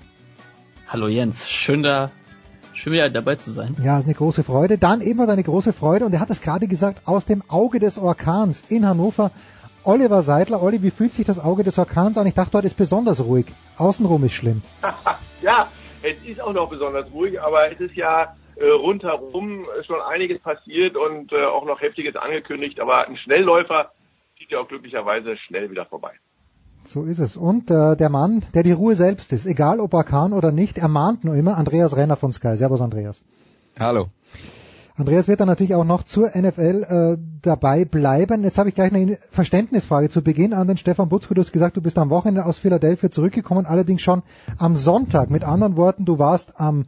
Hallo 0.89 1.07
Jens, 1.07 1.49
schön 1.49 1.85
da, 1.85 2.11
schön 2.75 2.95
wieder 2.95 3.11
dabei 3.11 3.37
zu 3.37 3.53
sein. 3.53 3.77
Ja, 3.81 3.97
ist 3.97 4.07
eine 4.07 4.15
große 4.15 4.43
Freude. 4.43 4.77
Dann 4.77 5.01
ebenfalls 5.01 5.31
eine 5.31 5.45
große 5.45 5.73
Freude 5.73 6.05
und 6.05 6.13
er 6.13 6.19
hat 6.19 6.31
es 6.31 6.41
gerade 6.41 6.67
gesagt, 6.67 7.07
aus 7.07 7.27
dem 7.27 7.45
Auge 7.47 7.79
des 7.79 7.97
Orkans 7.97 8.65
in 8.69 8.85
Hannover. 8.85 9.31
Oliver 9.85 10.23
Seidler, 10.23 10.61
Olli, 10.61 10.83
wie 10.83 10.91
fühlt 10.91 11.13
sich 11.13 11.27
das 11.27 11.39
Auge 11.39 11.63
des 11.63 11.79
Orkans 11.79 12.19
an? 12.19 12.27
Ich 12.27 12.35
dachte, 12.35 12.59
heute 12.59 12.67
ist 12.67 12.77
besonders 12.77 13.25
ruhig. 13.25 13.47
Außenrum 13.77 14.25
ist 14.25 14.33
schlimm. 14.33 14.63
ja, 15.43 15.69
es 16.03 16.17
ist 16.29 16.41
auch 16.41 16.53
noch 16.53 16.69
besonders 16.69 17.07
ruhig, 17.13 17.41
aber 17.41 17.71
es 17.71 17.79
ist 17.79 17.95
ja 17.95 18.35
äh, 18.57 18.69
rundherum 18.69 19.67
schon 19.87 20.01
einiges 20.01 20.41
passiert 20.41 20.97
und 20.97 21.33
äh, 21.33 21.45
auch 21.45 21.65
noch 21.65 21.81
heftiges 21.81 22.17
angekündigt, 22.17 22.81
aber 22.81 23.07
ein 23.07 23.17
Schnellläufer 23.17 23.93
zieht 24.39 24.51
ja 24.51 24.61
auch 24.61 24.69
glücklicherweise 24.69 25.37
schnell 25.37 25.71
wieder 25.71 25.87
vorbei. 25.87 26.13
So 26.85 27.05
ist 27.05 27.19
es. 27.19 27.37
Und 27.37 27.71
äh, 27.71 27.97
der 27.97 28.09
Mann, 28.09 28.45
der 28.55 28.63
die 28.63 28.73
Ruhe 28.73 28.95
selbst 28.95 29.33
ist, 29.33 29.45
egal 29.45 29.81
ob 29.81 29.93
Orkan 29.93 30.33
oder 30.33 30.53
nicht, 30.53 30.79
ermahnt 30.79 31.25
nur 31.25 31.35
immer 31.35 31.57
Andreas 31.57 31.97
Renner 31.97 32.17
von 32.17 32.33
Sky. 32.33 32.57
Servus 32.57 32.81
Andreas. 32.81 33.25
Hallo. 33.79 34.07
Andreas 34.97 35.29
wird 35.29 35.41
dann 35.41 35.49
natürlich 35.49 35.75
auch 35.75 35.85
noch 35.85 36.05
zur 36.05 36.29
NFL 36.29 37.19
äh, 37.19 37.23
dabei 37.43 37.85
bleiben. 37.85 38.45
Jetzt 38.45 38.57
habe 38.57 38.71
ich 38.71 38.75
gleich 38.75 38.95
eine 38.95 39.17
Verständnisfrage 39.31 40.09
zu 40.09 40.23
Beginn 40.23 40.55
an 40.55 40.69
den 40.69 40.79
Stefan 40.79 41.11
Butzko. 41.11 41.35
Du 41.35 41.43
hast 41.43 41.53
gesagt, 41.53 41.77
du 41.77 41.83
bist 41.83 41.99
am 41.99 42.09
Wochenende 42.09 42.47
aus 42.47 42.57
Philadelphia 42.57 43.11
zurückgekommen, 43.11 43.67
allerdings 43.67 44.01
schon 44.01 44.23
am 44.57 44.75
Sonntag. 44.77 45.29
Mit 45.29 45.45
anderen 45.45 45.77
Worten, 45.77 46.07
du 46.07 46.19
warst 46.19 46.59
am 46.59 46.87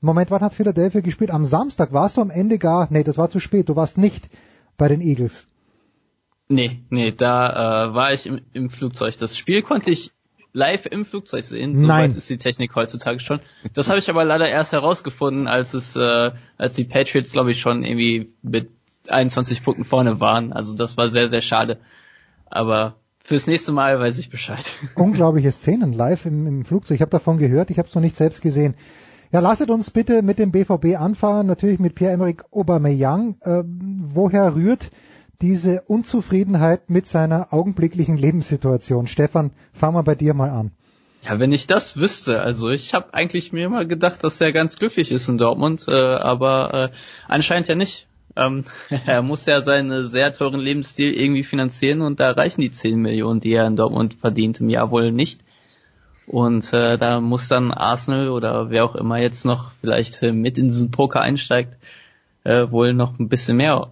Moment, 0.00 0.30
wann 0.30 0.42
hat 0.42 0.54
Philadelphia 0.54 1.00
gespielt? 1.00 1.30
Am 1.30 1.44
Samstag 1.44 1.92
warst 1.92 2.16
du 2.16 2.20
am 2.20 2.30
Ende 2.30 2.58
gar, 2.58 2.88
nee, 2.90 3.02
das 3.04 3.18
war 3.18 3.30
zu 3.30 3.40
spät, 3.40 3.68
du 3.68 3.76
warst 3.76 3.98
nicht 3.98 4.28
bei 4.76 4.88
den 4.88 5.00
Eagles. 5.00 5.48
Nee, 6.48 6.82
nee, 6.88 7.12
da 7.12 7.88
äh, 7.88 7.94
war 7.94 8.12
ich 8.12 8.26
im, 8.26 8.40
im 8.52 8.70
Flugzeug. 8.70 9.18
Das 9.18 9.36
Spiel 9.36 9.62
konnte 9.62 9.90
ich 9.90 10.12
live 10.52 10.86
im 10.86 11.04
Flugzeug 11.04 11.44
sehen. 11.44 11.76
So 11.76 11.86
Nein. 11.86 12.10
weit 12.10 12.16
ist 12.16 12.30
die 12.30 12.38
Technik 12.38 12.74
heutzutage 12.74 13.20
schon. 13.20 13.40
Das 13.74 13.88
habe 13.90 13.98
ich 13.98 14.08
aber 14.08 14.24
leider 14.24 14.48
erst 14.48 14.72
herausgefunden, 14.72 15.46
als 15.46 15.74
es, 15.74 15.94
äh, 15.94 16.30
als 16.56 16.74
die 16.74 16.84
Patriots, 16.84 17.32
glaube 17.32 17.50
ich, 17.50 17.60
schon 17.60 17.84
irgendwie 17.84 18.32
mit 18.42 18.70
21 19.08 19.62
Punkten 19.62 19.84
vorne 19.84 20.20
waren. 20.20 20.52
Also 20.52 20.74
das 20.74 20.96
war 20.96 21.08
sehr, 21.08 21.28
sehr 21.28 21.42
schade. 21.42 21.78
Aber 22.46 22.96
fürs 23.22 23.46
nächste 23.46 23.72
Mal 23.72 24.00
weiß 24.00 24.18
ich 24.18 24.30
Bescheid. 24.30 24.64
Unglaubliche 24.94 25.52
Szenen 25.52 25.92
live 25.92 26.24
im, 26.24 26.46
im 26.46 26.64
Flugzeug. 26.64 26.94
Ich 26.94 27.02
habe 27.02 27.10
davon 27.10 27.36
gehört, 27.36 27.70
ich 27.70 27.78
habe 27.78 27.88
es 27.88 27.94
noch 27.94 28.02
nicht 28.02 28.16
selbst 28.16 28.40
gesehen. 28.40 28.74
Ja, 29.30 29.40
lasset 29.40 29.68
uns 29.68 29.90
bitte 29.90 30.22
mit 30.22 30.38
dem 30.38 30.52
BVB 30.52 30.98
anfahren, 30.98 31.46
natürlich 31.46 31.78
mit 31.78 31.94
Pierre-Emerick 31.94 32.44
Aubameyang. 32.50 33.36
Äh, 33.42 33.62
woher 33.66 34.54
rührt 34.54 34.90
diese 35.42 35.82
Unzufriedenheit 35.82 36.88
mit 36.88 37.06
seiner 37.06 37.52
augenblicklichen 37.52 38.16
Lebenssituation? 38.16 39.06
Stefan, 39.06 39.50
fangen 39.74 39.96
wir 39.96 40.02
bei 40.02 40.14
dir 40.14 40.32
mal 40.32 40.48
an. 40.48 40.70
Ja, 41.24 41.38
wenn 41.38 41.52
ich 41.52 41.66
das 41.66 41.98
wüsste, 41.98 42.40
also 42.40 42.70
ich 42.70 42.94
habe 42.94 43.12
eigentlich 43.12 43.52
mir 43.52 43.66
immer 43.66 43.84
gedacht, 43.84 44.24
dass 44.24 44.40
er 44.40 44.52
ganz 44.52 44.78
glücklich 44.78 45.12
ist 45.12 45.28
in 45.28 45.36
Dortmund, 45.36 45.84
äh, 45.88 45.92
aber 45.92 46.72
äh, 46.72 46.88
anscheinend 47.26 47.68
ja 47.68 47.74
nicht. 47.74 48.06
Ähm, 48.34 48.64
er 49.06 49.20
muss 49.20 49.44
ja 49.44 49.60
seinen 49.60 50.08
sehr 50.08 50.32
teuren 50.32 50.60
Lebensstil 50.60 51.12
irgendwie 51.12 51.44
finanzieren 51.44 52.00
und 52.00 52.18
da 52.18 52.30
reichen 52.30 52.62
die 52.62 52.70
10 52.70 52.98
Millionen, 52.98 53.40
die 53.40 53.52
er 53.52 53.66
in 53.66 53.76
Dortmund 53.76 54.14
verdient, 54.14 54.60
im 54.60 54.70
Jahr 54.70 54.90
wohl 54.90 55.12
nicht. 55.12 55.42
Und 56.28 56.72
äh, 56.74 56.98
da 56.98 57.20
muss 57.20 57.48
dann 57.48 57.72
Arsenal 57.72 58.28
oder 58.28 58.68
wer 58.70 58.84
auch 58.84 58.94
immer 58.94 59.18
jetzt 59.18 59.46
noch 59.46 59.72
vielleicht 59.80 60.22
äh, 60.22 60.32
mit 60.32 60.58
in 60.58 60.68
diesen 60.68 60.90
Poker 60.90 61.22
einsteigt, 61.22 61.76
äh, 62.44 62.70
wohl 62.70 62.92
noch 62.92 63.18
ein 63.18 63.30
bisschen 63.30 63.56
mehr 63.56 63.90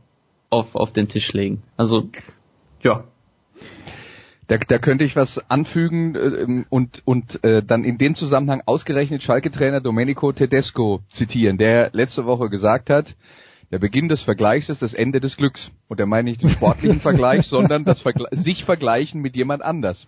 auf, 0.51 0.75
auf 0.77 0.93
den 0.93 1.09
Tisch 1.09 1.33
legen. 1.33 1.63
Also, 1.79 2.11
ja. 2.83 3.05
Da, 4.49 4.59
da 4.59 4.79
könnte 4.79 5.05
ich 5.05 5.17
was 5.17 5.51
anfügen 5.51 6.15
äh, 6.15 6.65
und, 6.69 7.03
und 7.07 7.43
äh, 7.43 7.63
dann 7.63 7.85
in 7.85 7.97
dem 7.97 8.15
Zusammenhang 8.15 8.63
ausgerechnet 8.67 9.23
Schalke-Trainer 9.23 9.81
Domenico 9.81 10.31
Tedesco 10.31 11.01
zitieren, 11.09 11.57
der 11.57 11.89
letzte 11.95 12.27
Woche 12.27 12.51
gesagt 12.51 12.91
hat, 12.91 13.17
der 13.73 13.79
Beginn 13.79 14.09
des 14.09 14.21
Vergleichs 14.21 14.69
ist 14.69 14.83
das 14.83 14.93
Ende 14.93 15.21
des 15.21 15.39
Glücks. 15.39 15.73
Und 15.89 15.99
er 15.99 16.07
meine 16.07 16.29
nicht 16.29 16.43
den 16.43 16.51
sportlichen 16.51 17.01
Vergleich, 17.01 17.47
sondern 17.47 17.85
das 17.85 18.03
Vergle 18.03 18.29
sich 18.31 18.65
vergleichen 18.65 19.23
mit 19.23 19.37
jemand 19.37 19.63
anders. 19.63 20.07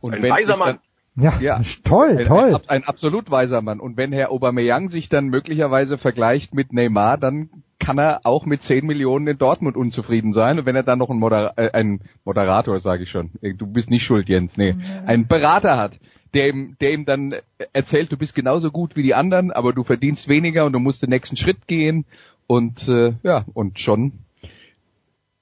Und 0.00 0.14
Ein 0.14 0.22
wenn 0.22 0.32
weiser 0.32 0.56
Mann. 0.56 0.80
Ja, 1.16 1.38
Ja. 1.40 1.60
toll, 1.84 2.16
ein, 2.18 2.24
toll. 2.24 2.54
Ein, 2.54 2.68
ein 2.68 2.84
absolut 2.84 3.30
weiser 3.30 3.60
Mann. 3.60 3.80
Und 3.80 3.96
wenn 3.96 4.12
Herr 4.12 4.30
Aubameyang 4.30 4.88
sich 4.88 5.08
dann 5.08 5.26
möglicherweise 5.26 5.98
vergleicht 5.98 6.54
mit 6.54 6.72
Neymar, 6.72 7.18
dann 7.18 7.50
kann 7.78 7.98
er 7.98 8.20
auch 8.24 8.46
mit 8.46 8.62
10 8.62 8.86
Millionen 8.86 9.26
in 9.26 9.38
Dortmund 9.38 9.76
unzufrieden 9.76 10.32
sein. 10.32 10.58
Und 10.58 10.66
wenn 10.66 10.76
er 10.76 10.84
dann 10.84 10.98
noch 11.00 11.10
einen, 11.10 11.18
Moder 11.18 11.52
äh, 11.56 11.70
einen 11.72 12.00
Moderator, 12.24 12.78
sage 12.80 13.02
ich 13.02 13.10
schon, 13.10 13.30
äh, 13.42 13.54
du 13.54 13.66
bist 13.66 13.90
nicht 13.90 14.04
schuld, 14.04 14.28
Jens, 14.28 14.56
nee, 14.56 14.74
einen 15.06 15.26
Berater 15.26 15.76
hat, 15.76 15.98
der 16.32 16.48
ihm, 16.48 16.76
der 16.80 16.92
ihm 16.92 17.04
dann 17.04 17.34
erzählt, 17.72 18.10
du 18.10 18.16
bist 18.16 18.34
genauso 18.34 18.70
gut 18.70 18.96
wie 18.96 19.02
die 19.02 19.14
anderen, 19.14 19.50
aber 19.50 19.72
du 19.72 19.84
verdienst 19.84 20.28
weniger 20.28 20.64
und 20.64 20.72
du 20.72 20.78
musst 20.78 21.02
den 21.02 21.10
nächsten 21.10 21.36
Schritt 21.36 21.66
gehen. 21.66 22.06
Und 22.46 22.88
äh, 22.88 23.14
ja, 23.22 23.44
und 23.52 23.80
schon 23.80 24.12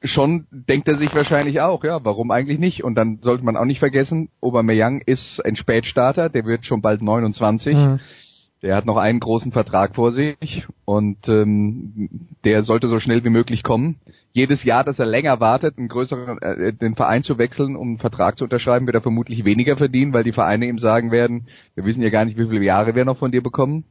schon 0.03 0.47
denkt 0.51 0.89
er 0.89 0.97
sich 0.97 1.15
wahrscheinlich 1.15 1.61
auch, 1.61 1.85
ja, 1.85 2.05
warum 2.05 2.31
eigentlich 2.31 2.59
nicht? 2.59 2.85
Und 2.85 2.95
dann 2.95 3.19
sollte 3.23 3.45
man 3.45 3.57
auch 3.57 3.65
nicht 3.65 3.79
vergessen, 3.79 4.31
Aubameyang 4.41 5.03
ist 5.05 5.45
ein 5.45 5.57
Spätstarter, 5.57 6.29
der 6.29 6.45
wird 6.45 6.65
schon 6.65 6.81
bald 6.81 7.03
29. 7.03 7.77
Mhm. 7.77 8.01
Der 8.63 8.77
hat 8.77 8.87
noch 8.87 8.97
einen 8.97 9.21
großen 9.21 9.53
Vertrag 9.53 9.95
vor 9.95 10.13
sich 10.13 10.67
und 10.85 11.29
ähm, 11.29 12.11
der 12.45 12.63
sollte 12.63 12.89
so 12.89 13.01
schnell 13.01 13.25
wie 13.25 13.31
möglich 13.31 13.63
kommen. 13.63 13.97
Jedes 14.33 14.65
Jahr, 14.65 14.85
dass 14.85 14.99
er 14.99 15.07
länger 15.07 15.41
wartet, 15.41 15.79
einen 15.79 15.89
größeren, 15.89 16.41
äh, 16.43 16.73
den 16.73 16.95
Verein 16.95 17.23
zu 17.23 17.39
wechseln, 17.39 17.75
um 17.75 17.89
einen 17.89 17.99
Vertrag 17.99 18.37
zu 18.37 18.45
unterschreiben, 18.45 18.87
wird 18.87 18.97
er 18.97 19.03
vermutlich 19.03 19.45
weniger 19.45 19.77
verdienen, 19.77 20.13
weil 20.13 20.25
die 20.25 20.33
Vereine 20.33 20.67
ihm 20.67 20.79
sagen 20.79 21.11
werden, 21.11 21.49
wir 21.75 21.85
wissen 21.85 22.03
ja 22.03 22.11
gar 22.11 22.27
nicht, 22.27 22.37
wie 22.37 22.49
viele 22.49 22.65
Jahre 22.65 22.95
wir 22.95 23.05
noch 23.05 23.19
von 23.19 23.33
dir 23.33 23.43
bekommen. 23.43 23.85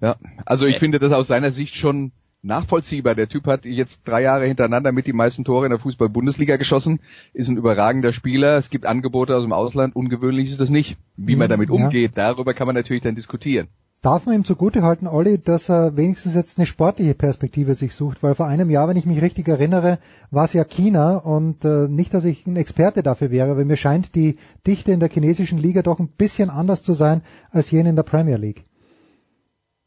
Ja, 0.00 0.16
also 0.44 0.66
ich 0.66 0.78
finde 0.78 0.98
das 0.98 1.12
aus 1.12 1.26
seiner 1.26 1.50
Sicht 1.50 1.74
schon 1.74 2.12
nachvollziehbar. 2.42 3.14
Der 3.14 3.28
Typ 3.28 3.46
hat 3.46 3.64
jetzt 3.64 4.00
drei 4.04 4.22
Jahre 4.22 4.46
hintereinander 4.46 4.92
mit 4.92 5.06
die 5.06 5.12
meisten 5.12 5.44
Tore 5.44 5.66
in 5.66 5.70
der 5.70 5.78
Fußball-Bundesliga 5.78 6.56
geschossen, 6.56 7.00
ist 7.32 7.48
ein 7.48 7.56
überragender 7.56 8.12
Spieler. 8.12 8.56
Es 8.56 8.70
gibt 8.70 8.86
Angebote 8.86 9.36
aus 9.36 9.42
dem 9.42 9.52
Ausland. 9.52 9.96
Ungewöhnlich 9.96 10.50
ist 10.50 10.60
das 10.60 10.70
nicht. 10.70 10.96
Wie 11.16 11.36
man 11.36 11.48
damit 11.48 11.68
Ja. 11.68 11.74
umgeht, 11.74 12.12
darüber 12.14 12.54
kann 12.54 12.66
man 12.66 12.76
natürlich 12.76 13.02
dann 13.02 13.14
diskutieren. 13.14 13.68
Darf 14.00 14.26
man 14.26 14.36
ihm 14.36 14.44
zugutehalten, 14.44 15.08
Olli, 15.08 15.38
dass 15.42 15.68
er 15.68 15.96
wenigstens 15.96 16.36
jetzt 16.36 16.56
eine 16.56 16.66
sportliche 16.66 17.14
Perspektive 17.14 17.74
sich 17.74 17.94
sucht, 17.94 18.22
weil 18.22 18.36
vor 18.36 18.46
einem 18.46 18.70
Jahr, 18.70 18.86
wenn 18.86 18.96
ich 18.96 19.06
mich 19.06 19.20
richtig 19.20 19.48
erinnere, 19.48 19.98
war 20.30 20.44
es 20.44 20.52
ja 20.52 20.62
China 20.62 21.16
und 21.16 21.64
äh, 21.64 21.88
nicht, 21.88 22.14
dass 22.14 22.24
ich 22.24 22.46
ein 22.46 22.54
Experte 22.54 23.02
dafür 23.02 23.32
wäre, 23.32 23.50
aber 23.50 23.64
mir 23.64 23.76
scheint 23.76 24.14
die 24.14 24.36
Dichte 24.68 24.92
in 24.92 25.00
der 25.00 25.10
chinesischen 25.10 25.58
Liga 25.58 25.82
doch 25.82 25.98
ein 25.98 26.06
bisschen 26.06 26.48
anders 26.48 26.84
zu 26.84 26.92
sein 26.92 27.22
als 27.50 27.72
jene 27.72 27.88
in 27.88 27.96
der 27.96 28.04
Premier 28.04 28.36
League. 28.36 28.62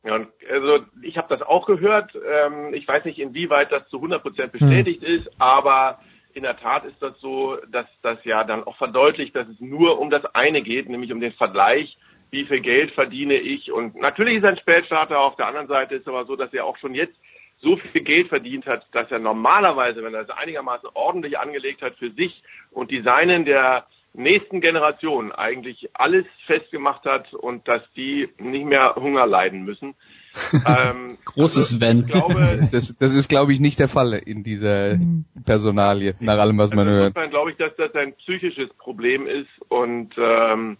Ja, 0.03 0.15
und 0.15 0.29
also 0.49 0.85
ich 1.03 1.17
habe 1.17 1.27
das 1.29 1.47
auch 1.47 1.67
gehört. 1.67 2.15
Ähm, 2.15 2.73
ich 2.73 2.87
weiß 2.87 3.05
nicht, 3.05 3.19
inwieweit 3.19 3.71
das 3.71 3.87
zu 3.89 3.97
100 3.97 4.21
Prozent 4.21 4.51
bestätigt 4.51 5.03
ist, 5.03 5.29
aber 5.39 5.99
in 6.33 6.43
der 6.43 6.57
Tat 6.57 6.85
ist 6.85 7.01
das 7.01 7.19
so, 7.19 7.57
dass 7.69 7.85
das 8.01 8.23
ja 8.23 8.43
dann 8.43 8.63
auch 8.63 8.77
verdeutlicht, 8.77 9.35
dass 9.35 9.47
es 9.47 9.59
nur 9.59 9.99
um 9.99 10.09
das 10.09 10.23
eine 10.33 10.61
geht, 10.61 10.89
nämlich 10.89 11.11
um 11.11 11.19
den 11.19 11.33
Vergleich, 11.33 11.97
wie 12.31 12.45
viel 12.45 12.61
Geld 12.61 12.91
verdiene 12.93 13.35
ich. 13.35 13.71
Und 13.71 13.95
natürlich 13.95 14.37
ist 14.37 14.45
ein 14.45 14.57
Spätstarter. 14.57 15.19
Auf 15.19 15.35
der 15.35 15.47
anderen 15.47 15.67
Seite 15.67 15.95
ist 15.95 16.01
es 16.01 16.07
aber 16.07 16.25
so, 16.25 16.35
dass 16.35 16.53
er 16.53 16.65
auch 16.65 16.77
schon 16.77 16.95
jetzt 16.95 17.15
so 17.59 17.77
viel 17.77 18.01
Geld 18.01 18.29
verdient 18.29 18.65
hat, 18.65 18.85
dass 18.91 19.11
er 19.11 19.19
normalerweise, 19.19 20.03
wenn 20.03 20.13
er 20.13 20.21
es 20.21 20.29
einigermaßen 20.29 20.89
ordentlich 20.93 21.37
angelegt 21.37 21.81
hat 21.81 21.95
für 21.97 22.09
sich 22.11 22.41
und 22.71 22.89
die 22.89 23.01
Seinen 23.01 23.45
der 23.45 23.85
nächsten 24.13 24.61
Generation 24.61 25.31
eigentlich 25.31 25.89
alles 25.93 26.25
festgemacht 26.45 27.05
hat 27.05 27.33
und 27.33 27.67
dass 27.67 27.81
die 27.95 28.29
nicht 28.39 28.65
mehr 28.65 28.95
Hunger 28.95 29.25
leiden 29.25 29.63
müssen. 29.63 29.95
ähm, 30.65 31.17
Großes 31.25 31.73
also, 31.73 31.81
Wenn. 31.81 32.05
Glaube, 32.05 32.67
das, 32.71 32.95
das 32.97 33.13
ist, 33.13 33.29
glaube 33.29 33.53
ich, 33.53 33.59
nicht 33.59 33.79
der 33.79 33.89
Fall 33.89 34.13
in 34.13 34.43
dieser 34.43 34.97
Personalie, 35.45 36.15
nach 36.19 36.37
allem, 36.37 36.57
was 36.57 36.71
man 36.71 36.87
also 36.87 36.91
hört. 36.91 37.07
Insofern 37.09 37.29
glaube 37.29 37.51
ich, 37.51 37.57
dass 37.57 37.75
das 37.75 37.93
ein 37.95 38.13
psychisches 38.15 38.69
Problem 38.75 39.27
ist 39.27 39.49
und 39.69 40.13
ähm, 40.17 40.77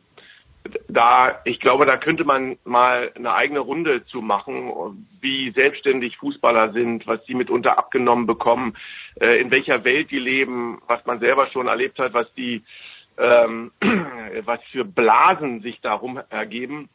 da, 0.87 1.41
ich 1.45 1.59
glaube, 1.59 1.85
da 1.85 1.97
könnte 1.97 2.23
man 2.23 2.57
mal 2.63 3.11
eine 3.15 3.33
eigene 3.33 3.59
Runde 3.59 4.05
zu 4.05 4.21
machen, 4.21 5.07
wie 5.19 5.51
selbstständig 5.51 6.17
Fußballer 6.17 6.71
sind, 6.73 7.07
was 7.07 7.25
sie 7.25 7.33
mitunter 7.33 7.77
abgenommen 7.77 8.27
bekommen, 8.27 8.75
äh, 9.19 9.39
in 9.41 9.51
welcher 9.51 9.83
Welt 9.83 10.11
die 10.11 10.19
leben, 10.19 10.81
was 10.87 11.05
man 11.05 11.19
selber 11.19 11.47
schon 11.47 11.67
erlebt 11.67 11.99
hat, 11.99 12.13
was 12.13 12.31
die, 12.35 12.63
ähm, 13.21 13.71
was 14.45 14.59
für 14.71 14.83
Blasen 14.83 15.61
sich 15.61 15.79
darum 15.81 16.19
ergeben. 16.29 16.89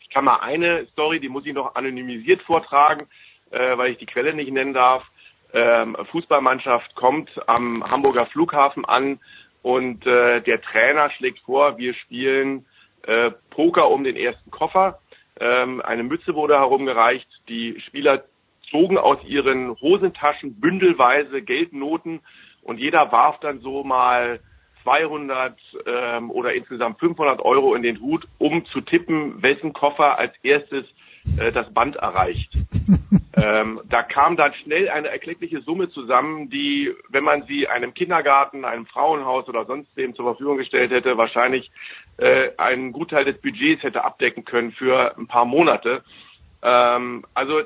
Ich 0.00 0.10
kann 0.10 0.24
mal 0.24 0.40
eine 0.40 0.86
Story, 0.86 1.20
die 1.20 1.28
muss 1.28 1.46
ich 1.46 1.54
noch 1.54 1.74
anonymisiert 1.74 2.42
vortragen, 2.42 3.06
äh, 3.50 3.76
weil 3.78 3.92
ich 3.92 3.98
die 3.98 4.06
Quelle 4.06 4.34
nicht 4.34 4.52
nennen 4.52 4.74
darf. 4.74 5.04
Ähm, 5.52 5.96
Fußballmannschaft 6.10 6.94
kommt 6.96 7.30
am 7.46 7.84
Hamburger 7.88 8.26
Flughafen 8.26 8.84
an 8.84 9.20
und 9.62 10.04
äh, 10.06 10.40
der 10.40 10.60
Trainer 10.60 11.10
schlägt 11.10 11.38
vor, 11.40 11.78
wir 11.78 11.94
spielen 11.94 12.66
äh, 13.02 13.30
Poker 13.50 13.88
um 13.90 14.02
den 14.02 14.16
ersten 14.16 14.50
Koffer. 14.50 14.98
Ähm, 15.38 15.80
eine 15.80 16.02
Mütze 16.02 16.34
wurde 16.34 16.58
herumgereicht. 16.58 17.28
Die 17.48 17.80
Spieler 17.86 18.24
zogen 18.70 18.98
aus 18.98 19.18
ihren 19.24 19.78
Hosentaschen 19.80 20.60
bündelweise 20.60 21.42
Geldnoten 21.42 22.20
und 22.62 22.80
jeder 22.80 23.12
warf 23.12 23.38
dann 23.40 23.60
so 23.60 23.84
mal 23.84 24.40
200 24.84 25.58
ähm, 25.86 26.30
oder 26.30 26.54
insgesamt 26.54 27.00
500 27.00 27.40
Euro 27.40 27.74
in 27.74 27.82
den 27.82 28.00
Hut, 28.00 28.28
um 28.38 28.64
zu 28.66 28.80
tippen, 28.80 29.42
wessen 29.42 29.72
Koffer 29.72 30.18
als 30.18 30.32
erstes 30.42 30.84
äh, 31.38 31.50
das 31.50 31.72
Band 31.72 31.96
erreicht. 31.96 32.52
ähm, 33.36 33.80
da 33.88 34.02
kam 34.02 34.36
dann 34.36 34.54
schnell 34.54 34.88
eine 34.88 35.08
erkleckliche 35.08 35.60
Summe 35.62 35.90
zusammen, 35.90 36.50
die, 36.50 36.92
wenn 37.08 37.24
man 37.24 37.44
sie 37.46 37.66
einem 37.66 37.94
Kindergarten, 37.94 38.64
einem 38.64 38.86
Frauenhaus 38.86 39.48
oder 39.48 39.64
sonst 39.64 39.88
wem 39.96 40.14
zur 40.14 40.26
Verfügung 40.26 40.58
gestellt 40.58 40.90
hätte, 40.90 41.16
wahrscheinlich 41.16 41.70
äh, 42.18 42.50
einen 42.58 42.92
Gutteil 42.92 43.24
des 43.24 43.40
Budgets 43.40 43.82
hätte 43.82 44.04
abdecken 44.04 44.44
können 44.44 44.72
für 44.72 45.16
ein 45.16 45.26
paar 45.26 45.46
Monate. 45.46 46.04
Ähm, 46.62 47.24
also 47.34 47.62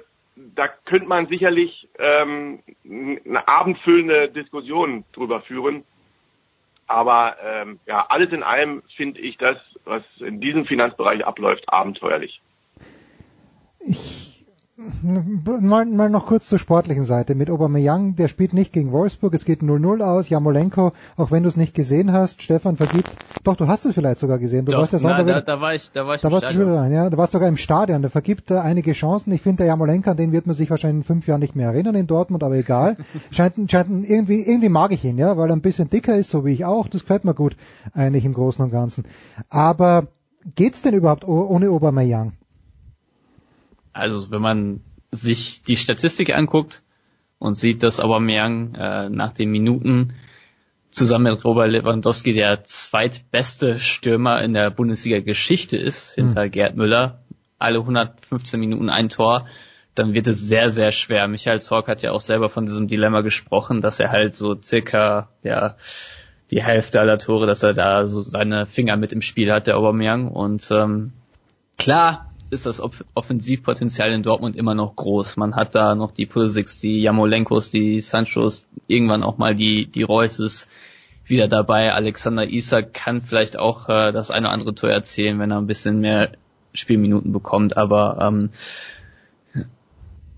da 0.54 0.68
könnte 0.68 1.08
man 1.08 1.26
sicherlich 1.26 1.88
ähm, 1.98 2.60
eine 2.84 3.48
abendfüllende 3.48 4.28
Diskussion 4.28 5.04
drüber 5.12 5.40
führen. 5.42 5.84
Aber 6.88 7.36
ähm, 7.44 7.78
ja, 7.86 8.06
alles 8.08 8.32
in 8.32 8.42
allem 8.42 8.82
finde 8.96 9.20
ich 9.20 9.36
das, 9.36 9.58
was 9.84 10.02
in 10.18 10.40
diesem 10.40 10.64
Finanzbereich 10.64 11.24
abläuft, 11.24 11.64
abenteuerlich. 11.68 12.40
Ich 13.80 14.27
Mal, 15.02 15.86
mal 15.86 16.08
noch 16.08 16.26
kurz 16.26 16.48
zur 16.48 16.60
sportlichen 16.60 17.02
Seite. 17.02 17.34
Mit 17.34 17.50
Aubameyang, 17.50 18.14
der 18.14 18.28
spielt 18.28 18.52
nicht 18.52 18.72
gegen 18.72 18.92
Wolfsburg, 18.92 19.34
es 19.34 19.44
geht 19.44 19.60
0-0 19.60 20.04
aus. 20.04 20.28
Jamolenko, 20.28 20.92
auch 21.16 21.32
wenn 21.32 21.42
du 21.42 21.48
es 21.48 21.56
nicht 21.56 21.74
gesehen 21.74 22.12
hast, 22.12 22.42
Stefan 22.42 22.76
vergibt. 22.76 23.10
Doch, 23.42 23.56
du 23.56 23.66
hast 23.66 23.86
es 23.86 23.94
vielleicht 23.94 24.20
sogar 24.20 24.38
gesehen. 24.38 24.66
Du 24.66 24.72
Doch, 24.72 24.78
warst 24.78 24.92
ja 24.92 25.00
na, 25.02 25.24
da, 25.24 25.40
da 25.40 25.60
war 25.60 25.74
ich, 25.74 25.90
da 25.90 26.06
war 26.06 26.14
ich 26.14 26.20
da 26.20 26.28
im 26.28 26.34
warst 26.34 26.46
Stadion. 26.46 26.68
Du, 26.68 26.94
ja, 26.94 27.10
da 27.10 27.16
warst 27.16 27.32
sogar 27.32 27.48
im 27.48 27.56
Stadion. 27.56 28.02
Da 28.02 28.08
vergibt 28.08 28.52
er 28.52 28.62
einige 28.62 28.92
Chancen. 28.92 29.32
Ich 29.32 29.42
finde, 29.42 29.58
der 29.58 29.66
Jamolenko, 29.66 30.12
an 30.12 30.16
den 30.16 30.30
wird 30.30 30.46
man 30.46 30.54
sich 30.54 30.70
wahrscheinlich 30.70 31.00
in 31.00 31.04
fünf 31.04 31.26
Jahren 31.26 31.40
nicht 31.40 31.56
mehr 31.56 31.70
erinnern 31.70 31.96
in 31.96 32.06
Dortmund, 32.06 32.44
aber 32.44 32.54
egal. 32.54 32.96
scheint, 33.32 33.56
scheint 33.68 34.08
irgendwie, 34.08 34.42
irgendwie 34.42 34.68
mag 34.68 34.92
ich 34.92 35.04
ihn, 35.04 35.18
ja, 35.18 35.36
weil 35.36 35.50
er 35.50 35.56
ein 35.56 35.60
bisschen 35.60 35.90
dicker 35.90 36.16
ist, 36.16 36.30
so 36.30 36.44
wie 36.44 36.52
ich 36.52 36.64
auch. 36.64 36.86
Das 36.86 37.00
gefällt 37.00 37.24
mir 37.24 37.34
gut, 37.34 37.56
eigentlich 37.94 38.24
im 38.24 38.32
Großen 38.32 38.64
und 38.64 38.70
Ganzen. 38.70 39.06
Aber 39.50 40.06
geht's 40.54 40.82
denn 40.82 40.94
überhaupt 40.94 41.26
ohne 41.26 41.68
Aubameyang? 41.70 42.37
Also 43.92 44.30
wenn 44.30 44.42
man 44.42 44.80
sich 45.10 45.62
die 45.62 45.76
Statistik 45.76 46.34
anguckt 46.34 46.82
und 47.38 47.54
sieht, 47.54 47.82
dass 47.82 48.00
Aubameyang 48.00 48.74
äh, 48.74 49.08
nach 49.08 49.32
den 49.32 49.50
Minuten 49.50 50.14
zusammen 50.90 51.32
mit 51.32 51.44
Robert 51.44 51.70
Lewandowski 51.70 52.32
der 52.32 52.64
zweitbeste 52.64 53.78
Stürmer 53.78 54.42
in 54.42 54.54
der 54.54 54.70
Bundesliga-Geschichte 54.70 55.76
ist, 55.76 56.12
hinter 56.14 56.44
hm. 56.44 56.50
Gerd 56.50 56.76
Müller, 56.76 57.22
alle 57.58 57.78
115 57.80 58.58
Minuten 58.58 58.88
ein 58.88 59.08
Tor, 59.08 59.46
dann 59.94 60.14
wird 60.14 60.28
es 60.28 60.40
sehr, 60.40 60.70
sehr 60.70 60.92
schwer. 60.92 61.26
Michael 61.28 61.60
Zorc 61.60 61.88
hat 61.88 62.02
ja 62.02 62.12
auch 62.12 62.20
selber 62.20 62.48
von 62.48 62.66
diesem 62.66 62.86
Dilemma 62.88 63.20
gesprochen, 63.20 63.80
dass 63.80 64.00
er 64.00 64.10
halt 64.10 64.36
so 64.36 64.56
circa, 64.60 65.28
ja, 65.42 65.76
die 66.50 66.62
Hälfte 66.62 67.00
aller 67.00 67.18
Tore, 67.18 67.46
dass 67.46 67.62
er 67.62 67.74
da 67.74 68.06
so 68.06 68.22
seine 68.22 68.64
Finger 68.64 68.96
mit 68.96 69.12
im 69.12 69.22
Spiel 69.22 69.52
hat, 69.52 69.66
der 69.66 69.76
Aubameyang. 69.76 70.28
Und 70.28 70.70
ähm, 70.70 71.12
klar, 71.76 72.27
ist 72.50 72.66
das 72.66 72.82
Offensivpotenzial 73.14 74.12
in 74.12 74.22
Dortmund 74.22 74.56
immer 74.56 74.74
noch 74.74 74.96
groß. 74.96 75.36
Man 75.36 75.54
hat 75.54 75.74
da 75.74 75.94
noch 75.94 76.12
die 76.12 76.26
Pulisics, 76.26 76.78
die 76.78 77.00
Jamolenkos, 77.00 77.70
die 77.70 78.00
Sanchos, 78.00 78.66
irgendwann 78.86 79.22
auch 79.22 79.38
mal 79.38 79.54
die, 79.54 79.86
die 79.86 80.02
Reusses 80.02 80.68
wieder 81.24 81.48
dabei. 81.48 81.92
Alexander 81.92 82.48
Isak 82.48 82.94
kann 82.94 83.22
vielleicht 83.22 83.58
auch 83.58 83.88
äh, 83.88 84.12
das 84.12 84.30
eine 84.30 84.46
oder 84.46 84.54
andere 84.54 84.74
Tor 84.74 84.90
erzählen, 84.90 85.38
wenn 85.38 85.50
er 85.50 85.58
ein 85.58 85.66
bisschen 85.66 86.00
mehr 86.00 86.32
Spielminuten 86.72 87.32
bekommt, 87.32 87.76
aber 87.76 88.18
ähm, 88.20 88.50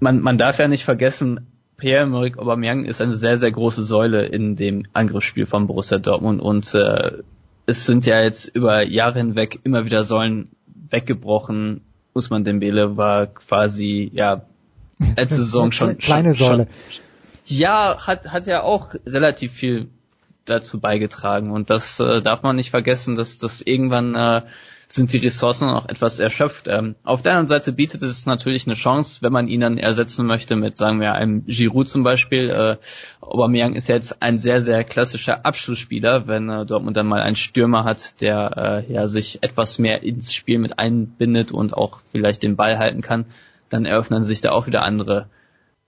man, 0.01 0.21
man 0.21 0.39
darf 0.39 0.59
ja 0.59 0.69
nicht 0.69 0.85
vergessen, 0.85 1.47
Pierre-Emerick 1.77 2.39
Aubameyang 2.39 2.85
ist 2.85 3.01
eine 3.01 3.15
sehr, 3.15 3.39
sehr 3.39 3.51
große 3.51 3.85
Säule 3.85 4.27
in 4.27 4.57
dem 4.57 4.85
Angriffsspiel 4.93 5.47
von 5.47 5.67
Borussia 5.67 5.99
Dortmund 5.99 6.41
und 6.41 6.75
äh, 6.75 7.19
es 7.67 7.87
sind 7.87 8.07
ja 8.07 8.21
jetzt 8.23 8.49
über 8.55 8.85
Jahre 8.85 9.19
hinweg 9.19 9.61
immer 9.65 9.85
wieder 9.85 10.05
Säulen 10.05 10.51
weggebrochen, 10.91 11.83
Usman 12.13 12.45
Dembele 12.45 12.97
war 12.97 13.27
quasi, 13.27 14.11
ja, 14.15 14.43
letzte 15.17 15.37
Saison 15.43 15.73
schon, 15.73 15.99
kleine 15.99 16.35
schon, 16.35 16.47
Säule. 16.47 16.67
Schon, 16.91 17.05
ja, 17.47 18.07
hat, 18.07 18.33
hat 18.33 18.47
ja 18.47 18.63
auch 18.63 18.95
relativ 19.07 19.53
viel 19.53 19.89
dazu 20.45 20.81
beigetragen 20.81 21.51
und 21.51 21.71
das 21.71 22.01
äh, 22.01 22.23
darf 22.23 22.43
man 22.43 22.57
nicht 22.57 22.71
vergessen, 22.71 23.15
dass 23.17 23.37
das 23.37 23.61
irgendwann 23.61 24.15
äh, 24.15 24.43
sind 24.93 25.13
die 25.13 25.19
Ressourcen 25.19 25.69
noch 25.69 25.89
etwas 25.89 26.19
erschöpft. 26.19 26.67
Ähm, 26.67 26.97
auf 27.05 27.23
der 27.23 27.33
anderen 27.33 27.47
Seite 27.47 27.73
bietet 27.73 28.03
es 28.03 28.27
natürlich 28.27 28.67
eine 28.67 28.75
Chance, 28.75 29.23
wenn 29.23 29.33
man 29.33 29.47
ihn 29.47 29.61
dann 29.61 29.79
ersetzen 29.79 30.27
möchte 30.27 30.57
mit, 30.57 30.77
sagen 30.77 31.01
wir, 31.01 31.13
einem 31.13 31.47
Giroud 31.47 31.87
zum 31.87 32.03
Beispiel. 32.03 32.51
Äh, 32.51 32.77
Aubameyang 33.21 33.75
ist 33.75 33.89
jetzt 33.89 34.21
ein 34.21 34.41
sehr, 34.41 34.63
sehr 34.63 34.83
klassischer 34.83 35.47
Abschlussspieler, 35.47 36.27
wenn 36.27 36.49
äh, 36.49 36.67
Dortmund 36.67 36.97
dann 36.97 37.07
mal 37.07 37.23
einen 37.23 37.37
Stürmer 37.37 37.85
hat, 37.85 38.21
der 38.21 38.85
äh, 38.89 38.93
ja 38.93 39.07
sich 39.07 39.43
etwas 39.43 39.79
mehr 39.79 40.03
ins 40.03 40.35
Spiel 40.35 40.59
mit 40.59 40.81
einbindet 40.81 41.53
und 41.53 41.73
auch 41.73 42.01
vielleicht 42.11 42.43
den 42.43 42.57
Ball 42.57 42.79
halten 42.79 43.01
kann, 43.01 43.27
dann 43.69 43.85
eröffnen 43.85 44.25
sich 44.25 44.41
da 44.41 44.51
auch 44.51 44.67
wieder 44.67 44.83
andere 44.83 45.29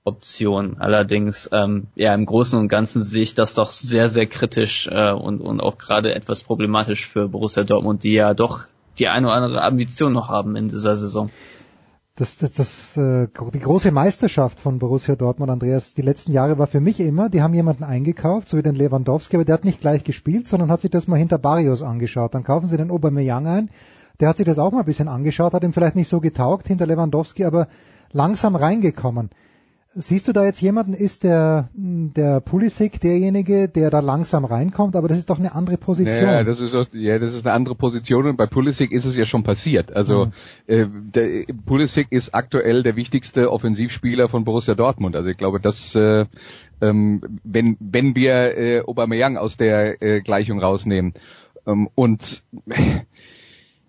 Optionen. 0.05 0.81
Allerdings, 0.81 1.51
ähm, 1.53 1.89
ja, 1.97 2.15
im 2.15 2.27
Großen 2.27 2.59
und 2.59 2.69
Ganzen 2.69 3.03
sehe 3.03 3.23
ich 3.23 3.35
das 3.35 3.55
doch 3.55 3.73
sehr, 3.73 4.09
sehr 4.09 4.27
kritisch 4.27 4.89
äh, 4.89 5.11
und, 5.11 5.41
und 5.41 5.61
auch 5.61 5.79
gerade 5.79 6.15
etwas 6.15 6.43
problematisch 6.45 7.09
für 7.09 7.29
Borussia 7.29 7.65
Dortmund, 7.65 8.05
die 8.05 8.12
ja 8.12 8.35
doch 8.35 8.66
die 8.98 9.09
eine 9.09 9.27
oder 9.27 9.36
andere 9.36 9.62
Ambition 9.62 10.12
noch 10.12 10.28
haben 10.28 10.56
in 10.56 10.69
dieser 10.69 10.97
Saison. 10.97 11.31
Das, 12.14 12.36
das, 12.36 12.52
das, 12.52 12.97
äh, 12.98 13.27
die 13.55 13.59
große 13.59 13.90
Meisterschaft 13.90 14.60
von 14.60 14.78
Borussia 14.78 15.16
Dortmund, 15.16 15.51
Andreas, 15.51 15.94
die 15.94 16.02
letzten 16.02 16.32
Jahre 16.32 16.59
war 16.59 16.66
für 16.66 16.81
mich 16.81 17.01
immer, 17.01 17.31
die 17.31 17.40
haben 17.40 17.55
jemanden 17.55 17.85
eingekauft, 17.85 18.48
so 18.48 18.59
wie 18.59 18.62
den 18.62 18.74
Lewandowski, 18.74 19.36
aber 19.36 19.47
der 19.47 19.55
hat 19.55 19.64
nicht 19.64 19.81
gleich 19.81 20.05
gespielt, 20.05 20.47
sondern 20.47 20.70
hat 20.70 20.82
sich 20.82 20.90
das 20.90 21.09
mal 21.09 21.16
hinter 21.16 21.39
Barrios 21.39 21.82
angeschaut. 21.82 22.35
Dann 22.35 22.44
kaufen 22.44 22.66
sie 22.66 22.77
den 22.77 22.90
Aubameyang 22.90 23.47
ein, 23.47 23.70
der 24.20 24.28
hat 24.28 24.36
sich 24.36 24.44
das 24.44 24.59
auch 24.59 24.73
mal 24.73 24.81
ein 24.81 24.85
bisschen 24.85 25.09
angeschaut, 25.09 25.55
hat 25.55 25.64
ihm 25.64 25.73
vielleicht 25.73 25.97
nicht 25.97 26.09
so 26.09 26.20
getaugt 26.20 26.69
hinter 26.69 26.86
Lewandowski, 26.86 27.47
aber 27.47 27.69
langsam 28.12 28.56
reingekommen. 28.56 29.31
Siehst 29.94 30.27
du 30.27 30.32
da 30.32 30.44
jetzt 30.44 30.62
jemanden, 30.62 30.94
ist 30.94 31.23
der, 31.23 31.69
der 31.74 32.40
Pulisic 32.40 32.98
derjenige, 33.01 33.69
der 33.69 33.90
da 33.90 34.01
langsam 34.01 34.47
reinkommt, 34.47 34.97
aber 34.97 35.06
das 35.06 35.19
ist 35.19 35.28
doch 35.28 35.39
eine 35.39 35.55
andere 35.55 35.77
Position. 35.77 36.28
Ja, 36.28 36.44
das 36.44 36.60
ist, 36.60 36.74
ja, 36.93 37.19
das 37.19 37.35
ist 37.35 37.47
eine 37.47 37.55
andere 37.55 37.74
Position 37.74 38.27
und 38.27 38.36
bei 38.39 38.47
Pulisic 38.47 38.90
ist 38.90 39.05
es 39.05 39.16
ja 39.19 39.27
schon 39.27 39.43
passiert. 39.43 39.94
Also 39.94 40.27
mhm. 40.27 40.32
äh, 40.66 40.86
der, 40.89 41.44
Pulisic 41.66 42.06
ist 42.10 42.35
aktuell 42.35 42.82
der 42.82 42.97
wichtigste 42.97 43.52
Offensivspieler 43.52 44.31
von 44.31 44.44
Borussia 44.44 44.74
Dortmund. 44.74 45.14
Also 45.14 45.28
ich 45.28 45.36
glaube, 45.36 45.60
dass 45.60 45.94
äh, 45.94 46.24
ähm, 46.81 47.23
wenn, 47.44 47.77
wenn 47.78 48.16
wir 48.16 48.56
äh, 48.56 48.81
Aubameyang 48.81 49.36
aus 49.36 49.59
der 49.59 50.01
äh, 50.02 50.23
Gleichung 50.23 50.59
rausnehmen 50.60 51.12
ähm, 51.66 51.90
und 51.94 52.43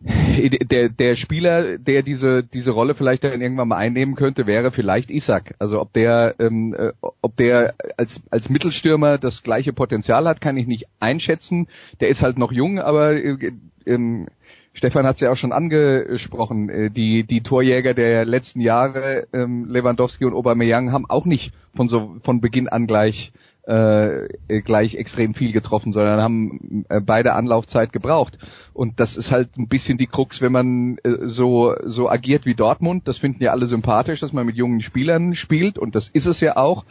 der, 0.06 0.90
der 0.90 1.16
Spieler, 1.16 1.78
der 1.78 2.02
diese, 2.02 2.44
diese 2.44 2.72
Rolle 2.72 2.94
vielleicht 2.94 3.24
dann 3.24 3.42
irgendwann 3.42 3.70
mal 3.70 3.78
einnehmen 3.78 4.16
könnte, 4.16 4.46
wäre 4.48 4.72
vielleicht 4.72 5.10
Isaac. 5.10 5.56
Also 5.60 5.80
ob 5.80 5.94
der, 5.94 6.36
ähm, 6.40 6.74
äh, 6.78 6.92
ob 7.22 7.38
der 7.38 7.76
als, 7.98 8.22
als 8.30 8.50
Mittelstürmer 8.50 9.18
das 9.18 9.44
gleiche 9.44 9.72
Potenzial 9.72 10.28
hat, 10.28 10.42
kann 10.42 10.58
ich 10.58 10.68
nicht 10.68 10.88
einschätzen. 11.00 11.68
Der 12.02 12.10
ist 12.10 12.22
halt 12.22 12.38
noch 12.38 12.52
jung, 12.52 12.80
aber 12.80 13.14
äh, 13.14 13.54
ähm, 13.86 14.28
Stefan 14.74 15.06
hat 15.06 15.16
es 15.16 15.22
ja 15.22 15.32
auch 15.32 15.38
schon 15.38 15.52
angesprochen, 15.52 16.70
äh, 16.70 16.90
die, 16.90 17.24
die 17.24 17.42
Torjäger 17.42 17.94
der 17.94 18.26
letzten 18.26 18.60
Jahre, 18.60 19.28
ähm, 19.32 19.66
Lewandowski 19.70 20.26
und 20.26 20.34
Aubameyang, 20.34 20.92
haben 20.92 21.10
auch 21.10 21.26
nicht 21.26 21.54
von 21.76 21.88
so 21.88 22.18
von 22.24 22.42
Beginn 22.42 22.68
an 22.68 22.88
gleich 22.88 23.32
äh, 23.66 24.28
gleich 24.62 24.96
extrem 24.96 25.34
viel 25.34 25.54
getroffen, 25.54 25.94
sondern 25.94 26.22
haben 26.22 26.86
äh, 26.90 27.00
beide 27.00 27.34
Anlaufzeit 27.34 27.94
gebraucht. 27.94 28.38
Und 28.74 29.00
das 29.00 29.16
ist 29.16 29.32
halt 29.32 29.58
ein 29.58 29.68
bisschen 29.68 29.98
die 29.98 30.08
Krux, 30.08 30.42
wenn 30.42 30.52
man 30.52 30.98
äh, 31.04 31.28
so 31.28 31.74
so 31.84 32.10
agiert 32.10 32.46
wie 32.46 32.56
Dortmund. 32.56 33.08
Das 33.08 33.18
finden 33.18 33.42
ja 33.42 33.52
alle 33.52 33.68
sympathisch, 33.68 34.20
dass 34.20 34.34
man 34.34 34.46
mit 34.46 34.58
jungen 34.58 34.82
Spielern 34.82 35.34
spielt 35.36 35.80
und 35.80 35.96
das 35.96 36.10
ist 36.10 36.26
es 36.26 36.42
ja 36.42 36.58
auch. 36.58 36.86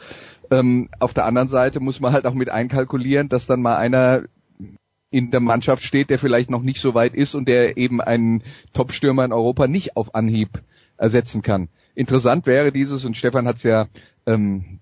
Ähm, 0.51 0.89
auf 0.99 1.13
der 1.15 1.27
anderen 1.27 1.49
Seite 1.49 1.81
muss 1.81 2.01
man 2.01 2.13
halt 2.13 2.27
auch 2.27 2.35
mit 2.35 2.49
einkalkulieren, 2.49 3.29
dass 3.29 3.47
dann 3.47 3.61
mal 3.61 3.77
einer 3.77 4.23
in 5.11 5.31
der 5.31 5.41
Mannschaft 5.41 5.83
steht, 5.83 6.09
der 6.09 6.19
vielleicht 6.19 6.51
noch 6.51 6.63
nicht 6.63 6.81
so 6.81 6.95
weit 6.95 7.15
ist 7.15 7.35
und 7.35 7.47
der 7.47 7.77
eben 7.77 8.01
einen 8.01 8.43
Top-Stürmer 8.73 9.27
in 9.27 9.33
Europa 9.33 9.67
nicht 9.67 9.95
auf 9.95 10.15
Anhieb 10.15 10.63
ersetzen 10.97 11.43
kann. 11.43 11.69
Interessant 11.95 12.47
wäre 12.47 12.73
dieses, 12.73 13.05
und 13.05 13.17
Stefan 13.17 13.47
hat 13.47 13.57
es 13.57 13.63
ja, 13.63 13.89
ähm, 14.25 14.79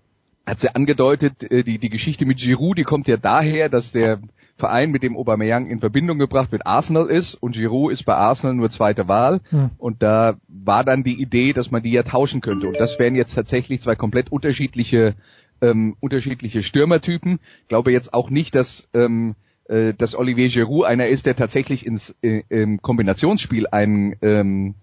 hat's 0.46 0.62
ja 0.62 0.72
angedeutet, 0.72 1.50
äh, 1.50 1.62
die, 1.62 1.78
die 1.78 1.90
Geschichte 1.90 2.26
mit 2.26 2.38
Giroud, 2.38 2.78
die 2.78 2.84
kommt 2.84 3.08
ja 3.08 3.16
daher, 3.16 3.68
dass 3.68 3.92
der 3.92 4.20
Verein, 4.56 4.90
mit 4.90 5.02
dem 5.02 5.16
Aubameyang 5.16 5.68
in 5.68 5.80
Verbindung 5.80 6.18
gebracht 6.18 6.52
wird, 6.52 6.66
Arsenal 6.66 7.06
ist 7.06 7.34
und 7.34 7.52
Giroud 7.52 7.92
ist 7.92 8.04
bei 8.04 8.14
Arsenal 8.14 8.54
nur 8.54 8.70
zweite 8.70 9.08
Wahl. 9.08 9.40
Hm. 9.48 9.70
Und 9.78 10.02
da 10.02 10.36
war 10.48 10.84
dann 10.84 11.02
die 11.02 11.20
Idee, 11.20 11.52
dass 11.52 11.70
man 11.70 11.82
die 11.82 11.92
ja 11.92 12.02
tauschen 12.02 12.42
könnte. 12.42 12.68
Und 12.68 12.78
das 12.78 12.98
wären 12.98 13.16
jetzt 13.16 13.34
tatsächlich 13.34 13.80
zwei 13.80 13.96
komplett 13.96 14.30
unterschiedliche 14.30 15.14
ähm, 15.62 15.96
unterschiedliche 16.00 16.62
Stürmertypen. 16.62 17.40
Ich 17.62 17.68
glaube 17.68 17.92
jetzt 17.92 18.14
auch 18.14 18.30
nicht, 18.30 18.54
dass 18.54 18.88
ähm, 18.94 19.34
äh, 19.64 19.94
dass 19.94 20.14
Olivier 20.14 20.48
Giroud 20.48 20.84
einer 20.84 21.06
ist, 21.08 21.26
der 21.26 21.36
tatsächlich 21.36 21.86
ins 21.86 22.14
äh, 22.22 22.42
im 22.48 22.82
Kombinationsspiel 22.82 23.66
ein, 23.66 24.16
ähm, 24.22 24.74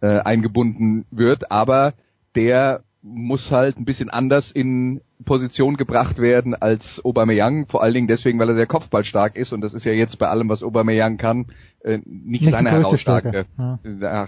äh, 0.00 0.18
eingebunden 0.18 1.04
wird, 1.10 1.50
aber 1.50 1.94
der 2.34 2.82
muss 3.02 3.50
halt 3.50 3.78
ein 3.78 3.84
bisschen 3.84 4.10
anders 4.10 4.52
in 4.52 5.00
Position 5.24 5.76
gebracht 5.76 6.18
werden 6.18 6.54
als 6.54 7.04
Aubameyang, 7.04 7.66
vor 7.66 7.82
allen 7.82 7.94
Dingen 7.94 8.06
deswegen, 8.06 8.38
weil 8.38 8.48
er 8.48 8.54
sehr 8.54 8.66
kopfballstark 8.66 9.36
ist 9.36 9.52
und 9.52 9.60
das 9.60 9.74
ist 9.74 9.84
ja 9.84 9.92
jetzt 9.92 10.18
bei 10.18 10.28
allem, 10.28 10.48
was 10.48 10.62
Aubameyang 10.62 11.16
kann, 11.16 11.46
äh, 11.80 11.98
nicht, 12.04 12.42
nicht 12.42 12.50
seine 12.50 12.70
herausragende, 12.70 13.46
ja. 13.58 13.78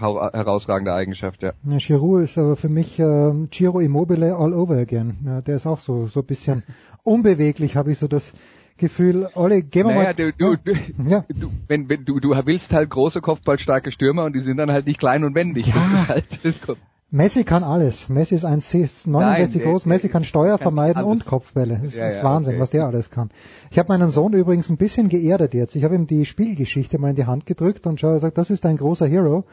herausragende 0.01 0.93
Eigenschaft. 0.93 1.43
Ja. 1.43 1.53
ja. 1.65 1.79
Giroud 1.79 2.23
ist 2.23 2.37
aber 2.37 2.57
für 2.57 2.69
mich 2.69 2.99
äh, 2.99 3.33
Giro 3.51 3.81
Immobile 3.81 4.35
all 4.37 4.53
over 4.53 4.77
again. 4.77 5.19
Ja, 5.25 5.41
der 5.41 5.57
ist 5.57 5.67
auch 5.67 5.79
so 5.79 6.07
so 6.07 6.23
bisschen 6.23 6.65
unbeweglich, 7.05 7.77
habe 7.77 7.93
ich 7.93 7.99
so 7.99 8.09
das 8.09 8.33
Gefühl, 8.77 9.29
Olli, 9.35 9.63
gehen 9.63 9.87
wir 9.87 9.95
naja, 9.95 10.03
mal. 10.03 10.15
Du, 10.15 10.33
du, 10.33 10.57
du, 10.57 10.73
ja. 11.09 11.25
du, 11.29 11.53
wenn, 11.69 11.89
wenn, 11.89 12.05
du, 12.05 12.19
du 12.19 12.31
willst 12.31 12.73
halt 12.73 12.91
große, 12.91 13.21
kopfballstarke 13.21 13.93
Stürmer 13.93 14.25
und 14.25 14.33
die 14.35 14.41
sind 14.41 14.57
dann 14.57 14.73
halt 14.73 14.87
nicht 14.87 14.99
klein 14.99 15.23
und 15.23 15.37
wendig. 15.37 15.69
Ja. 15.69 16.09
Halt 16.09 16.25
Messi 17.15 17.45
kann 17.45 17.63
alles. 17.63 18.09
Messi 18.09 18.35
ist 18.35 18.45
1,69 18.45 19.63
groß. 19.63 19.87
Messi 19.87 20.09
kann 20.09 20.25
Steuer 20.25 20.59
kann 20.59 20.63
vermeiden 20.63 20.99
alles. 21.05 21.11
und 21.11 21.27
Kopfbälle. 21.27 21.81
Das 21.83 21.95
ja, 21.95 22.09
ist 22.09 22.19
ja, 22.19 22.25
Wahnsinn, 22.25 22.55
okay. 22.55 22.63
was 22.63 22.71
der 22.71 22.87
alles 22.87 23.11
kann. 23.11 23.31
Ich 23.71 23.79
habe 23.79 23.89
meinen 23.89 24.11
Sohn 24.11 24.33
übrigens 24.33 24.69
ein 24.69 24.77
bisschen 24.77 25.09
geerdet 25.09 25.55
jetzt. 25.55 25.77
Ich 25.77 25.85
habe 25.85 25.95
ihm 25.95 26.07
die 26.07 26.27
Spielgeschichte 26.27 26.99
mal 26.99 27.11
in 27.11 27.17
die 27.17 27.27
Hand 27.27 27.47
gedrückt 27.47 27.87
und 27.87 28.01
schau, 28.01 28.11
er 28.11 28.21
sagt, 28.21 28.37
das 28.37 28.51
ist 28.51 28.67
ein 28.67 28.77
großer 28.77 29.07
Hero. 29.07 29.45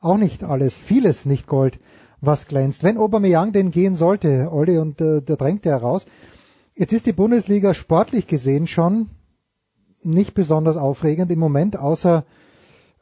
Auch 0.00 0.16
nicht 0.16 0.44
alles, 0.44 0.78
vieles 0.78 1.26
nicht 1.26 1.46
Gold, 1.46 1.78
was 2.20 2.46
glänzt. 2.46 2.82
Wenn 2.82 2.96
Aubameyang 2.96 3.52
denn 3.52 3.70
gehen 3.70 3.94
sollte, 3.94 4.50
Olli, 4.50 4.78
und 4.78 5.00
äh, 5.00 5.20
da 5.20 5.36
drängt 5.36 5.66
er 5.66 5.76
raus, 5.76 6.06
Jetzt 6.80 6.94
ist 6.94 7.04
die 7.04 7.12
Bundesliga 7.12 7.74
sportlich 7.74 8.26
gesehen 8.26 8.66
schon 8.66 9.10
nicht 10.02 10.32
besonders 10.32 10.78
aufregend 10.78 11.30
im 11.30 11.38
Moment, 11.38 11.78
außer 11.78 12.24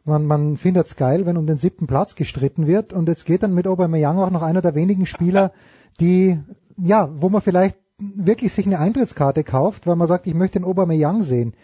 man, 0.09 0.26
man 0.26 0.56
findet 0.56 0.86
es 0.86 0.97
geil, 0.97 1.26
wenn 1.26 1.36
um 1.36 1.47
den 1.47 1.59
siebten 1.59 1.86
Platz 1.86 2.14
gestritten 2.14 2.66
wird. 2.66 2.93
Und 2.93 3.09
jetzt 3.09 3.24
geht 3.24 3.43
dann 3.43 3.55
mit 3.55 3.66
Aubameyang 3.66 4.18
auch 4.18 4.30
noch 4.30 4.43
einer 4.43 4.62
der 4.62 4.74
wenigen 4.74 5.06
Spieler, 5.06 5.52
die, 6.01 6.39
ja, 6.76 7.09
wo 7.20 7.28
man 7.28 7.43
vielleicht 7.43 7.76
wirklich 7.98 8.52
sich 8.52 8.66
eine 8.66 8.78
Eintrittskarte 8.78 9.44
kauft, 9.44 9.86
weil 9.86 9.97
man 9.97 10.09
sagt, 10.09 10.26
ich 10.26 10.35
möchte 10.35 10.59
den 10.59 10.66
Aubameyang 10.66 11.22
sehen. 11.22 11.55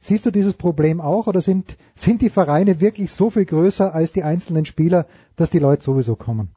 Siehst 0.00 0.26
du 0.26 0.30
dieses 0.30 0.54
Problem 0.54 1.00
auch 1.00 1.26
oder 1.26 1.40
sind, 1.40 1.76
sind 1.94 2.20
die 2.20 2.30
Vereine 2.30 2.80
wirklich 2.80 3.10
so 3.10 3.30
viel 3.30 3.46
größer 3.46 3.94
als 3.94 4.12
die 4.12 4.22
einzelnen 4.22 4.66
Spieler, 4.66 5.06
dass 5.36 5.50
die 5.50 5.60
Leute 5.60 5.82
sowieso 5.82 6.14
kommen? 6.14 6.50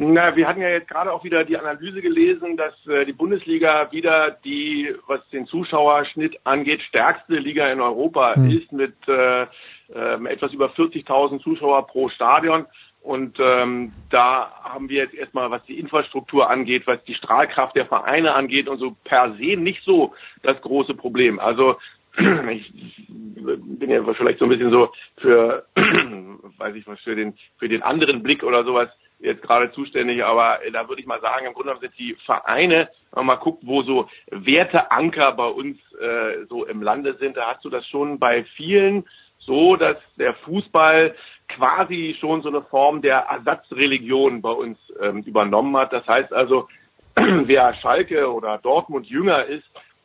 Na, 0.00 0.36
wir 0.36 0.46
hatten 0.46 0.60
ja 0.60 0.68
jetzt 0.68 0.86
gerade 0.86 1.12
auch 1.12 1.24
wieder 1.24 1.42
die 1.42 1.56
Analyse 1.56 2.00
gelesen, 2.00 2.56
dass 2.56 2.72
äh, 2.86 3.04
die 3.04 3.12
Bundesliga 3.12 3.90
wieder 3.90 4.30
die, 4.44 4.94
was 5.08 5.28
den 5.30 5.46
Zuschauerschnitt 5.46 6.38
angeht, 6.44 6.82
stärkste 6.82 7.34
Liga 7.34 7.68
in 7.72 7.80
Europa 7.80 8.34
mhm. 8.36 8.48
ist 8.48 8.70
mit 8.70 8.94
äh, 9.08 9.42
äh, 9.42 10.24
etwas 10.28 10.52
über 10.52 10.66
40.000 10.68 11.42
Zuschauer 11.42 11.88
pro 11.88 12.08
Stadion. 12.10 12.66
Und 13.02 13.40
ähm, 13.40 13.92
da 14.08 14.52
haben 14.62 14.88
wir 14.88 15.02
jetzt 15.02 15.14
erstmal, 15.14 15.50
was 15.50 15.64
die 15.64 15.80
Infrastruktur 15.80 16.48
angeht, 16.48 16.86
was 16.86 17.02
die 17.02 17.14
Strahlkraft 17.14 17.74
der 17.74 17.86
Vereine 17.86 18.34
angeht 18.34 18.68
und 18.68 18.78
so 18.78 18.94
per 19.02 19.34
se 19.34 19.56
nicht 19.56 19.82
so 19.82 20.14
das 20.44 20.60
große 20.60 20.94
Problem. 20.94 21.40
Also 21.40 21.76
ich 22.16 22.72
bin 23.08 23.90
ja 23.90 24.04
vielleicht 24.14 24.38
so 24.38 24.44
ein 24.44 24.50
bisschen 24.50 24.70
so 24.70 24.92
für, 25.16 25.66
weiß 25.74 26.76
ich 26.76 26.86
was, 26.86 27.00
für 27.00 27.16
den, 27.16 27.34
für 27.58 27.68
den 27.68 27.82
anderen 27.82 28.22
Blick 28.22 28.44
oder 28.44 28.62
sowas 28.62 28.90
jetzt 29.20 29.42
gerade 29.42 29.72
zuständig, 29.72 30.24
aber 30.24 30.64
äh, 30.64 30.70
da 30.70 30.88
würde 30.88 31.00
ich 31.00 31.06
mal 31.06 31.20
sagen, 31.20 31.46
im 31.46 31.54
Grunde 31.54 31.76
sind 31.80 31.98
die 31.98 32.16
Vereine, 32.24 32.88
wenn 33.12 33.26
man 33.26 33.26
mal 33.26 33.42
guckt, 33.42 33.62
wo 33.66 33.82
so 33.82 34.08
Werteanker 34.30 35.32
bei 35.32 35.48
uns 35.48 35.78
äh, 36.00 36.46
so 36.48 36.64
im 36.64 36.82
Lande 36.82 37.16
sind, 37.18 37.36
da 37.36 37.54
hast 37.54 37.64
du 37.64 37.70
das 37.70 37.86
schon 37.86 38.18
bei 38.18 38.44
vielen 38.56 39.04
so, 39.38 39.76
dass 39.76 39.96
der 40.16 40.34
Fußball 40.34 41.14
quasi 41.48 42.16
schon 42.20 42.42
so 42.42 42.48
eine 42.48 42.62
Form 42.62 43.00
der 43.00 43.18
Ersatzreligion 43.20 44.42
bei 44.42 44.50
uns 44.50 44.78
ähm, 45.00 45.22
übernommen 45.22 45.76
hat. 45.76 45.92
Das 45.92 46.06
heißt 46.06 46.32
also, 46.32 46.68
wer 47.16 47.74
Schalke 47.76 48.30
oder 48.30 48.58
Dortmund 48.58 49.06
jünger 49.06 49.46
ist, 49.46 49.64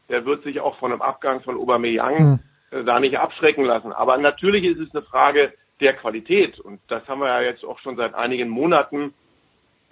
der 0.09 0.25
wird 0.25 0.43
sich 0.43 0.61
auch 0.61 0.77
von 0.77 0.91
einem 0.91 1.01
Abgang 1.01 1.41
von 1.41 1.57
Aubameyang 1.57 2.39
mhm. 2.71 2.85
da 2.85 2.99
nicht 2.99 3.17
abschrecken 3.17 3.65
lassen. 3.65 3.91
Aber 3.91 4.17
natürlich 4.17 4.63
ist 4.63 4.79
es 4.79 4.95
eine 4.95 5.03
Frage 5.03 5.53
der 5.83 5.93
Qualität. 5.93 6.59
Und 6.59 6.79
das 6.87 7.07
haben 7.07 7.19
wir 7.19 7.27
ja 7.27 7.41
jetzt 7.41 7.63
auch 7.63 7.79
schon 7.79 7.95
seit 7.95 8.13
einigen 8.15 8.49
Monaten 8.49 9.13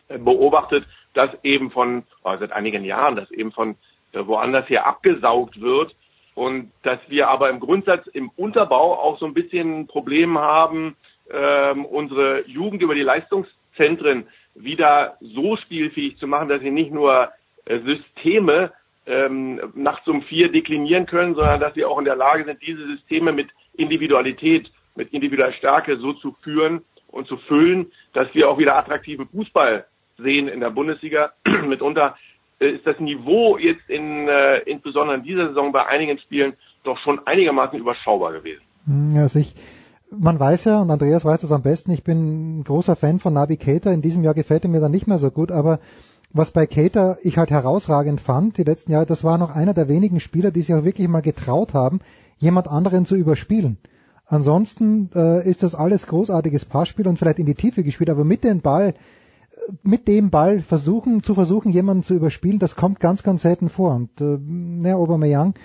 äh, 0.07 0.18
beobachtet, 0.18 0.85
dass 1.13 1.30
eben 1.43 1.72
von, 1.72 2.03
oh, 2.23 2.35
seit 2.39 2.51
einigen 2.51 2.84
Jahren, 2.84 3.15
dass 3.15 3.30
eben 3.31 3.51
von 3.51 3.76
äh, 4.13 4.26
woanders 4.26 4.69
her 4.69 4.88
abgesaugt 4.88 5.61
wird. 5.61 5.95
Und 6.34 6.72
dass 6.84 6.99
wir 7.07 7.27
aber 7.27 7.49
im 7.49 7.59
Grundsatz 7.59 8.07
im 8.07 8.30
Unterbau 8.38 8.97
auch 8.97 9.19
so 9.19 9.26
ein 9.26 9.34
bisschen 9.34 9.81
ein 9.81 9.88
Problem 9.88 10.38
haben, 10.39 10.95
ähm, 11.30 11.85
unsere 11.85 12.47
Jugend 12.47 12.81
über 12.81 12.95
die 12.95 13.01
Leistungszentren 13.01 14.27
wieder 14.55 15.18
so 15.19 15.57
spielfähig 15.57 16.18
zu 16.18 16.27
machen, 16.27 16.49
dass 16.49 16.61
sie 16.61 16.72
nicht 16.72 16.91
nur 16.91 17.30
äh, 17.65 17.80
Systeme 17.80 18.72
ähm, 19.05 19.72
nachts 19.76 20.07
um 20.07 20.22
vier 20.23 20.51
deklinieren 20.51 21.05
können, 21.05 21.35
sondern 21.35 21.59
dass 21.59 21.73
sie 21.73 21.85
auch 21.85 21.99
in 21.99 22.05
der 22.05 22.15
Lage 22.15 22.45
sind, 22.45 22.61
diese 22.61 22.85
Systeme 22.85 23.31
mit 23.31 23.49
Individualität 23.76 24.72
mit 24.95 25.13
individueller 25.13 25.53
Stärke 25.53 25.97
so 25.97 26.13
zu 26.13 26.35
führen 26.41 26.81
und 27.07 27.27
zu 27.27 27.38
füllen, 27.38 27.91
dass 28.13 28.34
wir 28.34 28.49
auch 28.49 28.57
wieder 28.57 28.77
attraktiven 28.77 29.27
Fußball 29.27 29.85
sehen 30.18 30.47
in 30.47 30.59
der 30.59 30.69
Bundesliga. 30.69 31.31
Mitunter 31.68 32.15
äh, 32.59 32.69
ist 32.69 32.85
das 32.85 32.99
Niveau 32.99 33.57
jetzt 33.57 33.89
in, 33.89 34.27
äh, 34.27 34.59
insbesondere 34.59 35.18
in 35.18 35.23
dieser 35.23 35.49
Saison 35.49 35.72
bei 35.72 35.85
einigen 35.85 36.18
Spielen 36.19 36.53
doch 36.84 36.97
schon 36.99 37.26
einigermaßen 37.26 37.77
überschaubar 37.77 38.34
gewesen. 38.34 38.61
Hm, 38.85 39.15
also 39.18 39.39
ich, 39.39 39.55
man 40.11 40.39
weiß 40.39 40.65
ja, 40.65 40.81
und 40.81 40.91
Andreas 40.91 41.26
weiß 41.26 41.41
das 41.41 41.51
am 41.51 41.61
besten, 41.61 41.91
ich 41.91 42.03
bin 42.03 42.59
ein 42.59 42.63
großer 42.63 42.95
Fan 42.95 43.19
von 43.19 43.34
Navi 43.34 43.57
Keita. 43.57 43.91
In 43.91 44.01
diesem 44.01 44.23
Jahr 44.23 44.34
gefällt 44.34 44.63
er 44.63 44.69
mir 44.69 44.81
dann 44.81 44.91
nicht 44.91 45.07
mehr 45.07 45.19
so 45.19 45.31
gut, 45.31 45.51
aber 45.51 45.80
was 46.34 46.51
bei 46.51 46.65
Keita 46.65 47.18
ich 47.23 47.38
halt 47.38 47.51
herausragend 47.51 48.22
fand, 48.22 48.57
die 48.57 48.63
letzten 48.63 48.93
Jahre, 48.93 49.05
das 49.05 49.23
war 49.23 49.38
noch 49.38 49.53
einer 49.53 49.73
der 49.73 49.89
wenigen 49.89 50.19
Spieler, 50.19 50.51
die 50.51 50.61
sich 50.61 50.73
auch 50.73 50.85
wirklich 50.85 51.07
mal 51.09 51.22
getraut 51.22 51.73
haben, 51.73 51.99
jemand 52.38 52.69
anderen 52.69 53.05
zu 53.05 53.15
überspielen. 53.15 53.77
Ansonsten 54.32 55.10
äh, 55.14 55.45
ist 55.48 55.62
das 55.62 55.76
alles 55.76 56.08
großartiges 56.08 56.64
Passspiel 56.64 57.06
und 57.10 57.20
vielleicht 57.20 57.40
in 57.40 57.45
die 57.45 57.53
Tiefe 57.53 57.84
gespielt, 57.84 58.10
aber 58.10 58.24
mit 58.24 58.45
dem 58.45 58.62
Ball, 58.62 58.94
mit 59.84 60.08
dem 60.08 60.30
Ball 60.30 60.62
versuchen, 60.62 61.22
zu 61.22 61.34
versuchen, 61.34 61.70
jemanden 61.70 62.03
zu 62.03 62.14
überspielen, 62.14 62.58
das 62.58 62.78
kommt 62.78 63.02
ganz, 63.02 63.24
ganz 63.24 63.41
selten 63.41 63.68
vor. 63.68 63.94
Und 63.94 64.22
äh, 64.22 64.38
ne, 64.40 64.95
Aubameyang, 64.95 65.49
äh, 65.49 65.60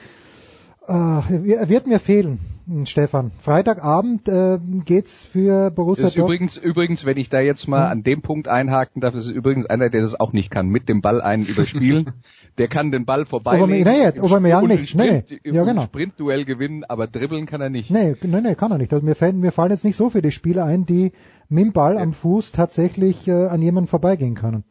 er 0.92 1.68
wird 1.68 1.86
mir 1.86 2.00
fehlen. 2.00 2.38
Stefan. 2.84 3.30
Freitagabend 3.38 4.28
äh, 4.28 4.58
geht's 4.84 5.22
für 5.22 5.70
Borussia 5.70 6.06
Dortmund. 6.06 6.26
Übrigens, 6.26 6.56
übrigens, 6.56 7.04
wenn 7.04 7.16
ich 7.16 7.30
da 7.30 7.38
jetzt 7.38 7.68
mal 7.68 7.84
hm. 7.84 7.92
an 7.92 8.02
dem 8.02 8.22
Punkt 8.22 8.48
einhaken 8.48 9.00
darf, 9.00 9.14
ist 9.14 9.26
es 9.26 9.30
übrigens 9.30 9.66
einer, 9.66 9.88
der 9.88 10.02
das 10.02 10.18
auch 10.18 10.32
nicht 10.32 10.50
kann, 10.50 10.68
mit 10.68 10.88
dem 10.88 11.00
Ball 11.00 11.20
einen 11.20 11.44
überspielen. 11.44 12.10
der 12.58 12.66
kann 12.66 12.90
den 12.90 13.04
Ball 13.04 13.24
vorbei 13.24 13.64
nee, 13.66 13.84
nee, 13.84 14.20
Aubameyang 14.20 14.66
nicht. 14.66 14.88
Sprint, 14.88 15.30
nee, 15.30 15.40
nee. 15.44 15.56
Ja, 15.56 15.62
genau. 15.62 15.84
Sprintduell 15.84 16.44
gewinnen, 16.44 16.82
aber 16.82 17.06
dribbeln 17.06 17.46
kann 17.46 17.60
er 17.60 17.70
nicht. 17.70 17.90
Nee, 17.90 18.16
nee, 18.22 18.40
nee 18.40 18.54
kann 18.56 18.72
er 18.72 18.78
nicht. 18.78 18.92
Also 18.92 19.04
mir, 19.04 19.14
fallen, 19.14 19.38
mir 19.38 19.52
fallen 19.52 19.70
jetzt 19.70 19.84
nicht 19.84 19.96
so 19.96 20.10
viele 20.10 20.32
Spieler 20.32 20.64
ein, 20.64 20.86
die 20.86 21.12
mit 21.48 21.64
dem 21.66 21.72
Ball 21.72 21.94
ja. 21.94 22.00
am 22.00 22.12
Fuß 22.12 22.50
tatsächlich 22.50 23.28
äh, 23.28 23.46
an 23.46 23.62
jemanden 23.62 23.88
vorbeigehen 23.88 24.34
können. 24.34 24.64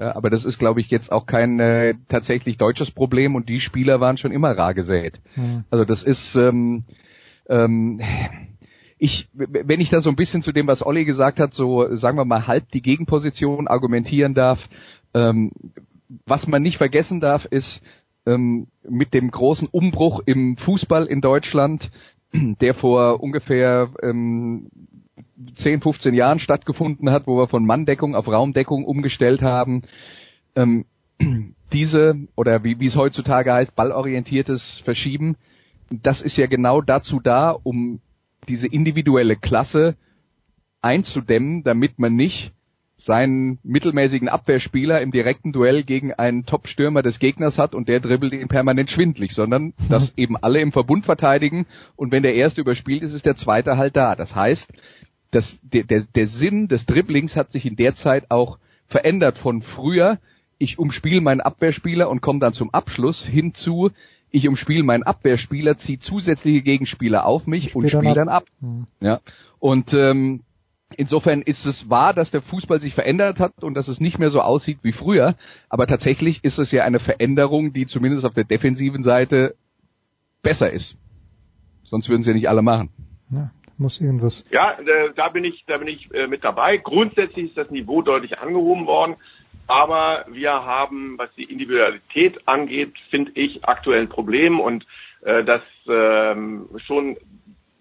Ja, 0.00 0.16
aber 0.16 0.30
das 0.30 0.46
ist, 0.46 0.58
glaube 0.58 0.80
ich, 0.80 0.90
jetzt 0.90 1.12
auch 1.12 1.26
kein 1.26 1.60
äh, 1.60 1.94
tatsächlich 2.08 2.56
deutsches 2.56 2.90
Problem 2.90 3.34
und 3.34 3.50
die 3.50 3.60
Spieler 3.60 4.00
waren 4.00 4.16
schon 4.16 4.32
immer 4.32 4.56
rar 4.56 4.72
gesät. 4.72 5.20
Hm. 5.34 5.64
Also 5.68 5.84
das 5.84 6.02
ist 6.02 6.34
ähm, 6.36 6.84
ähm, 7.50 8.00
ich, 8.96 9.28
wenn 9.34 9.80
ich 9.80 9.90
da 9.90 10.00
so 10.00 10.08
ein 10.08 10.16
bisschen 10.16 10.40
zu 10.40 10.52
dem, 10.52 10.66
was 10.66 10.84
Olli 10.84 11.04
gesagt 11.04 11.38
hat, 11.38 11.52
so 11.52 11.94
sagen 11.94 12.16
wir 12.16 12.24
mal 12.24 12.46
halb 12.46 12.70
die 12.70 12.80
Gegenposition 12.80 13.68
argumentieren 13.68 14.32
darf, 14.32 14.70
ähm, 15.12 15.52
was 16.24 16.46
man 16.46 16.62
nicht 16.62 16.78
vergessen 16.78 17.20
darf, 17.20 17.44
ist 17.44 17.82
ähm, 18.24 18.68
mit 18.88 19.12
dem 19.12 19.30
großen 19.30 19.68
Umbruch 19.68 20.22
im 20.24 20.56
Fußball 20.56 21.06
in 21.06 21.20
Deutschland, 21.20 21.90
der 22.32 22.72
vor 22.72 23.22
ungefähr 23.22 23.90
ähm, 24.02 24.70
10, 25.54 25.80
15 25.80 26.14
Jahren 26.14 26.38
stattgefunden 26.38 27.10
hat, 27.10 27.26
wo 27.26 27.36
wir 27.36 27.48
von 27.48 27.66
Manndeckung 27.66 28.14
auf 28.14 28.28
Raumdeckung 28.28 28.84
umgestellt 28.84 29.42
haben. 29.42 29.82
Ähm, 30.54 30.84
diese, 31.72 32.16
oder 32.36 32.64
wie, 32.64 32.80
wie 32.80 32.86
es 32.86 32.96
heutzutage 32.96 33.52
heißt, 33.52 33.74
ballorientiertes 33.74 34.80
Verschieben, 34.80 35.36
das 35.90 36.20
ist 36.20 36.36
ja 36.36 36.46
genau 36.46 36.80
dazu 36.80 37.20
da, 37.20 37.50
um 37.50 38.00
diese 38.48 38.66
individuelle 38.66 39.36
Klasse 39.36 39.96
einzudämmen, 40.80 41.62
damit 41.62 41.98
man 41.98 42.14
nicht 42.14 42.52
seinen 43.00 43.58
mittelmäßigen 43.62 44.28
Abwehrspieler 44.28 45.00
im 45.00 45.10
direkten 45.10 45.52
Duell 45.52 45.84
gegen 45.84 46.12
einen 46.12 46.44
Top-Stürmer 46.44 47.02
des 47.02 47.18
Gegners 47.18 47.58
hat 47.58 47.74
und 47.74 47.88
der 47.88 48.00
dribbelt 48.00 48.34
ihn 48.34 48.48
permanent 48.48 48.90
schwindlig, 48.90 49.32
sondern 49.32 49.72
dass 49.88 50.16
eben 50.16 50.36
alle 50.36 50.60
im 50.60 50.72
Verbund 50.72 51.06
verteidigen 51.06 51.66
und 51.96 52.12
wenn 52.12 52.22
der 52.22 52.34
erste 52.34 52.60
überspielt 52.60 53.02
ist, 53.02 53.14
ist 53.14 53.26
der 53.26 53.36
zweite 53.36 53.78
halt 53.78 53.96
da. 53.96 54.14
Das 54.16 54.34
heißt, 54.34 54.72
das, 55.30 55.60
der, 55.62 55.84
der, 55.84 56.02
der 56.14 56.26
Sinn 56.26 56.68
des 56.68 56.86
Dribblings 56.86 57.36
hat 57.36 57.52
sich 57.52 57.66
in 57.66 57.76
der 57.76 57.94
Zeit 57.94 58.30
auch 58.30 58.58
verändert 58.86 59.38
von 59.38 59.62
früher, 59.62 60.18
ich 60.58 60.78
umspiele 60.78 61.20
meinen 61.20 61.40
Abwehrspieler 61.40 62.10
und 62.10 62.20
komme 62.20 62.40
dann 62.40 62.52
zum 62.52 62.74
Abschluss 62.74 63.24
hinzu, 63.24 63.90
ich 64.30 64.46
umspiele 64.48 64.82
meinen 64.82 65.02
Abwehrspieler, 65.02 65.76
ziehe 65.76 65.98
zusätzliche 65.98 66.62
Gegenspieler 66.62 67.26
auf 67.26 67.46
mich 67.46 67.74
und 67.74 67.88
spiele 67.88 68.14
dann 68.14 68.28
ab. 68.28 68.44
Mhm. 68.60 68.86
Ja. 69.00 69.20
Und 69.58 69.92
ähm, 69.94 70.42
insofern 70.96 71.42
ist 71.42 71.66
es 71.66 71.88
wahr, 71.90 72.14
dass 72.14 72.30
der 72.30 72.42
Fußball 72.42 72.80
sich 72.80 72.94
verändert 72.94 73.40
hat 73.40 73.62
und 73.62 73.74
dass 73.74 73.88
es 73.88 74.00
nicht 74.00 74.18
mehr 74.18 74.30
so 74.30 74.40
aussieht 74.40 74.78
wie 74.82 74.92
früher, 74.92 75.36
aber 75.68 75.86
tatsächlich 75.86 76.44
ist 76.44 76.58
es 76.58 76.70
ja 76.72 76.84
eine 76.84 76.98
Veränderung, 76.98 77.72
die 77.72 77.86
zumindest 77.86 78.24
auf 78.24 78.34
der 78.34 78.44
defensiven 78.44 79.02
Seite 79.02 79.56
besser 80.42 80.70
ist. 80.70 80.96
Sonst 81.84 82.08
würden 82.08 82.22
sie 82.22 82.30
ja 82.30 82.36
nicht 82.36 82.48
alle 82.48 82.62
machen. 82.62 82.90
Ja, 83.30 83.50
muss 83.80 84.00
irgendwas. 84.00 84.44
Ja, 84.50 84.78
äh, 84.78 85.10
da 85.14 85.28
bin 85.28 85.44
ich, 85.44 85.64
da 85.66 85.78
bin 85.78 85.88
ich 85.88 86.12
äh, 86.14 86.26
mit 86.26 86.44
dabei. 86.44 86.76
Grundsätzlich 86.76 87.46
ist 87.46 87.56
das 87.56 87.70
Niveau 87.70 88.02
deutlich 88.02 88.38
angehoben 88.38 88.86
worden. 88.86 89.16
Aber 89.66 90.24
wir 90.28 90.52
haben, 90.52 91.16
was 91.16 91.32
die 91.36 91.44
Individualität 91.44 92.46
angeht, 92.46 92.92
finde 93.10 93.32
ich 93.34 93.64
aktuell 93.64 94.02
ein 94.02 94.08
Problem 94.08 94.58
und 94.58 94.86
äh, 95.22 95.44
das 95.44 95.62
ähm, 95.86 96.68
schon 96.86 97.16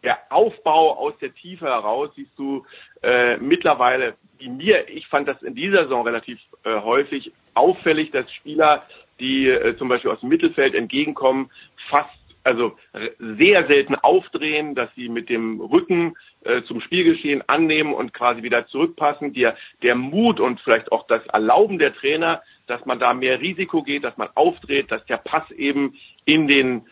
der 0.03 0.19
Aufbau 0.29 0.97
aus 0.97 1.13
der 1.19 1.33
Tiefe 1.33 1.65
heraus 1.65 2.09
siehst 2.15 2.37
du 2.37 2.65
äh, 3.01 3.37
mittlerweile, 3.37 4.15
wie 4.37 4.49
mir, 4.49 4.87
ich 4.89 5.07
fand 5.07 5.27
das 5.27 5.41
in 5.41 5.55
dieser 5.55 5.83
Saison 5.83 6.05
relativ 6.05 6.39
äh, 6.63 6.79
häufig 6.79 7.31
auffällig, 7.53 8.11
dass 8.11 8.31
Spieler, 8.31 8.83
die 9.19 9.47
äh, 9.47 9.77
zum 9.77 9.89
Beispiel 9.89 10.11
aus 10.11 10.21
dem 10.21 10.29
Mittelfeld 10.29 10.75
entgegenkommen, 10.75 11.49
fast 11.89 12.18
also 12.43 12.77
sehr 13.19 13.67
selten 13.67 13.95
aufdrehen, 13.95 14.75
dass 14.75 14.89
sie 14.95 15.09
mit 15.09 15.29
dem 15.29 15.59
Rücken 15.59 16.15
äh, 16.43 16.61
zum 16.63 16.81
Spielgeschehen 16.81 17.43
annehmen 17.47 17.93
und 17.93 18.13
quasi 18.13 18.43
wieder 18.43 18.67
zurückpassen. 18.67 19.33
Der, 19.33 19.57
der 19.83 19.95
Mut 19.95 20.39
und 20.39 20.61
vielleicht 20.61 20.91
auch 20.91 21.05
das 21.07 21.25
Erlauben 21.27 21.79
der 21.79 21.93
Trainer, 21.93 22.41
dass 22.67 22.85
man 22.85 22.99
da 22.99 23.13
mehr 23.13 23.41
Risiko 23.41 23.83
geht, 23.83 24.03
dass 24.03 24.17
man 24.17 24.29
aufdreht, 24.35 24.91
dass 24.91 25.05
der 25.05 25.17
Pass 25.17 25.49
eben 25.51 25.95
in 26.25 26.47
den 26.47 26.85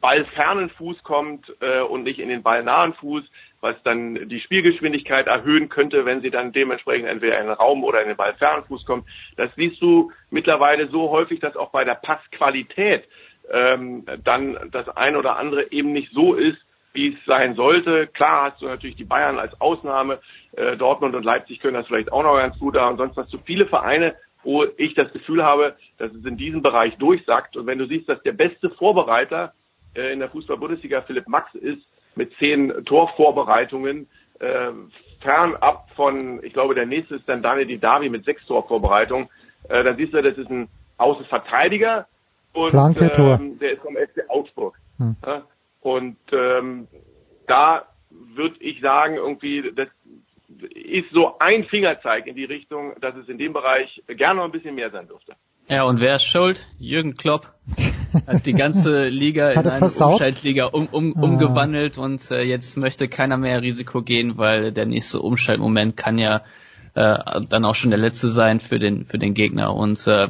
ballfernen 0.00 0.68
Fuß 0.70 1.02
kommt 1.02 1.50
äh, 1.60 1.80
und 1.80 2.02
nicht 2.02 2.18
in 2.18 2.28
den 2.28 2.42
ballnahen 2.42 2.92
Fuß, 2.94 3.24
was 3.60 3.82
dann 3.82 4.28
die 4.28 4.40
Spielgeschwindigkeit 4.40 5.26
erhöhen 5.26 5.70
könnte, 5.70 6.04
wenn 6.04 6.20
sie 6.20 6.30
dann 6.30 6.52
dementsprechend 6.52 7.08
entweder 7.08 7.40
in 7.40 7.46
den 7.46 7.54
Raum 7.54 7.82
oder 7.82 8.02
in 8.02 8.08
den 8.08 8.16
ballfernen 8.16 8.64
Fuß 8.66 8.84
kommt. 8.84 9.08
Das 9.36 9.50
siehst 9.56 9.80
du 9.80 10.12
mittlerweile 10.28 10.88
so 10.88 11.08
häufig, 11.10 11.40
dass 11.40 11.56
auch 11.56 11.70
bei 11.70 11.84
der 11.84 11.94
Passqualität 11.94 13.08
ähm, 13.50 14.04
dann 14.24 14.70
das 14.70 14.88
ein 14.88 15.16
oder 15.16 15.36
andere 15.36 15.70
eben 15.72 15.92
nicht 15.92 16.12
so 16.12 16.34
ist, 16.34 16.58
wie 16.92 17.14
es 17.14 17.24
sein 17.26 17.56
sollte. 17.56 18.06
Klar 18.06 18.50
hast 18.50 18.62
du 18.62 18.66
natürlich 18.66 18.96
die 18.96 19.04
Bayern 19.04 19.38
als 19.38 19.60
Ausnahme, 19.60 20.20
äh, 20.52 20.76
Dortmund 20.76 21.14
und 21.14 21.24
Leipzig 21.24 21.60
können 21.60 21.74
das 21.74 21.86
vielleicht 21.86 22.12
auch 22.12 22.22
noch 22.22 22.36
ganz 22.36 22.58
gut, 22.58 22.76
aber 22.76 22.88
ansonsten 22.88 23.20
hast 23.20 23.32
du 23.32 23.38
viele 23.44 23.66
Vereine, 23.66 24.14
wo 24.44 24.64
ich 24.76 24.94
das 24.94 25.12
Gefühl 25.12 25.42
habe, 25.42 25.74
dass 25.98 26.12
es 26.12 26.24
in 26.24 26.36
diesem 26.36 26.62
Bereich 26.62 26.96
durchsackt. 26.96 27.56
Und 27.56 27.66
wenn 27.66 27.78
du 27.78 27.86
siehst, 27.86 28.08
dass 28.08 28.22
der 28.22 28.32
beste 28.32 28.70
Vorbereiter 28.70 29.54
äh, 29.94 30.12
in 30.12 30.20
der 30.20 30.30
Fußball-Bundesliga 30.30 31.02
Philipp 31.02 31.28
Max 31.28 31.54
ist, 31.54 31.82
mit 32.14 32.32
zehn 32.38 32.72
Torvorbereitungen, 32.84 34.08
äh, 34.38 34.70
fernab 35.20 35.88
von, 35.96 36.42
ich 36.44 36.52
glaube, 36.52 36.74
der 36.74 36.86
nächste 36.86 37.16
ist 37.16 37.28
dann 37.28 37.42
Daniel 37.42 37.66
Didavi 37.66 38.08
mit 38.08 38.24
sechs 38.24 38.46
Torvorbereitungen, 38.46 39.28
äh, 39.68 39.82
dann 39.82 39.96
siehst 39.96 40.12
du, 40.12 40.22
das 40.22 40.36
ist 40.36 40.50
ein 40.50 40.68
Außenverteidiger, 40.98 42.06
und 42.54 42.74
ähm, 42.74 43.58
der 43.58 43.72
ist 43.72 43.82
vom 43.82 43.96
FC 43.96 44.28
Augsburg. 44.28 44.78
Hm. 44.98 45.16
Ja? 45.24 45.42
Und 45.80 46.16
ähm, 46.32 46.88
da 47.46 47.86
würde 48.10 48.56
ich 48.60 48.80
sagen, 48.80 49.16
irgendwie, 49.16 49.72
das 49.74 49.88
ist 50.74 51.10
so 51.12 51.38
ein 51.38 51.64
Fingerzeig 51.64 52.26
in 52.26 52.36
die 52.36 52.44
Richtung, 52.44 52.94
dass 53.00 53.14
es 53.16 53.28
in 53.28 53.38
dem 53.38 53.52
Bereich 53.52 54.02
gerne 54.06 54.36
noch 54.36 54.44
ein 54.44 54.52
bisschen 54.52 54.74
mehr 54.74 54.90
sein 54.90 55.08
dürfte. 55.08 55.34
Ja, 55.68 55.84
und 55.84 56.00
wer 56.00 56.16
ist 56.16 56.24
schuld? 56.24 56.66
Jürgen 56.78 57.16
Klopp 57.16 57.52
hat 58.26 58.46
die 58.46 58.52
ganze 58.52 59.08
Liga 59.08 59.50
in 59.50 59.66
eine 59.66 59.84
Umschaltliga 59.86 60.66
um, 60.66 60.86
um, 60.86 61.14
ah. 61.16 61.22
umgewandelt 61.22 61.98
und 61.98 62.30
äh, 62.30 62.42
jetzt 62.42 62.76
möchte 62.76 63.08
keiner 63.08 63.36
mehr 63.36 63.62
Risiko 63.62 64.02
gehen, 64.02 64.36
weil 64.36 64.72
der 64.72 64.86
nächste 64.86 65.20
Umschaltmoment 65.20 65.96
kann 65.96 66.18
ja 66.18 66.42
äh, 66.94 67.40
dann 67.48 67.64
auch 67.64 67.74
schon 67.74 67.90
der 67.90 67.98
letzte 67.98 68.28
sein 68.28 68.60
für 68.60 68.78
den 68.78 69.04
für 69.04 69.18
den 69.18 69.34
Gegner. 69.34 69.74
Und 69.74 70.06
äh, 70.06 70.28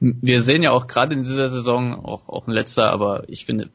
wir 0.00 0.42
sehen 0.42 0.62
ja 0.62 0.70
auch 0.70 0.86
gerade 0.86 1.14
in 1.14 1.22
dieser 1.22 1.48
Saison 1.48 2.04
auch 2.04 2.28
auch 2.28 2.46
ein 2.46 2.52
letzter, 2.52 2.90
aber 2.90 3.24
ich 3.28 3.44
finde, 3.44 3.70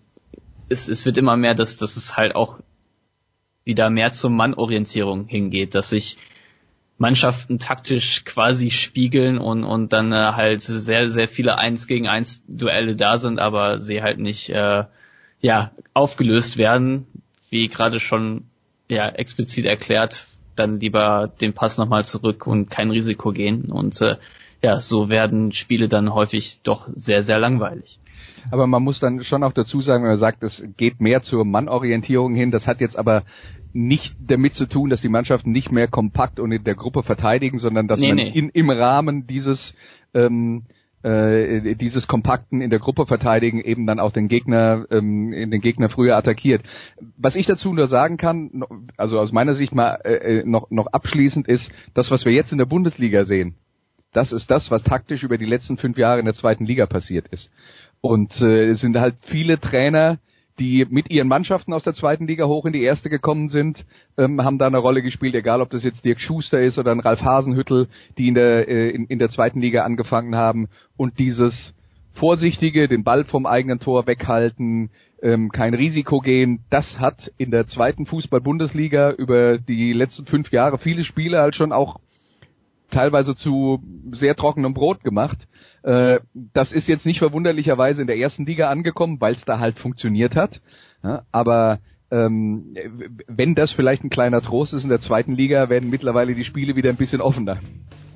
es, 0.70 0.88
es 0.88 1.06
wird 1.06 1.18
immer 1.18 1.38
mehr, 1.38 1.54
dass 1.54 1.78
dass 1.78 1.98
es 1.98 2.18
halt 2.18 2.36
auch 2.36 2.60
wieder 3.64 3.90
mehr 3.90 4.12
zur 4.12 4.30
Mannorientierung 4.30 5.28
hingeht, 5.28 5.76
dass 5.76 5.90
sich 5.90 6.18
Mannschaften 6.98 7.58
taktisch 7.60 8.24
quasi 8.26 8.70
spiegeln 8.70 9.40
und, 9.40 9.64
und 9.64 9.92
dann 9.92 10.12
äh, 10.12 10.16
halt 10.16 10.62
sehr, 10.62 11.10
sehr 11.10 11.28
viele 11.28 11.58
Eins 11.58 11.88
gegen 11.88 12.08
eins 12.08 12.44
Duelle 12.48 12.96
da 12.96 13.18
sind, 13.18 13.40
aber 13.40 13.80
sie 13.80 14.04
halt 14.04 14.20
nicht 14.20 14.50
äh, 14.50 14.86
ja, 15.40 15.72
aufgelöst 15.94 16.58
werden, 16.58 17.08
wie 17.50 17.68
gerade 17.70 18.00
schon 18.00 18.46
ja, 18.88 19.10
explizit 19.10 19.66
erklärt 19.66 20.28
dann 20.56 20.80
lieber 20.80 21.32
den 21.42 21.54
Pass 21.54 21.78
nochmal 21.78 22.06
zurück 22.06 22.48
und 22.48 22.70
kein 22.70 22.92
Risiko 22.92 23.32
gehen. 23.32 23.66
Und 23.72 24.00
äh, 24.02 24.18
ja, 24.62 24.80
so 24.80 25.10
werden 25.10 25.52
Spiele 25.52 25.88
dann 25.88 26.14
häufig 26.14 26.62
doch 26.62 26.88
sehr, 26.94 27.24
sehr 27.24 27.40
langweilig. 27.40 28.00
Aber 28.50 28.68
man 28.68 28.84
muss 28.84 29.00
dann 29.00 29.24
schon 29.24 29.44
auch 29.44 29.54
dazu 29.54 29.82
sagen, 29.82 30.04
wenn 30.04 30.12
man 30.12 30.18
sagt, 30.18 30.44
es 30.44 30.64
geht 30.78 31.00
mehr 31.00 31.22
zur 31.22 31.46
Mannorientierung 31.46 32.34
hin, 32.34 32.52
das 32.52 32.68
hat 32.68 32.82
jetzt 32.82 32.98
aber 32.98 33.24
nicht 33.74 34.16
damit 34.20 34.54
zu 34.56 34.66
tun, 34.66 34.90
dass 34.90 35.02
die 35.02 35.10
Mannschaften 35.10 35.52
nicht 35.52 35.72
mehr 35.72 35.88
kompakt 35.88 36.40
und 36.40 36.52
in 36.52 36.64
der 36.64 36.76
Gruppe 36.76 37.04
verteidigen, 37.04 37.58
sondern 37.58 37.88
dass 37.88 38.00
nee, 38.00 38.08
man 38.08 38.18
nee. 38.18 38.30
In, 38.30 38.50
im 38.50 38.70
Rahmen 38.70 39.28
dieses 39.28 39.76
ähm, 40.14 40.64
äh, 41.04 41.76
dieses 41.76 42.08
Kompakten 42.08 42.62
in 42.62 42.70
der 42.70 42.80
Gruppe 42.80 43.06
verteidigen 43.06 43.62
eben 43.62 43.88
dann 43.88 44.00
auch 44.00 44.12
den 44.12 44.28
Gegner, 44.28 44.86
ähm, 44.92 45.32
den 45.32 45.62
Gegner 45.62 45.90
früher 45.90 46.16
attackiert. 46.18 46.64
Was 47.18 47.36
ich 47.36 47.46
dazu 47.46 47.74
nur 47.74 47.88
sagen 47.88 48.18
kann, 48.18 48.64
also 48.98 49.20
aus 49.20 49.32
meiner 49.32 49.54
Sicht 49.54 49.74
mal 49.74 50.00
äh, 50.04 50.40
äh, 50.40 50.46
noch, 50.46 50.70
noch 50.70 50.88
abschließend 50.88 51.48
ist, 51.48 51.72
das, 51.94 52.12
was 52.12 52.26
wir 52.26 52.34
jetzt 52.34 52.52
in 52.52 52.58
der 52.58 52.66
Bundesliga 52.66 53.26
sehen, 53.26 53.56
das 54.14 54.32
ist 54.32 54.52
das, 54.52 54.72
was 54.72 54.84
taktisch 54.84 55.24
über 55.24 55.38
die 55.38 55.46
letzten 55.46 55.78
fünf 55.78 55.98
Jahre 55.98 56.20
in 56.20 56.26
der 56.26 56.34
zweiten 56.34 56.66
Liga 56.66 56.86
passiert 56.86 57.28
ist. 57.30 57.50
Und 58.02 58.42
äh, 58.42 58.70
es 58.70 58.82
sind 58.82 58.98
halt 59.00 59.16
viele 59.22 59.60
Trainer, 59.60 60.20
die 60.60 60.86
mit 60.90 61.10
ihren 61.10 61.28
Mannschaften 61.28 61.74
aus 61.74 61.84
der 61.84 61.94
zweiten 61.94 62.28
Liga 62.28 62.46
hoch 62.46 62.66
in 62.66 62.74
die 62.74 62.84
erste 62.84 63.10
gekommen 63.10 63.50
sind, 63.50 63.86
ähm, 64.18 64.44
haben 64.44 64.58
da 64.58 64.68
eine 64.68 64.78
Rolle 64.78 65.02
gespielt, 65.02 65.36
egal 65.36 65.62
ob 65.62 65.70
das 65.70 65.84
jetzt 65.84 66.06
Dirk 66.06 66.20
Schuster 66.20 66.62
ist 66.62 66.78
oder 66.78 66.92
ein 66.92 67.00
Ralf 67.00 67.24
Hasenhüttel, 67.24 67.88
die 68.18 68.28
in 68.28 68.36
der, 68.36 68.68
äh, 68.68 68.90
in, 68.90 69.06
in 69.06 69.20
der 69.20 69.30
zweiten 69.30 69.62
Liga 69.62 69.84
angefangen 69.84 70.36
haben 70.36 70.68
und 70.98 71.20
dieses 71.20 71.74
vorsichtige, 72.12 72.88
den 72.88 73.04
Ball 73.04 73.24
vom 73.24 73.46
eigenen 73.46 73.80
Tor 73.80 74.06
weghalten, 74.08 74.90
ähm, 75.22 75.52
kein 75.52 75.74
Risiko 75.74 76.20
gehen, 76.20 76.64
das 76.70 77.00
hat 77.00 77.32
in 77.38 77.52
der 77.52 77.68
zweiten 77.68 78.06
Fußball-Bundesliga 78.06 79.12
über 79.12 79.58
die 79.58 79.94
letzten 79.94 80.26
fünf 80.26 80.52
Jahre 80.52 80.78
viele 80.78 81.04
Spiele 81.04 81.40
halt 81.40 81.56
schon 81.56 81.72
auch 81.72 82.00
teilweise 82.90 83.36
zu 83.36 83.82
sehr 84.12 84.36
trockenem 84.36 84.74
Brot 84.74 85.04
gemacht. 85.04 85.48
Äh, 85.84 86.20
das 86.34 86.72
ist 86.72 86.88
jetzt 86.88 87.06
nicht 87.06 87.20
verwunderlicherweise 87.20 88.02
in 88.02 88.08
der 88.08 88.18
ersten 88.18 88.46
Liga 88.46 88.70
angekommen, 88.70 89.20
weil 89.20 89.34
es 89.34 89.46
da 89.46 89.60
halt 89.60 89.80
funktioniert 89.80 90.36
hat. 90.36 90.62
Aber 91.32 91.80
ähm, 92.12 92.76
wenn 93.28 93.56
das 93.56 93.72
vielleicht 93.72 94.04
ein 94.04 94.10
kleiner 94.10 94.42
Trost 94.42 94.74
ist 94.74 94.84
in 94.84 94.90
der 94.90 95.00
zweiten 95.00 95.32
Liga, 95.32 95.70
werden 95.70 95.90
mittlerweile 95.90 96.36
die 96.36 96.44
Spiele 96.44 96.76
wieder 96.76 96.90
ein 96.90 96.98
bisschen 96.98 97.22
offener. 97.22 97.58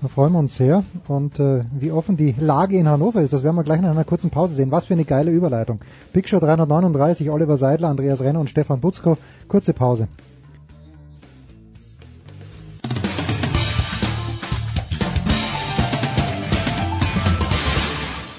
Da 0.02 0.10
freuen 0.10 0.34
wir 0.34 0.40
uns 0.40 0.58
sehr. 0.58 0.84
Und 1.08 1.40
äh, 1.40 1.64
wie 1.72 1.92
offen 1.92 2.18
die 2.18 2.36
Lage 2.38 2.78
in 2.78 2.88
Hannover 2.88 3.22
ist, 3.22 3.34
das 3.34 3.44
werden 3.44 3.56
wir 3.56 3.64
gleich 3.64 3.82
nach 3.82 3.92
einer 3.92 4.04
kurzen 4.04 4.30
Pause 4.30 4.54
sehen. 4.54 4.70
Was 4.70 4.86
für 4.86 4.94
eine 4.94 5.06
geile 5.06 5.32
Überleitung. 5.32 5.80
Big 6.14 6.28
Show 6.28 6.40
339, 6.40 7.32
Oliver 7.32 7.58
Seidler, 7.58 7.88
Andreas 7.88 8.22
Renner 8.22 8.42
und 8.42 8.50
Stefan 8.50 8.82
Butzko. 8.82 9.18
Kurze 9.48 9.74
Pause. 9.74 10.08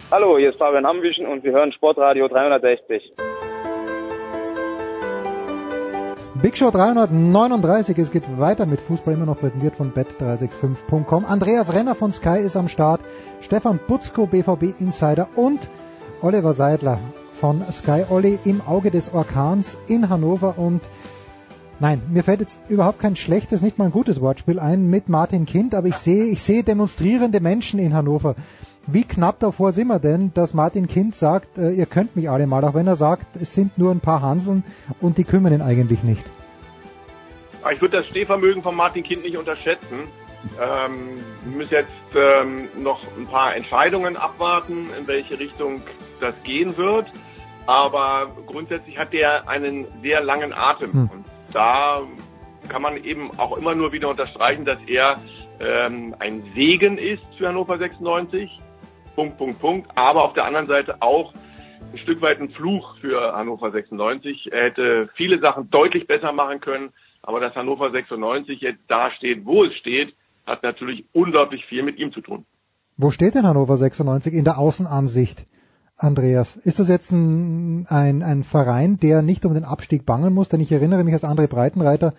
Hallo, 0.08 0.38
hier 0.38 0.50
ist 0.50 0.58
Fabian 0.58 0.86
Ambüchen 0.86 1.26
und 1.26 1.42
wir 1.42 1.50
hören 1.50 1.72
Sportradio 1.72 2.28
360. 2.28 3.12
Big 6.40 6.56
Show 6.56 6.70
339, 6.70 7.98
es 7.98 8.12
geht 8.12 8.22
weiter 8.38 8.66
mit 8.66 8.80
Fußball, 8.80 9.14
immer 9.14 9.26
noch 9.26 9.40
präsentiert 9.40 9.74
von 9.74 9.92
bet365.com. 9.92 11.24
Andreas 11.24 11.74
Renner 11.74 11.96
von 11.96 12.12
Sky 12.12 12.38
ist 12.38 12.56
am 12.56 12.68
Start, 12.68 13.00
Stefan 13.40 13.80
Butzko, 13.84 14.26
BVB 14.26 14.80
Insider 14.80 15.28
und 15.34 15.68
Oliver 16.22 16.52
Seidler 16.52 17.00
von 17.40 17.60
Sky 17.72 18.04
Olli 18.08 18.38
im 18.44 18.60
Auge 18.64 18.92
des 18.92 19.12
Orkans 19.12 19.76
in 19.88 20.08
Hannover 20.08 20.54
und 20.56 20.82
Nein, 21.78 22.00
mir 22.10 22.22
fällt 22.22 22.40
jetzt 22.40 22.58
überhaupt 22.70 23.00
kein 23.00 23.16
schlechtes, 23.16 23.60
nicht 23.60 23.76
mal 23.76 23.86
ein 23.86 23.90
gutes 23.90 24.22
Wortspiel 24.22 24.58
ein 24.58 24.88
mit 24.88 25.10
Martin 25.10 25.44
Kind, 25.44 25.74
aber 25.74 25.88
ich 25.88 25.96
sehe, 25.96 26.24
ich 26.24 26.42
sehe 26.42 26.62
demonstrierende 26.62 27.40
Menschen 27.40 27.78
in 27.80 27.92
Hannover. 27.92 28.34
Wie 28.88 29.02
knapp 29.02 29.40
davor 29.40 29.72
sind 29.72 29.88
wir 29.88 29.98
denn, 29.98 30.32
dass 30.32 30.54
Martin 30.54 30.86
Kind 30.86 31.14
sagt, 31.14 31.58
äh, 31.58 31.70
ihr 31.70 31.86
könnt 31.86 32.14
mich 32.14 32.30
alle 32.30 32.46
mal, 32.46 32.62
auch 32.64 32.74
wenn 32.74 32.86
er 32.86 32.94
sagt, 32.94 33.34
es 33.34 33.52
sind 33.52 33.78
nur 33.78 33.90
ein 33.90 34.00
paar 34.00 34.22
Hanseln 34.22 34.62
und 35.00 35.18
die 35.18 35.24
kümmern 35.24 35.52
ihn 35.52 35.62
eigentlich 35.62 36.04
nicht. 36.04 36.24
Ich 37.72 37.80
würde 37.80 37.96
das 37.96 38.06
Stehvermögen 38.06 38.62
von 38.62 38.76
Martin 38.76 39.02
Kind 39.02 39.24
nicht 39.24 39.36
unterschätzen. 39.36 40.06
Ähm, 40.62 41.18
wir 41.44 41.56
müssen 41.56 41.74
jetzt 41.74 41.90
ähm, 42.14 42.68
noch 42.80 43.00
ein 43.18 43.26
paar 43.26 43.56
Entscheidungen 43.56 44.16
abwarten, 44.16 44.86
in 44.96 45.08
welche 45.08 45.38
Richtung 45.40 45.82
das 46.20 46.34
gehen 46.44 46.76
wird. 46.76 47.06
Aber 47.66 48.30
grundsätzlich 48.46 48.96
hat 48.96 49.12
der 49.12 49.48
einen 49.48 49.86
sehr 50.00 50.20
langen 50.20 50.52
Atem. 50.52 50.92
Hm. 50.92 51.10
Und 51.12 51.24
da 51.52 52.02
kann 52.68 52.82
man 52.82 53.02
eben 53.02 53.36
auch 53.36 53.56
immer 53.56 53.74
nur 53.74 53.90
wieder 53.90 54.08
unterstreichen, 54.10 54.64
dass 54.64 54.78
er 54.86 55.16
ähm, 55.58 56.14
ein 56.20 56.44
Segen 56.54 56.98
ist 56.98 57.24
für 57.36 57.48
Hannover 57.48 57.78
96. 57.78 58.60
Punkt, 59.16 59.38
Punkt, 59.38 59.60
Punkt. 59.60 59.90
Aber 59.96 60.22
auf 60.22 60.34
der 60.34 60.44
anderen 60.44 60.68
Seite 60.68 61.02
auch 61.02 61.32
ein 61.92 61.98
Stück 61.98 62.22
weit 62.22 62.40
ein 62.40 62.50
Fluch 62.50 62.98
für 63.00 63.32
Hannover 63.34 63.72
96. 63.72 64.52
Er 64.52 64.64
hätte 64.64 65.08
viele 65.14 65.40
Sachen 65.40 65.70
deutlich 65.70 66.06
besser 66.06 66.32
machen 66.32 66.60
können. 66.60 66.90
Aber 67.22 67.40
dass 67.40 67.56
Hannover 67.56 67.90
96 67.90 68.60
jetzt 68.60 68.82
da 68.86 69.10
steht, 69.10 69.44
wo 69.44 69.64
es 69.64 69.74
steht, 69.74 70.14
hat 70.46 70.62
natürlich 70.62 71.04
unglaublich 71.12 71.64
viel 71.64 71.82
mit 71.82 71.98
ihm 71.98 72.12
zu 72.12 72.20
tun. 72.20 72.46
Wo 72.96 73.10
steht 73.10 73.34
denn 73.34 73.46
Hannover 73.46 73.76
96 73.76 74.32
in 74.32 74.44
der 74.44 74.58
Außenansicht? 74.58 75.46
Andreas, 75.98 76.56
ist 76.56 76.78
das 76.78 76.88
jetzt 76.88 77.10
ein, 77.10 77.86
ein, 77.88 78.22
ein 78.22 78.44
Verein, 78.44 78.98
der 78.98 79.22
nicht 79.22 79.46
um 79.46 79.54
den 79.54 79.64
Abstieg 79.64 80.04
bangen 80.04 80.34
muss? 80.34 80.48
Denn 80.48 80.60
ich 80.60 80.70
erinnere 80.70 81.04
mich, 81.04 81.14
als 81.14 81.24
André 81.24 81.48
Breitenreiter 81.48 82.14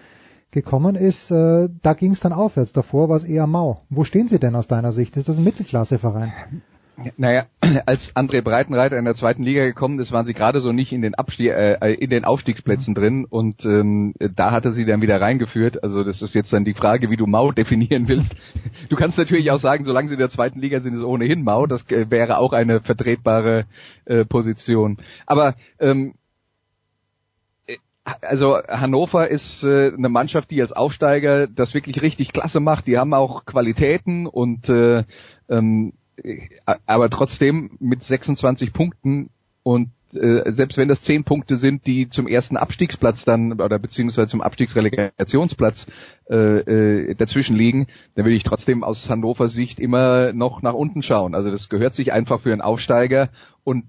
gekommen 0.51 0.95
ist, 0.95 1.29
äh, 1.29 1.69
da 1.83 1.93
ging 1.93 2.11
es 2.11 2.19
dann 2.19 2.33
aufwärts. 2.33 2.73
Davor 2.73 3.09
war 3.09 3.17
es 3.17 3.23
eher 3.23 3.47
mau. 3.47 3.81
Wo 3.89 4.03
stehen 4.03 4.27
Sie 4.27 4.39
denn 4.39 4.55
aus 4.55 4.67
deiner 4.67 4.91
Sicht? 4.91 5.15
Ist 5.15 5.29
das 5.29 5.37
ein 5.37 5.43
Mittelklasseverein? 5.43 6.33
Naja, 7.15 7.45
als 7.85 8.15
André 8.15 8.41
Breitenreiter 8.41 8.97
in 8.97 9.05
der 9.05 9.13
zweiten 9.13 9.43
Liga 9.43 9.63
gekommen 9.63 9.99
ist, 9.99 10.11
waren 10.11 10.25
sie 10.25 10.33
gerade 10.33 10.59
so 10.61 10.71
nicht 10.71 10.91
in 10.91 11.03
den, 11.03 11.13
Abstieg, 11.13 11.51
äh, 11.51 11.93
in 11.93 12.09
den 12.09 12.25
Aufstiegsplätzen 12.25 12.91
mhm. 12.91 12.95
drin 12.95 13.25
und 13.25 13.65
ähm, 13.65 14.15
da 14.19 14.51
hatte 14.51 14.71
sie 14.73 14.85
dann 14.85 15.01
wieder 15.01 15.21
reingeführt. 15.21 15.83
Also 15.83 16.03
das 16.03 16.21
ist 16.21 16.33
jetzt 16.33 16.51
dann 16.53 16.65
die 16.65 16.73
Frage, 16.73 17.11
wie 17.11 17.17
du 17.17 17.27
Mau 17.27 17.51
definieren 17.57 18.07
willst. 18.07 18.35
Du 18.89 18.95
kannst 18.95 19.17
natürlich 19.17 19.51
auch 19.51 19.59
sagen, 19.59 19.83
solange 19.83 20.07
sie 20.07 20.15
in 20.15 20.19
der 20.19 20.29
zweiten 20.29 20.59
Liga 20.59 20.79
sind, 20.79 20.95
ist 20.95 21.03
ohnehin 21.03 21.43
Mau. 21.43 21.67
Das 21.67 21.89
äh, 21.91 22.09
wäre 22.09 22.39
auch 22.39 22.53
eine 22.53 22.81
vertretbare 22.81 23.65
äh, 24.05 24.25
Position. 24.25 24.97
Aber 25.27 25.53
ähm, 25.79 26.15
äh, 27.67 27.77
also 28.21 28.57
Hannover 28.67 29.29
ist 29.29 29.63
äh, 29.63 29.93
eine 29.95 30.09
Mannschaft, 30.09 30.49
die 30.49 30.61
als 30.61 30.71
Aufsteiger 30.71 31.45
das 31.45 31.75
wirklich 31.75 32.01
richtig 32.01 32.33
klasse 32.33 32.59
macht. 32.59 32.87
Die 32.87 32.97
haben 32.97 33.13
auch 33.13 33.45
Qualitäten 33.45 34.25
und 34.25 34.67
äh, 34.67 35.03
ähm, 35.47 35.93
aber 36.85 37.09
trotzdem 37.09 37.71
mit 37.79 38.03
26 38.03 38.73
Punkten 38.73 39.29
und 39.63 39.91
äh, 40.13 40.51
selbst 40.53 40.77
wenn 40.77 40.87
das 40.87 41.01
zehn 41.01 41.23
Punkte 41.23 41.57
sind, 41.57 41.85
die 41.85 42.09
zum 42.09 42.27
ersten 42.27 42.57
Abstiegsplatz 42.57 43.25
dann 43.25 43.59
oder 43.59 43.77
beziehungsweise 43.77 44.29
zum 44.29 44.41
Abstiegsrelegationsplatz 44.41 45.87
äh, 46.29 46.35
äh, 46.35 47.15
dazwischen 47.15 47.55
liegen, 47.55 47.87
dann 48.15 48.25
will 48.25 48.33
ich 48.33 48.43
trotzdem 48.43 48.83
aus 48.83 49.09
Hannover 49.09 49.49
Sicht 49.49 49.79
immer 49.79 50.31
noch 50.33 50.61
nach 50.61 50.73
unten 50.73 51.01
schauen. 51.01 51.35
Also 51.35 51.51
das 51.51 51.69
gehört 51.69 51.95
sich 51.95 52.13
einfach 52.13 52.39
für 52.39 52.51
einen 52.51 52.61
Aufsteiger 52.61 53.29
und 53.63 53.83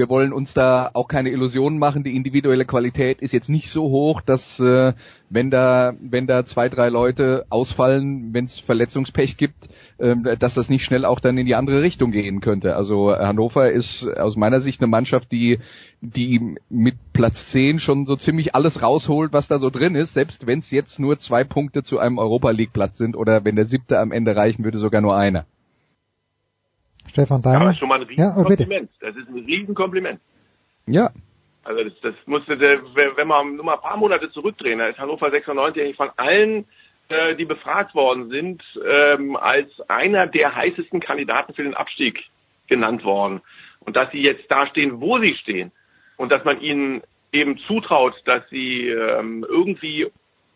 wir 0.00 0.08
wollen 0.08 0.32
uns 0.32 0.54
da 0.54 0.90
auch 0.94 1.08
keine 1.08 1.28
Illusionen 1.28 1.78
machen. 1.78 2.04
Die 2.04 2.16
individuelle 2.16 2.64
Qualität 2.64 3.20
ist 3.20 3.34
jetzt 3.34 3.50
nicht 3.50 3.68
so 3.68 3.82
hoch, 3.90 4.22
dass 4.22 4.58
äh, 4.58 4.94
wenn 5.28 5.50
da 5.50 5.92
wenn 6.00 6.26
da 6.26 6.46
zwei 6.46 6.70
drei 6.70 6.88
Leute 6.88 7.44
ausfallen, 7.50 8.32
wenn 8.32 8.46
es 8.46 8.58
Verletzungspech 8.58 9.36
gibt, 9.36 9.68
äh, 9.98 10.16
dass 10.38 10.54
das 10.54 10.70
nicht 10.70 10.86
schnell 10.86 11.04
auch 11.04 11.20
dann 11.20 11.36
in 11.36 11.44
die 11.44 11.54
andere 11.54 11.82
Richtung 11.82 12.12
gehen 12.12 12.40
könnte. 12.40 12.76
Also 12.76 13.14
Hannover 13.14 13.70
ist 13.70 14.08
aus 14.08 14.36
meiner 14.36 14.60
Sicht 14.60 14.80
eine 14.80 14.88
Mannschaft, 14.88 15.30
die 15.32 15.58
die 16.00 16.56
mit 16.70 16.94
Platz 17.12 17.48
10 17.48 17.78
schon 17.78 18.06
so 18.06 18.16
ziemlich 18.16 18.54
alles 18.54 18.80
rausholt, 18.80 19.34
was 19.34 19.48
da 19.48 19.58
so 19.58 19.68
drin 19.68 19.96
ist, 19.96 20.14
selbst 20.14 20.46
wenn 20.46 20.60
es 20.60 20.70
jetzt 20.70 20.98
nur 20.98 21.18
zwei 21.18 21.44
Punkte 21.44 21.82
zu 21.82 21.98
einem 21.98 22.16
Europa 22.16 22.52
League 22.52 22.72
Platz 22.72 22.96
sind 22.96 23.16
oder 23.16 23.44
wenn 23.44 23.56
der 23.56 23.66
siebte 23.66 23.98
am 23.98 24.12
Ende 24.12 24.34
reichen 24.34 24.64
würde, 24.64 24.78
sogar 24.78 25.02
nur 25.02 25.14
einer. 25.14 25.44
Stefan 27.10 27.42
Deiner. 27.42 27.58
Ja, 27.58 27.64
das 27.64 27.72
ist 27.74 27.78
schon 27.78 27.88
mal 27.88 28.00
ein 28.00 28.06
Riesenkompliment. 28.06 28.90
Ja, 29.00 29.08
oh, 29.08 29.12
das 29.12 29.16
ist 29.16 29.28
ein 29.28 29.44
Riesenkompliment. 29.44 30.20
Ja. 30.86 31.10
Also 31.62 31.84
das, 31.84 31.92
das 32.00 32.14
musste, 32.26 32.58
wenn 32.58 33.28
man 33.28 33.56
nur 33.56 33.64
mal 33.64 33.74
ein 33.74 33.80
paar 33.80 33.96
Monate 33.96 34.30
zurückdrehen, 34.30 34.78
da 34.78 34.86
ist 34.86 34.98
Hannover 34.98 35.30
96 35.30 35.82
eigentlich 35.82 35.96
von 35.96 36.10
allen, 36.16 36.64
äh, 37.08 37.34
die 37.36 37.44
befragt 37.44 37.94
worden 37.94 38.30
sind, 38.30 38.62
ähm, 38.88 39.36
als 39.36 39.68
einer 39.88 40.26
der 40.26 40.54
heißesten 40.54 41.00
Kandidaten 41.00 41.54
für 41.54 41.62
den 41.62 41.74
Abstieg 41.74 42.24
genannt 42.66 43.04
worden. 43.04 43.42
Und 43.80 43.96
dass 43.96 44.10
sie 44.12 44.22
jetzt 44.22 44.50
da 44.50 44.66
stehen, 44.66 45.00
wo 45.00 45.18
sie 45.18 45.34
stehen 45.34 45.72
und 46.16 46.32
dass 46.32 46.44
man 46.44 46.60
ihnen 46.60 47.02
eben 47.32 47.58
zutraut, 47.66 48.14
dass 48.24 48.48
sie 48.50 48.88
ähm, 48.88 49.44
irgendwie 49.48 50.10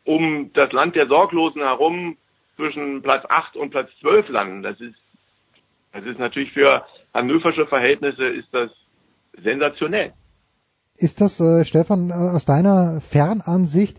um 0.05 0.53
das 0.53 0.73
Land 0.73 0.97
der 0.97 1.07
Sorglosen 1.07 1.63
herum 1.63 2.17
zwischen 2.57 3.03
Platz 3.03 3.25
8 3.29 3.57
und 3.57 3.71
Platz 3.71 3.91
12 4.01 4.29
landen. 4.29 4.63
Das 4.63 4.81
ist 4.81 4.95
das 5.95 6.05
ist 6.05 6.19
natürlich 6.19 6.53
für 6.53 6.85
hannoversche 7.15 7.67
Verhältnisse 7.67 8.27
ist 8.27 8.49
das 8.53 8.71
sensationell. 9.43 10.13
Ist 10.97 11.21
das, 11.21 11.41
äh, 11.41 11.65
Stefan, 11.65 12.11
äh, 12.11 12.15
aus 12.15 12.45
deiner 12.45 13.01
Fernansicht 13.01 13.99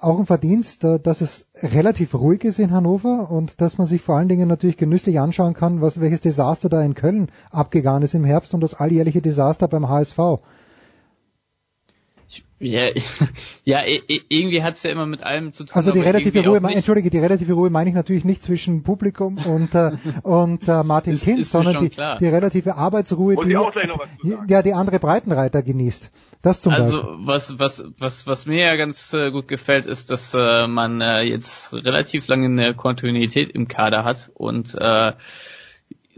auch 0.00 0.18
ein 0.18 0.26
Verdienst, 0.26 0.84
äh, 0.84 1.00
dass 1.00 1.22
es 1.22 1.48
relativ 1.62 2.14
ruhig 2.14 2.44
ist 2.44 2.58
in 2.58 2.72
Hannover 2.72 3.30
und 3.30 3.60
dass 3.60 3.78
man 3.78 3.86
sich 3.86 4.02
vor 4.02 4.16
allen 4.16 4.28
Dingen 4.28 4.48
natürlich 4.48 4.76
genüsslich 4.76 5.18
anschauen 5.18 5.54
kann, 5.54 5.80
was 5.80 6.00
welches 6.00 6.20
Desaster 6.20 6.68
da 6.68 6.82
in 6.82 6.94
Köln 6.94 7.28
abgegangen 7.50 8.02
ist 8.02 8.14
im 8.14 8.24
Herbst 8.24 8.52
und 8.52 8.60
das 8.60 8.74
alljährliche 8.74 9.22
Desaster 9.22 9.66
beim 9.66 9.88
HSV. 9.88 10.18
Ja, 12.60 12.88
ja, 13.64 13.82
irgendwie 14.28 14.62
hat's 14.64 14.82
ja 14.82 14.90
immer 14.90 15.06
mit 15.06 15.22
allem 15.22 15.52
zu 15.52 15.64
tun. 15.64 15.74
Also 15.74 15.92
die 15.92 16.00
relative 16.00 16.44
Ruhe, 16.44 16.58
entschuldige, 16.58 17.08
die 17.08 17.18
relative 17.18 17.52
Ruhe 17.52 17.70
meine 17.70 17.88
ich 17.88 17.94
natürlich 17.94 18.24
nicht 18.24 18.42
zwischen 18.42 18.82
Publikum 18.82 19.38
und 19.38 19.74
äh, 19.76 19.92
und 20.24 20.66
äh, 20.66 20.82
Martin 20.82 21.12
ist, 21.12 21.24
Kind, 21.24 21.38
ist 21.38 21.52
sondern 21.52 21.84
die, 21.84 21.90
die 21.90 22.26
relative 22.26 22.74
Arbeitsruhe, 22.74 23.36
die, 23.36 23.56
die 24.24 24.36
ja 24.48 24.62
die 24.62 24.74
andere 24.74 24.98
Breitenreiter 24.98 25.62
genießt. 25.62 26.10
Das 26.42 26.60
zum 26.60 26.72
also 26.72 27.02
Beispiel. 27.02 27.26
was 27.26 27.58
was 27.58 27.84
was 27.98 28.26
was 28.26 28.46
mir 28.46 28.64
ja 28.64 28.76
ganz 28.76 29.12
äh, 29.12 29.30
gut 29.30 29.46
gefällt, 29.46 29.86
ist, 29.86 30.10
dass 30.10 30.34
äh, 30.34 30.66
man 30.66 31.00
äh, 31.00 31.22
jetzt 31.22 31.72
relativ 31.72 32.26
lange 32.26 32.46
eine 32.46 32.74
Kontinuität 32.74 33.50
im 33.50 33.68
Kader 33.68 34.04
hat 34.04 34.30
und 34.34 34.74
äh, 34.74 35.12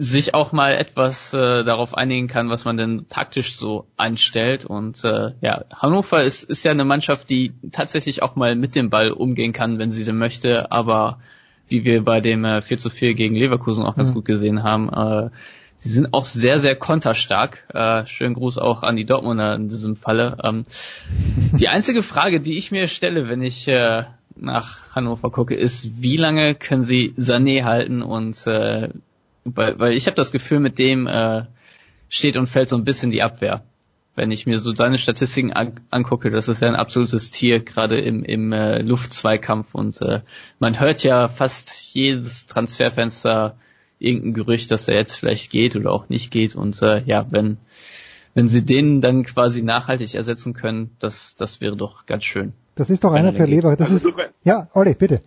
sich 0.03 0.35
auch 0.35 0.53
mal 0.53 0.73
etwas 0.73 1.35
äh, 1.35 1.63
darauf 1.63 1.95
einigen 1.95 2.27
kann, 2.27 2.49
was 2.49 2.65
man 2.65 2.79
denn 2.79 3.05
taktisch 3.11 3.55
so 3.55 3.85
anstellt. 3.99 4.65
Und 4.65 5.05
äh, 5.05 5.33
ja, 5.43 5.65
Hannover 5.77 6.23
ist, 6.23 6.43
ist 6.43 6.65
ja 6.65 6.71
eine 6.71 6.87
Mannschaft, 6.87 7.29
die 7.29 7.53
tatsächlich 7.71 8.23
auch 8.23 8.35
mal 8.35 8.57
mit 8.57 8.75
dem 8.75 8.89
Ball 8.89 9.11
umgehen 9.11 9.53
kann, 9.53 9.79
wenn 9.79 9.91
sie 9.91 10.05
denn 10.05 10.17
möchte. 10.17 10.73
Aber 10.73 11.19
wie 11.69 11.85
wir 11.85 12.03
bei 12.03 12.23
dem 12.23 12.47
äh, 12.47 12.63
4 12.63 12.79
zu 12.79 12.89
4 12.89 13.13
gegen 13.13 13.37
Leverkusen 13.37 13.85
auch 13.85 13.95
ganz 13.95 14.09
mhm. 14.09 14.15
gut 14.15 14.25
gesehen 14.25 14.63
haben, 14.63 14.89
äh, 14.89 15.29
sie 15.81 15.91
sind 15.91 16.15
auch 16.15 16.25
sehr, 16.25 16.61
sehr 16.61 16.77
konterstark. 16.77 17.67
Äh, 17.69 18.07
schönen 18.07 18.33
Gruß 18.33 18.57
auch 18.57 18.83
an 18.83 18.97
die 18.97 19.05
Dortmunder 19.05 19.55
in 19.55 19.69
diesem 19.69 19.97
Falle. 19.97 20.39
Ähm, 20.43 20.65
die 21.53 21.69
einzige 21.69 22.03
Frage, 22.03 22.41
die 22.41 22.57
ich 22.57 22.73
mir 22.73 22.89
stelle, 22.89 23.29
wenn 23.29 23.43
ich 23.43 23.69
äh, 23.69 24.05
nach 24.35 24.95
Hannover 24.95 25.31
gucke, 25.31 25.55
ist, 25.55 26.03
wie 26.03 26.17
lange 26.17 26.55
können 26.55 26.85
sie 26.85 27.13
Sané 27.19 27.65
halten 27.65 28.01
und 28.01 28.47
äh, 28.47 28.89
weil, 29.55 29.79
weil 29.79 29.93
ich 29.93 30.07
habe 30.07 30.17
das 30.17 30.33
Gefühl, 30.33 30.61
mit 30.61 30.79
dem 30.79 31.07
äh, 31.07 31.45
steht 32.09 32.37
und 32.37 32.49
fällt 32.49 32.69
so 32.69 32.77
ein 32.77 32.85
bisschen 32.85 33.11
die 33.11 33.23
Abwehr. 33.23 33.63
Wenn 34.17 34.33
ich 34.33 34.45
mir 34.45 34.59
so 34.59 34.75
seine 34.75 34.99
Statistiken 34.99 35.53
an, 35.53 35.81
angucke, 35.91 36.31
das 36.31 36.49
ist 36.49 36.61
ja 36.61 36.69
ein 36.69 36.75
absolutes 36.75 37.31
Tier, 37.31 37.61
gerade 37.61 37.99
im, 38.01 38.25
im 38.25 38.53
äh, 38.53 38.83
Luftzweikampf. 38.83 39.75
Und 39.75 40.03
äh, 40.03 40.21
man 40.59 40.81
hört 40.81 41.03
ja 41.03 41.29
fast 41.29 41.95
jedes 41.95 42.47
Transferfenster 42.47 43.57
irgendein 43.99 44.35
Gerücht, 44.35 44.71
dass 44.71 44.89
er 44.89 44.97
jetzt 44.97 45.15
vielleicht 45.15 45.51
geht 45.51 45.77
oder 45.77 45.93
auch 45.93 46.09
nicht 46.09 46.31
geht. 46.31 46.57
Und 46.57 46.83
äh, 46.83 47.03
ja, 47.05 47.27
wenn 47.31 47.59
wenn 48.35 48.49
sie 48.49 48.65
den 48.65 49.01
dann 49.01 49.25
quasi 49.25 49.63
nachhaltig 49.63 50.15
ersetzen 50.15 50.55
können, 50.55 50.91
das 50.99 51.37
das 51.37 51.61
wäre 51.61 51.77
doch 51.77 52.07
ganz 52.07 52.25
schön. 52.25 52.53
Das 52.75 52.91
ist 52.91 53.05
doch 53.05 53.13
einer 53.13 53.33
für 53.33 53.45
Leber. 53.45 53.77
Das 53.77 53.91
also, 53.91 54.09
ist, 54.09 54.17
ja, 54.45 54.69
Olli, 54.75 54.95
bitte 54.95 55.23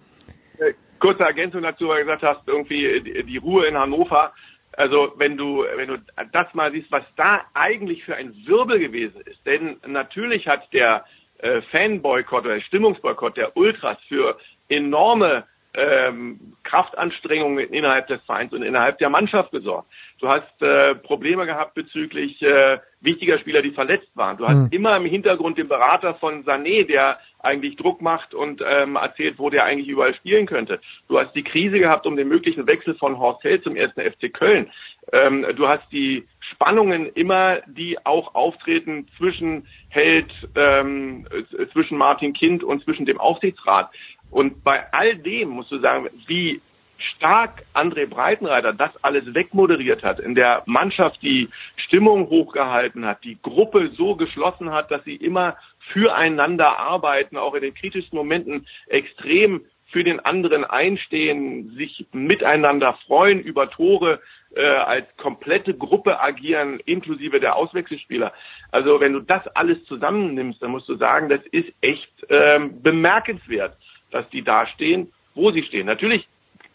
kurze 1.04 1.24
Ergänzung 1.24 1.64
dazu, 1.64 1.90
weil 1.90 2.00
du 2.00 2.06
gesagt 2.06 2.24
hast, 2.24 2.48
irgendwie 2.48 3.02
die, 3.02 3.38
Ruhe 3.38 3.66
in 3.66 3.78
Hannover. 3.78 4.32
Also 4.72 5.12
wenn 5.18 5.36
du, 5.36 5.66
wenn 5.76 5.90
du 5.90 5.98
das 6.32 6.48
mal 6.54 6.72
siehst, 6.72 6.90
was 6.94 7.04
da 7.18 7.42
eigentlich 7.54 8.06
für 8.06 8.16
ein 8.16 8.34
Wirbel 8.46 8.80
gewesen 8.80 9.20
ist. 9.26 9.46
Denn 9.46 9.76
natürlich 9.86 10.48
hat 10.48 10.72
der 10.72 11.04
äh, 11.40 11.62
Fanboykott 11.72 12.46
oder 12.46 12.56
der 12.56 12.62
Stimmungsboykott 12.62 13.36
der 13.36 13.58
Ultras 13.58 13.98
für 14.08 14.38
enorme 14.70 15.44
ähm, 15.74 16.40
Kraftanstrengungen 16.64 17.68
innerhalb 17.74 18.08
des 18.08 18.22
Vereins 18.24 18.54
und 18.54 18.62
innerhalb 18.62 18.98
der 19.00 19.10
Mannschaft 19.10 19.52
gesorgt. 19.52 19.88
Du 20.20 20.30
hast 20.30 20.62
äh, 20.62 20.96
Probleme 20.96 21.46
gehabt 21.46 21.74
bezüglich 21.74 22.42
äh, 22.42 22.78
wichtiger 23.02 23.40
Spieler, 23.40 23.62
die 23.62 23.72
verletzt 23.72 24.16
waren. 24.16 24.38
Du 24.38 24.48
hast 24.48 24.56
Mhm. 24.56 24.70
immer 24.72 24.96
im 24.96 25.06
Hintergrund 25.06 25.58
den 25.58 25.68
Berater 25.68 26.14
von 26.16 26.46
Sané, 26.46 26.86
der 26.86 27.20
eigentlich 27.44 27.76
Druck 27.76 28.02
macht 28.02 28.34
und 28.34 28.64
ähm, 28.66 28.96
erzählt, 28.96 29.38
wo 29.38 29.50
der 29.50 29.66
eigentlich 29.66 29.88
überall 29.88 30.16
spielen 30.16 30.46
könnte. 30.46 30.80
Du 31.08 31.20
hast 31.20 31.36
die 31.36 31.44
Krise 31.44 31.80
gehabt 31.80 32.08
um 32.08 32.16
den 32.16 32.30
möglichen 32.30 32.66
Wechsel 32.68 32.96
von 32.96 33.20
Horst 33.20 33.44
Held 33.44 33.64
zum 33.64 33.76
ersten 33.76 34.02
FC 34.02 34.34
Köln. 34.34 34.72
Ähm, 35.12 35.46
du 35.56 35.68
hast 35.68 35.84
die 35.92 36.26
Spannungen 36.40 37.08
immer, 37.08 37.60
die 37.68 38.04
auch 38.06 38.34
auftreten 38.34 39.08
zwischen 39.18 39.68
Held, 39.90 40.32
ähm, 40.56 41.28
äh, 41.32 41.68
zwischen 41.68 41.98
Martin 41.98 42.34
Kind 42.34 42.64
und 42.64 42.84
zwischen 42.84 43.06
dem 43.06 43.20
Aufsichtsrat. 43.20 43.90
Und 44.32 44.64
bei 44.64 44.92
all 44.92 45.18
dem 45.18 45.50
musst 45.50 45.72
du 45.72 45.80
sagen, 45.80 46.10
wie 46.28 46.62
stark 46.98 47.66
André 47.74 48.08
Breitenreiter 48.08 48.74
das 48.74 48.92
alles 49.04 49.34
wegmoderiert 49.34 50.04
hat, 50.04 50.20
in 50.20 50.36
der 50.36 50.64
Mannschaft 50.66 51.22
die 51.22 51.50
Stimmung 51.76 52.30
hochgehalten 52.30 53.06
hat, 53.06 53.24
die 53.24 53.38
Gruppe 53.42 53.92
so 53.96 54.16
geschlossen 54.16 54.72
hat, 54.72 54.92
dass 54.92 55.04
sie 55.04 55.16
immer 55.16 55.58
füreinander 55.94 56.80
arbeiten, 56.80 57.38
auch 57.38 57.54
in 57.54 57.62
den 57.62 57.74
kritischsten 57.74 58.18
Momenten 58.18 58.68
extrem 58.88 59.66
für 59.94 60.04
den 60.04 60.20
anderen 60.20 60.66
einstehen, 60.66 61.76
sich 61.78 62.08
miteinander 62.12 62.98
freuen 63.06 63.40
über 63.40 63.70
Tore, 63.70 64.20
äh, 64.56 64.66
als 64.66 65.06
komplette 65.18 65.74
Gruppe 65.76 66.20
agieren, 66.20 66.80
inklusive 66.86 67.40
der 67.40 67.56
Auswechselspieler. 67.56 68.34
Also 68.72 69.00
wenn 69.00 69.14
du 69.14 69.20
das 69.20 69.48
alles 69.56 69.84
zusammennimmst, 69.86 70.62
dann 70.62 70.72
musst 70.72 70.90
du 70.90 70.96
sagen, 70.96 71.30
das 71.30 71.42
ist 71.52 71.72
echt 71.82 72.12
ähm, 72.30 72.82
bemerkenswert, 72.82 73.78
dass 74.12 74.28
die 74.30 74.44
da 74.44 74.68
stehen, 74.68 75.14
wo 75.36 75.52
sie 75.52 75.64
stehen. 75.64 75.86
Natürlich 75.86 76.28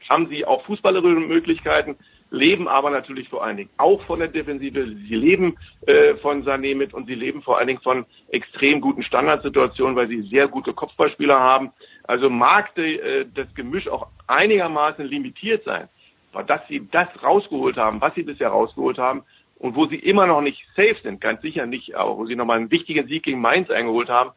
haben 0.08 0.28
sie 0.28 0.44
auch 0.44 0.64
fußballerische 0.64 1.20
Möglichkeiten, 1.20 1.96
leben 2.30 2.68
aber 2.68 2.90
natürlich 2.90 3.28
vor 3.28 3.42
allen 3.44 3.56
Dingen 3.56 3.70
auch 3.78 4.02
von 4.04 4.18
der 4.18 4.28
Defensive. 4.28 4.86
Sie 4.86 5.14
leben 5.14 5.56
äh, 5.86 6.14
von 6.16 6.44
Sané 6.44 6.74
mit 6.74 6.92
und 6.92 7.06
sie 7.06 7.14
leben 7.14 7.42
vor 7.42 7.58
allen 7.58 7.68
Dingen 7.68 7.80
von 7.80 8.04
extrem 8.30 8.80
guten 8.80 9.02
Standardsituationen, 9.02 9.96
weil 9.96 10.08
sie 10.08 10.22
sehr 10.22 10.48
gute 10.48 10.74
Kopfballspieler 10.74 11.38
haben. 11.38 11.72
Also 12.04 12.28
mag 12.28 12.74
die, 12.74 12.98
äh, 12.98 13.26
das 13.34 13.52
Gemisch 13.54 13.88
auch 13.88 14.08
einigermaßen 14.26 15.04
limitiert 15.06 15.64
sein. 15.64 15.88
Aber 16.32 16.44
dass 16.44 16.60
sie 16.68 16.86
das 16.90 17.08
rausgeholt 17.22 17.76
haben, 17.76 18.00
was 18.00 18.14
sie 18.14 18.22
bisher 18.22 18.48
rausgeholt 18.48 18.98
haben 18.98 19.22
und 19.58 19.74
wo 19.74 19.86
sie 19.86 19.96
immer 19.96 20.26
noch 20.26 20.42
nicht 20.42 20.62
safe 20.76 20.96
sind, 21.02 21.20
ganz 21.20 21.40
sicher 21.42 21.66
nicht, 21.66 21.94
aber 21.94 22.16
wo 22.16 22.26
sie 22.26 22.36
nochmal 22.36 22.58
einen 22.58 22.70
wichtigen 22.70 23.08
Sieg 23.08 23.22
gegen 23.22 23.40
Mainz 23.40 23.70
eingeholt 23.70 24.08
haben, 24.08 24.30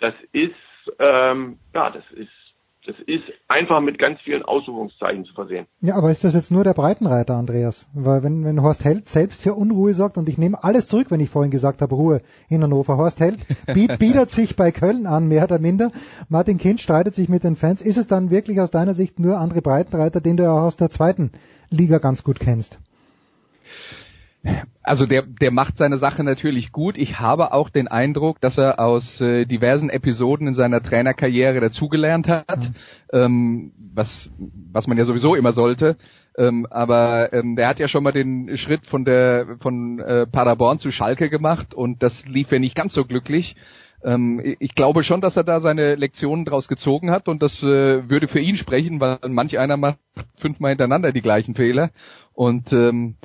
das 0.00 0.14
ist, 0.32 0.54
ähm, 0.98 1.58
ja, 1.74 1.90
das 1.90 2.04
ist 2.12 2.30
das 2.86 2.96
ist 3.06 3.24
einfach 3.48 3.80
mit 3.80 3.98
ganz 3.98 4.20
vielen 4.20 4.42
Ausrufungszeichen 4.42 5.24
zu 5.24 5.34
versehen. 5.34 5.66
Ja, 5.80 5.96
aber 5.96 6.10
ist 6.10 6.24
das 6.24 6.34
jetzt 6.34 6.50
nur 6.50 6.64
der 6.64 6.74
Breitenreiter, 6.74 7.34
Andreas? 7.34 7.86
Weil 7.94 8.22
wenn, 8.22 8.44
wenn 8.44 8.62
Horst 8.62 8.84
Held 8.84 9.08
selbst 9.08 9.42
für 9.42 9.54
Unruhe 9.54 9.94
sorgt, 9.94 10.16
und 10.16 10.28
ich 10.28 10.38
nehme 10.38 10.62
alles 10.62 10.86
zurück, 10.86 11.10
wenn 11.10 11.20
ich 11.20 11.30
vorhin 11.30 11.50
gesagt 11.50 11.82
habe, 11.82 11.94
Ruhe 11.94 12.20
in 12.48 12.62
Hannover. 12.62 12.96
Horst 12.96 13.20
Held 13.20 13.38
biet, 13.72 13.98
bietet 13.98 14.30
sich 14.30 14.56
bei 14.56 14.70
Köln 14.70 15.06
an, 15.06 15.28
mehr 15.28 15.44
oder 15.44 15.58
minder. 15.58 15.90
Martin 16.28 16.58
Kind 16.58 16.80
streitet 16.80 17.14
sich 17.14 17.28
mit 17.28 17.44
den 17.44 17.56
Fans. 17.56 17.82
Ist 17.82 17.98
es 17.98 18.06
dann 18.06 18.30
wirklich 18.30 18.60
aus 18.60 18.70
deiner 18.70 18.94
Sicht 18.94 19.18
nur 19.18 19.38
André 19.38 19.60
Breitenreiter, 19.60 20.20
den 20.20 20.36
du 20.36 20.44
ja 20.44 20.52
auch 20.52 20.62
aus 20.62 20.76
der 20.76 20.90
zweiten 20.90 21.32
Liga 21.70 21.98
ganz 21.98 22.24
gut 22.24 22.40
kennst? 22.40 22.78
Also 24.82 25.06
der, 25.06 25.22
der 25.22 25.50
macht 25.50 25.78
seine 25.78 25.98
Sache 25.98 26.22
natürlich 26.22 26.70
gut. 26.70 26.96
Ich 26.96 27.18
habe 27.18 27.52
auch 27.52 27.70
den 27.70 27.88
Eindruck, 27.88 28.40
dass 28.40 28.56
er 28.56 28.78
aus 28.78 29.20
äh, 29.20 29.44
diversen 29.44 29.90
Episoden 29.90 30.46
in 30.46 30.54
seiner 30.54 30.80
Trainerkarriere 30.80 31.58
dazugelernt 31.58 32.28
hat, 32.28 32.70
ähm, 33.12 33.72
was, 33.76 34.30
was 34.38 34.86
man 34.86 34.96
ja 34.96 35.04
sowieso 35.04 35.34
immer 35.34 35.52
sollte. 35.52 35.96
Ähm, 36.38 36.66
aber 36.70 37.32
ähm, 37.32 37.56
der 37.56 37.66
hat 37.66 37.80
ja 37.80 37.88
schon 37.88 38.04
mal 38.04 38.12
den 38.12 38.56
Schritt 38.56 38.86
von 38.86 39.04
der 39.04 39.56
von 39.58 39.98
äh, 39.98 40.26
Paderborn 40.26 40.78
zu 40.78 40.92
Schalke 40.92 41.30
gemacht 41.30 41.74
und 41.74 42.02
das 42.02 42.24
lief 42.26 42.52
ja 42.52 42.60
nicht 42.60 42.76
ganz 42.76 42.94
so 42.94 43.04
glücklich. 43.04 43.56
Ähm, 44.04 44.56
ich 44.60 44.74
glaube 44.74 45.02
schon, 45.02 45.20
dass 45.20 45.36
er 45.36 45.44
da 45.44 45.60
seine 45.60 45.96
Lektionen 45.96 46.44
draus 46.44 46.68
gezogen 46.68 47.10
hat 47.10 47.26
und 47.26 47.42
das 47.42 47.62
äh, 47.62 48.08
würde 48.08 48.28
für 48.28 48.40
ihn 48.40 48.56
sprechen, 48.56 49.00
weil 49.00 49.18
manch 49.28 49.58
einer 49.58 49.76
macht 49.76 49.98
fünfmal 50.36 50.70
hintereinander 50.70 51.10
die 51.10 51.22
gleichen 51.22 51.54
Fehler 51.54 51.90
und 52.34 52.72
ähm, 52.72 53.16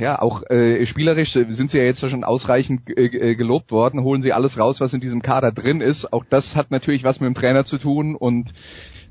ja, 0.00 0.20
auch 0.20 0.42
äh, 0.50 0.86
spielerisch 0.86 1.32
sind 1.32 1.70
sie 1.70 1.78
ja 1.78 1.84
jetzt 1.84 2.08
schon 2.08 2.24
ausreichend 2.24 2.82
äh, 2.96 3.34
gelobt 3.34 3.72
worden, 3.72 4.02
holen 4.02 4.22
sie 4.22 4.32
alles 4.32 4.58
raus, 4.58 4.80
was 4.80 4.94
in 4.94 5.00
diesem 5.00 5.20
Kader 5.20 5.50
drin 5.50 5.80
ist. 5.80 6.12
Auch 6.12 6.24
das 6.28 6.54
hat 6.54 6.70
natürlich 6.70 7.02
was 7.02 7.20
mit 7.20 7.26
dem 7.26 7.34
Trainer 7.34 7.64
zu 7.64 7.78
tun 7.78 8.14
und 8.14 8.54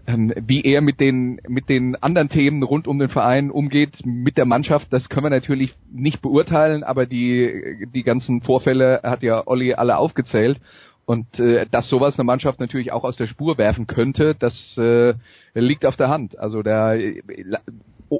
ähm, 0.07 0.33
wie 0.35 0.61
er 0.61 0.81
mit 0.81 0.99
den 0.99 1.39
mit 1.47 1.69
den 1.69 1.95
anderen 2.01 2.29
Themen 2.29 2.63
rund 2.63 2.87
um 2.87 2.97
den 2.99 3.09
Verein 3.09 3.51
umgeht, 3.51 4.05
mit 4.05 4.37
der 4.37 4.45
Mannschaft, 4.45 4.91
das 4.91 5.09
können 5.09 5.25
wir 5.25 5.29
natürlich 5.29 5.75
nicht 5.91 6.21
beurteilen, 6.21 6.83
aber 6.83 7.05
die 7.05 7.87
die 7.93 8.03
ganzen 8.03 8.41
Vorfälle 8.41 9.01
hat 9.03 9.23
ja 9.23 9.45
Olli 9.45 9.73
alle 9.73 9.97
aufgezählt. 9.97 10.59
Und 11.05 11.41
äh, 11.41 11.65
dass 11.69 11.89
sowas 11.89 12.17
eine 12.17 12.25
Mannschaft 12.25 12.61
natürlich 12.61 12.93
auch 12.93 13.03
aus 13.03 13.17
der 13.17 13.27
Spur 13.27 13.57
werfen 13.57 13.87
könnte, 13.87 14.35
das 14.35 14.77
äh, 14.77 15.15
liegt 15.53 15.85
auf 15.85 15.97
der 15.97 16.07
Hand. 16.07 16.39
Also 16.39 16.63
da 16.63 16.93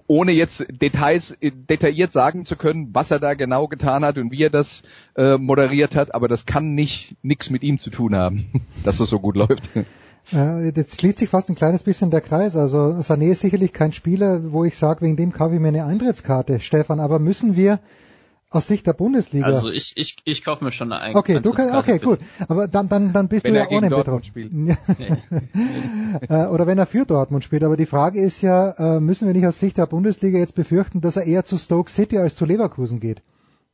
ohne 0.08 0.32
jetzt 0.32 0.66
Details 0.70 1.36
detailliert 1.42 2.12
sagen 2.12 2.46
zu 2.46 2.56
können, 2.56 2.90
was 2.94 3.12
er 3.12 3.20
da 3.20 3.34
genau 3.34 3.68
getan 3.68 4.04
hat 4.06 4.18
und 4.18 4.32
wie 4.32 4.44
er 4.44 4.50
das 4.50 4.84
äh, 5.16 5.38
moderiert 5.38 5.96
hat, 5.96 6.14
aber 6.14 6.28
das 6.28 6.46
kann 6.46 6.74
nicht 6.74 7.16
nichts 7.22 7.50
mit 7.50 7.64
ihm 7.64 7.80
zu 7.80 7.90
tun 7.90 8.16
haben, 8.16 8.62
dass 8.84 9.00
es 9.00 9.10
so 9.10 9.20
gut 9.20 9.36
läuft. 9.36 9.64
Äh, 10.32 10.70
jetzt 10.70 11.00
schließt 11.00 11.18
sich 11.18 11.30
fast 11.30 11.50
ein 11.50 11.56
kleines 11.56 11.84
bisschen 11.84 12.12
der 12.12 12.22
Kreis. 12.22 12.56
Also 12.56 12.78
Sané 12.78 13.32
ist 13.32 13.42
sicherlich 13.42 13.74
kein 13.74 13.92
Spieler, 13.92 14.52
wo 14.52 14.64
ich 14.64 14.78
sage, 14.78 15.02
wegen 15.02 15.18
dem 15.18 15.34
kaufe 15.34 15.56
ich 15.56 15.60
mir 15.60 15.68
eine 15.68 15.86
Eintrittskarte, 15.86 16.60
Stefan. 16.60 17.00
Aber 17.00 17.20
müssen 17.20 17.56
wir 17.56 17.80
aus 18.54 18.68
Sicht 18.68 18.86
der 18.86 18.94
Bundesliga. 18.94 19.46
Also 19.46 19.70
ich, 19.70 19.94
ich, 19.96 20.18
ich 20.26 20.44
kaufe 20.44 20.64
mir 20.64 20.72
schon 20.72 20.92
eine 20.92 21.16
Okay, 21.16 21.40
du 21.42 21.52
kannst, 21.52 21.74
okay, 21.76 22.00
gut. 22.00 22.20
Aber 22.48 22.68
dann, 22.68 22.88
dann, 22.88 23.12
dann 23.12 23.28
bist 23.28 23.46
wenn 23.46 23.54
du 23.56 23.60
ja 23.60 23.70
ohne 23.70 23.90
Dortmund 23.90 24.26
spielt. 24.26 24.52
Äh, 26.30 26.46
Oder 26.46 26.68
wenn 26.68 26.78
er 26.78 26.86
für 26.86 27.06
Dortmund 27.06 27.44
spielt. 27.44 27.64
Aber 27.64 27.76
die 27.76 27.88
Frage 27.88 28.22
ist 28.22 28.42
ja, 28.42 28.98
äh, 28.98 29.00
müssen 29.00 29.26
wir 29.26 29.34
nicht 29.34 29.48
aus 29.48 29.60
Sicht 29.60 29.78
der 29.78 29.88
Bundesliga 29.88 30.38
jetzt 30.38 30.54
befürchten, 30.54 31.02
dass 31.02 31.16
er 31.16 31.26
eher 31.26 31.44
zu 31.44 31.58
Stoke 31.58 31.90
City 31.90 32.20
als 32.20 32.36
zu 32.36 32.46
Leverkusen 32.46 33.00
geht? 33.00 33.24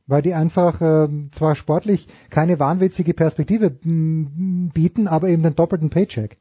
Weil 0.06 0.22
die 0.22 0.32
einfach 0.32 0.80
äh, 0.80 1.08
zwar 1.32 1.54
sportlich 1.54 2.08
keine 2.30 2.58
wahnwitzige 2.58 3.12
Perspektive 3.12 3.70
mm, 3.82 4.70
bieten, 4.72 5.06
aber 5.06 5.28
eben 5.28 5.42
den 5.42 5.54
doppelten 5.54 5.90
Paycheck. 5.90 6.38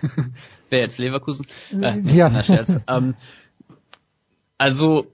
Wer 0.70 0.80
jetzt 0.80 0.98
Leverkusen? 0.98 1.46
Äh, 1.80 2.00
Ja. 2.14 2.30
na, 2.30 2.42
Scherz. 2.42 2.80
ähm, 2.88 3.14
also 4.56 5.06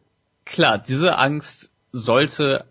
klar, 0.44 0.78
diese 0.78 1.18
Angst 1.18 1.69
sollte 1.92 2.64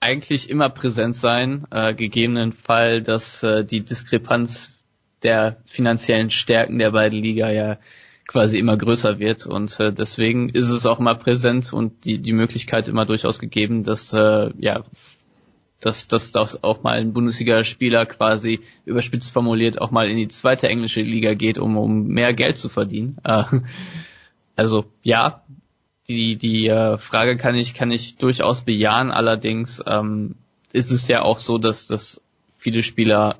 eigentlich 0.00 0.50
immer 0.50 0.68
präsent 0.68 1.16
sein, 1.16 1.66
äh, 1.70 1.94
gegebenenfalls, 1.94 3.06
dass 3.06 3.42
äh, 3.42 3.64
die 3.64 3.80
Diskrepanz 3.80 4.72
der 5.22 5.56
finanziellen 5.64 6.30
Stärken 6.30 6.78
der 6.78 6.90
beiden 6.90 7.22
Liga 7.22 7.50
ja 7.50 7.78
quasi 8.26 8.58
immer 8.58 8.76
größer 8.76 9.18
wird 9.18 9.46
und 9.46 9.78
äh, 9.80 9.92
deswegen 9.92 10.48
ist 10.48 10.68
es 10.68 10.86
auch 10.86 10.98
immer 10.98 11.14
präsent 11.14 11.72
und 11.72 12.04
die 12.04 12.18
die 12.18 12.32
Möglichkeit 12.32 12.88
immer 12.88 13.06
durchaus 13.06 13.38
gegeben, 13.38 13.84
dass 13.84 14.12
äh, 14.12 14.50
ja 14.58 14.84
dass, 15.80 16.08
dass 16.08 16.32
das 16.32 16.64
auch 16.64 16.82
mal 16.82 16.94
ein 16.98 17.12
Bundesligaspieler 17.12 18.06
quasi 18.06 18.60
überspitzt 18.86 19.32
formuliert 19.32 19.80
auch 19.80 19.90
mal 19.90 20.08
in 20.08 20.16
die 20.16 20.28
zweite 20.28 20.68
englische 20.68 21.02
Liga 21.02 21.34
geht, 21.34 21.58
um, 21.58 21.76
um 21.76 22.06
mehr 22.06 22.32
Geld 22.32 22.56
zu 22.56 22.70
verdienen. 22.70 23.18
Äh, 23.22 23.44
also 24.56 24.86
ja, 25.02 25.42
die, 26.08 26.36
die 26.36 26.68
äh, 26.68 26.98
Frage 26.98 27.36
kann 27.36 27.54
ich, 27.54 27.74
kann 27.74 27.90
ich 27.90 28.16
durchaus 28.16 28.62
bejahen, 28.62 29.10
allerdings 29.10 29.82
ähm, 29.86 30.36
ist 30.72 30.90
es 30.90 31.08
ja 31.08 31.22
auch 31.22 31.38
so, 31.38 31.58
dass, 31.58 31.86
dass 31.86 32.22
viele 32.56 32.82
Spieler, 32.82 33.36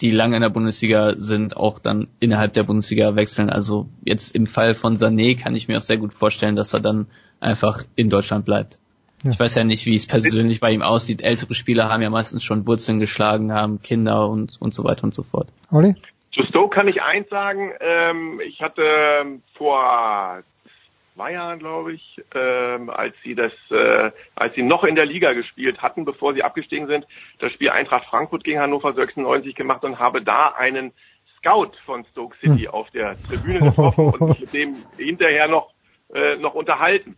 die 0.00 0.10
lange 0.10 0.36
in 0.36 0.42
der 0.42 0.50
Bundesliga 0.50 1.14
sind, 1.16 1.56
auch 1.56 1.78
dann 1.78 2.08
innerhalb 2.20 2.52
der 2.52 2.62
Bundesliga 2.62 3.16
wechseln. 3.16 3.50
Also 3.50 3.88
jetzt 4.04 4.34
im 4.34 4.46
Fall 4.46 4.74
von 4.74 4.96
Sané 4.96 5.40
kann 5.40 5.56
ich 5.56 5.66
mir 5.66 5.78
auch 5.78 5.82
sehr 5.82 5.96
gut 5.96 6.12
vorstellen, 6.12 6.54
dass 6.54 6.72
er 6.72 6.80
dann 6.80 7.06
einfach 7.40 7.82
in 7.96 8.10
Deutschland 8.10 8.44
bleibt. 8.44 8.78
Ja. 9.24 9.32
Ich 9.32 9.40
weiß 9.40 9.56
ja 9.56 9.64
nicht, 9.64 9.86
wie 9.86 9.96
es 9.96 10.06
persönlich 10.06 10.60
bei 10.60 10.70
ihm 10.70 10.82
aussieht. 10.82 11.22
Ältere 11.22 11.54
Spieler 11.54 11.88
haben 11.88 12.02
ja 12.02 12.10
meistens 12.10 12.44
schon 12.44 12.66
Wurzeln 12.66 13.00
geschlagen, 13.00 13.52
haben 13.52 13.82
Kinder 13.82 14.28
und, 14.28 14.60
und 14.60 14.72
so 14.72 14.84
weiter 14.84 15.04
und 15.04 15.14
so 15.14 15.24
fort. 15.24 15.48
Olli? 15.72 15.96
Zu 16.30 16.44
Stoke 16.44 16.74
kann 16.74 16.86
ich 16.86 17.02
eins 17.02 17.28
sagen. 17.28 17.72
Ähm, 17.80 18.40
ich 18.46 18.60
hatte 18.60 19.40
vor 19.54 20.42
zwei 21.18 21.32
Jahren, 21.32 21.58
glaube 21.58 21.94
ich, 21.94 22.22
ähm, 22.32 22.90
als 22.90 23.12
sie 23.24 23.34
das, 23.34 23.52
äh, 23.70 24.12
als 24.36 24.54
sie 24.54 24.62
noch 24.62 24.84
in 24.84 24.94
der 24.94 25.04
Liga 25.04 25.32
gespielt 25.32 25.82
hatten, 25.82 26.04
bevor 26.04 26.32
sie 26.32 26.44
abgestiegen 26.44 26.86
sind, 26.86 27.08
das 27.40 27.52
Spiel 27.52 27.70
Eintracht 27.70 28.06
Frankfurt 28.06 28.44
gegen 28.44 28.60
Hannover 28.60 28.92
96 28.92 29.56
gemacht 29.56 29.82
und 29.82 29.98
habe 29.98 30.22
da 30.22 30.50
einen 30.56 30.92
Scout 31.36 31.72
von 31.84 32.04
Stoke 32.12 32.36
City 32.38 32.68
auf 32.68 32.88
der 32.90 33.16
Tribüne 33.24 33.58
getroffen 33.58 34.06
und 34.06 34.28
mich 34.28 34.40
mit 34.40 34.54
dem 34.54 34.76
hinterher 34.96 35.48
noch 35.48 35.72
äh, 36.14 36.36
noch 36.36 36.54
unterhalten. 36.54 37.16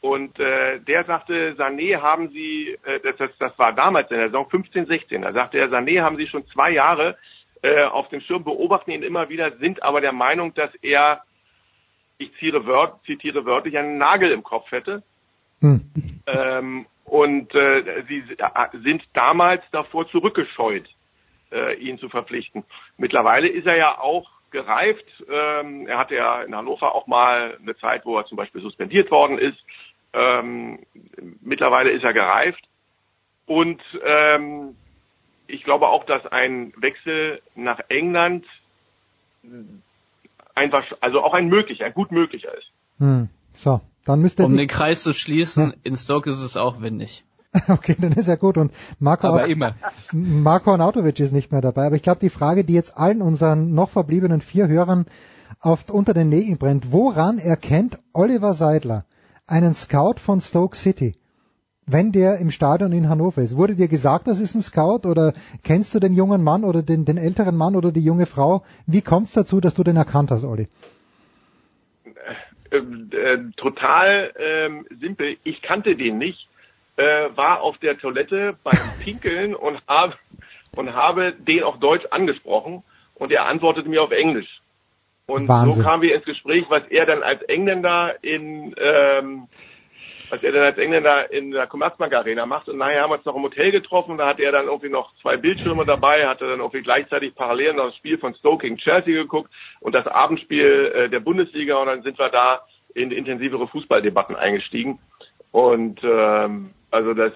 Und 0.00 0.40
äh, 0.40 0.80
der 0.80 1.04
sagte, 1.04 1.54
Sané 1.58 2.00
haben 2.00 2.30
Sie, 2.30 2.78
äh, 2.84 3.00
das, 3.04 3.16
das, 3.18 3.30
das 3.38 3.58
war 3.58 3.74
damals 3.74 4.10
in 4.10 4.16
der 4.16 4.28
Saison 4.28 4.48
15, 4.48 4.86
16, 4.86 5.20
da 5.20 5.32
sagte 5.32 5.58
er, 5.58 5.68
Sané 5.68 6.00
haben 6.00 6.16
Sie 6.16 6.26
schon 6.26 6.46
zwei 6.48 6.70
Jahre 6.70 7.18
äh, 7.60 7.84
auf 7.84 8.08
dem 8.08 8.22
Schirm, 8.22 8.44
beobachten 8.44 8.92
ihn 8.92 9.02
immer 9.02 9.28
wieder, 9.28 9.52
sind 9.58 9.82
aber 9.82 10.00
der 10.00 10.12
Meinung, 10.12 10.54
dass 10.54 10.74
er, 10.80 11.22
ich 12.18 12.32
zitiere, 12.32 12.66
wört, 12.66 13.04
zitiere 13.04 13.44
wörtlich, 13.44 13.76
einen 13.78 13.98
Nagel 13.98 14.30
im 14.30 14.42
Kopf 14.42 14.70
hätte. 14.70 15.02
Hm. 15.60 15.90
Ähm, 16.26 16.86
und 17.04 17.54
äh, 17.54 18.04
sie 18.08 18.24
sind 18.82 19.02
damals 19.12 19.62
davor 19.70 20.08
zurückgescheut, 20.08 20.88
äh, 21.50 21.74
ihn 21.74 21.98
zu 21.98 22.08
verpflichten. 22.08 22.64
Mittlerweile 22.96 23.48
ist 23.48 23.66
er 23.66 23.76
ja 23.76 23.98
auch 23.98 24.30
gereift. 24.50 25.04
Ähm, 25.28 25.86
er 25.86 25.98
hatte 25.98 26.14
ja 26.14 26.42
in 26.42 26.54
Hannover 26.54 26.94
auch 26.94 27.06
mal 27.06 27.58
eine 27.60 27.76
Zeit, 27.76 28.04
wo 28.04 28.18
er 28.18 28.26
zum 28.26 28.36
Beispiel 28.36 28.62
suspendiert 28.62 29.10
worden 29.10 29.38
ist. 29.38 29.58
Ähm, 30.12 30.80
mittlerweile 31.40 31.90
ist 31.90 32.04
er 32.04 32.12
gereift. 32.12 32.62
Und 33.46 33.82
ähm, 34.04 34.76
ich 35.46 35.64
glaube 35.64 35.88
auch, 35.88 36.04
dass 36.04 36.26
ein 36.26 36.72
Wechsel 36.76 37.42
nach 37.54 37.80
England 37.88 38.46
einfach, 40.54 40.84
also 41.00 41.22
auch 41.22 41.34
ein 41.34 41.48
möglicher, 41.48 41.84
ein 41.84 41.94
gut 41.94 42.12
möglicher 42.12 42.56
ist. 42.56 42.70
Hm. 42.98 43.28
So, 43.54 43.80
dann 44.04 44.20
müsste 44.20 44.44
Um 44.44 44.56
den 44.56 44.68
Kreis 44.68 45.02
zu 45.02 45.12
schließen, 45.12 45.70
ja. 45.70 45.74
in 45.84 45.96
Stoke 45.96 46.28
ist 46.30 46.42
es 46.42 46.56
auch 46.56 46.80
windig. 46.80 47.24
Okay, 47.68 47.96
dann 47.98 48.12
ist 48.12 48.28
ja 48.28 48.36
gut. 48.36 48.56
Und 48.56 48.72
Marco, 48.98 49.26
aber 49.26 49.46
immer. 49.46 49.74
Marco 50.12 50.72
Arnautovic 50.72 51.20
ist 51.20 51.32
nicht 51.32 51.52
mehr 51.52 51.60
dabei. 51.60 51.86
Aber 51.86 51.96
ich 51.96 52.02
glaube, 52.02 52.20
die 52.20 52.30
Frage, 52.30 52.64
die 52.64 52.72
jetzt 52.72 52.96
allen 52.96 53.20
unseren 53.20 53.74
noch 53.74 53.90
verbliebenen 53.90 54.40
vier 54.40 54.68
Hörern 54.68 55.04
auf, 55.60 55.90
unter 55.90 56.14
den 56.14 56.30
Nägeln 56.30 56.56
brennt, 56.56 56.92
woran 56.92 57.36
erkennt 57.38 57.98
Oliver 58.14 58.54
Seidler 58.54 59.04
einen 59.46 59.74
Scout 59.74 60.14
von 60.16 60.40
Stoke 60.40 60.76
City, 60.76 61.14
wenn 61.86 62.12
der 62.12 62.38
im 62.38 62.50
Stadion 62.50 62.92
in 62.92 63.08
Hannover 63.08 63.42
ist? 63.42 63.56
Wurde 63.56 63.74
dir 63.74 63.88
gesagt, 63.88 64.26
das 64.26 64.40
ist 64.40 64.54
ein 64.54 64.62
Scout 64.62 65.06
oder 65.06 65.32
kennst 65.64 65.94
du 65.94 66.00
den 66.00 66.14
jungen 66.14 66.42
Mann 66.42 66.64
oder 66.64 66.82
den, 66.82 67.04
den 67.04 67.18
älteren 67.18 67.56
Mann 67.56 67.76
oder 67.76 67.92
die 67.92 68.04
junge 68.04 68.26
Frau? 68.26 68.62
Wie 68.86 69.02
kommt 69.02 69.26
es 69.26 69.32
dazu, 69.32 69.60
dass 69.60 69.74
du 69.74 69.82
den 69.82 69.96
erkannt 69.96 70.30
hast, 70.30 70.44
Olli? 70.44 70.68
Äh, 72.70 72.76
äh, 72.76 73.50
total 73.56 74.32
ähm, 74.38 74.86
simpel. 75.00 75.36
Ich 75.44 75.60
kannte 75.62 75.96
den 75.96 76.18
nicht 76.18 76.48
äh, 76.96 77.02
war 77.36 77.62
auf 77.62 77.78
der 77.78 77.98
Toilette 77.98 78.56
beim 78.62 78.78
Pinkeln 79.00 79.54
und 79.54 79.80
habe 79.88 80.14
und 80.76 80.94
habe 80.94 81.32
den 81.32 81.62
auf 81.62 81.78
Deutsch 81.78 82.06
angesprochen 82.10 82.82
und 83.14 83.32
er 83.32 83.46
antwortete 83.46 83.88
mir 83.88 84.02
auf 84.02 84.10
Englisch. 84.10 84.60
Und 85.26 85.48
Wahnsinn. 85.48 85.82
so 85.82 85.82
kamen 85.82 86.02
wir 86.02 86.14
ins 86.14 86.24
Gespräch, 86.24 86.64
was 86.68 86.82
er 86.88 87.06
dann 87.06 87.22
als 87.22 87.42
Engländer 87.42 88.22
in 88.22 88.74
ähm, 88.76 89.48
was 90.32 90.42
er 90.42 90.52
dann 90.52 90.62
als 90.62 90.78
Engländer 90.78 91.30
in 91.30 91.50
der 91.50 91.66
Commerzbank 91.66 92.14
Arena 92.14 92.46
macht. 92.46 92.66
Und 92.66 92.78
nachher 92.78 93.02
haben 93.02 93.10
wir 93.10 93.18
uns 93.18 93.26
noch 93.26 93.36
im 93.36 93.42
Hotel 93.42 93.70
getroffen. 93.70 94.16
Da 94.16 94.26
hat 94.28 94.40
er 94.40 94.50
dann 94.50 94.64
irgendwie 94.64 94.88
noch 94.88 95.12
zwei 95.20 95.36
Bildschirme 95.36 95.84
dabei, 95.84 96.26
hatte 96.26 96.48
dann 96.48 96.60
irgendwie 96.60 96.80
gleichzeitig 96.80 97.34
parallel 97.34 97.74
noch 97.74 97.88
das 97.88 97.96
Spiel 97.96 98.16
von 98.16 98.34
Stoke 98.36 98.62
gegen 98.62 98.78
Chelsea 98.78 99.12
geguckt 99.12 99.50
und 99.80 99.94
das 99.94 100.06
Abendspiel 100.06 100.90
äh, 100.94 101.10
der 101.10 101.20
Bundesliga. 101.20 101.76
Und 101.76 101.88
dann 101.88 102.02
sind 102.02 102.18
wir 102.18 102.30
da 102.30 102.62
in 102.94 103.10
intensivere 103.10 103.68
Fußballdebatten 103.68 104.34
eingestiegen. 104.34 105.00
Und 105.50 106.00
ähm, 106.02 106.70
also 106.90 107.12
das, 107.12 107.34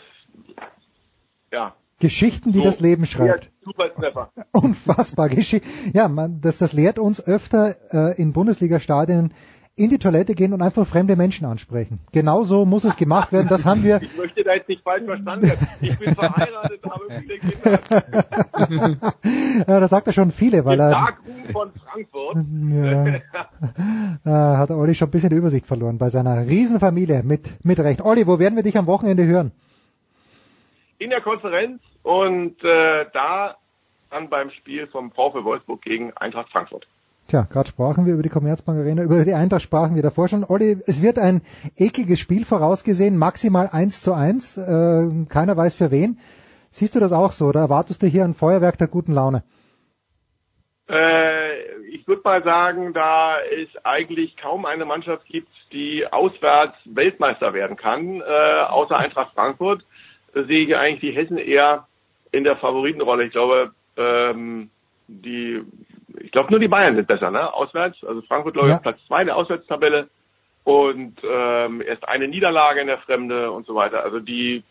ja. 1.53 1.75
Geschichten, 2.01 2.53
die 2.53 2.61
so, 2.61 2.65
das 2.65 2.81
Leben 2.81 3.05
schreibt. 3.05 3.51
Supertreffer. 3.63 4.31
Unfassbar 4.53 5.29
Geschichte. 5.29 5.69
Ja, 5.93 6.09
man, 6.09 6.41
das, 6.41 6.57
das 6.57 6.73
lehrt 6.73 6.99
uns 6.99 7.23
öfter 7.23 7.77
äh, 7.93 8.19
in 8.19 8.33
Bundesliga-Stadien 8.33 9.35
in 9.79 9.91
die 9.91 9.99
Toilette 9.99 10.35
gehen 10.35 10.55
und 10.55 10.63
einfach 10.63 10.87
fremde 10.87 11.17
Menschen 11.17 11.45
ansprechen. 11.47 12.01
Genauso 12.11 12.65
muss 12.65 12.85
es 12.85 12.97
gemacht 12.97 13.31
werden. 13.31 13.49
Das 13.49 13.67
haben 13.67 13.85
wir. 13.85 14.01
Ich 14.07 14.17
möchte 14.17 14.45
da 14.45 14.55
jetzt 14.55 14.69
nicht 14.69 14.83
falsch 14.83 15.05
verstanden 15.05 15.49
werden. 15.49 15.69
Ich 15.81 15.99
bin 15.99 16.15
verheiratet, 16.15 16.81
habe 16.85 17.05
viele 17.21 17.39
Kinder. 17.39 17.79
ja, 19.69 19.81
das 19.81 19.91
sagt 19.91 20.07
er 20.07 20.13
schon 20.13 20.31
viele, 20.31 20.65
weil 20.65 20.81
er. 20.81 20.91
Darkroom 20.91 21.45
von 21.53 21.73
Frankfurt. 21.73 22.37
Ja, 22.71 23.07
äh, 24.55 24.57
hat 24.57 24.71
Olli 24.71 24.95
schon 24.95 25.09
ein 25.09 25.11
bisschen 25.11 25.31
die 25.31 25.37
Übersicht 25.37 25.67
verloren 25.67 25.99
bei 25.99 26.09
seiner 26.09 26.47
Riesenfamilie 26.47 27.23
mit, 27.23 27.65
mit 27.65 27.79
Recht. 27.81 28.01
Olli, 28.01 28.27
wo 28.27 28.39
werden 28.39 28.57
wir 28.57 28.63
dich 28.63 28.79
am 28.79 28.87
Wochenende 28.87 29.27
hören? 29.27 29.53
In 30.99 31.11
der 31.11 31.21
Konferenz 31.21 31.83
und 32.03 32.63
äh, 32.65 33.07
da 33.13 33.57
dann 34.11 34.31
beim 34.31 34.51
Spiel 34.51 34.87
vom 34.87 35.11
VfL 35.11 35.45
Wolfsburg 35.45 35.83
gegen 35.83 36.13
Eintracht 36.15 36.51
Frankfurt. 36.51 36.87
Tja, 37.29 37.43
gerade 37.51 37.69
sprachen 37.69 38.07
wir 38.07 38.15
über 38.15 38.23
die 38.23 38.29
Commerzbank 38.29 38.79
Arena, 38.79 39.03
über 39.03 39.25
die 39.25 39.35
Eintracht 39.35 39.63
sprachen 39.63 39.97
wir 39.97 40.03
davor 40.03 40.29
schon. 40.29 40.45
Olli, 40.45 40.79
es 40.87 41.03
wird 41.03 41.19
ein 41.19 41.43
ekliges 41.77 42.21
Spiel 42.21 42.45
vorausgesehen, 42.45 43.17
maximal 43.17 43.69
eins 43.73 44.01
zu 44.01 44.13
eins. 44.13 44.57
Äh, 44.57 45.09
keiner 45.29 45.57
weiß 45.57 45.75
für 45.75 45.91
wen. 45.91 46.21
Siehst 46.71 46.95
du 46.95 47.01
das 47.01 47.13
auch 47.13 47.33
so 47.33 47.47
oder 47.47 47.61
erwartest 47.61 48.03
du 48.03 48.07
hier 48.07 48.23
ein 48.23 48.35
Feuerwerk 48.35 48.79
der 48.79 48.87
guten 48.87 49.13
Laune? 49.13 49.43
Äh, 50.89 51.57
ich 51.89 52.07
würde 52.07 52.23
mal 52.23 52.45
sagen, 52.45 52.93
da 52.93 53.41
es 53.41 53.85
eigentlich 53.85 54.37
kaum 54.37 54.65
eine 54.65 54.85
Mannschaft 54.85 55.27
gibt, 55.27 55.51
die 55.73 56.07
auswärts 56.07 56.77
Weltmeister 56.85 57.53
werden 57.55 57.77
kann, 57.77 58.21
äh, 58.21 58.61
außer 58.69 58.97
Eintracht 58.97 59.35
Frankfurt, 59.35 59.85
sehe 60.33 60.65
ich 60.65 60.77
eigentlich 60.77 61.01
die 61.01 61.17
Hessen 61.17 61.39
eher 61.39 61.89
in 62.31 62.45
der 62.45 62.57
Favoritenrolle. 62.57 63.25
Ich 63.25 63.33
glaube, 63.33 63.73
ähm, 63.97 64.71
die 65.09 65.63
ich 66.21 66.31
glaube 66.31 66.51
nur 66.51 66.61
die 66.61 66.69
Bayern 66.69 66.97
sind 66.97 67.09
besser, 67.09 67.31
ne? 67.31 67.53
Auswärts. 67.53 68.03
Also 68.05 68.23
Frankfurt 68.23 68.55
glaube 68.55 68.69
ich 68.69 68.75
ja. 68.75 68.81
Platz 68.81 68.99
zwei 69.07 69.25
der 69.25 69.37
Auswärtstabelle 69.37 70.09
und 70.65 71.17
ähm, 71.29 71.81
erst 71.81 72.09
eine 72.09 72.29
Niederlage 72.29 72.81
in 72.81 72.87
der 72.87 72.99
Fremde 72.99 73.51
und 73.51 73.67
so 73.67 73.75
weiter. 73.75 74.03
Also 74.03 74.21
die 74.21 74.63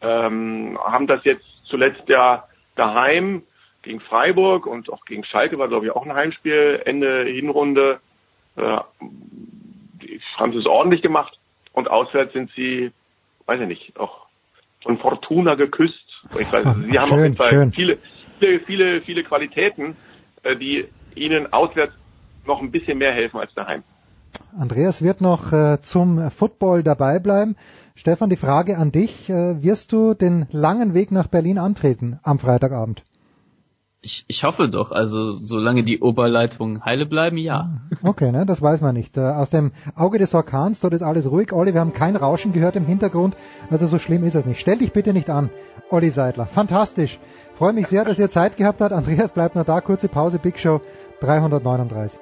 ähm, 0.00 0.78
haben 0.82 1.06
das 1.06 1.24
jetzt 1.24 1.46
zuletzt 1.66 2.08
ja 2.08 2.44
daheim 2.74 3.42
gegen 3.82 4.00
Freiburg 4.00 4.66
und 4.66 4.92
auch 4.92 5.04
gegen 5.04 5.24
Schalke 5.24 5.58
war 5.58 5.68
glaube 5.68 5.86
ich 5.86 5.92
auch 5.92 6.04
ein 6.04 6.14
Heimspiel 6.14 6.82
Ende 6.84 7.24
Hinrunde. 7.24 8.00
Äh, 8.56 8.78
die 9.00 10.20
haben 10.36 10.52
sie 10.52 10.58
es 10.58 10.66
ordentlich 10.66 11.02
gemacht 11.02 11.38
und 11.72 11.90
auswärts 11.90 12.32
sind 12.32 12.50
sie, 12.56 12.90
weiß 13.46 13.60
ich 13.60 13.68
nicht, 13.68 14.00
auch 14.00 14.26
von 14.82 14.98
Fortuna 14.98 15.54
geküsst. 15.54 16.22
Ich 16.38 16.50
weiß, 16.52 16.64
sie 16.86 16.98
haben 16.98 17.08
schön, 17.08 17.18
auf 17.18 17.22
jeden 17.22 17.36
Fall 17.36 17.50
schön. 17.50 17.72
viele, 17.72 17.98
viele, 18.38 18.60
viele, 18.60 19.00
viele 19.02 19.24
Qualitäten 19.24 19.96
die 20.54 20.86
ihnen 21.14 21.52
auswärts 21.52 21.94
noch 22.46 22.60
ein 22.60 22.70
bisschen 22.70 22.98
mehr 22.98 23.12
helfen 23.12 23.40
als 23.40 23.52
daheim. 23.54 23.82
Andreas 24.58 25.02
wird 25.02 25.20
noch 25.20 25.52
äh, 25.52 25.80
zum 25.82 26.30
Football 26.30 26.82
dabei 26.82 27.18
bleiben. 27.18 27.56
Stefan, 27.94 28.30
die 28.30 28.36
Frage 28.36 28.78
an 28.78 28.92
dich. 28.92 29.28
Äh, 29.28 29.62
wirst 29.62 29.92
du 29.92 30.14
den 30.14 30.46
langen 30.50 30.94
Weg 30.94 31.10
nach 31.10 31.26
Berlin 31.26 31.58
antreten 31.58 32.18
am 32.22 32.38
Freitagabend? 32.38 33.02
Ich, 34.02 34.24
ich 34.28 34.44
hoffe 34.44 34.68
doch. 34.68 34.92
Also 34.92 35.32
solange 35.32 35.82
die 35.82 36.00
Oberleitungen 36.00 36.84
heile 36.84 37.06
bleiben, 37.06 37.38
ja. 37.38 37.80
Okay, 38.02 38.30
ne, 38.30 38.46
das 38.46 38.62
weiß 38.62 38.80
man 38.80 38.94
nicht. 38.94 39.16
Äh, 39.16 39.20
aus 39.20 39.50
dem 39.50 39.72
Auge 39.94 40.18
des 40.18 40.34
Orkans, 40.34 40.80
dort 40.80 40.94
ist 40.94 41.02
alles 41.02 41.30
ruhig. 41.30 41.52
Olli, 41.52 41.74
wir 41.74 41.80
haben 41.80 41.92
kein 41.92 42.14
Rauschen 42.14 42.52
gehört 42.52 42.76
im 42.76 42.86
Hintergrund. 42.86 43.36
Also 43.70 43.86
so 43.86 43.98
schlimm 43.98 44.24
ist 44.24 44.34
es 44.34 44.46
nicht. 44.46 44.60
Stell 44.60 44.78
dich 44.78 44.92
bitte 44.92 45.12
nicht 45.12 45.28
an, 45.28 45.50
Olli 45.90 46.10
Seidler. 46.10 46.46
Fantastisch. 46.46 47.18
Freue 47.56 47.72
mich 47.72 47.86
sehr, 47.86 48.04
dass 48.04 48.18
ihr 48.18 48.28
Zeit 48.28 48.58
gehabt 48.58 48.82
habt. 48.82 48.92
Andreas 48.92 49.32
bleibt 49.32 49.56
noch 49.56 49.64
da. 49.64 49.80
Kurze 49.80 50.08
Pause. 50.08 50.38
Big 50.38 50.58
Show 50.58 50.82
339. 51.20 52.20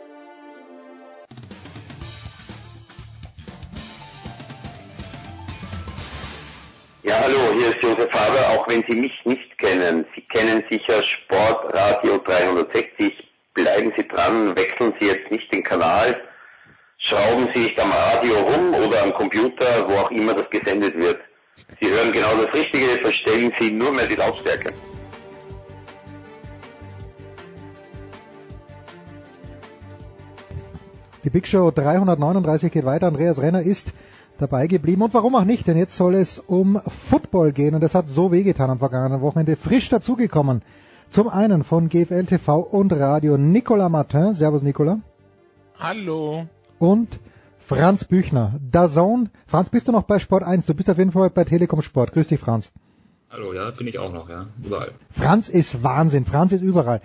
Ja, 7.02 7.14
hallo, 7.20 7.52
hier 7.58 7.68
ist 7.70 7.82
Josef 7.82 8.12
Haber, 8.12 8.48
auch 8.60 8.68
wenn 8.68 8.84
Sie 8.88 8.96
mich 8.96 9.12
nicht 9.24 9.58
kennen. 9.58 10.06
Sie 10.14 10.22
kennen 10.22 10.62
sicher 10.70 11.02
Sportradio 11.02 12.18
360. 12.18 13.28
Bleiben 13.54 13.92
Sie 13.96 14.06
dran, 14.06 14.56
wechseln 14.56 14.94
Sie 15.00 15.08
jetzt 15.08 15.30
nicht 15.32 15.52
den 15.52 15.64
Kanal, 15.64 16.16
schrauben 16.98 17.48
Sie 17.52 17.60
nicht 17.60 17.80
am 17.80 17.90
Radio 17.90 18.34
rum 18.36 18.74
oder 18.74 19.02
am 19.02 19.14
Computer, 19.14 19.88
wo 19.88 19.94
auch 19.94 20.10
immer 20.10 20.34
das 20.34 20.48
gesendet 20.50 20.96
wird. 20.96 21.20
Sie 21.80 21.88
hören 21.88 22.12
genau 22.12 22.34
das 22.36 22.54
Richtige, 22.54 23.02
verstellen 23.02 23.52
Sie 23.58 23.70
nur 23.70 23.92
mehr 23.92 24.06
die 24.06 24.16
Lautstärke. 24.16 24.72
Die 31.24 31.30
Big 31.30 31.46
Show 31.46 31.70
339 31.70 32.70
geht 32.70 32.84
weiter. 32.84 33.06
Andreas 33.06 33.40
Renner 33.40 33.62
ist 33.62 33.94
dabei 34.36 34.66
geblieben. 34.66 35.00
Und 35.00 35.14
warum 35.14 35.34
auch 35.36 35.44
nicht? 35.44 35.66
Denn 35.66 35.78
jetzt 35.78 35.96
soll 35.96 36.14
es 36.14 36.38
um 36.38 36.78
Football 36.86 37.52
gehen. 37.52 37.74
Und 37.74 37.80
das 37.80 37.94
hat 37.94 38.10
so 38.10 38.30
wehgetan 38.30 38.68
am 38.68 38.78
vergangenen 38.78 39.22
Wochenende. 39.22 39.56
Frisch 39.56 39.88
dazugekommen. 39.88 40.60
Zum 41.08 41.28
einen 41.28 41.64
von 41.64 41.88
GFL 41.88 42.26
TV 42.26 42.60
und 42.60 42.92
Radio 42.92 43.38
Nicolas 43.38 43.90
Martin. 43.90 44.34
Servus 44.34 44.60
Nicolas. 44.60 44.98
Hallo. 45.78 46.44
Und 46.78 47.18
Franz 47.58 48.04
Büchner. 48.04 48.60
Dazone. 48.70 49.30
Franz, 49.46 49.70
bist 49.70 49.88
du 49.88 49.92
noch 49.92 50.02
bei 50.02 50.18
Sport 50.18 50.42
1? 50.42 50.66
Du 50.66 50.74
bist 50.74 50.90
auf 50.90 50.98
jeden 50.98 51.12
Fall 51.12 51.30
bei 51.30 51.44
Telekom 51.44 51.80
Sport. 51.80 52.12
Grüß 52.12 52.26
dich, 52.26 52.38
Franz. 52.38 52.70
Hallo, 53.30 53.54
ja, 53.54 53.70
bin 53.70 53.86
ich 53.86 53.98
auch 53.98 54.12
noch, 54.12 54.28
ja. 54.28 54.48
Überall. 54.62 54.92
Franz 55.10 55.48
ist 55.48 55.82
Wahnsinn. 55.82 56.26
Franz 56.26 56.52
ist 56.52 56.60
überall. 56.60 57.00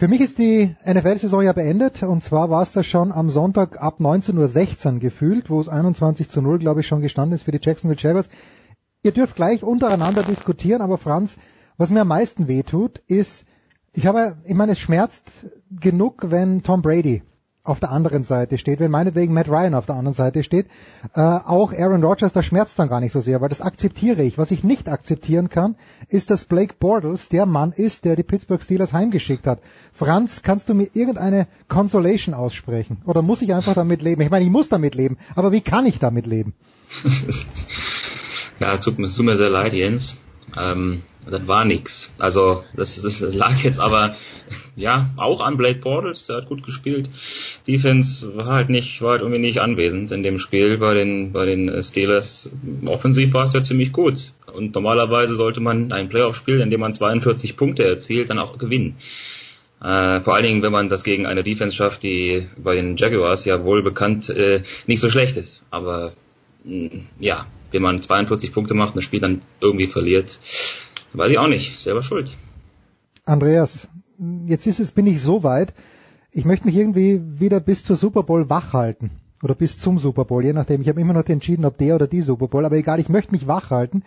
Für 0.00 0.08
mich 0.08 0.22
ist 0.22 0.38
die 0.38 0.74
NFL-Saison 0.86 1.42
ja 1.42 1.52
beendet 1.52 2.02
und 2.02 2.24
zwar 2.24 2.48
war 2.48 2.62
es 2.62 2.72
das 2.72 2.86
schon 2.86 3.12
am 3.12 3.28
Sonntag 3.28 3.82
ab 3.82 4.00
19.16 4.00 4.94
Uhr 4.94 4.98
gefühlt, 4.98 5.50
wo 5.50 5.60
es 5.60 5.68
21 5.68 6.30
zu 6.30 6.40
0, 6.40 6.58
glaube 6.58 6.80
ich, 6.80 6.86
schon 6.86 7.02
gestanden 7.02 7.34
ist 7.34 7.42
für 7.42 7.52
die 7.52 7.60
Jacksonville 7.60 8.00
Jaguars. 8.00 8.30
Ihr 9.02 9.12
dürft 9.12 9.36
gleich 9.36 9.62
untereinander 9.62 10.22
diskutieren, 10.22 10.80
aber 10.80 10.96
Franz, 10.96 11.36
was 11.76 11.90
mir 11.90 12.00
am 12.00 12.08
meisten 12.08 12.48
wehtut, 12.48 13.02
ist, 13.08 13.44
ich 13.92 14.06
habe, 14.06 14.38
ich 14.46 14.54
meine, 14.54 14.72
es 14.72 14.78
schmerzt 14.78 15.44
genug, 15.68 16.30
wenn 16.30 16.62
Tom 16.62 16.80
Brady 16.80 17.22
auf 17.62 17.78
der 17.78 17.90
anderen 17.90 18.22
Seite 18.22 18.56
steht, 18.56 18.80
wenn 18.80 18.90
meinetwegen 18.90 19.34
Matt 19.34 19.48
Ryan 19.48 19.74
auf 19.74 19.84
der 19.84 19.96
anderen 19.96 20.14
Seite 20.14 20.42
steht, 20.42 20.66
äh, 21.14 21.20
auch 21.20 21.72
Aaron 21.72 22.02
Rodgers, 22.02 22.32
da 22.32 22.42
schmerzt 22.42 22.78
dann 22.78 22.88
gar 22.88 23.00
nicht 23.00 23.12
so 23.12 23.20
sehr, 23.20 23.40
weil 23.40 23.50
das 23.50 23.60
akzeptiere 23.60 24.22
ich. 24.22 24.38
Was 24.38 24.50
ich 24.50 24.64
nicht 24.64 24.88
akzeptieren 24.88 25.50
kann, 25.50 25.76
ist, 26.08 26.30
dass 26.30 26.46
Blake 26.46 26.74
Bortles 26.78 27.28
der 27.28 27.44
Mann 27.44 27.72
ist, 27.72 28.04
der 28.06 28.16
die 28.16 28.22
Pittsburgh 28.22 28.62
Steelers 28.62 28.94
heimgeschickt 28.94 29.46
hat. 29.46 29.60
Franz, 29.92 30.40
kannst 30.42 30.68
du 30.70 30.74
mir 30.74 30.88
irgendeine 30.94 31.46
Consolation 31.68 32.34
aussprechen? 32.34 33.02
Oder 33.04 33.20
muss 33.20 33.42
ich 33.42 33.54
einfach 33.54 33.74
damit 33.74 34.00
leben? 34.00 34.22
Ich 34.22 34.30
meine, 34.30 34.44
ich 34.44 34.50
muss 34.50 34.70
damit 34.70 34.94
leben, 34.94 35.18
aber 35.34 35.52
wie 35.52 35.60
kann 35.60 35.84
ich 35.84 35.98
damit 35.98 36.26
leben? 36.26 36.54
ja, 38.58 38.76
tut 38.78 38.96
tut 38.96 39.24
mir 39.24 39.36
sehr 39.36 39.50
leid, 39.50 39.74
Jens. 39.74 40.16
Ähm, 40.56 41.02
das 41.28 41.46
war 41.46 41.64
nix. 41.64 42.10
Also 42.18 42.64
das, 42.74 43.00
das 43.00 43.20
lag 43.20 43.58
jetzt 43.62 43.78
aber 43.78 44.16
ja 44.74 45.10
auch 45.16 45.40
an 45.40 45.56
Blake 45.56 45.80
Bortles, 45.80 46.26
der 46.26 46.36
hat 46.36 46.48
gut 46.48 46.62
gespielt. 46.64 47.10
Defense 47.68 48.36
war 48.36 48.46
halt 48.46 48.68
nicht, 48.70 49.02
war 49.02 49.12
halt 49.12 49.20
irgendwie 49.22 49.40
nicht 49.40 49.60
anwesend 49.60 50.10
in 50.12 50.22
dem 50.22 50.38
Spiel 50.38 50.78
bei 50.78 50.94
den 50.94 51.32
bei 51.32 51.44
den 51.44 51.82
Steelers. 51.82 52.50
Offensiv 52.86 53.34
war 53.34 53.44
es 53.44 53.52
ja 53.52 53.62
ziemlich 53.62 53.92
gut. 53.92 54.32
Und 54.52 54.74
normalerweise 54.74 55.34
sollte 55.34 55.60
man 55.60 55.92
ein 55.92 56.08
Playoff-Spiel, 56.08 56.60
in 56.60 56.70
dem 56.70 56.80
man 56.80 56.92
42 56.92 57.56
Punkte 57.56 57.84
erzielt, 57.84 58.30
dann 58.30 58.38
auch 58.38 58.58
gewinnen. 58.58 58.96
Äh, 59.80 60.20
vor 60.20 60.34
allen 60.34 60.44
Dingen, 60.44 60.62
wenn 60.62 60.72
man 60.72 60.88
das 60.88 61.04
gegen 61.04 61.26
eine 61.26 61.42
Defense 61.42 61.76
schafft, 61.76 62.02
die 62.02 62.48
bei 62.56 62.74
den 62.74 62.96
Jaguars 62.96 63.44
ja 63.44 63.64
wohl 63.64 63.82
bekannt 63.82 64.28
äh, 64.28 64.62
nicht 64.86 65.00
so 65.00 65.08
schlecht 65.08 65.36
ist. 65.36 65.62
Aber 65.70 66.12
mh, 66.64 67.04
ja, 67.18 67.46
wenn 67.72 67.82
man 67.82 68.02
42 68.02 68.52
Punkte 68.52 68.74
macht 68.74 68.90
und 68.90 68.96
das 68.96 69.04
Spiel 69.04 69.20
dann 69.20 69.42
irgendwie 69.60 69.86
verliert, 69.86 70.38
weiß 71.12 71.30
ich 71.30 71.38
auch 71.38 71.48
nicht, 71.48 71.78
selber 71.78 72.02
schuld. 72.02 72.36
Andreas, 73.24 73.88
jetzt 74.46 74.66
ist 74.66 74.80
es, 74.80 74.92
bin 74.92 75.06
ich 75.06 75.22
so 75.22 75.42
weit, 75.42 75.72
ich 76.32 76.44
möchte 76.44 76.66
mich 76.66 76.76
irgendwie 76.76 77.20
wieder 77.24 77.60
bis 77.60 77.84
zur 77.84 77.96
Super 77.96 78.22
Bowl 78.22 78.48
wach 78.48 78.72
halten. 78.72 79.10
Oder 79.42 79.54
bis 79.54 79.78
zum 79.78 79.98
Super 79.98 80.24
Bowl, 80.24 80.44
je 80.44 80.52
nachdem. 80.52 80.82
Ich 80.82 80.88
habe 80.88 81.00
immer 81.00 81.14
noch 81.14 81.26
entschieden, 81.26 81.64
ob 81.64 81.78
der 81.78 81.94
oder 81.94 82.06
die 82.06 82.20
Super 82.20 82.48
Bowl, 82.48 82.64
aber 82.64 82.76
egal, 82.76 83.00
ich 83.00 83.08
möchte 83.08 83.32
mich 83.32 83.46
wach 83.46 83.70
halten. 83.70 84.02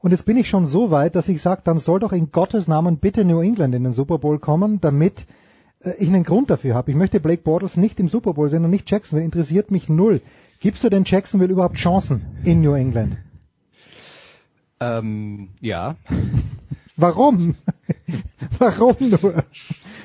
Und 0.00 0.10
jetzt 0.10 0.26
bin 0.26 0.36
ich 0.36 0.48
schon 0.48 0.66
so 0.66 0.90
weit, 0.90 1.16
dass 1.16 1.28
ich 1.28 1.40
sage, 1.40 1.62
dann 1.64 1.78
soll 1.78 1.98
doch 1.98 2.12
in 2.12 2.30
Gottes 2.30 2.68
Namen 2.68 2.98
bitte 2.98 3.24
New 3.24 3.40
England 3.40 3.74
in 3.74 3.84
den 3.84 3.94
Super 3.94 4.18
Bowl 4.18 4.38
kommen, 4.38 4.80
damit 4.80 5.26
äh, 5.80 5.94
ich 5.98 6.08
einen 6.08 6.24
Grund 6.24 6.50
dafür 6.50 6.74
habe. 6.74 6.90
Ich 6.90 6.96
möchte 6.96 7.20
Blake 7.20 7.42
Bortles 7.42 7.76
nicht 7.76 7.98
im 8.00 8.08
Super 8.08 8.34
Bowl 8.34 8.48
sehen 8.48 8.64
und 8.64 8.70
nicht 8.70 8.90
Jacksonville. 8.90 9.24
Interessiert 9.24 9.70
mich 9.70 9.88
null. 9.88 10.20
Gibst 10.60 10.84
du 10.84 10.88
denn 10.88 11.04
Jacksonville 11.04 11.52
überhaupt 11.52 11.76
Chancen 11.76 12.22
in 12.44 12.60
New 12.60 12.74
England? 12.74 13.16
Ähm, 14.80 15.50
ja. 15.60 15.96
Warum? 16.96 17.56
Warum 18.58 18.96
nur? 19.00 19.44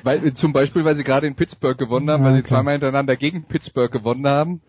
Weil, 0.02 0.32
zum 0.34 0.52
Beispiel, 0.52 0.84
weil 0.84 0.96
sie 0.96 1.04
gerade 1.04 1.26
in 1.26 1.34
Pittsburgh 1.34 1.78
gewonnen 1.78 2.10
haben, 2.10 2.24
weil 2.24 2.36
sie 2.36 2.42
zweimal 2.42 2.74
hintereinander 2.74 3.16
gegen 3.16 3.44
Pittsburgh 3.44 3.90
gewonnen 3.90 4.26
haben. 4.26 4.60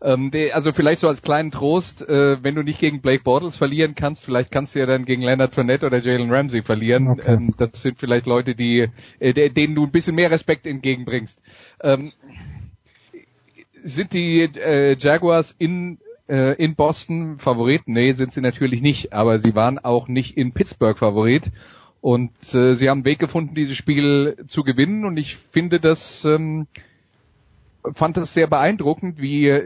Ähm, 0.00 0.30
also 0.52 0.72
vielleicht 0.72 1.00
so 1.00 1.08
als 1.08 1.22
kleinen 1.22 1.50
Trost, 1.50 2.08
äh, 2.08 2.42
wenn 2.42 2.54
du 2.54 2.62
nicht 2.62 2.78
gegen 2.78 3.00
Blake 3.00 3.24
Bortles 3.24 3.56
verlieren 3.56 3.96
kannst, 3.96 4.24
vielleicht 4.24 4.52
kannst 4.52 4.74
du 4.74 4.78
ja 4.78 4.86
dann 4.86 5.04
gegen 5.04 5.22
Leonard 5.22 5.54
Fournette 5.54 5.86
oder 5.86 5.98
Jalen 5.98 6.30
Ramsey 6.30 6.62
verlieren. 6.62 7.08
Okay. 7.08 7.34
Ähm, 7.34 7.54
das 7.58 7.82
sind 7.82 7.98
vielleicht 7.98 8.26
Leute, 8.26 8.54
die, 8.54 8.88
äh, 9.18 9.50
denen 9.50 9.74
du 9.74 9.84
ein 9.84 9.90
bisschen 9.90 10.14
mehr 10.14 10.30
Respekt 10.30 10.66
entgegenbringst. 10.66 11.40
Ähm, 11.82 12.12
sind 13.84 14.12
die 14.12 14.42
äh, 14.42 14.96
Jaguars 14.98 15.54
in 15.58 15.98
äh, 16.28 16.54
in 16.62 16.74
Boston 16.74 17.38
Favorit? 17.38 17.82
Nee, 17.86 18.12
sind 18.12 18.32
sie 18.32 18.40
natürlich 18.40 18.82
nicht, 18.82 19.12
aber 19.12 19.38
sie 19.38 19.54
waren 19.54 19.78
auch 19.78 20.08
nicht 20.08 20.36
in 20.36 20.52
Pittsburgh 20.52 20.98
Favorit. 20.98 21.50
Und 22.00 22.32
äh, 22.54 22.74
sie 22.74 22.88
haben 22.88 22.98
einen 22.98 23.04
Weg 23.06 23.18
gefunden, 23.18 23.54
dieses 23.54 23.76
Spiel 23.76 24.36
zu 24.46 24.62
gewinnen. 24.62 25.04
Und 25.04 25.16
ich 25.16 25.36
finde 25.36 25.80
das, 25.80 26.24
ähm, 26.24 26.66
fand 27.94 28.16
das 28.16 28.34
sehr 28.34 28.46
beeindruckend, 28.46 29.20
wie, 29.20 29.62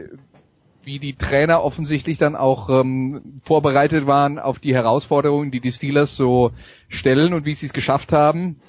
wie 0.83 0.99
die 0.99 1.13
Trainer 1.13 1.63
offensichtlich 1.63 2.17
dann 2.17 2.35
auch 2.35 2.69
ähm, 2.69 3.39
vorbereitet 3.43 4.07
waren 4.07 4.39
auf 4.39 4.59
die 4.59 4.73
Herausforderungen, 4.73 5.51
die 5.51 5.59
die 5.59 5.71
Steelers 5.71 6.15
so 6.15 6.51
stellen 6.89 7.33
und 7.33 7.45
wie 7.45 7.53
sie 7.53 7.67
es 7.67 7.73
geschafft 7.73 8.11
haben, 8.11 8.59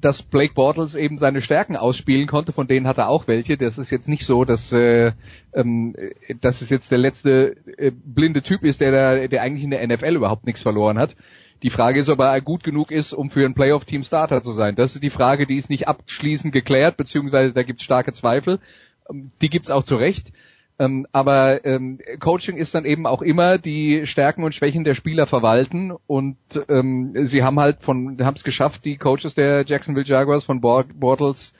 dass 0.00 0.22
Blake 0.22 0.54
Bortles 0.54 0.94
eben 0.94 1.18
seine 1.18 1.40
Stärken 1.40 1.76
ausspielen 1.76 2.26
konnte, 2.26 2.52
von 2.52 2.66
denen 2.66 2.86
hat 2.86 2.98
er 2.98 3.08
auch 3.08 3.26
welche. 3.26 3.56
Das 3.56 3.78
ist 3.78 3.90
jetzt 3.90 4.08
nicht 4.08 4.24
so, 4.24 4.44
dass, 4.44 4.72
äh, 4.72 5.12
ähm, 5.52 5.94
dass 6.40 6.62
es 6.62 6.70
jetzt 6.70 6.90
der 6.90 6.98
letzte 6.98 7.56
äh, 7.78 7.92
blinde 7.92 8.42
Typ 8.42 8.64
ist, 8.64 8.80
der, 8.80 8.92
da, 8.92 9.26
der 9.26 9.42
eigentlich 9.42 9.64
in 9.64 9.70
der 9.70 9.86
NFL 9.86 10.16
überhaupt 10.16 10.46
nichts 10.46 10.62
verloren 10.62 10.98
hat. 10.98 11.16
Die 11.62 11.70
Frage 11.70 12.00
ist, 12.00 12.08
ob 12.08 12.18
er 12.18 12.40
gut 12.40 12.64
genug 12.64 12.90
ist, 12.90 13.12
um 13.12 13.30
für 13.30 13.44
ein 13.44 13.54
Playoff-Team 13.54 14.02
Starter 14.02 14.42
zu 14.42 14.52
sein. 14.52 14.74
Das 14.74 14.94
ist 14.94 15.04
die 15.04 15.10
Frage, 15.10 15.46
die 15.46 15.56
ist 15.56 15.70
nicht 15.70 15.86
abschließend 15.86 16.52
geklärt, 16.52 16.96
beziehungsweise 16.96 17.54
da 17.54 17.62
gibt 17.62 17.80
es 17.80 17.84
starke 17.84 18.12
Zweifel. 18.12 18.58
Ähm, 19.08 19.30
Die 19.40 19.50
gibt 19.50 19.66
es 19.66 19.70
auch 19.70 19.84
zu 19.84 19.96
Recht. 19.96 20.32
Ähm, 20.78 21.06
aber 21.12 21.64
ähm, 21.64 21.98
Coaching 22.18 22.56
ist 22.56 22.74
dann 22.74 22.84
eben 22.84 23.06
auch 23.06 23.22
immer 23.22 23.58
die 23.58 24.06
Stärken 24.06 24.42
und 24.42 24.54
Schwächen 24.54 24.84
der 24.84 24.94
Spieler 24.94 25.26
verwalten 25.26 25.92
und 26.06 26.36
ähm, 26.68 27.12
sie 27.26 27.42
haben 27.42 27.60
halt 27.60 27.82
von 27.82 28.18
haben 28.24 28.36
es 28.36 28.44
geschafft, 28.44 28.84
die 28.84 28.96
Coaches 28.96 29.34
der 29.34 29.64
Jacksonville 29.66 30.06
Jaguars 30.06 30.44
von 30.44 30.60
Bort- 30.60 30.98
Bortles 30.98 31.52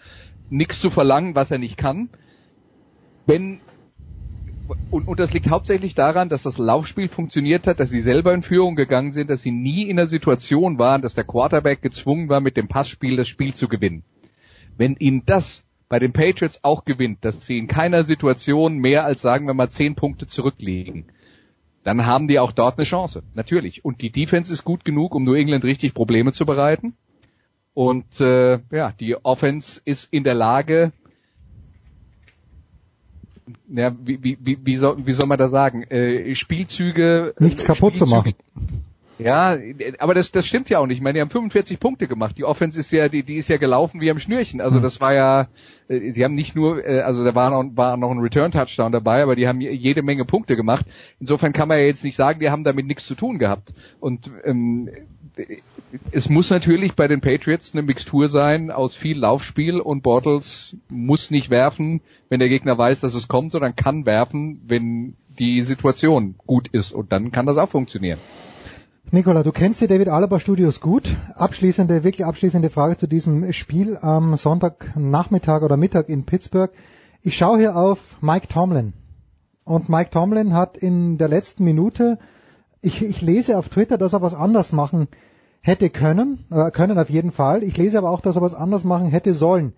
nichts 0.51 0.81
zu 0.81 0.91
verlangen, 0.91 1.35
was 1.35 1.51
er 1.51 1.59
nicht 1.59 1.77
kann. 1.77 2.09
Wenn 3.27 3.61
und, 4.91 5.07
und 5.07 5.21
das 5.21 5.33
liegt 5.33 5.51
hauptsächlich 5.51 5.95
daran, 5.95 6.29
dass 6.29 6.45
das 6.45 6.57
Laufspiel 6.57 7.09
funktioniert 7.09 7.67
hat, 7.67 7.81
dass 7.81 7.91
sie 7.91 8.01
selber 8.01 8.33
in 8.33 8.43
Führung 8.43 8.77
gegangen 8.77 9.13
sind, 9.13 9.29
dass 9.29 9.43
sie 9.43 9.51
nie 9.51 9.89
in 9.89 9.97
der 9.97 10.07
Situation 10.07 10.79
waren, 10.79 11.03
dass 11.03 11.15
der 11.15 11.25
Quarterback 11.25 11.83
gezwungen 11.83 12.29
war, 12.29 12.41
mit 12.41 12.57
dem 12.57 12.69
Passspiel 12.69 13.17
das 13.17 13.29
Spiel 13.29 13.55
zu 13.55 13.69
gewinnen. 13.69 14.05
Wenn 14.77 14.97
ihnen 14.97 15.25
das 15.27 15.65
bei 15.93 15.99
den 15.99 16.15
Patriots 16.15 16.61
auch 16.63 16.87
gewinnt, 16.87 17.23
dass 17.23 17.45
sie 17.45 17.59
in 17.59 17.67
keiner 17.67 18.03
Situation 18.03 18.79
mehr 18.79 19.05
als, 19.05 19.21
sagen 19.21 19.47
wir 19.47 19.53
mal, 19.53 19.69
zehn 19.69 19.95
Punkte 19.95 20.27
zurückliegen, 20.27 21.05
dann 21.85 22.07
haben 22.07 22.29
die 22.29 22.39
auch 22.39 22.53
dort 22.53 22.79
eine 22.79 22.87
Chance. 22.87 23.23
Natürlich. 23.35 23.85
Und 23.85 24.01
die 24.01 24.09
Defense 24.09 24.51
ist 24.51 24.65
gut 24.65 24.87
genug, 24.87 25.15
um 25.15 25.23
New 25.23 25.35
England 25.35 25.65
richtig 25.65 25.93
Probleme 25.93 26.33
zu 26.33 26.47
bereiten. 26.47 26.95
Und 27.75 28.23
äh, 28.23 28.61
ja, 28.71 28.93
die 28.99 29.23
Offense 29.23 29.83
ist 29.85 30.11
in 30.11 30.25
der 30.25 30.33
Lage, 30.33 30.93
ja, 33.69 33.95
wie, 34.03 34.25
wie, 34.25 34.39
wie, 34.41 34.59
wie, 34.65 34.77
soll, 34.77 34.97
wie 35.05 35.13
soll 35.13 35.29
man 35.29 35.39
da 35.39 35.51
sagen, 35.51 35.83
äh, 35.91 36.35
Spielzüge 36.35 37.35
Nichts 37.39 37.65
kaputt 37.65 37.97
zu 37.97 38.07
machen. 38.07 38.33
Ja, 39.25 39.59
aber 39.99 40.15
das, 40.15 40.31
das 40.33 40.47
stimmt 40.47 40.69
ja 40.71 40.79
auch 40.79 40.87
nicht. 40.87 40.97
Ich 40.99 41.03
meine, 41.03 41.15
die 41.15 41.21
haben 41.21 41.31
45 41.31 41.79
Punkte 41.81 42.09
gemacht. 42.09 42.37
Die 42.39 42.45
Offense 42.45 42.79
ist 42.81 42.91
ja, 42.93 43.09
die, 43.09 43.23
die 43.23 43.37
ist 43.37 43.49
ja 43.49 43.57
gelaufen 43.57 44.01
wie 44.01 44.11
am 44.11 44.19
Schnürchen. 44.19 44.61
Also 44.61 44.77
Hm. 44.77 44.83
das 44.83 45.01
war 45.01 45.15
ja, 45.15 45.49
äh, 45.89 46.13
sie 46.13 46.25
haben 46.25 46.35
nicht 46.35 46.55
nur, 46.57 46.85
äh, 46.87 47.01
also 47.01 47.25
da 47.25 47.35
war 47.35 47.51
noch, 47.51 47.77
war 47.77 47.97
noch 47.97 48.11
ein 48.11 48.19
Return-Touchdown 48.21 48.93
dabei, 48.93 49.23
aber 49.23 49.37
die 49.37 49.47
haben 49.49 49.61
je- 49.61 49.73
jede 49.73 50.03
Menge 50.03 50.25
Punkte 50.25 50.57
gemacht. 50.57 50.87
Insofern 51.21 51.53
kann 51.53 51.69
man 51.69 51.79
ja 51.79 51.85
jetzt 51.85 52.05
nicht 52.05 52.17
sagen, 52.17 52.41
die 52.41 52.51
haben 52.51 52.65
damit 52.65 52.87
nichts 52.87 53.07
zu 53.07 53.15
tun 53.15 53.39
gehabt. 53.39 53.73
Und 54.01 54.31
ähm, 54.45 54.89
es 56.11 56.29
muss 56.29 56.51
natürlich 56.51 56.95
bei 56.95 57.09
den 57.09 57.21
Patriots 57.23 57.73
eine 57.73 57.83
Mixtur 57.83 58.29
sein 58.29 58.71
aus 58.71 58.95
viel 58.97 59.19
Laufspiel 59.19 59.81
und 59.81 60.03
Bortles 60.03 60.77
muss 60.91 61.31
nicht 61.31 61.49
werfen, 61.49 62.03
wenn 62.29 62.39
der 62.41 62.51
Gegner 62.51 62.77
weiß, 62.77 63.01
dass 63.01 63.15
es 63.15 63.29
kommt, 63.29 63.51
sondern 63.53 63.75
kann 63.75 64.05
werfen, 64.05 64.61
wenn 64.67 65.15
die 65.39 65.63
Situation 65.63 66.35
gut 66.47 66.69
ist 66.69 66.93
und 66.93 67.13
dann 67.13 67.33
kann 67.33 67.47
das 67.47 67.57
auch 67.57 67.69
funktionieren. 67.71 68.19
Nicola, 69.15 69.43
du 69.43 69.53
kennst 69.53 69.83
die 69.83 69.89
David 69.89 70.09
Alaba 70.09 70.41
Studios 70.41 70.81
gut. 70.81 71.15
Abschließende, 71.35 72.03
wirklich 72.03 72.25
abschließende 72.25 72.71
Frage 72.71 72.97
zu 72.97 73.07
diesem 73.07 73.53
Spiel 73.53 73.99
am 74.01 74.39
Sonntagnachmittag 74.39 75.61
oder 75.61 75.77
Mittag 75.77 76.09
in 76.09 76.25
Pittsburgh. 76.25 76.71
Ich 77.21 77.37
schaue 77.37 77.59
hier 77.59 77.77
auf 77.77 78.17
Mike 78.23 78.49
Tomlin. 78.49 78.95
Und 79.65 79.91
Mike 79.91 80.09
Tomlin 80.09 80.55
hat 80.55 80.79
in 80.79 81.19
der 81.19 81.29
letzten 81.29 81.65
Minute, 81.65 82.19
ich, 82.81 83.03
ich 83.03 83.21
lese 83.21 83.59
auf 83.59 83.69
Twitter, 83.69 83.99
dass 83.99 84.15
er 84.15 84.23
was 84.23 84.33
anders 84.33 84.73
machen 84.73 85.09
hätte 85.61 85.91
können, 85.91 86.47
äh, 86.51 86.71
können 86.71 86.99
auf 86.99 87.11
jeden 87.11 87.33
Fall. 87.33 87.65
Ich 87.65 87.77
lese 87.77 87.99
aber 87.99 88.09
auch, 88.13 88.23
dass 88.23 88.37
er 88.37 88.43
was 88.43 88.55
anders 88.55 88.83
machen 88.83 89.09
hätte 89.09 89.35
sollen. 89.35 89.75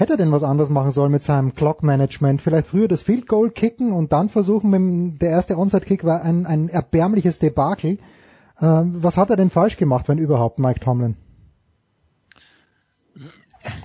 Hätte 0.00 0.14
er 0.14 0.16
denn 0.16 0.32
was 0.32 0.44
anderes 0.44 0.70
machen 0.70 0.92
sollen 0.92 1.12
mit 1.12 1.22
seinem 1.22 1.54
Clock 1.54 1.82
Management? 1.82 2.40
Vielleicht 2.40 2.68
früher 2.68 2.88
das 2.88 3.02
Field 3.02 3.28
Goal 3.28 3.50
kicken 3.50 3.92
und 3.92 4.12
dann 4.12 4.30
versuchen, 4.30 4.72
dem, 4.72 5.18
der 5.18 5.28
erste 5.28 5.58
Onside 5.58 5.84
Kick 5.84 6.04
war 6.04 6.22
ein, 6.22 6.46
ein 6.46 6.70
erbärmliches 6.70 7.38
Debakel. 7.38 7.98
Ähm, 8.62 9.02
was 9.02 9.18
hat 9.18 9.28
er 9.28 9.36
denn 9.36 9.50
falsch 9.50 9.76
gemacht, 9.76 10.08
wenn 10.08 10.16
überhaupt, 10.16 10.58
Mike 10.58 10.80
Tomlin? 10.80 11.18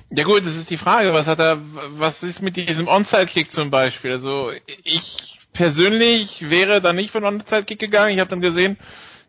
Ja 0.10 0.24
gut, 0.24 0.46
das 0.46 0.56
ist 0.56 0.70
die 0.70 0.78
Frage, 0.78 1.14
was 1.14 1.28
hat 1.28 1.40
er, 1.40 1.58
was 1.98 2.24
ist 2.24 2.42
mit 2.42 2.56
diesem 2.56 2.88
Onside-Kick 2.88 3.52
zum 3.52 3.70
Beispiel? 3.70 4.14
Also 4.14 4.52
ich 4.86 5.38
persönlich 5.52 6.50
wäre 6.50 6.80
da 6.80 6.94
nicht 6.94 7.12
von 7.12 7.26
Onside-Kick 7.26 7.78
gegangen. 7.78 8.14
Ich 8.14 8.22
habe 8.22 8.30
dann 8.30 8.40
gesehen, 8.40 8.78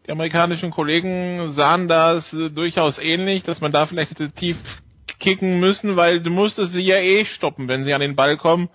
Die 0.06 0.12
amerikanischen 0.12 0.70
Kollegen 0.70 1.50
sahen 1.50 1.88
das 1.88 2.32
äh, 2.32 2.48
durchaus 2.48 2.98
ähnlich, 2.98 3.42
dass 3.42 3.60
man 3.60 3.72
da 3.72 3.86
vielleicht 3.86 4.12
hätte 4.12 4.30
tief 4.30 4.58
kicken 5.18 5.60
müssen, 5.60 5.96
weil 5.96 6.20
du 6.20 6.30
musstest 6.30 6.72
sie 6.72 6.82
ja 6.82 6.96
eh 6.96 7.24
stoppen, 7.24 7.68
wenn 7.68 7.84
sie 7.84 7.94
an 7.94 8.00
den 8.00 8.16
Ball 8.16 8.36
kommen. 8.36 8.68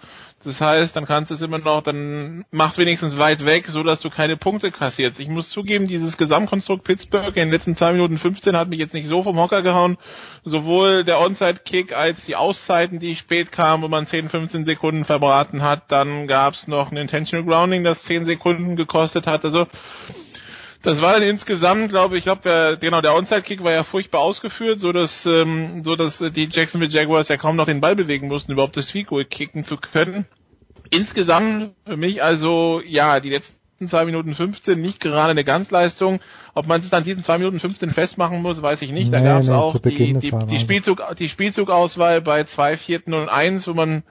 Das 0.43 0.59
heißt, 0.59 0.95
dann 0.95 1.05
kannst 1.05 1.29
du 1.29 1.35
es 1.35 1.41
immer 1.41 1.59
noch, 1.59 1.83
dann 1.83 2.45
macht 2.49 2.79
wenigstens 2.79 3.19
weit 3.19 3.45
weg, 3.45 3.67
so 3.67 3.83
dass 3.83 4.01
du 4.01 4.09
keine 4.09 4.37
Punkte 4.37 4.71
kassierst. 4.71 5.19
Ich 5.19 5.27
muss 5.27 5.49
zugeben, 5.49 5.87
dieses 5.87 6.17
Gesamtkonstrukt 6.17 6.83
Pittsburgh 6.83 7.27
in 7.27 7.33
den 7.43 7.51
letzten 7.51 7.75
zwei 7.75 7.91
Minuten 7.91 8.17
15 8.17 8.57
hat 8.57 8.67
mich 8.67 8.79
jetzt 8.79 8.95
nicht 8.95 9.07
so 9.07 9.21
vom 9.21 9.37
Hocker 9.39 9.61
gehauen. 9.61 9.97
Sowohl 10.43 11.03
der 11.03 11.19
Onside-Kick 11.19 11.95
als 11.95 12.25
die 12.25 12.35
Auszeiten, 12.35 12.97
die 12.99 13.15
spät 13.15 13.51
kamen, 13.51 13.83
wo 13.83 13.87
man 13.87 14.07
10, 14.07 14.29
15 14.29 14.65
Sekunden 14.65 15.05
verbraten 15.05 15.61
hat. 15.61 15.83
Dann 15.91 16.25
gab 16.25 16.55
es 16.55 16.67
noch 16.67 16.91
ein 16.91 16.97
Intentional 16.97 17.45
Grounding, 17.45 17.83
das 17.83 18.03
10 18.03 18.25
Sekunden 18.25 18.75
gekostet 18.75 19.27
hat. 19.27 19.45
Also 19.45 19.67
das 20.81 21.01
war 21.01 21.13
dann 21.13 21.23
insgesamt, 21.23 21.89
glaube 21.89 22.17
ich, 22.17 22.23
glaube 22.23 22.41
der 22.43 22.77
genau 22.77 23.01
der 23.01 23.13
Onside-Kick 23.15 23.63
war 23.63 23.71
ja 23.71 23.83
furchtbar 23.83 24.19
ausgeführt, 24.21 24.79
so 24.79 24.91
dass 24.91 25.25
ähm, 25.25 25.83
so 25.83 25.95
dass 25.95 26.17
die 26.19 26.47
Jacksonville 26.49 26.91
Jaguars 26.91 27.27
ja 27.27 27.37
kaum 27.37 27.55
noch 27.55 27.65
den 27.65 27.81
Ball 27.81 27.95
bewegen 27.95 28.27
mussten, 28.27 28.51
überhaupt 28.51 28.77
das 28.77 28.91
Goal 28.91 29.25
kicken 29.25 29.63
zu 29.63 29.77
können. 29.77 30.25
Insgesamt 30.89 31.71
für 31.85 31.97
mich 31.97 32.23
also 32.23 32.81
ja 32.85 33.19
die 33.19 33.29
letzten 33.29 33.87
zwei 33.87 34.05
Minuten 34.05 34.35
15 34.35 34.79
nicht 34.79 34.99
gerade 34.99 35.31
eine 35.31 35.43
Ganzleistung. 35.43 36.19
Ob 36.53 36.67
man 36.67 36.81
es 36.81 36.89
dann 36.89 37.03
diesen 37.03 37.23
zwei 37.23 37.37
Minuten 37.37 37.59
15 37.59 37.91
festmachen 37.91 38.41
muss, 38.41 38.61
weiß 38.61 38.81
ich 38.81 38.91
nicht. 38.91 39.13
Da 39.13 39.19
Nee, 39.19 39.25
gab 39.25 39.41
es 39.41 39.47
nee, 39.47 39.53
auch 39.53 39.79
Beginn, 39.79 40.19
die, 40.19 40.31
die, 40.31 40.45
die. 40.47 40.59
Spielzug, 40.59 41.01
die 41.17 41.29
Spielzugauswahl 41.29 42.21
bei 42.21 42.43
zwei 42.43 42.75
Vierten 42.77 43.13
und 43.13 43.29
eins, 43.29 43.67
wo 43.67 43.73
man 43.73 44.03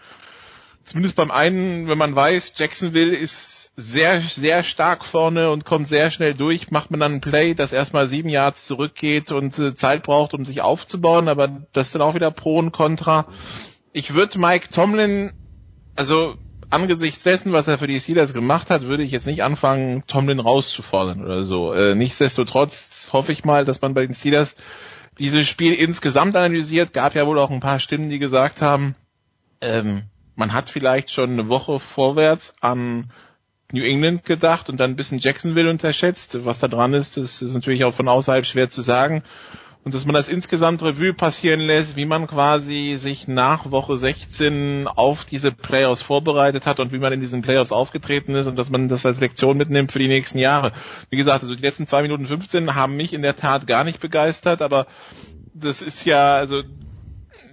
zumindest 0.84 1.16
beim 1.16 1.30
einen, 1.30 1.88
wenn 1.88 1.98
man 1.98 2.14
weiß, 2.16 2.55
Jacksonville 2.56 3.14
ist 3.14 3.59
sehr, 3.81 4.20
sehr 4.20 4.62
stark 4.62 5.05
vorne 5.05 5.51
und 5.51 5.65
kommt 5.65 5.86
sehr 5.86 6.11
schnell 6.11 6.35
durch, 6.35 6.70
macht 6.70 6.90
man 6.90 7.01
dann 7.01 7.15
ein 7.15 7.20
Play, 7.20 7.55
das 7.55 7.73
erstmal 7.73 8.09
sieben 8.09 8.28
Yards 8.28 8.66
zurückgeht 8.66 9.32
und 9.32 9.59
äh, 9.59 9.74
Zeit 9.74 10.02
braucht, 10.02 10.35
um 10.35 10.44
sich 10.44 10.61
aufzubauen, 10.61 11.28
aber 11.28 11.62
das 11.73 11.93
dann 11.93 12.02
auch 12.02 12.15
wieder 12.15 12.31
Pro 12.31 12.59
und 12.59 12.73
Contra. 12.73 13.27
Ich 13.93 14.15
würde 14.15 14.39
Mike 14.39 14.69
Tomlin, 14.70 15.32
also 15.97 16.35
angesichts 16.69 17.23
dessen, 17.23 17.52
was 17.52 17.69
er 17.69 17.78
für 17.78 17.86
die 17.86 18.01
Steelers 18.01 18.32
gemacht 18.32 18.70
hat, 18.70 18.82
würde 18.82 19.02
ich 19.02 19.11
jetzt 19.11 19.27
nicht 19.27 19.43
anfangen, 19.43 20.05
Tomlin 20.07 20.40
rauszufordern 20.40 21.24
oder 21.24 21.43
so. 21.43 21.73
Äh, 21.73 21.94
nichtsdestotrotz 21.94 23.09
hoffe 23.12 23.32
ich 23.32 23.44
mal, 23.44 23.65
dass 23.65 23.81
man 23.81 23.94
bei 23.94 24.07
den 24.07 24.15
Steelers 24.15 24.55
dieses 25.19 25.48
Spiel 25.48 25.74
insgesamt 25.74 26.36
analysiert. 26.36 26.93
Gab 26.93 27.15
ja 27.15 27.27
wohl 27.27 27.39
auch 27.39 27.51
ein 27.51 27.61
paar 27.61 27.81
Stimmen, 27.81 28.11
die 28.11 28.19
gesagt 28.19 28.62
haben, 28.62 28.94
ähm, 29.61 30.05
man 30.36 30.52
hat 30.52 30.70
vielleicht 30.70 31.11
schon 31.11 31.31
eine 31.32 31.48
Woche 31.48 31.81
vorwärts 31.81 32.55
an 32.61 33.11
New 33.72 33.84
England 33.84 34.24
gedacht 34.24 34.68
und 34.68 34.78
dann 34.78 34.90
ein 34.90 34.97
bisschen 34.97 35.18
Jacksonville 35.18 35.70
unterschätzt. 35.70 36.44
Was 36.44 36.59
da 36.59 36.68
dran 36.68 36.94
ist, 36.94 37.16
das 37.16 37.42
ist 37.42 37.55
natürlich 37.55 37.84
auch 37.84 37.94
von 37.94 38.09
außerhalb 38.09 38.47
schwer 38.47 38.68
zu 38.68 38.82
sagen. 38.82 39.22
Und 39.82 39.94
dass 39.94 40.05
man 40.05 40.14
das 40.14 40.28
insgesamt 40.28 40.82
Revue 40.82 41.14
passieren 41.14 41.60
lässt, 41.60 41.97
wie 41.97 42.05
man 42.05 42.26
quasi 42.26 42.97
sich 42.98 43.28
nach 43.28 43.70
Woche 43.70 43.97
16 43.97 44.86
auf 44.86 45.24
diese 45.24 45.52
Playoffs 45.52 46.02
vorbereitet 46.02 46.66
hat 46.66 46.80
und 46.80 46.92
wie 46.92 46.98
man 46.98 47.14
in 47.14 47.22
diesen 47.22 47.40
Playoffs 47.40 47.72
aufgetreten 47.72 48.34
ist 48.34 48.47
und 48.47 48.59
dass 48.59 48.68
man 48.68 48.88
das 48.88 49.06
als 49.06 49.20
Lektion 49.20 49.56
mitnimmt 49.56 49.90
für 49.90 49.98
die 49.98 50.09
nächsten 50.09 50.38
Jahre. 50.38 50.72
Wie 51.09 51.16
gesagt, 51.16 51.42
also 51.42 51.55
die 51.55 51.62
letzten 51.62 51.86
zwei 51.86 52.02
Minuten 52.02 52.26
15 52.26 52.74
haben 52.74 52.97
mich 52.97 53.14
in 53.14 53.22
der 53.22 53.36
Tat 53.36 53.66
gar 53.66 53.84
nicht 53.84 54.01
begeistert, 54.01 54.60
aber 54.60 54.86
das 55.55 55.80
ist 55.80 56.05
ja, 56.05 56.34
also 56.36 56.62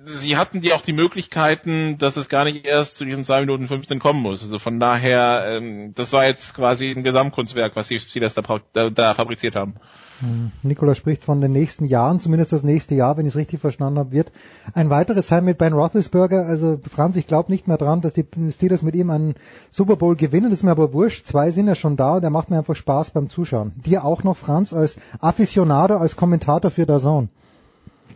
sie 0.07 0.37
hatten 0.37 0.61
die 0.61 0.73
auch 0.73 0.81
die 0.81 0.93
Möglichkeiten, 0.93 1.97
dass 1.97 2.17
es 2.17 2.29
gar 2.29 2.45
nicht 2.45 2.65
erst 2.65 2.97
zu 2.97 3.05
diesen 3.05 3.23
zwei 3.23 3.41
Minuten 3.41 3.67
15 3.67 3.99
kommen 3.99 4.21
muss. 4.21 4.41
Also 4.41 4.59
von 4.59 4.79
daher, 4.79 5.45
ähm, 5.49 5.93
das 5.95 6.13
war 6.13 6.25
jetzt 6.25 6.53
quasi 6.53 6.91
ein 6.91 7.03
Gesamtkunstwerk, 7.03 7.75
was 7.75 7.89
die 7.89 7.99
Steelers 7.99 8.33
da, 8.33 8.43
da, 8.73 8.89
da 8.89 9.13
fabriziert 9.13 9.55
haben. 9.55 9.75
Hm, 10.19 10.51
Nikola 10.63 10.95
spricht 10.95 11.23
von 11.23 11.41
den 11.41 11.51
nächsten 11.51 11.85
Jahren, 11.85 12.19
zumindest 12.19 12.51
das 12.51 12.63
nächste 12.63 12.95
Jahr, 12.95 13.17
wenn 13.17 13.27
ich 13.27 13.33
es 13.33 13.37
richtig 13.37 13.59
verstanden 13.59 13.99
habe, 13.99 14.11
wird 14.11 14.31
ein 14.73 14.89
weiteres 14.89 15.27
sein 15.27 15.45
mit 15.45 15.59
Ben 15.59 15.73
Roethlisberger. 15.73 16.45
Also 16.45 16.79
Franz, 16.89 17.15
ich 17.17 17.27
glaube 17.27 17.51
nicht 17.51 17.67
mehr 17.67 17.77
dran, 17.77 18.01
dass 18.01 18.13
die 18.13 18.25
Steelers 18.49 18.81
mit 18.81 18.95
ihm 18.95 19.11
einen 19.11 19.35
Super 19.69 19.95
Bowl 19.95 20.15
gewinnen. 20.15 20.49
Das 20.49 20.59
ist 20.59 20.63
mir 20.63 20.71
aber 20.71 20.93
wurscht. 20.93 21.27
Zwei 21.27 21.51
sind 21.51 21.67
ja 21.67 21.75
schon 21.75 21.97
da 21.97 22.15
und 22.15 22.21
der 22.21 22.31
macht 22.31 22.49
mir 22.49 22.57
einfach 22.57 22.75
Spaß 22.75 23.11
beim 23.11 23.29
Zuschauen. 23.29 23.73
Dir 23.75 24.05
auch 24.05 24.23
noch, 24.23 24.37
Franz, 24.37 24.73
als 24.73 24.95
Aficionado, 25.19 25.97
als 25.97 26.15
Kommentator 26.15 26.71
für 26.71 26.85
DAZN. 26.85 27.29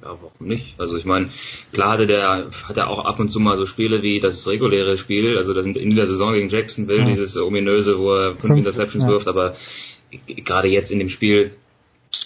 Ja, 0.02 0.18
warum 0.20 0.48
nicht? 0.48 0.80
Also 0.80 0.98
ich 0.98 1.06
meine, 1.06 1.30
klar 1.72 1.92
hatte 1.92 2.08
der 2.08 2.50
hat 2.68 2.78
er 2.78 2.90
auch 2.90 3.06
ab 3.06 3.20
und 3.20 3.30
zu 3.30 3.40
mal 3.40 3.58
so 3.58 3.66
Spiele 3.68 4.02
wie 4.02 4.20
das 4.20 4.48
reguläre 4.48 4.98
Spiel, 4.98 5.38
also 5.38 5.54
das 5.54 5.64
sind 5.64 5.78
in 5.78 5.96
der 5.96 6.08
Saison 6.08 6.34
gegen 6.34 6.50
Jacksonville, 6.50 7.02
Ja. 7.02 7.06
dieses 7.06 7.38
ominöse, 7.38 8.00
wo 8.00 8.16
er 8.16 8.36
fünf 8.36 8.58
Interceptions 8.58 9.04
ja. 9.04 9.10
wirft, 9.10 9.28
aber 9.28 9.56
gerade 10.28 10.70
jetzt 10.70 10.92
in 10.92 11.00
dem 11.00 11.10
Spiel, 11.10 11.52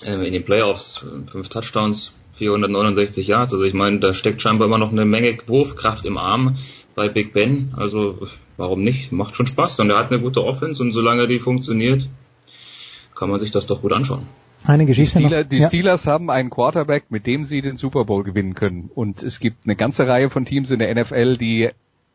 äh, 0.06 0.26
in 0.26 0.32
den 0.32 0.46
Playoffs, 0.46 1.06
fünf 1.30 1.50
Touchdowns, 1.50 2.14
469 2.38 3.28
Yards, 3.28 3.54
also 3.54 3.66
ich 3.66 3.74
meine, 3.74 4.00
da 4.00 4.14
steckt 4.14 4.42
scheinbar 4.42 4.68
immer 4.68 4.78
noch 4.78 4.92
eine 4.92 5.06
Menge 5.06 5.38
Wurfkraft 5.48 6.06
im 6.06 6.18
Arm 6.18 6.58
bei 6.96 7.10
Big 7.10 7.34
Ben, 7.34 7.74
also 7.76 8.28
warum 8.56 8.84
nicht? 8.84 9.12
Macht 9.12 9.36
schon 9.36 9.48
Spaß 9.48 9.80
und 9.82 9.90
er 9.90 9.98
hat 9.98 10.12
eine 10.12 10.22
gute 10.22 10.44
Offense 10.44 10.82
und 10.82 10.94
solange 10.94 11.28
die 11.28 11.40
funktioniert, 11.40 12.08
kann 13.16 13.30
man 13.30 13.40
sich 13.40 13.52
das 13.52 13.68
doch 13.68 13.82
gut 13.82 13.92
anschauen. 13.92 14.28
Eine 14.68 14.84
Die, 14.84 14.88
Geschichte 14.88 15.20
Steeler, 15.20 15.42
noch. 15.44 15.50
die 15.50 15.58
Ja. 15.58 15.68
Steelers 15.68 16.08
haben 16.08 16.30
einen 16.30 16.50
Quarterback, 16.50 17.06
mit 17.10 17.28
dem 17.28 17.44
sie 17.44 17.62
den 17.62 17.78
Super 17.78 18.06
Bowl 18.06 18.24
gewinnen 18.24 18.54
können. 18.56 18.90
Und 18.94 19.24
es 19.24 19.40
gibt 19.40 19.66
eine 19.66 19.76
ganze 19.76 20.08
Reihe 20.08 20.30
von 20.30 20.46
Teams 20.46 20.72
in 20.72 20.80
der 20.80 20.94
NFL, 20.94 21.38
die 21.38 21.70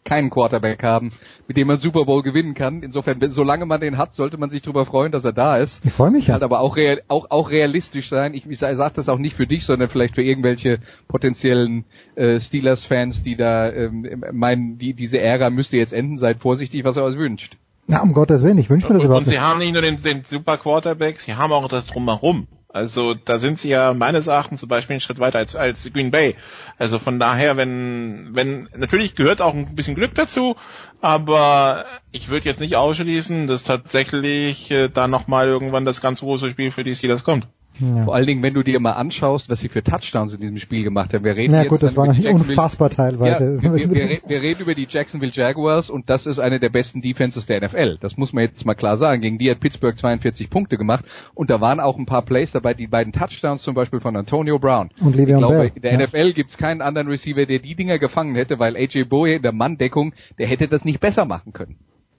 keinen 0.05 0.31
Quarterback 0.31 0.83
haben, 0.83 1.13
mit 1.47 1.57
dem 1.57 1.69
man 1.69 1.79
Super 1.79 2.05
Bowl 2.07 2.23
gewinnen 2.23 2.55
kann. 2.55 2.83
Insofern, 2.83 3.19
solange 3.31 3.67
man 3.67 3.81
den 3.81 3.99
hat, 3.99 4.15
sollte 4.15 4.39
man 4.39 4.49
sich 4.51 4.63
darüber 4.63 4.87
freuen, 4.87 5.13
dass 5.13 5.25
er 5.25 5.33
da 5.33 5.59
ist. 5.59 5.85
Ich 5.85 5.93
freue 5.93 6.11
mich 6.11 6.29
ja. 6.29 6.35
Halt 6.35 6.43
aber 6.43 6.61
auch, 6.61 6.77
real, 6.77 7.03
auch, 7.09 7.31
auch 7.31 7.51
realistisch 7.51 8.09
sein. 8.09 8.33
Ich, 8.35 8.47
ich 8.47 8.59
sage 8.59 8.93
das 8.95 9.09
auch 9.09 9.19
nicht 9.19 9.37
für 9.37 9.47
dich, 9.47 9.67
sondern 9.67 9.89
vielleicht 9.89 10.15
für 10.15 10.23
irgendwelche 10.23 10.79
potenziellen 11.07 11.85
äh, 12.15 12.41
Steelers-Fans, 12.41 13.23
die 13.23 13.37
da 13.37 13.71
ähm, 13.71 14.25
meinen, 14.33 14.79
die, 14.79 14.95
diese 14.95 15.21
Ära 15.21 15.51
müsste 15.51 15.77
jetzt 15.77 15.93
enden. 15.93 16.17
Seid 16.17 16.39
vorsichtig, 16.39 16.85
was 16.85 16.97
er 16.97 17.05
euch 17.05 17.17
wünscht. 17.17 17.57
Na, 17.87 18.03
um 18.03 18.13
Gottes 18.13 18.43
Willen, 18.43 18.59
ich 18.59 18.71
wünsche 18.71 18.87
mir 18.89 18.95
das 18.95 19.03
Und, 19.03 19.07
überhaupt 19.07 19.27
und 19.27 19.31
sie 19.31 19.37
nicht. 19.37 19.41
haben 19.41 19.59
nicht 19.59 19.73
nur 19.73 19.83
den, 19.83 20.01
den 20.01 20.25
super 20.29 20.59
Quarterback, 20.59 21.21
sie 21.21 21.35
haben 21.35 21.53
auch 21.53 21.69
das 21.69 21.87
drumherum. 21.87 22.47
Also 22.73 23.15
da 23.15 23.39
sind 23.41 23.59
sie 23.59 23.69
ja 23.71 23.93
meines 23.95 24.29
Erachtens 24.29 24.61
zum 24.61 24.69
Beispiel 24.69 24.95
einen 24.95 25.01
Schritt 25.01 25.19
weiter 25.19 25.39
als, 25.39 25.57
als 25.57 25.93
Green 25.93 26.13
Bay. 26.13 26.37
Also 26.79 27.01
von 27.01 27.19
daher, 27.19 27.57
wenn, 27.57 28.29
wenn, 28.33 28.69
natürlich 28.77 29.17
gehört 29.17 29.41
auch 29.43 29.55
ein 29.55 29.75
bisschen 29.75 29.97
Glück 29.97 30.15
dazu, 30.15 30.55
aber 31.01 31.85
ich 32.13 32.29
würde 32.29 32.45
jetzt 32.49 32.61
nicht 32.61 32.77
ausschließen, 32.77 33.49
dass 33.49 33.65
tatsächlich 33.65 34.71
äh, 34.71 34.89
da 34.89 35.09
nochmal 35.09 35.49
irgendwann 35.49 35.85
das 35.85 36.01
ganz 36.01 36.21
große 36.21 36.49
Spiel 36.51 36.71
für 36.71 36.85
die 36.85 36.95
Steelers 36.95 37.25
kommt. 37.25 37.49
Ja. 37.81 38.05
Vor 38.05 38.15
allen 38.15 38.27
Dingen, 38.27 38.43
wenn 38.43 38.55
du 38.55 38.63
dir 38.63 38.79
mal 38.81 38.93
anschaust, 38.93 39.49
was 39.49 39.61
sie 39.61 39.69
für 39.69 39.83
Touchdowns 39.83 40.35
in 40.35 40.41
diesem 40.41 40.59
Spiel 40.59 40.85
gemacht 40.85 41.15
haben. 41.15 41.25
Wir 41.25 41.35
reden 41.37 41.53
Na 41.53 41.63
jetzt 41.63 41.71
gut, 41.71 41.83
das 41.83 41.97
war 41.97 42.05
über 42.05 42.13
die 42.15 42.21
natürlich 42.21 42.41
Jacksonville- 42.43 42.51
unfassbar 42.51 42.91
teilweise. 42.91 43.57
Ja, 43.57 43.63
wir, 43.63 43.75
wir, 43.75 43.91
wir, 43.95 44.11
re- 44.11 44.21
wir 44.29 44.43
reden 44.43 44.61
über 44.63 44.75
die 44.75 44.87
Jacksonville 44.89 45.33
Jaguars 45.35 45.91
und 45.91 46.11
das 46.11 46.27
ist 46.27 46.39
eine 46.39 46.61
der 46.61 46.69
besten 46.69 47.01
Defenses 47.01 47.47
der 47.47 47.61
NFL. 47.65 47.97
Das 48.01 48.17
muss 48.17 48.33
man 48.33 48.45
jetzt 48.45 48.65
mal 48.67 48.75
klar 48.75 48.97
sagen. 48.97 49.23
Gegen 49.23 49.39
die 49.39 49.51
hat 49.51 49.61
Pittsburgh 49.61 49.97
42 49.97 50.51
Punkte 50.51 50.77
gemacht 50.77 51.05
und 51.35 51.51
da 51.51 51.61
waren 51.61 51.81
auch 51.81 51.99
ein 51.99 52.07
paar 52.07 52.23
Plays 52.23 52.53
dabei, 52.53 52.75
die 52.75 52.87
beiden 52.87 53.13
Touchdowns 53.13 53.63
zum 53.63 53.75
Beispiel 53.75 54.01
von 54.01 54.17
Antonio 54.17 54.59
Brown. 54.59 54.91
Und 55.03 55.15
ich 55.17 55.23
Le'Veon 55.27 55.39
glaube, 55.39 55.57
Bell, 55.59 55.73
in 55.75 55.83
der 55.83 55.93
ja. 55.93 56.07
NFL 56.07 56.33
gibt's 56.35 56.59
keinen 56.59 56.83
anderen 56.83 57.09
Receiver, 57.09 57.47
der 57.47 57.59
die 57.61 57.75
Dinger 57.75 57.99
gefangen 57.99 58.35
hätte, 58.35 58.59
weil 58.59 58.77
AJ 58.77 59.05
Boye 59.05 59.37
in 59.37 59.43
der 59.43 59.53
Manndeckung, 59.53 60.13
der 60.39 60.47
hätte 60.49 60.69
das 60.69 60.85
nicht 60.85 61.01
besser 61.01 61.25
machen 61.25 61.53
können. 61.53 61.77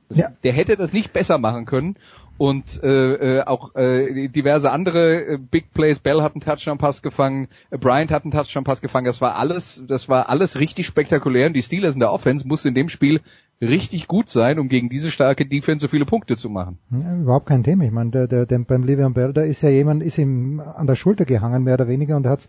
Das, 0.09 0.17
Ja. 0.17 0.27
Der 0.43 0.51
hätte 0.53 0.75
das 0.75 0.91
nicht 0.91 1.13
besser 1.13 1.37
machen 1.37 1.65
können. 1.65 1.95
Und 2.41 2.81
äh, 2.81 3.37
äh, 3.37 3.43
auch 3.43 3.75
äh, 3.75 4.27
diverse 4.27 4.71
andere 4.71 5.33
äh, 5.33 5.37
Big 5.37 5.73
Plays. 5.75 5.99
Bell 5.99 6.23
hat 6.23 6.33
einen 6.33 6.41
Touchdown-Pass 6.41 7.03
gefangen, 7.03 7.49
äh, 7.69 7.77
Bryant 7.77 8.09
hat 8.09 8.23
einen 8.23 8.31
Touchdown-Pass 8.31 8.81
gefangen. 8.81 9.05
Das 9.05 9.21
war 9.21 9.35
alles, 9.35 9.83
das 9.87 10.09
war 10.09 10.27
alles 10.27 10.57
richtig 10.57 10.87
spektakulär. 10.87 11.45
Und 11.45 11.53
die 11.53 11.61
Steelers 11.61 11.93
in 11.93 11.99
der 11.99 12.11
Offense 12.11 12.47
mussten 12.47 12.69
in 12.69 12.73
dem 12.73 12.89
Spiel 12.89 13.21
richtig 13.61 14.07
gut 14.07 14.27
sein, 14.27 14.57
um 14.57 14.69
gegen 14.69 14.89
diese 14.89 15.11
starke 15.11 15.45
Defense 15.45 15.83
so 15.83 15.87
viele 15.87 16.05
Punkte 16.05 16.35
zu 16.35 16.49
machen. 16.49 16.79
Ja, 16.89 17.15
überhaupt 17.15 17.45
kein 17.45 17.63
Thema. 17.63 17.83
Ich 17.83 17.91
meine, 17.91 18.09
der, 18.09 18.27
der, 18.27 18.47
der, 18.47 18.57
beim 18.57 18.85
Le'Veon 18.85 19.13
Bell, 19.13 19.33
da 19.33 19.43
ist 19.43 19.61
ja 19.61 19.69
jemand, 19.69 20.01
ist 20.01 20.17
ihm 20.17 20.59
an 20.59 20.87
der 20.87 20.95
Schulter 20.95 21.25
gehangen, 21.25 21.63
mehr 21.63 21.75
oder 21.75 21.87
weniger, 21.87 22.17
und 22.17 22.25
hat's 22.25 22.47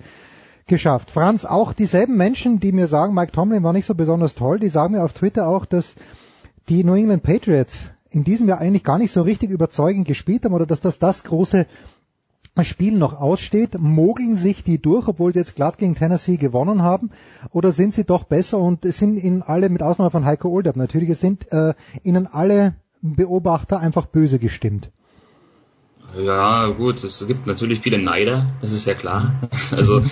geschafft. 0.67 1.11
Franz, 1.11 1.45
auch 1.45 1.75
dieselben 1.75 2.17
Menschen, 2.17 2.61
die 2.61 2.73
mir 2.73 2.87
sagen, 2.87 3.13
Mike 3.13 3.33
Tomlin 3.33 3.63
war 3.63 3.75
nicht 3.75 3.85
so 3.85 3.95
besonders 3.95 4.35
toll, 4.35 4.59
die 4.59 4.71
sagen 4.71 4.95
mir 4.95 5.05
auf 5.05 5.13
Twitter 5.13 5.49
auch, 5.49 5.67
dass 5.67 5.97
die 6.71 6.83
New 6.83 6.95
England 6.95 7.25
Patriots 7.25 7.93
in 8.13 8.25
diesem 8.25 8.49
Jahr 8.49 8.59
eigentlich 8.59 8.85
gar 8.85 8.99
nicht 8.99 9.13
so 9.13 9.23
richtig 9.23 9.51
überzeugend 9.51 10.07
gespielt 10.07 10.45
haben 10.45 10.55
oder 10.55 10.67
dass 10.67 10.81
das 10.81 10.99
das 10.99 11.25
große 11.25 11.67
Spiel 12.61 12.99
noch 12.99 13.19
aussteht, 13.19 13.79
mogeln 13.79 14.37
sich 14.37 14.63
die 14.63 14.81
durch, 14.81 15.09
obwohl 15.09 15.33
sie 15.33 15.39
jetzt 15.39 15.57
glatt 15.57 15.79
gegen 15.79 15.95
Tennessee 15.95 16.37
gewonnen 16.37 16.83
haben, 16.83 17.11
oder 17.51 17.73
sind 17.73 17.95
sie 17.95 18.05
doch 18.05 18.25
besser 18.25 18.59
und 18.59 18.85
sind 18.85 19.17
ihnen 19.17 19.43
alle, 19.43 19.71
mit 19.71 19.83
Ausnahme 19.83 20.11
von 20.11 20.27
Heiko 20.27 20.49
Olderb 20.49 20.77
natürlich, 20.77 21.17
sind 21.17 21.51
äh, 21.51 21.73
ihnen 22.03 22.27
alle 22.27 22.75
Beobachter 23.01 23.81
einfach 23.81 24.07
böse 24.07 24.39
gestimmt. 24.39 24.91
Ja, 26.19 26.67
gut, 26.67 27.03
es 27.03 27.27
gibt 27.27 27.47
natürlich 27.47 27.81
viele 27.81 27.99
Neider, 27.99 28.47
das 28.61 28.73
ist 28.73 28.87
ja 28.87 28.95
klar. 28.95 29.35
Also, 29.73 30.03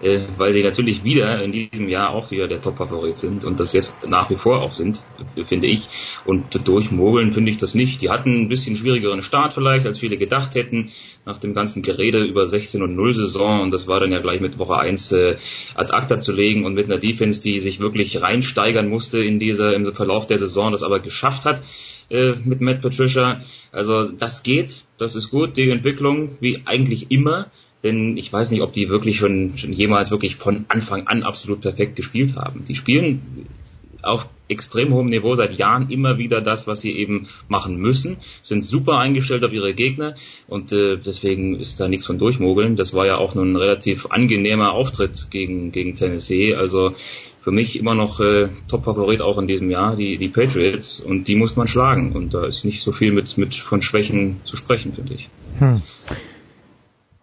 äh, 0.00 0.20
weil 0.36 0.52
sie 0.52 0.62
natürlich 0.62 1.02
wieder 1.02 1.42
in 1.42 1.50
diesem 1.50 1.88
Jahr 1.88 2.10
auch 2.10 2.30
wieder 2.30 2.46
der 2.46 2.62
Top-Favorit 2.62 3.16
sind 3.16 3.44
und 3.44 3.58
das 3.58 3.72
jetzt 3.72 4.06
nach 4.06 4.30
wie 4.30 4.36
vor 4.36 4.62
auch 4.62 4.72
sind, 4.72 5.02
finde 5.44 5.66
ich. 5.66 5.88
Und 6.24 6.68
durchmogeln 6.68 7.32
finde 7.32 7.50
ich 7.50 7.58
das 7.58 7.74
nicht. 7.74 8.00
Die 8.00 8.08
hatten 8.08 8.42
ein 8.42 8.48
bisschen 8.48 8.76
schwierigeren 8.76 9.22
Start 9.22 9.54
vielleicht, 9.54 9.86
als 9.86 9.98
viele 9.98 10.16
gedacht 10.16 10.54
hätten, 10.54 10.92
nach 11.24 11.38
dem 11.38 11.52
ganzen 11.52 11.82
Gerede 11.82 12.22
über 12.22 12.46
16 12.46 12.80
und 12.80 12.94
0 12.94 13.12
Saison 13.12 13.60
und 13.60 13.72
das 13.72 13.88
war 13.88 13.98
dann 13.98 14.12
ja 14.12 14.20
gleich 14.20 14.40
mit 14.40 14.56
Woche 14.58 14.78
1 14.78 15.10
äh, 15.12 15.36
ad 15.74 15.92
acta 15.92 16.20
zu 16.20 16.32
legen 16.32 16.64
und 16.64 16.74
mit 16.74 16.84
einer 16.86 16.98
Defense, 16.98 17.40
die 17.40 17.58
sich 17.58 17.80
wirklich 17.80 18.22
reinsteigern 18.22 18.88
musste 18.88 19.18
in 19.18 19.40
dieser, 19.40 19.74
im 19.74 19.92
Verlauf 19.94 20.28
der 20.28 20.38
Saison, 20.38 20.70
das 20.70 20.84
aber 20.84 21.00
geschafft 21.00 21.44
hat 21.44 21.60
äh, 22.10 22.32
mit 22.44 22.60
Matt 22.60 22.82
Patricia. 22.82 23.40
Also 23.72 24.04
das 24.04 24.42
geht, 24.42 24.84
das 24.98 25.14
ist 25.14 25.30
gut, 25.30 25.56
die 25.56 25.70
Entwicklung, 25.70 26.36
wie 26.40 26.62
eigentlich 26.64 27.10
immer. 27.10 27.46
Denn 27.84 28.16
ich 28.16 28.32
weiß 28.32 28.50
nicht, 28.50 28.62
ob 28.62 28.72
die 28.72 28.88
wirklich 28.88 29.18
schon, 29.18 29.56
schon 29.56 29.72
jemals 29.72 30.10
wirklich 30.10 30.36
von 30.36 30.64
Anfang 30.68 31.06
an 31.06 31.22
absolut 31.22 31.60
perfekt 31.60 31.94
gespielt 31.94 32.34
haben. 32.34 32.64
Die 32.64 32.74
spielen 32.74 33.46
auf 34.02 34.28
extrem 34.48 34.94
hohem 34.94 35.08
Niveau 35.08 35.36
seit 35.36 35.58
Jahren 35.58 35.90
immer 35.90 36.18
wieder 36.18 36.40
das, 36.40 36.66
was 36.66 36.80
sie 36.80 36.92
eben 36.92 37.28
machen 37.48 37.76
müssen, 37.76 38.16
sind 38.42 38.64
super 38.64 38.98
eingestellt 38.98 39.44
auf 39.44 39.52
ihre 39.52 39.74
Gegner 39.74 40.14
und 40.46 40.72
äh, 40.72 40.96
deswegen 40.96 41.58
ist 41.58 41.80
da 41.80 41.88
nichts 41.88 42.06
von 42.06 42.18
durchmogeln. 42.18 42.76
Das 42.76 42.94
war 42.94 43.06
ja 43.06 43.18
auch 43.18 43.34
nur 43.34 43.44
ein 43.44 43.56
relativ 43.56 44.06
angenehmer 44.06 44.72
Auftritt 44.72 45.28
gegen, 45.30 45.72
gegen 45.72 45.96
Tennessee. 45.96 46.54
Also 46.54 46.94
für 47.48 47.52
mich 47.52 47.78
immer 47.78 47.94
noch 47.94 48.20
äh, 48.20 48.50
Top-Favorit 48.68 49.22
auch 49.22 49.38
in 49.38 49.46
diesem 49.46 49.70
Jahr, 49.70 49.96
die, 49.96 50.18
die 50.18 50.28
Patriots, 50.28 51.00
und 51.00 51.28
die 51.28 51.34
muss 51.34 51.56
man 51.56 51.66
schlagen. 51.66 52.12
Und 52.12 52.34
da 52.34 52.44
ist 52.44 52.62
nicht 52.62 52.82
so 52.82 52.92
viel 52.92 53.10
mit, 53.10 53.38
mit 53.38 53.54
von 53.54 53.80
Schwächen 53.80 54.42
zu 54.44 54.58
sprechen, 54.58 54.92
finde 54.92 55.14
ich. 55.14 55.30
Hm. 55.58 55.80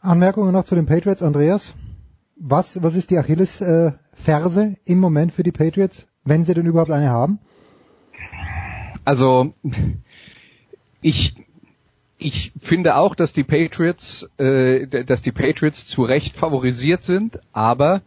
Anmerkungen 0.02 0.52
noch 0.52 0.64
zu 0.64 0.74
den 0.74 0.88
Patriots, 0.88 1.22
Andreas? 1.22 1.76
Was, 2.38 2.82
was 2.82 2.96
ist 2.96 3.12
die 3.12 3.20
Achilles-Ferse 3.20 4.64
äh, 4.64 4.92
im 4.92 4.98
Moment 4.98 5.32
für 5.32 5.44
die 5.44 5.52
Patriots, 5.52 6.08
wenn 6.24 6.44
sie 6.44 6.56
denn 6.56 6.66
überhaupt 6.66 6.90
eine 6.90 7.12
haben? 7.12 7.38
Also, 9.04 9.54
ich, 11.04 11.36
ich 12.18 12.52
finde 12.60 12.96
auch, 12.96 13.14
dass 13.14 13.32
die 13.32 13.44
Patriots, 13.44 14.28
äh, 14.40 14.88
dass 15.06 15.22
die 15.22 15.32
Patriots 15.32 15.86
zu 15.86 16.02
Recht 16.02 16.36
favorisiert 16.36 17.04
sind, 17.04 17.38
aber 17.54 18.02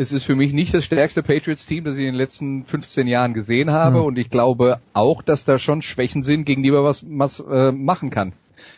es 0.00 0.12
ist 0.12 0.24
für 0.24 0.34
mich 0.34 0.54
nicht 0.54 0.72
das 0.72 0.86
stärkste 0.86 1.22
Patriots-Team, 1.22 1.84
das 1.84 1.96
ich 1.96 2.00
in 2.00 2.12
den 2.12 2.14
letzten 2.14 2.64
15 2.64 3.06
Jahren 3.06 3.34
gesehen 3.34 3.70
habe. 3.70 3.98
Mhm. 3.98 4.04
Und 4.06 4.18
ich 4.18 4.30
glaube 4.30 4.80
auch, 4.94 5.20
dass 5.20 5.44
da 5.44 5.58
schon 5.58 5.82
Schwächen 5.82 6.22
sind, 6.22 6.46
gegen 6.46 6.62
die 6.62 6.70
man 6.70 6.84
was, 6.84 7.04
was 7.06 7.40
äh, 7.40 7.70
machen 7.70 8.08
kann. 8.08 8.32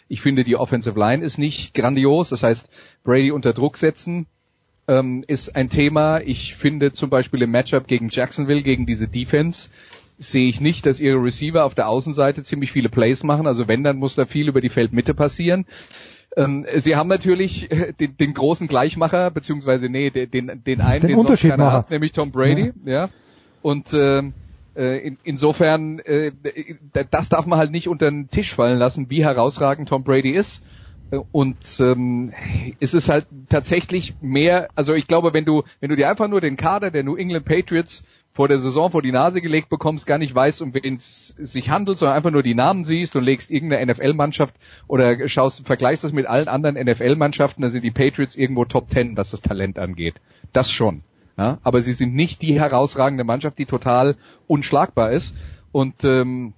Ich 0.08 0.20
finde, 0.20 0.42
die 0.42 0.56
Offensive 0.56 0.98
Line 0.98 1.24
ist 1.24 1.38
nicht 1.38 1.74
grandios. 1.74 2.30
Das 2.30 2.42
heißt, 2.42 2.68
Brady 3.04 3.30
unter 3.30 3.52
Druck 3.52 3.76
setzen 3.76 4.26
ähm, 4.88 5.24
ist 5.28 5.54
ein 5.54 5.70
Thema. 5.70 6.20
Ich 6.20 6.56
finde 6.56 6.90
zum 6.90 7.08
Beispiel 7.08 7.42
im 7.42 7.52
Matchup 7.52 7.86
gegen 7.86 8.08
Jacksonville, 8.08 8.62
gegen 8.62 8.84
diese 8.84 9.06
Defense, 9.06 9.68
sehe 10.18 10.48
ich 10.48 10.60
nicht, 10.60 10.86
dass 10.86 10.98
ihre 10.98 11.22
Receiver 11.22 11.64
auf 11.64 11.76
der 11.76 11.88
Außenseite 11.88 12.42
ziemlich 12.42 12.72
viele 12.72 12.88
Plays 12.88 13.22
machen. 13.22 13.46
Also 13.46 13.68
wenn, 13.68 13.84
dann 13.84 13.98
muss 13.98 14.16
da 14.16 14.24
viel 14.24 14.48
über 14.48 14.60
die 14.60 14.70
Feldmitte 14.70 15.14
passieren. 15.14 15.66
Ähm, 16.36 16.66
sie 16.76 16.96
haben 16.96 17.08
natürlich 17.08 17.70
äh, 17.70 17.92
den, 17.92 18.16
den, 18.16 18.32
großen 18.32 18.66
Gleichmacher, 18.66 19.30
beziehungsweise 19.30 19.88
nee, 19.88 20.10
den, 20.10 20.30
den 20.30 20.80
einen, 20.80 21.00
den, 21.02 21.08
den 21.08 21.18
Unterschied 21.18 21.50
keiner 21.50 21.72
hat, 21.72 21.90
nämlich 21.90 22.12
Tom 22.12 22.30
Brady, 22.30 22.72
ja. 22.84 22.92
ja. 22.92 23.08
Und 23.60 23.92
äh, 23.92 24.22
äh, 24.74 25.06
in, 25.06 25.18
insofern, 25.24 25.98
äh, 26.00 26.32
das 27.10 27.28
darf 27.28 27.46
man 27.46 27.58
halt 27.58 27.70
nicht 27.70 27.88
unter 27.88 28.10
den 28.10 28.30
Tisch 28.30 28.54
fallen 28.54 28.78
lassen, 28.78 29.10
wie 29.10 29.24
herausragend 29.24 29.88
Tom 29.88 30.04
Brady 30.04 30.30
ist. 30.30 30.62
Äh, 31.10 31.18
und 31.32 31.58
ähm, 31.80 32.32
es 32.80 32.94
ist 32.94 33.08
halt 33.08 33.26
tatsächlich 33.48 34.14
mehr, 34.20 34.68
also 34.74 34.94
ich 34.94 35.06
glaube, 35.06 35.34
wenn 35.34 35.44
du, 35.44 35.62
wenn 35.80 35.90
du 35.90 35.96
dir 35.96 36.08
einfach 36.08 36.28
nur 36.28 36.40
den 36.40 36.56
Kader 36.56 36.90
der 36.90 37.04
New 37.04 37.16
England 37.16 37.44
Patriots 37.44 38.04
vor 38.34 38.48
der 38.48 38.58
Saison 38.58 38.90
vor 38.90 39.02
die 39.02 39.12
Nase 39.12 39.40
gelegt 39.42 39.68
bekommst, 39.68 40.06
gar 40.06 40.18
nicht 40.18 40.34
weißt, 40.34 40.62
um 40.62 40.72
wen 40.74 40.94
es 40.94 41.28
sich 41.28 41.68
handelt, 41.68 41.98
sondern 41.98 42.16
einfach 42.16 42.30
nur 42.30 42.42
die 42.42 42.54
Namen 42.54 42.84
siehst 42.84 43.14
und 43.14 43.24
legst 43.24 43.50
irgendeine 43.50 43.92
NFL-Mannschaft 43.92 44.54
oder 44.88 45.28
schaust, 45.28 45.66
vergleichst 45.66 46.04
das 46.04 46.12
mit 46.12 46.26
allen 46.26 46.48
anderen 46.48 46.76
NFL-Mannschaften, 46.76 47.62
dann 47.62 47.70
sind 47.70 47.84
die 47.84 47.90
Patriots 47.90 48.34
irgendwo 48.34 48.64
Top 48.64 48.88
Ten, 48.88 49.16
was 49.16 49.32
das 49.32 49.42
Talent 49.42 49.78
angeht. 49.78 50.14
Das 50.52 50.70
schon. 50.70 51.02
Ja? 51.36 51.58
Aber 51.62 51.82
sie 51.82 51.92
sind 51.92 52.14
nicht 52.14 52.40
die 52.40 52.58
herausragende 52.58 53.24
Mannschaft, 53.24 53.58
die 53.58 53.66
total 53.66 54.16
unschlagbar 54.46 55.10
ist. 55.12 55.34
Und 55.70 56.04
ähm, 56.04 56.54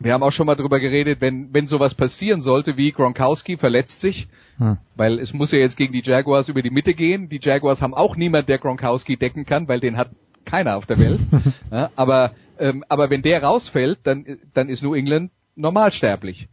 wir 0.00 0.12
haben 0.12 0.22
auch 0.24 0.32
schon 0.32 0.46
mal 0.46 0.56
drüber 0.56 0.80
geredet, 0.80 1.20
wenn, 1.20 1.54
wenn 1.54 1.68
sowas 1.68 1.94
passieren 1.94 2.42
sollte, 2.42 2.76
wie 2.76 2.90
Gronkowski 2.90 3.56
verletzt 3.56 4.00
sich, 4.00 4.28
hm. 4.58 4.78
weil 4.96 5.20
es 5.20 5.32
muss 5.32 5.52
ja 5.52 5.58
jetzt 5.58 5.76
gegen 5.76 5.92
die 5.92 6.02
Jaguars 6.02 6.48
über 6.48 6.62
die 6.62 6.70
Mitte 6.70 6.94
gehen. 6.94 7.28
Die 7.28 7.40
Jaguars 7.40 7.82
haben 7.82 7.94
auch 7.94 8.16
niemand, 8.16 8.48
der 8.48 8.58
Gronkowski 8.58 9.16
decken 9.16 9.46
kann, 9.46 9.68
weil 9.68 9.78
den 9.78 9.96
hat 9.96 10.10
keiner 10.44 10.76
auf 10.76 10.86
der 10.86 10.98
Welt. 10.98 11.20
ja, 11.70 11.90
aber, 11.96 12.32
ähm, 12.58 12.84
aber 12.88 13.10
wenn 13.10 13.22
der 13.22 13.42
rausfällt, 13.42 14.00
dann, 14.04 14.38
dann 14.54 14.68
ist 14.68 14.82
New 14.82 14.94
England 14.94 15.30
normalsterblich. 15.56 16.48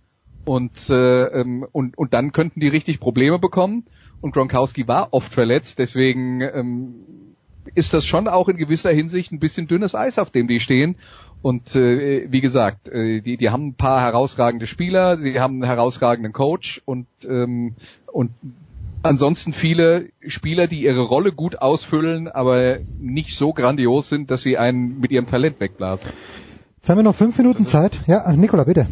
Und, 0.46 0.90
äh, 0.90 1.24
ähm, 1.26 1.66
und, 1.72 1.98
und 1.98 2.14
dann 2.14 2.32
könnten 2.32 2.60
die 2.60 2.68
richtig 2.68 3.00
Probleme 3.00 3.40
bekommen. 3.40 3.86
Und 4.22 4.34
Gronkowski 4.34 4.88
war 4.88 5.14
oft 5.14 5.34
verletzt, 5.34 5.80
deswegen 5.80 6.42
ähm, 6.42 6.96
ist 7.76 7.94
das 7.94 8.06
schon 8.06 8.28
auch 8.28 8.50
in 8.50 8.58
gewisser 8.58 8.92
Hinsicht 8.92 9.32
ein 9.32 9.40
bisschen 9.40 9.68
dünnes 9.68 9.96
Eis, 9.96 10.20
auf 10.20 10.30
dem 10.30 10.48
die 10.48 10.60
stehen. 10.60 10.96
Und 11.42 11.76
äh, 11.76 12.28
wie 12.32 12.42
gesagt, 12.42 12.88
äh, 12.90 13.22
die, 13.22 13.38
die 13.38 13.50
haben 13.50 13.70
ein 13.70 13.74
paar 13.74 14.02
herausragende 14.02 14.68
Spieler, 14.68 15.20
sie 15.20 15.40
haben 15.40 15.56
einen 15.56 15.72
herausragenden 15.72 16.34
Coach 16.34 16.82
und, 16.86 17.08
ähm, 17.28 17.76
und 18.12 18.32
ansonsten 19.04 19.54
viele 19.54 20.10
Spieler, 20.26 20.68
die 20.68 20.84
ihre 20.84 21.02
Rolle 21.02 21.32
gut 21.32 21.62
ausfüllen, 21.62 22.28
aber 22.28 22.80
nicht 23.00 23.38
so 23.38 23.54
grandios 23.54 24.10
sind, 24.10 24.32
dass 24.32 24.42
sie 24.42 24.58
einen 24.58 25.00
mit 25.00 25.12
ihrem 25.12 25.28
Talent 25.28 25.60
wegblasen. 25.60 26.10
Jetzt 26.78 26.90
haben 26.90 26.98
wir 26.98 27.04
noch 27.04 27.16
fünf 27.16 27.38
Minuten 27.38 27.66
Zeit. 27.66 28.00
Ja, 28.08 28.32
Nikola, 28.34 28.64
bitte. 28.64 28.88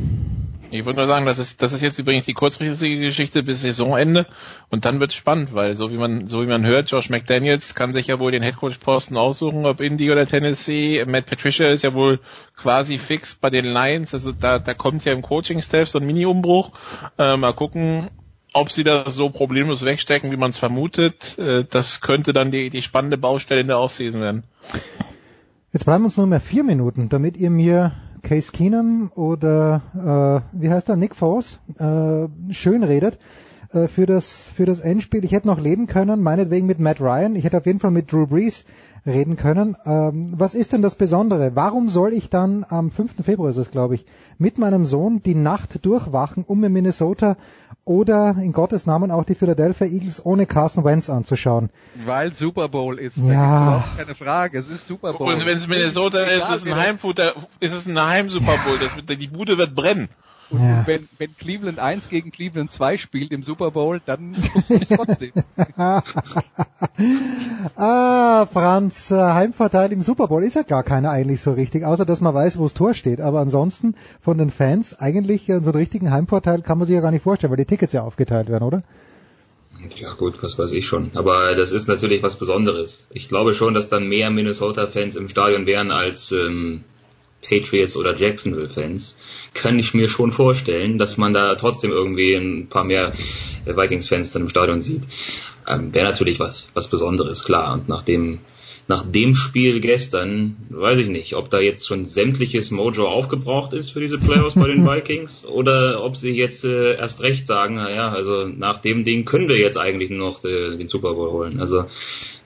Ich 0.71 0.85
würde 0.85 0.99
nur 0.99 1.07
sagen, 1.07 1.25
das 1.25 1.39
ist, 1.39 1.63
das 1.63 1.73
ist 1.73 1.81
jetzt 1.81 1.97
übrigens 1.97 2.25
die 2.25 2.33
kurzfristige 2.33 2.99
Geschichte 2.99 3.41
bis 3.41 3.63
Saisonende 3.63 4.27
und 4.69 4.85
dann 4.85 4.99
wird 4.99 5.09
es 5.09 5.17
spannend, 5.17 5.55
weil 5.55 5.75
so 5.75 5.91
wie 5.91 5.97
man, 5.97 6.27
so 6.27 6.43
wie 6.43 6.47
man 6.47 6.63
hört, 6.63 6.91
Josh 6.91 7.09
McDaniels 7.09 7.73
kann 7.73 7.91
sich 7.91 8.05
ja 8.05 8.19
wohl 8.19 8.31
den 8.31 8.43
Headcoach-Posten 8.43 9.17
aussuchen, 9.17 9.65
ob 9.65 9.81
Indy 9.81 10.11
oder 10.11 10.27
Tennessee. 10.27 11.03
Matt 11.07 11.25
Patricia 11.25 11.67
ist 11.69 11.83
ja 11.83 11.95
wohl 11.95 12.19
quasi 12.55 12.99
fix 12.99 13.33
bei 13.33 13.49
den 13.49 13.65
Lions, 13.65 14.13
also 14.13 14.31
da, 14.31 14.59
da 14.59 14.75
kommt 14.75 15.05
ja 15.05 15.13
im 15.13 15.23
Coaching-Staff 15.23 15.89
so 15.89 15.97
ein 15.97 16.05
Mini-Umbruch. 16.05 16.71
Äh, 17.17 17.35
mal 17.37 17.53
gucken, 17.53 18.09
ob 18.53 18.71
sie 18.71 18.83
das 18.83 19.13
so 19.13 19.29
problemlos 19.29 19.85
wegstecken, 19.85 20.31
wie 20.31 20.37
man 20.37 20.51
es 20.51 20.57
vermutet, 20.57 21.37
äh, 21.37 21.65
das 21.69 22.01
könnte 22.01 22.33
dann 22.33 22.51
die, 22.51 22.69
die 22.69 22.81
spannende 22.81 23.17
Baustelle 23.17 23.61
in 23.61 23.67
der 23.67 23.79
Offseason 23.79 24.21
werden. 24.21 24.43
Jetzt 25.71 25.85
bleiben 25.85 26.05
uns 26.05 26.17
nur 26.17 26.27
mehr 26.27 26.41
vier 26.41 26.63
Minuten, 26.63 27.09
damit 27.09 27.37
ihr 27.37 27.49
mir 27.49 27.93
Case 28.23 28.51
Keenum 28.51 29.11
oder 29.13 30.43
äh, 30.53 30.59
wie 30.59 30.69
heißt 30.69 30.89
er, 30.89 30.95
Nick 30.95 31.15
Foles 31.15 31.59
äh, 31.77 32.27
schön 32.51 32.83
redet 32.83 33.19
äh, 33.71 33.87
für 33.87 34.05
das 34.05 34.51
für 34.55 34.65
das 34.65 34.79
Endspiel. 34.79 35.23
Ich 35.23 35.31
hätte 35.31 35.47
noch 35.47 35.59
leben 35.59 35.87
können, 35.87 36.21
meinetwegen 36.21 36.65
mit 36.65 36.79
Matt 36.79 37.01
Ryan. 37.01 37.35
Ich 37.35 37.43
hätte 37.43 37.57
auf 37.57 37.65
jeden 37.65 37.79
Fall 37.79 37.91
mit 37.91 38.11
Drew 38.11 38.27
Brees 38.27 38.65
reden 39.05 39.35
können. 39.35 39.77
Ähm, 39.85 40.33
was 40.37 40.53
ist 40.53 40.73
denn 40.73 40.81
das 40.81 40.95
Besondere? 40.95 41.55
Warum 41.55 41.89
soll 41.89 42.13
ich 42.13 42.29
dann 42.29 42.65
am 42.67 42.91
5. 42.91 43.23
Februar 43.23 43.49
ist 43.49 43.57
es, 43.57 43.71
glaube 43.71 43.95
ich, 43.95 44.05
mit 44.37 44.57
meinem 44.57 44.85
Sohn 44.85 45.21
die 45.23 45.35
Nacht 45.35 45.85
durchwachen, 45.85 46.43
um 46.45 46.63
in 46.63 46.73
Minnesota 46.73 47.37
oder 47.89 48.35
in 48.39 48.53
Gottes 48.53 48.85
Namen 48.85 49.09
auch 49.09 49.25
die 49.25 49.33
Philadelphia 49.33 49.87
Eagles 49.87 50.23
ohne 50.23 50.45
Carson 50.45 50.85
Wentz 50.85 51.09
anzuschauen? 51.09 51.71
Weil 52.05 52.33
Super 52.33 52.69
Bowl 52.69 52.99
ist. 52.99 53.17
Ja. 53.17 53.83
Keine 53.97 54.13
Frage. 54.13 54.59
Es 54.59 54.69
ist 54.69 54.85
Super 54.87 55.13
Bowl. 55.13 55.33
Und 55.33 55.45
wenn 55.47 55.57
es 55.57 55.67
Minnesota 55.67 56.19
ist, 56.19 56.43
ist 56.43 56.49
es 56.49 56.67
ein 56.67 56.75
Heimfutter, 56.75 57.33
ist 57.59 57.73
es 57.73 57.87
ein 57.87 57.99
Heim 57.99 58.29
Super 58.29 58.57
Bowl. 58.63 58.77
Das, 58.79 59.17
die 59.17 59.27
Bude 59.27 59.57
wird 59.57 59.73
brennen. 59.73 60.09
Und, 60.51 60.61
ja. 60.61 60.83
wenn, 60.85 61.07
wenn 61.17 61.35
Cleveland 61.37 61.79
1 61.79 62.09
gegen 62.09 62.31
Cleveland 62.31 62.71
2 62.71 62.97
spielt 62.97 63.31
im 63.31 63.43
Super 63.43 63.71
Bowl, 63.71 64.01
dann 64.05 64.35
es 64.69 64.89
trotzdem. 64.89 65.31
ah, 67.75 68.45
Franz, 68.47 69.11
äh, 69.11 69.15
Heimvorteil 69.15 69.91
im 69.91 70.01
Super 70.01 70.27
Bowl 70.27 70.43
ist 70.43 70.55
ja 70.55 70.63
gar 70.63 70.83
keiner 70.83 71.11
eigentlich 71.11 71.41
so 71.41 71.53
richtig, 71.53 71.85
außer 71.85 72.05
dass 72.05 72.21
man 72.21 72.33
weiß, 72.33 72.57
wo 72.57 72.63
das 72.63 72.73
Tor 72.73 72.93
steht. 72.93 73.21
Aber 73.21 73.39
ansonsten 73.41 73.95
von 74.21 74.37
den 74.37 74.49
Fans 74.49 74.99
eigentlich 74.99 75.47
äh, 75.49 75.59
so 75.59 75.69
einen 75.69 75.77
richtigen 75.79 76.11
Heimvorteil 76.11 76.61
kann 76.61 76.79
man 76.79 76.87
sich 76.87 76.95
ja 76.95 77.01
gar 77.01 77.11
nicht 77.11 77.23
vorstellen, 77.23 77.51
weil 77.51 77.57
die 77.57 77.65
Tickets 77.65 77.93
ja 77.93 78.01
aufgeteilt 78.03 78.49
werden, 78.49 78.63
oder? 78.63 78.83
Ja 79.95 80.13
gut, 80.13 80.41
was 80.43 80.59
weiß 80.59 80.71
ich 80.73 80.87
schon. 80.87 81.11
Aber 81.13 81.55
das 81.55 81.71
ist 81.71 81.87
natürlich 81.87 82.21
was 82.21 82.37
Besonderes. 82.37 83.07
Ich 83.11 83.29
glaube 83.29 83.53
schon, 83.53 83.73
dass 83.73 83.87
dann 83.87 84.09
mehr 84.09 84.29
Minnesota-Fans 84.29 85.15
im 85.15 85.29
Stadion 85.29 85.65
wären 85.65 85.91
als 85.91 86.31
ähm, 86.31 86.83
Patriots 87.47 87.97
oder 87.97 88.15
Jacksonville-Fans, 88.15 89.17
kann 89.53 89.79
ich 89.79 89.93
mir 89.93 90.09
schon 90.09 90.31
vorstellen, 90.31 90.97
dass 90.97 91.17
man 91.17 91.33
da 91.33 91.55
trotzdem 91.55 91.91
irgendwie 91.91 92.33
ein 92.33 92.67
paar 92.67 92.83
mehr 92.83 93.13
Vikings-Fans 93.65 94.31
dann 94.31 94.43
im 94.43 94.49
Stadion 94.49 94.81
sieht. 94.81 95.03
Ähm, 95.67 95.93
Wäre 95.93 96.07
natürlich 96.07 96.39
was, 96.39 96.71
was 96.73 96.89
Besonderes, 96.89 97.43
klar. 97.43 97.73
Und 97.73 97.89
nachdem 97.89 98.39
nach 98.89 99.05
dem 99.05 99.35
Spiel 99.35 99.81
gestern, 99.81 100.57
weiß 100.69 100.97
ich 100.97 101.09
nicht, 101.09 101.35
ob 101.35 101.51
da 101.51 101.59
jetzt 101.59 101.87
schon 101.87 102.07
sämtliches 102.07 102.71
Mojo 102.71 103.07
aufgebraucht 103.07 103.71
ist 103.73 103.91
für 103.91 103.99
diese 103.99 104.17
Playoffs 104.17 104.55
bei 104.55 104.67
den 104.67 104.83
Vikings 104.87 105.45
oder 105.45 106.03
ob 106.03 106.17
sie 106.17 106.35
jetzt 106.35 106.65
äh, 106.65 106.95
erst 106.95 107.21
recht 107.21 107.45
sagen, 107.45 107.75
naja, 107.75 108.09
also 108.09 108.47
nach 108.47 108.81
dem 108.81 109.03
Ding 109.03 109.25
können 109.25 109.47
wir 109.47 109.59
jetzt 109.59 109.77
eigentlich 109.77 110.09
nur 110.09 110.29
noch 110.29 110.39
de, 110.39 110.75
den 110.75 110.87
Super 110.87 111.13
Bowl 111.13 111.29
holen. 111.29 111.59
Also 111.59 111.85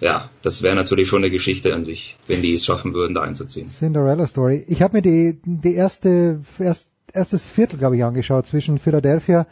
ja, 0.04 0.30
das 0.42 0.62
wäre 0.62 0.76
natürlich 0.76 1.08
schon 1.08 1.24
eine 1.24 1.32
Geschichte 1.32 1.74
an 1.74 1.86
sich, 1.86 2.18
wenn 2.28 2.42
die 2.42 2.54
es 2.54 2.66
schaffen 2.66 2.94
würden, 2.94 3.14
da 3.14 3.22
einzuziehen. 3.22 3.70
Cinderella 3.70 4.28
Story. 4.28 4.66
Ich 4.68 4.82
habe 4.82 4.98
mir 4.98 5.02
die, 5.02 5.40
die 5.46 5.76
erste, 5.76 6.42
erst, 6.60 6.90
erstes 7.14 7.50
Viertel, 7.50 7.80
glaube 7.80 7.96
ich, 7.96 8.04
angeschaut 8.04 8.46
zwischen 8.48 8.80
Philadelphia 8.80 9.48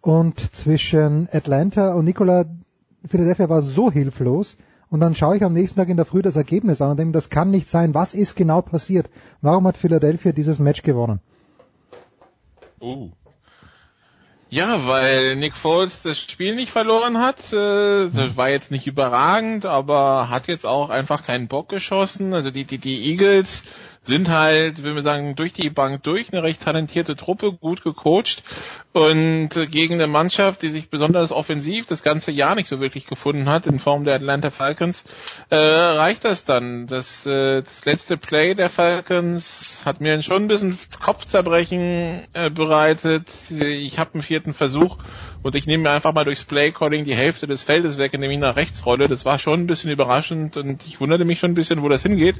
und 0.00 0.38
zwischen 0.54 1.28
Atlanta 1.32 1.94
und 1.94 2.04
Nicola. 2.04 2.44
Philadelphia 3.08 3.48
war 3.48 3.62
so 3.62 3.90
hilflos 3.90 4.56
und 4.90 5.00
dann 5.00 5.16
schaue 5.16 5.36
ich 5.36 5.42
am 5.42 5.52
nächsten 5.52 5.78
Tag 5.78 5.88
in 5.88 5.96
der 5.96 6.06
Früh 6.06 6.22
das 6.22 6.36
Ergebnis 6.36 6.80
an 6.80 6.92
und 6.92 6.98
denke, 6.98 7.12
das 7.12 7.28
kann 7.28 7.50
nicht 7.50 7.68
sein. 7.68 7.92
Was 7.92 8.14
ist 8.14 8.36
genau 8.36 8.62
passiert? 8.62 9.10
Warum 9.40 9.66
hat 9.66 9.76
Philadelphia 9.76 10.30
dieses 10.30 10.60
Match 10.60 10.82
gewonnen? 10.82 11.18
Uh. 12.80 13.10
Ja, 14.48 14.86
weil 14.86 15.34
Nick 15.36 15.54
Foles 15.54 16.02
das 16.02 16.20
Spiel 16.20 16.54
nicht 16.54 16.70
verloren 16.70 17.18
hat. 17.18 17.52
Äh, 17.52 18.08
das 18.10 18.36
war 18.36 18.48
jetzt 18.48 18.70
nicht 18.70 18.86
überragend, 18.86 19.66
aber 19.66 20.28
hat 20.30 20.46
jetzt 20.46 20.64
auch 20.64 20.88
einfach 20.88 21.24
keinen 21.24 21.48
Bock 21.48 21.68
geschossen. 21.68 22.32
Also 22.32 22.52
die, 22.52 22.64
die, 22.64 22.78
die 22.78 23.10
Eagles 23.10 23.64
sind 24.06 24.28
halt, 24.28 24.84
wenn 24.84 24.94
wir 24.94 25.02
sagen, 25.02 25.34
durch 25.36 25.52
die 25.52 25.70
Bank 25.70 26.02
durch, 26.02 26.32
eine 26.32 26.42
recht 26.42 26.62
talentierte 26.62 27.16
Truppe, 27.16 27.52
gut 27.52 27.82
gecoacht 27.82 28.42
und 28.92 29.50
gegen 29.70 29.94
eine 29.94 30.06
Mannschaft, 30.06 30.62
die 30.62 30.68
sich 30.68 30.88
besonders 30.88 31.32
offensiv 31.32 31.86
das 31.86 32.02
ganze 32.02 32.30
Jahr 32.30 32.54
nicht 32.54 32.68
so 32.68 32.80
wirklich 32.80 33.06
gefunden 33.06 33.48
hat, 33.48 33.66
in 33.66 33.78
Form 33.78 34.04
der 34.04 34.14
Atlanta 34.14 34.50
Falcons, 34.50 35.04
äh, 35.50 35.56
reicht 35.56 36.24
das 36.24 36.44
dann. 36.44 36.86
Das, 36.86 37.26
äh, 37.26 37.62
das 37.62 37.84
letzte 37.84 38.16
Play 38.16 38.54
der 38.54 38.70
Falcons 38.70 39.82
hat 39.84 40.00
mir 40.00 40.22
schon 40.22 40.44
ein 40.44 40.48
bisschen 40.48 40.78
Kopfzerbrechen 41.00 42.22
äh, 42.32 42.50
bereitet. 42.50 43.28
Ich 43.50 43.98
habe 43.98 44.14
einen 44.14 44.22
vierten 44.22 44.54
Versuch 44.54 44.98
und 45.42 45.54
ich 45.54 45.66
nehme 45.66 45.84
mir 45.84 45.90
einfach 45.90 46.12
mal 46.12 46.24
durchs 46.24 46.44
Playcalling 46.44 47.04
die 47.04 47.14
Hälfte 47.14 47.46
des 47.46 47.62
Feldes 47.62 47.98
weg, 47.98 48.14
indem 48.14 48.30
ich 48.30 48.38
nach 48.38 48.56
rechts 48.56 48.84
rolle. 48.86 49.08
Das 49.08 49.24
war 49.24 49.38
schon 49.38 49.60
ein 49.60 49.66
bisschen 49.66 49.90
überraschend 49.90 50.56
und 50.56 50.84
ich 50.86 51.00
wunderte 51.00 51.24
mich 51.24 51.38
schon 51.38 51.52
ein 51.52 51.54
bisschen, 51.54 51.82
wo 51.82 51.88
das 51.88 52.02
hingeht. 52.02 52.36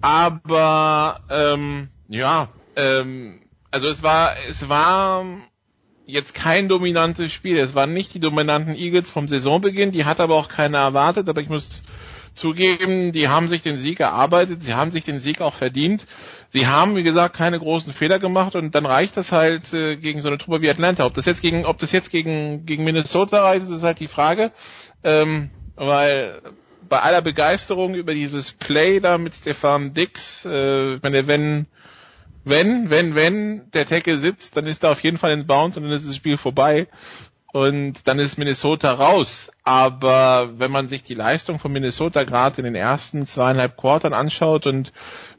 Aber 0.00 0.91
ähm, 1.30 1.88
ja, 2.08 2.48
ähm, 2.76 3.40
also 3.70 3.88
es 3.88 4.02
war, 4.02 4.32
es 4.48 4.68
war 4.68 5.24
jetzt 6.06 6.34
kein 6.34 6.68
dominantes 6.68 7.32
Spiel. 7.32 7.58
Es 7.58 7.74
waren 7.74 7.94
nicht 7.94 8.14
die 8.14 8.20
dominanten 8.20 8.74
Eagles 8.74 9.10
vom 9.10 9.28
Saisonbeginn, 9.28 9.92
die 9.92 10.04
hat 10.04 10.20
aber 10.20 10.34
auch 10.36 10.48
keiner 10.48 10.78
erwartet, 10.78 11.28
aber 11.28 11.40
ich 11.40 11.48
muss 11.48 11.82
zugeben, 12.34 13.12
die 13.12 13.28
haben 13.28 13.48
sich 13.48 13.62
den 13.62 13.78
Sieg 13.78 14.00
erarbeitet, 14.00 14.62
sie 14.62 14.74
haben 14.74 14.90
sich 14.90 15.04
den 15.04 15.18
Sieg 15.18 15.40
auch 15.40 15.54
verdient. 15.54 16.06
Sie 16.48 16.66
haben, 16.66 16.96
wie 16.96 17.02
gesagt, 17.02 17.36
keine 17.36 17.58
großen 17.58 17.92
Fehler 17.92 18.18
gemacht 18.18 18.54
und 18.54 18.74
dann 18.74 18.84
reicht 18.84 19.16
das 19.16 19.32
halt 19.32 19.72
äh, 19.72 19.96
gegen 19.96 20.20
so 20.20 20.28
eine 20.28 20.38
Truppe 20.38 20.60
wie 20.60 20.70
Atlanta. 20.70 21.06
Ob 21.06 21.14
das 21.14 21.24
jetzt 21.24 21.40
gegen, 21.40 21.64
ob 21.64 21.78
das 21.78 21.92
jetzt 21.92 22.10
gegen, 22.10 22.66
gegen 22.66 22.84
Minnesota 22.84 23.42
reicht, 23.42 23.68
ist 23.68 23.82
halt 23.82 24.00
die 24.00 24.08
Frage. 24.08 24.52
Ähm, 25.02 25.50
weil 25.76 26.40
bei 26.92 27.00
aller 27.00 27.22
Begeisterung 27.22 27.94
über 27.94 28.12
dieses 28.12 28.52
Play 28.52 29.00
da 29.00 29.16
mit 29.16 29.34
Stefan 29.34 29.94
Dix, 29.94 30.44
äh, 30.44 31.02
wenn, 31.02 31.26
wenn, 31.26 31.66
wenn, 32.44 32.90
wenn, 32.90 33.14
wenn 33.14 33.70
der 33.70 33.88
Tackle 33.88 34.18
sitzt, 34.18 34.58
dann 34.58 34.66
ist 34.66 34.84
er 34.84 34.90
auf 34.90 35.02
jeden 35.02 35.16
Fall 35.16 35.32
ins 35.32 35.46
Bounce 35.46 35.78
und 35.78 35.84
dann 35.84 35.92
ist 35.96 36.06
das 36.06 36.16
Spiel 36.16 36.36
vorbei 36.36 36.88
und 37.50 38.06
dann 38.06 38.18
ist 38.18 38.36
Minnesota 38.36 38.92
raus. 38.92 39.50
Aber 39.64 40.50
wenn 40.58 40.70
man 40.70 40.88
sich 40.88 41.02
die 41.02 41.14
Leistung 41.14 41.58
von 41.58 41.72
Minnesota 41.72 42.24
gerade 42.24 42.58
in 42.58 42.64
den 42.64 42.74
ersten 42.74 43.24
zweieinhalb 43.24 43.78
Quartern 43.78 44.12
anschaut 44.12 44.66
und 44.66 44.92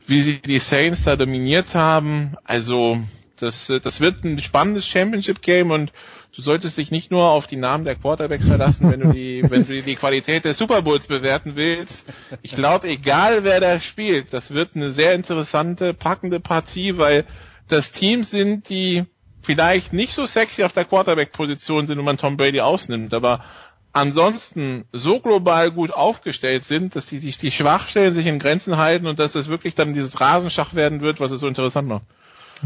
wie 0.08 0.24
sie 0.24 0.40
die 0.42 0.58
Saints 0.58 1.04
da 1.04 1.16
dominiert 1.16 1.76
haben, 1.76 2.34
also 2.46 2.98
das, 3.38 3.68
das 3.68 4.00
wird 4.00 4.24
ein 4.24 4.42
spannendes 4.42 4.88
Championship 4.88 5.44
Game 5.44 5.70
und 5.70 5.94
du 6.36 6.42
solltest 6.42 6.78
dich 6.78 6.92
nicht 6.92 7.12
nur 7.12 7.30
auf 7.30 7.48
die 7.48 7.56
Namen 7.56 7.86
der 7.86 7.96
Quarterbacks 7.96 8.46
verlassen, 8.46 8.92
wenn 8.92 9.00
du 9.00 9.14
die, 9.14 9.44
wenn 9.50 9.66
du 9.66 9.82
die 9.82 9.96
Qualität 9.96 10.46
des 10.46 10.58
Super 10.58 10.82
Bowls 10.82 11.08
bewerten 11.08 11.56
willst. 11.56 12.06
Ich 12.42 12.56
glaube, 12.56 12.88
egal 12.88 13.44
wer 13.44 13.60
da 13.60 13.80
spielt, 13.80 14.34
das 14.34 14.52
wird 14.52 14.76
eine 14.76 14.92
sehr 14.92 15.14
interessante, 15.14 15.94
packende 15.94 16.40
Partie, 16.40 16.98
weil 16.98 17.26
das 17.68 17.92
Teams 17.92 18.32
sind, 18.32 18.70
die 18.70 19.06
vielleicht 19.42 19.94
nicht 19.94 20.14
so 20.14 20.26
sexy 20.26 20.64
auf 20.64 20.74
der 20.74 20.86
Quarterback-Position 20.86 21.86
sind, 21.86 21.98
wenn 21.98 22.06
man 22.06 22.18
Tom 22.18 22.38
Brady 22.38 22.62
ausnimmt, 22.62 23.14
aber 23.14 23.44
ansonsten 23.92 24.86
so 24.92 25.20
global 25.20 25.70
gut 25.72 25.92
aufgestellt 25.92 26.66
sind, 26.66 26.96
dass 26.96 27.06
die, 27.06 27.20
die, 27.20 27.32
die 27.32 27.52
Schwachstellen 27.52 28.14
sich 28.14 28.26
in 28.26 28.40
Grenzen 28.40 28.78
halten 28.78 29.06
und 29.06 29.20
dass 29.20 29.34
das 29.34 29.50
wirklich 29.50 29.76
dann 29.76 29.94
dieses 29.94 30.20
Rasenschach 30.20 30.74
werden 30.74 31.02
wird, 31.02 31.20
was 31.20 31.32
es 31.32 31.42
so 31.42 31.48
interessant 31.48 31.88
macht. 31.88 32.04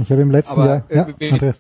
Ich 0.01 0.11
habe 0.11 0.21
im 0.21 0.31
letzten 0.31 0.59
Aber, 0.59 0.65
Jahr. 0.65 0.83
Ja, 0.89 1.07
äh. 1.19 1.53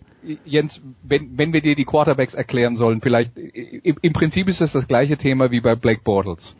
Jens, 0.45 0.81
wenn, 1.03 1.37
wenn 1.37 1.53
wir 1.53 1.61
dir 1.61 1.75
die 1.75 1.85
Quarterbacks 1.85 2.33
erklären 2.33 2.75
sollen, 2.75 3.01
vielleicht 3.01 3.37
im, 3.37 3.97
im 4.01 4.13
Prinzip 4.13 4.47
ist 4.49 4.61
das 4.61 4.73
das 4.73 4.87
gleiche 4.87 5.17
Thema 5.17 5.51
wie 5.51 5.61
bei 5.61 5.75
Blake 5.75 6.01
Bortles, 6.03 6.55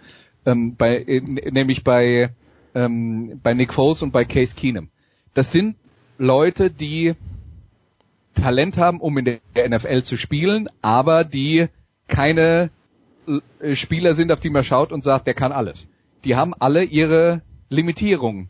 ähm, 0.45 0.75
bei, 0.75 0.97
äh, 0.97 1.19
nämlich 1.19 1.83
bei 1.83 2.31
ähm, 2.73 3.39
bei 3.43 3.53
Nick 3.53 3.73
Foles 3.73 4.01
und 4.01 4.11
bei 4.11 4.23
Case 4.23 4.55
Keenum. 4.55 4.89
Das 5.33 5.51
sind 5.51 5.75
Leute, 6.17 6.69
die 6.71 7.15
Talent 8.35 8.77
haben, 8.77 9.01
um 9.01 9.17
in 9.17 9.25
der 9.25 9.69
NFL 9.69 10.03
zu 10.03 10.15
spielen, 10.15 10.69
aber 10.81 11.23
die 11.23 11.67
keine 12.07 12.69
äh, 13.59 13.75
Spieler 13.75 14.15
sind, 14.15 14.31
auf 14.31 14.39
die 14.39 14.49
man 14.49 14.63
schaut 14.63 14.91
und 14.91 15.03
sagt, 15.03 15.27
der 15.27 15.33
kann 15.33 15.51
alles. 15.51 15.87
Die 16.23 16.35
haben 16.35 16.53
alle 16.53 16.83
ihre 16.83 17.41
Limitierungen. 17.69 18.49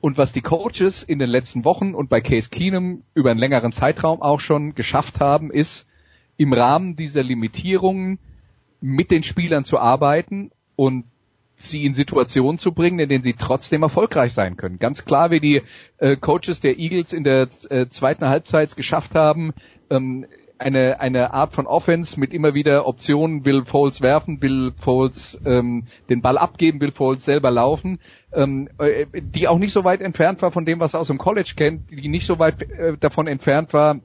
Und 0.00 0.16
was 0.16 0.32
die 0.32 0.42
Coaches 0.42 1.02
in 1.02 1.18
den 1.18 1.28
letzten 1.28 1.64
Wochen 1.64 1.94
und 1.94 2.08
bei 2.08 2.20
Case 2.20 2.50
Keenum 2.50 3.02
über 3.14 3.30
einen 3.30 3.40
längeren 3.40 3.72
Zeitraum 3.72 4.22
auch 4.22 4.40
schon 4.40 4.74
geschafft 4.74 5.20
haben, 5.20 5.50
ist 5.50 5.86
im 6.36 6.52
Rahmen 6.52 6.96
dieser 6.96 7.22
Limitierungen 7.22 8.18
mit 8.80 9.10
den 9.10 9.24
Spielern 9.24 9.64
zu 9.64 9.78
arbeiten 9.78 10.50
und 10.76 11.04
sie 11.56 11.84
in 11.84 11.92
Situationen 11.92 12.58
zu 12.58 12.72
bringen, 12.72 13.00
in 13.00 13.08
denen 13.08 13.24
sie 13.24 13.34
trotzdem 13.34 13.82
erfolgreich 13.82 14.32
sein 14.32 14.56
können. 14.56 14.78
Ganz 14.78 15.04
klar, 15.04 15.32
wie 15.32 15.40
die 15.40 15.62
äh, 15.98 16.16
Coaches 16.16 16.60
der 16.60 16.78
Eagles 16.78 17.12
in 17.12 17.24
der 17.24 17.48
äh, 17.68 17.88
zweiten 17.88 18.28
Halbzeit 18.28 18.76
geschafft 18.76 19.16
haben, 19.16 19.52
ähm, 19.90 20.26
eine, 20.58 21.00
eine 21.00 21.32
Art 21.32 21.52
von 21.52 21.66
Offense 21.66 22.18
mit 22.18 22.34
immer 22.34 22.54
wieder 22.54 22.86
Optionen, 22.86 23.44
will 23.44 23.64
Foles 23.64 24.00
werfen, 24.00 24.42
will 24.42 24.72
Foles 24.76 25.40
ähm, 25.44 25.86
den 26.10 26.20
Ball 26.20 26.36
abgeben, 26.36 26.80
will 26.80 26.92
Foles 26.92 27.24
selber 27.24 27.50
laufen, 27.50 28.00
ähm, 28.32 28.68
äh, 28.78 29.06
die 29.20 29.48
auch 29.48 29.58
nicht 29.58 29.72
so 29.72 29.84
weit 29.84 30.00
entfernt 30.00 30.42
war 30.42 30.50
von 30.50 30.64
dem, 30.64 30.80
was 30.80 30.94
er 30.94 31.00
aus 31.00 31.08
dem 31.08 31.18
College 31.18 31.52
kennt, 31.56 31.90
die 31.90 32.08
nicht 32.08 32.26
so 32.26 32.38
weit 32.38 32.62
äh, 32.62 32.96
davon 32.98 33.28
entfernt 33.28 33.72
war, 33.72 34.00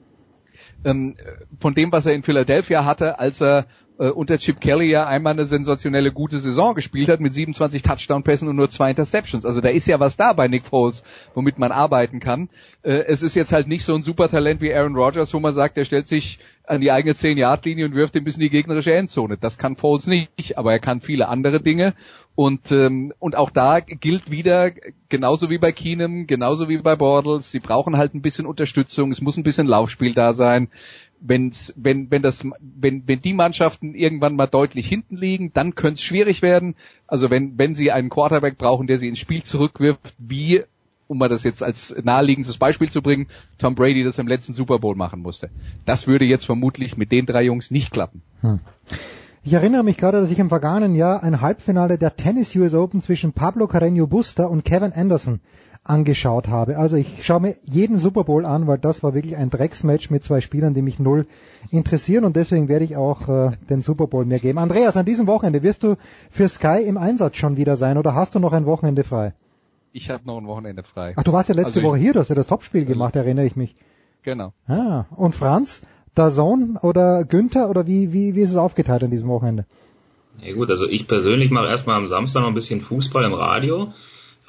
ähm, 0.86 1.16
von 1.58 1.74
dem, 1.74 1.92
was 1.92 2.06
er 2.06 2.14
in 2.14 2.24
Philadelphia 2.24 2.86
hatte, 2.86 3.20
als 3.20 3.42
er 3.42 3.66
äh, 3.99 4.10
unter 4.10 4.38
Chip 4.38 4.60
Kelly 4.60 4.90
ja 4.90 5.06
einmal 5.06 5.34
eine 5.34 5.45
sensationelle 5.45 6.11
gute 6.11 6.40
Saison 6.40 6.76
gespielt 6.76 7.10
hat 7.10 7.20
mit 7.20 7.34
27 7.34 7.82
Touchdown-Pässen 7.84 8.48
und 8.48 8.56
nur 8.56 8.70
zwei 8.70 8.90
Interceptions. 8.90 9.45
Also 9.45 9.61
da 9.61 9.70
ist 9.70 9.88
ja 9.88 9.99
was 9.99 10.18
da 10.18 10.34
bei 10.34 10.48
Nick 10.48 10.64
Foles, 10.64 11.03
womit 11.34 11.60
man 11.60 11.72
arbeiten 11.72 12.20
kann. 12.20 12.49
Äh, 12.82 13.03
es 13.07 13.22
ist 13.22 13.36
jetzt 13.36 13.52
halt 13.52 13.68
nicht 13.68 13.86
so 13.86 13.95
ein 13.95 14.03
Supertalent 14.03 14.61
wie 14.61 14.74
Aaron 14.74 14.95
Rodgers, 14.95 15.34
wo 15.34 15.40
man 15.40 15.53
sagt, 15.53 15.78
er 15.78 15.86
stellt 15.86 16.07
sich 16.07 16.40
an 16.65 16.80
die 16.80 16.91
eigene 16.91 17.14
10-Yard-Linie 17.14 17.86
und 17.86 17.95
wirft 17.95 18.15
ein 18.15 18.24
bisschen 18.24 18.41
die 18.41 18.49
gegnerische 18.49 18.94
Endzone. 18.94 19.38
Das 19.38 19.57
kann 19.57 19.76
Foles 19.76 20.07
nicht, 20.07 20.57
aber 20.57 20.72
er 20.72 20.80
kann 20.80 21.02
viele 21.02 21.28
andere 21.28 21.60
Dinge. 21.61 21.94
Und, 22.36 22.72
ähm, 22.72 23.14
und 23.20 23.36
auch 23.36 23.52
da 23.52 23.80
gilt 23.80 24.32
wieder, 24.32 24.72
genauso 25.10 25.49
wie 25.49 25.60
bei 25.60 25.72
Keenum, 25.72 26.26
genauso 26.26 26.70
wie 26.70 26.78
bei 26.78 26.95
Bortles, 26.95 27.52
sie 27.52 27.60
brauchen 27.60 27.98
halt 27.98 28.15
ein 28.15 28.22
bisschen 28.22 28.48
Unterstützung, 28.48 29.11
es 29.11 29.22
muss 29.22 29.38
ein 29.38 29.44
bisschen 29.44 29.68
Laufspiel 29.68 30.14
da 30.14 30.34
sein 30.34 30.70
wenn's, 31.24 31.74
wenn, 31.76 32.12
wenn, 32.12 32.22
das, 32.22 32.45
wenn, 32.60 33.08
wenn 33.08 33.22
die 33.22 33.34
Mannschaften 33.34 33.95
irgendwann 33.95 34.36
mal 34.36 34.48
deutlich 34.48 34.88
hinten 34.88 35.16
liegen, 35.16 35.52
dann 35.54 35.74
könnte 35.74 35.95
es 35.95 36.02
schwierig 36.02 36.41
werden. 36.41 36.76
Also 37.08 37.30
wenn, 37.30 37.58
wenn 37.58 37.76
sie 37.76 37.91
einen 37.91 38.10
Quarterback 38.10 38.58
brauchen, 38.58 38.88
der 38.88 39.00
sie 39.00 39.08
ins 39.08 39.20
Spiel 39.20 39.41
zurückwirft, 39.41 40.14
wie, 40.18 40.64
um 41.08 41.18
mal 41.18 41.30
das 41.30 41.44
jetzt 41.44 41.64
als 41.64 41.95
naheliegendes 42.04 42.58
Beispiel 42.58 42.90
zu 42.90 43.02
bringen, 43.02 43.28
Tom 43.58 43.76
Brady 43.76 44.04
das 44.04 44.20
im 44.20 44.28
letzten 44.28 44.54
Super 44.54 44.80
Bowl 44.80 44.95
machen 44.95 45.22
musste. 45.22 45.50
Das 45.86 46.08
würde 46.08 46.26
jetzt 46.26 46.45
vermutlich 46.45 46.98
mit 46.98 47.12
den 47.12 47.26
drei 47.26 47.44
Jungs 47.44 47.72
nicht 47.72 47.91
klappen. 47.91 48.22
Hm. 48.41 48.60
Ich 49.45 49.54
erinnere 49.54 49.84
mich 49.84 49.98
gerade, 49.98 50.22
dass 50.22 50.32
ich 50.32 50.40
im 50.40 50.50
vergangenen 50.50 50.95
Jahr 50.95 51.24
ein 51.24 51.41
Halbfinale 51.41 51.98
der 51.98 52.16
Tennis 52.16 52.56
US 52.56 52.74
Open 52.74 53.02
zwischen 53.02 53.34
Pablo 53.34 53.66
Carreño 53.66 54.08
Busta 54.08 54.45
und 54.45 54.64
Kevin 54.64 54.94
Anderson 54.94 55.41
angeschaut 55.84 56.48
habe. 56.48 56.78
Also 56.78 56.96
ich 56.96 57.26
schaue 57.26 57.42
mir 57.42 57.56
jeden 57.64 57.98
Super 57.98 58.24
Bowl 58.24 58.46
an, 58.46 58.68
weil 58.68 58.78
das 58.78 59.04
war 59.04 59.14
wirklich 59.14 59.36
ein 59.36 59.50
Drecksmatch 59.50 60.10
mit 60.10 60.24
zwei 60.24 60.40
Spielern, 60.40 60.74
die 60.74 60.82
mich 60.82 60.98
null 60.98 61.28
interessieren 61.72 62.24
und 62.24 62.36
deswegen 62.36 62.70
werde 62.70 62.86
ich 62.86 62.96
auch 62.96 63.28
äh, 63.28 63.52
den 63.70 63.82
Super 63.82 64.08
Bowl 64.08 64.26
mir 64.26 64.40
geben. 64.40 64.60
Andreas, 64.60 64.96
an 64.96 65.06
diesem 65.06 65.28
Wochenende 65.28 65.62
wirst 65.62 65.84
du 65.84 65.96
für 66.32 66.48
Sky 66.48 66.84
im 66.86 66.98
Einsatz 66.98 67.36
schon 67.36 67.58
wieder 67.58 67.76
sein 67.76 67.98
oder 67.98 68.16
hast 68.16 68.34
du 68.36 68.40
noch 68.40 68.54
ein 68.54 68.66
Wochenende 68.66 69.04
frei? 69.04 69.34
Ich 69.92 70.10
habe 70.10 70.26
noch 70.26 70.38
ein 70.38 70.48
Wochenende 70.48 70.84
frei. 70.84 71.14
Ach, 71.18 71.24
du 71.24 71.34
warst 71.34 71.50
ja 71.50 71.56
letzte 71.56 71.80
Also 71.80 71.90
Woche 71.90 71.98
hier, 71.98 72.14
du 72.14 72.20
hast 72.20 72.30
ja 72.30 72.36
das 72.36 72.48
Topspiel 72.48 72.86
gemacht, 72.86 73.16
erinnere 73.16 73.46
ich 73.46 73.56
mich. 73.56 73.76
Genau. 74.24 74.54
Ah, 74.68 75.06
und 75.16 75.36
Franz, 75.36 75.82
Dazon 76.16 76.78
oder 76.82 77.26
Günther 77.26 77.70
oder 77.70 77.88
wie, 77.88 78.14
wie, 78.14 78.36
wie 78.36 78.42
ist 78.42 78.52
es 78.52 78.58
aufgeteilt 78.58 79.04
an 79.04 79.12
diesem 79.12 79.28
Wochenende? 79.28 79.66
Ja 80.42 80.54
gut, 80.54 80.72
also 80.72 80.88
ich 80.88 81.08
persönlich 81.08 81.52
mache 81.52 81.68
erstmal 81.68 81.98
am 81.98 82.08
Samstag 82.08 82.42
noch 82.42 82.48
ein 82.48 82.54
bisschen 82.54 82.82
Fußball 82.82 83.26
im 83.26 83.34
Radio. 83.34 83.94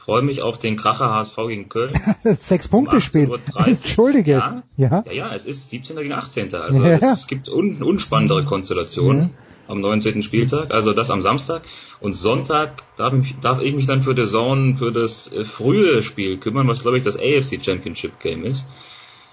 Freue 0.04 0.20
mich 0.20 0.42
auf 0.42 0.58
den 0.58 0.76
Kracher 0.76 1.10
HSV 1.10 1.36
gegen 1.48 1.68
Köln. 1.70 1.94
Sechs 2.40 2.68
Punkte 2.68 3.00
Spiel. 3.00 3.30
Entschuldige. 3.64 4.32
Ja, 4.32 4.62
ja. 4.76 5.02
ja, 5.06 5.12
ja, 5.12 5.34
es 5.34 5.46
ist 5.46 5.70
17. 5.70 5.96
gegen 5.96 6.12
18. 6.12 6.54
Also 6.54 6.84
Ja. 6.84 6.98
es, 7.12 7.26
gibt 7.26 7.48
un, 7.48 7.82
unspannendere 7.82 8.44
Konstellationen 8.44 9.30
am 9.66 9.80
19. 9.80 10.22
Spieltag, 10.22 10.74
also 10.74 10.92
das 10.92 11.10
am 11.10 11.22
Samstag. 11.22 11.62
Und 12.00 12.12
Sonntag 12.12 12.82
darf 12.98 13.14
ich, 13.14 13.34
darf 13.40 13.62
ich 13.62 13.74
mich 13.74 13.86
dann 13.86 14.02
für 14.02 14.14
die 14.14 14.26
Zone 14.26 14.76
für 14.76 14.92
das 14.92 15.32
äh, 15.32 15.44
frühe 15.46 16.02
Spiel 16.02 16.36
kümmern, 16.36 16.68
was 16.68 16.82
glaube 16.82 16.98
ich 16.98 17.02
das 17.02 17.16
AFC 17.16 17.64
Championship 17.64 18.20
Game 18.20 18.44
ist. 18.44 18.66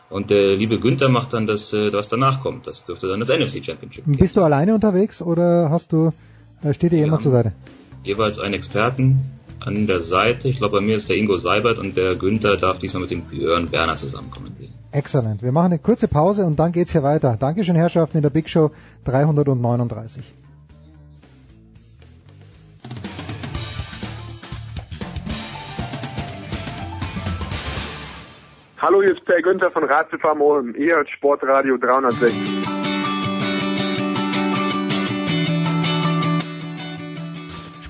Und 0.10 0.30
der 0.30 0.56
liebe 0.56 0.80
Günther 0.80 1.10
macht 1.10 1.34
dann 1.34 1.48
das, 1.48 1.74
äh, 1.74 1.92
was 1.92 2.08
danach 2.08 2.42
kommt. 2.42 2.68
Das 2.68 2.86
dürfte 2.86 3.10
dann 3.10 3.20
das 3.20 3.28
NFC 3.28 3.66
Championship. 3.66 4.06
Bist 4.08 4.38
du 4.38 4.42
alleine 4.42 4.74
unterwegs 4.74 5.22
oder 5.22 5.70
hast 5.70 5.92
du, 5.92 6.14
äh, 6.64 6.74
steht 6.74 6.94
dir 6.94 7.00
jemand 7.00 7.24
zur 7.24 7.32
Seite? 7.34 7.52
Jeweils 8.04 8.40
einen 8.40 8.54
Experten 8.54 9.20
an 9.66 9.88
der 9.88 10.02
Seite. 10.02 10.48
Ich 10.48 10.58
glaube, 10.58 10.78
bei 10.78 10.84
mir 10.84 10.96
ist 10.96 11.10
der 11.10 11.18
Ingo 11.18 11.38
Seibert 11.38 11.80
und 11.80 11.96
der 11.96 12.16
Günther 12.16 12.58
darf 12.58 12.80
diesmal 12.80 13.02
mit 13.02 13.12
dem 13.12 13.22
Björn 13.22 13.72
Werner 13.72 13.96
zusammen 13.96 14.32
kommentieren. 14.32 14.74
Exzellent. 14.92 15.42
Wir 15.42 15.52
machen 15.52 15.68
eine 15.68 15.80
kurze 15.80 16.08
Pause 16.08 16.46
und 16.46 16.60
dann 16.60 16.72
geht's 16.72 16.92
hier 16.92 17.04
weiter. 17.04 17.38
Dankeschön, 17.40 17.76
Herrschaften, 17.76 18.18
in 18.18 18.24
der 18.24 18.30
Big 18.30 18.50
Show 18.50 18.72
339. 19.06 20.24
Hallo, 28.82 29.04
hier 29.04 29.14
ist 29.16 29.24
Per 29.26 29.42
Günther 29.44 29.70
von 29.70 29.84
Ratzefarm 29.84 30.42
Ulm. 30.42 30.74
Ihr 30.76 30.96
hört 30.96 31.10
Sportradio 31.10 31.78
360. 31.78 32.71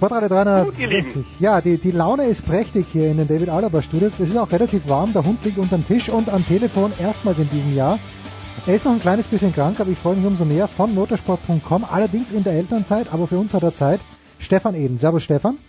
Sportradio 0.02 0.30
360. 0.30 1.26
Ja, 1.40 1.62
die, 1.62 1.78
die 1.78 1.92
Laune 1.92 2.24
ist 2.24 2.44
prächtig 2.44 2.88
hier 2.92 3.12
in 3.12 3.18
den 3.18 3.28
David 3.28 3.50
Alaba 3.50 3.84
Studios. 3.84 4.20
Es 4.20 4.32
ist 4.32 4.36
auch 4.36 4.52
relativ 4.52 4.90
warm. 4.90 5.14
Der 5.14 5.24
Hund 5.24 5.46
liegt 5.46 5.60
unterm 5.60 5.86
Tisch 5.86 6.10
und 6.10 6.28
am 6.28 6.44
Telefon 6.44 6.92
erstmals 7.00 7.38
in 7.38 7.48
diesem 7.52 7.76
Jahr. 7.76 8.00
Er 8.66 8.74
ist 8.74 8.86
noch 8.86 8.94
ein 8.94 9.00
kleines 9.00 9.28
bisschen 9.28 9.54
krank, 9.54 9.80
aber 9.80 9.92
ich 9.92 10.00
freue 10.00 10.16
mich 10.16 10.26
umso 10.26 10.44
mehr 10.44 10.68
von 10.68 10.96
motorsport.com. 10.96 11.86
Allerdings 11.86 12.32
in 12.32 12.44
der 12.44 12.54
Elternzeit, 12.54 13.14
aber 13.14 13.28
für 13.28 13.38
uns 13.38 13.54
hat 13.54 13.62
er 13.62 13.76
Zeit. 13.76 14.00
Stefan 14.40 14.74
Eden. 14.74 14.98
Servus 14.98 15.22
Stefan. 15.22 15.60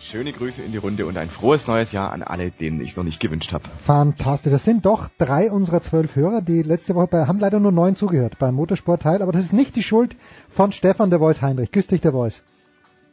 Schöne 0.00 0.32
Grüße 0.32 0.62
in 0.62 0.72
die 0.72 0.78
Runde 0.78 1.04
und 1.04 1.18
ein 1.18 1.28
frohes 1.28 1.66
neues 1.66 1.92
Jahr 1.92 2.12
an 2.12 2.22
alle, 2.22 2.50
denen 2.50 2.80
ich 2.80 2.92
es 2.92 2.96
noch 2.96 3.04
nicht 3.04 3.20
gewünscht 3.20 3.52
habe. 3.52 3.64
Fantastisch. 3.84 4.52
Das 4.52 4.64
sind 4.64 4.86
doch 4.86 5.10
drei 5.18 5.50
unserer 5.50 5.82
zwölf 5.82 6.16
Hörer, 6.16 6.40
die 6.40 6.62
letzte 6.62 6.94
Woche 6.94 7.08
bei, 7.08 7.26
haben 7.26 7.38
leider 7.38 7.60
nur 7.60 7.72
neun 7.72 7.94
zugehört 7.94 8.38
beim 8.38 8.54
Motorsport-Teil, 8.54 9.20
aber 9.20 9.32
das 9.32 9.44
ist 9.44 9.52
nicht 9.52 9.76
die 9.76 9.82
Schuld 9.82 10.16
von 10.48 10.72
Stefan 10.72 11.10
der 11.10 11.18
Voice 11.18 11.42
Heinrich. 11.42 11.70
Grüß 11.72 11.88
dich, 11.88 12.00
der 12.00 12.12
Voice. 12.12 12.42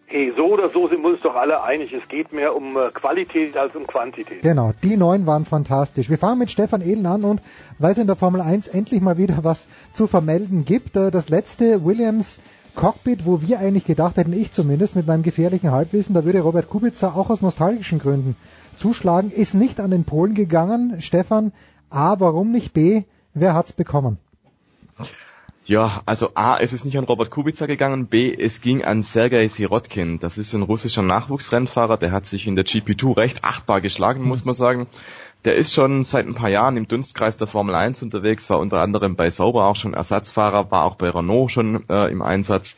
Hey, 0.10 0.32
so 0.38 0.46
oder 0.46 0.70
so 0.70 0.88
sind 0.88 1.02
wir 1.02 1.10
uns 1.10 1.22
doch 1.22 1.36
alle 1.36 1.64
einig. 1.64 1.92
Es 1.92 2.08
geht 2.08 2.32
mehr 2.32 2.56
um 2.56 2.78
äh, 2.78 2.92
Qualität 2.92 3.58
als 3.58 3.76
um 3.76 3.86
Quantität. 3.86 4.42
Genau, 4.42 4.72
die 4.82 4.96
neun 4.96 5.26
waren 5.26 5.44
fantastisch. 5.44 6.10
Wir 6.10 6.18
fangen 6.18 6.40
mit 6.40 6.50
Stefan 6.50 6.80
Ehlen 6.82 7.06
an 7.06 7.26
und 7.26 7.42
weil 7.78 7.92
es 7.92 7.98
in 7.98 8.08
der 8.08 8.16
Formel 8.16 8.40
1 8.40 8.70
endlich 8.70 9.02
mal 9.02 9.18
wieder 9.18 9.44
was 9.44 9.68
zu 9.92 10.08
vermelden 10.08 10.64
gibt. 10.64 10.96
äh, 10.96 11.12
Das 11.12 11.28
letzte 11.28 11.84
Williams 11.84 12.40
Cockpit, 12.74 13.26
wo 13.26 13.42
wir 13.42 13.60
eigentlich 13.60 13.84
gedacht 13.84 14.16
hätten, 14.16 14.32
ich 14.32 14.54
zumindest 14.54 14.96
mit 14.96 15.08
meinem 15.08 15.24
gefährlichen 15.24 15.72
Halbwissen, 15.72 16.16
da 16.16 16.24
würde 16.24 16.40
Robert 16.40 16.70
Kubica 16.70 17.08
auch 17.10 17.30
aus 17.30 17.42
nostalgischen 17.42 18.00
Gründen 18.00 18.38
zuschlagen, 18.78 19.30
ist 19.30 19.56
nicht 19.56 19.82
an 19.82 19.92
den 19.92 20.06
Polen 20.06 20.36
gegangen. 20.36 21.02
Stefan, 21.02 21.52
A, 21.90 22.18
warum 22.20 22.54
nicht? 22.54 22.74
B, 22.74 23.04
wer 23.34 23.54
hat's 23.54 23.74
bekommen? 23.74 24.20
Ja, 25.68 26.02
also 26.06 26.32
A, 26.34 26.58
es 26.58 26.72
ist 26.72 26.86
nicht 26.86 26.98
an 26.98 27.04
Robert 27.04 27.30
Kubica 27.30 27.66
gegangen, 27.66 28.08
B, 28.08 28.34
es 28.34 28.62
ging 28.62 28.86
an 28.86 29.04
Sergei 29.04 29.50
Sirotkin. 29.50 30.18
Das 30.18 30.38
ist 30.38 30.54
ein 30.54 30.62
russischer 30.62 31.02
Nachwuchsrennfahrer, 31.02 31.98
der 31.98 32.14
hat 32.14 32.26
sich 32.26 32.48
in 32.48 32.56
der 32.56 32.66
GP2 32.66 33.18
recht 33.18 33.44
achtbar 33.44 33.82
geschlagen, 33.82 34.24
muss 34.24 34.46
man 34.46 34.56
sagen. 34.56 34.88
Der 35.44 35.56
ist 35.56 35.74
schon 35.74 36.06
seit 36.06 36.26
ein 36.26 36.36
paar 36.36 36.50
Jahren 36.50 36.78
im 36.78 36.88
Dunstkreis 36.88 37.36
der 37.36 37.48
Formel 37.48 37.76
1 37.76 38.02
unterwegs, 38.02 38.50
war 38.50 38.60
unter 38.60 38.80
anderem 38.80 39.18
bei 39.18 39.30
Sauber 39.30 39.66
auch 39.66 39.76
schon 39.76 39.94
Ersatzfahrer, 39.94 40.72
war 40.72 40.86
auch 40.86 40.96
bei 40.96 41.10
Renault 41.10 41.52
schon 41.52 41.84
äh, 41.90 42.10
im 42.10 42.22
Einsatz. 42.22 42.78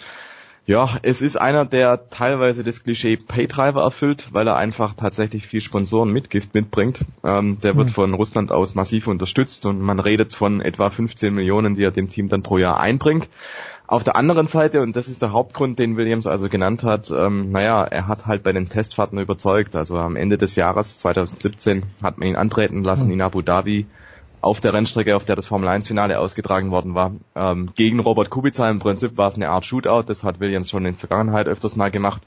Ja, 0.70 1.00
es 1.02 1.24
ist 1.24 1.36
einer, 1.36 1.66
der 1.66 2.12
teilweise 2.12 2.64
das 2.64 2.84
Klischee 2.84 3.18
Paydriver 3.18 3.82
erfüllt, 3.82 4.28
weil 4.34 4.46
er 4.46 4.56
einfach 4.56 4.94
tatsächlich 4.94 5.48
viel 5.48 5.62
Sponsoren 5.62 6.12
Mitgift 6.12 6.54
mitbringt. 6.54 7.00
Ähm, 7.24 7.60
der 7.60 7.76
wird 7.76 7.88
Hm. 7.88 7.94
von 7.96 8.14
Russland 8.14 8.52
aus 8.52 8.76
massiv 8.76 9.08
unterstützt 9.08 9.66
und 9.66 9.82
man 9.82 10.00
redet 10.00 10.36
von 10.36 10.62
etwa 10.62 10.91
15 10.91 11.34
Millionen, 11.34 11.74
die 11.74 11.82
er 11.82 11.90
dem 11.90 12.08
Team 12.10 12.30
dann 12.30 12.44
pro 12.44 12.60
Jahr 12.60 12.80
einbringt. 12.80 13.30
Auf 13.88 14.04
der 14.04 14.16
anderen 14.16 14.46
Seite, 14.46 14.82
und 14.84 14.96
das 14.96 15.08
ist 15.08 15.24
der 15.24 15.32
Hauptgrund, 15.32 15.80
den 15.80 15.98
Williams 15.98 16.28
also 16.28 16.50
genannt 16.50 16.84
hat, 16.84 17.10
ähm, 17.10 17.52
naja, 17.52 17.84
er 17.86 18.08
hat 18.08 18.28
halt 18.28 18.44
bei 18.44 18.52
den 18.52 18.70
Testfahrten 18.70 19.18
überzeugt. 19.18 19.76
Also 19.76 19.98
am 19.98 20.16
Ende 20.16 20.38
des 20.38 20.56
Jahres 20.56 21.00
2017 21.00 21.82
hat 22.04 22.20
man 22.20 22.28
ihn 22.28 22.36
antreten 22.36 22.84
lassen 22.84 23.06
Hm. 23.08 23.14
in 23.14 23.22
Abu 23.24 23.41
Dhabi 23.41 23.88
auf 24.41 24.61
der 24.61 24.74
Rennstrecke, 24.74 25.16
auf 25.16 25.26
der 25.26 25.36
das 25.36 25.48
Formel 25.48 25.68
1 25.68 25.88
Finale 25.88 26.20
ausgetragen 26.20 26.72
worden 26.72 26.95
war. 26.95 27.11
Ähm, 27.36 27.70
gegen 27.76 27.99
Robert 27.99 28.30
Kubica 28.30 28.70
im 28.70 28.80
Prinzip 28.80 29.18
war 29.18 29.30
es 29.30 29.36
eine 29.36 29.49
Art 29.49 29.66
Shootout, 29.66 30.03
das 30.03 30.24
hat 30.24 30.40
Williams 30.40 30.70
schon 30.70 30.86
in 30.86 30.94
der 30.94 30.99
Vergangenheit 30.99 31.48
öfters 31.48 31.76
mal 31.76 31.91
gemacht. 31.91 32.22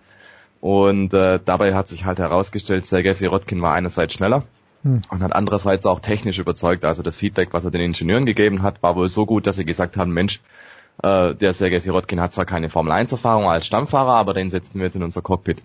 Und 0.60 1.12
äh, 1.14 1.40
dabei 1.44 1.74
hat 1.74 1.88
sich 1.88 2.04
halt 2.04 2.18
herausgestellt, 2.18 2.86
Sergei 2.86 3.14
Sirotkin 3.14 3.60
war 3.62 3.74
einerseits 3.74 4.14
schneller 4.14 4.44
Hm. 4.82 5.00
und 5.10 5.22
hat 5.22 5.32
andererseits 5.32 5.86
auch 5.86 6.00
technisch 6.00 6.38
überzeugt. 6.38 6.84
Also 6.84 7.02
das 7.02 7.16
Feedback, 7.16 7.52
was 7.52 7.64
er 7.64 7.70
den 7.70 7.82
Ingenieuren 7.82 8.26
gegeben 8.26 8.62
hat, 8.62 8.82
war 8.82 8.96
wohl 8.96 9.08
so 9.08 9.26
gut, 9.26 9.46
dass 9.46 9.56
sie 9.56 9.64
gesagt 9.64 9.96
haben, 9.96 10.12
Mensch, 10.12 10.40
äh, 11.02 11.34
der 11.34 11.52
Sergei 11.52 11.80
Sirotkin 11.80 12.20
hat 12.20 12.32
zwar 12.32 12.44
keine 12.44 12.70
Formel 12.70 12.92
1 12.92 13.12
Erfahrung 13.12 13.48
als 13.48 13.66
Stammfahrer, 13.66 14.14
aber 14.14 14.32
den 14.34 14.50
setzen 14.50 14.78
wir 14.78 14.84
jetzt 14.84 14.96
in 14.96 15.02
unser 15.02 15.22
Cockpit. 15.22 15.62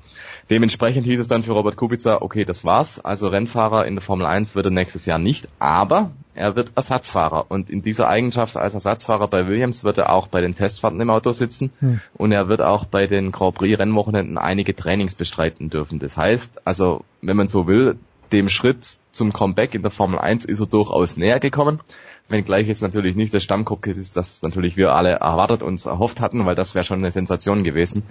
Dementsprechend 0.50 1.06
hieß 1.06 1.20
es 1.20 1.28
dann 1.28 1.44
für 1.44 1.52
Robert 1.52 1.76
Kubica, 1.76 2.22
okay, 2.22 2.46
das 2.46 2.66
war's. 2.66 3.00
Also 3.00 3.28
Rennfahrer 3.28 3.86
in 3.86 3.96
der 3.96 4.02
Formel 4.02 4.26
1 4.26 4.56
wird 4.56 4.66
er 4.66 4.72
nächstes 4.72 5.06
Jahr 5.06 5.20
nicht, 5.20 5.48
aber 5.60 6.12
er 6.34 6.56
wird 6.56 6.72
Ersatzfahrer. 6.76 7.46
Und 7.50 7.70
in 7.70 7.82
dieser 7.82 8.08
Eigenschaft 8.08 8.58
als 8.58 8.74
Ersatzfahrer 8.74 9.28
bei 9.28 9.48
Williams 9.48 9.84
wird 9.84 9.98
er 9.98 10.12
auch 10.12 10.28
bei 10.28 10.42
den 10.42 10.56
Testfahrten 10.56 11.02
im 11.02 11.10
Auto 11.10 11.32
sitzen 11.32 11.72
Hm. 11.80 12.00
und 12.16 12.32
er 12.32 12.50
wird 12.50 12.62
auch 12.62 12.86
bei 12.86 13.08
den 13.08 13.32
Grand 13.32 13.56
Prix 13.56 13.78
Rennwochenenden 13.78 14.38
einige 14.38 14.76
Trainings 14.76 15.16
bestreiten 15.16 15.70
dürfen. 15.70 16.00
Das 16.00 16.18
heißt, 16.18 16.66
also 16.66 17.04
wenn 17.22 17.38
man 17.38 17.48
so 17.48 17.68
will, 17.68 17.98
dem 18.32 18.50
Schritt 18.50 18.98
zum 19.12 19.34
Comeback 19.34 19.74
in 19.74 19.82
der 19.82 19.92
Formel 19.92 20.20
1 20.20 20.46
ist 20.46 20.60
er 20.60 20.68
durchaus 20.68 21.18
näher 21.18 21.40
gekommen. 21.40 21.80
Wenngleich 22.30 22.68
jetzt 22.68 22.82
natürlich 22.82 23.16
nicht 23.16 23.34
das 23.34 23.44
Stammcockpit 23.44 23.96
ist, 23.96 24.18
das 24.18 24.42
natürlich 24.42 24.78
wir 24.78 24.94
alle 24.94 25.12
erwartet 25.12 25.64
und 25.64 25.84
erhofft 25.86 26.22
hatten, 26.22 26.46
weil 26.46 26.56
das 26.56 26.76
wäre 26.76 26.86
schon 26.86 27.00
eine 27.00 27.12
Sensation 27.12 27.64
gewesen. 27.64 28.04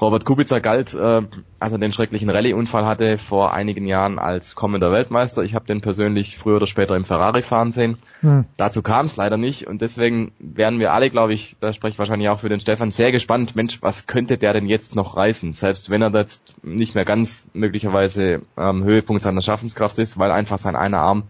Robert 0.00 0.24
Kubica 0.24 0.58
galt, 0.58 0.92
äh, 0.94 1.22
als 1.60 1.72
er 1.72 1.78
den 1.78 1.92
schrecklichen 1.92 2.28
Rallye-Unfall 2.28 2.84
hatte, 2.84 3.16
vor 3.16 3.54
einigen 3.54 3.86
Jahren 3.86 4.18
als 4.18 4.54
kommender 4.56 4.90
Weltmeister. 4.90 5.42
Ich 5.42 5.54
habe 5.54 5.66
den 5.66 5.80
persönlich 5.80 6.36
früher 6.36 6.56
oder 6.56 6.66
später 6.66 6.96
im 6.96 7.04
Ferrari 7.04 7.42
fahren 7.42 7.70
sehen. 7.70 7.98
Hm. 8.20 8.44
Dazu 8.56 8.82
kam 8.82 9.06
es 9.06 9.16
leider 9.16 9.36
nicht 9.36 9.66
und 9.66 9.82
deswegen 9.82 10.32
wären 10.38 10.80
wir 10.80 10.92
alle, 10.92 11.10
glaube 11.10 11.32
ich, 11.32 11.56
da 11.60 11.72
spreche 11.72 11.92
ich 11.92 11.98
wahrscheinlich 11.98 12.28
auch 12.28 12.40
für 12.40 12.48
den 12.48 12.60
Stefan, 12.60 12.90
sehr 12.90 13.12
gespannt, 13.12 13.54
Mensch, 13.54 13.82
was 13.82 14.06
könnte 14.06 14.36
der 14.36 14.52
denn 14.52 14.66
jetzt 14.66 14.96
noch 14.96 15.16
reißen? 15.16 15.52
Selbst 15.52 15.90
wenn 15.90 16.02
er 16.02 16.10
jetzt 16.10 16.54
nicht 16.64 16.94
mehr 16.96 17.04
ganz 17.04 17.46
möglicherweise 17.52 18.42
am 18.56 18.82
Höhepunkt 18.82 19.22
seiner 19.22 19.42
Schaffenskraft 19.42 19.98
ist, 20.00 20.18
weil 20.18 20.32
einfach 20.32 20.58
sein 20.58 20.74
einer 20.74 20.98
Arm 20.98 21.24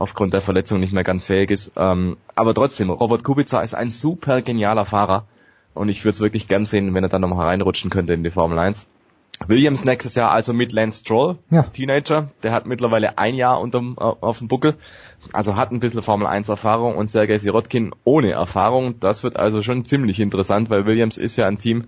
aufgrund 0.00 0.32
der 0.32 0.40
Verletzung 0.40 0.80
nicht 0.80 0.94
mehr 0.94 1.04
ganz 1.04 1.26
fähig 1.26 1.50
ist. 1.50 1.72
Ähm, 1.76 2.16
aber 2.34 2.54
trotzdem, 2.54 2.88
Robert 2.90 3.22
Kubica 3.22 3.60
ist 3.60 3.74
ein 3.74 3.90
super 3.90 4.40
genialer 4.40 4.86
Fahrer 4.86 5.26
und 5.74 5.90
ich 5.90 6.04
würde 6.04 6.14
es 6.14 6.20
wirklich 6.20 6.48
gern 6.48 6.64
sehen, 6.64 6.94
wenn 6.94 7.04
er 7.04 7.10
dann 7.10 7.20
nochmal 7.20 7.46
reinrutschen 7.46 7.90
könnte 7.90 8.14
in 8.14 8.24
die 8.24 8.30
Formel 8.30 8.58
1. 8.58 8.86
Williams 9.46 9.84
nächstes 9.84 10.14
Jahr 10.14 10.30
also 10.30 10.52
mit 10.52 10.72
Lance 10.72 11.00
Stroll, 11.00 11.38
Ja. 11.50 11.62
Teenager, 11.62 12.28
der 12.42 12.52
hat 12.52 12.66
mittlerweile 12.66 13.18
ein 13.18 13.34
Jahr 13.34 13.60
unterm, 13.60 13.96
äh, 13.98 14.02
auf 14.02 14.38
dem 14.38 14.48
Buckel, 14.48 14.74
also 15.32 15.56
hat 15.56 15.70
ein 15.70 15.80
bisschen 15.80 16.02
Formel 16.02 16.26
1 16.26 16.48
Erfahrung 16.48 16.96
und 16.96 17.10
Sergei 17.10 17.38
Sirotkin 17.38 17.92
ohne 18.04 18.30
Erfahrung. 18.32 19.00
Das 19.00 19.22
wird 19.22 19.36
also 19.36 19.62
schon 19.62 19.84
ziemlich 19.84 20.18
interessant, 20.18 20.70
weil 20.70 20.86
Williams 20.86 21.18
ist 21.18 21.36
ja 21.36 21.46
ein 21.46 21.58
Team, 21.58 21.84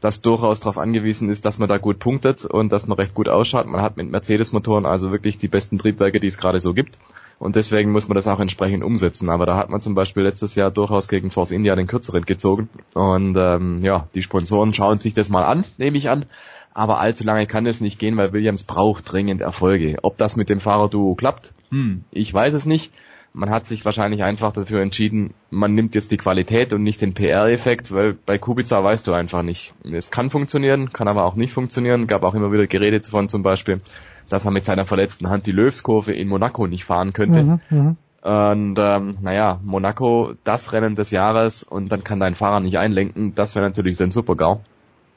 das 0.00 0.22
durchaus 0.22 0.60
darauf 0.60 0.78
angewiesen 0.78 1.28
ist, 1.30 1.44
dass 1.44 1.58
man 1.58 1.68
da 1.68 1.76
gut 1.76 1.98
punktet 1.98 2.44
und 2.46 2.72
dass 2.72 2.86
man 2.86 2.96
recht 2.98 3.14
gut 3.14 3.28
ausschaut. 3.28 3.66
Man 3.66 3.82
hat 3.82 3.96
mit 3.96 4.10
Mercedes-Motoren 4.10 4.86
also 4.86 5.12
wirklich 5.12 5.38
die 5.38 5.48
besten 5.48 5.78
Triebwerke, 5.78 6.18
die 6.18 6.26
es 6.26 6.38
gerade 6.38 6.60
so 6.60 6.74
gibt. 6.74 6.98
Und 7.42 7.56
deswegen 7.56 7.90
muss 7.90 8.06
man 8.06 8.14
das 8.14 8.28
auch 8.28 8.38
entsprechend 8.38 8.84
umsetzen. 8.84 9.28
Aber 9.28 9.46
da 9.46 9.56
hat 9.56 9.68
man 9.68 9.80
zum 9.80 9.96
Beispiel 9.96 10.22
letztes 10.22 10.54
Jahr 10.54 10.70
durchaus 10.70 11.08
gegen 11.08 11.32
Force 11.32 11.50
India 11.50 11.74
den 11.74 11.88
kürzeren 11.88 12.24
gezogen. 12.24 12.68
Und 12.94 13.36
ähm, 13.36 13.80
ja, 13.82 14.04
die 14.14 14.22
Sponsoren 14.22 14.72
schauen 14.72 15.00
sich 15.00 15.12
das 15.12 15.28
mal 15.28 15.42
an, 15.44 15.64
nehme 15.76 15.98
ich 15.98 16.08
an. 16.08 16.26
Aber 16.72 17.00
allzu 17.00 17.24
lange 17.24 17.48
kann 17.48 17.66
es 17.66 17.80
nicht 17.80 17.98
gehen, 17.98 18.16
weil 18.16 18.32
Williams 18.32 18.62
braucht 18.62 19.10
dringend 19.10 19.40
Erfolge. 19.40 19.98
Ob 20.02 20.16
das 20.18 20.36
mit 20.36 20.50
dem 20.50 20.60
Fahrerduo 20.60 21.16
klappt, 21.16 21.52
hm, 21.70 22.04
ich 22.12 22.32
weiß 22.32 22.54
es 22.54 22.64
nicht. 22.64 22.92
Man 23.34 23.50
hat 23.50 23.66
sich 23.66 23.84
wahrscheinlich 23.84 24.22
einfach 24.22 24.52
dafür 24.52 24.80
entschieden, 24.80 25.34
man 25.50 25.74
nimmt 25.74 25.96
jetzt 25.96 26.12
die 26.12 26.18
Qualität 26.18 26.72
und 26.72 26.84
nicht 26.84 27.00
den 27.00 27.14
PR-Effekt, 27.14 27.90
weil 27.90 28.12
bei 28.12 28.38
Kubica 28.38 28.84
weißt 28.84 29.08
du 29.08 29.14
einfach 29.14 29.42
nicht. 29.42 29.74
Es 29.90 30.12
kann 30.12 30.30
funktionieren, 30.30 30.92
kann 30.92 31.08
aber 31.08 31.24
auch 31.24 31.34
nicht 31.34 31.52
funktionieren. 31.52 32.06
Gab 32.06 32.22
auch 32.22 32.34
immer 32.34 32.52
wieder 32.52 32.68
Gerede 32.68 33.00
davon 33.00 33.28
zum 33.28 33.42
Beispiel, 33.42 33.80
dass 34.32 34.46
er 34.46 34.50
mit 34.50 34.64
seiner 34.64 34.86
verletzten 34.86 35.28
Hand 35.28 35.46
die 35.46 35.52
Löwskurve 35.52 36.12
in 36.12 36.28
Monaco 36.28 36.66
nicht 36.66 36.84
fahren 36.84 37.12
könnte. 37.12 37.42
Mhm, 37.42 37.60
mhm. 37.70 37.96
Und 38.22 38.78
ähm, 38.78 39.18
naja, 39.20 39.60
Monaco, 39.62 40.34
das 40.44 40.72
Rennen 40.72 40.94
des 40.94 41.10
Jahres 41.10 41.64
und 41.64 41.90
dann 41.90 42.04
kann 42.04 42.20
dein 42.20 42.34
Fahrer 42.34 42.60
nicht 42.60 42.78
einlenken, 42.78 43.34
das 43.34 43.54
wäre 43.54 43.66
natürlich 43.66 43.96
sein 43.96 44.10
Super-GAU. 44.10 44.60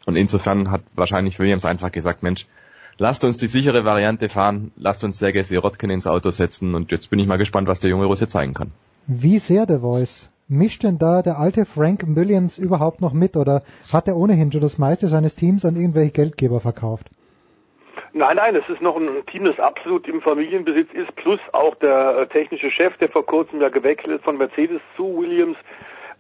Und 0.05 0.15
insofern 0.15 0.71
hat 0.71 0.81
wahrscheinlich 0.95 1.39
Williams 1.39 1.65
einfach 1.65 1.91
gesagt, 1.91 2.23
Mensch, 2.23 2.47
lasst 2.97 3.23
uns 3.23 3.37
die 3.37 3.47
sichere 3.47 3.85
Variante 3.85 4.27
fahren, 4.27 4.71
lasst 4.75 5.03
uns 5.03 5.19
Sergei 5.19 5.43
Sirotkin 5.43 5.91
ins 5.91 6.07
Auto 6.07 6.31
setzen 6.31 6.75
und 6.75 6.91
jetzt 6.91 7.09
bin 7.09 7.19
ich 7.19 7.27
mal 7.27 7.37
gespannt, 7.37 7.67
was 7.67 7.79
der 7.79 7.91
junge 7.91 8.05
Russe 8.05 8.27
zeigen 8.27 8.53
kann. 8.53 8.71
Wie 9.07 9.39
sehr 9.39 9.65
der 9.65 9.79
Voice? 9.79 10.29
Mischt 10.47 10.83
denn 10.83 10.97
da 10.97 11.21
der 11.21 11.39
alte 11.39 11.65
Frank 11.65 12.03
Williams 12.05 12.57
überhaupt 12.57 13.01
noch 13.01 13.13
mit 13.13 13.37
oder 13.37 13.63
hat 13.91 14.07
er 14.07 14.17
ohnehin 14.17 14.51
schon 14.51 14.61
das 14.61 14.77
meiste 14.77 15.07
seines 15.07 15.35
Teams 15.35 15.63
an 15.63 15.75
irgendwelche 15.75 16.11
Geldgeber 16.11 16.59
verkauft? 16.59 17.07
Nein, 18.17 18.37
nein, 18.37 18.55
es 18.55 18.67
ist 18.69 18.81
noch 18.81 18.95
ein 18.95 19.25
Team, 19.25 19.43
das 19.43 19.59
absolut 19.59 20.07
im 20.07 20.21
Familienbesitz 20.21 20.87
ist, 20.93 21.13
plus 21.17 21.39
auch 21.51 21.75
der 21.75 22.19
äh, 22.19 22.27
technische 22.27 22.71
Chef, 22.71 22.95
der 22.95 23.09
vor 23.09 23.25
kurzem 23.25 23.59
ja 23.59 23.67
gewechselt 23.67 24.15
ist 24.15 24.23
von 24.23 24.37
Mercedes 24.37 24.79
zu 24.95 25.17
Williams. 25.17 25.57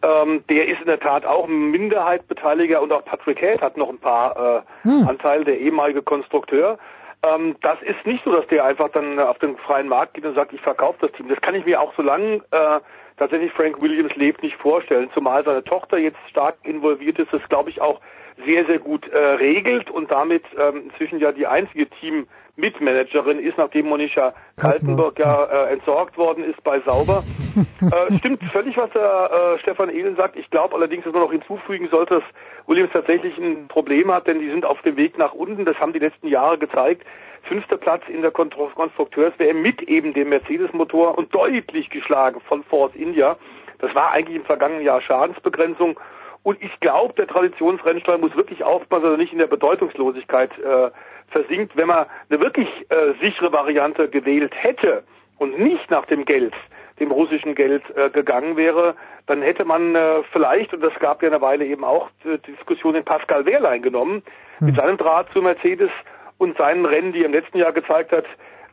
Ähm, 0.03 0.43
der 0.49 0.67
ist 0.67 0.81
in 0.81 0.87
der 0.87 0.99
Tat 0.99 1.25
auch 1.25 1.47
Minderheitbeteiliger 1.47 2.81
und 2.81 2.91
auch 2.91 3.05
Patrick 3.05 3.39
Head 3.39 3.61
hat 3.61 3.77
noch 3.77 3.87
ein 3.87 3.97
paar 3.97 4.65
äh, 4.83 4.89
hm. 4.89 5.07
Anteile, 5.07 5.45
der 5.45 5.57
ehemalige 5.57 6.01
Konstrukteur. 6.01 6.77
Ähm, 7.25 7.55
das 7.61 7.81
ist 7.83 8.05
nicht 8.05 8.25
so, 8.25 8.33
dass 8.33 8.45
der 8.47 8.65
einfach 8.65 8.89
dann 8.89 9.17
auf 9.17 9.39
den 9.39 9.55
freien 9.55 9.87
Markt 9.87 10.15
geht 10.15 10.25
und 10.25 10.35
sagt, 10.35 10.51
ich 10.51 10.59
verkaufe 10.59 10.97
das 10.99 11.13
Team. 11.13 11.29
Das 11.29 11.39
kann 11.39 11.55
ich 11.55 11.65
mir 11.65 11.79
auch 11.79 11.93
so 11.95 12.01
lange 12.01 12.41
äh, 12.51 12.81
tatsächlich 13.15 13.53
Frank 13.53 13.81
Williams 13.81 14.13
lebt 14.17 14.43
nicht 14.43 14.57
vorstellen, 14.57 15.09
zumal 15.13 15.45
seine 15.45 15.63
Tochter 15.63 15.97
jetzt 15.97 16.19
stark 16.29 16.55
involviert 16.63 17.19
ist, 17.19 17.31
das 17.31 17.47
glaube 17.47 17.69
ich 17.69 17.79
auch 17.79 18.01
sehr, 18.43 18.65
sehr 18.65 18.79
gut 18.79 19.07
äh, 19.07 19.17
regelt 19.17 19.89
und 19.89 20.11
damit 20.11 20.43
ähm, 20.57 20.89
inzwischen 20.89 21.19
ja 21.19 21.31
die 21.31 21.47
einzige 21.47 21.87
Team-Mitmanagerin 21.87 23.39
ist, 23.39 23.57
nachdem 23.57 23.87
Monisha 23.87 24.33
Kaltenberg 24.57 25.17
ja 25.19 25.45
äh, 25.45 25.73
entsorgt 25.73 26.17
worden 26.17 26.43
ist 26.43 26.61
bei 26.63 26.81
Sauber. 26.81 27.23
äh, 27.81 28.17
stimmt 28.17 28.43
völlig, 28.51 28.75
was 28.75 28.89
der 28.91 29.31
äh, 29.31 29.59
Stefan 29.59 29.89
Ehlen 29.89 30.15
sagt. 30.17 30.35
Ich 30.35 30.49
glaube 30.49 30.75
allerdings, 30.75 31.05
dass 31.05 31.13
man 31.13 31.21
noch 31.21 31.31
hinzufügen 31.31 31.87
sollte, 31.89 32.15
dass 32.15 32.23
Williams 32.67 32.91
tatsächlich 32.91 33.37
ein 33.37 33.67
Problem 33.67 34.11
hat, 34.11 34.27
denn 34.27 34.39
die 34.39 34.49
sind 34.49 34.65
auf 34.65 34.81
dem 34.81 34.97
Weg 34.97 35.17
nach 35.17 35.33
unten. 35.33 35.63
Das 35.63 35.79
haben 35.79 35.93
die 35.93 35.99
letzten 35.99 36.27
Jahre 36.27 36.57
gezeigt. 36.57 37.05
Fünfter 37.43 37.77
Platz 37.77 38.01
in 38.07 38.21
der 38.21 38.31
Konstrukteurs-WM 38.31 39.61
mit 39.61 39.81
eben 39.83 40.13
dem 40.13 40.29
Mercedes-Motor 40.29 41.17
und 41.17 41.33
deutlich 41.33 41.89
geschlagen 41.89 42.41
von 42.41 42.63
Force 42.63 42.95
India. 42.95 43.37
Das 43.79 43.93
war 43.93 44.11
eigentlich 44.11 44.37
im 44.37 44.45
vergangenen 44.45 44.83
Jahr 44.83 44.99
Schadensbegrenzung 44.99 45.99
und 46.45 46.61
ich 46.61 46.79
glaube, 46.79 47.15
der 47.15 47.25
Traditionsrennstall 47.25 48.19
muss 48.19 48.35
wirklich 48.35 48.63
aufpassen, 48.63 49.01
dass 49.01 49.13
er 49.13 49.17
nicht 49.17 49.33
in 49.33 49.39
der 49.39 49.47
Bedeutungslosigkeit 49.47 50.51
äh, 50.59 50.91
versinkt. 51.29 51.75
Wenn 51.75 51.87
man 51.87 52.05
eine 52.29 52.39
wirklich 52.39 52.69
äh, 52.89 53.13
sichere 53.19 53.51
Variante 53.51 54.07
gewählt 54.07 54.53
hätte 54.55 55.03
und 55.39 55.57
nicht 55.57 55.89
nach 55.89 56.05
dem 56.05 56.23
Geld, 56.23 56.53
dem 56.99 57.09
russischen 57.09 57.55
Geld 57.55 57.81
äh, 57.95 58.11
gegangen 58.11 58.57
wäre, 58.57 58.93
dann 59.25 59.41
hätte 59.41 59.65
man 59.65 59.95
äh, 59.95 60.21
vielleicht, 60.31 60.71
und 60.71 60.83
das 60.83 60.93
gab 60.99 61.23
ja 61.23 61.29
eine 61.29 61.41
Weile 61.41 61.65
eben 61.65 61.83
auch 61.83 62.09
äh, 62.25 62.37
die 62.45 62.51
Diskussion 62.51 62.93
in 62.93 63.03
Pascal 63.03 63.47
Wehrlein 63.47 63.81
genommen, 63.81 64.21
hm. 64.59 64.67
mit 64.67 64.75
seinem 64.75 64.97
Draht 64.97 65.31
zu 65.33 65.41
Mercedes 65.41 65.89
und 66.37 66.55
seinen 66.59 66.85
Rennen, 66.85 67.11
die 67.11 67.21
er 67.21 67.25
im 67.25 67.33
letzten 67.33 67.57
Jahr 67.57 67.71
gezeigt 67.71 68.11
hat, 68.11 68.25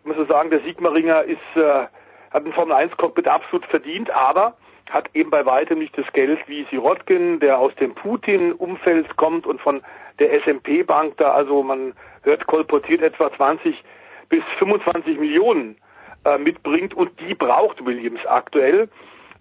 muss 0.05 0.19
man 0.19 0.27
sagen, 0.27 0.51
der 0.51 0.61
Sigmaringer 0.61 1.25
ist, 1.25 1.39
äh, 1.55 1.87
hat 2.33 2.45
ein 2.45 2.53
Formel 2.53 2.75
1 2.75 2.95
Cockpit 2.99 3.29
absolut 3.29 3.65
verdient, 3.65 4.11
aber 4.11 4.59
hat 4.91 5.09
eben 5.15 5.31
bei 5.31 5.45
weitem 5.47 5.79
nicht 5.79 5.97
das 5.97 6.11
Geld 6.13 6.39
wie 6.47 6.67
Sirotkin, 6.71 7.41
der 7.41 7.59
aus 7.59 7.75
dem 7.77 7.95
Putin-Umfeld 7.95 9.17
kommt 9.17 9.47
und 9.47 9.61
von 9.61 9.83
der 10.19 10.43
SMP-Bank 10.43 11.17
da, 11.17 11.33
also 11.33 11.63
man 11.63 11.95
hört, 12.23 12.47
kolportiert 12.47 13.03
etwa 13.03 13.33
20 13.33 13.83
bis 14.29 14.43
25 14.59 15.19
Millionen 15.19 15.77
äh, 16.25 16.39
mitbringt 16.39 16.95
und 16.95 17.11
die 17.21 17.35
braucht 17.35 17.85
Williams 17.85 18.25
aktuell. 18.27 18.89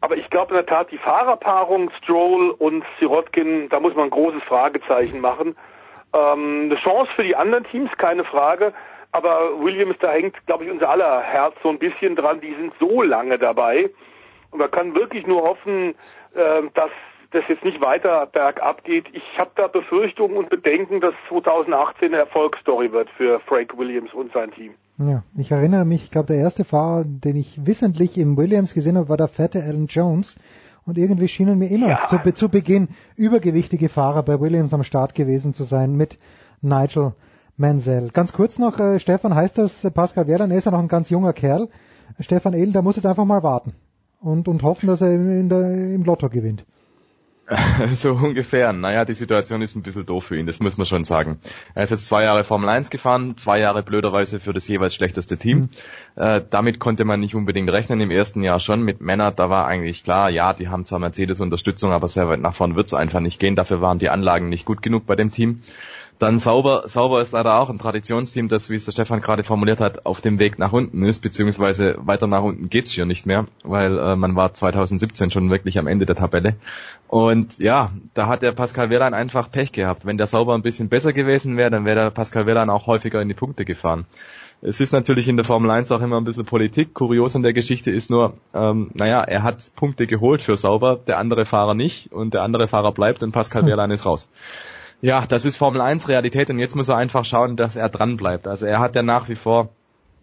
Aber 0.01 0.17
ich 0.17 0.29
glaube 0.29 0.49
in 0.51 0.55
der 0.55 0.65
Tat, 0.65 0.91
die 0.91 0.97
Fahrerpaarung 0.97 1.91
Stroll 2.01 2.51
und 2.57 2.83
Sirotkin, 2.99 3.69
da 3.69 3.79
muss 3.79 3.95
man 3.95 4.05
ein 4.05 4.09
großes 4.09 4.41
Fragezeichen 4.43 5.21
machen. 5.21 5.55
Ähm, 6.13 6.63
eine 6.65 6.75
Chance 6.77 7.11
für 7.15 7.23
die 7.23 7.35
anderen 7.35 7.63
Teams, 7.65 7.91
keine 7.97 8.23
Frage. 8.23 8.73
Aber 9.11 9.61
Williams, 9.61 9.95
da 9.99 10.11
hängt, 10.11 10.35
glaube 10.47 10.65
ich, 10.65 10.71
unser 10.71 10.89
aller 10.89 11.21
Herz 11.21 11.53
so 11.61 11.69
ein 11.69 11.79
bisschen 11.79 12.15
dran. 12.15 12.41
Die 12.41 12.53
sind 12.55 12.73
so 12.79 13.01
lange 13.01 13.37
dabei. 13.37 13.89
Und 14.51 14.59
man 14.59 14.69
kann 14.69 14.93
wirklich 14.93 15.25
nur 15.25 15.41
hoffen, 15.43 15.95
äh, 16.35 16.61
dass 16.73 16.91
das 17.31 17.43
jetzt 17.47 17.63
nicht 17.63 17.81
weiter 17.81 18.25
bergab 18.25 18.83
geht. 18.83 19.05
Ich 19.13 19.23
habe 19.39 19.51
da 19.55 19.67
Befürchtungen 19.67 20.37
und 20.37 20.49
Bedenken, 20.49 20.99
dass 20.99 21.13
2018 21.29 22.09
eine 22.09 22.17
Erfolgsstory 22.17 22.91
wird 22.91 23.09
für 23.11 23.39
Frank 23.39 23.77
Williams 23.77 24.13
und 24.13 24.33
sein 24.33 24.51
Team. 24.51 24.73
Ja, 24.97 25.23
ich 25.37 25.51
erinnere 25.51 25.85
mich, 25.85 26.03
ich 26.03 26.11
glaube, 26.11 26.27
der 26.27 26.37
erste 26.37 26.65
Fahrer, 26.65 27.03
den 27.05 27.37
ich 27.37 27.65
wissentlich 27.65 28.17
im 28.17 28.37
Williams 28.37 28.73
gesehen 28.73 28.97
habe, 28.97 29.09
war 29.09 29.17
der 29.17 29.29
fette 29.29 29.63
Alan 29.63 29.87
Jones. 29.87 30.35
Und 30.85 30.97
irgendwie 30.97 31.27
schienen 31.27 31.59
mir 31.59 31.69
immer 31.69 31.89
ja. 31.89 32.05
zu, 32.05 32.17
zu, 32.33 32.49
Beginn 32.49 32.89
übergewichtige 33.15 33.87
Fahrer 33.87 34.23
bei 34.23 34.39
Williams 34.39 34.73
am 34.73 34.83
Start 34.83 35.13
gewesen 35.15 35.53
zu 35.53 35.63
sein 35.63 35.95
mit 35.95 36.17
Nigel 36.61 37.13
Mansell. 37.55 38.09
Ganz 38.11 38.33
kurz 38.33 38.57
noch, 38.57 38.79
äh, 38.79 38.99
Stefan, 38.99 39.35
heißt 39.35 39.59
das, 39.59 39.89
Pascal 39.93 40.27
er 40.27 40.51
ist 40.51 40.65
ja 40.65 40.71
noch 40.71 40.79
ein 40.79 40.87
ganz 40.87 41.09
junger 41.09 41.33
Kerl. 41.33 41.69
Stefan 42.19 42.53
Ehlen, 42.53 42.73
der 42.73 42.81
muss 42.81 42.95
jetzt 42.95 43.05
einfach 43.05 43.25
mal 43.25 43.43
warten 43.43 43.73
und, 44.21 44.47
und 44.47 44.63
hoffen, 44.63 44.87
dass 44.87 45.01
er 45.01 45.11
in 45.13 45.49
der, 45.49 45.93
im 45.93 46.03
Lotto 46.03 46.29
gewinnt. 46.29 46.65
so 47.93 48.13
ungefähr. 48.13 48.71
Naja, 48.71 49.03
die 49.03 49.13
Situation 49.13 49.61
ist 49.61 49.75
ein 49.75 49.81
bisschen 49.81 50.05
doof 50.05 50.25
für 50.25 50.37
ihn, 50.37 50.45
das 50.45 50.59
muss 50.59 50.77
man 50.77 50.85
schon 50.85 51.03
sagen. 51.03 51.39
Er 51.73 51.83
ist 51.83 51.89
jetzt 51.89 52.05
zwei 52.05 52.23
Jahre 52.23 52.43
Formel 52.43 52.69
1 52.69 52.89
gefahren, 52.89 53.35
zwei 53.35 53.59
Jahre 53.59 53.83
blöderweise 53.83 54.39
für 54.39 54.53
das 54.53 54.67
jeweils 54.67 54.95
schlechteste 54.95 55.37
Team. 55.37 55.57
Mhm. 55.57 55.69
Äh, 56.15 56.41
damit 56.49 56.79
konnte 56.79 57.03
man 57.03 57.19
nicht 57.19 57.35
unbedingt 57.35 57.69
rechnen, 57.69 57.99
im 57.99 58.11
ersten 58.11 58.41
Jahr 58.41 58.59
schon. 58.59 58.83
Mit 58.83 59.01
Männer, 59.01 59.31
da 59.31 59.49
war 59.49 59.67
eigentlich 59.67 60.03
klar, 60.03 60.29
ja, 60.29 60.53
die 60.53 60.69
haben 60.69 60.85
zwar 60.85 60.99
Mercedes 60.99 61.39
Unterstützung, 61.39 61.91
aber 61.91 62.07
sehr 62.07 62.29
weit 62.29 62.39
nach 62.39 62.55
vorn 62.55 62.75
wird's 62.75 62.93
einfach 62.93 63.19
nicht 63.19 63.39
gehen. 63.39 63.55
Dafür 63.55 63.81
waren 63.81 63.99
die 63.99 64.09
Anlagen 64.09 64.47
nicht 64.47 64.65
gut 64.65 64.81
genug 64.81 65.05
bei 65.05 65.15
dem 65.15 65.31
Team. 65.31 65.61
Dann 66.21 66.37
Sauber, 66.37 66.83
Sauber 66.85 67.19
ist 67.23 67.31
leider 67.31 67.57
auch 67.57 67.71
ein 67.71 67.79
Traditionsteam, 67.79 68.47
das, 68.47 68.69
wie 68.69 68.75
es 68.75 68.85
der 68.85 68.91
Stefan 68.91 69.21
gerade 69.21 69.43
formuliert 69.43 69.79
hat, 69.79 70.05
auf 70.05 70.21
dem 70.21 70.37
Weg 70.37 70.59
nach 70.59 70.71
unten 70.71 71.01
ist, 71.01 71.23
beziehungsweise 71.23 71.95
weiter 71.97 72.27
nach 72.27 72.43
unten 72.43 72.69
geht's 72.69 72.91
hier 72.91 73.07
nicht 73.07 73.25
mehr, 73.25 73.47
weil 73.63 73.97
äh, 73.97 74.15
man 74.15 74.35
war 74.35 74.53
2017 74.53 75.31
schon 75.31 75.49
wirklich 75.49 75.79
am 75.79 75.87
Ende 75.87 76.05
der 76.05 76.15
Tabelle. 76.15 76.57
Und 77.07 77.57
ja, 77.57 77.89
da 78.13 78.27
hat 78.27 78.43
der 78.43 78.51
Pascal 78.51 78.91
Wehrlein 78.91 79.15
einfach 79.15 79.49
Pech 79.49 79.71
gehabt. 79.71 80.05
Wenn 80.05 80.19
der 80.19 80.27
Sauber 80.27 80.53
ein 80.53 80.61
bisschen 80.61 80.89
besser 80.89 81.11
gewesen 81.11 81.57
wäre, 81.57 81.71
dann 81.71 81.85
wäre 81.85 82.01
der 82.01 82.09
Pascal 82.11 82.45
Wehrlein 82.45 82.69
auch 82.69 82.85
häufiger 82.85 83.19
in 83.19 83.27
die 83.27 83.33
Punkte 83.33 83.65
gefahren. 83.65 84.05
Es 84.61 84.79
ist 84.79 84.93
natürlich 84.93 85.27
in 85.27 85.37
der 85.37 85.45
Formel 85.45 85.71
1 85.71 85.91
auch 85.91 86.01
immer 86.01 86.21
ein 86.21 86.23
bisschen 86.23 86.45
Politik. 86.45 86.93
Kurios 86.93 87.35
an 87.35 87.41
der 87.41 87.53
Geschichte 87.53 87.89
ist 87.89 88.11
nur, 88.11 88.35
ähm, 88.53 88.91
naja, 88.93 89.23
er 89.23 89.41
hat 89.41 89.71
Punkte 89.75 90.05
geholt 90.05 90.43
für 90.43 90.55
Sauber, 90.55 90.99
der 91.07 91.17
andere 91.17 91.45
Fahrer 91.45 91.73
nicht 91.73 92.11
und 92.11 92.35
der 92.35 92.43
andere 92.43 92.67
Fahrer 92.67 92.91
bleibt 92.91 93.23
und 93.23 93.31
Pascal 93.31 93.63
hm. 93.63 93.69
Wehrlein 93.69 93.89
ist 93.89 94.05
raus. 94.05 94.29
Ja, 95.01 95.25
das 95.27 95.45
ist 95.45 95.57
Formel 95.57 95.81
1 95.81 96.07
Realität 96.07 96.49
und 96.51 96.59
jetzt 96.59 96.75
muss 96.75 96.87
er 96.87 96.95
einfach 96.95 97.25
schauen, 97.25 97.57
dass 97.57 97.75
er 97.75 97.89
dran 97.89 98.17
bleibt. 98.17 98.47
Also 98.47 98.67
er 98.67 98.79
hat 98.79 98.95
ja 98.95 99.01
nach 99.01 99.29
wie 99.29 99.35
vor 99.35 99.69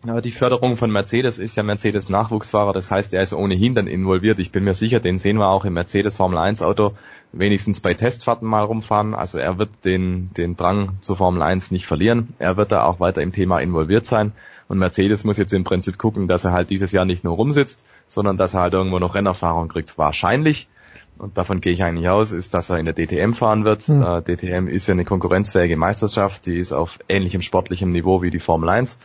die 0.04 0.30
Förderung 0.30 0.76
von 0.76 0.92
Mercedes 0.92 1.38
ist 1.38 1.56
ja 1.56 1.64
Mercedes 1.64 2.08
Nachwuchsfahrer, 2.08 2.72
das 2.72 2.88
heißt, 2.88 3.12
er 3.14 3.22
ist 3.24 3.32
ohnehin 3.32 3.74
dann 3.74 3.88
involviert. 3.88 4.38
Ich 4.38 4.52
bin 4.52 4.62
mir 4.62 4.74
sicher, 4.74 5.00
den 5.00 5.18
sehen 5.18 5.38
wir 5.38 5.48
auch 5.48 5.64
im 5.64 5.74
Mercedes 5.74 6.14
Formel 6.14 6.38
1 6.38 6.62
Auto 6.62 6.92
wenigstens 7.32 7.80
bei 7.80 7.94
Testfahrten 7.94 8.46
mal 8.46 8.62
rumfahren. 8.62 9.16
Also 9.16 9.38
er 9.38 9.58
wird 9.58 9.70
den, 9.84 10.30
den 10.34 10.56
Drang 10.56 10.98
zur 11.00 11.16
Formel 11.16 11.42
1 11.42 11.72
nicht 11.72 11.86
verlieren. 11.86 12.34
Er 12.38 12.56
wird 12.56 12.70
da 12.70 12.84
auch 12.84 13.00
weiter 13.00 13.22
im 13.22 13.32
Thema 13.32 13.58
involviert 13.58 14.06
sein. 14.06 14.30
Und 14.68 14.78
Mercedes 14.78 15.24
muss 15.24 15.36
jetzt 15.36 15.52
im 15.52 15.64
Prinzip 15.64 15.98
gucken, 15.98 16.28
dass 16.28 16.44
er 16.44 16.52
halt 16.52 16.70
dieses 16.70 16.92
Jahr 16.92 17.04
nicht 17.04 17.24
nur 17.24 17.34
rumsitzt, 17.34 17.84
sondern 18.06 18.36
dass 18.36 18.54
er 18.54 18.60
halt 18.60 18.74
irgendwo 18.74 19.00
noch 19.00 19.16
Rennerfahrung 19.16 19.66
kriegt. 19.66 19.98
Wahrscheinlich 19.98 20.68
und 21.18 21.36
davon 21.36 21.60
gehe 21.60 21.72
ich 21.72 21.82
eigentlich 21.82 22.08
aus, 22.08 22.32
ist, 22.32 22.54
dass 22.54 22.70
er 22.70 22.78
in 22.78 22.86
der 22.86 22.94
DTM 22.94 23.32
fahren 23.32 23.64
wird. 23.64 23.88
Mhm. 23.88 24.02
Äh, 24.02 24.22
DTM 24.22 24.68
ist 24.68 24.86
ja 24.86 24.92
eine 24.92 25.04
konkurrenzfähige 25.04 25.76
Meisterschaft, 25.76 26.46
die 26.46 26.58
ist 26.58 26.72
auf 26.72 26.98
ähnlichem 27.08 27.42
sportlichem 27.42 27.90
Niveau 27.90 28.22
wie 28.22 28.30
die 28.30 28.40
Formel 28.40 28.68
1. 28.68 28.98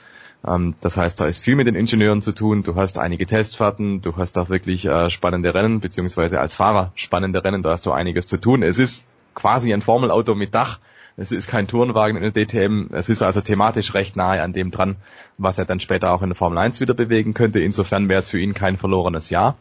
Ähm, 0.47 0.75
das 0.81 0.97
heißt, 0.97 1.19
da 1.19 1.25
ist 1.25 1.39
viel 1.39 1.55
mit 1.55 1.67
den 1.67 1.75
Ingenieuren 1.75 2.21
zu 2.21 2.31
tun. 2.31 2.63
Du 2.63 2.75
hast 2.75 2.99
einige 2.99 3.25
Testfahrten, 3.25 4.01
du 4.01 4.15
hast 4.15 4.37
auch 4.37 4.49
wirklich 4.49 4.85
äh, 4.85 5.09
spannende 5.09 5.53
Rennen, 5.53 5.79
beziehungsweise 5.79 6.39
als 6.39 6.53
Fahrer 6.53 6.91
spannende 6.95 7.43
Rennen, 7.43 7.63
da 7.63 7.71
hast 7.71 7.85
du 7.85 7.91
einiges 7.91 8.27
zu 8.27 8.37
tun. 8.37 8.63
Es 8.63 8.79
ist 8.79 9.05
quasi 9.33 9.73
ein 9.73 9.81
Formelauto 9.81 10.35
mit 10.35 10.53
Dach. 10.53 10.79
Es 11.15 11.31
ist 11.31 11.47
kein 11.47 11.67
Tourenwagen 11.67 12.17
in 12.17 12.33
der 12.33 12.45
DTM. 12.45 12.87
Es 12.91 13.07
ist 13.07 13.21
also 13.21 13.39
thematisch 13.41 13.93
recht 13.93 14.15
nahe 14.15 14.41
an 14.41 14.51
dem 14.51 14.71
dran, 14.71 14.95
was 15.37 15.59
er 15.59 15.65
dann 15.65 15.79
später 15.79 16.11
auch 16.11 16.23
in 16.23 16.29
der 16.29 16.35
Formel 16.35 16.57
1 16.57 16.79
wieder 16.79 16.95
bewegen 16.95 17.35
könnte. 17.35 17.59
Insofern 17.59 18.09
wäre 18.09 18.19
es 18.19 18.27
für 18.27 18.39
ihn 18.39 18.53
kein 18.53 18.77
verlorenes 18.77 19.29
Jahr. 19.29 19.55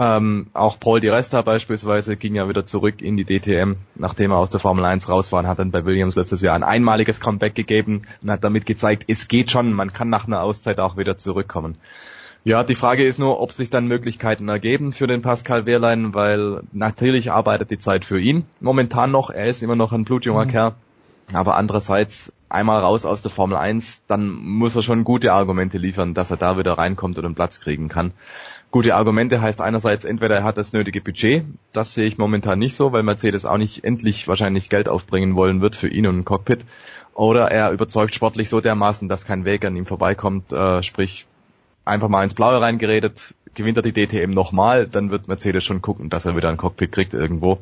Ähm, 0.00 0.46
auch 0.52 0.78
Paul 0.78 1.00
Di 1.00 1.08
Resta 1.08 1.42
beispielsweise 1.42 2.16
ging 2.16 2.36
ja 2.36 2.48
wieder 2.48 2.64
zurück 2.64 3.02
in 3.02 3.16
die 3.16 3.24
DTM, 3.24 3.72
nachdem 3.96 4.30
er 4.30 4.38
aus 4.38 4.48
der 4.48 4.60
Formel 4.60 4.84
1 4.84 5.08
raus 5.08 5.32
war 5.32 5.40
und 5.40 5.48
hat 5.48 5.58
dann 5.58 5.72
bei 5.72 5.84
Williams 5.84 6.14
letztes 6.14 6.40
Jahr 6.40 6.54
ein 6.54 6.62
einmaliges 6.62 7.18
Comeback 7.18 7.56
gegeben 7.56 8.02
und 8.22 8.30
hat 8.30 8.44
damit 8.44 8.64
gezeigt, 8.64 9.06
es 9.08 9.26
geht 9.26 9.50
schon, 9.50 9.72
man 9.72 9.92
kann 9.92 10.08
nach 10.08 10.28
einer 10.28 10.40
Auszeit 10.40 10.78
auch 10.78 10.96
wieder 10.96 11.18
zurückkommen. 11.18 11.76
Ja, 12.44 12.62
die 12.62 12.76
Frage 12.76 13.04
ist 13.04 13.18
nur, 13.18 13.40
ob 13.40 13.50
sich 13.50 13.70
dann 13.70 13.88
Möglichkeiten 13.88 14.48
ergeben 14.48 14.92
für 14.92 15.08
den 15.08 15.20
Pascal 15.20 15.66
Wehrlein, 15.66 16.14
weil 16.14 16.62
natürlich 16.72 17.32
arbeitet 17.32 17.72
die 17.72 17.80
Zeit 17.80 18.04
für 18.04 18.20
ihn 18.20 18.44
momentan 18.60 19.10
noch, 19.10 19.30
er 19.30 19.46
ist 19.46 19.64
immer 19.64 19.74
noch 19.74 19.92
ein 19.92 20.04
blutjunger 20.04 20.44
mhm. 20.44 20.50
Kerl. 20.50 20.74
Aber 21.32 21.56
andererseits 21.56 22.32
einmal 22.48 22.80
raus 22.80 23.04
aus 23.04 23.20
der 23.20 23.30
Formel 23.30 23.58
1, 23.58 24.02
dann 24.06 24.30
muss 24.30 24.76
er 24.76 24.82
schon 24.82 25.04
gute 25.04 25.32
Argumente 25.32 25.76
liefern, 25.76 26.14
dass 26.14 26.30
er 26.30 26.38
da 26.38 26.56
wieder 26.56 26.78
reinkommt 26.78 27.18
und 27.18 27.24
einen 27.24 27.34
Platz 27.34 27.60
kriegen 27.60 27.88
kann. 27.88 28.12
Gute 28.70 28.94
Argumente 28.94 29.40
heißt 29.40 29.62
einerseits, 29.62 30.04
entweder 30.04 30.36
er 30.36 30.44
hat 30.44 30.58
das 30.58 30.74
nötige 30.74 31.00
Budget, 31.00 31.44
das 31.72 31.94
sehe 31.94 32.06
ich 32.06 32.18
momentan 32.18 32.58
nicht 32.58 32.76
so, 32.76 32.92
weil 32.92 33.02
Mercedes 33.02 33.46
auch 33.46 33.56
nicht 33.56 33.82
endlich 33.82 34.28
wahrscheinlich 34.28 34.68
Geld 34.68 34.90
aufbringen 34.90 35.36
wollen 35.36 35.62
wird 35.62 35.74
für 35.74 35.88
ihn 35.88 36.06
und 36.06 36.18
ein 36.18 36.24
Cockpit, 36.26 36.66
oder 37.14 37.50
er 37.50 37.70
überzeugt 37.72 38.14
sportlich 38.14 38.50
so 38.50 38.60
dermaßen, 38.60 39.08
dass 39.08 39.24
kein 39.24 39.46
Weg 39.46 39.64
an 39.64 39.74
ihm 39.74 39.86
vorbeikommt, 39.86 40.52
äh, 40.52 40.82
sprich 40.82 41.26
einfach 41.86 42.08
mal 42.08 42.22
ins 42.22 42.34
Blaue 42.34 42.60
reingeredet, 42.60 43.34
gewinnt 43.54 43.78
er 43.78 43.82
die 43.82 43.94
DTM 43.94 44.30
nochmal, 44.30 44.86
dann 44.86 45.10
wird 45.10 45.28
Mercedes 45.28 45.64
schon 45.64 45.80
gucken, 45.80 46.10
dass 46.10 46.26
er 46.26 46.36
wieder 46.36 46.50
ein 46.50 46.58
Cockpit 46.58 46.92
kriegt 46.92 47.14
irgendwo. 47.14 47.58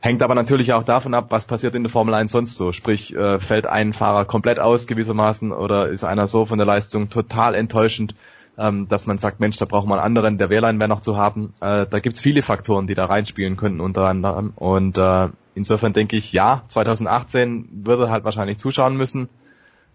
Hängt 0.00 0.22
aber 0.24 0.34
natürlich 0.34 0.72
auch 0.72 0.82
davon 0.82 1.14
ab, 1.14 1.26
was 1.30 1.46
passiert 1.46 1.76
in 1.76 1.84
der 1.84 1.90
Formel 1.90 2.14
1 2.14 2.32
sonst 2.32 2.56
so. 2.56 2.72
Sprich, 2.72 3.14
äh, 3.14 3.38
fällt 3.38 3.68
ein 3.68 3.92
Fahrer 3.92 4.24
komplett 4.24 4.58
aus 4.58 4.88
gewissermaßen 4.88 5.52
oder 5.52 5.88
ist 5.88 6.02
einer 6.02 6.26
so 6.26 6.44
von 6.44 6.58
der 6.58 6.66
Leistung 6.66 7.08
total 7.10 7.54
enttäuschend, 7.54 8.16
ähm, 8.58 8.88
dass 8.88 9.06
man 9.06 9.18
sagt, 9.18 9.40
Mensch, 9.40 9.56
da 9.56 9.64
braucht 9.64 9.86
man 9.86 9.98
einen 9.98 10.06
anderen, 10.06 10.38
der 10.38 10.50
Wehrlein 10.50 10.78
wäre 10.80 10.88
noch 10.88 11.00
zu 11.00 11.16
haben. 11.16 11.54
Äh, 11.60 11.86
da 11.86 12.00
gibt's 12.00 12.20
viele 12.20 12.42
Faktoren, 12.42 12.86
die 12.86 12.94
da 12.94 13.06
reinspielen 13.06 13.56
könnten 13.56 13.80
unter 13.80 14.06
anderem. 14.06 14.52
Und 14.56 14.98
äh, 14.98 15.28
insofern 15.54 15.92
denke 15.92 16.16
ich, 16.16 16.32
ja, 16.32 16.62
2018 16.68 17.68
würde 17.84 18.10
halt 18.10 18.24
wahrscheinlich 18.24 18.58
zuschauen 18.58 18.96
müssen, 18.96 19.28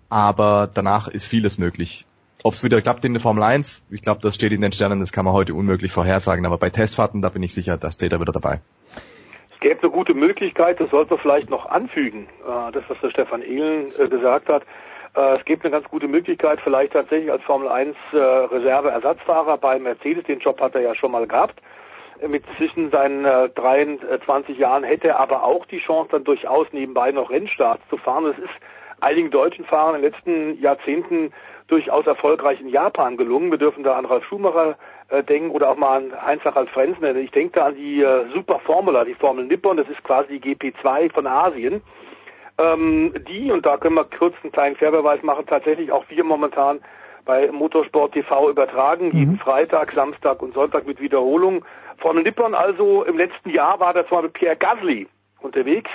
aber 0.10 0.70
danach 0.74 1.10
ist 1.10 1.26
vieles 1.26 1.58
möglich. 1.58 2.06
Ob 2.44 2.54
es 2.54 2.64
wieder 2.64 2.82
klappt 2.82 3.06
in 3.06 3.14
der 3.14 3.22
Formel 3.22 3.44
1, 3.44 3.86
ich 3.90 4.02
glaube, 4.02 4.22
das 4.22 4.36
steht 4.36 4.52
in 4.52 4.62
den 4.62 4.72
Sternen, 4.72 5.00
das 5.00 5.12
kann 5.12 5.26
man 5.26 5.34
heute 5.34 5.54
unmöglich 5.54 5.92
vorhersagen, 5.92 6.46
aber 6.46 6.58
bei 6.58 6.70
Testfahrten, 6.70 7.22
da 7.22 7.30
bin 7.30 7.44
ich 7.44 7.54
sicher, 7.54 7.78
da 7.78 7.92
steht 7.92 8.12
er 8.12 8.20
wieder 8.20 8.34
dabei. 8.34 8.60
Es 9.54 9.60
gäbe 9.60 9.82
eine 9.82 9.92
gute 9.92 10.14
Möglichkeit, 10.14 10.80
das 10.80 10.90
sollte 10.90 11.12
man 11.14 11.22
vielleicht 11.22 11.50
noch 11.50 11.66
anfügen, 11.66 12.28
äh, 12.46 12.72
das, 12.72 12.84
was 12.88 12.98
der 13.02 13.12
Stefan 13.12 13.42
Ehlen 13.42 13.88
äh, 13.98 14.08
gesagt 14.08 14.50
hat. 14.50 14.64
Äh, 15.16 15.38
es 15.38 15.46
gibt 15.46 15.64
eine 15.64 15.72
ganz 15.72 15.88
gute 15.90 16.08
Möglichkeit, 16.08 16.60
vielleicht 16.62 16.94
tatsächlich 16.94 17.32
als 17.32 17.44
Formel 17.44 17.70
1 17.70 17.96
äh, 18.14 18.18
Reserve-Ersatzfahrer 18.18 19.58
bei 19.58 19.80
Mercedes, 19.80 20.24
den 20.26 20.40
Job 20.40 20.60
hat 20.60 20.76
er 20.76 20.82
ja 20.82 20.96
schon 20.96 21.12
mal 21.12 21.28
gehabt. 21.28 21.62
Mit 22.26 22.44
zwischen 22.58 22.90
seinen 22.90 23.26
äh, 23.26 23.50
23 23.50 24.58
Jahren 24.58 24.84
hätte 24.84 25.10
er 25.10 25.20
aber 25.20 25.44
auch 25.44 25.66
die 25.66 25.80
Chance, 25.80 26.10
dann 26.12 26.24
durchaus 26.24 26.68
nebenbei 26.72 27.12
noch 27.12 27.30
Rennstarts 27.30 27.84
zu 27.90 27.98
fahren. 27.98 28.26
Das 28.26 28.38
ist 28.38 28.54
einigen 29.02 29.30
deutschen 29.30 29.66
Fahrern 29.66 29.96
in 29.96 30.02
den 30.02 30.12
letzten 30.12 30.62
Jahrzehnten 30.62 31.34
durchaus 31.68 32.06
erfolgreich 32.08 32.62
in 32.62 32.70
Japan 32.70 33.18
gelungen. 33.18 33.52
Wir 33.52 33.58
dürfen 33.58 33.84
da 33.84 33.96
an 33.96 34.06
Ralf 34.06 34.24
Schumacher 34.26 34.78
äh, 35.10 35.24
denken 35.24 35.52
oder 35.52 35.70
auch 35.70 35.76
mal 35.76 35.98
an 35.98 36.26
Heinz-Harald 36.26 36.70
Frenzen. 36.70 37.04
Ich 37.18 37.32
denke 37.32 37.60
da 37.60 37.66
an 37.68 37.76
die 37.76 38.02
äh, 38.02 38.26
Super 38.34 38.60
Formula, 38.60 39.04
die 39.04 39.16
Formel 39.16 39.46
Nippon, 39.46 39.78
das 39.78 39.90
ist 39.90 40.04
quasi 40.04 40.40
die 40.40 40.56
GP2 40.56 41.12
von 41.14 41.28
Asien 41.28 41.82
ähm, 42.58 43.14
die, 43.28 43.52
und 43.52 43.66
da 43.66 43.78
können 43.78 43.96
wir 43.96 44.06
kurz 44.06 44.36
einen 44.44 44.52
kleinen 44.52 44.78
Querbeweis 44.78 45.24
machen, 45.24 45.46
tatsächlich 45.48 45.92
auch 45.92 46.06
wir 46.10 46.24
momentan 46.24 46.82
bei 47.26 47.52
Motorsport 47.52 48.14
TV 48.14 48.50
übertragen, 48.50 49.08
mhm. 49.08 49.18
jeden 49.18 49.38
Freitag, 49.40 49.92
Samstag 49.92 50.42
und 50.42 50.54
Sonntag 50.54 50.86
mit 50.86 51.00
Wiederholung. 51.00 51.66
Formel 51.98 52.24
Nippon 52.24 52.54
also 52.54 53.04
im 53.04 53.18
letzten 53.18 53.50
Jahr 53.50 53.80
war 53.80 53.94
da 53.94 54.06
zum 54.08 54.18
Beispiel 54.18 54.32
Pierre 54.32 54.58
Gasly 54.58 55.08
unterwegs 55.42 55.90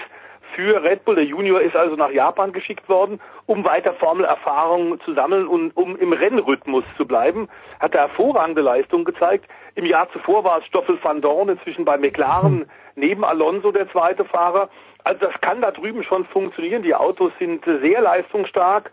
für 0.54 0.82
Red 0.82 1.04
Bull. 1.04 1.16
Der 1.16 1.24
Junior 1.24 1.60
ist 1.60 1.76
also 1.76 1.96
nach 1.96 2.10
Japan 2.10 2.52
geschickt 2.52 2.88
worden, 2.88 3.20
um 3.46 3.64
weiter 3.64 3.92
Formelerfahrung 3.94 5.00
zu 5.00 5.14
sammeln 5.14 5.46
und 5.46 5.76
um 5.76 5.96
im 5.96 6.12
Rennrhythmus 6.12 6.84
zu 6.96 7.06
bleiben. 7.06 7.48
Hat 7.78 7.94
er 7.94 8.08
hervorragende 8.08 8.62
Leistung 8.62 9.04
gezeigt. 9.04 9.46
Im 9.74 9.86
Jahr 9.86 10.10
zuvor 10.12 10.44
war 10.44 10.58
es 10.58 10.66
Stoffel 10.66 10.98
van 11.02 11.20
Dorn, 11.20 11.48
inzwischen 11.50 11.84
bei 11.84 11.98
McLaren 11.98 12.66
neben 12.96 13.24
Alonso 13.24 13.70
der 13.70 13.90
zweite 13.90 14.24
Fahrer. 14.24 14.68
Also 15.04 15.26
das 15.26 15.40
kann 15.40 15.60
da 15.60 15.70
drüben 15.70 16.02
schon 16.04 16.24
funktionieren. 16.26 16.82
Die 16.82 16.94
Autos 16.94 17.32
sind 17.38 17.64
sehr 17.64 18.00
leistungsstark. 18.00 18.90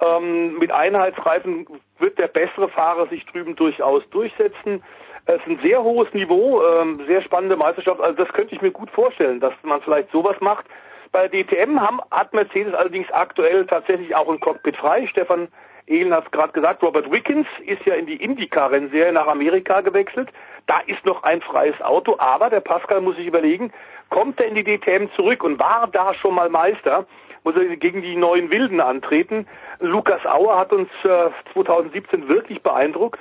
Ähm, 0.00 0.58
mit 0.58 0.72
Einheitsreifen 0.72 1.66
wird 1.98 2.18
der 2.18 2.28
bessere 2.28 2.68
Fahrer 2.68 3.06
sich 3.06 3.24
drüben 3.26 3.56
durchaus 3.56 4.02
durchsetzen. 4.10 4.82
Es 5.26 5.36
ist 5.36 5.46
ein 5.46 5.60
sehr 5.62 5.82
hohes 5.82 6.12
Niveau, 6.12 6.62
ähm, 6.62 7.00
sehr 7.06 7.22
spannende 7.22 7.56
Meisterschaft. 7.56 8.00
Also 8.00 8.22
das 8.22 8.32
könnte 8.32 8.54
ich 8.54 8.60
mir 8.60 8.72
gut 8.72 8.90
vorstellen, 8.90 9.40
dass 9.40 9.54
man 9.62 9.80
vielleicht 9.80 10.10
sowas 10.10 10.36
macht. 10.40 10.66
Bei 11.12 11.28
der 11.28 11.44
DTM 11.44 11.80
haben, 11.80 12.00
hat 12.10 12.34
Mercedes 12.34 12.74
allerdings 12.74 13.10
aktuell 13.12 13.66
tatsächlich 13.66 14.14
auch 14.16 14.28
ein 14.28 14.40
Cockpit 14.40 14.76
frei. 14.76 15.06
Stefan 15.06 15.48
Ehlen 15.86 16.12
hat 16.12 16.24
es 16.26 16.30
gerade 16.30 16.52
gesagt, 16.52 16.82
Robert 16.82 17.10
Wickens 17.10 17.46
ist 17.64 17.84
ja 17.86 17.94
in 17.94 18.06
die 18.06 18.22
IndyCar-Rennserie 18.22 19.12
nach 19.12 19.26
Amerika 19.26 19.80
gewechselt. 19.80 20.28
Da 20.66 20.80
ist 20.86 21.04
noch 21.04 21.22
ein 21.22 21.40
freies 21.42 21.80
Auto, 21.82 22.16
aber 22.18 22.50
der 22.50 22.60
Pascal 22.60 23.00
muss 23.00 23.16
sich 23.16 23.26
überlegen, 23.26 23.72
kommt 24.14 24.38
er 24.40 24.46
in 24.46 24.54
die 24.54 24.62
DTM 24.62 25.08
zurück 25.16 25.42
und 25.42 25.58
war 25.58 25.88
da 25.90 26.14
schon 26.14 26.36
mal 26.36 26.48
Meister, 26.48 27.04
muss 27.42 27.56
er 27.56 27.76
gegen 27.76 28.00
die 28.00 28.14
neuen 28.14 28.48
Wilden 28.48 28.80
antreten. 28.80 29.44
Lukas 29.80 30.24
Auer 30.24 30.56
hat 30.56 30.72
uns 30.72 30.88
äh, 31.02 31.30
2017 31.52 32.28
wirklich 32.28 32.62
beeindruckt. 32.62 33.18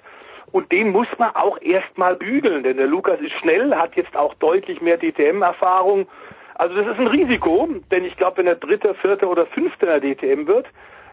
Und 0.51 0.71
den 0.71 0.91
muss 0.91 1.07
man 1.17 1.35
auch 1.35 1.59
erstmal 1.61 2.15
bügeln, 2.15 2.61
denn 2.61 2.77
der 2.77 2.85
Lukas 2.85 3.19
ist 3.21 3.33
schnell, 3.41 3.75
hat 3.75 3.95
jetzt 3.95 4.15
auch 4.15 4.35
deutlich 4.35 4.81
mehr 4.81 4.99
DTM-Erfahrung. 4.99 6.07
Also 6.53 6.75
das 6.75 6.85
ist 6.85 6.99
ein 6.99 7.07
Risiko, 7.07 7.67
denn 7.89 8.05
ich 8.05 8.15
glaube, 8.15 8.37
wenn 8.37 8.47
er 8.47 8.55
Dritter, 8.55 8.93
Vierter 8.93 9.31
oder 9.31 9.47
Fünfter 9.47 9.99
der 9.99 10.13
DTM 10.13 10.45
wird, 10.45 10.67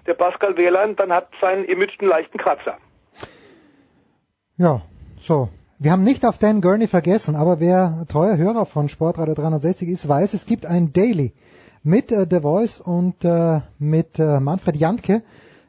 der 0.07 0.13
Pascal 0.13 0.59
Wehrlein, 0.59 0.95
dann 0.95 1.11
hat 1.11 1.29
sein 1.41 1.65
Image 1.65 1.99
einen 2.01 2.11
leichten 2.11 2.37
Kratzer. 2.37 2.77
Ja, 4.59 4.83
so. 5.19 5.49
Wir 5.83 5.93
haben 5.93 6.05
nicht 6.05 6.27
auf 6.27 6.37
Dan 6.37 6.61
Gurney 6.61 6.89
vergessen, 6.89 7.35
aber 7.35 7.59
wer 7.59 8.05
treuer 8.07 8.37
Hörer 8.37 8.67
von 8.67 8.91
Sportradio 8.91 9.33
360 9.33 9.89
ist, 9.89 10.07
weiß, 10.07 10.35
es 10.35 10.45
gibt 10.45 10.67
ein 10.67 10.93
Daily 10.93 11.33
mit 11.83 12.13
äh, 12.13 12.27
The 12.29 12.41
Voice 12.41 12.83
und 12.83 13.25
äh, 13.25 13.61
mit 13.79 14.19
äh, 14.19 14.41
Manfred 14.41 14.77
Jantke. 14.77 15.23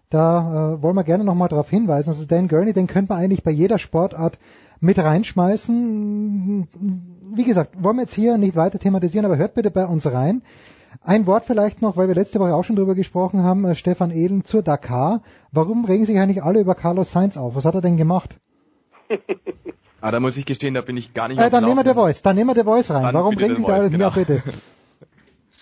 Da 0.09 0.73
äh, 0.73 0.81
wollen 0.83 0.97
wir 0.97 1.05
gerne 1.05 1.23
nochmal 1.23 1.47
darauf 1.47 1.69
hinweisen. 1.69 2.09
Also 2.09 2.25
Dan 2.25 2.49
Gurney, 2.49 2.73
den 2.73 2.87
könnte 2.87 3.13
man 3.13 3.23
eigentlich 3.23 3.45
bei 3.45 3.51
jeder 3.51 3.79
Sportart 3.79 4.37
mit 4.81 4.99
reinschmeißen. 4.99 6.67
Wie 7.33 7.45
gesagt, 7.45 7.81
wollen 7.81 7.95
wir 7.95 8.01
jetzt 8.01 8.13
hier 8.13 8.37
nicht 8.37 8.57
weiter 8.57 8.79
thematisieren, 8.79 9.25
aber 9.25 9.37
hört 9.37 9.53
bitte 9.53 9.71
bei 9.71 9.85
uns 9.85 10.05
rein. 10.11 10.41
Ein 11.01 11.25
Wort 11.25 11.45
vielleicht 11.45 11.81
noch, 11.81 11.95
weil 11.95 12.09
wir 12.09 12.15
letzte 12.15 12.41
Woche 12.41 12.53
auch 12.53 12.65
schon 12.65 12.75
drüber 12.75 12.95
gesprochen 12.95 13.43
haben, 13.43 13.63
äh, 13.63 13.75
Stefan 13.75 14.11
Ehlen 14.11 14.43
zur 14.43 14.61
Dakar. 14.61 15.21
Warum 15.53 15.85
regen 15.85 16.05
sich 16.05 16.19
eigentlich 16.19 16.43
alle 16.43 16.59
über 16.59 16.75
Carlos 16.75 17.13
Sainz 17.13 17.37
auf? 17.37 17.55
Was 17.55 17.63
hat 17.63 17.75
er 17.75 17.81
denn 17.81 17.95
gemacht? 17.95 18.35
Ah, 20.01 20.11
da 20.11 20.19
muss 20.19 20.35
ich 20.35 20.45
gestehen, 20.45 20.73
da 20.73 20.81
bin 20.81 20.97
ich 20.97 21.13
gar 21.13 21.27
nicht 21.27 21.39
äh, 21.39 21.49
Dann 21.49 21.63
nehmen 21.63 21.77
wir 21.77 21.85
The 21.85 21.93
Voice, 21.93 22.21
dann 22.21 22.35
nehmen 22.35 22.49
wir 22.49 22.55
The 22.55 22.63
Voice 22.63 22.91
rein. 22.91 23.03
Dann 23.03 23.13
Warum 23.13 23.35
bringen 23.35 23.55
Sie 23.55 23.63
da 23.63 23.87
genau. 23.87 24.05
Ja, 24.05 24.09
bitte. 24.09 24.43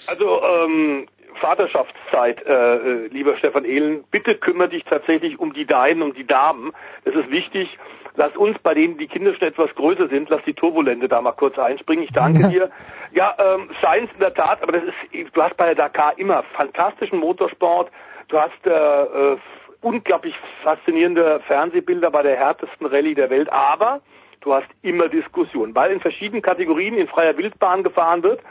Also, 0.07 0.41
ähm, 0.41 1.07
Vaterschaftszeit, 1.39 2.45
äh, 2.45 2.75
äh, 2.75 3.07
lieber 3.07 3.37
Stefan 3.37 3.65
Ehlen, 3.65 4.03
bitte 4.11 4.35
kümmere 4.35 4.69
dich 4.69 4.83
tatsächlich 4.85 5.39
um 5.39 5.53
die 5.53 5.65
Deinen, 5.65 6.01
um 6.01 6.13
die 6.13 6.25
Damen. 6.25 6.71
Das 7.05 7.15
ist 7.15 7.29
wichtig. 7.29 7.77
Lass 8.15 8.35
uns 8.35 8.57
bei 8.59 8.73
denen 8.73 8.97
die 8.97 9.07
Kinder 9.07 9.33
schon 9.33 9.47
etwas 9.47 9.73
größer 9.75 10.09
sind, 10.09 10.29
lass 10.29 10.43
die 10.45 10.53
Turbulente 10.53 11.07
da 11.07 11.21
mal 11.21 11.31
kurz 11.31 11.57
einspringen. 11.57 12.03
Ich 12.03 12.11
danke 12.11 12.41
ja. 12.41 12.49
dir. 12.49 12.71
Ja, 13.13 13.35
ähm, 13.37 13.69
Science 13.79 14.09
in 14.13 14.19
der 14.19 14.33
Tat, 14.33 14.61
aber 14.61 14.73
das 14.73 14.83
ist, 14.83 15.35
du 15.35 15.41
hast 15.41 15.55
bei 15.57 15.65
der 15.65 15.75
Dakar 15.75 16.17
immer 16.17 16.43
fantastischen 16.53 17.19
Motorsport. 17.19 17.89
Du 18.27 18.37
hast 18.37 18.65
äh, 18.65 18.71
äh, 18.71 19.37
unglaublich 19.81 20.35
faszinierende 20.63 21.39
Fernsehbilder 21.47 22.11
bei 22.11 22.23
der 22.23 22.35
härtesten 22.35 22.87
Rallye 22.87 23.15
der 23.15 23.29
Welt, 23.29 23.49
aber 23.51 24.01
du 24.41 24.53
hast 24.53 24.67
immer 24.81 25.09
Diskussionen, 25.09 25.75
weil 25.75 25.91
in 25.91 25.99
verschiedenen 25.99 26.41
Kategorien 26.41 26.95
in 26.95 27.07
freier 27.07 27.37
Wildbahn 27.37 27.83
gefahren 27.83 28.23
wird. 28.23 28.41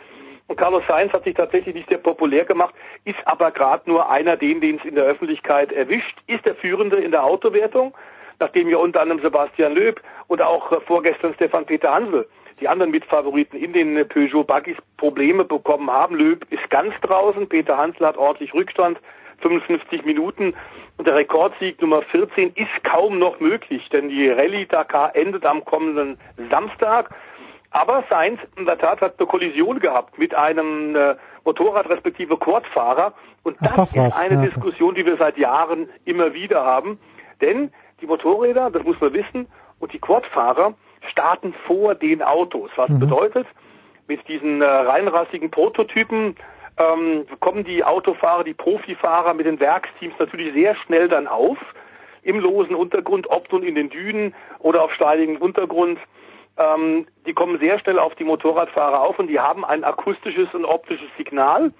Und 0.46 0.56
Carlos 0.56 0.82
Sainz 0.88 1.12
hat 1.12 1.24
sich 1.24 1.34
tatsächlich 1.34 1.74
nicht 1.74 1.88
sehr 1.88 1.98
populär 1.98 2.44
gemacht, 2.46 2.74
ist 3.04 3.18
aber 3.26 3.50
gerade 3.50 3.88
nur 3.88 4.08
einer 4.08 4.36
den, 4.36 4.60
den 4.60 4.76
es 4.76 4.84
in 4.84 4.94
der 4.94 5.04
Öffentlichkeit 5.04 5.72
erwischt, 5.72 6.18
ist 6.26 6.46
der 6.46 6.54
Führende 6.54 6.96
in 6.96 7.10
der 7.10 7.24
Autowertung, 7.24 7.94
nachdem 8.40 8.70
ja 8.70 8.78
unter 8.78 9.02
anderem 9.02 9.20
Sebastian 9.20 9.74
Löb 9.74 10.00
und 10.26 10.40
auch 10.40 10.72
äh, 10.72 10.80
vorgestern 10.80 11.34
Stefan 11.34 11.66
Peter 11.66 11.92
Hansel, 11.92 12.26
die 12.60 12.68
anderen 12.68 12.90
Mitfavoriten 12.90 13.58
in 13.58 13.74
den 13.74 14.08
Peugeot 14.08 14.44
Buggies 14.44 14.78
Probleme 14.96 15.44
bekommen 15.44 15.90
haben. 15.90 16.16
Löb 16.16 16.46
ist 16.50 16.70
ganz 16.70 16.94
draußen, 17.02 17.48
Peter 17.48 17.76
Hansel 17.76 18.06
hat 18.06 18.16
ordentlich 18.16 18.54
Rückstand, 18.54 18.98
55 19.40 20.04
Minuten 20.04 20.54
und 20.96 21.06
der 21.06 21.14
Rekordsieg 21.14 21.80
Nummer 21.80 22.02
14 22.02 22.52
ist 22.54 22.84
kaum 22.84 23.18
noch 23.18 23.40
möglich, 23.40 23.88
denn 23.90 24.08
die 24.08 24.28
Rallye 24.28 24.66
Dakar 24.66 25.14
endet 25.14 25.46
am 25.46 25.64
kommenden 25.64 26.18
Samstag. 26.50 27.10
Aber 27.70 28.04
Sainz 28.08 28.40
in 28.56 28.64
der 28.64 28.78
Tat 28.78 29.00
hat 29.00 29.18
eine 29.18 29.26
Kollision 29.26 29.78
gehabt 29.78 30.18
mit 30.18 30.34
einem 30.34 30.96
äh, 30.96 31.16
Motorrad 31.44 31.88
respektive 31.88 32.36
Quadfahrer 32.36 33.12
und 33.42 33.56
das, 33.60 33.74
das 33.74 33.94
ist 33.94 34.18
eine 34.18 34.34
ja, 34.34 34.46
Diskussion, 34.46 34.94
die 34.94 35.04
wir 35.04 35.16
seit 35.18 35.36
Jahren 35.36 35.88
immer 36.04 36.32
wieder 36.32 36.64
haben, 36.64 36.98
denn 37.40 37.70
die 38.00 38.06
Motorräder, 38.06 38.70
das 38.70 38.82
muss 38.84 39.00
man 39.00 39.12
wissen, 39.12 39.46
und 39.80 39.92
die 39.92 39.98
Quadfahrer 39.98 40.74
starten 41.10 41.54
vor 41.66 41.94
den 41.94 42.22
Autos. 42.22 42.70
Was 42.76 42.88
mhm. 42.90 43.00
bedeutet, 43.00 43.46
mit 44.06 44.26
diesen 44.28 44.62
äh, 44.62 44.64
reinrassigen 44.64 45.50
Prototypen 45.50 46.36
ähm, 46.78 47.26
kommen 47.40 47.64
die 47.64 47.84
Autofahrer, 47.84 48.44
die 48.44 48.54
Profifahrer 48.54 49.34
mit 49.34 49.46
den 49.46 49.60
Werksteams 49.60 50.14
natürlich 50.18 50.52
sehr 50.54 50.74
schnell 50.76 51.08
dann 51.08 51.26
auf, 51.26 51.58
im 52.22 52.40
losen 52.40 52.74
Untergrund, 52.74 53.28
ob 53.30 53.50
nun 53.52 53.62
in 53.62 53.74
den 53.74 53.90
Dünen 53.90 54.34
oder 54.58 54.82
auf 54.82 54.92
steiligem 54.94 55.36
Untergrund. 55.36 55.98
Ähm, 56.56 57.06
die 57.26 57.32
kommen 57.32 57.58
sehr 57.58 57.78
schnell 57.78 57.98
auf 57.98 58.14
die 58.16 58.24
Motorradfahrer 58.24 59.00
auf 59.00 59.18
und 59.18 59.28
die 59.28 59.40
haben 59.40 59.64
ein 59.64 59.84
akustisches 59.84 60.52
und 60.54 60.64
optisches 60.64 61.08
Signal. 61.16 61.72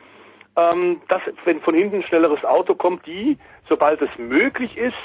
ähm, 0.59 1.01
dass 1.09 1.23
wenn 1.45 1.61
von 1.61 1.75
hinten 1.75 1.97
ein 1.97 2.03
schnelleres 2.03 2.45
Auto 2.45 2.75
kommt, 2.75 3.07
die, 3.07 3.39
sobald 3.69 4.03
es 4.03 4.11
möglich 4.19 4.77
ist, 4.77 4.97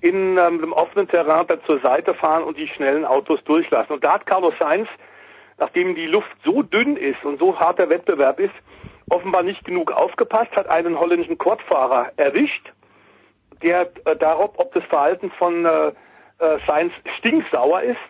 in 0.00 0.36
ähm, 0.36 0.38
einem 0.38 0.72
offenen 0.72 1.08
Terrain 1.08 1.46
dann 1.48 1.62
zur 1.64 1.80
Seite 1.80 2.14
fahren 2.14 2.44
und 2.44 2.56
die 2.56 2.68
schnellen 2.68 3.04
Autos 3.04 3.42
durchlassen. 3.44 3.94
Und 3.94 4.04
da 4.04 4.14
hat 4.14 4.26
Carlos 4.26 4.54
Sainz, 4.58 4.88
nachdem 5.58 5.94
die 5.94 6.06
Luft 6.06 6.30
so 6.44 6.62
dünn 6.62 6.96
ist 6.96 7.24
und 7.24 7.38
so 7.38 7.58
harter 7.58 7.88
Wettbewerb 7.88 8.38
ist, 8.38 8.54
offenbar 9.12 9.42
nicht 9.42 9.64
genug 9.64 9.92
aufgepasst, 9.92 10.50
hat 10.56 10.68
einen 10.68 10.98
holländischen 10.98 11.38
Quadfahrer 11.38 12.12
erwischt, 12.16 12.72
der 13.62 13.90
äh, 14.04 14.16
darauf, 14.16 14.50
ob 14.56 14.72
das 14.74 14.84
Verhalten 14.84 15.30
von 15.38 15.64
äh, 15.64 15.88
äh, 15.88 16.58
Sainz 16.66 16.92
stinksauer 17.18 17.82
ist. 17.82 18.00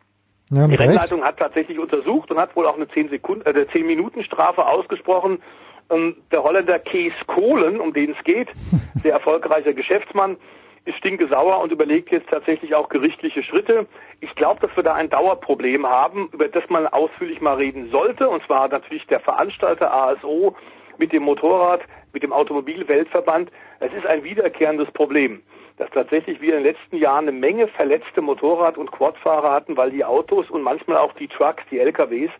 Ja, 0.51 0.65
Die 0.65 0.73
mit 0.73 0.81
Recht. 0.81 0.91
Rennleitung 0.91 1.23
hat 1.23 1.39
tatsächlich 1.39 1.79
untersucht 1.79 2.31
und 2.31 2.39
hat 2.39 2.55
wohl 2.57 2.67
auch 2.67 2.77
eine 2.77 2.89
10 2.89 3.09
Sekunden, 3.11 3.47
äh, 3.47 3.67
10 3.69 3.87
Minuten 3.87 4.25
Strafe 4.25 4.67
ausgesprochen. 4.67 5.43
Ähm, 5.91 6.17
der 6.31 6.43
Holländer 6.43 6.79
Kees 6.79 7.13
Kohlen, 7.27 7.81
um 7.81 7.93
den 7.93 8.13
es 8.13 8.25
geht, 8.25 8.49
sehr 9.03 9.13
erfolgreicher 9.13 9.73
Geschäftsmann, 9.73 10.37
ist 10.85 10.99
stinkesauer 10.99 11.61
und 11.61 11.71
überlegt 11.71 12.11
jetzt 12.11 12.29
tatsächlich 12.29 12.75
auch 12.75 12.89
gerichtliche 12.89 13.43
Schritte. 13.43 13.87
Ich 14.21 14.35
glaube, 14.35 14.67
dass 14.67 14.77
wir 14.77 14.83
da 14.83 14.95
ein 14.95 15.11
Dauerproblem 15.11 15.87
haben, 15.87 16.29
über 16.33 16.49
das 16.49 16.65
man 16.71 16.87
ausführlich 16.89 17.41
mal 17.41 17.55
reden 17.55 17.91
sollte. 17.91 18.29
Und 18.29 18.45
zwar 18.47 18.69
natürlich 18.69 19.07
der 19.07 19.21
Veranstalter 19.21 19.93
ASO 19.93 20.57
mit 20.99 21.13
dem 21.13 21.23
Motorrad, 21.23 21.83
mit 22.13 22.23
dem 22.23 22.33
Automobilweltverband. 22.33 23.51
Es 23.81 23.93
ist 23.93 24.07
ein 24.07 24.25
wiederkehrendes 24.25 24.91
Problem, 24.93 25.43
dass 25.79 25.91
tatsächlich 25.91 26.41
wir 26.41 26.57
in 26.57 26.65
den 26.65 26.75
letzten 26.75 26.97
Jahren 26.97 27.29
eine 27.29 27.37
Menge 27.37 27.69
verletzte 27.69 28.21
Motorrad- 28.21 28.79
und 28.79 28.93
Quadfahrer 28.93 29.51
hatten, 29.53 29.77
weil 29.77 29.91
die 29.91 30.05
Autos 30.05 30.51
und 30.51 30.63
manchmal 30.63 30.99
auch 30.99 31.13
die 31.15 31.29
Trucks, 31.29 31.63
die 31.71 31.79
LKWs, 31.79 32.31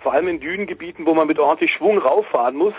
vor 0.00 0.12
allem 0.12 0.28
in 0.28 0.40
Dünengebieten, 0.40 1.06
wo 1.06 1.14
man 1.14 1.26
mit 1.26 1.38
ordentlich 1.38 1.72
Schwung 1.72 1.98
rauffahren 1.98 2.56
muss, 2.56 2.74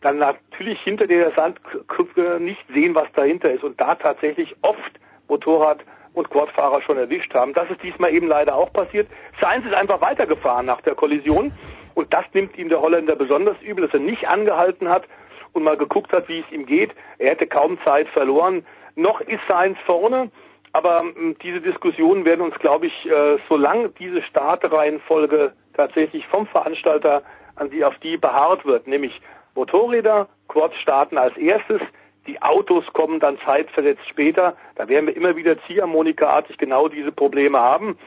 dann 0.00 0.18
natürlich 0.18 0.80
hinter 0.80 1.06
der 1.06 1.30
Sandkrücke 1.32 2.38
nicht 2.40 2.64
sehen, 2.72 2.94
was 2.94 3.10
dahinter 3.14 3.52
ist 3.52 3.62
und 3.62 3.80
da 3.80 3.94
tatsächlich 3.94 4.54
oft 4.62 4.98
Motorrad- 5.28 5.84
und 6.14 6.28
Quadfahrer 6.28 6.82
schon 6.82 6.98
erwischt 6.98 7.32
haben. 7.34 7.54
Das 7.54 7.70
ist 7.70 7.82
diesmal 7.82 8.12
eben 8.12 8.26
leider 8.26 8.54
auch 8.54 8.72
passiert. 8.72 9.08
Sainz 9.40 9.64
ist 9.64 9.74
einfach 9.74 10.00
weitergefahren 10.00 10.66
nach 10.66 10.80
der 10.82 10.94
Kollision 10.94 11.52
und 11.94 12.12
das 12.12 12.24
nimmt 12.32 12.56
ihm 12.58 12.68
der 12.68 12.80
Holländer 12.80 13.16
besonders 13.16 13.60
übel, 13.62 13.84
dass 13.84 13.94
er 13.94 14.00
nicht 14.00 14.28
angehalten 14.28 14.88
hat 14.88 15.04
und 15.52 15.62
mal 15.62 15.76
geguckt 15.76 16.12
hat, 16.12 16.28
wie 16.28 16.40
es 16.40 16.52
ihm 16.52 16.66
geht. 16.66 16.90
Er 17.18 17.30
hätte 17.30 17.46
kaum 17.46 17.78
Zeit 17.84 18.08
verloren. 18.08 18.64
Noch 18.94 19.20
ist 19.20 19.40
Sainz 19.48 19.78
vorne, 19.86 20.30
aber 20.72 21.00
ähm, 21.00 21.36
diese 21.42 21.60
Diskussionen 21.60 22.24
werden 22.24 22.40
uns, 22.40 22.54
glaube 22.58 22.86
ich, 22.86 23.06
äh, 23.06 23.38
solange 23.48 23.90
diese 23.90 24.22
Startreihenfolge 24.22 25.52
tatsächlich 25.74 26.26
vom 26.26 26.46
Veranstalter 26.46 27.22
an 27.56 27.70
die 27.70 27.84
auf 27.84 27.98
die 27.98 28.16
beharrt 28.16 28.64
wird, 28.64 28.86
nämlich 28.86 29.20
Motorräder, 29.54 30.28
Quads 30.48 30.76
starten 30.76 31.18
als 31.18 31.36
erstes, 31.36 31.80
die 32.26 32.40
Autos 32.40 32.84
kommen 32.92 33.20
dann 33.20 33.38
zeitversetzt 33.44 34.06
später. 34.08 34.56
Da 34.76 34.88
werden 34.88 35.06
wir 35.06 35.16
immer 35.16 35.36
wieder 35.36 35.56
Ziehharmonikaartig 35.66 36.56
genau 36.56 36.88
diese 36.88 37.10
Probleme 37.10 37.58
haben. 37.58 37.98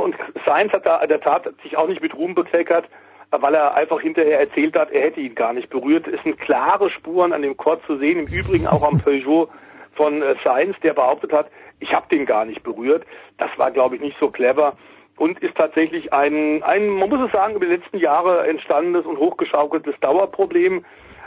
Und 0.00 0.16
Sainz 0.46 0.72
hat 0.72 0.86
da 0.86 1.00
in 1.00 1.08
der 1.08 1.20
Tat 1.20 1.48
sich 1.62 1.76
auch 1.76 1.88
nicht 1.88 2.00
mit 2.00 2.14
Ruhm 2.14 2.34
bekleckert, 2.34 2.88
weil 3.30 3.54
er 3.54 3.74
einfach 3.74 4.00
hinterher 4.00 4.40
erzählt 4.40 4.76
hat, 4.76 4.90
er 4.90 5.02
hätte 5.02 5.20
ihn 5.20 5.34
gar 5.34 5.52
nicht 5.52 5.70
berührt. 5.70 6.06
Es 6.06 6.22
sind 6.22 6.38
klare 6.38 6.90
Spuren 6.90 7.32
an 7.32 7.42
dem 7.42 7.56
Quad 7.56 7.80
zu 7.86 7.96
sehen, 7.96 8.18
im 8.18 8.26
Übrigen 8.26 8.66
auch 8.66 8.82
am 8.82 8.98
Peugeot 8.98 9.48
von 9.94 10.22
äh, 10.22 10.34
Sainz, 10.44 10.76
der 10.82 10.94
behauptet 10.94 11.32
hat, 11.32 11.48
ich 11.80 11.92
habe 11.92 12.06
den 12.10 12.26
gar 12.26 12.44
nicht 12.44 12.62
berührt. 12.62 13.04
Das 13.38 13.50
war, 13.56 13.70
glaube 13.70 13.96
ich, 13.96 14.02
nicht 14.02 14.16
so 14.18 14.30
clever 14.30 14.76
und 15.16 15.38
ist 15.40 15.56
tatsächlich 15.56 16.12
ein, 16.12 16.62
ein, 16.62 16.88
man 16.88 17.08
muss 17.08 17.20
es 17.20 17.32
sagen, 17.32 17.54
über 17.54 17.66
die 17.66 17.72
letzten 17.72 17.98
Jahre 17.98 18.46
entstandenes 18.46 19.04
und 19.06 19.18
hochgeschaukeltes 19.18 19.94
Dauerproblem. 20.00 20.84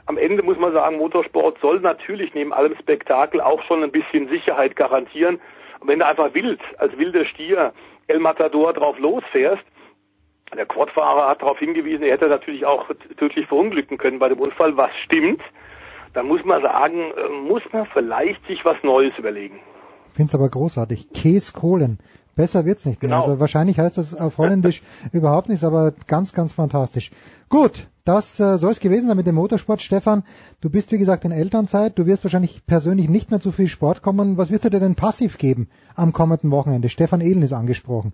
Am 0.08 0.18
Ende 0.18 0.44
muss 0.44 0.58
man 0.58 0.74
sagen, 0.74 0.98
Motorsport 0.98 1.60
soll 1.62 1.80
natürlich 1.80 2.34
neben 2.34 2.54
allem 2.54 2.76
Spektakel 2.76 3.42
auch 3.42 3.64
schon 3.64 3.84
ein 3.84 3.92
bisschen 3.92 4.28
Sicherheit 4.28 4.76
garantieren. 4.76 5.40
Und 5.80 5.88
wenn 5.88 6.00
du 6.00 6.06
einfach 6.06 6.34
wild, 6.34 6.60
als 6.78 6.98
wilder 6.98 7.26
Stier 7.26 7.74
El 8.08 8.20
Matador 8.20 8.74
drauf 8.74 9.00
losfährst, 9.00 9.64
der 10.56 10.66
Quadfahrer 10.66 11.30
hat 11.30 11.42
darauf 11.42 11.58
hingewiesen, 11.60 12.04
er 12.04 12.14
hätte 12.14 12.28
natürlich 12.28 12.66
auch 12.66 12.88
tödlich 13.18 13.48
verunglücken 13.48 13.98
können 13.98 14.20
bei 14.20 14.30
dem 14.30 14.40
Unfall, 14.40 14.78
was 14.78 14.92
stimmt, 15.04 15.42
dann 16.14 16.28
muss 16.28 16.44
man 16.46 16.62
sagen, 16.62 17.12
äh, 17.12 17.30
muss 17.30 17.64
man 17.72 17.86
vielleicht 17.88 18.46
sich 18.48 18.64
was 18.64 18.78
Neues 18.84 19.14
überlegen. 19.18 19.60
Ich 20.10 20.16
finde 20.16 20.30
es 20.30 20.36
aber 20.36 20.50
großartig. 20.50 21.12
Käskohlen. 21.14 22.00
Besser 22.36 22.66
wird's 22.66 22.86
nicht 22.86 23.02
mehr. 23.02 23.10
Genau. 23.10 23.24
Also 23.24 23.40
wahrscheinlich 23.40 23.80
heißt 23.80 23.98
das 23.98 24.14
auf 24.14 24.38
Holländisch 24.38 24.82
überhaupt 25.12 25.50
nichts, 25.50 25.64
aber 25.64 25.94
ganz, 26.08 26.34
ganz 26.34 26.54
fantastisch. 26.54 27.12
Gut, 27.50 27.88
das 28.04 28.40
äh, 28.40 28.58
soll 28.58 28.72
es 28.72 28.80
gewesen 28.80 29.08
sein 29.08 29.18
mit 29.18 29.26
dem 29.26 29.36
Motorsport. 29.36 29.82
Stefan, 29.82 30.24
du 30.62 30.70
bist 30.70 30.92
wie 30.92 30.98
gesagt 30.98 31.26
in 31.26 31.32
Elternzeit. 31.32 31.98
Du 31.98 32.06
wirst 32.06 32.24
wahrscheinlich 32.24 32.66
persönlich 32.66 33.10
nicht 33.10 33.32
mehr 33.32 33.40
zu 33.40 33.52
viel 33.52 33.68
Sport 33.68 34.02
kommen. 34.02 34.38
Was 34.38 34.52
wirst 34.52 34.66
du 34.66 34.70
dir 34.70 34.80
denn 34.80 34.96
passiv 34.96 35.38
geben 35.38 35.70
am 35.96 36.14
kommenden 36.14 36.52
Wochenende? 36.52 36.90
Stefan 36.90 37.22
Ehlen 37.22 37.42
ist 37.42 37.54
angesprochen. 37.54 38.14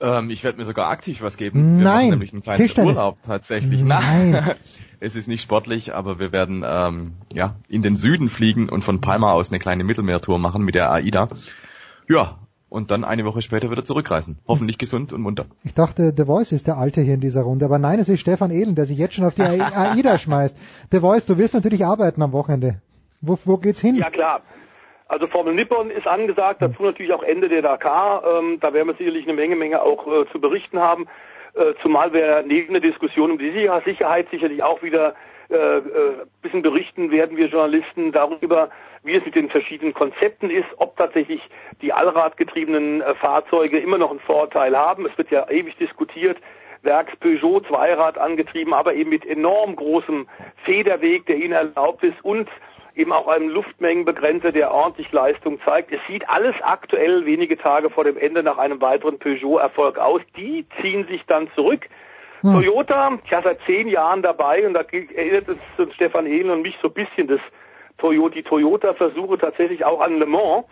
Ähm, 0.00 0.30
ich 0.30 0.44
werde 0.44 0.58
mir 0.58 0.64
sogar 0.64 0.90
aktiv 0.90 1.22
was 1.22 1.36
geben. 1.36 1.78
Wir 1.78 1.84
Nein, 1.84 2.10
nämlich 2.10 2.32
einen 2.32 2.42
kleinen 2.42 2.58
Tischtennis. 2.58 2.96
Urlaub 2.96 3.22
tatsächlich. 3.22 3.82
Nein. 3.82 4.56
es 5.00 5.16
ist 5.16 5.26
nicht 5.26 5.42
sportlich, 5.42 5.94
aber 5.94 6.18
wir 6.18 6.32
werden 6.32 6.64
ähm, 6.66 7.12
ja 7.32 7.56
in 7.68 7.82
den 7.82 7.96
Süden 7.96 8.28
fliegen 8.28 8.68
und 8.68 8.82
von 8.82 9.00
Palma 9.00 9.32
aus 9.32 9.50
eine 9.50 9.58
kleine 9.58 9.84
Mittelmeertour 9.84 10.38
machen 10.38 10.62
mit 10.62 10.74
der 10.74 10.92
AIDA. 10.92 11.28
Ja, 12.08 12.38
und 12.76 12.90
dann 12.90 13.04
eine 13.04 13.24
Woche 13.24 13.40
später 13.42 13.70
wieder 13.70 13.84
zurückreisen. 13.84 14.38
Hoffentlich 14.46 14.76
gesund 14.78 15.12
und 15.14 15.22
munter. 15.22 15.46
Ich 15.64 15.74
dachte, 15.74 16.12
The 16.16 16.24
Voice 16.26 16.52
ist 16.52 16.66
der 16.66 16.76
Alte 16.76 17.00
hier 17.00 17.14
in 17.14 17.20
dieser 17.20 17.42
Runde, 17.42 17.64
aber 17.64 17.78
nein, 17.78 17.98
es 17.98 18.08
ist 18.08 18.20
Stefan 18.20 18.50
Ehlen, 18.50 18.74
der 18.74 18.84
sich 18.84 18.98
jetzt 18.98 19.14
schon 19.14 19.24
auf 19.24 19.34
die 19.34 19.42
AIDA 19.42 20.18
schmeißt. 20.24 20.56
The 20.92 21.00
Voice, 21.00 21.24
du 21.26 21.38
wirst 21.38 21.54
natürlich 21.54 21.84
arbeiten 21.84 22.22
am 22.22 22.32
Wochenende. 22.32 22.80
Wo, 23.22 23.38
wo 23.44 23.56
geht's 23.56 23.80
hin? 23.80 23.96
Ja 23.96 24.10
klar. 24.10 24.42
Also 25.08 25.26
Formel 25.28 25.54
Nippon 25.54 25.90
ist 25.90 26.06
angesagt, 26.06 26.60
dazu 26.60 26.82
natürlich 26.82 27.12
auch 27.12 27.22
Ende 27.22 27.48
der 27.48 27.62
Dakar. 27.62 28.22
Ähm, 28.24 28.58
da 28.60 28.74
werden 28.74 28.88
wir 28.88 28.94
sicherlich 28.96 29.24
eine 29.24 29.34
Menge, 29.34 29.56
Menge 29.56 29.80
auch 29.80 30.06
äh, 30.06 30.26
zu 30.32 30.40
berichten 30.40 30.78
haben. 30.80 31.06
Äh, 31.54 31.72
zumal 31.80 32.12
wir 32.12 32.42
neben 32.46 32.72
der 32.74 32.82
Diskussion 32.82 33.30
um 33.30 33.38
die 33.38 33.52
Sicher- 33.52 33.80
Sicherheit 33.84 34.26
sicherlich 34.30 34.62
auch 34.62 34.82
wieder 34.82 35.14
äh, 35.48 35.54
äh, 35.54 35.80
bisschen 36.42 36.62
berichten 36.62 37.10
werden 37.12 37.36
wir 37.36 37.46
Journalisten 37.46 38.10
darüber, 38.10 38.68
wie 39.06 39.14
es 39.14 39.24
mit 39.24 39.34
den 39.34 39.48
verschiedenen 39.48 39.94
Konzepten 39.94 40.50
ist, 40.50 40.68
ob 40.78 40.96
tatsächlich 40.96 41.40
die 41.80 41.92
allradgetriebenen 41.92 43.00
äh, 43.00 43.14
Fahrzeuge 43.14 43.78
immer 43.78 43.98
noch 43.98 44.10
einen 44.10 44.20
Vorteil 44.20 44.76
haben. 44.76 45.06
Es 45.06 45.16
wird 45.16 45.30
ja 45.30 45.48
ewig 45.48 45.76
diskutiert. 45.76 46.38
Werks 46.82 47.16
Peugeot 47.16 47.60
Zweirad 47.66 48.18
angetrieben, 48.18 48.74
aber 48.74 48.94
eben 48.94 49.10
mit 49.10 49.24
enorm 49.24 49.76
großem 49.76 50.28
Federweg, 50.64 51.26
der 51.26 51.36
ihnen 51.36 51.52
erlaubt 51.52 52.02
ist 52.04 52.22
und 52.24 52.48
eben 52.94 53.12
auch 53.12 53.28
einem 53.28 53.48
Luftmengenbegrenzer, 53.48 54.52
der 54.52 54.72
ordentlich 54.72 55.10
Leistung 55.12 55.60
zeigt. 55.64 55.92
Es 55.92 56.00
sieht 56.08 56.28
alles 56.28 56.54
aktuell 56.62 57.26
wenige 57.26 57.58
Tage 57.58 57.90
vor 57.90 58.04
dem 58.04 58.16
Ende 58.16 58.42
nach 58.42 58.58
einem 58.58 58.80
weiteren 58.80 59.18
Peugeot-Erfolg 59.18 59.98
aus. 59.98 60.22
Die 60.36 60.66
ziehen 60.80 61.06
sich 61.06 61.24
dann 61.26 61.50
zurück. 61.54 61.86
Hm. 62.40 62.54
Toyota, 62.54 63.18
ich 63.24 63.32
war 63.32 63.42
seit 63.42 63.60
zehn 63.66 63.88
Jahren 63.88 64.22
dabei 64.22 64.66
und 64.66 64.74
da 64.74 64.80
erinnert 64.80 65.46
es 65.48 65.94
Stefan 65.94 66.26
Ehlen 66.26 66.50
und 66.50 66.62
mich 66.62 66.76
so 66.80 66.88
ein 66.88 66.94
bisschen 66.94 67.26
das 67.26 67.40
Toyota, 67.98 68.34
die 68.34 68.42
Toyota-Versuche 68.42 69.38
tatsächlich 69.38 69.84
auch 69.84 70.00
an 70.00 70.18
Le 70.18 70.26
Mans. 70.26 70.64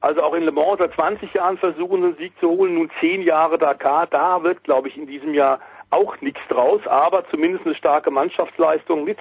Also 0.00 0.22
auch 0.22 0.34
in 0.34 0.42
Le 0.42 0.52
Mans 0.52 0.78
seit 0.78 0.94
20 0.94 1.32
Jahren 1.34 1.58
versuchen, 1.58 2.02
einen 2.02 2.16
Sieg 2.16 2.32
zu 2.40 2.48
holen, 2.48 2.74
nun 2.74 2.90
zehn 3.00 3.22
Jahre 3.22 3.58
Dakar. 3.58 4.06
Da 4.08 4.42
wird, 4.42 4.64
glaube 4.64 4.88
ich, 4.88 4.96
in 4.96 5.06
diesem 5.06 5.34
Jahr 5.34 5.60
auch 5.90 6.20
nichts 6.20 6.40
draus, 6.48 6.80
aber 6.86 7.28
zumindest 7.28 7.66
eine 7.66 7.74
starke 7.74 8.10
Mannschaftsleistung 8.10 9.04
mit 9.04 9.18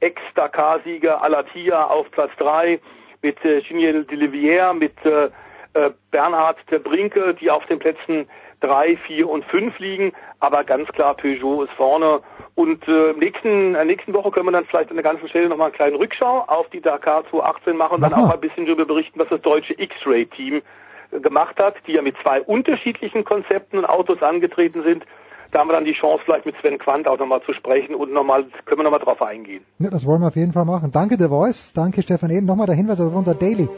Ex-Dakar-Sieger 0.00 1.22
Alatia 1.22 1.84
auf 1.84 2.10
Platz 2.10 2.30
drei, 2.38 2.80
mit 3.22 3.42
äh, 3.44 3.60
Giniel 3.60 4.04
Delivière, 4.04 4.74
mit 4.74 4.94
äh, 5.04 5.30
äh, 5.74 5.90
Bernhard 6.10 6.58
der 6.70 6.78
Brinke, 6.78 7.34
die 7.34 7.50
auf 7.50 7.64
den 7.66 7.78
Plätzen 7.78 8.28
drei, 8.60 8.96
vier 9.06 9.28
und 9.28 9.44
fünf 9.46 9.78
liegen, 9.78 10.12
aber 10.40 10.64
ganz 10.64 10.88
klar 10.88 11.14
Peugeot 11.14 11.64
ist 11.64 11.72
vorne. 11.72 12.20
Und 12.54 12.86
äh, 12.86 13.12
nächsten, 13.14 13.74
äh, 13.74 13.84
nächsten 13.84 14.12
Woche 14.14 14.30
können 14.30 14.46
wir 14.46 14.52
dann 14.52 14.66
vielleicht 14.66 14.90
an 14.90 14.96
der 14.96 15.02
ganzen 15.02 15.28
Stelle 15.28 15.48
nochmal 15.48 15.66
einen 15.66 15.76
kleinen 15.76 15.96
Rückschau 15.96 16.44
auf 16.46 16.68
die 16.70 16.80
Dakar 16.80 17.24
2018 17.30 17.76
machen 17.76 17.96
und 17.96 18.00
dann 18.02 18.14
auch 18.14 18.30
ein 18.30 18.40
bisschen 18.40 18.66
darüber 18.66 18.84
berichten, 18.84 19.18
was 19.18 19.28
das 19.28 19.40
deutsche 19.42 19.74
X-Ray-Team 19.78 20.62
äh, 21.10 21.20
gemacht 21.20 21.58
hat, 21.58 21.74
die 21.86 21.92
ja 21.92 22.02
mit 22.02 22.16
zwei 22.22 22.40
unterschiedlichen 22.42 23.24
Konzepten 23.24 23.78
und 23.78 23.86
Autos 23.86 24.22
angetreten 24.22 24.82
sind. 24.82 25.04
Da 25.50 25.60
haben 25.60 25.68
wir 25.68 25.74
dann 25.74 25.84
die 25.84 25.92
Chance, 25.92 26.22
vielleicht 26.24 26.46
mit 26.46 26.56
Sven 26.60 26.78
Quandt 26.78 27.06
auch 27.06 27.18
nochmal 27.18 27.40
zu 27.42 27.52
sprechen 27.52 27.94
und 27.94 28.12
nochmal, 28.12 28.44
können 28.64 28.80
wir 28.80 28.84
nochmal 28.84 29.00
drauf 29.00 29.22
eingehen. 29.22 29.64
Ja, 29.78 29.90
das 29.90 30.04
wollen 30.04 30.20
wir 30.20 30.28
auf 30.28 30.36
jeden 30.36 30.52
Fall 30.52 30.64
machen. 30.64 30.90
Danke 30.92 31.16
The 31.16 31.28
Voice, 31.28 31.72
danke 31.74 32.02
Stefan 32.02 32.30
Ehlen. 32.30 32.44
Nochmal 32.44 32.66
der 32.66 32.74
Hinweis 32.74 33.00
auf 33.00 33.14
unser 33.14 33.34
Daily 33.34 33.68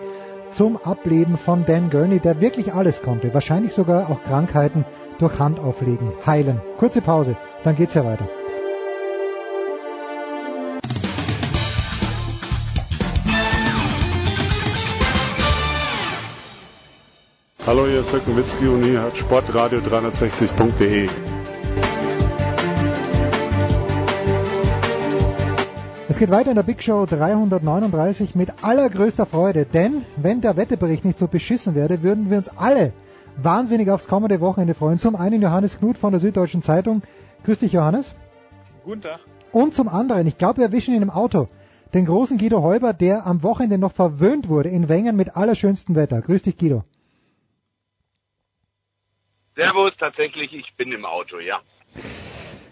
zum 0.50 0.76
Ableben 0.76 1.38
von 1.38 1.64
Dan 1.64 1.90
Gurney, 1.90 2.20
der 2.20 2.40
wirklich 2.40 2.74
alles 2.74 3.02
konnte, 3.02 3.32
wahrscheinlich 3.34 3.72
sogar 3.72 4.10
auch 4.10 4.22
Krankheiten 4.22 4.84
durch 5.18 5.38
Handauflegen 5.38 6.12
heilen. 6.26 6.60
Kurze 6.78 7.00
Pause, 7.00 7.36
dann 7.64 7.76
geht's 7.76 7.94
ja 7.94 8.04
weiter. 8.04 8.28
Hallo, 17.66 17.84
hier 17.86 17.98
ist 17.98 18.12
Dirk 18.12 18.28
Nowitzki 18.28 18.68
und 18.68 18.84
hier 18.84 19.02
hat 19.02 19.14
sportradio360.de. 19.14 21.08
Es 26.16 26.20
geht 26.20 26.30
weiter 26.30 26.48
in 26.48 26.56
der 26.56 26.62
Big 26.62 26.82
Show 26.82 27.04
339 27.04 28.34
mit 28.34 28.64
allergrößter 28.64 29.26
Freude, 29.26 29.66
denn 29.66 30.02
wenn 30.16 30.40
der 30.40 30.56
Wettebericht 30.56 31.04
nicht 31.04 31.18
so 31.18 31.28
beschissen 31.28 31.74
wäre, 31.74 32.02
würden 32.02 32.30
wir 32.30 32.38
uns 32.38 32.48
alle 32.56 32.94
wahnsinnig 33.36 33.90
aufs 33.90 34.08
kommende 34.08 34.40
Wochenende 34.40 34.72
freuen. 34.72 34.98
Zum 34.98 35.14
einen 35.14 35.42
Johannes 35.42 35.78
Knut 35.78 35.98
von 35.98 36.12
der 36.12 36.20
Süddeutschen 36.20 36.62
Zeitung. 36.62 37.02
Grüß 37.44 37.58
dich, 37.58 37.72
Johannes. 37.72 38.14
Guten 38.82 39.02
Tag. 39.02 39.20
Und 39.52 39.74
zum 39.74 39.88
anderen, 39.88 40.26
ich 40.26 40.38
glaube, 40.38 40.56
wir 40.56 40.64
erwischen 40.64 40.94
ihn 40.94 41.02
im 41.02 41.10
Auto, 41.10 41.48
den 41.92 42.06
großen 42.06 42.38
Guido 42.38 42.62
Heuber, 42.62 42.94
der 42.94 43.26
am 43.26 43.42
Wochenende 43.42 43.76
noch 43.76 43.92
verwöhnt 43.92 44.48
wurde 44.48 44.70
in 44.70 44.88
Wengen 44.88 45.16
mit 45.16 45.36
allerschönstem 45.36 45.96
Wetter. 45.96 46.22
Grüß 46.22 46.40
dich, 46.40 46.56
Guido. 46.56 46.82
Servus, 49.54 49.92
tatsächlich, 49.98 50.54
ich 50.54 50.74
bin 50.78 50.92
im 50.92 51.04
Auto, 51.04 51.40
ja. 51.40 51.60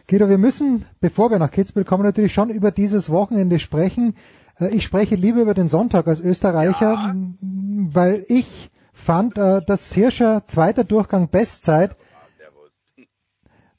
Guido, 0.06 0.28
wir 0.28 0.38
müssen, 0.38 0.84
bevor 1.00 1.30
wir 1.30 1.38
nach 1.38 1.50
Kitzbühel 1.50 1.84
kommen, 1.84 2.04
natürlich 2.04 2.34
schon 2.34 2.50
über 2.50 2.70
dieses 2.70 3.08
Wochenende 3.08 3.58
sprechen. 3.58 4.16
Äh, 4.58 4.74
ich 4.74 4.84
spreche 4.84 5.14
lieber 5.14 5.40
über 5.40 5.54
den 5.54 5.68
Sonntag 5.68 6.06
als 6.06 6.20
Österreicher, 6.20 6.92
ja. 6.92 7.14
weil 7.40 8.24
ich 8.28 8.70
fand, 8.92 9.38
äh, 9.38 9.62
dass 9.64 9.92
Hirscher 9.92 10.46
zweiter 10.46 10.84
Durchgang 10.84 11.28
Bestzeit, 11.28 11.96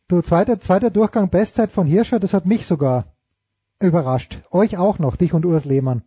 du 0.08 0.22
zweiter, 0.22 0.60
zweiter 0.60 0.90
Durchgang 0.90 1.30
Bestzeit 1.30 1.72
von 1.72 1.86
Hirscher, 1.86 2.20
das 2.20 2.34
hat 2.34 2.46
mich 2.46 2.66
sogar 2.66 3.06
überrascht. 3.80 4.42
Euch 4.52 4.78
auch 4.78 5.00
noch, 5.00 5.16
dich 5.16 5.34
und 5.34 5.46
Urs 5.46 5.66
Lehmann. 5.66 6.04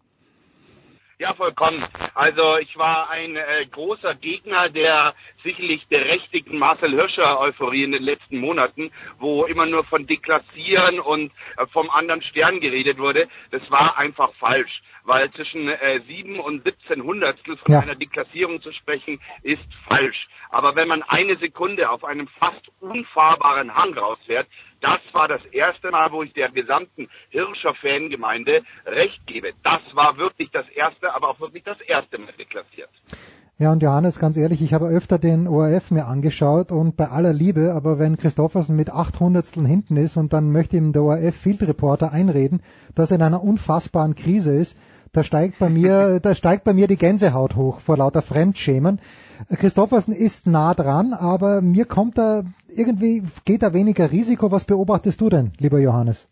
Ja, 1.21 1.35
vollkommen. 1.35 1.83
Also 2.15 2.59
ich 2.59 2.79
war 2.79 3.11
ein 3.11 3.35
äh, 3.35 3.67
großer 3.73 4.15
Gegner 4.15 4.69
der 4.69 5.15
sicherlich 5.43 5.85
berechtigten 5.89 6.59
Marcel 6.59 6.93
Hirscher-Euphorie 6.93 7.83
in 7.83 7.91
den 7.91 8.05
letzten 8.05 8.39
Monaten, 8.39 8.93
wo 9.19 9.45
immer 9.45 9.67
nur 9.67 9.83
von 9.83 10.07
Deklassieren 10.07 11.01
und 11.01 11.33
äh, 11.57 11.67
vom 11.73 11.91
anderen 11.91 12.23
Stern 12.23 12.61
geredet 12.61 12.99
wurde. 12.99 13.27
Das 13.51 13.69
war 13.69 13.99
einfach 13.99 14.33
falsch, 14.35 14.81
weil 15.03 15.29
zwischen 15.33 15.69
äh, 15.69 16.01
7 16.07 16.39
und 16.39 16.63
17 16.63 17.03
Hundertstel 17.03 17.57
von 17.57 17.73
ja. 17.73 17.81
einer 17.81 17.97
Deklassierung 17.97 18.63
zu 18.63 18.71
sprechen, 18.71 19.21
ist 19.43 19.67
falsch. 19.89 20.29
Aber 20.51 20.77
wenn 20.77 20.87
man 20.87 21.03
eine 21.03 21.37
Sekunde 21.39 21.91
auf 21.91 22.05
einem 22.05 22.29
fast 22.29 22.71
unfahrbaren 22.79 23.75
Hang 23.75 23.93
rausfährt, 23.99 24.47
das 24.81 25.00
war 25.12 25.28
das 25.28 25.44
erste 25.47 25.90
Mal, 25.90 26.12
wo 26.12 26.23
ich 26.23 26.32
der 26.32 26.50
gesamten 26.50 27.08
Hirscher 27.31 27.74
Fangemeinde 27.74 28.62
recht 28.86 29.26
gebe. 29.26 29.52
Das 29.62 29.81
war 29.94 30.16
wirklich 30.16 30.50
das 30.50 30.68
erste, 30.68 31.15
aber 31.15 31.28
auch 31.31 31.40
wirklich 31.40 31.65
das 31.65 31.81
erste 31.81 32.18
Mal 32.18 32.32
deklassiert. 32.39 32.90
Ja, 33.60 33.73
und 33.73 33.82
Johannes, 33.82 34.20
ganz 34.20 34.36
ehrlich, 34.36 34.62
ich 34.62 34.73
habe 34.73 34.86
öfter 34.86 35.18
den 35.18 35.48
ORF 35.48 35.90
mir 35.90 36.07
angeschaut 36.07 36.70
und 36.70 36.97
bei 36.97 37.08
aller 37.08 37.32
Liebe, 37.32 37.74
aber 37.74 37.98
wenn 37.98 38.16
Christoffersen 38.16 38.76
mit 38.76 38.90
800 38.90 39.48
hinten 39.48 39.97
ist 39.97 40.16
und 40.16 40.32
dann 40.32 40.52
möchte 40.52 40.76
ihm 40.76 40.92
der 40.92 41.02
ORF 41.02 41.34
Field 41.34 41.62
Reporter 41.62 42.12
einreden, 42.12 42.62
dass 42.94 43.10
er 43.10 43.16
in 43.16 43.23
einer 43.23 43.42
unfassbaren 43.42 44.15
Krise 44.15 44.55
ist, 44.55 44.76
da 45.12 45.24
steigt 45.24 45.58
bei 45.58 45.68
mir, 45.68 46.20
da 46.23 46.36
steigt 46.36 46.62
bei 46.62 46.73
mir 46.73 46.86
die 46.86 46.97
Gänsehaut 46.97 47.57
hoch 47.57 47.81
vor 47.81 47.97
lauter 47.97 48.23
Fremdschämen. 48.23 49.00
Christoffersen 49.57 50.15
ist 50.15 50.47
nah 50.47 50.75
dran, 50.75 51.12
aber 51.12 51.60
mir 51.60 51.84
kommt 51.84 52.18
da 52.18 52.42
irgendwie, 52.68 53.23
geht 53.44 53.62
da 53.62 53.73
weniger 53.73 54.10
Risiko. 54.10 54.50
Was 54.50 54.65
beobachtest 54.65 55.20
du 55.20 55.28
denn, 55.28 55.52
lieber 55.58 55.78
Johannes? 55.78 56.26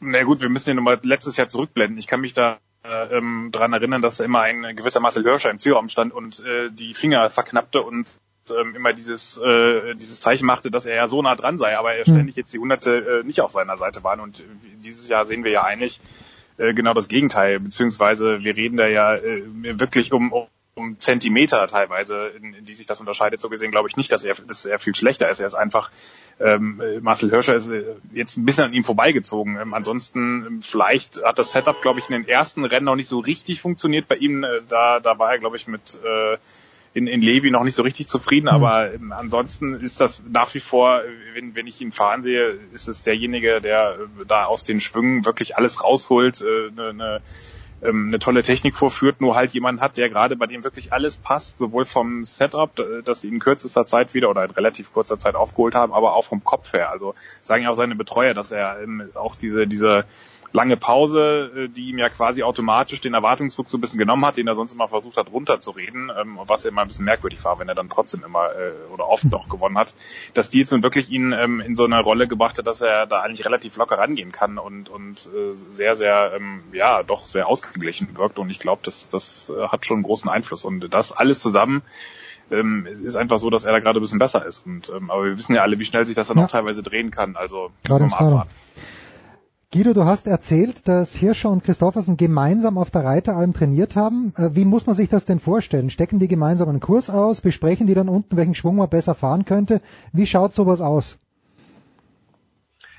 Na 0.00 0.22
gut, 0.22 0.40
wir 0.40 0.48
müssen 0.48 0.70
ja 0.70 0.74
nochmal 0.74 0.98
letztes 1.02 1.36
Jahr 1.36 1.48
zurückblenden. 1.48 1.98
Ich 1.98 2.06
kann 2.06 2.20
mich 2.20 2.32
da 2.32 2.58
äh, 2.84 3.16
ähm, 3.16 3.50
daran 3.52 3.72
erinnern, 3.72 4.02
dass 4.02 4.18
da 4.18 4.24
immer 4.24 4.42
ein 4.42 4.76
gewisser 4.76 5.00
Marcel 5.00 5.24
Hirscher 5.24 5.50
im 5.50 5.58
Zielraum 5.58 5.88
stand 5.88 6.12
und 6.12 6.40
äh, 6.40 6.70
die 6.70 6.94
Finger 6.94 7.28
verknappte 7.30 7.82
und 7.82 8.08
ähm, 8.50 8.74
immer 8.76 8.92
dieses 8.92 9.36
äh, 9.36 9.94
dieses 9.94 10.20
Zeichen 10.20 10.46
machte, 10.46 10.70
dass 10.70 10.86
er 10.86 10.94
ja 10.94 11.08
so 11.08 11.20
nah 11.20 11.34
dran 11.34 11.58
sei, 11.58 11.76
aber 11.76 11.94
er 11.94 12.04
hm. 12.04 12.14
ständig 12.14 12.36
jetzt 12.36 12.54
die 12.54 12.58
Hunderte 12.58 13.20
äh, 13.20 13.24
nicht 13.24 13.40
auf 13.40 13.50
seiner 13.50 13.76
Seite 13.76 14.04
waren 14.04 14.20
und 14.20 14.40
äh, 14.40 14.44
dieses 14.84 15.08
Jahr 15.08 15.26
sehen 15.26 15.44
wir 15.44 15.50
ja 15.50 15.64
eigentlich 15.64 16.00
äh, 16.56 16.72
genau 16.72 16.94
das 16.94 17.08
Gegenteil, 17.08 17.60
beziehungsweise 17.60 18.42
wir 18.42 18.56
reden 18.56 18.76
da 18.76 18.86
ja 18.86 19.16
äh, 19.16 19.42
wirklich 19.78 20.12
um, 20.12 20.32
um 20.78 20.98
Zentimeter 20.98 21.66
teilweise, 21.66 22.28
in, 22.28 22.54
in 22.54 22.64
die 22.64 22.74
sich 22.74 22.86
das 22.86 23.00
unterscheidet. 23.00 23.40
So 23.40 23.48
gesehen 23.48 23.70
glaube 23.70 23.88
ich 23.88 23.96
nicht, 23.96 24.12
dass 24.12 24.24
er, 24.24 24.34
dass 24.34 24.64
er 24.64 24.78
viel 24.78 24.94
schlechter 24.94 25.28
ist. 25.28 25.40
Er 25.40 25.46
ist 25.46 25.54
einfach, 25.54 25.90
ähm, 26.40 26.80
Marcel 27.00 27.30
Hirscher 27.30 27.56
ist 27.56 27.68
äh, 27.68 27.84
jetzt 28.12 28.36
ein 28.36 28.46
bisschen 28.46 28.64
an 28.64 28.72
ihm 28.72 28.84
vorbeigezogen. 28.84 29.58
Ähm, 29.60 29.74
ansonsten 29.74 30.46
ähm, 30.46 30.62
vielleicht 30.62 31.22
hat 31.22 31.38
das 31.38 31.52
Setup, 31.52 31.80
glaube 31.82 32.00
ich, 32.00 32.08
in 32.08 32.14
den 32.14 32.28
ersten 32.28 32.64
Rennen 32.64 32.86
noch 32.86 32.96
nicht 32.96 33.08
so 33.08 33.18
richtig 33.18 33.60
funktioniert 33.60 34.08
bei 34.08 34.16
ihm. 34.16 34.44
Äh, 34.44 34.62
da, 34.68 35.00
da 35.00 35.18
war 35.18 35.32
er, 35.32 35.38
glaube 35.38 35.56
ich, 35.56 35.66
mit 35.66 35.98
äh, 36.04 36.38
in, 36.94 37.06
in 37.06 37.20
Levi 37.20 37.50
noch 37.50 37.64
nicht 37.64 37.74
so 37.74 37.82
richtig 37.82 38.08
zufrieden, 38.08 38.46
mhm. 38.46 38.54
aber 38.54 38.94
ähm, 38.94 39.12
ansonsten 39.12 39.74
ist 39.74 40.00
das 40.00 40.22
nach 40.28 40.52
wie 40.54 40.60
vor, 40.60 41.02
wenn, 41.34 41.54
wenn 41.54 41.66
ich 41.66 41.80
ihn 41.80 41.92
fahren 41.92 42.22
sehe, 42.22 42.58
ist 42.72 42.88
es 42.88 43.02
derjenige, 43.02 43.60
der 43.60 43.98
äh, 44.20 44.24
da 44.26 44.44
aus 44.44 44.64
den 44.64 44.80
Schwüngen 44.80 45.24
wirklich 45.24 45.56
alles 45.56 45.82
rausholt, 45.82 46.40
äh, 46.40 46.70
ne, 46.74 46.94
ne, 46.94 47.22
ähm, 47.82 48.08
eine 48.08 48.18
tolle 48.18 48.42
Technik 48.42 48.74
vorführt, 48.74 49.20
nur 49.20 49.34
halt 49.34 49.52
jemand 49.52 49.80
hat, 49.80 49.96
der 49.96 50.08
gerade 50.08 50.36
bei 50.36 50.46
dem 50.46 50.64
wirklich 50.64 50.92
alles 50.92 51.16
passt, 51.16 51.58
sowohl 51.58 51.84
vom 51.84 52.24
Setup, 52.24 52.70
das 53.04 53.20
sie 53.20 53.28
in 53.28 53.38
kürzester 53.38 53.86
Zeit 53.86 54.14
wieder 54.14 54.30
oder 54.30 54.44
in 54.44 54.50
relativ 54.50 54.92
kurzer 54.92 55.18
Zeit 55.18 55.34
aufgeholt 55.34 55.74
haben, 55.74 55.92
aber 55.92 56.14
auch 56.14 56.24
vom 56.24 56.42
Kopf 56.42 56.72
her. 56.72 56.90
Also 56.90 57.14
sagen 57.42 57.64
ja 57.64 57.70
auch 57.70 57.76
seine 57.76 57.94
Betreuer, 57.94 58.34
dass 58.34 58.52
er 58.52 58.80
ähm, 58.82 59.10
auch 59.14 59.36
diese, 59.36 59.66
diese 59.66 60.04
lange 60.52 60.76
Pause, 60.76 61.50
äh, 61.54 61.68
die 61.68 61.90
ihm 61.90 61.98
ja 61.98 62.08
quasi 62.08 62.42
automatisch 62.42 63.00
den 63.00 63.14
Erwartungsdruck 63.14 63.68
so 63.68 63.76
ein 63.76 63.80
bisschen 63.80 63.98
genommen 63.98 64.24
hat, 64.24 64.36
den 64.36 64.48
er 64.48 64.54
sonst 64.54 64.72
immer 64.72 64.88
versucht 64.88 65.16
hat 65.16 65.30
runterzureden, 65.30 66.10
ähm, 66.18 66.38
was 66.46 66.64
immer 66.64 66.82
ein 66.82 66.88
bisschen 66.88 67.04
merkwürdig 67.04 67.44
war, 67.44 67.58
wenn 67.58 67.68
er 67.68 67.74
dann 67.74 67.88
trotzdem 67.88 68.24
immer 68.24 68.50
äh, 68.50 68.72
oder 68.92 69.08
oft 69.08 69.24
noch 69.24 69.48
gewonnen 69.48 69.76
hat, 69.76 69.94
dass 70.34 70.50
die 70.50 70.60
jetzt 70.60 70.72
nun 70.72 70.82
wirklich 70.82 71.10
ihn 71.10 71.32
ähm, 71.32 71.60
in 71.60 71.74
so 71.74 71.84
eine 71.84 72.00
Rolle 72.00 72.28
gebracht 72.28 72.58
hat, 72.58 72.66
dass 72.66 72.80
er 72.80 73.06
da 73.06 73.20
eigentlich 73.20 73.44
relativ 73.44 73.76
locker 73.76 73.98
rangehen 73.98 74.32
kann 74.32 74.58
und 74.58 74.88
und 74.88 75.28
äh, 75.34 75.52
sehr 75.52 75.96
sehr 75.96 76.32
ähm, 76.34 76.62
ja 76.72 77.02
doch 77.02 77.26
sehr 77.26 77.46
ausgeglichen 77.46 78.16
wirkt 78.16 78.38
und 78.38 78.50
ich 78.50 78.58
glaube, 78.58 78.80
das 78.84 79.08
das 79.08 79.50
äh, 79.50 79.68
hat 79.68 79.86
schon 79.86 79.98
einen 79.98 80.04
großen 80.04 80.30
Einfluss 80.30 80.64
und 80.64 80.92
das 80.92 81.12
alles 81.12 81.40
zusammen 81.40 81.82
ähm, 82.50 82.86
es 82.90 83.02
ist 83.02 83.16
einfach 83.16 83.36
so, 83.36 83.50
dass 83.50 83.66
er 83.66 83.72
da 83.72 83.80
gerade 83.80 84.00
ein 84.00 84.02
bisschen 84.02 84.18
besser 84.18 84.46
ist. 84.46 84.64
Und 84.64 84.88
ähm, 84.88 85.10
aber 85.10 85.26
wir 85.26 85.36
wissen 85.36 85.54
ja 85.54 85.60
alle, 85.60 85.78
wie 85.78 85.84
schnell 85.84 86.06
sich 86.06 86.16
das 86.16 86.28
dann 86.28 86.38
ja. 86.38 86.44
auch 86.44 86.50
teilweise 86.50 86.82
drehen 86.82 87.10
kann. 87.10 87.36
Also 87.36 87.70
gerade 87.84 88.06
mal 88.06 88.16
abwarten. 88.16 88.50
Guido, 89.70 89.92
du 89.92 90.06
hast 90.06 90.26
erzählt, 90.26 90.88
dass 90.88 91.14
Hirscher 91.14 91.50
und 91.50 91.62
Christoffersen 91.62 92.16
gemeinsam 92.16 92.78
auf 92.78 92.90
der 92.90 93.04
Reiteralm 93.04 93.52
trainiert 93.52 93.96
haben. 93.96 94.32
Äh, 94.38 94.56
wie 94.56 94.64
muss 94.64 94.86
man 94.86 94.96
sich 94.96 95.10
das 95.10 95.26
denn 95.26 95.40
vorstellen? 95.40 95.90
Stecken 95.90 96.18
die 96.18 96.26
gemeinsam 96.26 96.70
einen 96.70 96.80
Kurs 96.80 97.10
aus? 97.10 97.42
Besprechen 97.42 97.86
die 97.86 97.92
dann 97.92 98.08
unten, 98.08 98.38
welchen 98.38 98.54
Schwung 98.54 98.76
man 98.76 98.88
besser 98.88 99.14
fahren 99.14 99.44
könnte? 99.44 99.82
Wie 100.10 100.24
schaut 100.24 100.54
sowas 100.54 100.80
aus? 100.80 101.18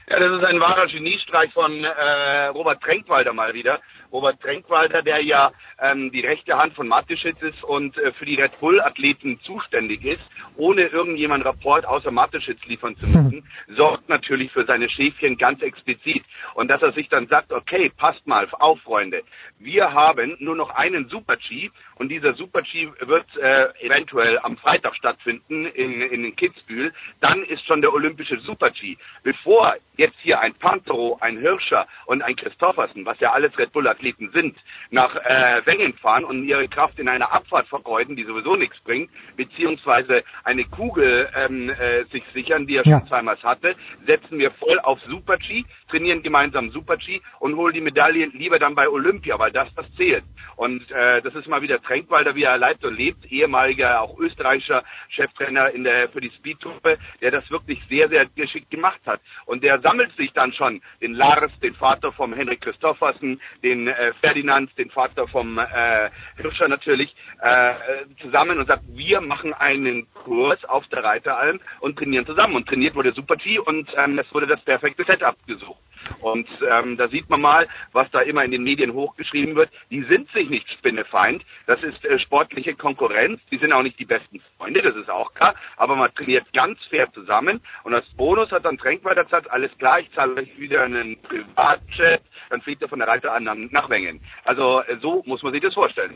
Ja, 0.09 0.19
das 0.19 0.39
ist 0.39 0.45
ein 0.45 0.59
wahrer 0.59 0.85
Geniestreich 0.85 1.51
von 1.53 1.83
äh, 1.83 2.45
Robert 2.49 2.83
Tränkwalder 2.83 3.33
mal 3.33 3.55
wieder. 3.55 3.79
Robert 4.11 4.41
Tränkwalder, 4.41 5.01
der 5.01 5.23
ja 5.23 5.51
ähm, 5.79 6.11
die 6.11 6.21
rechte 6.21 6.57
Hand 6.57 6.73
von 6.73 6.87
Mateschitz 6.87 7.41
ist 7.41 7.63
und 7.63 7.97
äh, 7.97 8.11
für 8.11 8.25
die 8.25 8.35
Red 8.35 8.59
Bull-Athleten 8.59 9.39
zuständig 9.41 10.03
ist, 10.03 10.21
ohne 10.57 10.83
irgendjemand 10.83 11.45
Rapport 11.45 11.85
außer 11.85 12.11
Mateschitz 12.11 12.59
liefern 12.65 12.95
zu 12.97 13.05
müssen, 13.05 13.47
sorgt 13.67 14.09
natürlich 14.09 14.51
für 14.51 14.65
seine 14.65 14.89
Schäfchen 14.89 15.37
ganz 15.37 15.61
explizit. 15.61 16.23
Und 16.55 16.69
dass 16.69 16.81
er 16.81 16.91
sich 16.93 17.09
dann 17.09 17.27
sagt, 17.27 17.51
okay, 17.51 17.91
passt 17.95 18.25
mal 18.27 18.47
auf, 18.51 18.79
Freunde, 18.81 19.23
wir 19.59 19.93
haben 19.93 20.35
nur 20.39 20.55
noch 20.55 20.71
einen 20.71 21.09
Super-G 21.09 21.69
und 21.95 22.09
dieser 22.09 22.33
Super-G 22.33 22.89
wird 23.01 23.25
äh, 23.37 23.67
eventuell 23.85 24.39
am 24.39 24.57
Freitag 24.57 24.95
stattfinden 24.95 25.65
in, 25.65 26.01
in 26.01 26.35
Kitzbühel, 26.35 26.93
dann 27.19 27.43
ist 27.43 27.65
schon 27.65 27.81
der 27.81 27.93
olympische 27.93 28.39
Super-G. 28.39 28.97
Bevor 29.23 29.75
jetzt 29.99 30.17
hier 30.21 30.39
ein 30.39 30.53
Pantero, 30.55 31.17
ein 31.19 31.37
Hirscher 31.37 31.85
und 32.05 32.21
ein 32.21 32.35
Christoffersen, 32.35 33.05
was 33.05 33.19
ja 33.19 33.33
alles 33.33 33.55
Red 33.57 33.73
Bull-Athleten 33.73 34.31
sind, 34.31 34.57
nach 34.89 35.13
äh, 35.15 35.61
Wengen 35.65 35.93
fahren 35.93 36.23
und 36.23 36.45
ihre 36.45 36.67
Kraft 36.69 36.97
in 36.99 37.09
einer 37.09 37.31
Abfahrt 37.33 37.67
vergeuden, 37.67 38.15
die 38.15 38.23
sowieso 38.23 38.55
nichts 38.55 38.79
bringt, 38.79 39.11
beziehungsweise 39.35 40.23
eine 40.45 40.63
Kugel 40.63 41.29
ähm, 41.35 41.69
äh, 41.69 42.05
sich 42.05 42.23
sichern, 42.33 42.65
die 42.65 42.77
er 42.77 42.85
ja. 42.85 42.99
schon 42.99 43.07
zweimal 43.09 43.37
hatte, 43.43 43.75
setzen 44.05 44.39
wir 44.39 44.51
voll 44.51 44.79
auf 44.79 44.99
Super-G, 45.01 45.65
trainieren 45.89 46.23
gemeinsam 46.23 46.71
Super-G 46.71 47.19
und 47.39 47.57
holen 47.57 47.73
die 47.73 47.81
Medaillen 47.81 48.31
lieber 48.31 48.57
dann 48.57 48.75
bei 48.75 48.87
Olympia, 48.87 49.37
weil 49.37 49.51
das 49.51 49.67
das 49.75 49.85
zählt. 49.95 50.23
Und 50.55 50.89
äh, 50.91 51.21
das 51.21 51.35
ist 51.35 51.47
mal 51.47 51.61
wieder 51.61 51.81
Tränkwalder, 51.81 52.35
wie 52.35 52.43
er 52.43 52.57
leibt 52.57 52.85
und 52.85 52.97
lebt, 52.97 53.25
ehemaliger 53.31 54.01
auch 54.01 54.17
österreichischer 54.17 54.83
Cheftrainer 55.09 55.71
in 55.71 55.83
der 55.83 56.09
für 56.09 56.21
die 56.21 56.31
Speedtruppe, 56.31 56.97
der 57.21 57.31
das 57.31 57.49
wirklich 57.51 57.81
sehr, 57.89 58.09
sehr 58.09 58.25
geschickt 58.27 58.69
gemacht 58.69 59.01
hat. 59.05 59.21
Und 59.45 59.63
der 59.63 59.79
sammelt 59.89 60.15
sich 60.17 60.31
dann 60.33 60.53
schon 60.53 60.81
den 61.01 61.13
Lars, 61.13 61.51
den 61.63 61.73
Vater 61.73 62.11
vom 62.11 62.33
Henrik 62.33 62.61
Christoffersen, 62.61 63.41
den 63.63 63.87
äh, 63.87 64.13
Ferdinand, 64.21 64.77
den 64.77 64.91
Vater 64.91 65.27
vom 65.27 65.57
äh, 65.57 66.09
Hirscher 66.37 66.67
natürlich, 66.67 67.15
äh, 67.41 67.73
zusammen 68.21 68.59
und 68.59 68.67
sagt, 68.67 68.83
wir 68.89 69.19
machen 69.21 69.53
einen 69.53 70.07
Kurs 70.13 70.63
auf 70.65 70.85
der 70.87 71.03
Reiteralm 71.03 71.59
und 71.79 71.97
trainieren 71.97 72.25
zusammen. 72.25 72.55
Und 72.55 72.67
trainiert 72.67 72.95
wurde 72.95 73.13
Super 73.13 73.35
G 73.35 73.57
und 73.57 73.89
ähm, 73.97 74.19
es 74.19 74.31
wurde 74.33 74.45
das 74.45 74.61
perfekte 74.61 75.03
Setup 75.05 75.35
gesucht. 75.47 75.79
Und 76.21 76.47
ähm, 76.69 76.97
da 76.97 77.07
sieht 77.07 77.29
man 77.29 77.41
mal, 77.41 77.67
was 77.91 78.09
da 78.11 78.21
immer 78.21 78.43
in 78.43 78.51
den 78.51 78.63
Medien 78.63 78.93
hochgeschrieben 78.93 79.55
wird. 79.55 79.69
Die 79.89 80.03
sind 80.03 80.29
sich 80.31 80.49
nicht 80.49 80.69
Spinnefeind. 80.71 81.43
Das 81.65 81.81
ist 81.83 82.03
äh, 82.05 82.19
sportliche 82.19 82.75
Konkurrenz. 82.75 83.39
Die 83.51 83.57
sind 83.57 83.73
auch 83.73 83.83
nicht 83.83 83.99
die 83.99 84.05
besten 84.05 84.41
Freunde, 84.57 84.81
das 84.81 84.95
ist 84.95 85.09
auch 85.09 85.33
klar. 85.33 85.55
Aber 85.77 85.95
man 85.95 86.13
trainiert 86.13 86.51
ganz 86.53 86.79
fair 86.89 87.11
zusammen. 87.13 87.61
Und 87.83 87.93
als 87.93 88.05
Bonus 88.15 88.51
hat 88.51 88.65
dann 88.65 88.77
Tränkweiter 88.77 89.23
gesagt, 89.23 89.49
alles 89.51 89.71
klar, 89.77 89.99
ich 89.99 90.11
zahle 90.13 90.35
euch 90.35 90.59
wieder 90.59 90.83
einen 90.83 91.21
Privatjet. 91.21 92.21
Dann 92.49 92.61
fliegt 92.61 92.81
er 92.81 92.89
von 92.89 92.99
der 92.99 93.07
Reiter 93.07 93.33
an 93.33 93.69
nach 93.71 93.89
Wengen. 93.89 94.21
Also 94.43 94.81
äh, 94.81 94.97
so 95.01 95.23
muss 95.25 95.43
man 95.43 95.53
sich 95.53 95.61
das 95.61 95.73
vorstellen. 95.73 96.11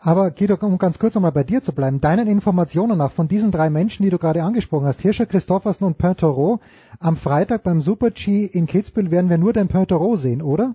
Aber 0.00 0.30
Guido, 0.30 0.56
um 0.60 0.78
ganz 0.78 0.98
kurz 0.98 1.14
nochmal 1.14 1.32
bei 1.32 1.42
dir 1.42 1.62
zu 1.62 1.74
bleiben, 1.74 2.00
deinen 2.00 2.28
Informationen 2.28 2.98
nach 2.98 3.10
von 3.10 3.26
diesen 3.26 3.50
drei 3.50 3.68
Menschen, 3.68 4.04
die 4.04 4.10
du 4.10 4.18
gerade 4.18 4.42
angesprochen 4.42 4.86
hast, 4.86 5.00
Hirscher, 5.00 5.26
Christoffersen 5.26 5.86
und 5.86 5.98
Pointerot, 5.98 6.60
am 7.00 7.16
Freitag 7.16 7.64
beim 7.64 7.80
Super 7.80 8.10
G 8.10 8.44
in 8.44 8.66
Kitzbühel 8.66 9.10
werden 9.10 9.27
wir 9.30 9.38
nur 9.38 9.52
den 9.52 9.68
Pointerot 9.68 10.18
sehen, 10.18 10.42
oder? 10.42 10.74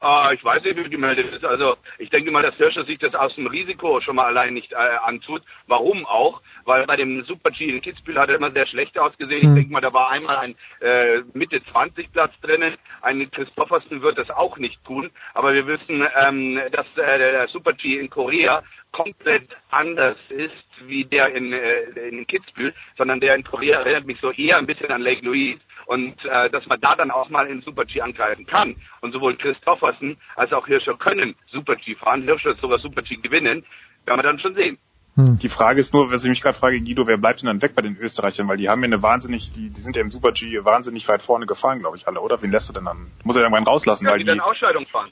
Ah, 0.00 0.30
ich 0.32 0.44
weiß 0.44 0.62
nicht, 0.62 0.76
wie 0.76 0.88
gemeldet 0.88 1.32
ist. 1.34 1.44
Also 1.44 1.76
ich 1.98 2.08
denke 2.10 2.30
mal, 2.30 2.42
dass 2.42 2.54
Hirscher 2.54 2.84
sich 2.84 2.98
das 2.98 3.14
aus 3.16 3.34
dem 3.34 3.48
Risiko 3.48 4.00
schon 4.00 4.14
mal 4.14 4.26
allein 4.26 4.54
nicht 4.54 4.72
äh, 4.72 4.76
antut. 4.76 5.42
Warum 5.66 6.06
auch? 6.06 6.40
Weil 6.64 6.86
bei 6.86 6.94
dem 6.94 7.24
Super 7.24 7.50
G 7.50 7.64
in 7.66 7.80
Kitzbühel 7.80 8.16
hat 8.18 8.28
er 8.28 8.36
immer 8.36 8.52
sehr 8.52 8.66
schlecht 8.66 8.96
ausgesehen. 8.96 9.40
Ich 9.40 9.48
Hm. 9.48 9.54
denke 9.56 9.72
mal, 9.72 9.80
da 9.80 9.92
war 9.92 10.10
einmal 10.10 10.36
ein 10.36 10.54
äh, 10.80 11.22
Mitte 11.32 11.60
20 11.72 12.12
Platz 12.12 12.32
drinnen. 12.42 12.74
Ein 13.02 13.28
Christoffersen 13.32 14.00
wird 14.00 14.18
das 14.18 14.30
auch 14.30 14.56
nicht 14.58 14.82
tun. 14.84 15.10
Aber 15.34 15.52
wir 15.52 15.66
wissen, 15.66 16.06
ähm, 16.22 16.60
dass 16.70 16.86
äh, 16.96 17.18
der 17.18 17.48
Super 17.48 17.72
G 17.72 17.98
in 17.98 18.08
Korea 18.08 18.62
komplett 18.92 19.48
anders 19.70 20.16
ist 20.28 20.52
wie 20.86 21.04
der 21.04 21.34
in, 21.34 21.52
äh, 21.52 22.08
in 22.08 22.26
Kitzbühel, 22.26 22.74
sondern 22.96 23.20
der 23.20 23.34
in 23.34 23.44
Korea 23.44 23.80
erinnert 23.80 24.06
mich 24.06 24.20
so 24.20 24.30
eher 24.30 24.58
ein 24.58 24.66
bisschen 24.66 24.90
an 24.90 25.02
Lake 25.02 25.24
Louise 25.24 25.60
und 25.86 26.24
äh, 26.24 26.50
dass 26.50 26.66
man 26.66 26.80
da 26.80 26.94
dann 26.94 27.10
auch 27.10 27.28
mal 27.30 27.46
in 27.46 27.62
Super 27.62 27.84
G 27.84 28.00
angreifen 28.00 28.46
kann. 28.46 28.76
Und 29.00 29.12
sowohl 29.12 29.36
Christoffersen 29.36 30.16
als 30.36 30.52
auch 30.52 30.66
Hirscher 30.66 30.96
können 30.96 31.34
Super 31.50 31.76
G 31.76 31.94
fahren, 31.94 32.22
Hirscher 32.22 32.54
sogar 32.56 32.78
Super 32.78 33.02
G 33.02 33.16
gewinnen, 33.16 33.64
werden 34.04 34.18
wir 34.18 34.22
dann 34.22 34.38
schon 34.38 34.54
sehen. 34.54 34.78
Die 35.20 35.48
Frage 35.48 35.80
ist 35.80 35.92
nur, 35.92 36.12
was 36.12 36.22
ich 36.22 36.30
mich 36.30 36.42
gerade 36.42 36.56
frage, 36.56 36.80
Guido, 36.80 37.08
wer 37.08 37.16
bleibt 37.16 37.42
denn 37.42 37.48
dann 37.48 37.60
weg 37.60 37.74
bei 37.74 37.82
den 37.82 37.96
Österreichern? 37.96 38.46
Weil 38.46 38.56
die 38.56 38.68
haben 38.68 38.80
ja 38.82 38.84
eine 38.84 39.02
wahnsinnig, 39.02 39.50
die, 39.50 39.68
die 39.70 39.80
sind 39.80 39.96
ja 39.96 40.02
im 40.02 40.12
Super 40.12 40.30
G 40.30 40.64
wahnsinnig 40.64 41.08
weit 41.08 41.22
vorne 41.22 41.44
gefahren, 41.46 41.80
glaube 41.80 41.96
ich, 41.96 42.06
alle, 42.06 42.20
oder? 42.20 42.40
Wen 42.40 42.52
lässt 42.52 42.68
du 42.68 42.72
denn 42.72 42.84
dann? 42.84 43.10
Muss 43.24 43.34
er 43.34 43.42
irgendwann 43.42 43.64
rauslassen, 43.64 44.04
Ja, 44.04 44.12
weil 44.12 44.18
die 44.18 44.24
die. 44.24 44.28
dann 44.28 44.40
Ausscheidung 44.40 44.86
fahren. 44.86 45.10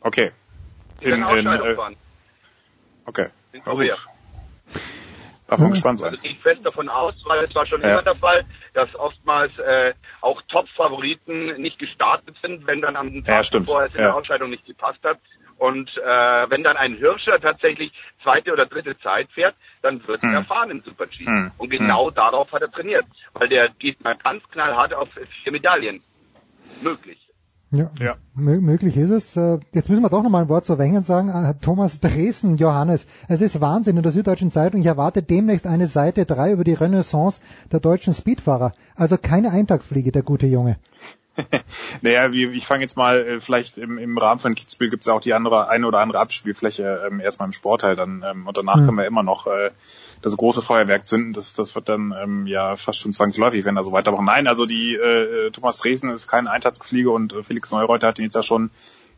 Okay. 0.00 0.30
Die 1.00 1.10
dann 1.10 1.14
In, 1.14 1.38
in, 1.38 1.48
Ausscheidung 1.48 1.66
äh, 1.66 1.74
fahren. 1.74 1.96
Okay. 3.08 3.28
Korea. 3.64 3.94
gut. 3.94 4.08
Darf 5.48 5.60
man 5.60 5.70
gespannt 5.70 5.98
sein. 5.98 6.10
Also 6.10 6.20
gehe 6.22 6.32
ich 6.32 6.40
fest 6.40 6.64
davon 6.64 6.90
aus, 6.90 7.14
weil 7.24 7.44
es 7.44 7.54
war 7.54 7.64
schon 7.66 7.80
Ja. 7.80 7.94
immer 7.94 8.02
der 8.02 8.16
Fall, 8.16 8.44
dass 8.74 8.94
oftmals 8.94 9.56
äh, 9.58 9.94
auch 10.20 10.42
Top-Favoriten 10.42 11.56
nicht 11.60 11.78
gestartet 11.78 12.36
sind, 12.42 12.66
wenn 12.66 12.82
dann 12.82 12.96
am 12.96 13.24
Tag 13.24 13.34
Ja, 13.36 13.42
zuvor 13.42 13.84
es 13.84 13.94
in 13.94 14.00
Ja. 14.00 14.08
der 14.08 14.16
Ausscheidung 14.16 14.50
nicht 14.50 14.66
gepasst 14.66 15.02
hat. 15.04 15.18
Und 15.56 15.96
äh, 15.96 16.50
wenn 16.50 16.62
dann 16.62 16.76
ein 16.76 16.96
Hirscher 16.96 17.40
tatsächlich 17.40 17.92
zweite 18.22 18.52
oder 18.52 18.66
dritte 18.66 18.96
Zeit 18.98 19.30
fährt, 19.32 19.56
dann 19.82 20.06
wird 20.06 20.22
Hm. 20.22 20.34
er 20.34 20.44
fahren 20.44 20.70
im 20.70 20.82
Super-G. 20.82 21.24
Hm. 21.24 21.50
Und 21.56 21.70
genau 21.70 22.08
Hm. 22.08 22.14
darauf 22.14 22.52
hat 22.52 22.60
er 22.62 22.70
trainiert. 22.70 23.06
Weil 23.32 23.48
der 23.48 23.70
geht 23.70 24.04
mal 24.04 24.16
ganz 24.16 24.46
knallhart 24.50 24.92
auf 24.92 25.08
vier 25.42 25.52
Medaillen. 25.52 26.02
Möglich. 26.82 27.18
Ja, 27.70 27.90
Ja. 28.00 28.16
mö- 28.36 28.60
möglich 28.62 28.96
ist 28.96 29.10
es. 29.10 29.36
Äh, 29.36 29.58
Jetzt 29.72 29.90
müssen 29.90 30.02
wir 30.02 30.08
doch 30.08 30.22
nochmal 30.22 30.42
ein 30.42 30.48
Wort 30.48 30.64
zu 30.64 30.78
Wengen 30.78 31.02
sagen. 31.02 31.28
Äh, 31.28 31.54
Thomas 31.60 32.00
Dresden, 32.00 32.56
Johannes, 32.56 33.06
es 33.28 33.40
ist 33.42 33.60
Wahnsinn 33.60 33.96
in 33.98 34.02
der 34.02 34.12
Süddeutschen 34.12 34.50
Zeitung. 34.50 34.80
Ich 34.80 34.86
erwarte 34.86 35.22
demnächst 35.22 35.66
eine 35.66 35.86
Seite 35.86 36.24
3 36.24 36.52
über 36.52 36.64
die 36.64 36.72
Renaissance 36.72 37.40
der 37.70 37.80
deutschen 37.80 38.14
Speedfahrer. 38.14 38.72
Also 38.96 39.18
keine 39.18 39.50
Eintagsfliege, 39.50 40.12
der 40.12 40.22
gute 40.22 40.46
Junge. 40.46 40.76
Naja, 42.02 42.32
wie, 42.32 42.46
ich 42.46 42.66
fange 42.66 42.82
jetzt 42.82 42.96
mal, 42.96 43.18
äh, 43.20 43.38
vielleicht 43.40 43.78
im, 43.78 43.96
im 43.98 44.18
Rahmen 44.18 44.40
von 44.40 44.54
Kitzbühel 44.56 44.90
gibt 44.90 45.02
es 45.04 45.08
auch 45.08 45.20
die 45.20 45.34
andere, 45.34 45.68
eine 45.68 45.86
oder 45.86 46.00
andere 46.00 46.18
Abspielfläche 46.18 47.02
ähm, 47.06 47.20
erstmal 47.20 47.46
im 47.48 47.52
Sportteil 47.52 47.94
dann 47.94 48.24
ähm, 48.28 48.46
und 48.48 48.56
danach 48.56 48.76
Hm. 48.76 48.86
können 48.86 48.96
wir 48.98 49.06
immer 49.06 49.22
noch 49.22 49.46
äh, 49.46 49.70
das 50.22 50.36
große 50.36 50.62
Feuerwerk 50.62 51.06
zünden. 51.06 51.32
Das, 51.32 51.54
das 51.54 51.74
wird 51.74 51.88
dann 51.88 52.14
ähm, 52.20 52.46
ja 52.46 52.76
fast 52.76 52.98
schon 52.98 53.12
zwangsläufig, 53.12 53.64
wenn 53.64 53.76
er 53.76 53.84
so 53.84 53.92
weitermachen. 53.92 54.24
Nein, 54.24 54.46
also 54.46 54.66
die 54.66 54.94
äh, 54.94 55.50
Thomas 55.50 55.78
Dresden 55.78 56.10
ist 56.10 56.26
kein 56.26 56.46
Eintagsfliege 56.46 57.10
und 57.10 57.32
äh, 57.32 57.42
Felix 57.42 57.70
Neureuter 57.70 58.08
hat 58.08 58.18
ihn 58.18 58.24
jetzt 58.24 58.36
ja 58.36 58.42
schon 58.42 58.70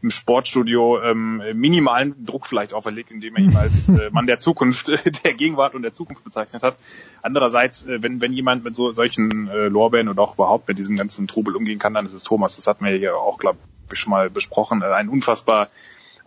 im 0.03 0.11
Sportstudio 0.11 1.01
ähm, 1.03 1.43
minimalen 1.55 2.25
Druck 2.25 2.47
vielleicht 2.47 2.73
auferlegt, 2.73 3.11
indem 3.11 3.37
er 3.37 3.43
ihn 3.43 3.57
als 3.57 3.89
äh, 3.89 4.11
Mann 4.11 4.27
der 4.27 4.39
Zukunft, 4.39 4.89
äh, 4.89 5.11
der 5.25 5.35
Gegenwart 5.35 5.75
und 5.75 5.83
der 5.83 5.93
Zukunft 5.93 6.25
bezeichnet 6.25 6.63
hat. 6.63 6.79
Andererseits, 7.23 7.85
äh, 7.87 8.03
wenn, 8.03 8.21
wenn 8.21 8.33
jemand 8.33 8.65
mit 8.65 8.75
so 8.75 8.93
solchen 8.93 9.49
äh, 9.49 9.69
Lorbeeren 9.69 10.09
oder 10.09 10.23
auch 10.23 10.35
überhaupt 10.35 10.69
mit 10.69 10.79
diesem 10.79 10.97
ganzen 10.97 11.27
Trubel 11.27 11.55
umgehen 11.55 11.79
kann, 11.79 11.95
dann 11.95 12.07
ist 12.07 12.15
es 12.15 12.23
Thomas. 12.23 12.57
Das 12.57 12.67
hatten 12.67 12.85
wir 12.85 12.97
ja 12.97 13.15
auch, 13.15 13.39
glaube 13.39 13.59
ich, 13.93 13.99
schon 13.99 14.11
mal 14.11 14.31
besprochen. 14.31 14.83
Äh, 14.83 14.87
ein 14.87 15.09
unfassbar 15.09 15.69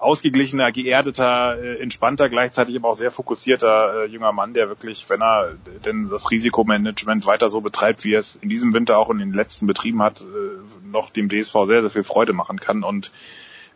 ausgeglichener, 0.03 0.71
geerdeter, 0.71 1.57
äh, 1.61 1.81
entspannter, 1.81 2.29
gleichzeitig 2.29 2.75
aber 2.75 2.89
auch 2.89 2.95
sehr 2.95 3.11
fokussierter 3.11 4.03
äh, 4.03 4.05
junger 4.07 4.31
Mann, 4.31 4.53
der 4.53 4.69
wirklich, 4.69 5.09
wenn 5.09 5.21
er 5.21 5.53
denn 5.85 6.09
das 6.09 6.29
Risikomanagement 6.29 7.25
weiter 7.25 7.49
so 7.49 7.61
betreibt, 7.61 8.03
wie 8.03 8.13
er 8.13 8.19
es 8.19 8.37
in 8.41 8.49
diesem 8.49 8.73
Winter 8.73 8.97
auch 8.97 9.09
in 9.09 9.17
den 9.17 9.33
letzten 9.33 9.67
betrieben 9.67 10.01
hat, 10.01 10.21
äh, 10.21 10.87
noch 10.91 11.09
dem 11.09 11.29
DSV 11.29 11.53
sehr, 11.65 11.81
sehr 11.81 11.89
viel 11.89 12.03
Freude 12.03 12.33
machen 12.33 12.59
kann. 12.59 12.83
Und 12.83 13.11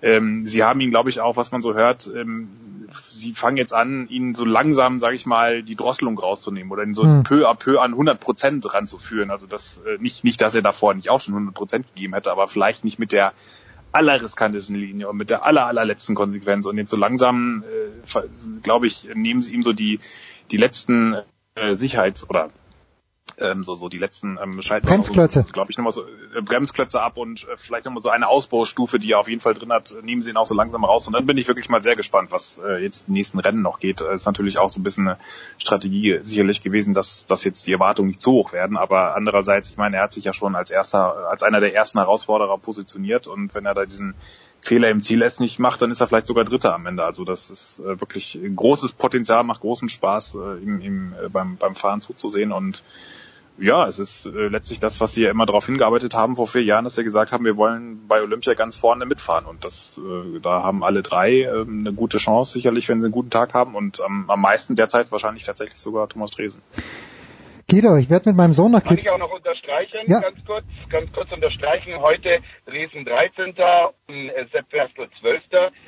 ähm, 0.01 0.45
sie 0.45 0.63
haben 0.63 0.79
ihn, 0.79 0.91
glaube 0.91 1.09
ich, 1.09 1.21
auch, 1.21 1.37
was 1.37 1.51
man 1.51 1.61
so 1.61 1.73
hört, 1.73 2.07
ähm, 2.13 2.49
sie 3.11 3.33
fangen 3.33 3.57
jetzt 3.57 3.73
an, 3.73 4.07
ihn 4.09 4.35
so 4.35 4.45
langsam, 4.45 4.99
sage 4.99 5.15
ich 5.15 5.25
mal, 5.25 5.63
die 5.63 5.75
Drosselung 5.75 6.19
rauszunehmen 6.19 6.71
oder 6.71 6.83
ihn 6.83 6.93
so 6.93 7.03
Hm. 7.03 7.23
peu 7.23 7.49
à 7.49 7.55
peu 7.55 7.79
an 7.81 7.91
100 7.93 8.19
Prozent 8.19 8.73
ranzuführen. 8.73 9.31
Also 9.31 9.47
das 9.47 9.81
äh, 9.87 9.97
nicht, 9.99 10.23
nicht, 10.23 10.41
dass 10.41 10.55
er 10.55 10.61
davor 10.61 10.93
nicht 10.93 11.09
auch 11.09 11.21
schon 11.21 11.33
100 11.33 11.55
Prozent 11.55 11.87
gegeben 11.93 12.13
hätte, 12.13 12.31
aber 12.31 12.47
vielleicht 12.47 12.83
nicht 12.83 12.99
mit 12.99 13.11
der 13.11 13.33
allerriskantesten 13.97 14.75
Linie 14.75 15.09
und 15.09 15.17
mit 15.17 15.29
der 15.29 15.45
aller, 15.45 15.65
allerletzten 15.65 16.15
Konsequenz. 16.15 16.65
Und 16.65 16.77
jetzt 16.77 16.91
so 16.91 16.97
langsam, 16.97 17.63
äh, 17.63 18.21
glaube 18.63 18.87
ich, 18.87 19.09
nehmen 19.13 19.41
sie 19.41 19.53
ihm 19.53 19.63
so 19.63 19.73
die, 19.73 19.99
die 20.51 20.57
letzten 20.57 21.15
äh, 21.55 21.75
Sicherheits- 21.75 22.29
oder 22.29 22.49
ähm, 23.39 23.63
so, 23.63 23.75
so 23.75 23.89
die 23.89 23.97
letzten 23.97 24.37
ähm, 24.41 24.61
Schalten 24.61 24.87
Bremsklötze. 24.87 25.43
so, 25.45 25.51
glaube 25.51 25.71
ich, 25.71 25.77
nochmal 25.77 25.93
so 25.93 26.03
äh, 26.03 26.41
Bremsklötze 26.41 27.01
ab 27.01 27.17
und 27.17 27.43
äh, 27.43 27.57
vielleicht 27.57 27.85
nochmal 27.85 28.01
so 28.01 28.09
eine 28.09 28.27
Ausbaustufe, 28.27 28.99
die 28.99 29.11
er 29.11 29.19
auf 29.19 29.29
jeden 29.29 29.41
Fall 29.41 29.53
drin 29.53 29.71
hat, 29.71 29.93
nehmen 30.01 30.21
sie 30.21 30.31
ihn 30.31 30.37
auch 30.37 30.45
so 30.45 30.55
langsam 30.55 30.83
raus. 30.83 31.07
Und 31.07 31.13
dann 31.13 31.25
bin 31.25 31.37
ich 31.37 31.47
wirklich 31.47 31.69
mal 31.69 31.81
sehr 31.81 31.95
gespannt, 31.95 32.31
was 32.31 32.59
äh, 32.65 32.81
jetzt 32.81 33.07
die 33.07 33.11
nächsten 33.11 33.39
Rennen 33.39 33.61
noch 33.61 33.79
geht. 33.79 34.01
Äh, 34.01 34.13
ist 34.13 34.25
natürlich 34.25 34.57
auch 34.57 34.69
so 34.69 34.79
ein 34.79 34.83
bisschen 34.83 35.07
eine 35.07 35.17
Strategie 35.57 36.19
sicherlich 36.21 36.63
gewesen, 36.63 36.93
dass, 36.93 37.25
dass 37.25 37.43
jetzt 37.43 37.67
die 37.67 37.73
Erwartungen 37.73 38.09
nicht 38.09 38.21
zu 38.21 38.31
hoch 38.31 38.53
werden. 38.53 38.77
Aber 38.77 39.15
andererseits, 39.15 39.69
ich 39.69 39.77
meine, 39.77 39.97
er 39.97 40.03
hat 40.03 40.13
sich 40.13 40.23
ja 40.23 40.33
schon 40.33 40.55
als 40.55 40.69
erster, 40.69 41.29
als 41.29 41.43
einer 41.43 41.59
der 41.59 41.75
ersten 41.75 41.99
Herausforderer 41.99 42.57
positioniert 42.57 43.27
und 43.27 43.53
wenn 43.53 43.65
er 43.65 43.73
da 43.73 43.85
diesen 43.85 44.15
Fehler 44.61 44.89
im 44.89 45.01
Ziel 45.01 45.21
es 45.21 45.39
nicht 45.39 45.59
macht, 45.59 45.81
dann 45.81 45.91
ist 45.91 46.01
er 46.01 46.07
vielleicht 46.07 46.27
sogar 46.27 46.43
Dritter 46.43 46.73
am 46.73 46.85
Ende. 46.85 47.03
Also 47.03 47.23
das 47.23 47.49
ist 47.49 47.79
äh, 47.79 48.01
wirklich 48.01 48.39
großes 48.55 48.93
Potenzial, 48.93 49.43
macht 49.43 49.61
großen 49.61 49.87
Spaß, 49.87 50.35
äh, 50.35 50.63
ihm, 50.63 50.81
ihm 50.81 51.13
äh, 51.23 51.29
beim, 51.29 51.57
beim 51.57 51.75
Fahren 51.75 52.01
zuzusehen 52.01 52.51
und 52.51 52.83
ja, 53.57 53.87
es 53.87 53.99
ist 53.99 54.25
äh, 54.25 54.47
letztlich 54.47 54.79
das, 54.79 55.01
was 55.01 55.13
sie 55.13 55.23
ja 55.23 55.31
immer 55.31 55.45
darauf 55.45 55.65
hingearbeitet 55.65 56.13
haben 56.13 56.35
vor 56.35 56.47
vier 56.47 56.63
Jahren, 56.63 56.83
dass 56.83 56.95
sie 56.95 57.03
gesagt 57.03 57.31
haben, 57.31 57.45
wir 57.45 57.57
wollen 57.57 58.07
bei 58.07 58.21
Olympia 58.21 58.53
ganz 58.53 58.75
vorne 58.75 59.05
mitfahren. 59.05 59.45
Und 59.45 59.65
das, 59.65 59.97
äh, 59.97 60.39
da 60.39 60.63
haben 60.63 60.83
alle 60.83 61.01
drei 61.01 61.41
äh, 61.41 61.61
eine 61.61 61.93
gute 61.93 62.19
Chance, 62.19 62.53
sicherlich, 62.53 62.87
wenn 62.89 63.01
sie 63.01 63.07
einen 63.07 63.13
guten 63.13 63.29
Tag 63.29 63.53
haben. 63.53 63.75
Und 63.75 63.99
ähm, 63.99 64.25
am 64.27 64.41
meisten 64.41 64.75
derzeit 64.75 65.11
wahrscheinlich 65.11 65.43
tatsächlich 65.43 65.79
sogar 65.79 66.07
Thomas 66.07 66.31
Dresen. 66.31 66.61
Guido, 67.69 67.97
ich 67.97 68.09
werde 68.09 68.29
mit 68.29 68.37
meinem 68.37 68.53
Sohn 68.53 68.71
nach 68.71 68.81
Kann 68.81 68.93
ich 68.95 69.03
Kitzbühel. 69.03 69.15
auch 69.21 69.27
noch 69.27 69.35
unterstreichen, 69.35 69.99
Ja. 70.09 70.21
ganz 70.21 70.37
kurz, 70.45 70.63
ganz 70.89 71.11
kurz 71.11 71.29
unterstreichen. 71.33 71.99
Heute 71.99 72.39
Dresden 72.65 73.03
13. 73.03 73.55
und 74.07 74.29
äh, 74.29 74.45
Sepp 74.53 74.69
Ferstl 74.69 75.09
12. 75.19 75.43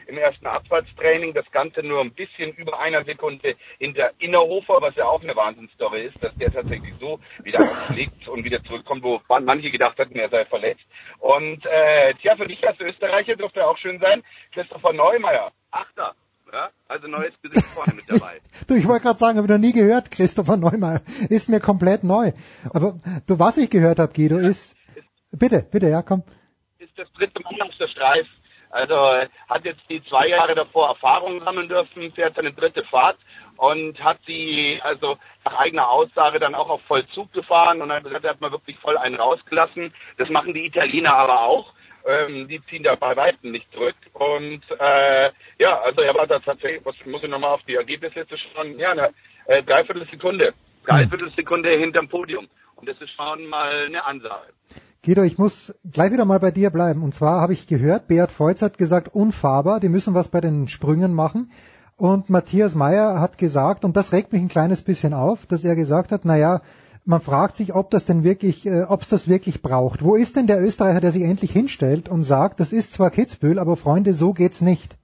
im 0.08 0.18
ersten 0.18 0.46
Abfahrtstraining. 0.46 1.34
Das 1.34 1.50
Ganze 1.52 1.82
nur 1.82 2.02
ein 2.02 2.12
bisschen 2.12 2.52
über 2.56 2.78
einer 2.82 3.06
Sekunde 3.06 3.56
hinter 3.78 4.10
Innerhofer, 4.20 4.80
was 4.82 4.94
ja 4.98 5.06
auch 5.06 5.24
eine 5.24 5.34
Wahnsinnsstory 5.38 6.02
ist, 6.08 6.22
dass 6.22 6.36
der 6.36 6.52
tatsächlich 6.52 6.94
so 7.00 7.18
wieder 7.44 7.62
aufschlägt 7.62 8.28
und 8.28 8.44
wieder 8.44 8.62
zurückkommt, 8.66 9.02
wo 9.02 9.22
manche 9.30 9.72
gedacht 9.72 9.98
hatten, 10.00 10.20
er 10.20 10.28
sei 10.28 10.44
verletzt. 10.44 10.84
Und 11.20 11.66
äh, 11.66 12.14
tja, 12.16 12.36
für 12.36 12.48
dich 12.48 12.62
als 12.68 12.78
Österreicher 12.82 13.38
dürfte 13.38 13.66
auch 13.66 13.78
schön 13.78 14.02
sein, 14.02 14.22
Christopher 14.52 14.92
Neumeier, 14.92 15.54
Achter. 15.72 16.14
Ja, 16.52 16.70
also 16.88 17.08
neues 17.08 17.34
Gesicht 17.42 17.66
vorne 17.68 17.94
mit 17.94 18.10
dabei. 18.10 18.42
Du, 18.68 18.76
ich 18.76 18.88
wollte 18.88 19.04
gerade 19.04 19.20
sagen, 19.20 19.38
habe 19.38 19.48
ich 19.48 19.52
noch 19.52 19.60
nie 19.60 19.74
gehört, 19.74 20.12
Christopher 20.12 20.58
Neumeier. 20.58 21.02
Ist 21.30 21.50
mir 21.50 21.60
komplett 21.60 22.04
neu. 22.04 22.32
Aber 22.72 23.00
du, 23.28 23.40
was 23.40 23.58
ich 23.58 23.70
gehört 23.70 24.00
habe, 24.00 24.14
Guido, 24.14 24.38
ist... 24.38 24.76
Bitte, 25.32 25.66
bitte, 25.72 25.90
ja, 25.90 26.02
komm. 26.02 26.24
ist 26.80 26.98
das 26.98 27.12
dritte 27.14 27.42
Mal 27.44 27.62
auf 27.62 27.76
der 27.80 27.88
Streif. 27.88 28.28
Also 28.72 28.96
hat 28.96 29.66
jetzt 29.66 29.82
die 29.90 30.04
zwei 30.04 30.28
Jahre 30.28 30.54
davor 30.54 30.90
Erfahrung 30.90 31.44
sammeln 31.44 31.68
dürfen, 31.68 32.12
fährt 32.14 32.36
seine 32.36 32.54
dritte 32.54 32.84
Fahrt 32.86 33.18
und 33.58 34.04
hat 34.04 34.20
sie 34.28 34.80
also 34.84 35.18
nach 35.44 35.56
eigener 35.60 35.90
Aussage 35.90 36.40
dann 36.40 36.56
auch 36.56 36.70
auf 36.70 36.82
Vollzug 36.84 37.34
gefahren 37.34 37.82
und 37.82 37.92
hat 37.92 38.04
gesagt, 38.04 38.26
er 38.26 38.32
hat 38.32 38.42
mal 38.42 38.52
wirklich 38.52 38.78
voll 38.80 38.98
einen 38.98 39.16
rausgelassen. 39.16 39.94
Das 40.18 40.30
machen 40.30 40.54
die 40.54 40.66
Italiener 40.66 41.16
aber 41.16 41.42
auch. 41.42 41.74
Ähm, 42.10 42.48
die 42.48 42.62
ziehen 42.70 42.84
da 42.84 42.96
bei 42.96 43.16
Weitem 43.16 43.52
nicht 43.52 43.72
zurück. 43.72 43.96
Und 44.14 44.62
äh, 44.80 45.30
ja, 45.60 45.80
also 45.82 46.02
er 46.02 46.16
war 46.16 46.26
da 46.26 46.40
tatsächlich, 46.40 46.84
was 46.84 46.96
muss 47.06 47.24
ich 47.24 47.30
nochmal 47.30 47.52
auf 47.52 47.64
die 47.68 47.76
Ergebnisliste 47.76 48.36
schauen, 48.38 48.80
ja, 48.80 48.92
eine 48.92 49.10
äh, 49.46 49.62
Dreiviertelsekunde. 49.62 50.54
Dreiviertelsekunde 50.86 51.70
hinterm 51.78 52.08
Podium. 52.08 52.48
Und 52.76 52.90
das 52.90 53.00
ist 53.02 53.12
schon 53.12 53.46
mal 53.48 53.86
eine 53.86 54.06
Ansage. 54.06 54.54
Guido, 55.06 55.24
ich 55.24 55.38
muss 55.38 55.74
gleich 55.90 56.12
wieder 56.12 56.26
mal 56.26 56.40
bei 56.40 56.52
dir 56.52 56.72
bleiben. 56.72 57.04
Und 57.04 57.14
zwar 57.14 57.42
habe 57.42 57.54
ich 57.54 57.68
gehört, 57.68 58.08
Beat 58.08 58.32
Feutz 58.32 58.62
hat 58.62 58.78
gesagt, 58.78 59.14
unfahrbar, 59.14 59.80
die 59.80 59.90
müssen 59.90 60.14
was 60.14 60.30
bei 60.30 60.42
den 60.42 60.68
Sprüngen 60.68 61.14
machen. 61.14 61.52
Und 61.96 62.30
Matthias 62.30 62.76
Meyer 62.76 63.20
hat 63.20 63.38
gesagt, 63.38 63.86
und 63.86 63.98
das 63.98 64.14
regt 64.14 64.32
mich 64.32 64.42
ein 64.42 64.48
kleines 64.48 64.82
bisschen 64.82 65.14
auf, 65.14 65.46
dass 65.46 65.64
er 65.64 65.76
gesagt 65.76 66.12
hat, 66.12 66.26
naja, 66.26 66.62
man 67.06 67.22
fragt 67.22 67.56
sich, 67.56 67.74
ob 67.74 67.90
das 67.90 68.06
denn 68.06 68.24
wirklich, 68.24 68.66
äh, 68.66 68.84
ob 68.84 69.02
es 69.02 69.10
das 69.10 69.28
wirklich 69.28 69.62
braucht. 69.62 70.04
Wo 70.04 70.16
ist 70.16 70.36
denn 70.36 70.48
der 70.48 70.62
Österreicher, 70.62 71.02
der 71.02 71.12
sich 71.12 71.24
endlich 71.24 71.52
hinstellt 71.52 72.10
und 72.10 72.24
sagt, 72.24 72.60
das 72.60 72.72
ist 72.72 72.94
zwar 72.94 73.10
Kitzbühel, 73.10 73.60
aber 73.60 73.78
Freunde, 73.78 74.14
so 74.14 74.34
geht's 74.34 74.62
nicht? 74.62 74.96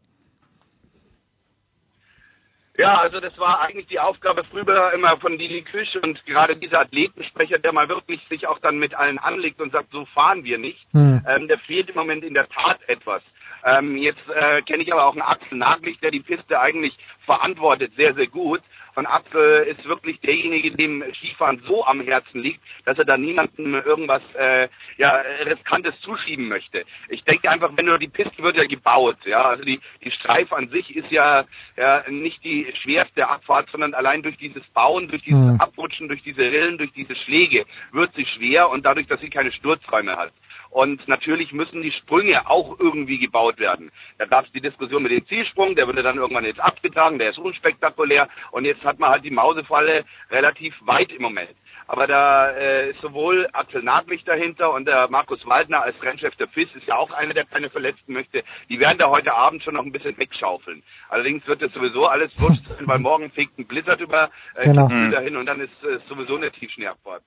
Ja, 2.78 2.98
also 2.98 3.22
das 3.22 3.38
war 3.38 3.62
eigentlich 3.62 3.88
die 3.88 4.00
Aufgabe 4.00 4.44
früher 4.44 4.92
immer 4.94 5.18
von 5.18 5.38
Didi 5.38 5.62
Küsch 5.62 5.96
und 6.04 6.26
gerade 6.26 6.58
dieser 6.58 6.82
Athletensprecher, 6.82 7.58
der 7.58 7.72
mal 7.72 7.88
wirklich 7.88 8.20
sich 8.30 8.48
auch 8.48 8.60
dann 8.60 8.80
mit 8.80 8.94
allen 8.96 9.18
anlegt 9.18 9.62
und 9.62 9.72
sagt, 9.72 9.92
so 9.92 10.06
fahren 10.06 10.44
wir 10.44 10.58
nicht, 10.58 10.86
Hm. 10.92 11.22
ähm, 11.26 11.48
der 11.48 11.58
fehlt 11.60 11.90
im 11.90 11.96
Moment 11.96 12.26
in 12.26 12.34
der 12.34 12.50
Tat 12.50 12.80
etwas. 12.88 13.24
Ähm, 13.64 13.96
jetzt 13.98 14.28
äh, 14.30 14.62
kenne 14.62 14.84
ich 14.84 14.92
aber 14.92 15.06
auch 15.06 15.14
einen 15.14 15.22
Axel 15.22 15.58
Naglich, 15.58 16.00
der 16.00 16.12
die 16.12 16.20
Piste 16.20 16.60
eigentlich 16.60 16.98
verantwortet, 17.26 17.94
sehr, 17.96 18.14
sehr 18.14 18.28
gut. 18.28 18.62
Und 18.96 19.06
Axel 19.06 19.64
ist 19.64 19.86
wirklich 19.86 20.20
derjenige, 20.22 20.72
dem 20.72 21.04
Skifahren 21.14 21.62
so 21.68 21.86
am 21.86 22.02
Herzen 22.02 22.42
liegt, 22.42 22.62
dass 22.86 22.98
er 22.98 23.06
da 23.06 23.18
niemandem 23.18 23.76
irgendwas 23.76 24.22
äh, 24.36 24.70
ja, 24.98 25.22
Riskantes 25.46 26.00
zuschieben 26.02 26.48
möchte. 26.48 26.86
Ich 27.10 27.24
denke 27.24 27.50
einfach, 27.50 27.72
wenn 27.76 27.86
nur 27.86 28.00
die 28.00 28.08
Piste 28.08 28.42
wird 28.42 28.58
ja 28.58 28.66
gebaut, 28.66 29.18
ja, 29.26 29.44
also 29.44 29.64
die, 29.64 29.80
die 30.04 30.12
Streife 30.12 30.56
an 30.56 30.70
sich 30.70 30.96
ist 30.96 31.12
ja, 31.12 31.46
ja 31.76 32.04
nicht 32.10 32.44
die 32.44 32.72
schwerste 32.82 33.28
Abfahrt, 33.28 33.70
sondern 33.70 33.94
allein 33.94 34.24
durch 34.24 34.38
dieses 34.38 34.64
Bauen, 34.68 35.08
durch 35.08 35.24
dieses 35.24 35.50
Hm. 35.50 35.60
Abrutschen, 35.60 36.08
durch 36.08 36.24
diese 36.24 36.42
Rillen, 36.42 36.78
durch 36.78 36.92
diese 36.94 37.16
Schläge 37.16 37.66
wird 37.92 38.14
sie 38.16 38.26
schwer 38.26 38.70
und 38.70 38.86
dadurch, 38.86 39.08
dass 39.08 39.20
sie 39.20 39.30
keine 39.30 39.52
Sturzräume 39.52 40.16
hat. 40.16 40.32
Und 40.70 41.08
natürlich 41.08 41.54
müssen 41.54 41.82
die 41.82 41.92
Sprünge 41.92 42.50
auch 42.50 42.80
irgendwie 42.80 43.20
gebaut 43.20 43.60
werden. 43.60 43.92
Da 44.18 44.26
gab 44.26 44.46
es 44.46 44.52
die 44.52 44.62
Diskussion 44.62 45.04
mit 45.04 45.12
dem 45.12 45.26
Zielsprung, 45.28 45.76
der 45.76 45.88
wurde 45.88 46.04
dann 46.04 46.18
irgendwann 46.18 46.46
jetzt 46.46 46.60
abgetragen, 46.60 47.20
der 47.20 47.30
ist 47.30 47.40
unspektakulär 47.40 48.30
und 48.52 48.66
jetzt 48.66 48.84
hat 48.84 49.00
man 49.00 49.10
halt 49.12 49.24
die 49.24 49.32
Mausefalle 49.32 50.06
relativ 50.30 50.76
weit 50.82 51.12
im 51.12 51.22
Moment. 51.22 51.56
Aber 51.88 52.08
da 52.08 52.50
äh, 52.50 52.90
ist 52.90 53.02
sowohl 53.02 53.48
Axel 53.54 53.84
Naglich 53.84 54.24
dahinter 54.24 54.74
und 54.74 54.86
der 54.88 55.08
Markus 55.10 55.46
Waldner 55.46 55.84
als 55.84 56.02
Rennchef 56.02 56.36
der 56.36 56.48
FIS 56.48 56.74
ist 56.76 56.88
ja 56.88 56.96
auch 56.96 57.12
einer, 57.12 57.34
der 57.34 57.46
keine 57.46 57.70
Verletzten 57.70 58.14
möchte. 58.14 58.44
Die 58.70 58.80
werden 58.80 58.98
da 58.98 59.10
heute 59.10 59.34
Abend 59.34 59.62
schon 59.62 59.76
noch 59.76 59.86
ein 59.86 59.92
bisschen 59.92 60.18
wegschaufeln. 60.18 60.82
Allerdings 61.10 61.46
wird 61.46 61.62
das 61.62 61.72
sowieso 61.74 62.08
alles 62.08 62.32
wurscht 62.38 62.68
sein, 62.68 62.88
weil 62.88 63.00
morgen 63.00 63.30
fegt 63.32 63.60
ein 63.60 63.68
Blizzard 63.68 64.02
über 64.02 64.32
äh, 64.56 64.66
Genau. 64.66 64.90
Dahin 65.12 65.38
und 65.38 65.46
dann 65.46 65.62
ist 65.62 65.84
äh, 65.84 66.00
sowieso 66.10 66.36
eine 66.36 66.52
Tiefschneeabfahrt. 66.52 67.24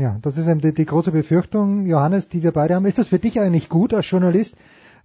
Ja, 0.00 0.16
das 0.22 0.38
ist 0.38 0.48
eben 0.48 0.62
die, 0.62 0.72
die 0.72 0.86
große 0.86 1.10
Befürchtung, 1.10 1.84
Johannes, 1.84 2.30
die 2.30 2.42
wir 2.42 2.52
beide 2.52 2.74
haben. 2.74 2.86
Ist 2.86 2.96
das 2.96 3.08
für 3.08 3.18
dich 3.18 3.38
eigentlich 3.38 3.68
gut 3.68 3.92
als 3.92 4.08
Journalist, 4.08 4.56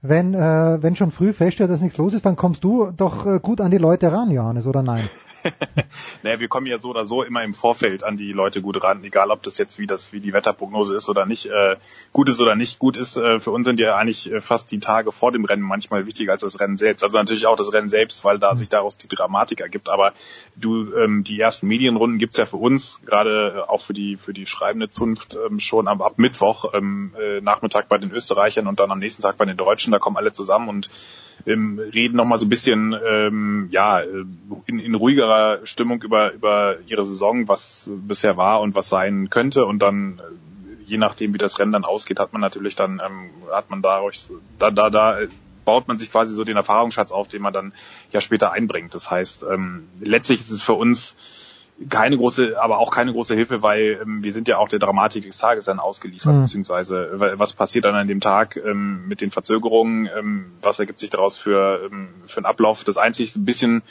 wenn, 0.01 0.33
äh, 0.33 0.81
wenn 0.81 0.95
schon 0.95 1.11
früh 1.11 1.33
feststeht, 1.33 1.69
dass 1.69 1.81
nichts 1.81 1.97
los 1.97 2.13
ist, 2.13 2.25
dann 2.25 2.37
kommst 2.37 2.63
du 2.63 2.91
doch 2.95 3.25
äh, 3.25 3.39
gut 3.41 3.59
an 3.59 3.71
die 3.71 3.77
Leute 3.77 4.13
ran, 4.13 4.31
Johannes, 4.31 4.67
oder 4.67 4.83
nein? 4.83 5.09
Naja, 6.23 6.39
wir 6.39 6.47
kommen 6.47 6.67
ja 6.67 6.77
so 6.77 6.89
oder 6.89 7.05
so 7.05 7.23
immer 7.23 7.43
im 7.43 7.53
Vorfeld 7.53 8.03
an 8.03 8.17
die 8.17 8.31
Leute 8.31 8.61
gut 8.61 8.83
ran, 8.83 9.03
egal 9.03 9.31
ob 9.31 9.43
das 9.43 9.57
jetzt 9.57 9.79
wie 9.79 9.87
das 9.87 10.13
wie 10.13 10.19
die 10.19 10.33
Wetterprognose 10.33 10.95
ist 10.95 11.09
oder 11.09 11.25
nicht, 11.25 11.47
äh, 11.47 11.77
gut 12.13 12.29
ist 12.29 12.41
oder 12.41 12.55
nicht 12.55 12.79
gut 12.79 12.97
ist. 12.97 13.17
Äh, 13.17 13.39
für 13.39 13.51
uns 13.51 13.65
sind 13.65 13.79
ja 13.79 13.95
eigentlich 13.95 14.31
äh, 14.31 14.41
fast 14.41 14.71
die 14.71 14.79
Tage 14.79 15.11
vor 15.11 15.31
dem 15.31 15.45
Rennen 15.45 15.63
manchmal 15.63 16.05
wichtiger 16.05 16.33
als 16.33 16.41
das 16.41 16.59
Rennen 16.59 16.77
selbst. 16.77 17.03
Also 17.03 17.17
natürlich 17.17 17.45
auch 17.45 17.55
das 17.55 17.71
Rennen 17.73 17.89
selbst, 17.89 18.23
weil 18.23 18.39
da 18.39 18.55
sich 18.55 18.69
daraus 18.69 18.97
die 18.97 19.07
Dramatik 19.07 19.61
ergibt. 19.61 19.89
Aber 19.89 20.13
du, 20.55 20.93
ähm, 20.95 21.23
die 21.23 21.39
ersten 21.39 21.67
Medienrunden 21.67 22.17
gibt's 22.17 22.37
ja 22.37 22.45
für 22.45 22.57
uns, 22.57 23.01
gerade 23.05 23.55
äh, 23.57 23.69
auch 23.69 23.81
für 23.81 23.93
die 23.93 24.17
für 24.17 24.33
die 24.33 24.45
schreibende 24.45 24.89
Zunft 24.89 25.37
ähm, 25.49 25.59
schon 25.59 25.87
ab, 25.87 26.01
ab 26.01 26.13
Mittwoch 26.17 26.73
ähm, 26.73 27.13
äh, 27.21 27.41
Nachmittag 27.41 27.87
bei 27.87 27.97
den 27.97 28.11
Österreichern 28.11 28.67
und 28.67 28.79
dann 28.79 28.91
am 28.91 28.99
nächsten 28.99 29.21
Tag 29.21 29.37
bei 29.37 29.45
den 29.45 29.57
Deutschen. 29.57 29.91
Da 29.91 29.99
kommen 29.99 30.17
alle 30.17 30.33
zusammen 30.33 30.69
und 30.69 30.89
ähm, 31.45 31.79
reden 31.79 32.15
nochmal 32.15 32.39
so 32.39 32.45
ein 32.45 32.49
bisschen 32.49 32.95
ähm, 33.05 33.67
ja 33.71 33.99
äh, 33.99 34.25
in, 34.65 34.79
in 34.79 34.95
ruhigerer 34.95 35.34
Stimmung 35.63 36.01
über 36.03 36.31
über 36.33 36.77
ihre 36.87 37.05
Saison, 37.05 37.47
was 37.47 37.89
bisher 37.89 38.37
war 38.37 38.61
und 38.61 38.75
was 38.75 38.89
sein 38.89 39.29
könnte 39.29 39.65
und 39.65 39.79
dann 39.79 40.19
äh, 40.19 40.85
je 40.91 40.97
nachdem 40.97 41.33
wie 41.33 41.37
das 41.39 41.57
Rennen 41.59 41.71
dann 41.71 41.83
ausgeht, 41.85 42.19
hat 42.19 42.31
man 42.33 42.41
natürlich 42.41 42.75
dann 42.75 43.01
ähm, 43.05 43.29
hat 43.51 43.69
man 43.69 43.81
dadurch 43.81 44.29
da 44.59 44.69
da 44.71 44.89
da 44.89 45.19
äh, 45.21 45.27
baut 45.65 45.87
man 45.87 45.97
sich 45.97 46.11
quasi 46.11 46.31
so 46.33 46.43
den 46.43 46.57
Erfahrungsschatz 46.57 47.11
auf, 47.11 47.27
den 47.27 47.41
man 47.41 47.51
dann 47.53 47.73
ja 48.11 48.21
später 48.21 48.51
einbringt. 48.51 48.93
Das 48.93 49.09
heißt, 49.09 49.45
ähm, 49.51 49.87
letztlich 49.99 50.39
ist 50.41 50.51
es 50.51 50.61
für 50.61 50.73
uns 50.73 51.15
keine 51.89 52.15
große, 52.17 52.55
aber 52.61 52.77
auch 52.77 52.89
keine 52.91 53.11
große 53.11 53.33
Hilfe, 53.35 53.61
weil 53.63 53.99
ähm, 54.01 54.23
wir 54.23 54.31
sind 54.31 54.47
ja 54.47 54.57
auch 54.59 54.69
der 54.69 54.79
Dramatik 54.79 55.25
des 55.25 55.37
Tages 55.39 55.65
dann 55.65 55.79
ausgeliefert, 55.79 56.33
Mhm. 56.35 56.41
beziehungsweise 56.43 57.09
wa- 57.19 57.33
was 57.35 57.53
passiert 57.53 57.83
dann 57.85 57.95
an 57.95 58.07
dem 58.07 58.21
Tag 58.21 58.55
ähm, 58.55 59.07
mit 59.07 59.19
den 59.21 59.31
Verzögerungen, 59.31 60.07
ähm, 60.17 60.51
was 60.61 60.77
ergibt 60.79 60.99
sich 60.99 61.09
daraus 61.09 61.37
für, 61.37 61.81
ähm, 61.91 62.09
für 62.27 62.37
einen 62.37 62.45
Ablauf. 62.45 62.83
Das 62.85 62.97
einzige 62.97 63.29
ein 63.37 63.43
bisschen, 63.43 63.79
äh, 63.79 63.81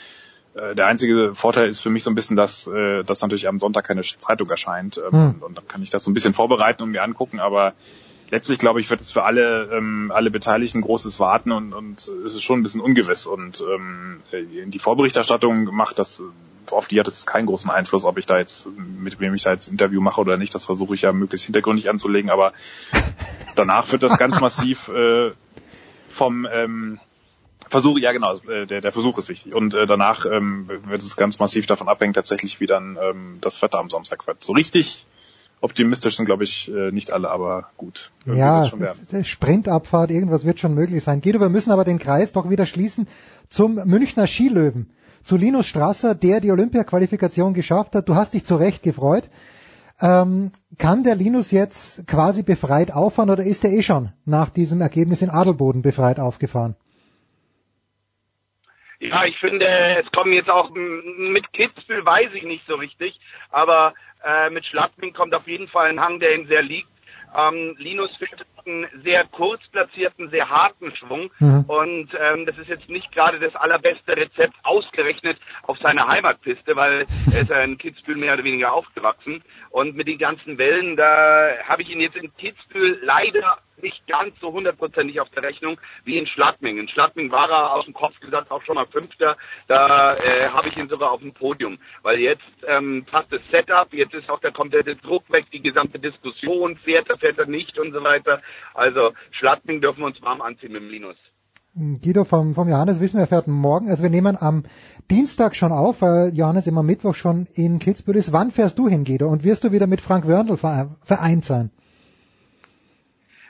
der 0.55 0.87
einzige 0.87 1.35
Vorteil 1.35 1.67
ist 1.67 1.81
für 1.81 1.89
mich 1.89 2.03
so 2.03 2.09
ein 2.09 2.15
bisschen, 2.15 2.35
dass, 2.35 2.67
äh, 2.67 3.03
dass 3.03 3.21
natürlich 3.21 3.47
am 3.47 3.59
Sonntag 3.59 3.85
keine 3.85 4.01
Zeitung 4.01 4.49
erscheint 4.49 4.97
ähm, 4.97 5.03
Mhm. 5.11 5.27
und, 5.27 5.43
und 5.43 5.57
dann 5.57 5.67
kann 5.67 5.81
ich 5.81 5.89
das 5.89 6.03
so 6.03 6.11
ein 6.11 6.13
bisschen 6.13 6.33
vorbereiten 6.33 6.83
und 6.83 6.91
mir 6.91 7.03
angucken, 7.03 7.39
aber 7.39 7.73
letztlich 8.29 8.59
glaube 8.59 8.79
ich, 8.81 8.89
wird 8.89 9.01
es 9.01 9.11
für 9.11 9.23
alle, 9.23 9.69
ähm, 9.71 10.11
alle 10.13 10.31
Beteiligten 10.31 10.81
großes 10.81 11.19
Warten 11.19 11.51
und, 11.51 11.73
und 11.73 11.99
es 11.99 12.35
ist 12.35 12.43
schon 12.43 12.59
ein 12.59 12.63
bisschen 12.63 12.81
ungewiss. 12.81 13.25
Und 13.25 13.61
ähm, 13.61 14.17
die 14.67 14.79
Vorberichterstattung 14.79 15.65
macht 15.65 15.99
das, 15.99 16.21
auf 16.71 16.87
die 16.87 16.99
hat 16.99 17.07
es 17.07 17.25
keinen 17.25 17.45
großen 17.45 17.69
Einfluss, 17.69 18.05
ob 18.05 18.17
ich 18.17 18.25
da 18.25 18.37
jetzt, 18.37 18.67
mit 18.99 19.19
wem 19.19 19.33
ich 19.35 19.43
da 19.43 19.51
jetzt 19.51 19.67
Interview 19.67 20.01
mache 20.01 20.21
oder 20.21 20.37
nicht. 20.37 20.55
Das 20.55 20.65
versuche 20.65 20.95
ich 20.95 21.03
ja 21.03 21.13
möglichst 21.13 21.45
hintergründig 21.45 21.89
anzulegen, 21.89 22.29
aber 22.29 22.53
danach 23.55 23.91
wird 23.91 24.03
das 24.03 24.17
ganz 24.17 24.39
massiv 24.41 24.89
äh, 24.89 25.31
vom 26.09 26.47
ähm, 26.51 26.99
Versuch, 27.69 27.97
ja 27.99 28.11
genau, 28.11 28.33
äh, 28.49 28.65
der, 28.65 28.81
der 28.81 28.91
Versuch 28.91 29.17
ist 29.17 29.27
wichtig. 29.29 29.53
Und 29.53 29.73
äh, 29.73 29.85
danach 29.85 30.25
ähm, 30.25 30.67
wird 30.67 31.01
es 31.01 31.15
ganz 31.17 31.39
massiv 31.39 31.65
davon 31.67 31.87
abhängen, 31.89 32.13
tatsächlich 32.13 32.59
wie 32.59 32.65
dann 32.67 32.97
ähm, 33.01 33.37
das 33.41 33.61
Wetter 33.61 33.79
am 33.79 33.89
Samstag 33.89 34.27
wird. 34.27 34.43
So 34.43 34.53
richtig 34.53 35.05
optimistisch 35.61 36.17
sind, 36.17 36.25
glaube 36.25 36.43
ich, 36.43 36.71
äh, 36.71 36.91
nicht 36.91 37.11
alle, 37.11 37.29
aber 37.31 37.69
gut. 37.77 38.11
Irgendwie 38.25 38.39
Ja, 38.39 38.65
schon 38.65 38.81
werden. 38.81 38.97
das- 38.99 39.09
das 39.09 39.27
Sprintabfahrt, 39.27 40.11
irgendwas 40.11 40.45
wird 40.45 40.59
schon 40.59 40.73
möglich 40.75 41.03
sein. 41.03 41.21
Guido, 41.21 41.39
wir 41.39 41.49
müssen 41.49 41.71
aber 41.71 41.85
den 41.85 41.97
Kreis 41.97 42.33
doch 42.33 42.49
wieder 42.49 42.65
schließen 42.65 43.07
zum 43.49 43.75
Münchner 43.75 44.27
Skilöwen. 44.27 44.91
Zu 45.23 45.37
Linus 45.37 45.65
Strasser, 45.65 46.13
der 46.13 46.39
die 46.39 46.51
Olympia-Qualifikation 46.51 47.55
geschafft 47.55 47.95
hat. 47.95 48.07
Du 48.07 48.15
hast 48.15 48.35
dich 48.35 48.45
zu 48.45 48.57
Recht 48.57 48.83
gefreut. 48.83 49.27
Ähm, 49.99 50.51
kann 50.77 51.03
der 51.03 51.15
Linus 51.15 51.51
jetzt 51.51 52.05
quasi 52.05 52.43
befreit 52.43 52.91
auffahren 52.93 53.29
oder 53.29 53.43
ist 53.43 53.63
er 53.63 53.71
eh 53.71 53.81
schon 53.81 54.11
nach 54.25 54.49
diesem 54.49 54.81
Ergebnis 54.81 55.21
in 55.21 55.29
Adelboden 55.29 55.81
befreit 55.81 56.19
aufgefahren? 56.19 56.75
Ja, 58.99 59.25
ich 59.25 59.37
finde, 59.39 59.67
es 59.67 60.09
kommen 60.11 60.33
jetzt 60.33 60.49
auch 60.49 60.69
mit 60.71 61.51
Kitzbühel, 61.53 62.05
weiß 62.05 62.33
ich 62.33 62.43
nicht 62.43 62.65
so 62.65 62.75
richtig, 62.75 63.19
aber 63.51 63.93
äh, 64.23 64.49
mit 64.49 64.65
Schlapping 64.65 65.13
kommt 65.13 65.35
auf 65.35 65.47
jeden 65.47 65.67
Fall 65.67 65.89
ein 65.89 65.99
Hang, 65.99 66.19
der 66.19 66.33
ihm 66.33 66.47
sehr 66.47 66.61
liegt. 66.61 66.87
Ähm, 67.35 67.75
Linus 67.77 68.15
fährt 68.17 68.45
einen 68.65 68.87
sehr 69.03 69.25
kurz 69.25 69.61
platzierten, 69.71 70.29
sehr 70.29 70.49
harten 70.49 70.95
Schwung 70.95 71.31
Mhm. 71.39 71.65
und 71.67 72.09
ähm, 72.19 72.45
das 72.45 72.57
ist 72.57 72.69
jetzt 72.69 72.89
nicht 72.89 73.11
gerade 73.11 73.39
das 73.39 73.55
allerbeste 73.55 74.15
Rezept 74.15 74.55
ausgerechnet 74.63 75.37
auf 75.63 75.77
seiner 75.79 76.07
Heimatpiste, 76.07 76.75
weil 76.75 77.05
er 77.33 77.41
ist 77.41 77.49
ja 77.49 77.59
in 77.61 77.77
Kitzbühel 77.77 78.17
mehr 78.17 78.33
oder 78.33 78.43
weniger 78.43 78.73
aufgewachsen 78.73 79.43
und 79.69 79.95
mit 79.95 80.07
den 80.07 80.17
ganzen 80.17 80.57
Wellen, 80.57 80.95
da 80.95 81.49
habe 81.67 81.81
ich 81.81 81.89
ihn 81.89 82.01
jetzt 82.01 82.15
in 82.15 82.35
Kitzbühel 82.37 82.99
leider 83.03 83.57
nicht 83.81 84.07
ganz 84.07 84.39
so 84.39 84.51
hundertprozentig 84.51 85.19
auf 85.19 85.29
der 85.31 85.43
Rechnung 85.43 85.79
wie 86.05 86.17
in 86.17 86.25
Schladming. 86.27 86.77
In 86.77 86.87
Schladming 86.87 87.31
war 87.31 87.49
er 87.49 87.73
aus 87.73 87.85
dem 87.85 87.93
Kopf 87.93 88.17
gesagt 88.19 88.49
auch 88.49 88.63
schon 88.63 88.75
mal 88.75 88.87
Fünfter. 88.87 89.37
Da 89.67 90.15
äh, 90.15 90.47
habe 90.49 90.69
ich 90.69 90.77
ihn 90.77 90.87
sogar 90.87 91.11
auf 91.11 91.19
dem 91.19 91.33
Podium. 91.33 91.77
Weil 92.01 92.19
jetzt 92.19 92.41
ähm, 92.67 93.05
passt 93.09 93.31
das 93.33 93.41
Setup, 93.51 93.93
jetzt 93.93 94.13
ist 94.13 94.29
auch 94.29 94.39
der 94.39 94.53
komplette 94.53 94.95
Druck 94.95 95.23
weg, 95.29 95.45
die 95.51 95.61
gesamte 95.61 95.99
Diskussion, 95.99 96.77
fährt 96.77 97.09
er, 97.09 97.17
fährt 97.17 97.37
er 97.37 97.47
nicht 97.47 97.77
und 97.77 97.91
so 97.91 98.01
weiter. 98.03 98.41
Also 98.73 99.13
Schladming 99.31 99.81
dürfen 99.81 99.99
wir 100.01 100.07
uns 100.07 100.21
warm 100.21 100.41
anziehen 100.41 100.71
mit 100.71 100.81
dem 100.81 100.89
Linus. 100.89 101.17
Guido 101.77 102.23
vom, 102.23 102.55
vom 102.55 102.69
Johannes 102.69 103.01
wissen 103.01 103.17
wir, 103.17 103.23
er 103.23 103.27
fährt 103.27 103.47
morgen. 103.47 103.89
Also 103.89 104.01
wir 104.01 104.09
nehmen 104.09 104.37
am 104.39 104.63
Dienstag 105.11 105.57
schon 105.57 105.73
auf, 105.73 106.01
weil 106.01 106.31
Johannes 106.33 106.67
immer 106.67 106.83
Mittwoch 106.83 107.15
schon 107.15 107.47
in 107.53 107.79
Kitzbühel 107.79 108.15
ist. 108.15 108.31
Wann 108.31 108.51
fährst 108.51 108.79
du 108.79 108.87
hin, 108.87 109.03
Guido? 109.03 109.27
Und 109.27 109.43
wirst 109.43 109.65
du 109.65 109.73
wieder 109.73 109.85
mit 109.85 109.99
Frank 109.99 110.25
Wörndl 110.25 110.53
vere- 110.55 110.95
vereint 111.03 111.43
sein? 111.43 111.71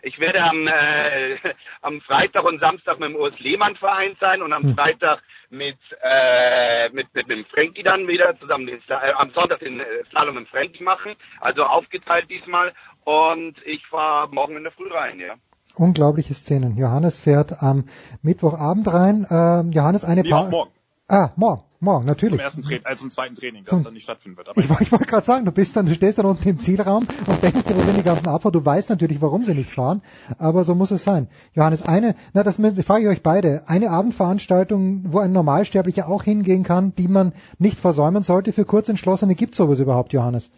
Ich 0.01 0.19
werde 0.19 0.41
am, 0.43 0.67
äh, 0.67 1.35
am 1.81 2.01
Freitag 2.01 2.43
und 2.45 2.59
Samstag 2.59 2.99
mit 2.99 3.09
dem 3.09 3.15
Urs 3.15 3.37
Lehmann 3.39 3.75
vereint 3.75 4.17
sein 4.19 4.41
und 4.41 4.53
am 4.53 4.63
Hm. 4.63 4.75
Freitag 4.75 5.21
mit, 5.49 5.77
äh, 6.03 6.89
mit, 6.89 7.13
mit, 7.13 7.27
mit 7.27 7.37
dem 7.37 7.45
Frankie 7.45 7.83
dann 7.83 8.07
wieder 8.07 8.37
zusammen 8.39 8.67
den, 8.67 8.79
äh, 8.87 9.11
am 9.17 9.31
Sonntag 9.31 9.59
den 9.59 9.79
äh, 9.79 9.83
Slalom 10.09 10.35
mit 10.35 10.47
Frankie 10.49 10.83
machen. 10.83 11.13
Also 11.39 11.63
aufgeteilt 11.63 12.29
diesmal. 12.29 12.73
Und 13.05 13.55
ich 13.65 13.85
fahre 13.87 14.29
morgen 14.33 14.57
in 14.57 14.63
der 14.63 14.71
Früh 14.71 14.91
rein, 14.91 15.19
ja. 15.19 15.35
Unglaubliche 15.75 16.33
Szenen. 16.33 16.77
Johannes 16.77 17.17
fährt 17.19 17.61
am 17.61 17.85
Mittwochabend 18.21 18.87
rein. 18.91 19.27
Ähm, 19.29 19.71
Johannes, 19.71 20.03
eine 20.03 20.21
Nee, 20.23 20.33
auch 20.33 20.45
Pa- 20.45 20.49
morgen. 20.49 20.71
Ah, 21.07 21.29
morgen, 21.35 21.61
morgen, 21.81 22.05
natürlich. 22.05 22.31
Zum 22.31 22.39
ersten 22.39 22.61
Training, 22.63 22.85
also 22.85 23.01
zum 23.01 23.09
zweiten 23.11 23.35
Training, 23.35 23.63
das 23.63 23.83
dann 23.83 23.93
nicht 23.93 24.05
stattfinden 24.05 24.37
wird. 24.37 24.49
Aber 24.49 24.57
Ich, 24.59 24.67
ich 24.81 24.91
wollte 24.91 25.05
gerade 25.05 25.23
sagen, 25.25 25.45
du 25.45 25.51
bist 25.51 25.75
dann, 25.75 25.85
du 25.85 25.93
stehst 25.93 26.17
dann 26.17 26.25
unten 26.25 26.47
im 26.49 26.57
Zielraum 26.57 27.05
und 27.27 27.43
denkst 27.43 27.65
dir, 27.65 27.75
wo 27.75 27.81
sind 27.81 27.95
die 27.95 28.01
ganzen 28.03 28.27
Abfahrer? 28.27 28.53
Du 28.53 28.65
weißt 28.65 28.89
natürlich, 28.89 29.21
warum 29.21 29.45
sie 29.45 29.53
nicht 29.53 29.69
fahren, 29.69 30.01
aber 30.39 30.63
so 30.63 30.73
muss 30.73 30.89
es 30.89 31.03
sein. 31.03 31.27
Johannes, 31.53 31.83
eine, 31.83 32.15
na, 32.33 32.41
das 32.41 32.55
frage 32.55 33.03
ich 33.03 33.07
euch 33.09 33.21
beide, 33.21 33.63
eine 33.67 33.91
Abendveranstaltung, 33.91 35.03
wo 35.13 35.19
ein 35.19 35.31
Normalsterblicher 35.31 36.07
auch 36.07 36.23
hingehen 36.23 36.63
kann, 36.63 36.95
die 36.95 37.07
man 37.07 37.33
nicht 37.59 37.79
versäumen 37.79 38.23
sollte 38.23 38.51
für 38.51 38.65
Kurzentschlossene, 38.65 39.35
gibt 39.35 39.53
sowas 39.53 39.77
überhaupt, 39.79 40.11
Johannes? 40.11 40.49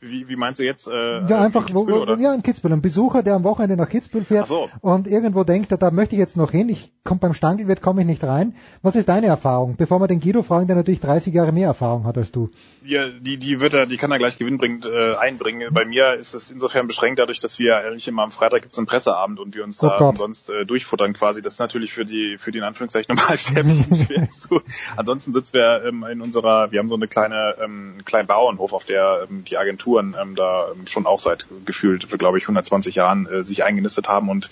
Wie, 0.00 0.28
wie 0.28 0.36
meinst 0.36 0.60
du 0.60 0.64
jetzt? 0.64 0.86
Äh, 0.88 1.26
Ja, 1.26 1.40
einfach, 1.40 1.68
in 1.68 1.74
wo, 1.74 1.80
Kitzbühel, 1.80 1.98
wo, 1.98 2.02
oder? 2.02 2.18
ja, 2.18 2.32
in 2.34 2.42
Kitzbühel. 2.42 2.72
Ein 2.72 2.82
Besucher, 2.82 3.22
der 3.22 3.34
am 3.34 3.44
Wochenende 3.44 3.76
nach 3.76 3.88
Kitzbühel 3.88 4.24
fährt 4.24 4.46
so. 4.48 4.68
und 4.80 5.06
irgendwo 5.06 5.44
denkt, 5.44 5.72
da, 5.72 5.90
möchte 5.90 6.14
ich 6.14 6.18
jetzt 6.20 6.36
noch 6.36 6.50
hin, 6.52 6.68
ich 6.68 6.92
komme 7.04 7.20
beim 7.20 7.34
Stangelwirt, 7.34 7.82
komme 7.82 8.02
ich 8.02 8.06
nicht 8.06 8.22
rein. 8.24 8.54
Was 8.82 8.96
ist 8.96 9.08
deine 9.08 9.26
Erfahrung? 9.26 9.76
Bevor 9.76 10.00
wir 10.00 10.06
den 10.06 10.20
Guido 10.20 10.42
fragen, 10.42 10.66
der 10.66 10.76
natürlich 10.76 11.00
30 11.00 11.34
Jahre 11.34 11.52
mehr 11.52 11.66
Erfahrung 11.68 12.04
hat 12.04 12.16
als 12.18 12.30
du. 12.32 12.48
Ja, 12.84 13.08
die, 13.08 13.36
die 13.38 13.60
wird 13.60 13.74
er, 13.74 13.86
die 13.86 13.96
kann 13.96 14.10
er 14.12 14.18
gleich 14.18 14.38
gewinnbringend 14.38 14.86
äh, 14.86 15.14
einbringen. 15.16 15.68
Bei 15.72 15.84
mir 15.84 16.14
ist 16.14 16.34
es 16.34 16.50
insofern 16.50 16.86
beschränkt 16.86 17.18
dadurch, 17.18 17.40
dass 17.40 17.58
wir 17.58 17.76
eigentlich 17.76 18.06
immer 18.08 18.22
am 18.22 18.30
Freitag 18.30 18.62
gibt's 18.62 18.78
einen 18.78 18.86
Presseabend 18.86 19.40
und 19.40 19.54
wir 19.56 19.64
uns 19.64 19.82
Oh 19.82 19.88
da 19.88 19.96
Gott. 19.98 20.10
umsonst 20.10 20.50
äh, 20.50 20.64
durchfuttern 20.64 21.12
quasi. 21.12 21.42
Das 21.42 21.54
ist 21.54 21.58
natürlich 21.58 21.92
für 21.92 22.04
die 22.04 22.36
für 22.38 22.52
den 22.52 22.62
Anführungszeichen 22.62 23.14
Normalsterblichen 23.14 23.96
schwer 24.06 24.30
zu. 24.30 24.60
Ansonsten 24.96 25.32
sitzen 25.34 25.54
wir 25.54 25.84
ähm, 25.86 26.04
in 26.04 26.20
unserer, 26.20 26.70
wir 26.72 26.78
haben 26.78 26.88
so 26.88 26.94
eine 26.94 27.08
kleine 27.08 27.56
ähm, 27.62 27.92
einen 27.94 28.04
kleinen 28.04 28.26
Bauernhof, 28.28 28.72
auf 28.72 28.84
der 28.84 29.26
ähm, 29.28 29.44
die 29.44 29.56
Agenturen 29.88 30.16
ähm, 30.20 30.34
da 30.34 30.68
ähm, 30.72 30.86
schon 30.86 31.06
auch 31.06 31.20
seit 31.20 31.46
gefühlt, 31.64 32.08
glaube 32.18 32.38
ich, 32.38 32.44
120 32.44 32.94
Jahren 32.94 33.26
äh, 33.26 33.44
sich 33.44 33.64
eingenistet 33.64 34.08
haben 34.08 34.28
und 34.28 34.50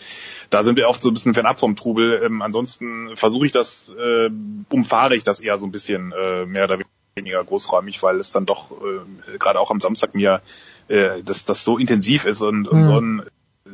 da 0.50 0.62
sind 0.62 0.76
wir 0.76 0.88
oft 0.88 1.02
so 1.02 1.10
ein 1.10 1.14
bisschen 1.14 1.34
fernab 1.34 1.58
vom 1.58 1.76
Trubel. 1.76 2.22
Ähm, 2.24 2.42
ansonsten 2.42 3.16
versuche 3.16 3.46
ich 3.46 3.52
das, 3.52 3.94
äh, 3.98 4.30
umfahre 4.70 5.16
ich 5.16 5.24
das 5.24 5.40
eher 5.40 5.58
so 5.58 5.66
ein 5.66 5.72
bisschen 5.72 6.12
äh, 6.12 6.46
mehr 6.46 6.64
oder 6.64 6.78
weniger 7.14 7.42
großräumig, 7.44 8.02
weil 8.02 8.18
es 8.18 8.30
dann 8.30 8.46
doch 8.46 8.70
äh, 8.70 9.38
gerade 9.38 9.60
auch 9.60 9.70
am 9.70 9.80
Samstag 9.80 10.14
mir 10.14 10.40
äh, 10.88 11.22
dass 11.22 11.44
das 11.44 11.64
so 11.64 11.78
intensiv 11.78 12.24
ist 12.24 12.42
und, 12.42 12.68
und 12.68 12.80
Mhm. 12.80 12.84
so 12.84 13.00
ein 13.00 13.22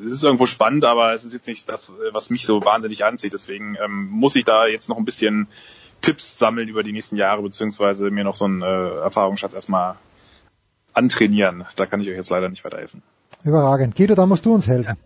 es 0.06 0.12
ist 0.12 0.24
irgendwo 0.24 0.46
spannend, 0.46 0.86
aber 0.86 1.12
es 1.12 1.22
ist 1.22 1.34
jetzt 1.34 1.46
nicht 1.46 1.68
das, 1.68 1.92
was 2.12 2.30
mich 2.30 2.46
so 2.46 2.64
wahnsinnig 2.64 3.04
anzieht. 3.04 3.34
Deswegen 3.34 3.76
ähm, 3.84 4.08
muss 4.08 4.34
ich 4.36 4.44
da 4.46 4.66
jetzt 4.66 4.88
noch 4.88 4.96
ein 4.96 5.04
bisschen 5.04 5.48
Tipps 6.00 6.38
sammeln 6.38 6.66
über 6.68 6.82
die 6.82 6.92
nächsten 6.92 7.16
Jahre, 7.16 7.42
beziehungsweise 7.42 8.10
mir 8.10 8.24
noch 8.24 8.34
so 8.34 8.46
einen 8.46 8.62
äh, 8.62 8.88
Erfahrungsschatz 9.00 9.52
erstmal 9.52 9.96
antrainieren. 10.94 11.64
Da 11.76 11.86
kann 11.86 12.00
ich 12.00 12.08
euch 12.08 12.16
jetzt 12.16 12.30
leider 12.30 12.48
nicht 12.48 12.64
weiterhelfen. 12.64 13.02
Überragend. 13.44 13.96
Guido, 13.96 14.14
da 14.14 14.26
musst 14.26 14.44
du 14.46 14.54
uns 14.54 14.66
helfen. 14.66 14.96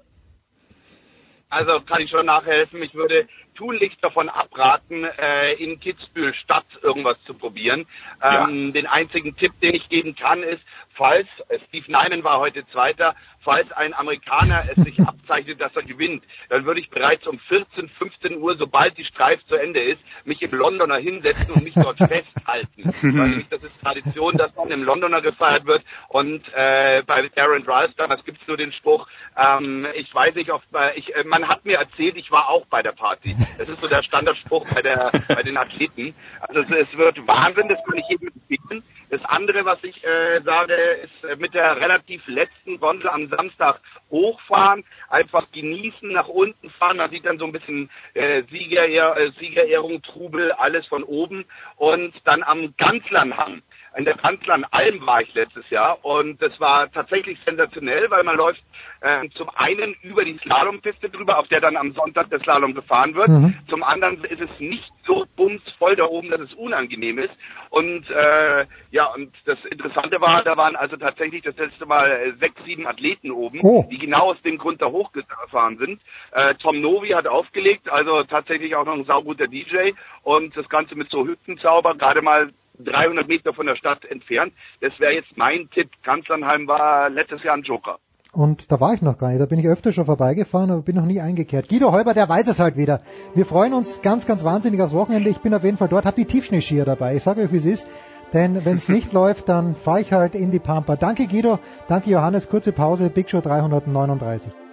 Also 1.48 1.80
kann 1.80 2.00
ich 2.00 2.10
schon 2.10 2.26
nachhelfen. 2.26 2.82
Ich 2.82 2.94
würde 2.94 3.26
tunlichst 3.56 4.02
davon 4.02 4.28
abraten, 4.28 5.04
äh, 5.04 5.54
in 5.54 5.80
Kitzbühel 5.80 6.34
Stadt 6.34 6.66
irgendwas 6.82 7.16
zu 7.24 7.34
probieren. 7.34 7.86
Ähm, 8.22 8.72
Den 8.72 8.86
einzigen 8.86 9.36
Tipp, 9.36 9.52
den 9.60 9.74
ich 9.74 9.88
geben 9.88 10.14
kann, 10.14 10.42
ist, 10.42 10.62
falls 10.94 11.26
Steve 11.68 11.90
Nyman 11.90 12.24
war 12.24 12.38
heute 12.38 12.66
Zweiter, 12.68 13.14
falls 13.40 13.70
ein 13.72 13.94
Amerikaner 13.94 14.64
es 14.74 14.82
sich 14.82 14.98
abzeichnet, 15.06 15.60
dass 15.60 15.74
er 15.76 15.82
gewinnt, 15.82 16.24
dann 16.48 16.64
würde 16.66 16.80
ich 16.80 16.90
bereits 16.90 17.26
um 17.26 17.38
14, 17.38 17.88
15 17.88 18.38
Uhr, 18.38 18.56
sobald 18.56 18.98
die 18.98 19.04
Streif 19.04 19.40
zu 19.46 19.54
Ende 19.54 19.80
ist, 19.80 20.00
mich 20.24 20.42
im 20.42 20.50
Londoner 20.50 20.96
hinsetzen 20.96 21.54
und 21.54 21.62
mich 21.62 21.74
dort 21.74 21.98
festhalten. 21.98 22.84
Weil 23.02 23.28
nämlich 23.28 23.48
das 23.48 23.62
ist 23.62 23.80
Tradition, 23.80 24.36
dass 24.36 24.54
man 24.56 24.70
im 24.70 24.82
Londoner 24.82 25.22
gefeiert 25.22 25.66
wird 25.66 25.84
und 26.08 26.42
äh, 26.54 27.02
bei 27.06 27.30
Aaron 27.36 27.62
Rice 27.62 27.94
damals 27.96 28.24
gibt 28.24 28.42
es 28.42 28.48
nur 28.48 28.56
den 28.56 28.72
Spruch, 28.72 29.06
ähm, 29.36 29.86
ich 29.94 30.12
weiß 30.12 30.34
nicht, 30.34 30.50
ob 30.50 30.62
äh, 30.74 30.98
ich, 30.98 31.14
äh, 31.14 31.24
man 31.24 31.46
hat 31.48 31.64
mir 31.64 31.78
erzählt, 31.78 32.16
ich 32.16 32.30
war 32.30 32.48
auch 32.48 32.66
bei 32.66 32.82
der 32.82 32.92
Party. 32.92 33.36
Das 33.56 33.68
ist 33.68 33.80
so 33.80 33.88
der 33.88 34.02
Standardspruch 34.02 34.66
bei 34.66 34.82
der 34.82 35.12
bei 35.28 35.42
den 35.42 35.56
Athleten. 35.56 36.14
Also 36.40 36.60
es, 36.60 36.88
es 36.88 36.96
wird 36.96 37.26
Wahnsinn, 37.26 37.68
das 37.68 37.78
kann 37.84 37.98
ich 37.98 38.08
jedem 38.08 38.28
empfehlen. 38.28 38.84
Das 39.10 39.24
andere, 39.24 39.64
was 39.64 39.78
ich 39.82 40.02
äh, 40.04 40.40
sage, 40.42 40.74
ist 40.74 41.24
äh, 41.24 41.36
mit 41.36 41.54
der 41.54 41.76
relativ 41.76 42.26
letzten 42.26 42.78
Gondel 42.78 43.08
am 43.08 43.28
Samstag 43.28 43.80
hochfahren, 44.10 44.84
einfach 45.08 45.50
genießen, 45.52 46.10
nach 46.12 46.28
unten 46.28 46.70
fahren, 46.70 46.96
man 46.96 47.10
sieht 47.10 47.24
dann 47.24 47.38
so 47.38 47.44
ein 47.44 47.52
bisschen 47.52 47.90
äh, 48.14 48.42
Siegerehr, 48.50 49.16
äh, 49.16 49.30
Siegerehrung, 49.38 50.02
Trubel, 50.02 50.52
alles 50.52 50.86
von 50.86 51.04
oben 51.04 51.44
und 51.76 52.14
dann 52.24 52.42
am 52.42 52.74
Ganzlernhang. 52.76 53.62
In 53.96 54.04
der 54.04 54.14
Kanzlernalm 54.14 55.06
war 55.06 55.22
ich 55.22 55.32
letztes 55.34 55.68
Jahr 55.70 56.04
und 56.04 56.40
das 56.42 56.58
war 56.60 56.90
tatsächlich 56.92 57.38
sensationell, 57.46 58.10
weil 58.10 58.24
man 58.24 58.36
läuft 58.36 58.62
äh, 59.00 59.26
zum 59.30 59.48
einen 59.54 59.94
über 60.02 60.22
die 60.24 60.36
Slalompiste 60.38 61.08
drüber, 61.08 61.38
auf 61.38 61.48
der 61.48 61.60
dann 61.60 61.76
am 61.78 61.92
Sonntag 61.92 62.28
der 62.28 62.40
Slalom 62.40 62.74
gefahren 62.74 63.14
wird. 63.14 63.28
Mhm. 63.28 63.54
Zum 63.68 63.82
anderen 63.82 64.22
ist 64.24 64.40
es 64.40 64.50
nicht 64.60 64.92
so 65.06 65.24
bumsvoll 65.36 65.96
da 65.96 66.04
oben, 66.04 66.30
dass 66.30 66.40
es 66.40 66.52
unangenehm 66.54 67.18
ist. 67.18 67.32
Und 67.70 68.10
äh, 68.10 68.66
ja, 68.90 69.06
und 69.14 69.32
das 69.46 69.58
Interessante 69.70 70.20
war, 70.20 70.42
da 70.42 70.56
waren 70.56 70.76
also 70.76 70.96
tatsächlich 70.96 71.42
das 71.42 71.56
letzte 71.56 71.86
Mal 71.86 72.10
äh, 72.10 72.32
sechs, 72.38 72.62
sieben 72.64 72.86
Athleten 72.86 73.30
oben, 73.30 73.60
Oh. 73.62 73.86
die 73.90 73.98
genau 73.98 74.32
aus 74.32 74.42
dem 74.42 74.58
Grund 74.58 74.82
da 74.82 74.86
hochgefahren 74.86 75.78
sind. 75.78 76.00
Äh, 76.32 76.54
Tom 76.56 76.80
Novi 76.80 77.08
hat 77.10 77.26
aufgelegt, 77.26 77.88
also 77.90 78.24
tatsächlich 78.24 78.76
auch 78.76 78.84
noch 78.84 78.94
ein 78.94 79.04
sauguter 79.04 79.46
DJ 79.46 79.92
und 80.22 80.54
das 80.56 80.68
Ganze 80.68 80.96
mit 80.96 81.10
so 81.10 81.26
Hüttenzauber, 81.26 81.94
gerade 81.94 82.20
mal 82.20 82.50
300 82.78 83.28
Meter 83.28 83.52
von 83.52 83.66
der 83.66 83.76
Stadt 83.76 84.04
entfernt. 84.04 84.52
Das 84.80 84.98
wäre 84.98 85.12
jetzt 85.12 85.36
mein 85.36 85.68
Tipp. 85.70 85.90
Kanzlernheim 86.02 86.66
war 86.66 87.10
letztes 87.10 87.42
Jahr 87.42 87.56
ein 87.56 87.62
Joker. 87.62 87.98
Und 88.32 88.70
da 88.70 88.80
war 88.80 88.92
ich 88.92 89.00
noch 89.00 89.16
gar 89.16 89.30
nicht. 89.30 89.40
Da 89.40 89.46
bin 89.46 89.58
ich 89.58 89.66
öfter 89.66 89.92
schon 89.92 90.04
vorbeigefahren, 90.04 90.70
aber 90.70 90.82
bin 90.82 90.96
noch 90.96 91.06
nie 91.06 91.20
eingekehrt. 91.20 91.68
Guido 91.68 91.90
Heuber, 91.92 92.12
der 92.12 92.28
weiß 92.28 92.48
es 92.48 92.60
halt 92.60 92.76
wieder. 92.76 93.00
Wir 93.34 93.46
freuen 93.46 93.72
uns 93.72 94.02
ganz, 94.02 94.26
ganz 94.26 94.44
wahnsinnig 94.44 94.80
aufs 94.82 94.92
Wochenende. 94.92 95.30
Ich 95.30 95.38
bin 95.38 95.54
auf 95.54 95.64
jeden 95.64 95.78
Fall 95.78 95.88
dort, 95.88 96.04
habe 96.04 96.16
die 96.16 96.26
Tiefschneeskier 96.26 96.84
dabei. 96.84 97.16
Ich 97.16 97.22
sage 97.22 97.40
euch, 97.40 97.52
wie 97.52 97.58
es 97.58 97.64
ist. 97.64 97.88
Denn 98.34 98.64
wenn 98.64 98.76
es 98.76 98.88
nicht 98.90 99.12
läuft, 99.12 99.48
dann 99.48 99.74
fahre 99.74 100.02
ich 100.02 100.12
halt 100.12 100.34
in 100.34 100.50
die 100.50 100.58
Pampa. 100.58 100.96
Danke 100.96 101.26
Guido, 101.26 101.58
danke 101.88 102.10
Johannes. 102.10 102.50
Kurze 102.50 102.72
Pause, 102.72 103.08
Big 103.08 103.30
Show 103.30 103.40
339. 103.40 104.65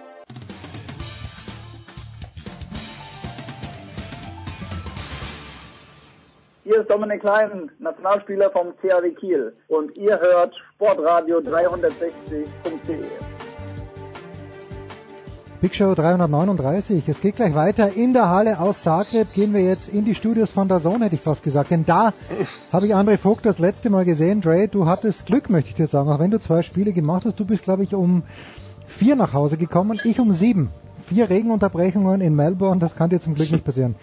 Hier 6.66 6.80
ist 6.80 6.90
Dominik 6.90 7.20
Klein, 7.20 7.70
Nationalspieler 7.78 8.50
vom 8.50 8.68
CAW 8.80 9.10
Kiel. 9.10 9.52
Und 9.68 9.94
ihr 9.98 10.18
hört 10.18 10.54
Sportradio 10.74 11.40
360.de. 11.40 13.00
Big 15.60 15.74
Show 15.74 15.94
339. 15.94 17.06
Es 17.06 17.20
geht 17.20 17.36
gleich 17.36 17.54
weiter. 17.54 17.92
In 17.92 18.14
der 18.14 18.30
Halle 18.30 18.60
aus 18.60 18.82
Zagreb 18.82 19.30
gehen 19.34 19.52
wir 19.52 19.60
jetzt 19.60 19.90
in 19.90 20.06
die 20.06 20.14
Studios 20.14 20.52
von 20.52 20.68
der 20.68 20.80
Zone, 20.80 21.04
hätte 21.04 21.16
ich 21.16 21.20
fast 21.20 21.42
gesagt. 21.42 21.70
Denn 21.70 21.84
da 21.84 22.14
habe 22.72 22.86
ich 22.86 22.94
André 22.94 23.18
Vogt 23.18 23.44
das 23.44 23.58
letzte 23.58 23.90
Mal 23.90 24.06
gesehen. 24.06 24.40
Dre, 24.40 24.66
du 24.66 24.86
hattest 24.86 25.26
Glück, 25.26 25.50
möchte 25.50 25.68
ich 25.68 25.76
dir 25.76 25.86
sagen. 25.86 26.08
Auch 26.08 26.18
wenn 26.18 26.30
du 26.30 26.40
zwei 26.40 26.62
Spiele 26.62 26.94
gemacht 26.94 27.26
hast, 27.26 27.38
du 27.38 27.44
bist, 27.44 27.64
glaube 27.64 27.82
ich, 27.82 27.94
um 27.94 28.22
vier 28.86 29.16
nach 29.16 29.34
Hause 29.34 29.58
gekommen, 29.58 30.00
ich 30.02 30.18
um 30.18 30.32
sieben. 30.32 30.70
Vier 31.06 31.28
Regenunterbrechungen 31.28 32.22
in 32.22 32.34
Melbourne, 32.34 32.80
das 32.80 32.96
kann 32.96 33.10
dir 33.10 33.20
zum 33.20 33.34
Glück 33.34 33.52
nicht 33.52 33.66
passieren. 33.66 33.96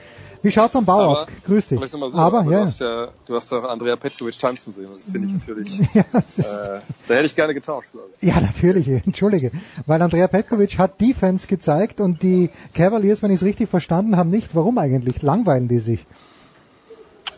Wie 0.44 0.50
schaut's 0.52 0.76
am 0.76 0.86
Bau 0.86 1.00
Aber- 1.00 1.22
aus? 1.24 1.28
Grüß 1.46 1.68
dich. 1.68 1.78
Aber, 1.78 1.86
ich 1.86 1.92
sag 1.92 2.00
mal 2.00 2.10
so, 2.10 2.18
aber, 2.18 2.40
aber 2.40 2.52
ja. 2.52 2.60
du 2.62 2.66
hast 2.66 2.80
ja, 2.80 3.08
du 3.28 3.36
hast 3.36 3.52
doch 3.52 3.64
Andrea 3.64 3.96
Petkovic 3.96 4.40
tanzen 4.40 4.72
sehen. 4.72 4.88
Das 4.94 5.12
finde 5.12 5.28
ich 5.28 5.34
natürlich, 5.34 5.78
Ja, 5.94 6.04
das 6.12 6.38
ist- 6.38 6.46
äh, 6.48 6.80
da 7.08 7.14
hätte 7.14 7.26
ich 7.26 7.36
gerne 7.36 7.54
getauscht, 7.54 7.92
glaube 7.92 8.10
ich. 8.20 8.28
Ja, 8.28 8.40
natürlich, 8.42 8.88
entschuldige. 9.06 9.52
Weil 9.86 10.02
Andrea 10.02 10.28
Petkovic 10.28 10.78
hat 10.80 11.00
Defense 11.00 11.48
gezeigt 11.48 12.02
und 12.02 12.24
die 12.24 12.50
Cavaliers, 12.74 13.22
wenn 13.22 13.30
ich 13.32 13.38
es 13.38 13.44
richtig 13.44 13.70
verstanden 13.70 14.18
habe, 14.18 14.30
nicht. 14.30 14.56
Warum 14.56 14.78
eigentlich? 14.78 15.22
Langweilen 15.22 15.68
die 15.68 15.80
sich? 15.80 16.06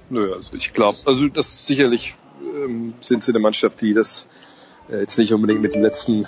Nö, 0.10 0.34
also 0.34 0.54
ich 0.54 0.74
glaube, 0.74 0.98
also 1.06 1.28
das 1.28 1.66
sicherlich 1.68 2.16
ähm, 2.42 2.94
sind 3.02 3.24
sie 3.24 3.32
eine 3.32 3.40
Mannschaft, 3.40 3.82
die 3.82 3.94
das 3.94 4.28
äh, 4.90 5.00
jetzt 5.00 5.18
nicht 5.18 5.34
unbedingt 5.34 5.62
mit 5.62 5.76
dem 5.76 5.82
letzten 5.82 6.26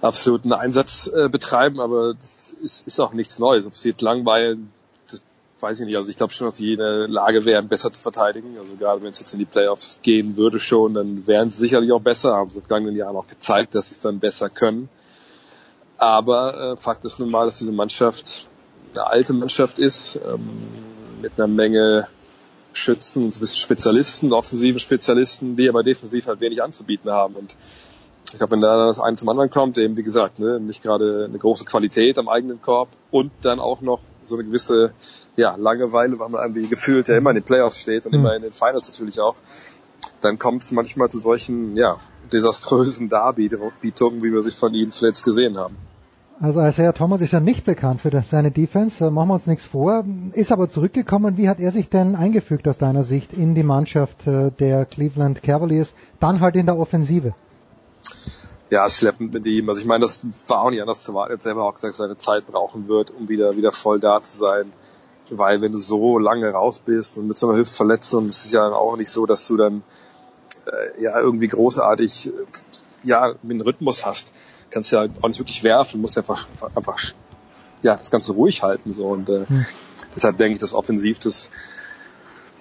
absoluten 0.00 0.52
Einsatz 0.52 1.06
äh, 1.12 1.28
betreiben, 1.28 1.80
aber 1.80 2.14
das 2.14 2.52
ist, 2.62 2.86
ist 2.86 3.00
auch 3.00 3.12
nichts 3.12 3.38
Neues. 3.38 3.66
Ob 3.66 3.76
sie 3.76 3.90
jetzt 3.90 4.02
langweilen, 4.02 4.70
weiß 5.60 5.80
ich 5.80 5.86
nicht. 5.86 5.96
Also 5.96 6.10
ich 6.10 6.16
glaube 6.16 6.32
schon, 6.32 6.46
dass 6.46 6.56
sie 6.56 6.72
in 6.72 6.78
der 6.78 7.08
Lage 7.08 7.44
wären, 7.44 7.68
besser 7.68 7.92
zu 7.92 8.02
verteidigen. 8.02 8.56
Also 8.58 8.74
gerade 8.76 9.02
wenn 9.02 9.10
es 9.10 9.20
jetzt 9.20 9.32
in 9.32 9.38
die 9.38 9.44
Playoffs 9.44 10.00
gehen 10.02 10.36
würde 10.36 10.58
schon, 10.58 10.94
dann 10.94 11.26
wären 11.26 11.50
sie 11.50 11.58
sicherlich 11.58 11.92
auch 11.92 12.00
besser. 12.00 12.34
Haben 12.34 12.50
sie 12.50 12.60
den 12.60 12.66
vergangenen 12.66 12.96
Jahren 12.96 13.16
auch 13.16 13.28
gezeigt, 13.28 13.74
dass 13.74 13.88
sie 13.88 13.94
es 13.94 14.00
dann 14.00 14.18
besser 14.18 14.48
können. 14.48 14.88
Aber 15.98 16.72
äh, 16.72 16.76
Fakt 16.76 17.04
ist 17.04 17.18
nun 17.18 17.30
mal, 17.30 17.46
dass 17.46 17.58
diese 17.58 17.72
Mannschaft 17.72 18.46
eine 18.92 19.06
alte 19.06 19.32
Mannschaft 19.32 19.78
ist, 19.78 20.16
ähm, 20.16 20.50
mit 21.22 21.32
einer 21.36 21.46
Menge 21.46 22.08
Schützen, 22.72 23.30
so 23.30 23.38
ein 23.38 23.40
bisschen 23.40 23.58
Spezialisten, 23.58 24.32
offensiven 24.34 24.78
Spezialisten, 24.78 25.56
die 25.56 25.68
aber 25.68 25.82
defensiv 25.82 26.26
halt 26.26 26.40
wenig 26.40 26.62
anzubieten 26.62 27.10
haben. 27.10 27.34
Und 27.34 27.56
ich 28.30 28.36
glaube, 28.36 28.52
wenn 28.52 28.60
da 28.60 28.86
das 28.86 29.00
eine 29.00 29.16
zum 29.16 29.28
anderen 29.30 29.48
kommt, 29.48 29.78
eben 29.78 29.96
wie 29.96 30.02
gesagt, 30.02 30.38
ne, 30.38 30.60
nicht 30.60 30.82
gerade 30.82 31.24
eine 31.26 31.38
große 31.38 31.64
Qualität 31.64 32.18
am 32.18 32.28
eigenen 32.28 32.60
Korb 32.60 32.88
und 33.10 33.32
dann 33.40 33.60
auch 33.60 33.80
noch 33.80 34.00
so 34.24 34.34
eine 34.34 34.44
gewisse 34.44 34.92
ja, 35.36 35.54
Langeweile, 35.56 36.18
weil 36.18 36.28
man 36.28 36.42
irgendwie 36.42 36.66
gefühlt 36.68 37.08
ja 37.08 37.16
immer 37.16 37.30
in 37.30 37.36
den 37.36 37.44
Playoffs 37.44 37.80
steht 37.80 38.06
und 38.06 38.12
Mhm. 38.12 38.20
immer 38.20 38.36
in 38.36 38.42
den 38.42 38.52
Finals 38.52 38.88
natürlich 38.88 39.20
auch, 39.20 39.36
dann 40.20 40.38
kommt 40.38 40.62
es 40.62 40.72
manchmal 40.72 41.10
zu 41.10 41.18
solchen 41.18 41.76
ja, 41.76 41.98
desaströsen 42.32 43.08
Darbietungen, 43.08 44.22
wie 44.22 44.32
wir 44.32 44.42
sie 44.42 44.50
von 44.50 44.74
ihnen 44.74 44.90
zuletzt 44.90 45.24
gesehen 45.24 45.58
haben. 45.58 45.76
Also 46.38 46.60
Isaiah 46.60 46.92
Thomas 46.92 47.22
ist 47.22 47.32
ja 47.32 47.40
nicht 47.40 47.64
bekannt 47.64 48.02
für 48.02 48.10
seine 48.22 48.50
Defense, 48.50 49.02
da 49.02 49.10
machen 49.10 49.28
wir 49.28 49.34
uns 49.34 49.46
nichts 49.46 49.64
vor, 49.64 50.04
ist 50.32 50.52
aber 50.52 50.68
zurückgekommen. 50.68 51.38
Wie 51.38 51.48
hat 51.48 51.60
er 51.60 51.72
sich 51.72 51.88
denn 51.88 52.14
eingefügt 52.14 52.68
aus 52.68 52.76
deiner 52.76 53.04
Sicht 53.04 53.32
in 53.32 53.54
die 53.54 53.62
Mannschaft 53.62 54.26
äh, 54.26 54.50
der 54.50 54.84
Cleveland 54.84 55.42
Cavaliers, 55.42 55.94
dann 56.20 56.40
halt 56.40 56.56
in 56.56 56.66
der 56.66 56.78
Offensive? 56.78 57.32
Ja, 58.68 58.86
schleppend 58.90 59.32
mit 59.32 59.46
ihm. 59.46 59.66
Also 59.68 59.80
ich 59.80 59.86
meine, 59.86 60.02
das 60.02 60.20
war 60.48 60.60
auch 60.60 60.70
nicht 60.70 60.82
anders 60.82 61.04
zu 61.04 61.14
warten. 61.14 61.32
Er 61.32 61.36
hat 61.36 61.42
selber 61.42 61.64
auch 61.64 61.72
gesagt, 61.72 61.92
dass 61.92 61.98
seine 61.98 62.18
Zeit 62.18 62.46
brauchen 62.46 62.86
wird, 62.86 63.12
um 63.12 63.28
wieder, 63.30 63.56
wieder 63.56 63.72
voll 63.72 63.98
da 63.98 64.22
zu 64.22 64.36
sein. 64.36 64.72
Weil 65.30 65.60
wenn 65.60 65.72
du 65.72 65.78
so 65.78 66.18
lange 66.18 66.50
raus 66.50 66.78
bist 66.78 67.18
und 67.18 67.26
mit 67.26 67.36
so 67.36 67.48
einer 67.48 67.58
Hüftverletzung, 67.58 68.28
ist 68.28 68.44
es 68.44 68.50
ja 68.52 68.68
auch 68.68 68.96
nicht 68.96 69.10
so, 69.10 69.26
dass 69.26 69.46
du 69.46 69.56
dann 69.56 69.82
äh, 70.66 71.02
ja 71.02 71.18
irgendwie 71.18 71.48
großartig 71.48 72.30
ja 73.02 73.34
einen 73.42 73.60
Rhythmus 73.60 74.06
hast 74.06 74.32
kannst 74.70 74.92
ja 74.92 75.06
auch 75.22 75.28
nicht 75.28 75.38
wirklich 75.38 75.64
werfen, 75.64 76.00
musst 76.00 76.18
einfach, 76.18 76.46
einfach 76.74 76.98
ja, 77.82 77.96
das 77.96 78.10
Ganze 78.10 78.32
ruhig 78.32 78.62
halten. 78.62 78.92
So. 78.92 79.06
Und 79.06 79.28
äh, 79.28 79.46
hm. 79.46 79.66
deshalb 80.14 80.38
denke 80.38 80.54
ich, 80.54 80.60
dass 80.60 80.72
offensiv 80.72 81.18
das 81.18 81.50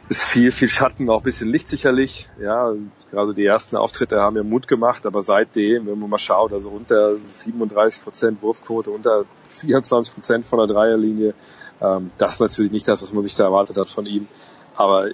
ist 0.07 0.23
viel, 0.23 0.51
viel 0.51 0.69
Schatten, 0.69 1.09
auch 1.09 1.17
ein 1.17 1.23
bisschen 1.23 1.49
Licht 1.49 1.67
sicherlich. 1.67 2.29
Ja, 2.39 2.71
gerade 3.11 3.33
die 3.33 3.45
ersten 3.45 3.75
Auftritte 3.75 4.21
haben 4.21 4.35
mir 4.35 4.43
Mut 4.43 4.67
gemacht, 4.67 5.05
aber 5.07 5.23
seitdem, 5.23 5.87
wenn 5.87 5.99
man 5.99 6.11
mal 6.11 6.19
schaut, 6.19 6.53
also 6.53 6.69
unter 6.69 7.17
37 7.17 8.03
Prozent 8.03 8.41
Wurfquote, 8.43 8.91
unter 8.91 9.25
24 9.49 10.13
Prozent 10.13 10.45
von 10.45 10.59
der 10.59 10.67
Dreierlinie, 10.67 11.33
ähm, 11.81 12.11
das 12.17 12.33
ist 12.33 12.39
natürlich 12.39 12.71
nicht 12.71 12.87
das, 12.87 13.01
was 13.01 13.13
man 13.13 13.23
sich 13.23 13.35
da 13.35 13.45
erwartet 13.45 13.77
hat 13.77 13.89
von 13.89 14.05
ihm. 14.05 14.27
Aber 14.75 15.09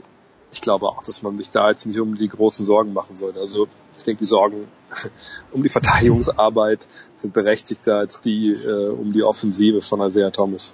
ich 0.52 0.62
glaube 0.62 0.88
auch, 0.88 1.04
dass 1.04 1.22
man 1.22 1.38
sich 1.38 1.52
da 1.52 1.70
jetzt 1.70 1.86
nicht 1.86 2.00
um 2.00 2.16
die 2.16 2.28
großen 2.28 2.66
Sorgen 2.66 2.94
machen 2.94 3.16
sollte. 3.16 3.40
Also 3.40 3.68
ich 3.98 4.04
denke, 4.04 4.20
die 4.20 4.26
Sorgen 4.26 4.68
um 5.52 5.64
die 5.64 5.70
Verteidigungsarbeit 5.70 6.88
sind 7.16 7.34
berechtigter 7.34 7.96
als 7.96 8.22
die 8.22 8.52
äh, 8.52 8.90
um 8.90 9.14
die 9.14 9.24
Offensive 9.24 9.82
von 9.82 10.02
Isaiah 10.02 10.32
Thomas. 10.32 10.74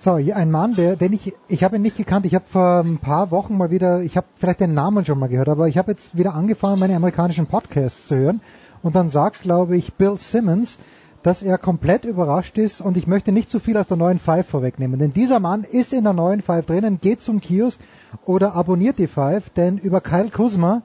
So, 0.00 0.12
ein 0.12 0.50
Mann, 0.52 0.76
der, 0.76 0.94
den 0.94 1.12
ich, 1.12 1.34
ich 1.48 1.64
habe 1.64 1.74
ihn 1.74 1.82
nicht 1.82 1.96
gekannt. 1.96 2.24
Ich 2.24 2.34
habe 2.34 2.44
vor 2.48 2.80
ein 2.84 2.98
paar 2.98 3.32
Wochen 3.32 3.56
mal 3.56 3.72
wieder, 3.72 4.00
ich 4.00 4.16
habe 4.16 4.28
vielleicht 4.36 4.60
den 4.60 4.72
Namen 4.72 5.04
schon 5.04 5.18
mal 5.18 5.28
gehört, 5.28 5.48
aber 5.48 5.66
ich 5.66 5.76
habe 5.76 5.90
jetzt 5.90 6.16
wieder 6.16 6.34
angefangen, 6.34 6.78
meine 6.78 6.94
amerikanischen 6.94 7.48
Podcasts 7.48 8.06
zu 8.06 8.14
hören. 8.14 8.40
Und 8.80 8.94
dann 8.94 9.08
sagt, 9.08 9.42
glaube 9.42 9.76
ich, 9.76 9.94
Bill 9.94 10.16
Simmons, 10.16 10.78
dass 11.22 11.42
er 11.42 11.58
komplett 11.58 12.04
überrascht 12.04 12.58
ist 12.58 12.80
und 12.80 12.96
ich 12.96 13.06
möchte 13.06 13.32
nicht 13.32 13.50
zu 13.50 13.60
viel 13.60 13.76
aus 13.76 13.86
der 13.86 13.96
neuen 13.96 14.18
Five 14.18 14.46
vorwegnehmen, 14.46 14.98
denn 14.98 15.12
dieser 15.12 15.40
Mann 15.40 15.64
ist 15.64 15.92
in 15.92 16.04
der 16.04 16.12
neuen 16.12 16.42
Five 16.42 16.66
drinnen, 16.66 17.00
geht 17.00 17.20
zum 17.20 17.40
Kiosk 17.40 17.80
oder 18.24 18.54
abonniert 18.54 18.98
die 18.98 19.06
Five, 19.06 19.50
denn 19.50 19.78
über 19.78 20.00
Kyle 20.00 20.30
Kuzma 20.30 20.82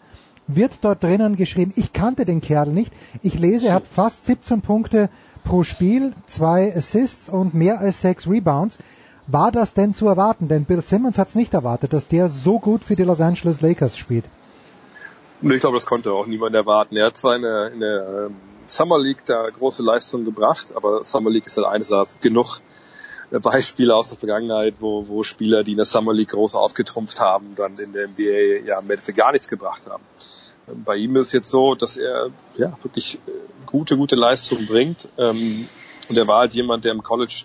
wird 0.47 0.79
dort 0.81 1.03
drinnen 1.03 1.35
geschrieben, 1.35 1.73
ich 1.75 1.93
kannte 1.93 2.25
den 2.25 2.41
Kerl 2.41 2.71
nicht, 2.71 2.91
ich 3.21 3.39
lese, 3.39 3.67
er 3.67 3.75
hat 3.75 3.87
fast 3.87 4.25
17 4.25 4.61
Punkte 4.61 5.09
pro 5.43 5.63
Spiel, 5.63 6.13
zwei 6.25 6.75
Assists 6.75 7.29
und 7.29 7.53
mehr 7.53 7.79
als 7.79 8.01
sechs 8.01 8.27
Rebounds. 8.27 8.77
War 9.27 9.51
das 9.51 9.73
denn 9.73 9.93
zu 9.93 10.07
erwarten? 10.07 10.47
Denn 10.49 10.65
Bill 10.65 10.81
Simmons 10.81 11.17
hat 11.17 11.29
es 11.29 11.35
nicht 11.35 11.53
erwartet, 11.53 11.93
dass 11.93 12.07
der 12.07 12.27
so 12.27 12.59
gut 12.59 12.83
für 12.83 12.95
die 12.95 13.03
Los 13.03 13.21
Angeles 13.21 13.61
Lakers 13.61 13.97
spielt. 13.97 14.25
Ich 15.51 15.59
glaube, 15.59 15.75
das 15.75 15.85
konnte 15.85 16.13
auch 16.13 16.25
niemand 16.25 16.55
erwarten. 16.55 16.95
Er 16.95 17.07
hat 17.07 17.17
zwar 17.17 17.35
in 17.35 17.41
der, 17.41 17.71
in 17.71 17.79
der 17.81 18.27
ähm, 18.27 18.35
Summer 18.65 18.97
League 18.97 19.25
da 19.25 19.49
große 19.49 19.83
Leistungen 19.83 20.23
gebracht, 20.23 20.73
aber 20.73 21.03
Summer 21.03 21.29
League 21.29 21.45
ist 21.45 21.57
halt 21.57 21.67
eines 21.67 21.89
Sache 21.89 22.17
genug 22.21 22.61
Beispiele 23.29 23.95
aus 23.95 24.09
der 24.09 24.17
Vergangenheit, 24.17 24.75
wo, 24.79 25.07
wo 25.07 25.23
Spieler, 25.23 25.63
die 25.63 25.71
in 25.71 25.77
der 25.77 25.85
Summer 25.85 26.13
League 26.13 26.29
groß 26.29 26.55
aufgetrumpft 26.55 27.19
haben, 27.19 27.55
dann 27.55 27.75
in 27.77 27.91
der 27.91 28.07
NBA 28.07 28.65
ja 28.65 28.79
im 28.79 28.89
Endeffekt 28.89 29.17
gar 29.17 29.31
nichts 29.31 29.47
gebracht 29.47 29.87
haben. 29.89 30.03
Bei 30.85 30.95
ihm 30.95 31.15
ist 31.15 31.33
jetzt 31.33 31.49
so, 31.49 31.75
dass 31.75 31.97
er 31.97 32.29
ja 32.55 32.77
wirklich 32.81 33.15
äh, 33.27 33.31
gute, 33.65 33.97
gute 33.97 34.15
Leistungen 34.15 34.65
bringt. 34.65 35.09
Ähm, 35.17 35.67
und 36.07 36.17
er 36.17 36.27
war 36.27 36.39
halt 36.39 36.53
jemand, 36.53 36.85
der 36.85 36.93
im 36.93 37.03
College 37.03 37.43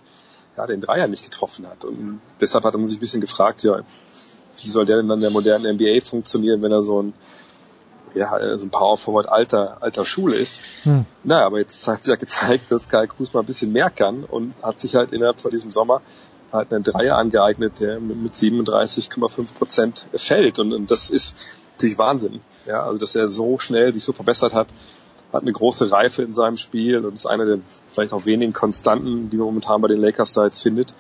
ja, 0.57 0.67
den 0.67 0.81
Dreier 0.81 1.09
nicht 1.09 1.25
getroffen 1.25 1.67
hat. 1.67 1.85
Und 1.85 2.21
deshalb 2.41 2.65
hat 2.65 2.75
er 2.75 2.87
sich 2.87 2.99
ein 2.99 3.01
bisschen 3.01 3.21
gefragt, 3.21 3.63
ja, 3.63 3.81
wie 4.63 4.69
soll 4.69 4.85
der 4.85 4.99
denn 4.99 5.09
dann 5.09 5.21
der 5.21 5.31
modernen 5.31 5.75
NBA 5.75 6.01
funktionieren, 6.01 6.63
wenn 6.63 6.73
er 6.73 6.83
so 6.83 7.03
ein 7.03 7.13
ja, 8.15 8.57
so 8.59 8.67
ein 8.67 8.71
Power 8.71 8.97
Forward 8.97 9.29
alter, 9.29 9.79
alter 9.81 10.05
Schule 10.05 10.37
ist. 10.37 10.61
Hm. 10.83 11.05
Naja, 11.25 11.47
aber 11.47 11.59
jetzt 11.59 11.87
hat 11.89 12.05
sich 12.05 12.11
ja 12.11 12.17
gezeigt, 12.17 12.71
dass 12.71 12.89
Kai 12.89 13.07
Kusma 13.07 13.41
ein 13.41 13.47
bisschen 13.47 13.73
mehr 13.73 13.91
kann 13.91 14.25
und 14.25 14.55
hat 14.63 14.81
sich 14.81 14.95
halt 14.95 15.13
innerhalb 15.13 15.41
von 15.41 15.51
diesem 15.51 15.71
Sommer 15.71 16.03
halt 16.53 16.73
einen 16.73 16.83
Dreier 16.83 17.17
angeeignet, 17.17 17.81
der 17.81 18.01
mit 18.01 18.35
37,5 18.35 19.55
Prozent 19.55 20.07
fällt. 20.15 20.59
Und, 20.59 20.73
und 20.73 20.91
das 20.91 21.11
ist 21.11 21.37
natürlich 21.73 21.99
Wahnsinn. 21.99 22.41
Ja, 22.67 22.85
also 22.85 22.99
dass 22.99 23.15
er 23.15 23.29
so 23.29 23.59
schnell 23.59 23.93
sich 23.93 24.05
so 24.05 24.13
verbessert 24.13 24.55
hat, 24.55 24.69
hat 25.33 25.43
eine 25.43 25.53
große 25.53 25.91
Reife 25.93 26.23
in 26.23 26.33
seinem 26.33 26.57
Spiel 26.57 27.05
und 27.05 27.15
ist 27.15 27.27
einer 27.27 27.45
der 27.45 27.59
vielleicht 27.93 28.13
auch 28.13 28.25
wenigen 28.25 28.53
Konstanten, 28.53 29.31
die 29.31 29.37
man 29.37 29.47
momentan 29.47 29.81
bei 29.81 29.89
den 29.89 30.01
Lakers 30.01 30.33
da 30.33 30.45
jetzt 30.45 30.63
findet. 30.63 30.95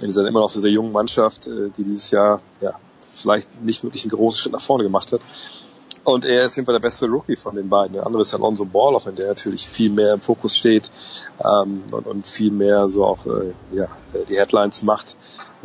In 0.00 0.06
dieser 0.06 0.26
immer 0.26 0.40
noch 0.40 0.50
sehr, 0.50 0.62
sehr 0.62 0.70
jungen 0.70 0.92
Mannschaft, 0.92 1.46
äh, 1.46 1.70
die 1.76 1.84
dieses 1.84 2.10
Jahr 2.10 2.40
ja 2.60 2.74
vielleicht 3.06 3.62
nicht 3.62 3.82
wirklich 3.82 4.04
einen 4.04 4.12
großen 4.12 4.38
Schritt 4.38 4.52
nach 4.52 4.60
vorne 4.60 4.84
gemacht 4.84 5.12
hat. 5.12 5.20
Und 6.02 6.24
er 6.24 6.44
ist 6.44 6.56
jedenfalls 6.56 6.76
der 6.76 6.88
beste 6.88 7.06
Rookie 7.06 7.36
von 7.36 7.54
den 7.54 7.68
beiden. 7.68 7.94
Der 7.94 8.06
andere 8.06 8.22
ist 8.22 8.34
Alonso 8.34 8.64
Ball, 8.64 8.94
auf 8.94 9.04
der 9.04 9.28
natürlich 9.28 9.68
viel 9.68 9.90
mehr 9.90 10.14
im 10.14 10.20
Fokus 10.20 10.56
steht 10.56 10.90
ähm, 11.38 11.82
und, 11.92 12.06
und 12.06 12.26
viel 12.26 12.50
mehr 12.50 12.88
so 12.88 13.04
auch 13.04 13.26
äh, 13.26 13.52
ja, 13.72 13.88
die 14.28 14.38
Headlines 14.38 14.82
macht. 14.82 15.16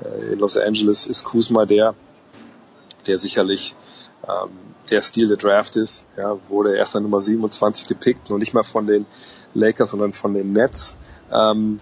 Äh, 0.03 0.33
in 0.33 0.39
Los 0.39 0.57
Angeles 0.57 1.07
ist 1.07 1.23
Kuzma 1.23 1.65
der, 1.65 1.95
der 3.07 3.17
sicherlich 3.17 3.75
ähm, 4.27 4.49
der 4.91 5.01
Stil 5.01 5.29
der 5.29 5.37
Draft 5.37 5.77
ist. 5.77 6.05
Ja, 6.17 6.37
wurde 6.49 6.75
erst 6.75 6.95
an 6.95 7.03
Nummer 7.03 7.21
27 7.21 7.87
gepickt, 7.87 8.29
nur 8.29 8.39
nicht 8.39 8.53
mal 8.53 8.63
von 8.63 8.87
den 8.87 9.05
Lakers, 9.53 9.91
sondern 9.91 10.11
von 10.11 10.33
den 10.33 10.51
Nets. 10.51 10.95
Ähm, 11.31 11.79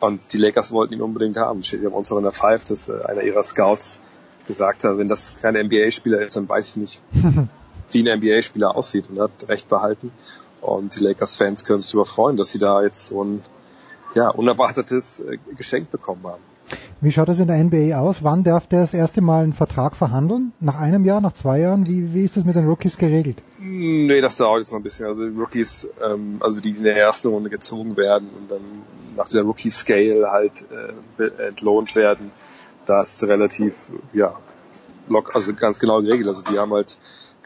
und 0.00 0.32
die 0.32 0.38
Lakers 0.38 0.72
wollten 0.72 0.94
ihn 0.94 1.02
unbedingt 1.02 1.36
haben. 1.36 1.62
Steht 1.62 1.82
ja 1.82 1.90
bei 1.90 1.96
uns 1.96 2.10
noch 2.10 2.16
in 2.16 2.24
der 2.24 2.32
Five, 2.32 2.64
dass 2.64 2.88
äh, 2.88 3.00
einer 3.04 3.22
ihrer 3.22 3.42
Scouts 3.42 4.00
gesagt 4.46 4.84
hat, 4.84 4.98
wenn 4.98 5.08
das 5.08 5.36
keine 5.40 5.62
NBA-Spieler 5.62 6.22
ist, 6.22 6.36
dann 6.36 6.48
weiß 6.48 6.70
ich 6.70 6.76
nicht, 6.76 7.02
wie 7.94 8.08
ein 8.08 8.18
NBA-Spieler 8.18 8.74
aussieht 8.74 9.08
und 9.10 9.20
hat 9.20 9.48
recht 9.48 9.68
behalten. 9.68 10.12
Und 10.60 10.96
die 10.96 11.04
Lakers-Fans 11.04 11.64
können 11.64 11.80
sich 11.80 11.90
darüber 11.90 12.06
freuen, 12.06 12.36
dass 12.36 12.50
sie 12.50 12.58
da 12.58 12.82
jetzt 12.82 13.06
so 13.06 13.24
ein 13.24 13.42
ja, 14.14 14.28
unerwartetes 14.28 15.20
äh, 15.20 15.38
Geschenk 15.56 15.90
bekommen 15.90 16.22
haben. 16.24 16.42
Wie 17.00 17.10
schaut 17.10 17.28
das 17.28 17.38
in 17.38 17.48
der 17.48 17.56
NBA 17.64 17.98
aus? 17.98 18.22
Wann 18.22 18.44
darf 18.44 18.66
der 18.66 18.80
das 18.80 18.94
erste 18.94 19.22
Mal 19.22 19.42
einen 19.42 19.54
Vertrag 19.54 19.96
verhandeln? 19.96 20.52
Nach 20.60 20.78
einem 20.78 21.04
Jahr, 21.04 21.20
nach 21.20 21.32
zwei 21.32 21.60
Jahren? 21.60 21.86
Wie, 21.86 22.12
wie 22.14 22.24
ist 22.24 22.36
das 22.36 22.44
mit 22.44 22.56
den 22.56 22.66
Rookies 22.66 22.98
geregelt? 22.98 23.42
Nee, 23.58 24.20
das 24.20 24.36
dauert 24.36 24.60
jetzt 24.60 24.72
noch 24.72 24.78
ein 24.78 24.82
bisschen. 24.82 25.06
Also 25.06 25.26
die 25.26 25.36
Rookies, 25.36 25.88
ähm, 26.04 26.36
also 26.40 26.60
die 26.60 26.70
in 26.70 26.82
der 26.84 26.96
ersten 26.96 27.28
Runde 27.28 27.50
gezogen 27.50 27.96
werden 27.96 28.28
und 28.38 28.50
dann 28.50 28.60
nach 29.16 29.24
dieser 29.26 29.42
Rookie-Scale 29.42 30.30
halt 30.30 30.52
äh, 31.18 31.46
entlohnt 31.48 31.94
werden, 31.96 32.30
da 32.84 33.00
ist 33.00 33.22
relativ, 33.24 33.90
ja, 34.12 34.36
lock, 35.08 35.34
also 35.34 35.54
ganz 35.54 35.80
genau 35.80 36.02
geregelt. 36.02 36.28
Also 36.28 36.42
die 36.42 36.58
haben 36.58 36.72
halt 36.72 36.98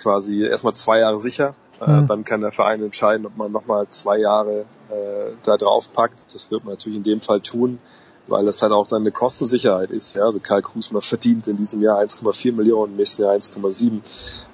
quasi 0.04 0.42
erstmal 0.44 0.74
zwei 0.74 1.00
Jahre 1.00 1.18
sicher. 1.18 1.54
Mhm. 1.84 2.06
Dann 2.06 2.24
kann 2.24 2.40
der 2.40 2.52
Verein 2.52 2.82
entscheiden, 2.82 3.26
ob 3.26 3.36
man 3.36 3.50
nochmal 3.50 3.88
zwei 3.88 4.18
Jahre 4.18 4.60
äh, 4.90 5.32
da 5.44 5.56
drauf 5.56 5.92
packt. 5.92 6.32
Das 6.34 6.50
wird 6.50 6.64
man 6.64 6.74
natürlich 6.74 6.98
in 6.98 7.02
dem 7.02 7.20
Fall 7.20 7.40
tun, 7.40 7.78
weil 8.28 8.44
das 8.44 8.62
halt 8.62 8.72
auch 8.72 8.86
dann 8.86 9.02
eine 9.02 9.10
Kostensicherheit 9.10 9.90
ist. 9.90 10.14
Ja? 10.14 10.24
Also 10.24 10.38
Karl 10.40 10.62
Krusmer 10.62 11.00
verdient 11.00 11.48
in 11.48 11.56
diesem 11.56 11.82
Jahr 11.82 11.98
1,4 11.98 12.52
Millionen, 12.52 12.92
im 12.92 12.98
nächsten 12.98 13.22
Jahr 13.22 13.34
1,7, 13.34 14.00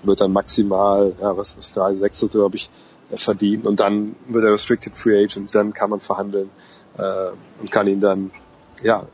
wird 0.02 0.20
dann 0.20 0.32
maximal, 0.32 1.12
ja, 1.20 1.36
was, 1.36 1.58
was 1.58 1.72
drei 1.72 1.94
Sechstel, 1.94 2.28
glaube 2.28 2.56
ich, 2.56 2.70
äh, 3.10 3.18
verdienen. 3.18 3.66
Und 3.66 3.80
dann 3.80 4.16
wird 4.28 4.44
er 4.44 4.52
Restricted 4.52 4.96
Free 4.96 5.22
Agent, 5.22 5.54
dann 5.54 5.74
kann 5.74 5.90
man 5.90 6.00
verhandeln 6.00 6.50
äh, 6.96 7.30
und 7.60 7.70
kann 7.70 7.86
ihn 7.86 8.00
dann 8.00 8.30
ja 8.82 9.04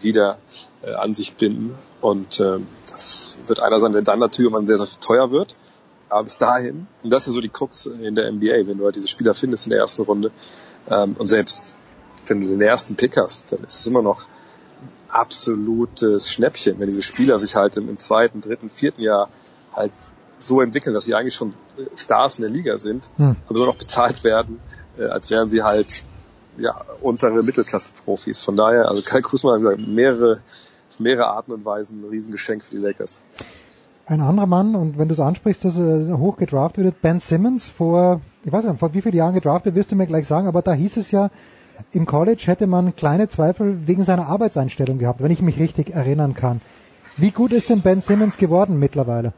wieder 0.00 0.38
äh, 0.82 0.94
an 0.94 1.14
sich 1.14 1.34
binden. 1.34 1.76
Und 2.00 2.40
äh, 2.40 2.58
das 2.90 3.38
wird 3.46 3.60
einer 3.60 3.80
sein, 3.80 3.92
der 3.92 4.02
dann 4.02 4.18
natürlich 4.18 4.50
irgendwann 4.50 4.66
sehr, 4.66 4.78
sehr 4.78 5.00
teuer 5.00 5.30
wird. 5.30 5.54
Aber 6.14 6.22
bis 6.22 6.38
dahin, 6.38 6.86
und 7.02 7.10
das 7.10 7.24
ist 7.24 7.26
ja 7.26 7.32
so 7.32 7.40
die 7.40 7.48
Krux 7.48 7.86
in 7.86 8.14
der 8.14 8.30
NBA, 8.30 8.68
wenn 8.68 8.78
du 8.78 8.84
halt 8.84 8.94
diese 8.94 9.08
Spieler 9.08 9.34
findest 9.34 9.66
in 9.66 9.70
der 9.70 9.80
ersten 9.80 10.02
Runde, 10.02 10.30
ähm, 10.88 11.16
und 11.18 11.26
selbst 11.26 11.74
wenn 12.28 12.40
du 12.40 12.46
den 12.46 12.60
ersten 12.60 12.94
Pick 12.94 13.16
hast, 13.16 13.50
dann 13.50 13.64
ist 13.64 13.80
es 13.80 13.86
immer 13.88 14.00
noch 14.00 14.28
absolutes 15.08 16.30
Schnäppchen, 16.30 16.78
wenn 16.78 16.86
diese 16.86 17.02
Spieler 17.02 17.40
sich 17.40 17.56
halt 17.56 17.76
im, 17.76 17.88
im 17.88 17.98
zweiten, 17.98 18.40
dritten, 18.40 18.70
vierten 18.70 19.02
Jahr 19.02 19.28
halt 19.72 19.90
so 20.38 20.60
entwickeln, 20.60 20.94
dass 20.94 21.04
sie 21.04 21.16
eigentlich 21.16 21.34
schon 21.34 21.54
Stars 21.96 22.36
in 22.36 22.42
der 22.42 22.50
Liga 22.50 22.78
sind, 22.78 23.10
hm. 23.16 23.34
aber 23.48 23.58
nur 23.58 23.66
noch 23.66 23.76
bezahlt 23.76 24.22
werden, 24.22 24.60
äh, 24.96 25.06
als 25.06 25.30
wären 25.30 25.48
sie 25.48 25.64
halt 25.64 26.04
ja, 26.58 26.80
untere 27.00 27.42
Mittelklasse-Profis. 27.42 28.40
Von 28.40 28.56
daher, 28.56 28.88
also 28.88 29.02
Kai 29.02 29.20
Kusma 29.20 29.54
hat 29.54 29.80
mehrere, 29.80 30.42
mehrere 31.00 31.26
Arten 31.26 31.50
und 31.50 31.64
Weisen 31.64 32.02
ein 32.02 32.08
Riesengeschenk 32.08 32.62
für 32.62 32.70
die 32.70 32.82
Lakers. 32.82 33.20
Ein 34.06 34.20
anderer 34.20 34.46
Mann, 34.46 34.74
und 34.74 34.98
wenn 34.98 35.08
du 35.08 35.14
es 35.14 35.20
ansprichst, 35.20 35.64
dass 35.64 35.76
er 35.78 36.18
hoch 36.18 36.36
gedraftet 36.36 36.84
wird, 36.84 37.00
Ben 37.00 37.20
Simmons 37.20 37.70
vor, 37.70 38.20
ich 38.44 38.52
weiß 38.52 38.64
nicht, 38.64 38.78
vor 38.78 38.92
wie 38.92 39.00
vielen 39.00 39.16
Jahren 39.16 39.34
gedraftet, 39.34 39.74
wirst 39.74 39.92
du 39.92 39.96
mir 39.96 40.06
gleich 40.06 40.26
sagen, 40.26 40.46
aber 40.46 40.60
da 40.60 40.74
hieß 40.74 40.98
es 40.98 41.10
ja, 41.10 41.30
im 41.92 42.04
College 42.04 42.42
hätte 42.44 42.66
man 42.66 42.94
kleine 42.94 43.28
Zweifel 43.28 43.86
wegen 43.86 44.04
seiner 44.04 44.28
Arbeitseinstellung 44.28 44.98
gehabt, 44.98 45.22
wenn 45.22 45.30
ich 45.30 45.40
mich 45.40 45.58
richtig 45.58 45.90
erinnern 45.90 46.34
kann. 46.34 46.60
Wie 47.16 47.30
gut 47.30 47.52
ist 47.52 47.70
denn 47.70 47.80
Ben 47.80 48.02
Simmons 48.02 48.36
geworden 48.36 48.78
mittlerweile? 48.78 49.32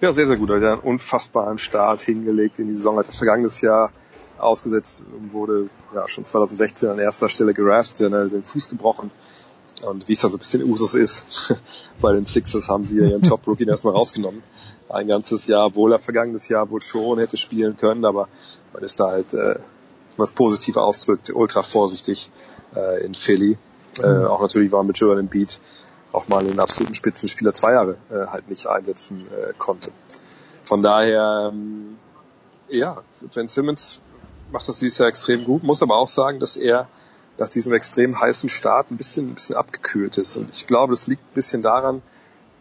Ja, 0.00 0.12
sehr, 0.12 0.26
sehr 0.26 0.36
gut. 0.36 0.50
Er 0.50 0.56
hat 0.56 0.64
einen 0.64 0.80
unfassbaren 0.80 1.58
Start 1.58 2.02
hingelegt 2.02 2.58
in 2.58 2.68
die 2.68 2.74
Saison. 2.74 2.98
Hat 2.98 3.08
das 3.08 3.16
vergangenes 3.16 3.60
Jahr 3.60 3.90
ausgesetzt, 4.38 5.02
wurde 5.32 5.68
ja 5.94 6.06
schon 6.08 6.24
2016 6.24 6.90
an 6.90 6.98
erster 6.98 7.28
Stelle 7.28 7.54
geraftet, 7.54 8.12
den 8.12 8.42
Fuß 8.42 8.68
gebrochen. 8.68 9.10
Und 9.86 10.08
wie 10.08 10.12
es 10.12 10.20
dann 10.20 10.30
so 10.30 10.36
ein 10.36 10.40
bisschen 10.40 10.64
Usus 10.64 10.94
ist, 10.94 11.26
bei 12.00 12.12
den 12.12 12.26
Sixers 12.26 12.68
haben 12.68 12.84
sie 12.84 12.98
ihren 12.98 13.22
Top-Rookie 13.28 13.66
erstmal 13.66 13.94
rausgenommen. 13.94 14.42
Ein 14.88 15.08
ganzes 15.08 15.46
Jahr, 15.46 15.66
obwohl 15.66 15.92
er 15.92 15.98
vergangenes 15.98 16.48
Jahr 16.48 16.70
wohl 16.70 16.82
schon 16.82 17.18
hätte 17.18 17.36
spielen 17.36 17.76
können, 17.76 18.04
aber 18.04 18.28
man 18.72 18.82
ist 18.82 19.00
da 19.00 19.08
halt, 19.08 19.34
äh, 19.34 19.56
was 20.16 20.32
positiv 20.32 20.76
ausdrückt, 20.76 21.30
ultra 21.34 21.62
vorsichtig 21.62 22.30
äh, 22.74 23.04
in 23.04 23.14
Philly. 23.14 23.58
Äh, 23.98 24.24
auch 24.24 24.40
natürlich 24.40 24.72
war 24.72 24.84
mit 24.84 24.98
Joel 24.98 25.18
Embiid 25.18 25.58
auch 26.12 26.28
mal 26.28 26.40
einen 26.40 26.60
absoluten 26.60 26.94
Spitzenspieler 26.94 27.52
zwei 27.52 27.72
Jahre 27.72 27.96
äh, 28.10 28.26
halt 28.26 28.48
nicht 28.48 28.66
einsetzen 28.66 29.26
äh, 29.28 29.52
konnte. 29.58 29.90
Von 30.64 30.82
daher, 30.82 31.50
ähm, 31.52 31.98
ja, 32.68 33.02
Ben 33.34 33.48
Simmons 33.48 34.00
macht 34.50 34.68
das 34.68 34.78
dieses 34.78 34.98
Jahr 34.98 35.08
extrem 35.08 35.44
gut, 35.44 35.62
muss 35.62 35.82
aber 35.82 35.96
auch 35.96 36.08
sagen, 36.08 36.40
dass 36.40 36.56
er 36.56 36.88
nach 37.38 37.48
diesem 37.48 37.72
extrem 37.72 38.20
heißen 38.20 38.48
Start 38.48 38.90
ein 38.90 38.96
bisschen, 38.96 39.28
ein 39.28 39.34
bisschen 39.34 39.56
abgekühlt 39.56 40.18
ist. 40.18 40.36
Und 40.36 40.50
ich 40.50 40.66
glaube, 40.66 40.92
das 40.92 41.06
liegt 41.06 41.22
ein 41.22 41.34
bisschen 41.34 41.62
daran, 41.62 42.02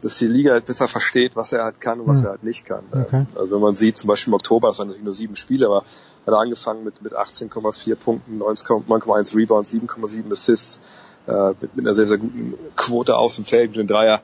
dass 0.01 0.17
die 0.17 0.27
Liga 0.27 0.51
halt 0.51 0.65
besser 0.65 0.87
versteht, 0.87 1.35
was 1.35 1.51
er 1.51 1.63
halt 1.63 1.81
kann 1.81 1.99
und 1.99 2.07
was 2.07 2.19
hm. 2.19 2.25
er 2.25 2.29
halt 2.31 2.43
nicht 2.43 2.65
kann. 2.65 2.83
Okay. 2.91 3.25
Also 3.35 3.55
wenn 3.55 3.61
man 3.61 3.75
sieht, 3.75 3.97
zum 3.97 4.07
Beispiel 4.07 4.31
im 4.31 4.35
Oktober, 4.35 4.69
es 4.69 4.77
waren 4.77 4.87
natürlich 4.87 5.03
nur 5.03 5.13
sieben 5.13 5.35
Spiele, 5.35 5.67
aber 5.67 5.77
hat 5.77 6.33
er 6.33 6.39
angefangen 6.39 6.83
mit, 6.83 7.01
mit 7.01 7.13
18,4 7.15 7.95
Punkten, 7.95 8.41
9,1 8.41 9.35
Rebounds, 9.35 9.73
7,7 9.73 10.31
Assists, 10.31 10.79
äh, 11.27 11.49
mit, 11.61 11.75
mit 11.75 11.85
einer 11.85 11.93
sehr, 11.93 12.07
sehr 12.07 12.17
guten 12.17 12.53
Quote 12.75 13.15
aus 13.15 13.35
dem 13.35 13.45
Feld, 13.45 13.71
mit 13.71 13.79
dem 13.79 13.87
Dreier, 13.87 14.21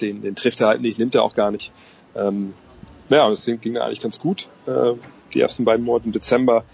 den, 0.00 0.22
den 0.22 0.34
trifft 0.34 0.60
er 0.60 0.68
halt 0.68 0.80
nicht, 0.80 0.98
nimmt 0.98 1.14
er 1.14 1.22
auch 1.22 1.34
gar 1.34 1.50
nicht. 1.50 1.72
Ähm, 2.14 2.54
ja, 3.10 3.24
und 3.24 3.32
deswegen 3.32 3.60
ging 3.60 3.76
er 3.76 3.84
eigentlich 3.84 4.00
ganz 4.00 4.18
gut. 4.18 4.48
Äh, 4.66 4.94
die 5.34 5.40
ersten 5.40 5.64
beiden 5.64 5.84
Monate 5.84 6.06
im 6.06 6.12
Dezember 6.12 6.64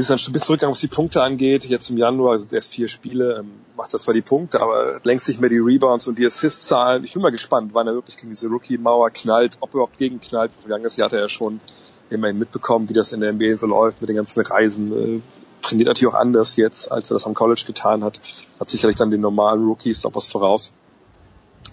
ist 0.00 0.10
dann 0.10 0.18
schon 0.18 0.30
ein 0.30 0.32
bisschen 0.32 0.46
zurückgegangen, 0.46 0.72
was 0.72 0.80
die 0.80 0.88
Punkte 0.88 1.22
angeht. 1.22 1.64
Jetzt 1.64 1.90
im 1.90 1.98
Januar 1.98 2.38
sind 2.38 2.52
erst 2.52 2.72
vier 2.72 2.88
Spiele, 2.88 3.40
ähm, 3.40 3.50
macht 3.76 3.92
er 3.92 4.00
zwar 4.00 4.14
die 4.14 4.22
Punkte, 4.22 4.60
aber 4.60 5.00
längst 5.04 5.28
nicht 5.28 5.40
mehr 5.40 5.50
die 5.50 5.58
Rebounds 5.58 6.06
und 6.06 6.18
die 6.18 6.24
Assist-Zahlen. 6.24 7.04
Ich 7.04 7.12
bin 7.12 7.22
mal 7.22 7.30
gespannt, 7.30 7.74
wann 7.74 7.86
er 7.86 7.94
wirklich 7.94 8.16
gegen 8.16 8.30
diese 8.30 8.48
Rookie-Mauer 8.48 9.10
knallt, 9.10 9.58
ob 9.60 9.70
er 9.70 9.74
überhaupt 9.74 9.98
gegen 9.98 10.20
knallt. 10.20 10.50
Vergangenes 10.60 10.96
Jahr 10.96 11.06
hat 11.06 11.12
er 11.12 11.20
ja 11.20 11.28
schon 11.28 11.60
immerhin 12.08 12.38
mitbekommen, 12.38 12.88
wie 12.88 12.94
das 12.94 13.12
in 13.12 13.20
der 13.20 13.32
NBA 13.32 13.54
so 13.56 13.66
läuft 13.66 14.00
mit 14.00 14.08
den 14.08 14.16
ganzen 14.16 14.40
Reisen. 14.40 14.92
Äh, 14.92 15.20
trainiert 15.60 15.88
natürlich 15.88 16.14
auch 16.14 16.18
anders 16.18 16.56
jetzt, 16.56 16.90
als 16.90 17.10
er 17.10 17.14
das 17.14 17.26
am 17.26 17.34
College 17.34 17.64
getan 17.66 18.02
hat. 18.02 18.18
Hat 18.58 18.70
sicherlich 18.70 18.96
dann 18.96 19.10
den 19.10 19.20
normalen 19.20 19.64
Rookies 19.64 20.02
noch 20.04 20.14
was 20.14 20.26
voraus. 20.26 20.72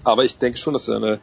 Aber 0.03 0.25
ich 0.25 0.37
denke 0.37 0.57
schon, 0.57 0.73
dass 0.73 0.87
er 0.87 0.97
eine 0.97 1.19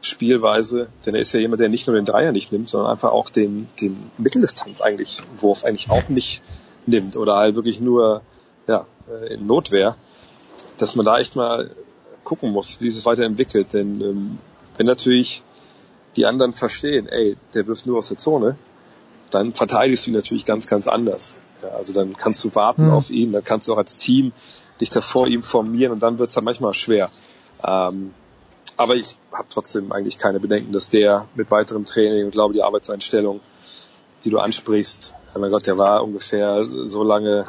Spielweise, 0.00 0.88
denn 1.04 1.14
er 1.14 1.20
ist 1.20 1.32
ja 1.32 1.40
jemand, 1.40 1.60
der 1.60 1.68
nicht 1.68 1.86
nur 1.86 1.96
den 1.96 2.04
Dreier 2.04 2.32
nicht 2.32 2.52
nimmt, 2.52 2.68
sondern 2.68 2.92
einfach 2.92 3.10
auch 3.10 3.30
den, 3.30 3.68
den 3.80 4.10
Mitteldistanz 4.16 4.80
eigentlich, 4.80 5.22
Wurf 5.38 5.64
eigentlich 5.64 5.90
auch 5.90 6.08
nicht 6.08 6.42
nimmt 6.86 7.16
oder 7.16 7.36
halt 7.36 7.56
wirklich 7.56 7.80
nur 7.80 8.22
ja, 8.68 8.86
äh, 9.10 9.34
in 9.34 9.46
Notwehr, 9.46 9.96
dass 10.76 10.94
man 10.94 11.04
da 11.04 11.18
echt 11.18 11.34
mal 11.34 11.70
gucken 12.22 12.52
muss, 12.52 12.80
wie 12.80 12.90
sich 12.90 13.00
es 13.00 13.06
weiterentwickelt. 13.06 13.72
Denn 13.72 14.00
ähm, 14.00 14.38
wenn 14.76 14.86
natürlich 14.86 15.42
die 16.16 16.26
anderen 16.26 16.52
verstehen, 16.52 17.08
ey, 17.08 17.36
der 17.54 17.66
wirft 17.66 17.86
nur 17.86 17.98
aus 17.98 18.08
der 18.08 18.18
Zone, 18.18 18.56
dann 19.30 19.52
verteidigst 19.52 20.06
du 20.06 20.10
ihn 20.10 20.16
natürlich 20.16 20.44
ganz, 20.44 20.66
ganz 20.66 20.86
anders. 20.86 21.36
Ja, 21.62 21.70
also 21.70 21.92
dann 21.92 22.16
kannst 22.16 22.44
du 22.44 22.54
warten 22.54 22.86
mhm. 22.86 22.92
auf 22.92 23.10
ihn, 23.10 23.32
dann 23.32 23.44
kannst 23.44 23.66
du 23.66 23.72
auch 23.72 23.78
als 23.78 23.96
Team 23.96 24.32
dich 24.80 24.90
da 24.90 25.00
vor 25.00 25.26
ihm 25.26 25.42
formieren 25.42 25.92
und 25.92 26.00
dann 26.00 26.18
wird 26.18 26.30
es 26.30 26.36
halt 26.36 26.44
manchmal 26.44 26.74
schwer. 26.74 27.10
Ähm, 27.64 28.14
aber 28.76 28.96
ich 28.96 29.16
habe 29.32 29.48
trotzdem 29.50 29.92
eigentlich 29.92 30.18
keine 30.18 30.40
Bedenken, 30.40 30.72
dass 30.72 30.88
der 30.88 31.26
mit 31.34 31.50
weiterem 31.50 31.84
Training 31.84 32.26
und 32.26 32.30
glaube 32.30 32.54
die 32.54 32.62
Arbeitseinstellung, 32.62 33.40
die 34.24 34.30
du 34.30 34.38
ansprichst, 34.38 35.14
oh 35.34 35.38
mein 35.38 35.50
Gott, 35.50 35.66
der 35.66 35.78
war 35.78 36.02
ungefähr 36.02 36.64
so 36.64 37.02
lange 37.02 37.46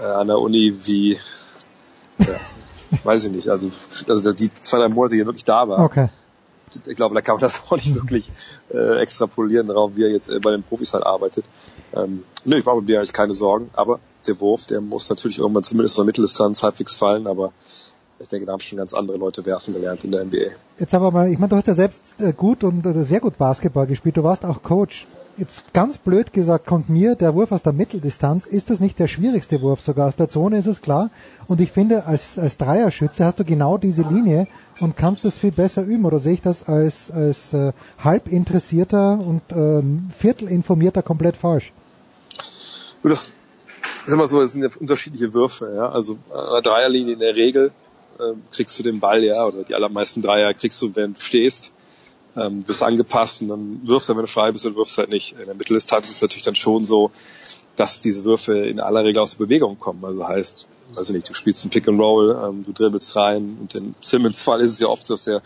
äh, 0.00 0.04
an 0.04 0.28
der 0.28 0.38
Uni 0.38 0.74
wie, 0.84 1.18
ja, 2.18 2.40
weiß 3.04 3.24
ich 3.24 3.32
nicht, 3.32 3.48
also, 3.48 3.70
also 4.08 4.32
die 4.32 4.52
zwei, 4.52 4.78
drei 4.78 4.88
Monate 4.88 5.14
hier 5.14 5.26
wirklich 5.26 5.44
da 5.44 5.68
war. 5.68 5.80
Okay. 5.80 6.08
Ich 6.86 6.96
glaube, 6.96 7.14
da 7.14 7.22
kann 7.22 7.36
man 7.36 7.40
das 7.40 7.62
auch 7.66 7.76
nicht 7.76 7.94
wirklich 7.94 8.30
äh, 8.72 8.98
extrapolieren 8.98 9.68
darauf, 9.68 9.96
wie 9.96 10.02
er 10.02 10.10
jetzt 10.10 10.28
äh, 10.28 10.40
bei 10.40 10.50
den 10.50 10.62
Profis 10.62 10.92
halt 10.92 11.06
arbeitet. 11.06 11.44
Ähm, 11.94 12.24
nö, 12.44 12.58
ich 12.58 12.64
mache 12.64 12.82
mir 12.82 12.98
eigentlich 12.98 13.12
keine 13.12 13.32
Sorgen, 13.32 13.70
aber 13.72 14.00
der 14.26 14.40
Wurf, 14.40 14.66
der 14.66 14.80
muss 14.80 15.08
natürlich 15.08 15.38
irgendwann 15.38 15.62
zumindest 15.62 15.96
in 15.96 16.02
der 16.02 16.06
Mitteldistanz 16.06 16.62
halbwegs 16.62 16.94
fallen, 16.94 17.26
aber 17.26 17.52
ich 18.18 18.28
denke, 18.28 18.46
da 18.46 18.52
haben 18.52 18.60
schon 18.60 18.78
ganz 18.78 18.94
andere 18.94 19.18
Leute 19.18 19.44
werfen 19.44 19.74
gelernt 19.74 20.04
in 20.04 20.12
der 20.12 20.24
NBA. 20.24 20.52
Jetzt 20.78 20.94
aber 20.94 21.10
mal, 21.10 21.30
ich 21.30 21.38
meine, 21.38 21.50
du 21.50 21.56
hast 21.56 21.66
ja 21.66 21.74
selbst 21.74 22.20
äh, 22.20 22.32
gut 22.32 22.64
und 22.64 22.84
sehr 23.04 23.20
gut 23.20 23.36
Basketball 23.38 23.86
gespielt. 23.86 24.16
Du 24.16 24.22
warst 24.22 24.44
auch 24.44 24.62
Coach. 24.62 25.06
Jetzt 25.38 25.74
ganz 25.74 25.98
blöd 25.98 26.32
gesagt 26.32 26.64
kommt 26.64 26.88
mir 26.88 27.14
der 27.14 27.34
Wurf 27.34 27.52
aus 27.52 27.62
der 27.62 27.74
Mitteldistanz. 27.74 28.46
Ist 28.46 28.70
das 28.70 28.80
nicht 28.80 28.98
der 28.98 29.06
schwierigste 29.06 29.60
Wurf 29.60 29.82
sogar? 29.82 30.08
Aus 30.08 30.16
der 30.16 30.30
Zone 30.30 30.56
ist 30.56 30.66
es 30.66 30.80
klar. 30.80 31.10
Und 31.46 31.60
ich 31.60 31.72
finde, 31.72 32.06
als, 32.06 32.38
als 32.38 32.56
Dreierschütze 32.56 33.22
hast 33.22 33.38
du 33.38 33.44
genau 33.44 33.76
diese 33.76 34.00
Linie 34.00 34.46
und 34.80 34.96
kannst 34.96 35.26
das 35.26 35.36
viel 35.36 35.52
besser 35.52 35.82
üben. 35.82 36.06
Oder 36.06 36.20
sehe 36.20 36.32
ich 36.32 36.40
das 36.40 36.66
als, 36.66 37.10
als 37.10 37.52
äh, 37.52 37.72
halb 38.02 38.28
interessierter 38.28 39.20
und 39.20 39.42
ähm, 39.50 40.08
viertelinformierter 40.16 41.02
komplett 41.02 41.36
falsch? 41.36 41.70
Das 43.02 43.28
ist 44.06 44.12
immer 44.12 44.28
so, 44.28 44.40
es 44.40 44.52
sind 44.52 44.62
ja 44.62 44.70
unterschiedliche 44.80 45.34
Würfe. 45.34 45.70
Ja? 45.76 45.90
Also 45.90 46.14
äh, 46.14 46.62
Dreierlinie 46.62 47.12
in 47.12 47.20
der 47.20 47.34
Regel 47.34 47.72
ähm, 48.20 48.42
kriegst 48.50 48.78
du 48.78 48.82
den 48.82 49.00
Ball, 49.00 49.22
ja, 49.24 49.44
oder 49.46 49.64
die 49.64 49.74
allermeisten 49.74 50.22
Dreier 50.22 50.54
kriegst 50.54 50.80
du, 50.82 50.94
wenn 50.94 51.14
du 51.14 51.20
stehst, 51.20 51.72
ähm, 52.36 52.62
bist 52.62 52.82
angepasst 52.82 53.42
und 53.42 53.48
dann 53.48 53.80
wirfst 53.84 54.08
du, 54.08 54.14
wenn 54.14 54.22
du 54.22 54.28
frei 54.28 54.52
bist, 54.52 54.66
oder 54.66 54.76
wirfst 54.76 54.98
halt 54.98 55.08
nicht. 55.08 55.32
In 55.38 55.46
der 55.46 55.54
Mitteldistanz 55.54 56.06
ist 56.06 56.16
es 56.16 56.22
natürlich 56.22 56.44
dann 56.44 56.54
schon 56.54 56.84
so, 56.84 57.10
dass 57.76 58.00
diese 58.00 58.24
Würfe 58.24 58.54
in 58.54 58.80
aller 58.80 59.04
Regel 59.04 59.20
aus 59.20 59.36
der 59.36 59.44
Bewegung 59.44 59.78
kommen. 59.78 60.04
Also 60.04 60.26
heißt, 60.26 60.66
also 60.94 61.12
nicht, 61.12 61.28
du 61.28 61.34
spielst 61.34 61.64
ein 61.64 61.70
Pick 61.70 61.88
and 61.88 62.00
Roll, 62.00 62.38
ähm, 62.42 62.64
du 62.64 62.72
dribbelst 62.72 63.16
rein 63.16 63.58
und 63.60 63.74
in 63.74 63.94
Simmons 64.00 64.42
Fall 64.42 64.60
ist 64.60 64.70
es 64.70 64.80
ja 64.80 64.88
oft, 64.88 65.08
dass 65.10 65.24
der, 65.24 65.42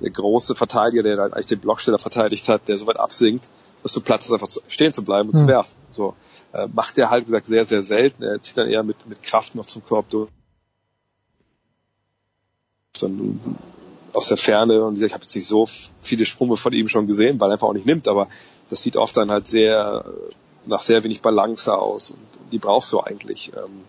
der 0.00 0.10
große 0.10 0.54
Verteidiger, 0.54 1.02
der 1.02 1.18
halt 1.18 1.34
eigentlich 1.34 1.46
den 1.46 1.60
Blocksteller 1.60 1.98
verteidigt 1.98 2.48
hat, 2.48 2.68
der 2.68 2.78
so 2.78 2.86
weit 2.86 2.98
absinkt, 2.98 3.48
dass 3.82 3.92
du 3.92 4.00
Platz 4.00 4.24
hast, 4.24 4.32
einfach 4.32 4.48
zu, 4.48 4.60
stehen 4.68 4.92
zu 4.92 5.04
bleiben 5.04 5.28
und 5.28 5.36
mhm. 5.36 5.40
zu 5.40 5.46
werfen. 5.46 5.76
So 5.90 6.14
äh, 6.52 6.66
macht 6.72 6.98
er 6.98 7.10
halt 7.10 7.24
wie 7.24 7.26
gesagt 7.26 7.46
sehr, 7.46 7.64
sehr 7.64 7.82
selten. 7.82 8.22
Er 8.22 8.40
zieht 8.40 8.56
dann 8.56 8.68
eher 8.68 8.82
mit, 8.82 9.06
mit 9.06 9.22
Kraft 9.22 9.54
noch 9.54 9.66
zum 9.66 9.84
Korb 9.84 10.10
durch 10.10 10.30
dann 13.00 13.40
aus 14.12 14.28
der 14.28 14.36
Ferne 14.36 14.84
und 14.84 15.00
ich 15.00 15.12
habe 15.12 15.22
jetzt 15.22 15.34
nicht 15.34 15.46
so 15.46 15.68
viele 16.00 16.24
Sprünge 16.24 16.56
von 16.56 16.72
ihm 16.72 16.88
schon 16.88 17.06
gesehen, 17.06 17.40
weil 17.40 17.50
er 17.50 17.54
einfach 17.54 17.68
auch 17.68 17.74
nicht 17.74 17.86
nimmt, 17.86 18.06
aber 18.06 18.28
das 18.68 18.82
sieht 18.82 18.96
oft 18.96 19.16
dann 19.16 19.30
halt 19.30 19.48
sehr 19.48 20.04
nach 20.66 20.80
sehr 20.80 21.02
wenig 21.04 21.20
Balance 21.20 21.76
aus 21.76 22.10
und 22.10 22.18
die 22.52 22.58
brauchst 22.58 22.92
du 22.92 23.00
eigentlich. 23.00 23.52
Ähm, 23.54 23.84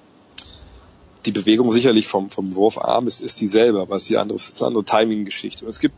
die 1.25 1.31
Bewegung 1.31 1.71
sicherlich 1.71 2.07
vom, 2.07 2.29
vom 2.29 2.53
Wurfarm 2.53 3.07
ist, 3.07 3.21
ist 3.21 3.41
dieselbe, 3.41 3.81
aber 3.81 3.95
es 3.95 4.03
ist 4.03 4.09
die 4.09 4.17
andere, 4.17 4.35
ist 4.35 4.61
eine 4.61 4.67
andere 4.67 4.83
Timing-Geschichte. 4.83 5.65
Und 5.65 5.71
es 5.71 5.79
gibt 5.79 5.95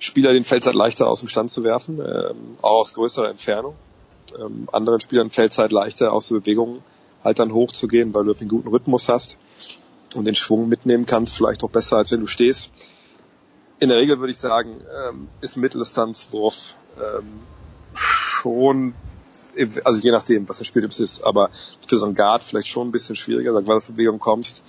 Spieler, 0.00 0.32
denen 0.32 0.44
fällt 0.44 0.62
es 0.62 0.66
halt 0.66 0.76
leichter 0.76 1.06
aus 1.06 1.20
dem 1.20 1.28
Stand 1.28 1.50
zu 1.50 1.62
werfen, 1.62 2.00
ähm, 2.00 2.56
auch 2.60 2.80
aus 2.80 2.94
größerer 2.94 3.28
Entfernung. 3.28 3.74
Ähm, 4.36 4.68
anderen 4.72 4.98
Spielern 5.00 5.30
fällt 5.30 5.52
es 5.52 5.58
halt 5.58 5.70
leichter 5.70 6.12
aus 6.12 6.28
der 6.28 6.36
Bewegung 6.36 6.82
halt 7.22 7.38
dann 7.38 7.52
hochzugehen, 7.52 8.14
weil 8.14 8.24
du 8.24 8.32
einen 8.32 8.48
guten 8.48 8.68
Rhythmus 8.68 9.08
hast 9.08 9.36
und 10.14 10.24
den 10.24 10.34
Schwung 10.34 10.68
mitnehmen 10.68 11.06
kannst, 11.06 11.36
vielleicht 11.36 11.62
auch 11.64 11.70
besser, 11.70 11.96
als 11.96 12.10
wenn 12.10 12.20
du 12.20 12.26
stehst. 12.26 12.70
In 13.78 13.88
der 13.88 13.98
Regel 13.98 14.18
würde 14.18 14.30
ich 14.30 14.38
sagen, 14.38 14.82
ähm, 15.08 15.28
ist 15.40 15.56
Mitteldistanzwurf 15.56 16.74
ähm, 16.98 17.40
schon, 17.94 18.94
also 19.84 20.02
je 20.02 20.10
nachdem, 20.10 20.48
was 20.48 20.58
der 20.58 20.64
Spieltyp 20.64 20.98
ist, 20.98 21.22
aber 21.22 21.50
für 21.86 21.98
so 21.98 22.06
einen 22.06 22.14
Guard 22.14 22.44
vielleicht 22.44 22.68
schon 22.68 22.88
ein 22.88 22.92
bisschen 22.92 23.16
schwieriger, 23.16 23.54
weil 23.54 23.64
du 23.64 23.72
aus 23.72 23.86
Bewegung 23.86 24.18
kommst, 24.18 24.62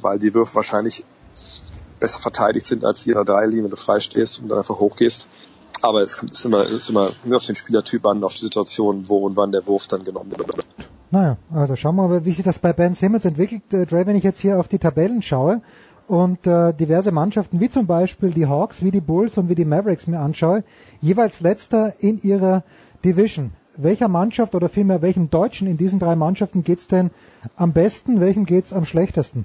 weil 0.00 0.18
die 0.18 0.34
Würfe 0.34 0.56
wahrscheinlich 0.56 1.04
besser 2.00 2.18
verteidigt 2.18 2.66
sind 2.66 2.84
als 2.84 3.04
jeder 3.04 3.24
Dreilinie, 3.24 3.64
wenn 3.64 3.70
du 3.70 3.76
frei 3.76 4.00
stehst 4.00 4.40
und 4.40 4.48
dann 4.48 4.58
einfach 4.58 4.78
hochgehst. 4.78 5.26
Aber 5.82 6.02
es 6.02 6.16
kommt 6.16 6.32
ist 6.32 6.44
immer, 6.44 6.66
ist 6.66 6.88
immer 6.88 7.12
nur 7.24 7.36
auf 7.36 7.46
den 7.46 7.56
Spielertyp 7.56 8.04
an, 8.06 8.24
auf 8.24 8.34
die 8.34 8.44
Situation, 8.44 9.08
wo 9.08 9.18
und 9.18 9.36
wann 9.36 9.52
der 9.52 9.66
Wurf 9.66 9.86
dann 9.86 10.04
genommen 10.04 10.32
wird. 10.36 10.64
Naja, 11.10 11.36
also 11.52 11.76
schauen 11.76 11.96
wir 11.96 12.08
mal, 12.08 12.24
wie 12.24 12.32
sich 12.32 12.44
das 12.44 12.58
bei 12.58 12.72
Ben 12.72 12.94
Simmons 12.94 13.24
entwickelt. 13.24 13.72
Äh, 13.72 13.86
Dre, 13.86 14.06
wenn 14.06 14.16
ich 14.16 14.24
jetzt 14.24 14.40
hier 14.40 14.58
auf 14.58 14.68
die 14.68 14.78
Tabellen 14.78 15.22
schaue 15.22 15.62
und 16.08 16.46
äh, 16.46 16.72
diverse 16.72 17.12
Mannschaften, 17.12 17.60
wie 17.60 17.68
zum 17.68 17.86
Beispiel 17.86 18.30
die 18.30 18.46
Hawks, 18.46 18.82
wie 18.82 18.90
die 18.90 19.00
Bulls 19.00 19.38
und 19.38 19.48
wie 19.48 19.54
die 19.54 19.64
Mavericks 19.64 20.06
mir 20.06 20.20
anschaue, 20.20 20.64
jeweils 21.00 21.40
letzter 21.40 21.94
in 22.00 22.20
ihrer 22.22 22.64
Division. 23.04 23.52
Welcher 23.76 24.08
Mannschaft 24.08 24.54
oder 24.54 24.68
vielmehr 24.68 25.02
welchem 25.02 25.30
Deutschen 25.30 25.68
in 25.68 25.76
diesen 25.76 25.98
drei 25.98 26.16
Mannschaften 26.16 26.64
geht's 26.64 26.88
denn 26.88 27.10
am 27.56 27.72
besten, 27.72 28.20
welchem 28.20 28.46
geht's 28.46 28.72
am 28.72 28.86
schlechtesten? 28.86 29.44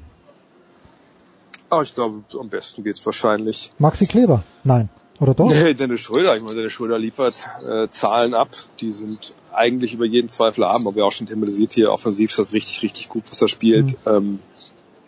Ah, 1.70 1.82
ich 1.82 1.94
glaube, 1.94 2.24
am 2.40 2.50
besten 2.50 2.84
geht's 2.84 3.06
wahrscheinlich. 3.06 3.72
Maxi 3.78 4.06
Kleber? 4.06 4.44
Nein. 4.64 4.90
Oder 5.20 5.34
doch? 5.36 5.50
Nee, 5.50 5.74
Dennis 5.74 6.02
Schröder. 6.02 6.36
Ich 6.36 6.42
meine, 6.42 6.56
Dennis 6.56 6.74
Schröder 6.74 6.98
liefert 6.98 7.48
äh, 7.68 7.90
Zahlen 7.90 8.34
ab, 8.34 8.50
die 8.80 8.92
sind 8.92 9.34
eigentlich 9.54 9.94
über 9.94 10.06
jeden 10.06 10.30
Zweifel 10.30 10.66
haben, 10.66 10.88
aber 10.88 10.96
wir 10.96 11.06
auch 11.06 11.12
schon 11.12 11.28
thematisiert 11.28 11.74
hier, 11.74 11.92
offensiv 11.92 12.32
ist 12.32 12.40
das 12.40 12.54
richtig, 12.54 12.82
richtig 12.82 13.10
gut, 13.10 13.24
was 13.30 13.42
er 13.42 13.48
spielt. 13.48 13.92
Mhm. 14.06 14.12
Ähm, 14.12 14.40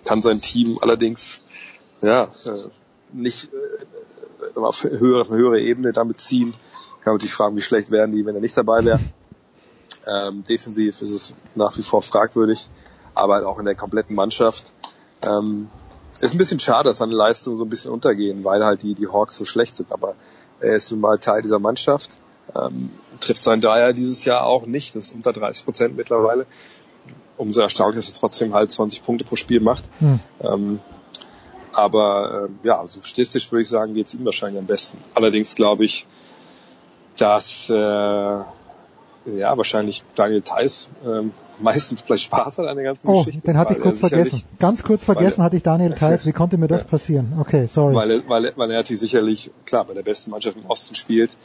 kann 0.05 0.21
sein 0.21 0.41
Team 0.41 0.77
allerdings 0.81 1.45
ja 2.01 2.23
äh, 2.23 2.69
nicht 3.11 3.49
äh, 3.53 4.59
auf 4.59 4.83
höhere, 4.83 5.29
höhere 5.29 5.61
Ebene 5.61 5.93
damit 5.93 6.19
ziehen. 6.19 6.53
Kann 7.03 7.13
man 7.13 7.19
sich 7.19 7.33
fragen, 7.33 7.55
wie 7.55 7.61
schlecht 7.61 7.91
wären 7.91 8.11
die, 8.11 8.25
wenn 8.25 8.35
er 8.35 8.41
nicht 8.41 8.57
dabei 8.57 8.83
wäre. 8.85 8.99
Ähm, 10.05 10.43
defensiv 10.43 11.01
ist 11.01 11.11
es 11.11 11.33
nach 11.55 11.77
wie 11.77 11.81
vor 11.81 12.01
fragwürdig, 12.01 12.69
aber 13.13 13.35
halt 13.35 13.45
auch 13.45 13.59
in 13.59 13.65
der 13.65 13.75
kompletten 13.75 14.15
Mannschaft. 14.15 14.73
Ähm, 15.21 15.69
ist 16.21 16.33
ein 16.33 16.37
bisschen 16.37 16.59
schade, 16.59 16.89
dass 16.89 16.97
seine 16.97 17.13
Leistungen 17.13 17.57
so 17.57 17.65
ein 17.65 17.69
bisschen 17.69 17.91
untergehen, 17.91 18.43
weil 18.43 18.63
halt 18.63 18.83
die, 18.83 18.93
die 18.93 19.07
Hawks 19.07 19.35
so 19.35 19.45
schlecht 19.45 19.75
sind, 19.75 19.91
aber 19.91 20.15
er 20.59 20.75
ist 20.75 20.91
nun 20.91 21.01
mal 21.01 21.17
Teil 21.17 21.41
dieser 21.41 21.59
Mannschaft. 21.59 22.11
Ähm, 22.55 22.91
trifft 23.19 23.43
sein 23.43 23.61
Dreier 23.61 23.93
dieses 23.93 24.25
Jahr 24.25 24.45
auch 24.45 24.65
nicht, 24.65 24.95
das 24.95 25.07
ist 25.07 25.15
unter 25.15 25.33
30 25.33 25.65
Prozent 25.65 25.97
mittlerweile. 25.97 26.45
Umso 27.37 27.61
erstaunlicher, 27.61 27.99
dass 27.99 28.09
er 28.09 28.19
trotzdem 28.19 28.53
halt 28.53 28.71
20 28.71 29.03
Punkte 29.03 29.25
pro 29.25 29.35
Spiel 29.35 29.59
macht. 29.59 29.83
Hm. 29.99 30.19
Ähm, 30.41 30.79
aber 31.71 32.49
äh, 32.63 32.67
ja, 32.67 32.79
also 32.79 33.01
statistisch 33.01 33.51
würde 33.51 33.63
ich 33.63 33.69
sagen, 33.69 33.93
geht 33.93 34.07
es 34.07 34.13
ihm 34.13 34.23
wahrscheinlich 34.23 34.59
am 34.59 34.67
besten. 34.67 34.99
Allerdings 35.15 35.55
glaube 35.55 35.83
ich, 35.85 36.05
dass 37.17 37.69
äh, 37.69 38.39
ja 39.25 39.55
wahrscheinlich 39.57 40.03
Daniel 40.15 40.41
Theiss 40.41 40.87
ähm, 41.05 41.31
meistens 41.59 42.01
vielleicht 42.01 42.23
Spaß 42.25 42.57
hat 42.57 42.65
an 42.67 42.75
der 42.75 42.83
ganzen 42.85 43.07
Oh, 43.09 43.19
Geschichte. 43.23 43.41
den 43.47 43.57
hatte 43.57 43.73
ich 43.73 43.79
kurz 43.79 43.99
vergessen. 43.99 44.43
Ganz 44.59 44.83
kurz 44.83 45.03
vergessen 45.05 45.41
er- 45.41 45.45
hatte 45.45 45.55
ich 45.57 45.63
Daniel 45.63 45.93
Theiss. 45.99 46.25
Wie 46.25 46.31
konnte 46.33 46.57
mir 46.57 46.67
das 46.67 46.83
passieren? 46.83 47.37
Okay, 47.39 47.67
sorry. 47.67 47.95
Weil 47.95 48.11
er, 48.11 48.29
weil, 48.29 48.45
er, 48.45 48.57
weil 48.57 48.69
er 48.71 48.77
natürlich 48.77 48.99
sicherlich, 48.99 49.51
klar, 49.65 49.85
bei 49.85 49.93
der 49.93 50.03
besten 50.03 50.31
Mannschaft 50.31 50.57
im 50.57 50.65
Osten 50.65 50.95
spielt, 50.95 51.37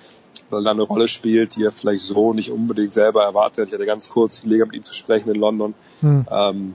weil 0.50 0.66
er 0.66 0.70
eine 0.72 0.82
Rolle 0.82 1.08
spielt, 1.08 1.56
die 1.56 1.62
er 1.64 1.72
vielleicht 1.72 2.02
so 2.04 2.32
nicht 2.32 2.50
unbedingt 2.50 2.92
selber 2.92 3.22
erwartet. 3.24 3.68
Ich 3.68 3.74
hatte 3.74 3.86
ganz 3.86 4.10
kurz 4.10 4.40
die 4.40 4.44
Gelegenheit, 4.48 4.72
mit 4.72 4.80
ihm 4.80 4.84
zu 4.84 4.94
sprechen 4.94 5.28
in 5.30 5.36
London. 5.40 5.74
Hm. 6.00 6.26
Ähm, 6.30 6.74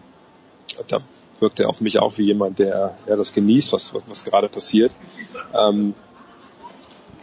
da 0.87 0.97
wirkt 1.39 1.59
er 1.59 1.69
auf 1.69 1.81
mich 1.81 1.99
auch 1.99 2.17
wie 2.17 2.23
jemand, 2.23 2.59
der 2.59 2.95
ja, 3.07 3.15
das 3.15 3.33
genießt, 3.33 3.73
was, 3.73 3.93
was, 3.93 4.03
was 4.09 4.23
gerade 4.23 4.47
passiert. 4.47 4.93
Ähm, 5.53 5.93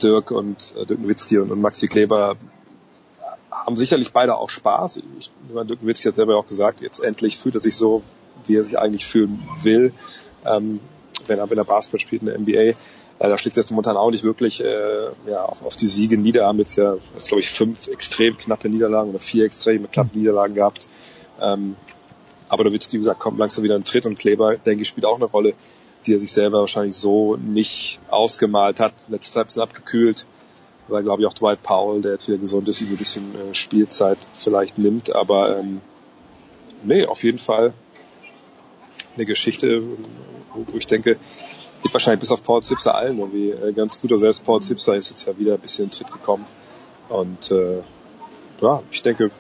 Dirk 0.02 0.30
und 0.30 0.74
äh, 0.76 0.86
Dirk 0.86 1.00
Nowitzki 1.00 1.38
und, 1.38 1.50
und 1.50 1.60
Maxi 1.60 1.88
Kleber 1.88 2.36
haben 3.66 3.76
sicherlich 3.76 4.12
beide 4.12 4.36
auch 4.36 4.50
Spaß. 4.50 5.00
Ich, 5.18 5.30
Dirk 5.48 5.82
Nowitzki 5.82 6.08
hat 6.08 6.14
selber 6.14 6.36
auch 6.36 6.46
gesagt, 6.46 6.80
jetzt 6.80 6.98
endlich 7.00 7.36
fühlt 7.38 7.54
er 7.54 7.60
sich 7.60 7.76
so, 7.76 8.02
wie 8.46 8.56
er 8.56 8.64
sich 8.64 8.78
eigentlich 8.78 9.06
fühlen 9.06 9.42
will, 9.62 9.92
ähm, 10.44 10.80
wenn 11.26 11.38
er, 11.38 11.50
wenn 11.50 11.58
er 11.58 11.64
Basketball 11.64 12.00
spielt 12.00 12.22
in 12.22 12.26
der 12.26 12.38
NBA. 12.38 12.60
Äh, 12.60 12.74
da 13.18 13.36
schlägt 13.36 13.56
es 13.56 13.64
jetzt 13.64 13.70
momentan 13.70 13.96
auch 13.96 14.10
nicht 14.10 14.24
wirklich 14.24 14.62
äh, 14.64 15.08
ja, 15.26 15.44
auf, 15.44 15.62
auf 15.64 15.76
die 15.76 15.86
Siege 15.86 16.16
nieder. 16.16 16.46
Haben 16.46 16.58
jetzt 16.58 16.76
ja, 16.76 16.96
glaube 17.26 17.40
ich, 17.40 17.50
fünf 17.50 17.86
extrem 17.88 18.36
knappe 18.38 18.68
Niederlagen 18.68 19.10
oder 19.10 19.20
vier 19.20 19.44
extrem 19.44 19.90
knappe 19.90 20.18
Niederlagen 20.18 20.54
gehabt. 20.54 20.86
Ähm, 21.40 21.76
aber 22.48 22.64
Nowitzki, 22.64 22.94
wie 22.94 22.98
gesagt, 22.98 23.20
kommt 23.20 23.38
langsam 23.38 23.62
wieder 23.62 23.76
in 23.76 23.82
den 23.82 23.86
Tritt 23.86 24.06
und 24.06 24.18
Kleber, 24.18 24.56
denke 24.56 24.82
ich, 24.82 24.88
spielt 24.88 25.06
auch 25.06 25.16
eine 25.16 25.26
Rolle, 25.26 25.54
die 26.06 26.14
er 26.14 26.18
sich 26.18 26.32
selber 26.32 26.60
wahrscheinlich 26.60 26.96
so 26.96 27.36
nicht 27.36 28.00
ausgemalt 28.08 28.80
hat. 28.80 28.94
Letzte 29.08 29.32
Zeit 29.32 29.44
ein 29.44 29.46
bisschen 29.46 29.62
abgekühlt, 29.62 30.26
weil, 30.90 31.02
glaube 31.02 31.22
ich, 31.22 31.28
auch 31.28 31.34
Dwight 31.34 31.62
Powell, 31.62 32.00
der 32.02 32.12
jetzt 32.12 32.28
wieder 32.28 32.38
gesund 32.38 32.68
ist, 32.68 32.80
ihm 32.80 32.88
ein 32.88 32.96
bisschen 32.96 33.34
äh, 33.34 33.54
Spielzeit 33.54 34.18
vielleicht 34.34 34.78
nimmt. 34.78 35.14
Aber 35.14 35.58
ähm, 35.58 35.80
nee, 36.82 37.04
auf 37.06 37.22
jeden 37.22 37.38
Fall 37.38 37.72
eine 39.16 39.26
Geschichte, 39.26 39.82
wo 40.54 40.76
ich 40.76 40.86
denke, 40.86 41.18
geht 41.82 41.92
wahrscheinlich 41.94 42.20
bis 42.20 42.32
auf 42.32 42.42
Paul 42.42 42.62
Zipser 42.62 42.94
allen 42.94 43.18
irgendwie 43.18 43.50
äh, 43.50 43.72
ganz 43.72 44.00
gut. 44.00 44.12
Aber 44.12 44.20
selbst 44.20 44.44
Paul 44.44 44.62
Zipser 44.62 44.94
ist 44.94 45.10
jetzt 45.10 45.26
ja 45.26 45.38
wieder 45.38 45.54
ein 45.54 45.60
bisschen 45.60 45.84
in 45.84 45.90
den 45.90 45.96
Tritt 45.96 46.12
gekommen. 46.12 46.46
Und 47.08 47.50
äh, 47.50 47.82
ja, 48.60 48.82
ich 48.90 49.02
denke, 49.02 49.30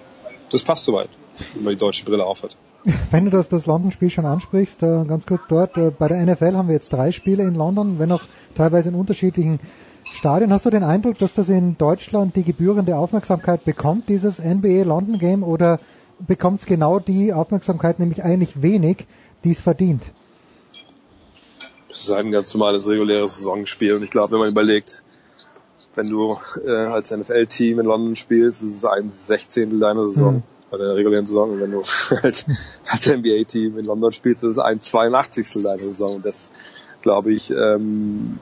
das 0.50 0.62
passt 0.62 0.84
soweit, 0.84 1.08
wenn 1.54 1.64
man 1.64 1.74
die 1.74 1.78
deutsche 1.78 2.04
Brille 2.04 2.24
aufhat. 2.24 2.56
Wenn 3.10 3.26
du 3.26 3.30
das, 3.30 3.50
das 3.50 3.66
London-Spiel 3.66 4.08
schon 4.08 4.24
ansprichst, 4.24 4.82
äh, 4.82 5.04
ganz 5.04 5.26
kurz 5.26 5.42
dort, 5.50 5.76
äh, 5.76 5.90
bei 5.90 6.08
der 6.08 6.24
NFL 6.24 6.56
haben 6.56 6.68
wir 6.68 6.74
jetzt 6.74 6.90
drei 6.90 7.12
Spiele 7.12 7.42
in 7.42 7.54
London, 7.54 7.98
wenn 7.98 8.10
auch 8.10 8.22
teilweise 8.54 8.88
in 8.88 8.94
unterschiedlichen 8.94 9.60
Stadien. 10.12 10.52
Hast 10.52 10.66
du 10.66 10.70
den 10.70 10.82
Eindruck, 10.84 11.18
dass 11.18 11.34
das 11.34 11.48
in 11.48 11.78
Deutschland 11.78 12.36
die 12.36 12.42
gebührende 12.42 12.96
Aufmerksamkeit 12.96 13.64
bekommt, 13.64 14.08
dieses 14.08 14.38
NBA 14.38 14.82
London 14.84 15.18
Game, 15.18 15.42
oder 15.42 15.78
bekommt 16.18 16.60
es 16.60 16.66
genau 16.66 16.98
die 16.98 17.32
Aufmerksamkeit, 17.32 17.98
nämlich 17.98 18.22
eigentlich 18.22 18.60
wenig, 18.62 19.06
die 19.44 19.52
es 19.52 19.60
verdient? 19.60 20.02
Es 21.88 22.04
ist 22.04 22.10
ein 22.10 22.30
ganz 22.30 22.54
normales 22.54 22.88
reguläres 22.88 23.36
Saisonspiel 23.36 23.94
und 23.94 24.02
ich 24.02 24.10
glaube, 24.10 24.32
wenn 24.32 24.40
man 24.40 24.50
überlegt, 24.50 25.02
wenn 25.94 26.08
du 26.08 26.36
äh, 26.64 26.70
als 26.70 27.10
NFL-Team 27.10 27.80
in 27.80 27.86
London 27.86 28.14
spielst, 28.14 28.62
ist 28.62 28.76
es 28.76 28.84
ein 28.84 29.10
Sechzehntel 29.10 29.80
deiner 29.80 30.08
Saison, 30.08 30.34
Mhm. 30.36 30.42
bei 30.70 30.78
der 30.78 30.94
regulären 30.94 31.26
Saison. 31.26 31.50
Und 31.50 31.60
wenn 31.60 31.72
du 31.72 31.82
halt 32.22 32.46
als 32.86 33.06
NBA-Team 33.06 33.76
in 33.78 33.86
London 33.86 34.12
spielst, 34.12 34.44
ist 34.44 34.50
es 34.50 34.58
ein 34.58 34.80
82. 34.80 35.62
deiner 35.62 35.78
Saison. 35.78 36.16
Und 36.16 36.24
das, 36.26 36.52
glaube 37.02 37.32
ich, 37.32 37.50
ähm, 37.50 38.38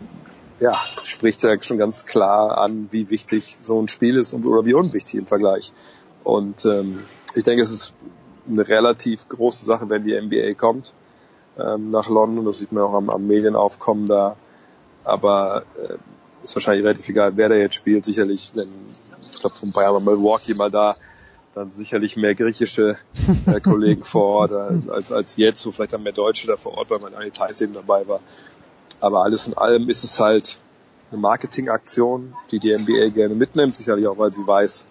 ja, 0.60 0.76
spricht 1.02 1.42
ja 1.42 1.60
schon 1.62 1.78
ganz 1.78 2.06
klar 2.06 2.58
an, 2.58 2.88
wie 2.90 3.10
wichtig 3.10 3.58
so 3.60 3.80
ein 3.80 3.88
Spiel 3.88 4.16
ist 4.16 4.32
und, 4.32 4.44
oder 4.46 4.64
wie 4.64 4.74
unwichtig 4.74 5.14
im 5.14 5.26
Vergleich. 5.26 5.72
Und 6.24 6.64
ähm, 6.64 7.04
ich 7.34 7.44
denke, 7.44 7.62
es 7.62 7.70
ist 7.70 7.94
eine 8.48 8.66
relativ 8.66 9.28
große 9.28 9.64
Sache, 9.64 9.88
wenn 9.90 10.04
die 10.04 10.18
NBA 10.20 10.54
kommt 10.54 10.92
ähm, 11.58 11.88
nach 11.88 12.08
London. 12.08 12.44
Das 12.44 12.58
sieht 12.58 12.72
man 12.72 12.82
auch 12.84 12.94
am, 12.94 13.10
am 13.10 13.26
Medienaufkommen 13.26 14.06
da. 14.06 14.36
Aber 15.04 15.64
äh, 15.76 15.94
ist 16.42 16.54
wahrscheinlich 16.54 16.84
relativ 16.84 17.08
egal, 17.08 17.36
wer 17.36 17.48
da 17.48 17.54
jetzt 17.54 17.74
spielt. 17.74 18.04
Sicherlich, 18.04 18.52
wenn, 18.54 18.68
ich 19.32 19.40
glaube, 19.40 19.56
von 19.56 19.72
Bayern 19.72 19.94
war 19.94 20.00
Milwaukee 20.00 20.54
mal 20.54 20.70
da, 20.70 20.96
dann 21.54 21.70
sicherlich 21.70 22.16
mehr 22.16 22.34
griechische 22.34 22.96
äh, 23.46 23.60
Kollegen 23.60 24.04
vor 24.04 24.24
Ort 24.24 24.54
als, 24.54 24.88
als, 24.88 25.12
als 25.12 25.36
jetzt, 25.36 25.66
wo 25.66 25.72
vielleicht 25.72 25.92
dann 25.92 26.02
mehr 26.02 26.12
Deutsche 26.12 26.46
da 26.46 26.56
vor 26.56 26.76
Ort, 26.76 26.90
weil 26.90 27.00
man 27.00 27.12
Daniel 27.12 27.30
Theiss 27.30 27.60
eben 27.60 27.74
dabei 27.74 28.06
war. 28.06 28.20
Aber 29.00 29.22
alles 29.22 29.46
in 29.46 29.56
allem 29.56 29.88
ist 29.88 30.04
es 30.04 30.18
halt 30.20 30.58
eine 31.10 31.20
Marketingaktion, 31.20 32.34
die 32.50 32.58
die 32.58 32.76
NBA 32.76 33.08
gerne 33.10 33.34
mitnimmt, 33.34 33.76
sicherlich 33.76 34.06
auch, 34.06 34.18
weil 34.18 34.32
sie 34.32 34.46
weiß, 34.46 34.86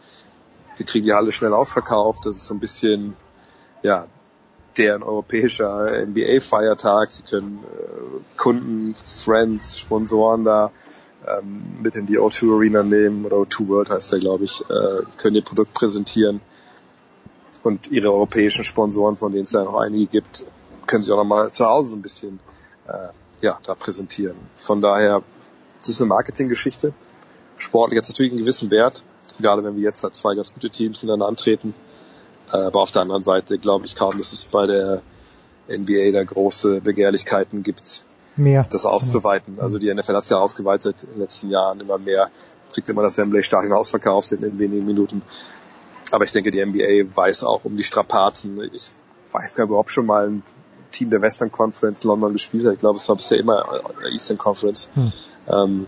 sie 0.76 0.84
kriegen 0.84 1.06
die 1.06 1.14
Halle 1.14 1.32
schnell 1.32 1.53
ausverkauft. 1.53 2.26
Das 2.26 2.38
ist 2.38 2.48
so 2.48 2.53
ein 2.53 2.60
bisschen, 2.60 3.16
ja, 3.84 4.08
deren 4.77 5.03
europäischer 5.03 6.06
NBA-Feiertag. 6.06 7.11
Sie 7.11 7.24
können 7.24 7.64
äh, 7.64 8.38
Kunden, 8.38 8.95
Friends, 8.95 9.80
Sponsoren 9.80 10.44
da 10.44 10.72
ähm, 11.27 11.64
mit 11.82 11.95
in 11.95 12.06
die 12.06 12.19
O2 12.19 12.56
Arena 12.56 12.84
nehmen 12.84 13.26
oder 13.26 13.38
O2 13.38 13.68
World 13.68 13.90
heißt 13.90 14.11
der, 14.11 14.19
glaube 14.19 14.45
ich, 14.45 14.61
äh, 14.69 15.03
können 15.18 15.36
ihr 15.36 15.44
Produkt 15.44 15.74
präsentieren 15.74 16.42
und 17.64 17.88
ihre 17.88 18.11
europäischen 18.11 18.64
Sponsoren, 18.64 19.18
von 19.18 19.32
denen 19.32 19.45
es 19.45 19.52
ja 19.52 19.64
noch 19.64 19.77
einige 19.77 20.06
gibt, 20.06 20.45
können 20.86 21.03
sie 21.03 21.11
auch 21.11 21.18
nochmal 21.18 21.52
zu 21.52 21.66
Hause 21.66 21.92
so 21.92 21.95
ein 21.98 22.02
bisschen 22.02 22.40
äh, 22.88 23.10
ja, 23.41 23.59
da 23.64 23.75
präsentieren. 23.75 24.38
Von 24.56 24.82
daher, 24.82 25.24
es 25.82 25.90
ist 25.90 26.01
eine 26.01 26.09
Marketinggeschichte. 26.09 26.93
Sportlich 27.57 27.98
hat 27.98 28.03
es 28.03 28.09
natürlich 28.09 28.32
einen 28.32 28.41
gewissen 28.41 28.72
Wert, 28.72 29.03
gerade 29.40 29.64
wenn 29.64 29.75
wir 29.75 29.83
jetzt 29.83 30.03
halt 30.03 30.16
zwei 30.16 30.35
ganz 30.35 30.53
gute 30.53 30.69
Teams 30.69 31.01
miteinander 31.01 31.27
antreten. 31.27 31.74
Äh, 32.51 32.57
aber 32.57 32.82
auf 32.82 32.91
der 32.91 33.01
anderen 33.01 33.22
Seite 33.22 33.57
glaube 33.57 33.85
ich 33.85 33.95
kaum, 33.95 34.17
dass 34.17 34.33
es 34.33 34.45
bei 34.45 34.66
der 34.67 35.01
NBA 35.69 36.11
da 36.11 36.24
große 36.24 36.82
Begehrlichkeiten 36.82 37.64
gibt, 37.64 38.06
Mehr. 38.35 38.66
das 38.69 38.85
auszuweiten. 38.85 39.59
Also 39.59 39.80
die 39.80 39.93
NFL 39.93 40.16
hat 40.16 40.24
es 40.24 40.30
ja 40.30 40.38
ausgeweitet 40.38 41.03
in 41.03 41.09
den 41.09 41.19
letzten 41.19 41.49
Jahren 41.49 41.80
immer 41.80 41.98
mehr, 41.98 42.30
kriegt 42.72 42.88
immer 42.90 43.01
das 43.01 43.17
Wembley 43.17 43.43
Stadion 43.43 43.74
ausverkauft 43.74 44.32
in, 44.32 44.43
in 44.43 44.59
wenigen 44.59 44.85
Minuten. 44.85 45.22
Aber 46.11 46.24
ich 46.24 46.32
denke, 46.32 46.51
die 46.51 46.64
NBA 46.66 47.16
weiß 47.16 47.43
auch 47.43 47.66
um 47.66 47.75
die 47.75 47.83
Strapazen. 47.83 48.61
Ich 48.74 48.90
weiß 49.32 49.56
gar 49.56 49.66
überhaupt 49.66 49.91
schon 49.91 50.06
mal 50.06 50.27
ein 50.30 50.43
Team 50.91 51.09
der 51.09 51.22
Western 51.22 51.51
Conference 51.51 52.03
London 52.03 52.33
gespielt 52.33 52.66
hat. 52.66 52.74
Ich 52.74 52.80
glaube, 52.80 52.98
es 52.98 53.07
war 53.09 53.16
bisher 53.16 53.40
immer 53.40 53.66
der 54.01 54.11
Eastern 54.11 54.38
Conference. 54.38 54.90
Hm. 54.93 55.11
Ähm, 55.48 55.88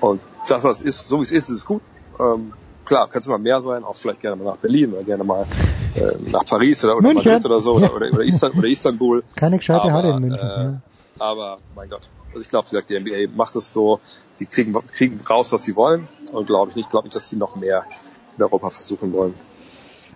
und 0.00 0.20
das, 0.48 0.62
was 0.64 0.80
ist, 0.80 1.08
so 1.08 1.18
wie 1.18 1.22
es 1.24 1.30
ist, 1.30 1.48
ist 1.48 1.66
gut. 1.66 1.82
Ähm, 2.18 2.52
klar, 2.84 3.08
kann 3.08 3.20
es 3.20 3.26
immer 3.26 3.38
mehr 3.38 3.60
sein, 3.60 3.84
auch 3.84 3.96
vielleicht 3.96 4.20
gerne 4.20 4.36
mal 4.36 4.52
nach 4.52 4.56
Berlin 4.56 4.92
oder 4.92 5.02
gerne 5.02 5.24
mal 5.24 5.46
äh, 5.94 6.30
nach 6.30 6.44
Paris 6.44 6.84
oder, 6.84 6.96
oder 6.96 7.08
München. 7.08 7.32
Madrid 7.32 7.46
oder 7.46 7.60
so 7.60 7.74
oder, 7.74 7.94
oder, 7.94 8.12
oder, 8.12 8.24
Istan, 8.24 8.52
oder 8.52 8.68
Istanbul. 8.68 9.24
Keine 9.34 9.58
gescheite 9.58 9.92
Halle 9.92 10.12
in 10.12 10.20
München. 10.20 10.38
Äh, 10.38 10.62
ja. 10.62 10.80
aber 11.18 11.56
mein 11.74 11.90
Gott, 11.90 12.08
also 12.28 12.40
ich 12.40 12.48
glaube, 12.48 12.66
wie 12.68 12.70
gesagt, 12.70 12.90
die 12.90 12.98
NBA 12.98 13.34
macht 13.36 13.56
es 13.56 13.72
so, 13.72 14.00
die 14.40 14.46
kriegen, 14.46 14.74
kriegen 14.92 15.20
raus, 15.28 15.52
was 15.52 15.64
sie 15.64 15.76
wollen 15.76 16.08
und 16.32 16.46
glaube 16.46 16.70
ich 16.70 16.76
nicht, 16.76 16.90
glaube 16.90 17.06
nicht, 17.06 17.16
dass 17.16 17.28
sie 17.28 17.36
noch 17.36 17.56
mehr 17.56 17.84
in 18.36 18.42
Europa 18.42 18.70
versuchen 18.70 19.12
wollen. 19.12 19.34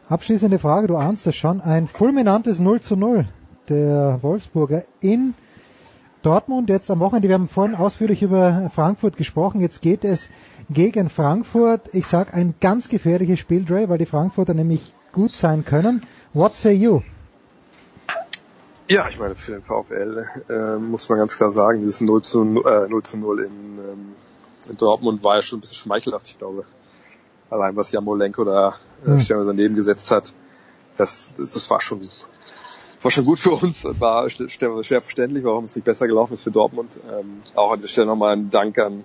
Abschließende 0.08 0.58
Frage, 0.58 0.89
du 0.89 0.97
ahnst 0.97 1.26
es 1.26 1.36
schon. 1.36 1.60
Ein 1.60 1.86
fulminantes 1.86 2.58
0 2.58 2.81
zu 2.81 2.97
0 2.97 3.26
der 3.70 4.18
Wolfsburger 4.23 4.84
in 5.00 5.34
Dortmund 6.23 6.68
jetzt 6.68 6.90
am 6.90 7.00
Wochenende. 7.00 7.28
Wir 7.28 7.34
haben 7.34 7.49
vorhin 7.49 7.74
ausführlich 7.74 8.23
über 8.23 8.70
Frankfurt 8.74 9.16
gesprochen. 9.16 9.60
Jetzt 9.60 9.81
geht 9.81 10.05
es 10.05 10.28
gegen 10.68 11.08
Frankfurt. 11.08 11.94
Ich 11.94 12.07
sag 12.07 12.34
ein 12.34 12.55
ganz 12.60 12.89
gefährliches 12.89 13.39
Spiel, 13.39 13.65
Dre, 13.65 13.89
weil 13.89 13.99
die 13.99 14.07
Frankfurter 14.07 14.52
nämlich 14.52 14.92
gut 15.12 15.31
sein 15.31 15.65
können. 15.65 16.02
What 16.34 16.55
say 16.55 16.73
you? 16.73 17.00
Ja, 18.89 19.08
ich 19.08 19.18
meine, 19.20 19.36
für 19.36 19.52
den 19.52 19.62
VfL 19.62 20.26
äh, 20.49 20.76
muss 20.76 21.08
man 21.08 21.18
ganz 21.18 21.36
klar 21.36 21.52
sagen, 21.52 21.81
dieses 21.81 22.00
0 22.00 22.23
zu, 22.23 22.65
äh, 22.65 22.89
0, 22.89 23.02
zu 23.05 23.18
0 23.18 23.40
in, 23.40 23.47
ähm, 23.47 24.15
in 24.68 24.76
Dortmund 24.76 25.23
war 25.23 25.36
ja 25.36 25.42
schon 25.42 25.58
ein 25.58 25.60
bisschen 25.60 25.76
schmeichelhaft, 25.76 26.28
ich 26.28 26.39
glaube. 26.39 26.65
Allein 27.50 27.76
was 27.76 27.92
Jamolenko 27.92 28.44
da 28.44 28.74
äh, 29.07 29.18
Hm. 29.18 29.47
daneben 29.47 29.74
gesetzt 29.74 30.10
hat, 30.10 30.32
das, 30.97 31.32
das, 31.36 31.55
das 31.55 31.70
war 31.70 31.81
schon 31.81 32.00
war 33.02 33.10
schon 33.10 33.24
gut 33.24 33.38
für 33.38 33.52
uns, 33.52 33.84
war 33.84 34.28
stellenweise 34.30 34.84
schwer 34.84 35.00
verständlich, 35.00 35.44
warum 35.44 35.64
es 35.64 35.74
nicht 35.74 35.84
besser 35.84 36.06
gelaufen 36.06 36.34
ist 36.34 36.44
für 36.44 36.50
Dortmund. 36.50 36.98
Ähm, 37.10 37.42
auch 37.54 37.72
an 37.72 37.78
dieser 37.78 37.88
Stelle 37.88 38.06
nochmal 38.06 38.36
ein 38.36 38.50
Dank 38.50 38.78
an 38.78 39.04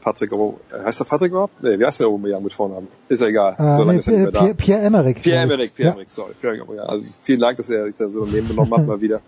Patrick, 0.00 0.32
oh, 0.32 0.58
heißt 0.72 1.00
er 1.00 1.04
Patrick 1.04 1.30
überhaupt? 1.30 1.62
Nee, 1.62 1.78
wie 1.78 1.84
heißt 1.84 2.00
der 2.00 2.06
Aubameyang 2.08 2.42
mit 2.42 2.52
Vornamen? 2.52 2.88
Ist 3.08 3.20
ja 3.20 3.28
egal. 3.28 3.52
Äh, 3.52 3.74
so 3.74 3.80
lange 3.80 3.92
nee, 3.92 3.98
ist 3.98 4.08
er 4.08 4.12
nicht 4.12 4.22
mehr 4.22 4.32
da. 4.32 4.40
Pierre, 4.40 4.54
Pierre 4.54 4.82
Emerick. 4.82 5.22
Pierre 5.22 5.42
Emerick, 5.42 5.74
Pierre 5.74 5.88
Ja. 5.88 5.92
Emerick, 5.92 6.10
sorry. 6.10 6.32
Pierre 6.40 6.56
Emerick, 6.56 6.80
also 6.80 7.06
vielen 7.22 7.40
Dank, 7.40 7.56
dass 7.58 7.68
er 7.70 7.84
sich 7.84 7.94
da 7.94 8.08
so 8.08 8.24
ein 8.24 8.32
Leben 8.32 8.48
genommen 8.48 8.72
hat 8.72 8.86
mal 8.86 9.00
wieder. 9.00 9.20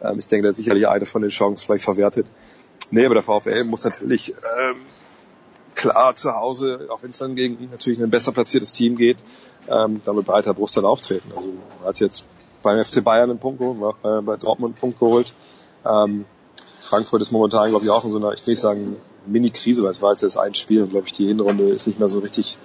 Ähm, 0.00 0.18
ich 0.18 0.26
denke, 0.26 0.42
der 0.42 0.50
hat 0.50 0.56
sicherlich 0.56 0.86
eine 0.86 1.04
von 1.04 1.22
den 1.22 1.30
Chancen 1.30 1.66
vielleicht 1.66 1.84
verwertet. 1.84 2.26
Nee, 2.90 3.04
aber 3.04 3.14
der 3.14 3.22
VfL 3.22 3.64
muss 3.64 3.84
natürlich 3.84 4.30
ähm, 4.30 4.76
klar 5.74 6.14
zu 6.14 6.34
Hause, 6.34 6.88
auch 6.90 7.02
wenn 7.02 7.10
es 7.10 7.18
dann 7.18 7.34
gegen 7.34 7.70
natürlich 7.70 8.00
ein 8.00 8.10
besser 8.10 8.32
platziertes 8.32 8.72
Team 8.72 8.96
geht, 8.96 9.18
ähm, 9.68 10.00
dann 10.04 10.16
mit 10.16 10.26
breiter 10.26 10.54
Brust 10.54 10.76
dann 10.76 10.84
auftreten. 10.84 11.32
Also 11.34 11.48
hat 11.84 12.00
jetzt 12.00 12.26
beim 12.62 12.84
FC 12.84 13.02
Bayern 13.02 13.30
einen 13.30 13.38
Punkt 13.38 13.58
geholt, 13.58 13.82
auch 13.82 14.22
bei, 14.22 14.36
Dortmund 14.36 14.74
einen 14.74 14.80
Punkt 14.80 14.98
geholt. 14.98 15.34
Ähm, 15.84 16.24
Frankfurt 16.80 17.22
ist 17.22 17.30
momentan, 17.30 17.70
glaube 17.70 17.84
ich, 17.84 17.90
auch 17.90 18.04
in 18.04 18.10
so 18.10 18.18
einer, 18.18 18.32
ich 18.32 18.46
will 18.46 18.52
nicht 18.52 18.60
sagen, 18.60 18.96
Mini-Krise, 19.26 19.82
weil 19.82 19.90
es 19.90 20.02
war 20.02 20.10
jetzt 20.10 20.22
erst 20.22 20.38
ein 20.38 20.54
Spiel 20.54 20.82
und, 20.82 20.90
glaube 20.90 21.06
ich, 21.06 21.12
die 21.12 21.26
Hinrunde 21.26 21.68
ist 21.70 21.86
nicht 21.86 21.98
mehr 21.98 22.08
so 22.08 22.18
richtig 22.18 22.58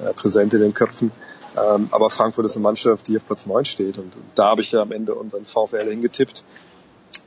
äh, 0.00 0.12
präsent 0.12 0.54
in 0.54 0.60
den 0.60 0.74
Köpfen. 0.74 1.10
Ähm, 1.56 1.88
aber 1.90 2.10
Frankfurt 2.10 2.44
ist 2.44 2.56
eine 2.56 2.62
Mannschaft, 2.62 3.08
die 3.08 3.16
auf 3.16 3.26
Platz 3.26 3.46
9 3.46 3.64
steht. 3.64 3.98
Und, 3.98 4.14
und 4.14 4.24
da 4.34 4.50
habe 4.50 4.62
ich 4.62 4.72
ja 4.72 4.82
am 4.82 4.92
Ende 4.92 5.14
unseren 5.14 5.44
VfL 5.44 5.88
hingetippt. 5.88 6.44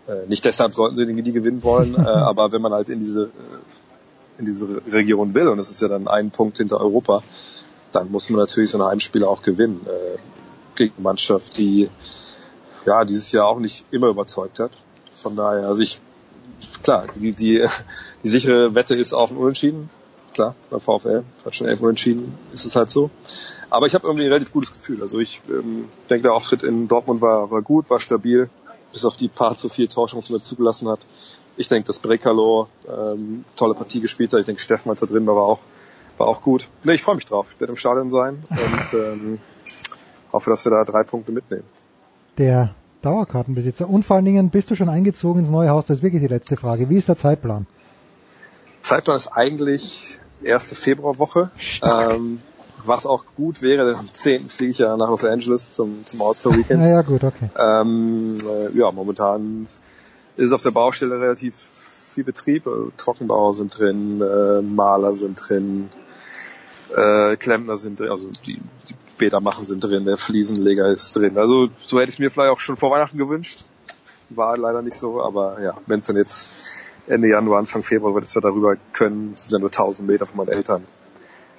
Äh, 0.08 0.28
nicht 0.28 0.46
deshalb 0.46 0.76
sollten 0.76 0.96
sie 0.96 1.06
die 1.06 1.32
gewinnen 1.32 1.64
wollen, 1.64 1.96
äh, 1.96 2.00
aber 2.08 2.52
wenn 2.52 2.62
man 2.62 2.74
halt 2.74 2.90
in 2.90 3.00
diese, 3.00 3.24
äh, 3.24 4.40
in 4.40 4.46
diese 4.46 4.82
Region 4.92 5.34
will, 5.34 5.48
und 5.48 5.58
das 5.58 5.70
ist 5.70 5.82
ja 5.82 5.88
dann 5.88 6.08
ein 6.08 6.32
Punkt 6.32 6.58
hinter 6.58 6.80
Europa, 6.80 7.24
dann 7.92 8.12
muss 8.12 8.30
man 8.30 8.40
natürlich 8.40 8.72
so 8.72 8.78
ein 8.78 8.88
Heimspiel 8.88 9.24
auch 9.24 9.42
gewinnen. 9.42 9.86
Mannschaft, 10.98 11.58
die 11.58 11.90
ja 12.86 13.06
dieses 13.06 13.32
Jahr 13.32 13.48
auch 13.48 13.60
nicht 13.60 13.86
immer 13.92 14.08
überzeugt 14.08 14.60
hat. 14.60 14.72
Von 15.12 15.36
daher, 15.36 15.68
also 15.68 15.82
ich, 15.82 16.00
klar, 16.84 17.06
die, 17.16 17.34
die, 17.34 17.68
die 18.24 18.30
sichere 18.30 18.76
Wette 18.76 18.96
ist 18.96 19.14
auf 19.14 19.32
ein 19.32 19.38
Unentschieden. 19.38 19.90
Klar, 20.34 20.56
beim 20.70 20.80
VfL 20.80 21.24
hat 21.44 21.56
schon 21.56 21.68
elf 21.68 21.82
Unentschieden, 21.82 22.38
ist 22.54 22.66
es 22.66 22.76
halt 22.76 22.90
so. 22.90 23.10
Aber 23.70 23.86
ich 23.88 23.94
habe 23.94 24.08
irgendwie 24.08 24.26
ein 24.26 24.32
relativ 24.32 24.52
gutes 24.52 24.72
Gefühl. 24.72 25.02
Also 25.02 25.20
ich 25.20 25.42
ähm, 25.50 25.90
denke, 26.10 26.24
der 26.24 26.34
Auftritt 26.34 26.64
in 26.64 26.88
Dortmund 26.88 27.22
war, 27.22 27.52
war 27.52 27.62
gut, 27.62 27.90
war 27.90 28.00
stabil, 28.00 28.50
bis 28.92 29.06
auf 29.06 29.18
die 29.18 29.28
paar 29.28 29.56
zu 29.58 29.70
viel 29.70 29.88
Torchancen, 29.88 30.34
die 30.34 30.40
er 30.40 30.44
zugelassen 30.44 30.88
hat. 30.88 31.06
Ich 31.58 31.68
denke, 31.68 31.88
dass 31.88 32.00
Brekalo 32.00 32.68
ähm, 32.88 33.44
tolle 33.56 33.74
Partie 33.74 34.00
gespielt 34.00 34.32
hat. 34.34 34.40
Ich 34.40 34.46
denke, 34.46 34.62
Steffen, 34.62 34.90
als 34.90 35.02
er 35.02 35.08
drin 35.08 35.28
war, 35.28 35.36
war 35.36 35.44
auch, 35.44 35.60
war 36.18 36.28
auch 36.28 36.42
gut. 36.42 36.68
Nee, 36.84 36.94
ich 36.94 37.04
freue 37.04 37.16
mich 37.16 37.26
drauf. 37.26 37.52
Ich 37.54 37.60
werde 37.60 37.74
im 37.74 37.78
Stadion 37.78 38.10
sein 38.10 38.44
und 38.50 39.00
ähm, 39.00 39.40
hoffe, 40.32 40.50
dass 40.50 40.66
wir 40.66 40.72
da 40.72 40.84
drei 40.84 41.04
Punkte 41.04 41.32
mitnehmen. 41.32 41.66
Der 42.38 42.74
Dauerkartenbesitzer. 43.02 43.90
Und 43.90 44.04
vor 44.04 44.18
allen 44.18 44.26
Dingen, 44.26 44.50
bist 44.50 44.70
du 44.72 44.76
schon 44.76 44.90
eingezogen 44.90 45.42
ins 45.42 45.50
neue 45.50 45.70
Haus? 45.70 45.86
Das 45.86 45.98
ist 45.98 46.04
wirklich 46.04 46.22
die 46.22 46.28
letzte 46.28 46.58
Frage. 46.58 46.90
Wie 46.90 46.98
ist 46.98 47.08
der 47.08 47.16
Zeitplan? 47.16 47.66
Zeitplan 48.82 49.18
ist 49.18 49.28
eigentlich 49.28 50.20
erste 50.42 50.76
Februarwoche. 50.76 51.52
Ähm, 51.84 52.40
was 52.86 53.06
auch 53.06 53.26
gut 53.36 53.62
wäre, 53.62 53.86
denn 53.86 53.96
am 53.96 54.14
10. 54.14 54.50
fliege 54.50 54.72
ich 54.72 54.78
ja 54.80 54.96
nach 54.96 55.10
Los 55.10 55.26
Angeles 55.26 55.74
zum, 55.74 56.06
zum 56.06 56.22
All-Star 56.22 56.56
Weekend. 56.56 56.84
Ja, 56.84 56.90
ja, 56.90 57.02
gut, 57.02 57.24
okay. 57.24 57.50
Ähm, 57.58 58.38
äh, 58.44 58.78
ja, 58.78 58.92
momentan 58.92 59.68
ist 60.38 60.52
auf 60.52 60.62
der 60.62 60.72
Baustelle 60.72 61.20
relativ 61.20 61.56
viel 61.56 62.24
Betrieb. 62.24 62.68
Äh, 62.68 62.92
Trockenbauer 62.98 63.54
sind 63.54 63.78
drin, 63.78 64.22
äh, 64.22 64.62
Maler 64.62 65.14
sind 65.14 65.36
drin, 65.36 65.90
äh, 66.96 67.36
Klempner 67.36 67.78
sind 67.78 68.00
drin, 68.00 68.10
also 68.10 68.30
die, 68.46 68.62
die 68.88 68.96
Bäder 69.20 69.40
machen 69.40 69.64
sind 69.64 69.84
drin, 69.84 70.06
der 70.06 70.18
Fliesenleger 70.18 70.88
ist 70.88 71.16
drin. 71.16 71.38
Also 71.38 71.70
so 71.78 72.00
hätte 72.00 72.12
ich 72.12 72.18
mir 72.18 72.32
vielleicht 72.32 72.52
auch 72.52 72.60
schon 72.60 72.78
vor 72.78 72.90
Weihnachten 72.90 73.20
gewünscht. 73.20 73.64
War 74.30 74.58
leider 74.58 74.82
nicht 74.82 74.98
so, 74.98 75.22
aber 75.22 75.62
ja, 75.62 75.78
wenn 75.86 76.00
es 76.00 76.08
dann 76.08 76.18
jetzt 76.18 76.48
Ende 77.08 77.28
Januar, 77.28 77.60
Anfang 77.60 77.84
Februar 77.84 78.14
wird, 78.14 78.26
dass 78.26 78.36
wir 78.36 78.42
darüber 78.42 78.76
können, 78.94 79.34
sind 79.36 79.54
dann 79.54 79.62
nur 79.62 79.70
1000 79.70 80.08
Meter 80.08 80.26
von 80.26 80.38
meinen 80.38 80.50
Eltern. 80.50 80.84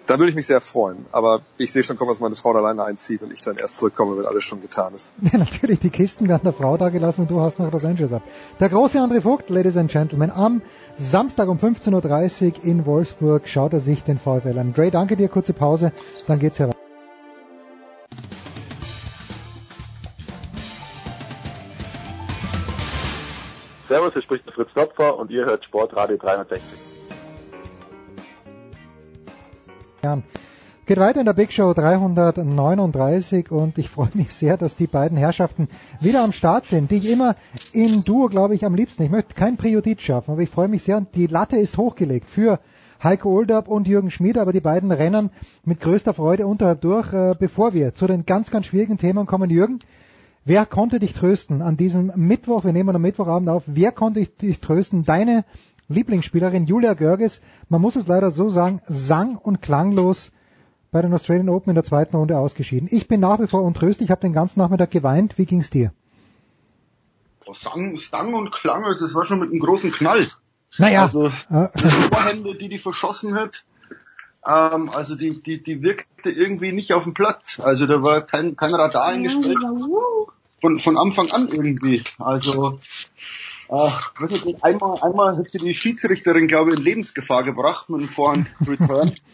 Da 0.07 0.19
würde 0.19 0.31
ich 0.31 0.35
mich 0.35 0.47
sehr 0.47 0.61
freuen. 0.61 1.07
Aber 1.13 1.43
ich 1.57 1.71
sehe 1.71 1.85
schon 1.85 1.97
kommen, 1.97 2.09
dass 2.09 2.19
meine 2.19 2.35
Frau 2.35 2.53
da 2.53 2.59
alleine 2.59 2.83
einzieht 2.83 3.23
und 3.23 3.33
ich 3.33 3.43
dann 3.43 3.57
erst 3.57 3.79
zurückkomme, 3.79 4.19
wenn 4.19 4.27
alles 4.27 4.43
schon 4.43 4.61
getan 4.61 4.93
ist. 4.95 5.13
Ja, 5.33 5.39
natürlich, 5.39 5.79
die 5.79 5.91
Kisten 5.91 6.29
werden 6.29 6.43
der 6.43 6.53
Frau 6.53 6.77
da 6.77 6.89
gelassen 6.89 7.23
und 7.23 7.31
du 7.31 7.41
hast 7.41 7.61
noch 7.61 7.71
Los 7.71 7.85
Angeles 7.85 8.13
ab. 8.13 8.23
Der 8.59 8.69
große 8.69 8.99
André 8.99 9.21
Vogt, 9.21 9.51
Ladies 9.51 9.77
and 9.77 9.89
Gentlemen, 9.91 10.33
am 10.33 10.63
Samstag 10.97 11.49
um 11.49 11.59
15.30 11.59 12.59
Uhr 12.59 12.65
in 12.65 12.87
Wolfsburg 12.87 13.47
schaut 13.49 13.73
er 13.73 13.81
sich 13.81 14.03
den 14.03 14.19
VfL 14.19 14.59
an. 14.59 14.73
Dre, 14.73 14.91
danke 14.91 15.17
dir, 15.17 15.29
kurze 15.29 15.53
Pause, 15.53 15.93
dann 16.27 16.41
geht's 16.41 16.59
heran. 16.59 16.75
Servus, 23.91 24.13
hier 24.13 24.23
spricht 24.23 24.47
der 24.47 24.53
Fritz 24.53 24.73
Topfer 24.73 25.19
und 25.19 25.33
ihr 25.33 25.45
hört 25.45 25.65
Sportradio 25.65 26.17
360. 26.17 26.63
Jahren. 30.05 30.23
Geht 30.87 31.01
weiter 31.01 31.19
in 31.19 31.27
der 31.27 31.33
Big 31.33 31.53
Show 31.53 31.75
339 31.75 33.51
und 33.51 33.79
ich 33.79 33.91
freue 33.91 34.11
mich 34.15 34.33
sehr, 34.33 34.57
dass 34.57 34.77
die 34.77 34.87
beiden 34.87 35.19
Herrschaften 35.19 35.69
wieder 35.99 36.23
am 36.23 36.31
Start 36.31 36.67
sind, 36.67 36.93
die 36.93 36.99
ich 36.99 37.11
immer 37.11 37.35
im 37.73 38.05
Duo, 38.05 38.29
glaube 38.29 38.55
ich, 38.55 38.65
am 38.65 38.77
liebsten. 38.77 39.03
Ich 39.03 39.11
möchte 39.11 39.35
kein 39.35 39.57
Priorit 39.57 40.01
schaffen, 40.01 40.31
aber 40.31 40.43
ich 40.43 40.51
freue 40.51 40.69
mich 40.69 40.85
sehr 40.85 40.97
und 40.97 41.13
die 41.17 41.27
Latte 41.27 41.57
ist 41.57 41.77
hochgelegt 41.77 42.31
für 42.31 42.61
Heiko 43.03 43.31
Olderb 43.31 43.67
und 43.67 43.89
Jürgen 43.89 44.13
Schmid, 44.13 44.39
aber 44.39 44.53
die 44.53 44.61
beiden 44.61 44.93
rennen 44.93 45.31
mit 45.65 45.81
größter 45.81 46.15
Freude 46.15 46.47
unterhalb 46.47 46.81
durch. 46.81 47.13
Äh, 47.13 47.35
bevor 47.37 47.75
wir 47.75 47.93
zu 47.93 48.07
den 48.07 48.25
ganz, 48.25 48.53
ganz 48.53 48.67
schwierigen 48.67 48.99
Themen 48.99 49.27
kommen, 49.27 49.51
Jürgen, 49.51 49.81
wer 50.45 50.67
konnte 50.67 50.99
dich 50.99 51.13
trösten 51.13 51.63
an 51.63 51.77
diesem 51.77 52.13
Mittwoch, 52.17 52.65
wir 52.65 52.73
nehmen 52.73 52.95
am 52.95 53.03
Mittwochabend 53.03 53.49
auf, 53.49 53.65
wer 53.67 53.93
konnte 53.93 54.25
dich 54.27 54.61
trösten? 54.61 55.05
Deine 55.05 55.45
Lieblingsspielerin 55.89 56.67
Julia 56.67 56.95
Görges, 56.95 57.41
man 57.69 57.81
muss 57.81 57.97
es 57.97 58.07
leider 58.07 58.31
so 58.31 58.49
sagen, 58.51 58.81
sang 58.87 59.37
und 59.37 59.61
klanglos 59.61 60.31
bei 60.93 61.03
den 61.03 61.13
Australian 61.13 61.49
Open 61.49 61.71
in 61.71 61.75
der 61.75 61.85
zweiten 61.85 62.17
Runde 62.17 62.39
ausgeschieden. 62.39 62.89
Ich 62.91 63.09
bin 63.09 63.21
nach 63.21 63.41
wie 63.41 63.47
vor 63.47 63.63
untröstlich, 63.63 64.09
ich 64.09 64.11
habe 64.11 64.23
den 64.23 64.33
ganzen 64.33 64.61
Nachmittag 64.61 64.91
geweint. 64.91 65.39
Wie 65.39 65.47
ging's 65.47 65.71
dir? 65.71 65.93
Boah, 67.45 67.55
sang, 67.55 67.99
sang 67.99 68.35
und 68.35 68.51
klang, 68.53 68.85
also 68.85 69.05
das 69.05 69.15
war 69.15 69.25
schon 69.25 69.41
mit 69.41 69.51
einem 69.51 69.61
großen 69.61 69.91
Knall. 69.93 70.27
Naja, 70.79 71.03
Also 71.03 71.27
äh, 71.27 71.69
die 71.75 71.89
Vorhände, 71.89 72.55
die 72.55 72.69
die 72.69 72.79
verschossen 72.79 73.35
hat, 73.35 73.65
ähm, 74.47 74.91
also 74.91 75.15
die, 75.15 75.43
die, 75.43 75.63
die 75.63 75.83
wirkte 75.83 76.31
irgendwie 76.31 76.73
nicht 76.73 76.93
auf 76.93 77.05
dem 77.05 77.15
Platz. 77.15 77.61
Also 77.61 77.87
da 77.87 78.03
war 78.03 78.23
kein, 78.23 78.57
kein 78.57 78.75
Radar 78.75 79.05
eingestellt. 79.05 79.59
Von, 80.61 80.79
von 80.79 80.99
Anfang 80.99 81.31
an 81.31 81.49
irgendwie. 81.49 82.03
Also 82.19 82.79
äh, 83.69 83.91
weiß 84.19 84.45
nicht, 84.45 84.65
einmal, 84.65 84.99
einmal 85.01 85.37
hat 85.37 85.51
sie 85.51 85.59
die 85.59 85.75
Schiedsrichterin, 85.75 86.49
glaube 86.49 86.71
ich, 86.71 86.77
in 86.77 86.83
Lebensgefahr 86.83 87.45
gebracht 87.45 87.89
mit 87.89 88.01
einem 88.01 88.09
Vorhand-Return. 88.09 89.15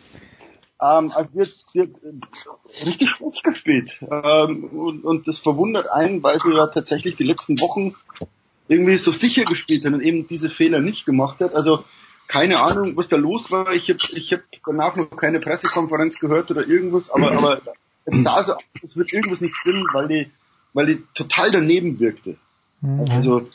Ähm, 0.78 1.10
also 1.14 1.30
wird, 1.32 1.54
wird 1.72 1.96
richtig 2.84 3.08
schlecht 3.08 3.42
gespielt. 3.42 3.98
Ähm, 4.02 4.64
und, 4.64 5.04
und 5.04 5.26
das 5.26 5.38
verwundert 5.38 5.90
einen, 5.90 6.22
weil 6.22 6.38
sie 6.38 6.52
ja 6.52 6.66
tatsächlich 6.66 7.16
die 7.16 7.24
letzten 7.24 7.58
Wochen 7.62 7.94
irgendwie 8.68 8.98
so 8.98 9.10
sicher 9.10 9.46
gespielt 9.46 9.86
hat 9.86 9.94
und 9.94 10.02
eben 10.02 10.28
diese 10.28 10.50
Fehler 10.50 10.80
nicht 10.80 11.06
gemacht 11.06 11.40
hat. 11.40 11.54
Also 11.54 11.84
keine 12.28 12.60
Ahnung, 12.60 12.96
was 12.96 13.08
da 13.08 13.16
los 13.16 13.50
war. 13.50 13.72
Ich 13.72 13.88
habe 13.88 13.98
ich 14.12 14.32
hab 14.32 14.40
danach 14.64 14.96
noch 14.96 15.10
keine 15.16 15.40
Pressekonferenz 15.40 16.18
gehört 16.18 16.50
oder 16.50 16.66
irgendwas, 16.66 17.10
aber, 17.10 17.32
aber 17.32 17.60
es 18.04 18.22
sah 18.22 18.42
so 18.42 18.54
aus, 18.54 18.62
es 18.82 18.96
wird 18.96 19.12
irgendwas 19.12 19.40
nicht 19.40 19.56
stimmen, 19.56 19.86
weil 19.92 20.08
die, 20.08 20.30
weil 20.72 20.86
die 20.86 21.04
total 21.14 21.50
daneben 21.50 21.98
wirkte. 21.98 22.36
Also, 23.10 23.48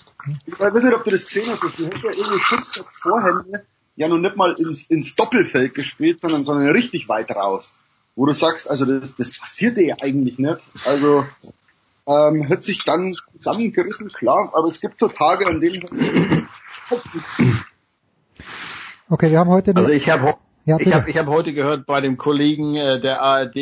ich 0.46 0.60
weiß 0.60 0.84
nicht, 0.84 0.94
ob 0.94 1.04
du 1.04 1.12
das 1.12 1.26
gesehen 1.26 1.50
hast, 1.50 1.62
die 1.78 1.86
hat 1.86 2.04
ja 2.04 2.12
irgendwie 2.12 2.44
fünf, 2.44 2.66
sechs 2.68 3.00
Vorhände 3.00 3.66
ja 3.96 4.08
noch 4.08 4.18
nicht 4.18 4.36
mal 4.36 4.56
ins, 4.58 4.86
ins 4.88 5.16
Doppelfeld 5.16 5.74
gespielt, 5.74 6.20
sondern, 6.22 6.44
sondern 6.44 6.70
richtig 6.70 7.08
weit 7.08 7.32
raus. 7.32 7.72
Wo 8.16 8.26
du 8.26 8.34
sagst, 8.34 8.70
also 8.70 8.86
das, 8.86 9.16
das 9.16 9.32
passierte 9.32 9.82
ja 9.84 9.96
eigentlich 10.02 10.38
nicht. 10.38 10.68
Also 10.86 11.24
ähm, 12.08 12.50
hat 12.50 12.64
sich 12.64 12.84
dann 12.84 13.14
zusammengerissen, 13.38 14.10
klar, 14.10 14.52
aber 14.54 14.68
es 14.70 14.82
gibt 14.82 15.00
so 15.00 15.08
Tage, 15.08 15.48
an 15.48 15.62
denen 15.62 16.48
okay, 19.12 19.30
wir 19.30 19.40
haben 19.40 19.50
heute... 19.50 19.76
Also 19.76 19.92
ich 19.92 20.10
habe 20.10 20.36
Ja, 20.66 20.78
ich 20.80 20.94
hab, 20.94 21.08
ich 21.08 21.18
hab 21.18 21.28
heute 21.28 21.54
gehört 21.54 21.86
bei 21.86 22.02
dem 22.02 22.18
Kollegen 22.18 22.76
äh, 22.76 23.00
der 23.00 23.22
ARD, 23.22 23.56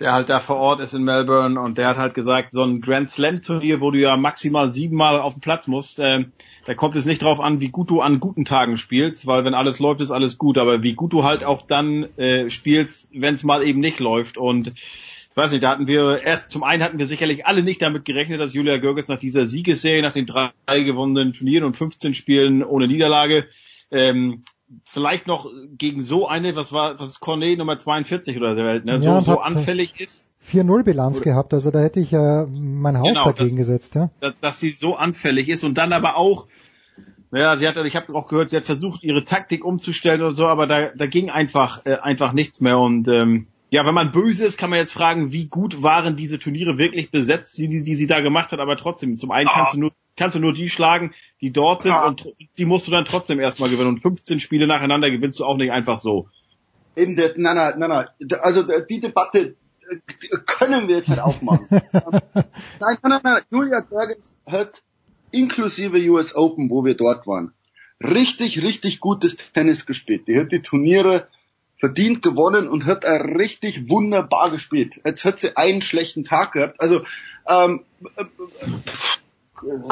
der 0.00 0.12
halt 0.12 0.28
da 0.28 0.40
vor 0.40 0.56
Ort 0.56 0.80
ist 0.80 0.94
in 0.94 1.04
Melbourne 1.04 1.60
und 1.60 1.76
der 1.78 1.88
hat 1.88 1.98
halt 1.98 2.14
gesagt, 2.14 2.52
so 2.52 2.62
ein 2.62 2.80
Grand 2.80 3.08
Slam 3.08 3.42
Turnier, 3.42 3.80
wo 3.80 3.90
du 3.90 3.98
ja 3.98 4.16
maximal 4.16 4.72
siebenmal 4.72 5.20
auf 5.20 5.34
den 5.34 5.40
Platz 5.40 5.66
musst, 5.66 6.00
äh, 6.00 6.24
da 6.64 6.74
kommt 6.74 6.96
es 6.96 7.04
nicht 7.04 7.22
drauf 7.22 7.40
an, 7.40 7.60
wie 7.60 7.68
gut 7.68 7.90
du 7.90 8.00
an 8.00 8.20
guten 8.20 8.44
Tagen 8.44 8.78
spielst, 8.78 9.26
weil 9.26 9.44
wenn 9.44 9.54
alles 9.54 9.78
läuft, 9.80 10.00
ist 10.00 10.10
alles 10.10 10.38
gut, 10.38 10.58
aber 10.58 10.82
wie 10.82 10.94
gut 10.94 11.12
du 11.12 11.24
halt 11.24 11.44
auch 11.44 11.62
dann 11.62 12.04
äh, 12.16 12.48
spielst, 12.50 13.08
wenn 13.12 13.34
es 13.34 13.44
mal 13.44 13.62
eben 13.62 13.80
nicht 13.80 14.00
läuft. 14.00 14.38
Und 14.38 14.68
ich 14.68 15.36
weiß 15.36 15.52
nicht, 15.52 15.62
da 15.62 15.70
hatten 15.70 15.86
wir 15.86 16.22
erst 16.22 16.50
zum 16.50 16.62
einen 16.62 16.82
hatten 16.82 16.98
wir 16.98 17.06
sicherlich 17.06 17.46
alle 17.46 17.62
nicht 17.62 17.82
damit 17.82 18.04
gerechnet, 18.04 18.40
dass 18.40 18.54
Julia 18.54 18.78
Görges 18.78 19.08
nach 19.08 19.18
dieser 19.18 19.46
Siegesserie, 19.46 20.02
nach 20.02 20.14
den 20.14 20.26
drei 20.26 20.52
gewonnenen 20.66 21.32
Turnieren 21.34 21.64
und 21.64 21.76
15 21.76 22.14
Spielen 22.14 22.64
ohne 22.64 22.88
Niederlage, 22.88 23.46
ähm, 23.92 24.44
vielleicht 24.84 25.26
noch 25.26 25.48
gegen 25.78 26.02
so 26.02 26.26
eine, 26.26 26.56
was 26.56 26.72
war, 26.72 26.98
was 26.98 27.10
ist 27.10 27.20
Cornet 27.20 27.58
Nummer 27.58 27.78
42 27.78 28.36
oder 28.36 28.54
der 28.54 28.64
Welt, 28.64 28.84
ne, 28.84 28.98
Ja, 28.98 29.20
so, 29.22 29.32
so 29.32 29.40
anfällig 29.40 30.00
ist, 30.00 30.28
4-0 30.50 30.82
Bilanz 30.82 31.20
gehabt, 31.20 31.54
also 31.54 31.70
da 31.70 31.80
hätte 31.80 32.00
ich 32.00 32.12
äh, 32.12 32.46
mein 32.46 32.98
Haus 32.98 33.08
Genau, 33.08 33.32
dagegen 33.32 33.56
gesetzt, 33.56 33.94
ja. 33.94 34.10
dass, 34.20 34.34
dass 34.40 34.58
sie 34.58 34.70
so 34.70 34.96
anfällig 34.96 35.48
ist 35.48 35.62
und 35.62 35.78
dann 35.78 35.92
aber 35.92 36.16
auch 36.16 36.48
Ja, 37.30 37.56
sie 37.56 37.66
hat, 37.66 37.76
ich 37.76 37.96
habe 37.96 38.14
auch 38.14 38.28
gehört, 38.28 38.50
sie 38.50 38.56
hat 38.56 38.66
versucht, 38.66 39.02
ihre 39.04 39.24
Taktik 39.24 39.64
umzustellen 39.64 40.20
oder 40.20 40.32
so, 40.32 40.46
aber 40.48 40.66
da, 40.66 40.88
da 40.94 41.06
ging 41.06 41.30
einfach, 41.30 41.86
äh, 41.86 41.94
einfach 41.94 42.32
nichts 42.32 42.60
mehr. 42.60 42.78
Und 42.78 43.08
ähm, 43.08 43.46
ja, 43.70 43.86
wenn 43.86 43.94
man 43.94 44.12
böse 44.12 44.44
ist, 44.44 44.58
kann 44.58 44.68
man 44.68 44.78
jetzt 44.78 44.92
fragen, 44.92 45.32
wie 45.32 45.46
gut 45.46 45.82
waren 45.82 46.14
diese 46.14 46.38
Turniere 46.38 46.76
wirklich 46.76 47.10
besetzt, 47.10 47.56
die, 47.56 47.68
die, 47.68 47.82
die 47.84 47.94
sie 47.94 48.06
da 48.06 48.20
gemacht 48.20 48.52
hat, 48.52 48.60
aber 48.60 48.76
trotzdem, 48.76 49.16
zum 49.16 49.30
einen 49.30 49.48
kannst 49.48 49.74
du 49.74 49.78
nur, 49.78 49.92
kannst 50.14 50.36
du 50.36 50.40
nur 50.40 50.52
die 50.52 50.68
schlagen, 50.68 51.14
die 51.42 51.50
dort 51.50 51.82
sind 51.82 51.92
und 51.92 52.32
die 52.56 52.64
musst 52.64 52.86
du 52.86 52.92
dann 52.92 53.04
trotzdem 53.04 53.40
erstmal 53.40 53.68
gewinnen. 53.68 53.88
Und 53.88 53.98
15 54.00 54.38
Spiele 54.38 54.68
nacheinander 54.68 55.10
gewinnst 55.10 55.40
du 55.40 55.44
auch 55.44 55.56
nicht 55.56 55.72
einfach 55.72 55.98
so. 55.98 56.28
Eben, 56.96 57.16
der, 57.16 57.34
nein, 57.36 57.56
nein, 57.56 57.78
nein, 57.78 57.90
nein. 57.90 58.40
Also 58.40 58.62
die 58.62 59.00
Debatte 59.00 59.56
äh, 59.90 59.96
können 60.46 60.86
wir 60.86 60.98
jetzt 60.98 61.08
nicht 61.08 61.20
aufmachen. 61.20 61.66
nein, 61.70 61.88
nein, 62.80 62.96
nein, 63.02 63.20
nein. 63.24 63.42
Julia 63.50 63.80
Görgens 63.80 64.32
hat 64.46 64.82
inklusive 65.32 65.98
US 66.10 66.34
Open, 66.36 66.70
wo 66.70 66.84
wir 66.84 66.94
dort 66.94 67.26
waren, 67.26 67.52
richtig, 68.00 68.62
richtig 68.62 69.00
gutes 69.00 69.36
Tennis 69.52 69.84
gespielt. 69.84 70.28
Die 70.28 70.38
hat 70.38 70.52
die 70.52 70.62
Turniere 70.62 71.26
verdient 71.78 72.22
gewonnen 72.22 72.68
und 72.68 72.86
hat 72.86 73.02
er 73.02 73.36
richtig 73.36 73.88
wunderbar 73.88 74.52
gespielt. 74.52 75.00
Jetzt 75.04 75.24
hat 75.24 75.40
sie 75.40 75.56
einen 75.56 75.82
schlechten 75.82 76.22
Tag 76.22 76.52
gehabt. 76.52 76.80
Also 76.80 77.02
ähm, 77.48 77.80
äh, 78.16 78.22
äh, 78.22 78.26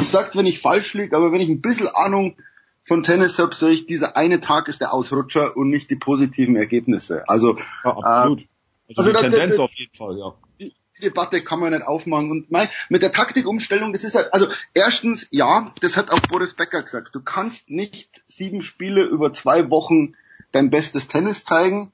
sagt, 0.01 0.37
wenn 0.37 0.47
ich 0.47 0.61
falsch 0.61 0.95
liege, 0.95 1.17
aber 1.17 1.33
wenn 1.33 1.41
ich 1.41 1.49
ein 1.49 1.61
bisschen 1.61 1.89
Ahnung 1.89 2.37
von 2.85 3.03
Tennis 3.03 3.39
habe, 3.39 3.55
sehe 3.55 3.71
ich, 3.71 3.87
dieser 3.87 4.17
eine 4.17 4.41
Tag 4.41 4.69
ist 4.69 4.81
der 4.81 4.93
Ausrutscher 4.93 5.57
und 5.57 5.69
nicht 5.69 5.91
die 5.91 5.97
positiven 5.97 6.57
Ergebnisse. 6.57 7.29
Also, 7.29 7.57
ja, 7.85 7.97
absolut. 7.97 8.47
Also, 8.89 9.11
also 9.11 9.13
die 9.13 9.19
Tendenz 9.19 9.57
da, 9.57 9.63
auf 9.63 9.73
jeden 9.75 9.95
Fall, 9.95 10.19
ja. 10.19 10.35
Die, 10.59 10.75
die 10.97 11.03
Debatte 11.03 11.43
kann 11.43 11.61
man 11.61 11.73
nicht 11.73 11.87
aufmachen. 11.87 12.31
Und 12.31 12.51
mein, 12.51 12.69
mit 12.89 13.03
der 13.03 13.13
Taktikumstellung, 13.13 13.93
das 13.93 14.05
ist 14.05 14.17
halt, 14.17 14.33
also 14.35 14.49
erstens, 14.75 15.29
ja, 15.31 15.73
das 15.81 15.97
hat 15.97 16.11
auch 16.11 16.21
Boris 16.21 16.55
Becker 16.55 16.83
gesagt. 16.83 17.15
Du 17.15 17.21
kannst 17.21 17.71
nicht 17.71 18.23
sieben 18.27 18.63
Spiele 18.63 19.05
über 19.05 19.33
zwei 19.33 19.71
Wochen 19.71 20.15
dein 20.53 20.71
bestes 20.71 21.07
Tennis 21.07 21.45
zeigen. 21.45 21.93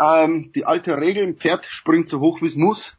Ähm, 0.00 0.52
die 0.54 0.64
alte 0.64 0.98
Regel, 0.98 1.24
ein 1.26 1.36
Pferd 1.36 1.66
springt 1.66 2.08
so 2.08 2.20
hoch 2.20 2.40
wie 2.40 2.46
es 2.46 2.54
muss, 2.54 2.97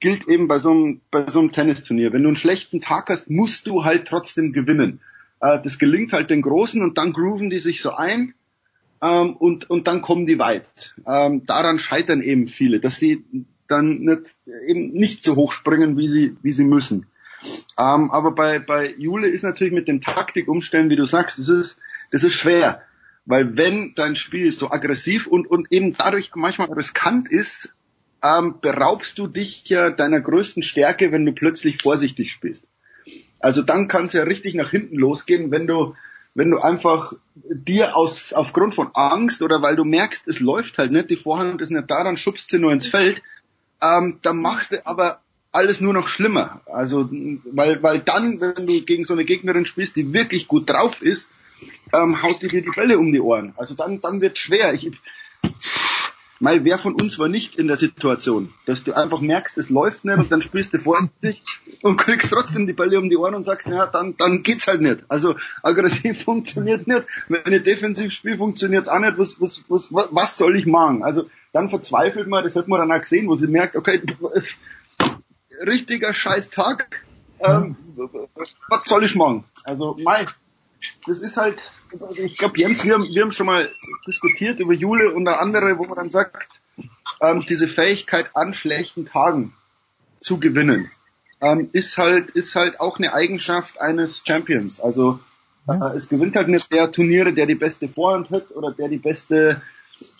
gilt 0.00 0.28
eben 0.28 0.48
bei 0.48 0.58
so 0.58 0.70
einem, 0.70 1.00
bei 1.10 1.26
so 1.28 1.40
einem 1.40 1.52
Tennisturnier. 1.52 2.12
Wenn 2.12 2.22
du 2.22 2.28
einen 2.28 2.36
schlechten 2.36 2.80
Tag 2.80 3.10
hast, 3.10 3.30
musst 3.30 3.66
du 3.66 3.84
halt 3.84 4.06
trotzdem 4.06 4.52
gewinnen. 4.52 5.00
Äh, 5.40 5.60
das 5.62 5.78
gelingt 5.78 6.12
halt 6.12 6.30
den 6.30 6.42
Großen 6.42 6.82
und 6.82 6.98
dann 6.98 7.12
grooven 7.12 7.50
die 7.50 7.58
sich 7.58 7.82
so 7.82 7.92
ein 7.92 8.34
ähm, 9.02 9.36
und, 9.36 9.68
und 9.70 9.86
dann 9.86 10.02
kommen 10.02 10.26
die 10.26 10.38
weit. 10.38 10.94
Ähm, 11.06 11.46
daran 11.46 11.78
scheitern 11.78 12.22
eben 12.22 12.46
viele, 12.46 12.80
dass 12.80 12.98
sie 12.98 13.24
dann 13.68 14.00
nicht, 14.00 14.36
eben 14.66 14.92
nicht 14.92 15.22
so 15.22 15.36
hoch 15.36 15.52
springen, 15.52 15.96
wie 15.96 16.08
sie, 16.08 16.36
wie 16.42 16.52
sie 16.52 16.64
müssen. 16.64 17.06
Ähm, 17.78 18.10
aber 18.10 18.34
bei, 18.34 18.58
bei 18.58 18.94
Jule 18.98 19.28
ist 19.28 19.42
natürlich 19.42 19.72
mit 19.72 19.88
dem 19.88 20.00
Taktik 20.00 20.48
umstellen, 20.48 20.90
wie 20.90 20.96
du 20.96 21.06
sagst, 21.06 21.38
das 21.38 21.48
ist, 21.48 21.78
das 22.10 22.24
ist 22.24 22.34
schwer. 22.34 22.82
Weil 23.24 23.56
wenn 23.56 23.94
dein 23.94 24.16
Spiel 24.16 24.50
so 24.52 24.70
aggressiv 24.70 25.26
und, 25.26 25.46
und 25.46 25.70
eben 25.72 25.92
dadurch 25.92 26.32
manchmal 26.34 26.72
riskant 26.72 27.30
ist, 27.30 27.72
ähm, 28.22 28.56
beraubst 28.60 29.18
du 29.18 29.26
dich 29.26 29.68
ja 29.68 29.90
deiner 29.90 30.20
größten 30.20 30.62
Stärke, 30.62 31.12
wenn 31.12 31.24
du 31.24 31.32
plötzlich 31.32 31.82
vorsichtig 31.82 32.32
spielst. 32.32 32.66
Also 33.40 33.62
dann 33.62 33.88
kann 33.88 34.06
es 34.06 34.12
ja 34.12 34.22
richtig 34.24 34.54
nach 34.54 34.70
hinten 34.70 34.96
losgehen, 34.96 35.50
wenn 35.50 35.66
du, 35.66 35.94
wenn 36.34 36.50
du 36.50 36.58
einfach 36.58 37.14
dir 37.34 37.96
aus, 37.96 38.32
aufgrund 38.32 38.74
von 38.74 38.90
Angst 38.94 39.42
oder 39.42 39.62
weil 39.62 39.76
du 39.76 39.84
merkst, 39.84 40.28
es 40.28 40.40
läuft 40.40 40.78
halt 40.78 40.92
nicht, 40.92 41.10
die 41.10 41.16
Vorhand 41.16 41.62
ist 41.62 41.70
nicht 41.70 41.90
da, 41.90 42.04
dann 42.04 42.18
schubst 42.18 42.50
sie 42.50 42.58
nur 42.58 42.72
ins 42.72 42.86
Feld, 42.86 43.22
ähm, 43.82 44.18
dann 44.22 44.38
machst 44.38 44.72
du 44.72 44.86
aber 44.86 45.20
alles 45.52 45.80
nur 45.80 45.94
noch 45.94 46.08
schlimmer. 46.08 46.60
Also, 46.66 47.08
weil, 47.10 47.82
weil 47.82 48.00
dann, 48.00 48.40
wenn 48.40 48.66
du 48.66 48.84
gegen 48.84 49.04
so 49.04 49.14
eine 49.14 49.24
Gegnerin 49.24 49.66
spielst, 49.66 49.96
die 49.96 50.12
wirklich 50.12 50.46
gut 50.46 50.68
drauf 50.68 51.02
ist, 51.02 51.30
ähm, 51.92 52.22
haust 52.22 52.42
du 52.42 52.48
dir 52.48 52.62
die 52.62 52.70
Bälle 52.70 52.98
um 52.98 53.12
die 53.12 53.20
Ohren. 53.20 53.52
Also 53.56 53.74
dann, 53.74 54.00
dann 54.00 54.20
wird 54.20 54.38
schwer. 54.38 54.74
Ich, 54.74 54.90
Mal, 56.42 56.64
wer 56.64 56.78
von 56.78 56.94
uns 56.94 57.18
war 57.18 57.28
nicht 57.28 57.56
in 57.56 57.66
der 57.66 57.76
Situation, 57.76 58.52
dass 58.64 58.82
du 58.82 58.94
einfach 58.94 59.20
merkst, 59.20 59.58
es 59.58 59.68
läuft 59.68 60.06
nicht 60.06 60.16
und 60.16 60.32
dann 60.32 60.40
spielst 60.40 60.72
du 60.72 60.78
vorsichtig 60.78 61.42
und 61.82 61.98
kriegst 61.98 62.30
trotzdem 62.30 62.66
die 62.66 62.72
Bälle 62.72 62.98
um 62.98 63.10
die 63.10 63.16
Ohren 63.18 63.34
und 63.34 63.44
sagst, 63.44 63.68
ja, 63.68 63.84
dann, 63.86 64.16
dann 64.16 64.42
geht's 64.42 64.66
halt 64.66 64.80
nicht. 64.80 65.04
Also 65.08 65.34
aggressiv 65.62 66.24
funktioniert 66.24 66.86
nicht. 66.86 67.06
Wenn 67.28 67.52
ich 67.52 67.62
defensiv 67.62 68.12
spiele, 68.12 68.38
funktioniert's 68.38 68.88
auch 68.88 69.00
nicht. 69.00 69.18
Was, 69.18 69.38
was, 69.40 69.64
was, 69.68 69.88
was 69.90 70.38
soll 70.38 70.56
ich 70.56 70.64
machen? 70.64 71.02
Also 71.02 71.28
dann 71.52 71.68
verzweifelt 71.68 72.26
man, 72.26 72.42
das 72.42 72.56
hat 72.56 72.68
man 72.68 72.80
dann 72.80 72.90
auch 72.90 73.02
gesehen, 73.02 73.28
wo 73.28 73.36
sie 73.36 73.46
merkt, 73.46 73.76
okay, 73.76 74.00
richtiger 75.66 76.14
scheiß 76.14 76.48
Tag, 76.48 77.04
ähm, 77.40 77.76
was 78.68 78.84
soll 78.84 79.04
ich 79.04 79.14
machen? 79.14 79.44
Also, 79.64 79.96
Mai, 80.00 80.26
das 81.06 81.20
ist 81.20 81.36
halt, 81.36 81.70
ich 82.14 82.38
glaube, 82.38 82.58
Jens, 82.58 82.84
wir, 82.84 82.98
wir 82.98 83.22
haben 83.22 83.32
schon 83.32 83.46
mal 83.46 83.70
diskutiert 84.06 84.60
über 84.60 84.72
Jule 84.72 85.12
und 85.12 85.28
andere, 85.28 85.78
wo 85.78 85.84
man 85.84 85.96
dann 85.96 86.10
sagt, 86.10 86.48
ähm, 87.20 87.44
diese 87.48 87.68
Fähigkeit 87.68 88.30
an 88.34 88.54
schlechten 88.54 89.06
Tagen 89.06 89.52
zu 90.20 90.38
gewinnen, 90.38 90.90
ähm, 91.40 91.68
ist 91.72 91.98
halt, 91.98 92.30
ist 92.30 92.54
halt 92.54 92.80
auch 92.80 92.98
eine 92.98 93.12
Eigenschaft 93.12 93.80
eines 93.80 94.22
Champions. 94.26 94.80
Also, 94.80 95.20
äh, 95.68 95.96
es 95.96 96.08
gewinnt 96.08 96.36
halt 96.36 96.48
nicht 96.48 96.72
der 96.72 96.90
Turniere, 96.90 97.32
der 97.32 97.46
die 97.46 97.54
beste 97.54 97.88
Vorhand 97.88 98.30
hat 98.30 98.50
oder 98.52 98.72
der 98.72 98.88
die 98.88 98.98
beste, 98.98 99.62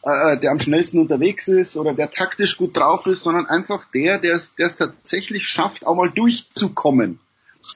äh, 0.02 0.38
der 0.38 0.50
am 0.50 0.60
schnellsten 0.60 0.98
unterwegs 0.98 1.48
ist 1.48 1.76
oder 1.76 1.94
der 1.94 2.10
taktisch 2.10 2.56
gut 2.56 2.76
drauf 2.76 3.06
ist, 3.06 3.22
sondern 3.22 3.46
einfach 3.46 3.86
der, 3.92 4.18
der 4.18 4.34
es, 4.34 4.54
der 4.54 4.66
es 4.66 4.76
tatsächlich 4.76 5.46
schafft, 5.46 5.86
auch 5.86 5.96
mal 5.96 6.10
durchzukommen. 6.10 7.18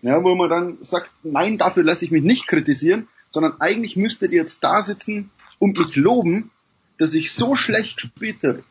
Ja, 0.02 0.22
wo 0.22 0.34
man 0.34 0.50
dann 0.50 0.78
sagt, 0.82 1.10
nein, 1.22 1.58
dafür 1.58 1.82
lasse 1.82 2.04
ich 2.04 2.10
mich 2.10 2.22
nicht 2.22 2.46
kritisieren, 2.46 3.08
sondern 3.30 3.60
eigentlich 3.60 3.96
müsstet 3.96 4.32
ihr 4.32 4.40
jetzt 4.40 4.62
da 4.62 4.82
sitzen 4.82 5.30
und 5.58 5.78
mich 5.78 5.96
loben, 5.96 6.50
dass 6.98 7.14
ich 7.14 7.32
so 7.32 7.56
schlecht 7.56 7.96
gespielt 7.96 8.36
habe, 8.42 8.62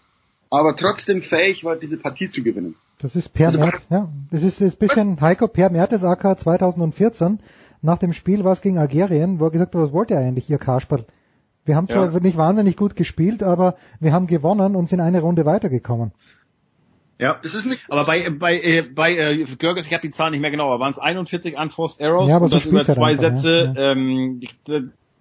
aber 0.50 0.76
trotzdem 0.76 1.22
fähig 1.22 1.64
war, 1.64 1.76
diese 1.76 1.98
Partie 1.98 2.30
zu 2.30 2.44
gewinnen. 2.44 2.76
Das 3.00 3.16
ist 3.16 3.34
Per 3.34 3.48
also, 3.48 3.60
Mert, 3.60 3.82
ja. 3.90 4.10
Das 4.32 4.44
ist, 4.44 4.62
ist 4.62 4.76
ein 4.76 4.80
bisschen 4.80 5.22
Heiko 5.22 5.48
Per 5.48 5.70
Mertesacker 5.70 6.38
2014. 6.38 7.40
Nach 7.82 7.98
dem 7.98 8.14
Spiel 8.14 8.44
war 8.46 8.54
es 8.54 8.62
gegen 8.62 8.78
Algerien, 8.78 9.40
wo 9.40 9.46
er 9.46 9.52
gesagt 9.52 9.76
hat, 9.76 9.82
was 9.82 9.92
wollt 9.92 10.12
ihr 10.12 10.20
eigentlich, 10.20 10.50
ihr 10.50 10.58
Kasperl? 10.58 11.06
Wir 11.66 11.76
haben 11.76 11.88
zwar 11.88 12.12
ja. 12.12 12.20
nicht 12.20 12.38
wahnsinnig 12.38 12.78
gut 12.78 12.96
gespielt, 12.96 13.42
aber 13.42 13.76
wir 14.00 14.14
haben 14.14 14.28
gewonnen 14.28 14.76
und 14.76 14.90
sind 14.90 15.00
eine 15.00 15.22
Runde 15.22 15.46
weitergekommen. 15.46 16.12
Ja, 17.24 17.40
das 17.42 17.54
ist 17.54 17.66
nicht. 17.66 17.90
Aber 17.90 18.04
bei 18.04 18.30
bei 18.30 18.60
äh, 18.60 18.82
bei 18.82 19.16
äh, 19.16 19.46
Görges, 19.58 19.88
ich 19.88 19.94
habe 19.94 20.06
die 20.06 20.12
Zahlen 20.12 20.32
nicht 20.32 20.42
mehr 20.42 20.52
genau, 20.52 20.68
aber 20.68 20.82
waren 20.82 20.92
es 20.92 21.00
41 21.00 21.58
Unforced 21.58 22.02
Arrows 22.02 22.28
ja, 22.28 22.36
aber 22.36 22.46
und 22.46 22.50
so 22.50 22.58
das 22.58 22.66
über 22.66 22.84
zwei 22.84 23.12
einfach, 23.12 23.38
Sätze. 23.38 23.74
Ja. 23.74 23.92
Ähm, 23.94 24.42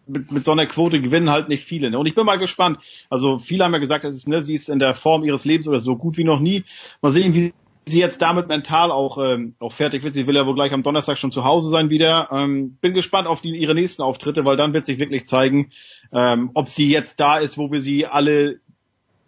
mit, 0.08 0.32
mit 0.32 0.44
so 0.44 0.50
einer 0.50 0.66
Quote 0.66 1.00
gewinnen 1.00 1.30
halt 1.30 1.48
nicht 1.48 1.64
viele. 1.64 1.88
Ne? 1.88 1.96
Und 2.00 2.06
ich 2.06 2.16
bin 2.16 2.26
mal 2.26 2.38
gespannt. 2.38 2.78
Also 3.08 3.38
viele 3.38 3.62
haben 3.62 3.72
ja 3.72 3.78
gesagt, 3.78 4.02
dass 4.02 4.16
ist, 4.16 4.26
ne, 4.26 4.42
sie 4.42 4.54
ist 4.54 4.68
in 4.68 4.80
der 4.80 4.96
Form 4.96 5.22
ihres 5.22 5.44
Lebens 5.44 5.68
oder 5.68 5.78
so 5.78 5.94
gut 5.94 6.18
wie 6.18 6.24
noch 6.24 6.40
nie. 6.40 6.64
Mal 7.02 7.12
sehen, 7.12 7.34
wie 7.34 7.54
sie 7.86 8.00
jetzt 8.00 8.20
damit 8.20 8.48
mental 8.48 8.90
auch 8.90 9.18
ähm, 9.18 9.54
auch 9.60 9.72
fertig 9.72 10.02
wird. 10.02 10.14
Sie 10.14 10.26
will 10.26 10.34
ja 10.34 10.44
wohl 10.44 10.56
gleich 10.56 10.72
am 10.72 10.82
Donnerstag 10.82 11.18
schon 11.18 11.30
zu 11.30 11.44
Hause 11.44 11.70
sein 11.70 11.88
wieder. 11.88 12.30
Ähm, 12.32 12.78
bin 12.80 12.94
gespannt 12.94 13.28
auf 13.28 13.42
die, 13.42 13.56
ihre 13.56 13.76
nächsten 13.76 14.02
Auftritte, 14.02 14.44
weil 14.44 14.56
dann 14.56 14.72
wird 14.72 14.86
sich 14.86 14.98
wirklich 14.98 15.28
zeigen, 15.28 15.70
ähm, 16.12 16.50
ob 16.54 16.68
sie 16.68 16.90
jetzt 16.90 17.20
da 17.20 17.38
ist, 17.38 17.56
wo 17.56 17.70
wir 17.70 17.80
sie 17.80 18.06
alle 18.06 18.58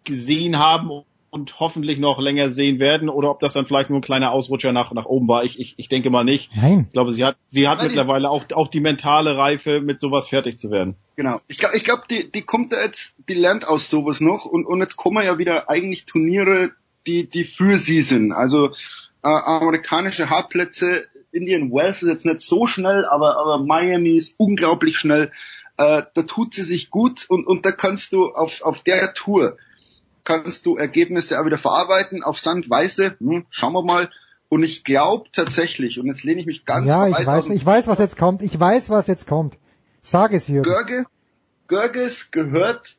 gesehen 0.03 0.59
haben 0.59 0.91
und 1.35 1.59
hoffentlich 1.59 1.99
noch 1.99 2.21
länger 2.21 2.51
sehen 2.51 2.79
werden 2.79 3.09
oder 3.09 3.29
ob 3.29 3.41
das 3.41 3.55
dann 3.55 3.67
vielleicht 3.67 3.91
nur 3.91 3.99
ein 3.99 4.03
kleiner 4.03 4.31
Ausrutscher 4.31 4.73
nach, 4.73 4.93
nach 4.93 5.05
oben 5.05 5.27
war. 5.27 5.43
Ich, 5.43 5.59
ich, 5.59 5.75
ich 5.79 5.89
denke 5.89 6.09
mal 6.09 6.23
nicht. 6.23 6.53
Nein. 6.55 6.85
Ich 6.87 6.93
glaube, 6.93 7.13
sie 7.13 7.25
hat, 7.25 7.37
sie 7.49 7.67
hat 7.67 7.83
mittlerweile 7.83 8.31
auch, 8.31 8.45
auch 8.53 8.69
die 8.69 8.79
mentale 8.79 9.37
Reife, 9.37 9.81
mit 9.81 10.01
sowas 10.01 10.29
fertig 10.29 10.61
zu 10.61 10.71
werden. 10.71 10.95
Genau. 11.17 11.41
Ich 11.49 11.59
glaube, 11.59 11.77
ich 11.77 11.83
glaub, 11.83 12.07
die, 12.07 12.31
die 12.31 12.43
kommt 12.43 12.73
da 12.73 12.81
jetzt, 12.81 13.17
die 13.29 13.35
lernt 13.35 13.67
aus 13.67 13.91
sowas 13.91 14.21
noch 14.21 14.45
und, 14.45 14.65
und 14.65 14.81
jetzt 14.81 14.95
kommen 14.95 15.25
ja 15.25 15.37
wieder 15.37 15.69
eigentlich 15.69 16.07
Turniere, 16.07 16.71
die, 17.05 17.29
die 17.29 17.43
für 17.43 17.79
sie 17.79 18.03
sind. 18.03 18.31
Also 18.31 18.69
äh, 19.25 19.29
amerikanische 19.29 20.31
Hartplätze, 20.31 21.09
Indian 21.33 21.73
Wells 21.73 22.05
ist 22.05 22.11
jetzt 22.11 22.27
nicht 22.27 22.43
so 22.43 22.69
schnell, 22.69 23.05
aber, 23.07 23.39
aber 23.39 23.59
Miami 23.59 24.11
ist 24.11 24.37
unglaublich 24.37 24.97
schnell. 24.97 25.33
Äh, 25.79 26.03
da 26.15 26.23
tut 26.23 26.55
sie 26.55 26.63
sich 26.63 26.91
gut 26.91 27.27
und, 27.29 27.45
und 27.45 27.67
da 27.67 27.73
kannst 27.73 28.13
du 28.13 28.29
auf, 28.29 28.63
auf 28.63 28.85
der 28.85 29.15
Tour 29.15 29.57
kannst 30.25 30.67
du 30.67 30.77
Ergebnisse 30.77 31.41
auch 31.41 31.47
wieder 31.47 31.59
verarbeiten 31.59 32.23
auf 32.23 32.39
Sand, 32.39 32.69
Weiße, 32.69 33.17
hm, 33.19 33.47
schauen 33.51 33.73
wir 33.73 33.83
mal. 33.83 34.11
Und 34.49 34.63
ich 34.63 34.85
glaube 34.85 35.29
tatsächlich, 35.33 35.99
und 35.99 36.07
jetzt 36.07 36.25
lehne 36.25 36.41
ich 36.41 36.47
mich 36.47 36.65
ganz 36.65 36.89
Ja, 36.89 37.09
ich 37.09 37.27
weiß, 37.27 37.49
ich 37.49 37.65
weiß, 37.65 37.87
was 37.87 37.99
jetzt 37.99 38.17
kommt. 38.17 38.43
Ich 38.43 38.59
weiß, 38.59 38.91
was 38.91 39.07
jetzt 39.07 39.27
kommt. 39.27 39.59
Sag 40.03 40.33
es 40.33 40.47
hier. 40.47 40.63
Görge, 40.63 41.07
Görges 41.67 42.31
gehört 42.31 42.97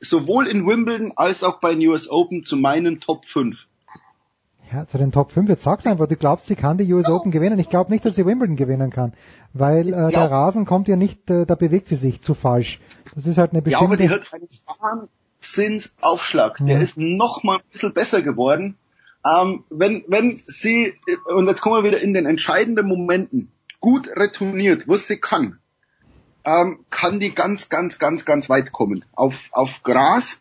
sowohl 0.00 0.46
in 0.46 0.66
Wimbledon 0.66 1.12
als 1.16 1.42
auch 1.42 1.60
bei 1.60 1.74
den 1.74 1.86
US 1.88 2.08
Open 2.08 2.44
zu 2.44 2.56
meinen 2.56 3.00
Top 3.00 3.26
5. 3.26 3.66
Ja, 4.72 4.86
zu 4.86 4.98
den 4.98 5.12
Top 5.12 5.30
5. 5.30 5.48
Jetzt 5.48 5.62
sag's 5.62 5.86
einfach, 5.86 6.08
du 6.08 6.16
glaubst, 6.16 6.46
sie 6.46 6.56
kann 6.56 6.76
die 6.76 6.92
US 6.92 7.08
Open 7.08 7.30
gewinnen. 7.30 7.58
Ich 7.58 7.68
glaube 7.68 7.90
nicht, 7.90 8.04
dass 8.04 8.16
sie 8.16 8.26
Wimbledon 8.26 8.56
gewinnen 8.56 8.90
kann. 8.90 9.12
Weil 9.52 9.88
äh, 9.88 10.10
der 10.10 10.30
Rasen 10.30 10.66
kommt 10.66 10.88
ja 10.88 10.96
nicht, 10.96 11.30
äh, 11.30 11.46
da 11.46 11.54
bewegt 11.54 11.88
sie 11.88 11.94
sich 11.94 12.20
zu 12.22 12.34
falsch. 12.34 12.80
Das 13.14 13.26
ist 13.26 13.38
halt 13.38 13.52
eine 13.52 13.62
bestimmte... 13.62 13.84
Ja, 13.84 13.88
aber 13.88 13.96
die 13.96 14.10
hat 14.10 14.32
einen 14.32 15.08
Zinsaufschlag. 15.52 16.60
Ja. 16.60 16.66
Der 16.66 16.80
ist 16.80 16.96
noch 16.96 17.42
mal 17.42 17.58
ein 17.58 17.70
bisschen 17.72 17.92
besser 17.92 18.22
geworden. 18.22 18.76
Ähm, 19.24 19.64
wenn, 19.70 20.04
wenn 20.08 20.32
sie, 20.32 20.94
und 21.26 21.46
jetzt 21.48 21.60
kommen 21.60 21.82
wir 21.82 21.90
wieder 21.90 22.00
in 22.00 22.14
den 22.14 22.26
entscheidenden 22.26 22.86
Momenten, 22.86 23.50
gut 23.80 24.08
retourniert, 24.08 24.88
was 24.88 25.06
sie 25.06 25.18
kann, 25.18 25.58
ähm, 26.44 26.84
kann 26.90 27.18
die 27.18 27.34
ganz, 27.34 27.68
ganz, 27.68 27.98
ganz, 27.98 28.24
ganz 28.24 28.48
weit 28.48 28.72
kommen. 28.72 29.04
Auf, 29.12 29.48
auf 29.52 29.82
Gras, 29.82 30.40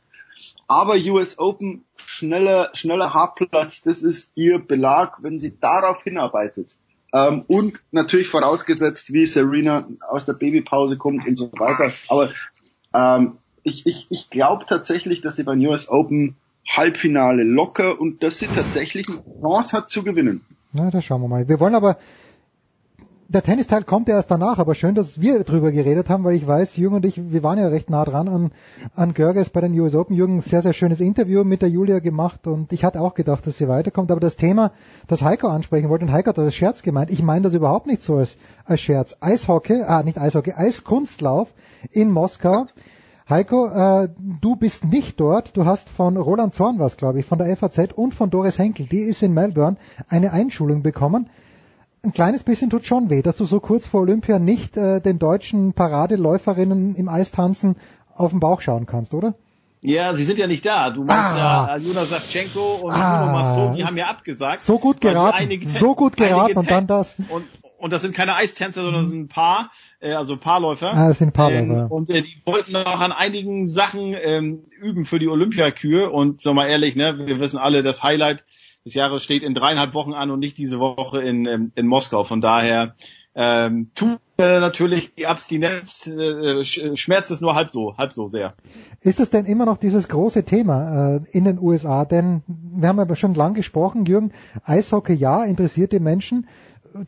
aber 0.68 0.96
US 0.96 1.40
Open 1.40 1.86
schneller, 2.06 2.70
schneller 2.74 3.14
Hartplatz, 3.14 3.82
das 3.82 4.04
ist 4.04 4.32
ihr 4.36 4.60
Belag, 4.60 5.18
wenn 5.22 5.40
sie 5.40 5.60
darauf 5.60 6.04
hinarbeitet. 6.04 6.76
Ähm, 7.14 7.44
und 7.48 7.80
natürlich 7.92 8.28
vorausgesetzt, 8.28 9.14
wie 9.14 9.26
Serena 9.26 9.88
aus 10.08 10.26
der 10.26 10.34
Babypause 10.34 10.98
kommt 10.98 11.26
und 11.26 11.38
so 11.38 11.52
weiter. 11.54 11.92
Aber 12.08 12.32
ähm, 12.94 13.38
ich, 13.66 13.86
ich, 13.86 14.08
ich 14.10 14.30
glaube 14.30 14.66
tatsächlich, 14.68 15.22
dass 15.22 15.36
sie 15.36 15.44
beim 15.44 15.60
US 15.62 15.90
Open 15.90 16.36
Halbfinale 16.70 17.44
locker 17.44 18.00
und 18.00 18.24
dass 18.24 18.40
sie 18.40 18.48
tatsächlich 18.48 19.08
eine 19.10 19.24
Chance 19.42 19.78
hat 19.78 19.90
zu 19.90 20.04
gewinnen. 20.04 20.42
Na, 20.72 20.90
da 20.90 21.02
schauen 21.02 21.22
wir 21.22 21.28
mal. 21.28 21.48
Wir 21.48 21.60
wollen 21.60 21.76
aber 21.76 21.98
der 23.28 23.42
Tennisteil 23.42 23.84
kommt 23.84 24.08
ja 24.08 24.16
erst 24.16 24.30
danach, 24.30 24.60
aber 24.60 24.76
schön, 24.76 24.94
dass 24.94 25.20
wir 25.20 25.44
drüber 25.44 25.72
geredet 25.72 26.10
haben, 26.10 26.24
weil 26.24 26.36
ich 26.36 26.46
weiß, 26.46 26.78
Jürgen 26.78 26.98
und 26.98 27.06
ich, 27.06 27.32
wir 27.32 27.42
waren 27.42 27.58
ja 27.58 27.68
recht 27.68 27.90
nah 27.90 28.06
dran 28.06 28.28
an, 28.28 28.52
an 28.96 29.16
Görges 29.16 29.50
bei 29.50 29.62
den 29.62 29.78
US 29.80 29.96
Open. 29.96 30.16
Jürgen, 30.16 30.42
sehr, 30.42 30.62
sehr 30.62 30.74
schönes 30.74 31.00
Interview 31.00 31.44
mit 31.44 31.64
der 31.64 31.70
Julia 31.70 32.00
gemacht 32.00 32.46
und 32.46 32.72
ich 32.72 32.84
hatte 32.84 33.02
auch 33.02 33.16
gedacht, 33.16 33.48
dass 33.48 33.58
sie 33.58 33.68
weiterkommt. 33.68 34.12
Aber 34.12 34.20
das 34.20 34.36
Thema, 34.36 34.74
das 35.08 35.24
Heiko 35.24 35.48
ansprechen 35.48 35.90
wollte, 35.90 36.06
und 36.06 36.12
Heiko 36.12 36.30
hat 36.30 36.38
das 36.38 36.46
als 36.46 36.56
Scherz 36.56 36.84
gemeint, 36.84 37.10
ich 37.10 37.24
meine 37.24 37.42
das 37.42 37.54
überhaupt 37.54 37.88
nicht 37.88 38.04
so 38.04 38.18
als, 38.18 38.38
als 38.64 38.82
Scherz. 38.82 39.18
Eishockey, 39.22 39.82
ah, 39.82 40.04
nicht 40.04 40.20
Eishockey, 40.20 40.54
Eiskunstlauf 40.54 41.52
in 41.92 42.12
Moskau. 42.12 42.68
Heiko, 43.30 43.68
äh, 43.68 44.10
du 44.42 44.56
bist 44.56 44.86
nicht 44.86 45.20
dort. 45.20 45.58
Du 45.58 45.66
hast 45.66 45.90
von 45.90 46.16
Roland 46.18 46.54
Zorn 46.54 46.78
was, 46.80 46.96
glaube 46.98 47.20
ich, 47.20 47.26
von 47.26 47.40
der 47.40 47.56
FAZ 47.58 47.94
und 47.96 48.14
von 48.14 48.30
Doris 48.30 48.60
Henkel, 48.60 48.86
die 48.86 49.00
ist 49.00 49.24
in 49.24 49.34
Melbourne, 49.34 49.78
eine 50.10 50.32
Einschulung 50.34 50.84
bekommen 50.84 51.28
ein 52.04 52.14
kleines 52.14 52.44
bisschen 52.44 52.70
tut 52.70 52.86
schon 52.86 53.10
weh, 53.10 53.24
dass 53.24 53.36
du 53.38 53.46
so 53.46 53.60
kurz 53.60 53.88
vor 53.88 54.02
Olympia 54.02 54.38
nicht 54.38 54.78
äh, 54.78 55.02
den 55.02 55.18
deutschen 55.18 55.74
Paradeläuferinnen 55.74 56.94
im 56.94 57.10
Eistanzen 57.10 57.76
auf 58.16 58.30
den 58.30 58.40
Bauch 58.40 58.62
schauen 58.62 58.86
kannst, 58.86 59.16
oder? 59.16 59.34
Ja, 59.82 60.14
sie 60.14 60.24
sind 60.24 60.38
ja 60.38 60.46
nicht 60.46 60.64
da. 60.68 60.92
Du 60.92 61.04
meinst 61.04 61.34
Ah. 61.34 61.38
ja 61.38 61.64
Aljona 61.66 62.06
Savchenko 62.06 62.76
und 62.84 62.92
Ah. 62.94 63.56
Bruno 63.56 63.74
die 63.76 63.84
haben 63.84 63.98
ja 63.98 64.06
abgesagt. 64.06 64.62
So 64.62 64.78
gut 64.78 64.98
sie 65.02 65.10
geraten, 65.10 65.36
einige- 65.36 65.68
so 65.68 65.96
gut 65.96 66.16
geraten 66.18 66.60
und 66.60 66.70
dann 66.70 66.86
das. 66.86 67.16
Und, 67.30 67.46
und 67.78 67.92
das 67.94 68.02
sind 68.02 68.16
keine 68.16 68.36
Eistänzer, 68.36 68.84
sondern 68.84 69.04
das 69.04 69.12
sind 69.12 69.22
ein 69.22 69.28
Paar, 69.28 69.72
äh, 70.00 70.14
also 70.14 70.38
Paarläufer. 70.38 70.94
Ah, 70.94 71.10
das 71.10 71.20
sind 71.20 71.34
Paarläufer, 71.34 71.64
Ähm, 71.64 71.72
ja. 71.78 71.86
und 71.86 72.10
äh, 72.10 72.22
die 72.22 72.42
wollten 72.46 72.76
auch 72.76 73.00
an 73.00 73.12
einigen 73.12 73.68
Sachen 73.68 74.16
ähm, 74.22 74.66
üben 74.82 75.06
für 75.06 75.20
die 75.20 75.28
Olympiakür. 75.28 76.14
Und 76.14 76.42
sag 76.42 76.54
mal 76.56 76.68
ehrlich, 76.68 76.96
ne, 76.96 77.18
wir 77.26 77.40
wissen 77.40 77.58
alle, 77.58 77.84
das 77.84 78.04
Highlight 78.04 78.44
des 78.86 78.94
Jahres 78.94 79.24
steht 79.24 79.44
in 79.44 79.54
dreieinhalb 79.54 79.94
Wochen 79.94 80.14
an 80.14 80.32
und 80.32 80.40
nicht 80.40 80.58
diese 80.58 80.80
Woche 80.80 81.22
in, 81.22 81.46
ähm, 81.48 81.72
in 81.76 81.88
Moskau. 81.88 82.24
Von 82.24 82.40
daher 82.42 82.96
ähm, 83.38 83.90
tut 83.96 84.20
natürlich 84.38 85.14
die 85.16 85.28
Abstinenz, 85.28 86.08
äh, 86.08 86.12
sch- 86.62 86.96
schmerzt 86.96 87.32
es 87.32 87.42
nur 87.42 87.56
halb 87.56 87.70
so, 87.72 87.98
halb 87.98 88.14
so 88.14 88.28
sehr. 88.28 88.54
Ist 89.02 89.20
es 89.20 89.30
denn 89.30 89.46
immer 89.46 89.66
noch 89.66 89.78
dieses 89.78 90.08
große 90.08 90.44
Thema 90.44 91.16
äh, 91.18 91.22
in 91.32 91.44
den 91.44 91.60
USA? 91.60 92.06
Denn 92.06 92.44
wir 92.48 92.88
haben 92.88 93.00
aber 93.00 93.16
schon 93.18 93.34
lang 93.34 93.54
gesprochen, 93.54 94.06
Jürgen, 94.06 94.32
Eishockey 94.64 95.14
ja, 95.14 95.44
interessiert 95.44 95.92
die 95.92 96.00
Menschen. 96.00 96.48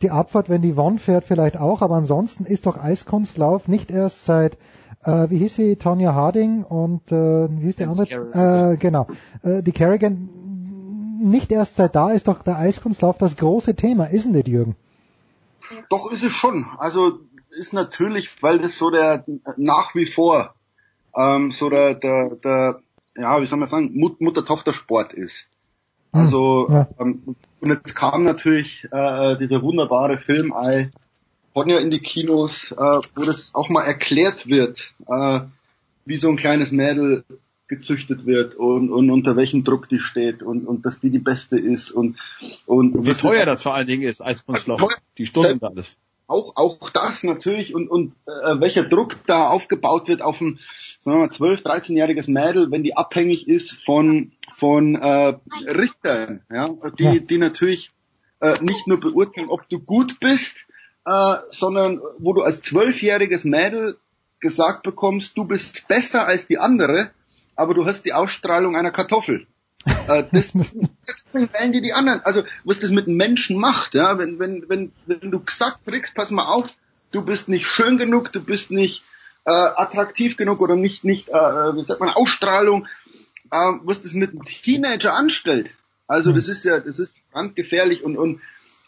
Die 0.02 0.12
Abfahrt, 0.12 0.50
wenn 0.50 0.62
die 0.62 0.74
One 0.74 1.00
fährt, 1.00 1.24
vielleicht 1.24 1.58
auch, 1.58 1.82
aber 1.82 1.96
ansonsten 1.96 2.46
ist 2.46 2.66
doch 2.66 2.78
Eiskunstlauf 2.78 3.68
nicht 3.68 3.90
erst 3.90 4.26
seit 4.26 4.58
äh, 5.04 5.30
wie 5.30 5.38
hieß 5.38 5.56
sie, 5.56 5.76
Tonya 5.78 6.14
Harding 6.14 6.64
und 6.64 7.12
äh, 7.12 7.50
wie 7.50 7.66
hieß 7.66 7.76
die 7.78 7.84
andere? 7.86 8.74
Äh, 8.74 8.78
genau, 8.78 9.08
äh, 9.44 9.64
die 9.64 9.72
Kerrigan. 9.72 10.30
Nicht 11.20 11.52
erst 11.52 11.78
seit 11.78 11.96
da 11.96 12.12
ist 12.12 12.28
doch 12.28 12.44
der 12.44 12.58
Eiskunstlauf 12.58 13.18
das 13.18 13.38
große 13.38 13.76
Thema, 13.76 14.06
isn't 14.06 14.36
it, 14.38 14.48
Jürgen? 14.48 14.76
Doch 15.90 16.12
ist 16.12 16.24
es 16.24 16.32
schon. 16.32 16.68
Also 16.78 17.20
ist 17.58 17.74
natürlich, 17.74 18.44
weil 18.44 18.60
das 18.60 18.78
so 18.78 18.92
der 18.92 19.26
nach 19.56 19.96
wie 19.96 20.06
vor 20.06 20.54
ähm, 21.16 21.52
so 21.52 21.70
der, 21.70 21.96
der, 21.96 22.36
der 22.44 22.82
ja, 23.16 23.42
wie 23.42 23.46
soll 23.48 23.58
man 23.58 23.68
sagen, 23.68 23.92
Mut- 23.96 24.22
Mutter-Tochter-Sport 24.22 25.14
ist. 25.14 25.48
Also 26.12 26.68
Ja. 26.70 26.88
ähm, 27.00 27.36
und 27.60 27.70
jetzt 27.70 27.96
kam 27.96 28.24
natürlich 28.24 28.88
äh, 28.92 29.38
dieser 29.38 29.62
wunderbare 29.62 30.18
Film 30.18 30.54
I 30.56 30.90
kommen 31.54 31.70
ja 31.70 31.80
in 31.80 31.90
die 31.90 32.00
Kinos, 32.00 32.72
äh, 32.72 32.76
wo 32.76 33.26
das 33.26 33.56
auch 33.56 33.68
mal 33.70 33.82
erklärt 33.82 34.48
wird, 34.48 34.94
äh, 35.08 35.40
wie 36.06 36.18
so 36.18 36.30
ein 36.30 36.38
kleines 36.38 36.72
Mädel 36.72 37.24
gezüchtet 37.68 38.26
wird 38.28 38.54
und, 38.56 38.92
und 38.92 39.10
unter 39.10 39.36
welchem 39.36 39.64
Druck 39.64 39.90
die 39.90 40.00
steht 40.00 40.44
und, 40.44 40.68
und 40.68 40.86
dass 40.86 41.00
die 41.00 41.10
die 41.10 41.20
Beste 41.20 41.58
ist 41.58 41.92
und 41.92 42.18
und 42.66 42.96
Und 42.96 43.08
wie 43.08 43.14
teuer 43.14 43.46
das 43.46 43.64
vor 43.64 43.74
allen 43.74 43.88
Dingen 43.88 44.04
ist, 44.04 44.22
Eiskunstlauf. 44.22 44.82
Die 45.18 45.26
Stunden 45.26 45.66
alles. 45.66 45.98
auch 46.28 46.56
auch 46.56 46.90
das 46.92 47.24
natürlich 47.24 47.74
und 47.74 47.90
und 47.90 48.14
äh, 48.28 48.60
welcher 48.60 48.84
Druck 48.84 49.18
da 49.26 49.50
aufgebaut 49.50 50.08
wird 50.08 50.22
auf 50.22 50.40
ein 50.40 50.60
sagen 51.08 51.20
wir 51.20 51.28
mal 51.28 51.32
12 51.32 51.62
13-jähriges 51.62 52.30
Mädel 52.30 52.70
wenn 52.70 52.84
die 52.84 52.98
abhängig 52.98 53.48
ist 53.48 53.72
von 53.72 54.34
von 54.50 54.96
äh, 54.96 55.36
Richtern 55.66 56.42
ja 56.52 56.70
die 57.00 57.04
Ja. 57.04 57.20
die 57.20 57.38
natürlich 57.38 57.92
äh, 58.42 58.62
nicht 58.62 58.88
nur 58.88 59.00
beurteilen 59.00 59.50
ob 59.50 59.70
du 59.70 59.80
gut 59.80 60.20
bist 60.20 60.66
äh, 61.06 61.38
sondern 61.50 62.02
wo 62.20 62.34
du 62.34 62.42
als 62.42 62.60
zwölfjähriges 62.62 63.46
Mädel 63.46 63.98
gesagt 64.42 64.84
bekommst 64.84 65.38
du 65.38 65.46
bist 65.46 65.88
besser 65.88 66.28
als 66.28 66.46
die 66.48 66.58
andere 66.58 67.12
aber 67.56 67.74
du 67.74 67.86
hast 67.86 68.04
die 68.04 68.14
Ausstrahlung 68.14 68.76
einer 68.76 68.92
Kartoffel 68.92 69.48
äh, 69.86 70.26
das, 70.34 70.52
deswegen 70.52 71.54
wählen 71.54 71.72
die 71.72 71.82
die 71.82 71.94
anderen. 71.94 72.20
Also 72.26 72.44
was 72.66 72.82
das 72.82 72.92
mit 72.92 73.08
Menschen 73.08 73.58
macht, 73.58 73.94
ja, 73.94 74.18
wenn 74.18 74.38
wenn 74.40 74.68
wenn 74.68 74.92
wenn 75.06 75.32
du 75.32 75.40
gesagt 75.40 75.86
kriegst, 75.86 76.14
pass 76.14 76.32
mal 76.32 76.48
auf, 76.48 76.66
du 77.12 77.24
bist 77.24 77.48
nicht 77.48 77.68
schön 77.68 77.98
genug, 77.98 78.34
du 78.34 78.44
bist 78.44 78.70
nicht 78.72 79.04
äh, 79.48 79.52
attraktiv 79.52 80.36
genug 80.36 80.62
oder 80.62 80.76
nicht 80.76 81.06
nicht 81.06 81.30
äh, 81.30 81.34
wie 81.34 81.84
sagt 81.84 82.02
man 82.02 82.10
Ausstrahlung, 82.10 82.86
äh, 83.50 83.72
was 83.84 84.04
das 84.04 84.14
mit 84.14 84.32
einem 84.32 84.44
Teenager 84.44 85.14
anstellt. 85.14 85.72
Also 86.06 86.34
das 86.34 86.50
ist 86.50 86.66
ja 86.66 86.80
das 86.80 87.00
ist 87.00 87.18
brandgefährlich 87.32 88.04
und 88.04 88.18
und 88.18 88.42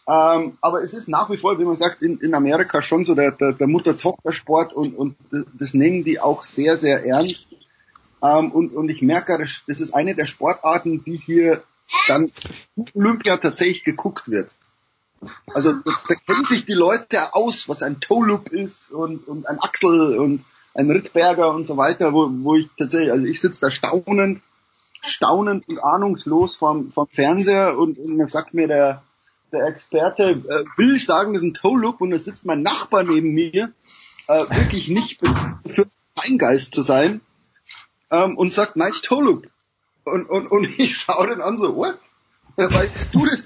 ähm, 0.07 0.57
aber 0.61 0.81
es 0.81 0.93
ist 0.93 1.07
nach 1.07 1.29
wie 1.29 1.37
vor, 1.37 1.59
wie 1.59 1.65
man 1.65 1.75
sagt, 1.75 2.01
in, 2.01 2.17
in 2.19 2.33
Amerika 2.33 2.81
schon 2.81 3.05
so 3.05 3.13
der, 3.13 3.31
der, 3.31 3.53
der 3.53 3.67
Mutter-Tochter-Sport 3.67 4.73
und, 4.73 4.95
und 4.95 5.15
das 5.53 5.75
nehmen 5.75 6.03
die 6.03 6.19
auch 6.19 6.45
sehr, 6.45 6.77
sehr 6.77 7.05
ernst. 7.05 7.47
Ähm, 8.23 8.51
und, 8.51 8.73
und 8.73 8.89
ich 8.89 9.03
merke, 9.03 9.37
das 9.37 9.61
das 9.67 9.81
ist 9.81 9.93
eine 9.93 10.15
der 10.15 10.25
Sportarten, 10.25 11.03
die 11.03 11.17
hier 11.17 11.61
dann 12.07 12.31
Olympia 12.95 13.37
tatsächlich 13.37 13.83
geguckt 13.83 14.31
wird. 14.31 14.49
Also 15.53 15.73
da, 15.73 16.15
kennen 16.27 16.45
sich 16.45 16.65
die 16.65 16.73
Leute 16.73 17.33
aus, 17.33 17.67
was 17.67 17.83
ein 17.83 17.99
Toe-Loop 17.99 18.49
ist 18.49 18.91
und, 18.91 19.27
und 19.27 19.47
ein 19.47 19.59
Axel 19.59 20.17
und 20.17 20.45
ein 20.73 20.89
Rittberger 20.89 21.53
und 21.53 21.67
so 21.67 21.77
weiter, 21.77 22.13
wo, 22.13 22.29
wo 22.29 22.55
ich 22.55 22.67
tatsächlich, 22.77 23.11
also 23.11 23.25
ich 23.25 23.41
sitze 23.41 23.61
da 23.61 23.71
staunend, 23.71 24.41
staunend 25.01 25.67
und 25.67 25.79
ahnungslos 25.79 26.55
vom, 26.55 26.91
vom 26.91 27.07
Fernseher 27.07 27.77
und, 27.77 27.97
und 27.97 28.17
dann 28.17 28.27
sagt 28.27 28.53
mir 28.53 28.67
der, 28.67 29.03
der 29.51 29.65
Experte, 29.65 30.23
äh, 30.23 30.77
will 30.77 30.95
ich 30.95 31.05
sagen, 31.05 31.33
das 31.33 31.41
ist 31.41 31.47
ein 31.47 31.53
Toe-Loop 31.53 32.01
und 32.01 32.11
da 32.11 32.19
sitzt 32.19 32.45
mein 32.45 32.61
Nachbar 32.61 33.03
neben 33.03 33.33
mir, 33.33 33.73
äh, 34.27 34.45
wirklich 34.51 34.89
nicht 34.89 35.21
für 35.65 35.87
Feingeist 36.15 36.73
zu 36.73 36.81
sein 36.81 37.21
ähm, 38.11 38.37
und 38.37 38.53
sagt, 38.53 38.75
nice 38.75 39.01
toe 39.01 39.21
loop. 39.21 39.47
Und, 40.05 40.29
und, 40.29 40.47
und 40.47 40.65
ich 40.79 40.97
schaue 40.97 41.27
den 41.27 41.41
an 41.41 41.57
so, 41.57 41.75
what? 41.75 41.97
Ja, 42.57 42.71
weißt 42.71 43.13
du 43.13 43.25
das? 43.25 43.45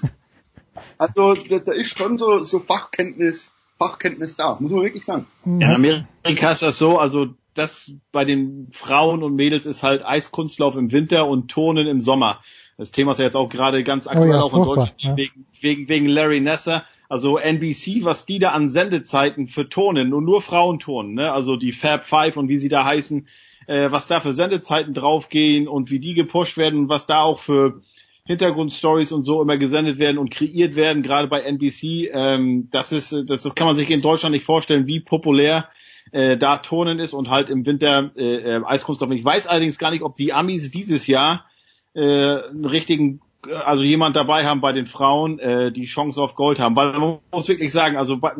Also 0.98 1.34
da, 1.34 1.58
da 1.58 1.72
ist 1.72 1.96
schon 1.96 2.16
so, 2.16 2.42
so 2.42 2.60
Fachkenntnis, 2.60 3.52
Fachkenntnis 3.78 4.36
da, 4.36 4.56
muss 4.60 4.70
man 4.70 4.82
wirklich 4.82 5.04
sagen. 5.04 5.26
Ja, 5.44 5.52
in 5.52 5.74
Amerika 5.74 6.52
ist 6.52 6.62
das 6.62 6.78
so, 6.78 6.98
also 6.98 7.28
das 7.54 7.92
bei 8.12 8.24
den 8.24 8.68
Frauen 8.72 9.22
und 9.22 9.36
Mädels 9.36 9.66
ist 9.66 9.82
halt 9.82 10.04
Eiskunstlauf 10.04 10.76
im 10.76 10.92
Winter 10.92 11.26
und 11.26 11.48
Turnen 11.50 11.86
im 11.86 12.00
Sommer. 12.00 12.40
Das 12.76 12.90
Thema 12.90 13.12
ist 13.12 13.18
ja 13.18 13.26
jetzt 13.26 13.36
auch 13.36 13.48
gerade 13.48 13.84
ganz 13.84 14.06
aktuell 14.08 14.30
ja, 14.30 14.42
auch 14.42 14.54
in 14.54 14.64
Deutschland 14.64 14.94
ja. 14.98 15.16
wegen, 15.16 15.46
wegen, 15.60 15.88
wegen 15.88 16.06
Larry 16.06 16.40
Nasser. 16.40 16.84
Also 17.08 17.38
NBC, 17.38 18.04
was 18.04 18.26
die 18.26 18.40
da 18.40 18.50
an 18.50 18.68
Sendezeiten 18.68 19.46
für 19.46 19.68
Turnen 19.68 20.12
und 20.12 20.24
nur 20.24 20.42
Frauenturnen, 20.42 21.14
ne? 21.14 21.32
also 21.32 21.56
die 21.56 21.70
Fab 21.70 22.06
Five 22.06 22.36
und 22.36 22.48
wie 22.48 22.56
sie 22.56 22.68
da 22.68 22.84
heißen, 22.84 23.28
äh, 23.66 23.90
was 23.90 24.08
da 24.08 24.20
für 24.20 24.32
Sendezeiten 24.32 24.94
draufgehen 24.94 25.68
und 25.68 25.90
wie 25.90 26.00
die 26.00 26.14
gepusht 26.14 26.56
werden 26.56 26.80
und 26.80 26.88
was 26.88 27.06
da 27.06 27.20
auch 27.20 27.38
für 27.38 27.82
Hintergrundstories 28.26 29.12
und 29.12 29.22
so 29.22 29.42
immer 29.42 29.58
gesendet 29.58 29.98
werden 29.98 30.16
und 30.16 30.30
kreiert 30.30 30.76
werden, 30.76 31.02
gerade 31.02 31.28
bei 31.28 31.42
NBC. 31.42 32.10
Ähm, 32.10 32.68
das 32.70 32.90
ist, 32.90 33.12
das, 33.12 33.42
das 33.42 33.54
kann 33.54 33.66
man 33.66 33.76
sich 33.76 33.90
in 33.90 34.00
Deutschland 34.00 34.32
nicht 34.32 34.46
vorstellen, 34.46 34.86
wie 34.86 35.00
populär 35.00 35.68
äh, 36.10 36.38
da 36.38 36.56
Turnen 36.56 37.00
ist 37.00 37.12
und 37.12 37.28
halt 37.28 37.50
im 37.50 37.66
Winter 37.66 38.12
äh, 38.16 38.56
äh, 38.56 38.62
Eiskunstlauf. 38.64 39.10
Ich 39.10 39.24
weiß 39.24 39.46
allerdings 39.46 39.78
gar 39.78 39.90
nicht, 39.90 40.02
ob 40.02 40.14
die 40.14 40.32
Amis 40.32 40.70
dieses 40.70 41.06
Jahr 41.06 41.44
äh, 41.92 42.00
einen 42.02 42.64
richtigen, 42.64 43.20
äh, 43.46 43.52
also 43.52 43.82
jemand 43.82 44.16
dabei 44.16 44.46
haben 44.46 44.62
bei 44.62 44.72
den 44.72 44.86
Frauen, 44.86 45.38
äh, 45.38 45.70
die 45.70 45.84
Chance 45.84 46.18
auf 46.22 46.34
Gold 46.34 46.58
haben. 46.58 46.76
Weil 46.76 46.98
man 46.98 47.18
muss 47.30 47.48
wirklich 47.48 47.72
sagen, 47.72 47.98
also 47.98 48.16
bei, 48.16 48.32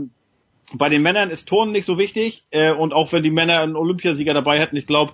bei 0.73 0.89
den 0.89 1.03
Männern 1.03 1.29
ist 1.29 1.47
Turnen 1.47 1.73
nicht 1.73 1.85
so 1.85 1.99
wichtig 1.99 2.45
äh, 2.51 2.73
und 2.73 2.95
auch 2.95 3.13
wenn 3.13 3.23
die 3.23 3.31
Männer 3.31 3.61
einen 3.61 3.77
Olympiasieger 3.77 4.33
dabei 4.33 4.59
hätten, 4.59 4.79
ich 4.79 4.87
glaube, 4.87 5.13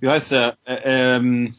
wie 0.00 0.08
heißt 0.08 0.32
der? 0.32 0.56
Äh, 0.64 1.16
ähm, 1.16 1.56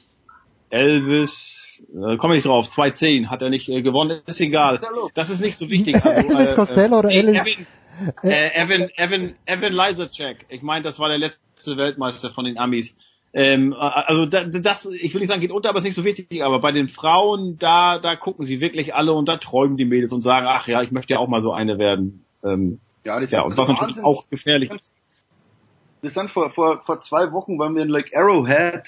Elvis, 0.73 1.83
äh, 1.93 2.17
komme 2.17 2.35
ich 2.35 2.43
drauf, 2.43 2.69
210 2.69 3.29
hat 3.29 3.41
er 3.43 3.49
nicht 3.51 3.69
äh, 3.69 3.81
gewonnen, 3.81 4.21
ist 4.25 4.41
egal. 4.41 4.81
Das 5.13 5.29
ist 5.29 5.39
nicht 5.39 5.55
so 5.55 5.69
wichtig. 5.69 6.03
Also, 6.03 6.27
Elvis 6.29 6.55
Costello 6.55 6.99
oder 6.99 7.09
nee, 7.09 7.19
Elvis- 7.21 7.57
Äh, 8.23 8.49
Evan, 8.59 8.89
Evan, 8.95 9.35
Evan 9.45 9.71
Lysercheck. 9.73 10.45
Ich 10.49 10.63
meine, 10.63 10.83
das 10.83 10.97
war 10.97 11.09
der 11.09 11.19
letzte 11.19 11.77
Weltmeister 11.77 12.31
von 12.31 12.45
den 12.45 12.57
Amis. 12.57 12.95
Ähm, 13.33 13.73
also 13.73 14.25
da, 14.25 14.45
das, 14.45 14.85
ich 14.87 15.13
will 15.13 15.21
nicht 15.21 15.29
sagen, 15.29 15.41
geht 15.41 15.51
unter, 15.51 15.69
aber 15.69 15.77
ist 15.77 15.85
nicht 15.85 15.95
so 15.95 16.03
wichtig. 16.03 16.43
Aber 16.43 16.59
bei 16.59 16.71
den 16.71 16.89
Frauen, 16.89 17.59
da, 17.59 17.99
da 17.99 18.15
gucken 18.15 18.43
sie 18.43 18.59
wirklich 18.59 18.95
alle 18.95 19.13
und 19.13 19.29
da 19.29 19.37
träumen 19.37 19.77
die 19.77 19.85
Mädels 19.85 20.11
und 20.11 20.23
sagen, 20.23 20.47
ach 20.49 20.67
ja, 20.67 20.81
ich 20.81 20.91
möchte 20.91 21.13
ja 21.13 21.19
auch 21.19 21.27
mal 21.27 21.43
so 21.43 21.51
eine 21.51 21.77
werden. 21.77 22.25
Ähm, 22.43 22.79
Ja, 23.03 23.19
das 23.19 23.29
ja, 23.29 23.41
ist 23.41 23.45
und 23.45 23.57
was 23.57 23.67
natürlich 23.67 24.03
auch 24.03 24.27
gefährlich 24.29 24.71
sind 26.01 26.31
vor, 26.31 26.49
vor, 26.49 26.81
vor 26.81 27.01
zwei 27.01 27.31
Wochen, 27.31 27.57
waren 27.59 27.75
wir 27.75 27.83
in 27.83 27.89
Lake 27.89 28.09
Arrowhead, 28.17 28.83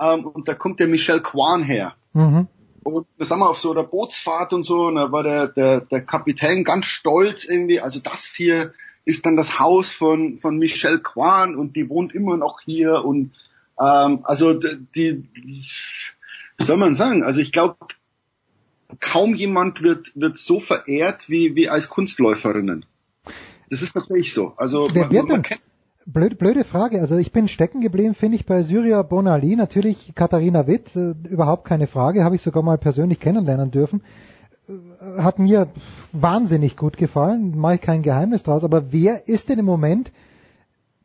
ähm, 0.00 0.26
und 0.26 0.48
da 0.48 0.54
kommt 0.54 0.80
der 0.80 0.88
Michel 0.88 1.20
Kwan 1.20 1.62
her. 1.62 1.94
Mhm. 2.12 2.48
Und 2.82 3.06
da 3.18 3.24
sind 3.24 3.38
wir 3.38 3.48
auf 3.48 3.58
so 3.58 3.72
einer 3.72 3.84
Bootsfahrt 3.84 4.52
und 4.52 4.62
so, 4.62 4.86
und 4.86 4.96
da 4.96 5.12
war 5.12 5.22
der, 5.22 5.48
der, 5.48 5.82
der 5.82 6.00
Kapitän 6.00 6.64
ganz 6.64 6.86
stolz 6.86 7.44
irgendwie, 7.44 7.80
also 7.80 8.00
das 8.00 8.24
hier 8.24 8.72
ist 9.04 9.26
dann 9.26 9.36
das 9.36 9.58
Haus 9.58 9.92
von, 9.92 10.38
von 10.38 10.56
Michelle 10.56 11.00
Kwan 11.00 11.56
und 11.56 11.76
die 11.76 11.88
wohnt 11.88 12.14
immer 12.14 12.36
noch 12.36 12.60
hier 12.64 13.04
und 13.04 13.32
ähm, 13.78 14.20
also 14.24 14.54
die, 14.54 15.28
wie 15.34 16.64
soll 16.64 16.76
man 16.76 16.94
sagen, 16.94 17.22
also 17.22 17.40
ich 17.40 17.52
glaube, 17.52 17.76
kaum 18.98 19.34
jemand 19.34 19.82
wird, 19.82 20.12
wird 20.14 20.38
so 20.38 20.60
verehrt 20.60 21.28
wie, 21.28 21.54
wie 21.54 21.68
als 21.68 21.88
Kunstläuferinnen. 21.88 22.84
Das 23.70 23.82
ist 23.82 23.94
natürlich 23.94 24.34
so. 24.34 24.54
Also 24.56 24.88
Wer 24.92 25.04
man, 25.04 25.12
wird 25.12 25.28
man 25.28 25.36
denn? 25.36 25.42
kennt 25.42 25.62
Blöde, 26.12 26.34
blöde 26.34 26.64
Frage. 26.64 27.00
Also 27.00 27.16
ich 27.16 27.30
bin 27.30 27.46
stecken 27.46 27.80
geblieben, 27.80 28.14
finde 28.14 28.36
ich, 28.36 28.44
bei 28.46 28.62
Syria 28.62 29.02
Bonali. 29.02 29.54
Natürlich 29.54 30.12
Katharina 30.14 30.66
Witt, 30.66 30.96
äh, 30.96 31.14
überhaupt 31.28 31.64
keine 31.64 31.86
Frage, 31.86 32.24
habe 32.24 32.34
ich 32.34 32.42
sogar 32.42 32.62
mal 32.62 32.78
persönlich 32.78 33.20
kennenlernen 33.20 33.70
dürfen. 33.70 34.02
Äh, 34.68 35.22
Hat 35.22 35.38
mir 35.38 35.68
wahnsinnig 36.12 36.76
gut 36.76 36.96
gefallen, 36.96 37.56
mache 37.56 37.76
ich 37.76 37.80
kein 37.80 38.02
Geheimnis 38.02 38.42
draus. 38.42 38.64
Aber 38.64 38.92
wer 38.92 39.28
ist 39.28 39.48
denn 39.48 39.60
im 39.60 39.66
Moment, 39.66 40.10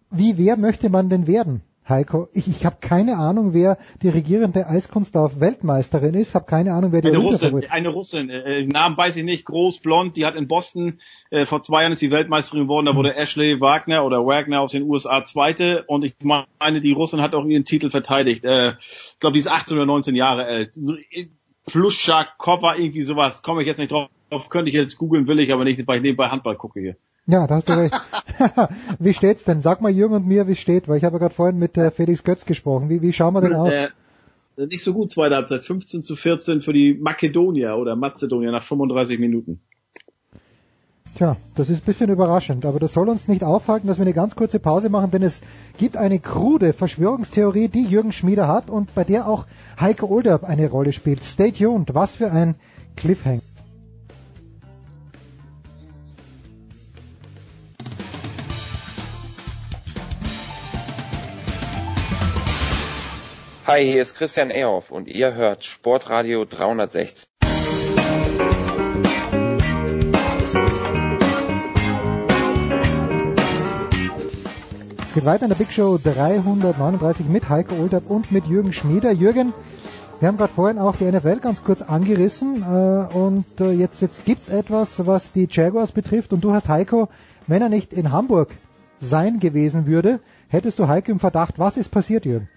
wie 0.10 0.38
wer 0.38 0.58
möchte 0.58 0.90
man 0.90 1.10
denn 1.10 1.28
werden? 1.28 1.62
Heiko, 1.88 2.30
ich, 2.34 2.48
ich 2.48 2.66
habe 2.66 2.78
keine 2.82 3.18
Ahnung, 3.18 3.54
wer 3.54 3.78
die 4.02 4.10
regierende 4.10 4.68
Eiskunstlauf-Weltmeisterin 4.68 6.16
ist, 6.16 6.34
habe 6.34 6.46
keine 6.46 6.74
Ahnung, 6.74 6.92
wer 6.92 7.02
die 7.02 7.10
Eine 7.10 7.20
Russin, 7.20 7.64
eine 7.70 7.90
Russin, 7.90 8.30
äh, 8.30 8.62
äh, 8.62 8.66
Namen 8.66 8.98
weiß 8.98 9.16
ich 9.18 9.24
nicht, 9.24 9.46
groß, 9.46 9.80
blond, 9.80 10.18
die 10.18 10.26
hat 10.26 10.36
in 10.36 10.48
Boston, 10.48 11.00
äh, 11.30 11.46
vor 11.46 11.62
zwei 11.62 11.82
Jahren 11.82 11.94
ist 11.94 12.02
die 12.02 12.10
Weltmeisterin 12.10 12.64
geworden, 12.64 12.88
da 12.88 12.96
wurde 12.96 13.16
Ashley 13.16 13.62
Wagner 13.62 14.04
oder 14.04 14.26
Wagner 14.26 14.62
aus 14.62 14.72
den 14.72 14.84
USA 14.84 15.24
Zweite. 15.26 15.84
Und 15.88 16.04
ich 16.04 16.16
meine, 16.22 16.82
die 16.82 16.92
Russin 16.92 17.22
hat 17.22 17.36
auch 17.36 17.46
ihren 17.46 17.66
Titel 17.66 17.92
verteidigt. 17.92 18.44
Äh, 18.44 18.74
ich 18.80 19.20
glaube, 19.20 19.34
die 19.34 19.40
ist 19.40 19.52
18 19.52 19.78
oder 19.78 19.86
19 19.86 20.16
Jahre 20.16 20.46
alt. 20.46 20.78
Äh, 21.12 21.28
Pluschak-Koffer, 21.68 22.78
irgendwie 22.78 23.04
sowas, 23.04 23.42
komme 23.42 23.62
ich 23.62 23.68
jetzt 23.68 23.78
nicht 23.78 23.92
drauf, 23.92 24.10
könnte 24.50 24.70
ich 24.70 24.76
jetzt 24.76 24.98
googeln, 24.98 25.28
will 25.28 25.40
ich 25.40 25.52
aber 25.52 25.64
nicht, 25.64 25.86
weil 25.88 25.98
ich 25.98 26.04
nebenbei 26.04 26.30
Handball 26.30 26.56
gucke 26.56 26.80
hier. 26.80 26.96
Ja, 27.28 27.48
da 27.48 27.56
hast 27.56 27.70
du 27.70 27.74
recht. 27.74 27.94
wie 29.00 29.14
steht's 29.14 29.46
denn? 29.46 29.62
Sag 29.62 29.82
mal 29.82 29.92
Jürgen 29.92 30.14
und 30.14 30.28
mir, 30.28 30.48
wie 30.48 30.52
es 30.52 30.60
steht, 30.60 30.88
weil 30.88 30.98
ich 30.98 31.04
habe 31.04 31.16
ja 31.16 31.20
gerade 31.20 31.34
vorhin 31.34 31.58
mit 31.58 31.78
äh, 31.78 31.90
Felix 31.90 32.24
Götz 32.24 32.46
gesprochen. 32.46 32.90
Wie, 32.90 33.02
wie 33.02 33.14
schauen 33.14 33.34
wir 33.34 33.42
denn 33.42 33.56
aus? 33.56 33.74
Äh, 33.74 33.90
nicht 34.58 34.84
so 34.84 34.94
gut, 34.94 35.10
zweite 35.10 35.36
Halbzeit, 35.36 35.64
15 35.64 36.04
zu 36.04 36.16
14 36.16 36.62
für 36.62 36.72
die 36.72 36.94
Makedonier 36.94 37.78
oder 37.78 37.96
Mazedonier 37.96 38.52
nach 38.52 38.64
35 38.64 39.20
Minuten. 39.20 39.60
Tja, 41.16 41.38
das 41.56 41.70
ist 41.70 41.82
ein 41.82 41.86
bisschen 41.86 42.10
überraschend, 42.10 42.66
aber 42.66 42.80
das 42.80 42.92
soll 42.92 43.08
uns 43.08 43.30
nicht 43.30 43.44
aufhalten, 43.44 43.88
dass 43.88 43.98
wir 43.98 44.02
eine 44.02 44.14
ganz 44.14 44.36
kurze 44.36 44.60
Pause 44.60 44.90
machen, 44.90 45.12
denn 45.12 45.24
es 45.24 45.42
gibt 45.78 45.96
eine 45.96 46.20
krude 46.20 46.74
Verschwörungstheorie, 46.74 47.70
die 47.70 47.86
Jürgen 47.86 48.12
Schmieder 48.12 48.50
hat 48.50 48.70
und 48.70 48.94
bei 48.94 49.06
der 49.06 49.28
auch 49.28 49.46
Heiko 49.80 50.08
Olderb 50.08 50.44
eine 50.44 50.70
Rolle 50.70 50.92
spielt. 50.92 51.24
Stay 51.24 51.52
tuned, 51.52 51.96
was 51.96 52.16
für 52.16 52.32
ein 52.32 52.56
Cliffhanger. 52.98 53.42
Hi, 63.68 63.84
hier 63.84 64.04
ist 64.04 64.14
Christian 64.14 64.52
Ehoff 64.52 64.92
und 64.92 65.08
ihr 65.08 65.34
hört 65.34 65.66
Sportradio 65.66 66.46
360. 66.46 67.28
Es 75.00 75.14
geht 75.16 75.26
weiter 75.26 75.46
in 75.46 75.50
der 75.50 75.56
Big 75.56 75.72
Show 75.72 75.98
339 75.98 77.28
mit 77.28 77.50
Heiko 77.50 77.74
Olderb 77.74 78.08
und 78.08 78.32
mit 78.32 78.46
Jürgen 78.46 78.72
Schmieder. 78.72 79.12
Jürgen, 79.12 79.52
wir 80.20 80.28
haben 80.28 80.38
gerade 80.38 80.54
vorhin 80.54 80.78
auch 80.78 80.96
die 80.98 81.12
NFL 81.12 81.40
ganz 81.40 81.64
kurz 81.64 81.82
angerissen 81.82 82.62
äh, 82.62 83.16
und 83.16 83.46
äh, 83.60 83.72
jetzt, 83.72 84.00
jetzt 84.00 84.26
gibt's 84.26 84.48
etwas, 84.48 85.08
was 85.08 85.32
die 85.32 85.48
Jaguars 85.50 85.92
betrifft 85.92 86.34
und 86.34 86.42
du 86.42 86.54
hast 86.54 86.70
Heiko, 86.70 87.10
wenn 87.48 87.64
er 87.64 87.70
nicht 87.70 87.94
in 87.94 88.12
Hamburg 88.12 88.52
sein 89.00 89.40
gewesen 89.40 89.88
würde, 89.88 90.20
hättest 90.50 90.78
du 90.78 90.88
Heiko 90.88 91.12
im 91.12 91.20
Verdacht. 91.20 91.58
Was 91.58 91.78
ist 91.78 91.90
passiert, 91.90 92.26
Jürgen? 92.26 92.48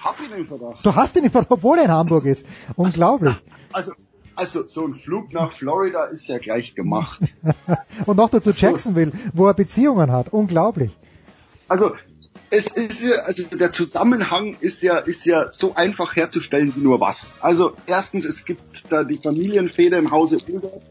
Ich 0.00 0.06
hab 0.06 0.18
ihn 0.18 0.32
im 0.32 0.46
Verdacht. 0.46 0.84
Du 0.84 0.94
hast 0.94 1.14
ihn 1.16 1.24
im 1.24 1.30
Verdacht, 1.30 1.50
obwohl 1.50 1.76
er 1.76 1.84
in 1.84 1.90
Hamburg 1.90 2.24
ist. 2.24 2.46
Unglaublich. 2.76 3.34
Also, 3.72 3.92
also 4.34 4.66
so 4.66 4.84
ein 4.84 4.96
Flug 4.96 5.32
nach 5.32 5.52
Florida 5.52 6.06
ist 6.06 6.26
ja 6.26 6.38
gleich 6.38 6.74
gemacht. 6.74 7.20
Und 8.06 8.16
noch 8.16 8.30
dazu 8.30 8.50
Jacksonville, 8.50 9.12
wo 9.32 9.46
er 9.46 9.54
Beziehungen 9.54 10.10
hat. 10.10 10.32
Unglaublich. 10.32 10.90
Also 11.68 11.92
es 12.50 12.72
ist 12.72 13.00
ja, 13.00 13.20
also 13.26 13.44
der 13.44 13.72
Zusammenhang 13.72 14.56
ist 14.58 14.82
ja, 14.82 14.98
ist 14.98 15.24
ja 15.24 15.52
so 15.52 15.76
einfach 15.76 16.16
herzustellen 16.16 16.74
wie 16.74 16.80
nur 16.80 17.00
was. 17.00 17.34
Also 17.40 17.74
erstens, 17.86 18.24
es 18.24 18.44
gibt 18.44 18.90
da 18.90 19.04
die 19.04 19.18
Familienfehde 19.18 19.96
im 19.98 20.10
Hause 20.10 20.38
Ulrich, 20.48 20.82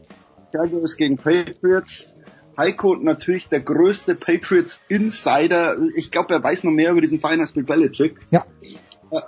Jaguars 0.54 0.96
gegen 0.96 1.18
Patriots. 1.18 2.14
Heiko 2.56 2.94
natürlich 2.96 3.48
der 3.50 3.60
größte 3.60 4.14
Patriots 4.14 4.80
Insider. 4.88 5.76
Ich 5.96 6.10
glaube, 6.10 6.32
er 6.32 6.42
weiß 6.42 6.64
noch 6.64 6.72
mehr 6.72 6.92
über 6.92 7.02
diesen 7.02 7.20
Verein 7.20 7.40
als 7.40 7.52
Bill 7.52 7.64
Belichick. 7.64 8.16
Ja. 8.30 8.46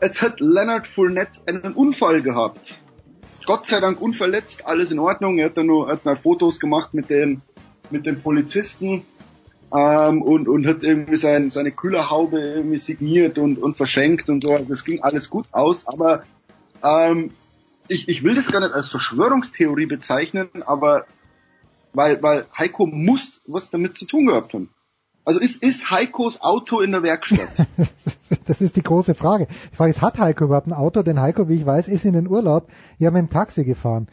Jetzt 0.01 0.23
hat 0.23 0.41
Leonard 0.41 0.87
Fournette 0.87 1.41
einen 1.47 1.75
Unfall 1.75 2.23
gehabt. 2.23 2.79
Gott 3.47 3.67
sei 3.67 3.81
Dank 3.81 4.01
unverletzt, 4.01 4.67
alles 4.67 4.93
in 4.93 4.99
Ordnung. 4.99 5.39
Er 5.39 5.47
hat 5.47 5.57
dann 5.57 5.67
nur, 5.67 5.89
hat 5.89 6.01
dann 6.05 6.17
Fotos 6.17 6.61
gemacht 6.61 6.95
mit 6.95 7.11
den, 7.11 7.43
mit 7.91 8.07
den 8.07 8.23
Polizisten 8.23 9.05
ähm, 9.75 10.23
und, 10.23 10.49
und 10.49 10.67
hat 10.67 10.83
irgendwie 10.83 11.17
sein, 11.17 11.51
seine 11.51 11.73
Kühlerhaube 11.73 12.41
irgendwie 12.41 12.79
signiert 12.79 13.39
und, 13.39 13.59
und 13.59 13.77
verschenkt 13.77 14.29
und 14.29 14.43
so. 14.43 14.53
Also 14.53 14.67
das 14.67 14.85
ging 14.85 15.03
alles 15.03 15.31
gut 15.31 15.49
aus, 15.53 15.89
aber 15.89 16.23
ähm, 16.85 17.33
ich, 17.89 18.09
ich 18.09 18.23
will 18.23 18.35
das 18.35 18.51
gar 18.51 18.61
nicht 18.61 18.75
als 18.75 18.89
Verschwörungstheorie 18.89 19.87
bezeichnen, 19.87 20.49
aber 20.65 21.07
weil, 21.93 22.23
weil 22.23 22.47
Heiko 22.57 22.87
muss 22.87 23.41
was 23.47 23.71
damit 23.71 23.99
zu 23.99 24.07
tun 24.07 24.27
gehabt 24.27 24.55
haben. 24.55 24.71
Also 25.25 25.39
ist, 25.41 25.63
ist 25.63 25.91
Heikos 25.91 26.41
Auto 26.41 26.81
in 26.81 26.93
der 26.93 27.03
Werkstatt? 27.03 27.49
Das 28.47 28.61
ist 28.61 28.77
die 28.77 28.83
große 28.83 29.15
Frage. 29.15 29.47
Die 29.73 29.77
Frage 29.77 29.91
ist, 29.91 30.01
hat 30.03 30.19
Heiko 30.19 30.45
überhaupt 30.47 30.67
ein 30.67 30.73
Auto? 30.73 31.03
Denn 31.03 31.21
Heiko, 31.21 31.49
wie 31.49 31.55
ich 31.55 31.67
weiß, 31.67 31.87
ist 31.87 32.05
in 32.05 32.15
den 32.15 32.27
Urlaub 32.27 32.69
ja 32.99 33.11
mit 33.11 33.21
dem 33.21 33.31
Taxi 33.31 33.63
gefahren. 33.63 34.09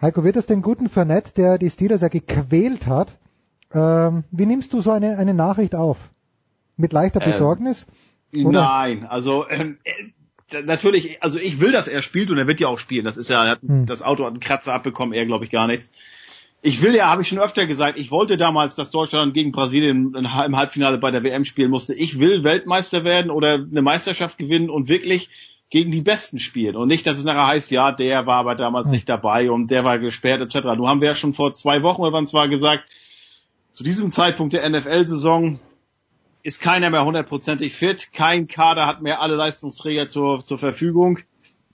Heiko, 0.00 0.22
wird 0.24 0.36
es 0.36 0.46
den 0.46 0.62
guten 0.62 0.88
Fournette, 0.88 1.32
der 1.34 1.58
die 1.58 1.70
Steelers 1.70 2.02
ja 2.02 2.08
gequält 2.08 2.86
hat, 2.86 3.16
ähm, 3.72 4.24
wie 4.30 4.46
nimmst 4.46 4.72
du 4.72 4.80
so 4.82 4.90
eine, 4.92 5.16
eine 5.18 5.34
Nachricht 5.34 5.74
auf? 5.74 5.96
Mit 6.76 6.92
leichter 6.92 7.20
Ähm, 7.22 7.32
Besorgnis? 7.32 7.86
Oder? 8.36 8.60
Nein, 8.60 9.06
also 9.06 9.48
ähm, 9.48 9.78
äh, 9.84 10.62
natürlich, 10.62 11.22
also 11.22 11.38
ich 11.38 11.60
will, 11.60 11.72
dass 11.72 11.88
er 11.88 12.02
spielt 12.02 12.30
und 12.30 12.38
er 12.38 12.46
wird 12.46 12.60
ja 12.60 12.68
auch 12.68 12.78
spielen. 12.78 13.04
Das 13.04 13.16
ist 13.16 13.30
ja, 13.30 13.44
er 13.44 13.50
hat, 13.52 13.62
Hm. 13.62 13.86
das 13.86 14.02
Auto 14.02 14.24
hat 14.24 14.32
einen 14.32 14.40
Kratzer 14.40 14.74
abbekommen, 14.74 15.14
er 15.14 15.26
glaube 15.26 15.44
ich 15.44 15.50
gar 15.50 15.66
nichts. 15.66 15.90
Ich 16.62 16.82
will 16.82 16.94
ja, 16.94 17.08
habe 17.08 17.22
ich 17.22 17.28
schon 17.28 17.38
öfter 17.38 17.66
gesagt, 17.66 17.98
ich 17.98 18.10
wollte 18.10 18.36
damals, 18.36 18.74
dass 18.74 18.90
Deutschland 18.90 19.32
gegen 19.32 19.50
Brasilien 19.50 20.14
im 20.14 20.56
Halbfinale 20.56 20.98
bei 20.98 21.10
der 21.10 21.22
WM 21.22 21.46
spielen 21.46 21.70
musste. 21.70 21.94
Ich 21.94 22.18
will 22.20 22.44
Weltmeister 22.44 23.02
werden 23.02 23.30
oder 23.30 23.54
eine 23.54 23.80
Meisterschaft 23.80 24.36
gewinnen 24.36 24.68
und 24.68 24.88
wirklich 24.88 25.30
gegen 25.70 25.90
die 25.90 26.02
Besten 26.02 26.38
spielen. 26.38 26.76
Und 26.76 26.88
nicht, 26.88 27.06
dass 27.06 27.16
es 27.16 27.24
nachher 27.24 27.46
heißt, 27.46 27.70
ja, 27.70 27.92
der 27.92 28.26
war 28.26 28.36
aber 28.36 28.56
damals 28.56 28.90
nicht 28.90 29.08
dabei 29.08 29.50
und 29.50 29.70
der 29.70 29.84
war 29.84 29.98
gesperrt 29.98 30.42
etc. 30.42 30.66
Nun 30.76 30.88
haben 30.88 31.00
wir 31.00 31.08
ja 31.08 31.14
schon 31.14 31.32
vor 31.32 31.54
zwei 31.54 31.82
Wochen 31.82 32.02
oder 32.02 32.12
wann 32.12 32.26
zwar 32.26 32.48
gesagt, 32.48 32.84
zu 33.72 33.82
diesem 33.82 34.12
Zeitpunkt 34.12 34.52
der 34.52 34.68
NFL-Saison 34.68 35.60
ist 36.42 36.60
keiner 36.60 36.90
mehr 36.90 37.04
hundertprozentig 37.04 37.74
fit, 37.74 38.12
kein 38.12 38.48
Kader 38.48 38.86
hat 38.86 39.00
mehr 39.00 39.20
alle 39.22 39.36
Leistungsträger 39.36 40.08
zur, 40.08 40.44
zur 40.44 40.58
Verfügung. 40.58 41.20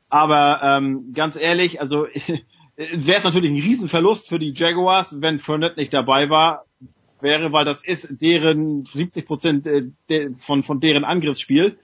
Aber 0.08 0.60
ähm, 0.62 1.12
ganz 1.14 1.36
ehrlich, 1.36 1.80
also 1.80 2.06
wäre 2.76 3.18
es 3.18 3.24
natürlich 3.24 3.50
ein 3.50 3.60
Riesenverlust 3.60 4.28
für 4.28 4.38
die 4.38 4.52
Jaguars, 4.54 5.20
wenn 5.20 5.38
Fournette 5.38 5.80
nicht 5.80 5.92
dabei 5.92 6.28
war, 6.28 6.66
wäre, 7.20 7.52
weil 7.52 7.64
das 7.64 7.82
ist 7.82 8.08
deren 8.20 8.84
70 8.84 9.26
Prozent 9.26 9.66
äh, 9.66 10.30
von, 10.32 10.62
von 10.62 10.80
deren 10.80 11.04
Angriffsspiel. 11.04 11.78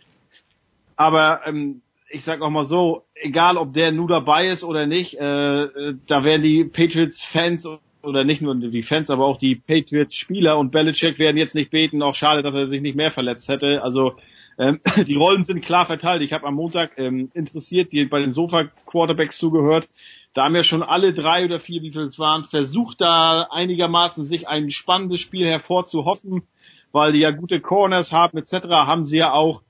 Aber 0.97 1.41
ähm, 1.47 1.83
ich 2.11 2.25
sag 2.25 2.43
auch 2.43 2.51
mal 2.51 2.67
so, 2.67 3.05
egal 3.15 3.57
ob 3.57 3.73
der 3.73 3.93
nur 3.93 4.09
dabei 4.09 4.49
ist 4.49 4.65
oder 4.65 4.87
nicht, 4.87 5.19
äh, 5.19 5.63
äh, 5.63 5.95
da 6.07 6.25
werden 6.25 6.43
die 6.43 6.65
Patriots-Fans 6.65 7.67
oder 8.03 8.25
nicht 8.25 8.43
nur 8.43 8.55
die 8.55 8.83
Fans, 8.83 9.11
aber 9.11 9.25
auch 9.25 9.39
die 9.39 9.57
Patriots-Spieler 9.57 10.59
und 10.59 10.73
Belichick 10.73 11.19
werden 11.19 11.37
jetzt 11.37 11.55
nicht 11.55 11.71
beten. 11.71 12.03
Auch 12.03 12.15
schade, 12.15 12.43
dass 12.43 12.55
er 12.55 12.69
sich 12.69 12.83
nicht 12.83 12.97
mehr 12.97 13.11
verletzt 13.11 13.49
hätte. 13.49 13.83
Also 13.83 14.17
ähm, 14.59 14.81
die 15.07 15.15
Rollen 15.15 15.45
sind 15.45 15.65
klar 15.65 15.87
verteilt. 15.87 16.23
Ich 16.23 16.33
habe 16.33 16.47
am 16.47 16.55
Montag 16.55 16.93
ähm, 16.99 17.31
interessiert 17.33 17.93
die 17.93 18.05
bei 18.05 18.21
den 18.21 18.33
Sofa-Quarterbacks 18.33 19.39
zugehört. 19.39 19.89
Da 20.35 20.45
haben 20.45 20.57
ja 20.57 20.65
schon 20.65 20.83
alle 20.83 21.13
drei 21.13 21.45
oder 21.45 21.61
vier, 21.61 21.83
wie 21.83 21.93
viel 21.93 22.03
es 22.03 22.19
waren, 22.19 22.45
versucht 22.45 23.01
da 23.01 23.49
einigermaßen 23.51 24.25
sich 24.25 24.49
ein 24.49 24.71
spannendes 24.71 25.21
Spiel 25.21 25.49
hervorzuhoffen, 25.49 26.43
weil 26.91 27.13
die 27.13 27.21
ja 27.21 27.31
gute 27.31 27.61
Corners 27.61 28.13
haben 28.13 28.39
etc. 28.39 28.69
haben 28.69 29.05
sie 29.05 29.19
ja 29.19 29.33
auch. 29.33 29.63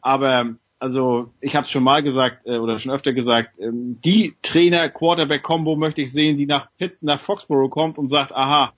Aber 0.00 0.54
also 0.80 1.30
ich 1.40 1.54
habe 1.54 1.64
es 1.64 1.70
schon 1.70 1.84
mal 1.84 2.02
gesagt 2.02 2.46
äh, 2.46 2.56
oder 2.56 2.78
schon 2.78 2.92
öfter 2.92 3.12
gesagt, 3.12 3.58
ähm, 3.60 4.00
die 4.04 4.34
Trainer-Quarterback-Kombo 4.42 5.76
möchte 5.76 6.00
ich 6.00 6.10
sehen, 6.10 6.38
die 6.38 6.46
nach 6.46 6.68
Pitt, 6.78 7.02
nach 7.02 7.20
Foxborough 7.20 7.70
kommt 7.70 7.98
und 7.98 8.08
sagt, 8.08 8.32
aha, 8.32 8.72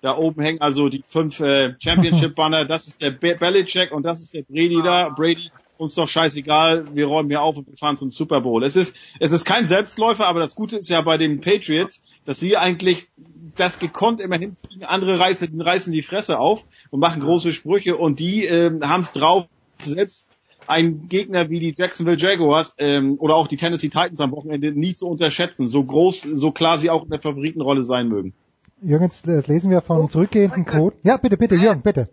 da 0.00 0.16
oben 0.16 0.42
hängen 0.42 0.60
also 0.60 0.88
die 0.88 1.02
fünf 1.04 1.38
äh, 1.40 1.74
Championship-Banner, 1.78 2.64
das 2.64 2.88
ist 2.88 3.02
der 3.02 3.12
Be 3.12 3.36
Belichick 3.38 3.92
und 3.92 4.02
das 4.04 4.20
ist 4.20 4.34
der 4.34 4.42
Brady 4.42 4.80
da. 4.82 5.10
Brady, 5.10 5.50
uns 5.82 5.94
doch 5.94 6.08
scheißegal, 6.08 6.94
wir 6.94 7.06
räumen 7.06 7.28
hier 7.28 7.42
auf 7.42 7.56
und 7.56 7.68
wir 7.68 7.76
fahren 7.76 7.98
zum 7.98 8.10
Super 8.10 8.40
Bowl. 8.40 8.64
Es 8.64 8.76
ist, 8.76 8.96
es 9.20 9.32
ist 9.32 9.44
kein 9.44 9.66
Selbstläufer, 9.66 10.26
aber 10.26 10.40
das 10.40 10.54
Gute 10.54 10.76
ist 10.76 10.88
ja 10.88 11.00
bei 11.02 11.18
den 11.18 11.40
Patriots, 11.40 12.02
dass 12.24 12.40
sie 12.40 12.56
eigentlich 12.56 13.08
das 13.56 13.78
gekonnt 13.78 14.20
immerhin 14.20 14.56
kriegen, 14.66 14.84
andere 14.84 15.18
reißen, 15.18 15.60
reißen 15.60 15.92
die 15.92 16.02
Fresse 16.02 16.38
auf 16.38 16.64
und 16.90 17.00
machen 17.00 17.20
große 17.20 17.52
Sprüche 17.52 17.96
und 17.96 18.18
die 18.18 18.46
äh, 18.46 18.70
haben 18.82 19.02
es 19.02 19.12
drauf, 19.12 19.46
selbst 19.82 20.32
ein 20.66 21.08
Gegner 21.08 21.50
wie 21.50 21.60
die 21.60 21.74
Jacksonville 21.76 22.16
Jaguars 22.16 22.74
ähm, 22.78 23.16
oder 23.18 23.34
auch 23.34 23.48
die 23.48 23.56
Tennessee 23.56 23.88
Titans 23.88 24.20
am 24.20 24.30
Wochenende 24.30 24.72
nie 24.72 24.94
zu 24.94 25.08
unterschätzen, 25.08 25.68
so 25.68 25.82
groß, 25.82 26.22
so 26.22 26.52
klar 26.52 26.78
sie 26.78 26.88
auch 26.88 27.04
in 27.04 27.10
der 27.10 27.20
Favoritenrolle 27.20 27.82
sein 27.82 28.08
mögen. 28.08 28.32
Jürgen, 28.80 29.04
jetzt 29.04 29.26
das 29.26 29.46
lesen 29.46 29.70
wir 29.70 29.80
von 29.80 30.10
zurückgehenden 30.10 30.64
Code. 30.64 30.96
Ja, 31.02 31.16
bitte, 31.16 31.36
bitte, 31.36 31.54
Jürgen, 31.54 31.82
bitte. 31.82 32.08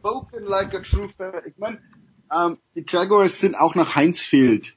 Spoken 0.00 0.44
like 0.46 0.74
a 0.74 0.80
true 0.80 1.08
fan. 1.16 1.32
Ich 1.46 1.58
meine, 1.58 1.78
ähm, 2.34 2.58
die 2.74 2.84
Jaguars 2.86 3.40
sind 3.40 3.54
auch 3.54 3.74
nach 3.74 3.94
Heinzfield 3.94 4.76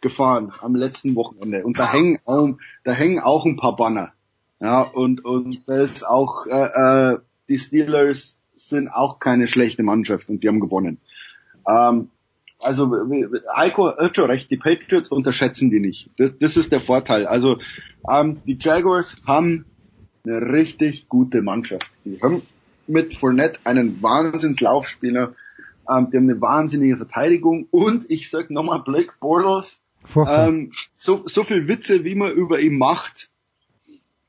gefahren 0.00 0.52
am 0.60 0.74
letzten 0.74 1.14
Wochenende 1.14 1.64
und 1.64 1.78
da 1.78 1.90
hängen 1.90 2.18
auch, 2.24 2.56
da 2.84 2.92
hängen 2.92 3.20
auch 3.20 3.46
ein 3.46 3.56
paar 3.56 3.76
Banner. 3.76 4.12
Ja, 4.60 4.82
und, 4.82 5.24
und 5.24 5.66
da 5.66 5.82
ist 5.82 6.06
auch, 6.06 6.46
äh, 6.46 7.12
äh, 7.12 7.18
die 7.48 7.58
Steelers 7.58 8.38
sind 8.54 8.88
auch 8.88 9.18
keine 9.18 9.46
schlechte 9.46 9.82
Mannschaft 9.82 10.28
und 10.28 10.42
die 10.42 10.48
haben 10.48 10.60
gewonnen. 10.60 11.00
Ähm, 11.68 12.10
also 12.58 12.90
Heiko 13.54 13.96
hat 13.96 14.16
schon 14.16 14.30
recht, 14.30 14.50
die 14.50 14.56
Patriots 14.56 15.10
unterschätzen 15.10 15.70
die 15.70 15.80
nicht. 15.80 16.10
Das, 16.16 16.32
das 16.38 16.56
ist 16.56 16.72
der 16.72 16.80
Vorteil. 16.80 17.26
Also 17.26 17.58
ähm, 18.08 18.40
die 18.46 18.56
Jaguars 18.58 19.16
haben 19.26 19.66
eine 20.24 20.40
richtig 20.52 21.08
gute 21.08 21.42
Mannschaft. 21.42 21.90
Die 22.04 22.20
haben 22.22 22.42
mit 22.86 23.16
Fournette 23.16 23.60
einen 23.64 24.02
Wahnsinnslaufspieler, 24.02 25.34
ähm, 25.88 26.08
die 26.10 26.16
haben 26.16 26.28
eine 26.28 26.40
wahnsinnige 26.40 26.96
Verteidigung 26.96 27.66
und 27.70 28.10
ich 28.10 28.30
sag 28.30 28.50
nochmal 28.50 28.82
Blake 28.82 29.14
Bortles, 29.20 29.80
ähm, 30.16 30.72
so, 30.94 31.22
so 31.26 31.44
viel 31.44 31.68
Witze, 31.68 32.04
wie 32.04 32.14
man 32.14 32.32
über 32.32 32.60
ihn 32.60 32.76
macht, 32.76 33.30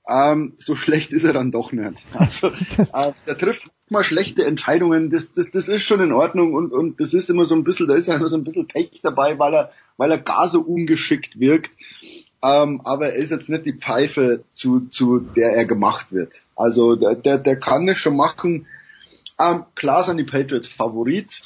ähm, 0.07 0.53
so 0.59 0.75
schlecht 0.75 1.11
ist 1.11 1.23
er 1.23 1.33
dann 1.33 1.51
doch 1.51 1.71
nicht. 1.71 2.03
Also 2.13 2.47
äh, 2.47 3.11
der 3.25 3.37
trifft 3.37 3.69
mal 3.89 4.03
schlechte 4.03 4.45
Entscheidungen, 4.45 5.09
das, 5.09 5.33
das, 5.33 5.47
das 5.51 5.67
ist 5.67 5.83
schon 5.83 6.01
in 6.01 6.11
Ordnung 6.11 6.53
und, 6.53 6.71
und 6.71 6.99
das 6.99 7.13
ist 7.13 7.29
immer 7.29 7.45
so 7.45 7.55
ein 7.55 7.63
bisschen, 7.63 7.87
da 7.87 7.95
ist 7.95 8.07
ja 8.07 8.15
immer 8.15 8.29
so 8.29 8.37
ein 8.37 8.43
bisschen 8.43 8.67
Pech 8.67 9.01
dabei, 9.01 9.39
weil 9.39 9.53
er, 9.53 9.71
weil 9.97 10.11
er 10.11 10.19
gar 10.19 10.47
so 10.47 10.61
ungeschickt 10.61 11.39
wirkt. 11.39 11.71
Ähm, 12.43 12.81
aber 12.83 13.13
er 13.13 13.15
ist 13.15 13.31
jetzt 13.31 13.49
nicht 13.49 13.65
die 13.65 13.73
Pfeife, 13.73 14.43
zu, 14.53 14.81
zu 14.89 15.19
der 15.19 15.53
er 15.53 15.65
gemacht 15.65 16.11
wird. 16.11 16.33
Also 16.55 16.95
der, 16.95 17.15
der, 17.15 17.39
der 17.39 17.59
kann 17.59 17.87
das 17.87 17.97
schon 17.97 18.15
machen. 18.15 18.67
Ähm, 19.39 19.65
klar 19.75 20.03
sind 20.03 20.17
die 20.17 20.23
Patriots 20.23 20.67
Favorit, 20.67 21.41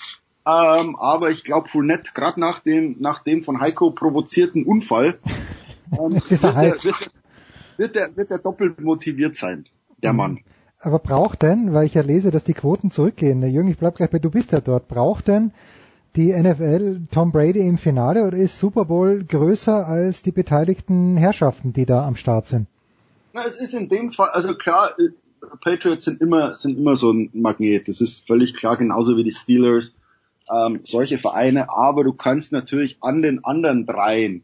ähm, 0.46 0.96
aber 0.98 1.32
ich 1.32 1.44
glaube 1.44 1.70
Fournette, 1.70 2.12
gerade 2.14 2.40
nach 2.40 2.60
dem, 2.60 2.98
nach 3.00 3.24
dem 3.24 3.44
von 3.44 3.60
Heiko 3.60 3.92
provozierten 3.92 4.66
Unfall, 4.66 5.20
ähm, 5.92 6.14
wird, 6.28 6.44
der, 6.44 6.56
wird, 6.56 7.12
wird, 7.78 7.96
der, 7.96 8.16
wird 8.16 8.30
der 8.30 8.40
doppelt 8.40 8.80
motiviert 8.80 9.36
sein, 9.36 9.66
der 10.04 10.14
Mann. 10.14 10.40
Aber 10.82 11.00
braucht 11.00 11.42
denn, 11.42 11.74
weil 11.74 11.86
ich 11.86 11.96
ja 11.96 12.02
lese, 12.02 12.32
dass 12.32 12.44
die 12.44 12.54
Quoten 12.54 12.90
zurückgehen, 12.90 13.42
Jürgen, 13.44 13.70
ich 13.70 13.78
bleib 13.78 13.96
gleich 13.96 14.10
bei, 14.10 14.20
du 14.20 14.30
bist 14.30 14.52
ja 14.52 14.62
dort, 14.62 14.88
braucht 14.88 15.28
denn 15.28 15.52
die 16.16 16.32
NFL 16.32 17.02
Tom 17.12 17.32
Brady 17.32 17.60
im 17.60 17.78
Finale 17.78 18.26
oder 18.26 18.38
ist 18.38 18.60
Super 18.60 18.86
Bowl 18.86 19.24
größer 19.24 19.88
als 19.88 20.22
die 20.22 20.32
beteiligten 20.32 21.18
Herrschaften, 21.18 21.74
die 21.74 21.86
da 21.86 22.08
am 22.08 22.16
Start 22.16 22.46
sind? 22.46 22.68
Na, 23.34 23.46
es 23.46 23.58
ist 23.60 23.74
in 23.74 23.90
dem 23.90 24.12
Fall, 24.12 24.30
also 24.30 24.56
klar, 24.56 24.98
äh, 25.00 25.10
Patriots 25.62 26.06
sind 26.06 26.22
immer, 26.22 26.58
sind 26.58 26.78
immer 26.78 26.96
so 26.96 27.12
ein 27.12 27.30
Magnet. 27.34 27.88
Das 27.88 28.02
ist 28.02 28.26
völlig 28.28 28.54
klar, 28.54 28.78
genauso 28.78 29.18
wie 29.18 29.24
die 29.24 29.32
Steelers, 29.32 29.94
ähm, 30.52 30.82
solche 30.84 31.18
Vereine. 31.18 31.72
Aber 31.72 32.04
du 32.04 32.14
kannst 32.14 32.52
natürlich 32.52 32.98
an 33.02 33.22
den 33.22 33.44
anderen 33.44 33.86
dreien 33.86 34.44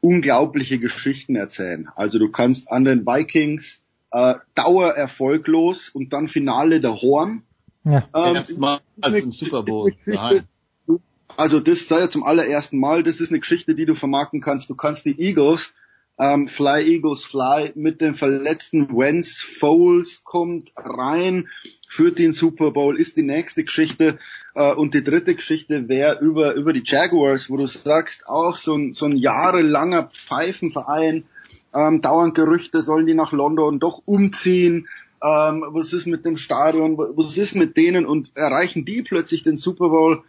unglaubliche 0.00 0.78
Geschichten 0.78 1.34
erzählen. 1.34 1.88
Also 1.96 2.18
du 2.18 2.30
kannst 2.30 2.70
an 2.70 2.84
den 2.84 3.06
Vikings 3.06 3.80
äh, 4.10 4.34
Dauer 4.54 4.90
erfolglos 4.90 5.88
und 5.88 6.12
dann 6.12 6.28
Finale 6.28 6.80
der 6.80 7.00
Horn. 7.00 7.42
Ja, 7.84 8.06
ähm, 8.14 8.36
erstmal 8.36 8.80
als 9.00 9.24
im 9.24 9.32
Super 9.32 9.62
Bowl. 9.62 9.94
Also 11.36 11.58
das 11.58 11.88
sei 11.88 12.00
ja 12.00 12.10
zum 12.10 12.22
allerersten 12.22 12.78
Mal, 12.78 13.02
das 13.02 13.20
ist 13.20 13.30
eine 13.30 13.40
Geschichte, 13.40 13.74
die 13.74 13.86
du 13.86 13.94
vermarkten 13.94 14.40
kannst. 14.40 14.70
Du 14.70 14.74
kannst 14.74 15.04
die 15.06 15.18
Eagles, 15.18 15.74
ähm, 16.18 16.46
Fly 16.48 16.94
Eagles 16.94 17.24
Fly, 17.24 17.72
mit 17.74 18.00
den 18.00 18.14
verletzten 18.14 18.88
Wentz, 18.96 19.42
Foles 19.42 20.24
kommt 20.24 20.72
rein, 20.76 21.48
führt 21.88 22.18
den 22.18 22.32
Super 22.32 22.70
Bowl, 22.70 22.98
ist 22.98 23.16
die 23.16 23.22
nächste 23.22 23.64
Geschichte. 23.64 24.18
Äh, 24.54 24.74
und 24.74 24.94
die 24.94 25.04
dritte 25.04 25.34
Geschichte 25.34 25.88
wäre 25.88 26.20
über, 26.20 26.54
über 26.54 26.72
die 26.72 26.82
Jaguars, 26.84 27.50
wo 27.50 27.56
du 27.56 27.66
sagst, 27.66 28.28
auch 28.28 28.56
so 28.56 28.76
ein, 28.76 28.94
so 28.94 29.06
ein 29.06 29.16
jahrelanger 29.16 30.08
Pfeifenverein, 30.12 31.24
ähm, 31.74 32.00
dauernd 32.00 32.34
Gerüchte, 32.34 32.82
sollen 32.82 33.06
die 33.06 33.14
nach 33.14 33.32
London 33.32 33.80
doch 33.80 34.02
umziehen, 34.04 34.88
ähm, 35.22 35.64
was 35.68 35.92
ist 35.92 36.06
mit 36.06 36.24
dem 36.24 36.36
Stadion, 36.36 36.96
was 36.98 37.36
ist 37.36 37.54
mit 37.54 37.76
denen 37.76 38.06
und 38.06 38.36
erreichen 38.36 38.84
die 38.84 39.02
plötzlich 39.02 39.42
den 39.42 39.56
Super 39.56 39.88
Bowl? 39.88 40.22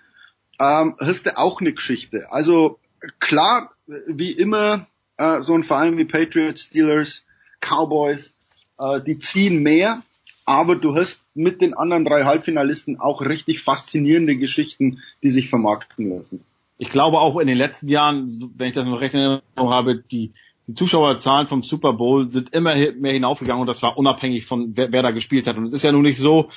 ähm, 0.60 0.96
hast 1.00 1.26
du 1.26 1.38
auch 1.38 1.62
eine 1.62 1.74
Geschichte. 1.74 2.32
Also 2.32 2.80
klar, 3.20 3.72
wie 4.08 4.32
immer, 4.32 4.88
äh, 5.18 5.42
so 5.42 5.54
ein 5.54 5.64
Verein 5.64 5.98
wie 5.98 6.06
Patriots, 6.06 6.64
Steelers, 6.64 7.24
Cowboys, 7.62 8.34
äh, 8.80 9.02
die 9.02 9.20
ziehen 9.20 9.64
mehr, 9.64 10.04
aber 10.46 10.76
du 10.76 10.96
hast 10.96 11.24
mit 11.34 11.62
den 11.62 11.74
anderen 11.74 12.06
drei 12.06 12.24
Halbfinalisten 12.24 13.00
auch 13.00 13.22
richtig 13.22 13.62
faszinierende 13.62 14.38
Geschichten, 14.38 15.00
die 15.24 15.32
sich 15.32 15.50
vermarkten 15.50 16.10
lassen. 16.10 16.42
Ich 16.78 16.90
glaube 16.90 17.20
auch 17.20 17.40
in 17.40 17.48
den 17.48 17.58
letzten 17.58 17.88
Jahren, 17.88 18.52
wenn 18.58 18.68
ich 18.68 18.74
das 18.74 18.86
noch 18.86 19.00
recht 19.00 19.14
in 19.14 19.22
Erinnerung 19.22 19.74
habe, 19.74 20.04
die, 20.12 20.34
die 20.68 20.74
Zuschauerzahlen 20.74 21.48
vom 21.48 21.64
Super 21.64 21.94
Bowl 21.94 22.30
sind 22.30 22.54
immer 22.54 22.76
mehr 22.76 23.14
hinaufgegangen 23.14 23.62
und 23.62 23.68
das 23.68 23.82
war 23.82 23.98
unabhängig 23.98 24.46
von 24.46 24.76
wer, 24.76 24.92
wer 24.92 25.02
da 25.02 25.12
gespielt 25.12 25.48
hat. 25.48 25.58
Und 25.58 25.66
es 25.66 25.74
ist 25.74 25.84
ja 25.84 25.92
nun 25.92 26.02
nicht 26.02 26.18
so, 26.18 26.50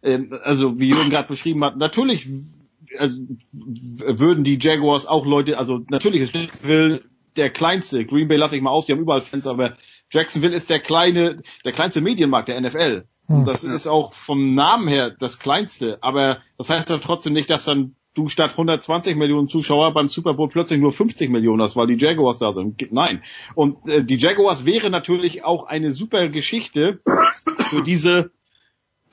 äh, 0.00 0.20
also 0.42 0.80
wie 0.80 0.88
Jürgen 0.88 1.10
gerade 1.10 1.28
beschrieben 1.28 1.62
hat, 1.62 1.76
natürlich 1.76 2.28
also, 2.98 3.20
würden 3.52 4.44
die 4.44 4.58
Jaguars 4.60 5.06
auch 5.06 5.26
Leute, 5.26 5.58
also 5.58 5.84
natürlich 5.88 6.22
ist 6.22 6.34
Jacksonville 6.34 7.02
der 7.36 7.50
kleinste, 7.50 8.04
Green 8.04 8.28
Bay 8.28 8.36
lasse 8.36 8.56
ich 8.56 8.62
mal 8.62 8.70
aus, 8.70 8.86
die 8.86 8.92
haben 8.92 9.00
überall 9.00 9.22
Fans, 9.22 9.46
aber 9.46 9.76
Jacksonville 10.10 10.54
ist 10.54 10.70
der 10.70 10.80
kleine, 10.80 11.42
der 11.64 11.72
kleinste 11.72 12.00
Medienmarkt 12.00 12.48
der 12.48 12.60
NFL. 12.60 13.04
Hm. 13.26 13.46
das 13.46 13.64
ist 13.64 13.86
auch 13.86 14.12
vom 14.12 14.54
Namen 14.54 14.86
her 14.86 15.10
das 15.10 15.38
kleinste, 15.38 15.98
aber 16.02 16.38
das 16.58 16.68
heißt 16.68 16.90
dann 16.90 17.00
trotzdem 17.00 17.32
nicht, 17.32 17.48
dass 17.48 17.64
dann 17.64 17.96
du 18.12 18.28
statt 18.28 18.52
120 18.52 19.16
Millionen 19.16 19.48
Zuschauer 19.48 19.92
beim 19.92 20.08
Super 20.08 20.34
Bowl 20.34 20.48
plötzlich 20.48 20.78
nur 20.78 20.92
50 20.92 21.30
Millionen 21.30 21.62
hast, 21.62 21.74
weil 21.74 21.88
die 21.88 21.96
Jaguars 21.96 22.38
da 22.38 22.52
sind. 22.52 22.92
Nein. 22.92 23.22
Und 23.54 23.88
äh, 23.88 24.04
die 24.04 24.16
Jaguars 24.16 24.64
wäre 24.66 24.90
natürlich 24.90 25.42
auch 25.42 25.64
eine 25.64 25.92
super 25.92 26.28
Geschichte 26.28 27.00
für 27.58 27.82
diese 27.82 28.30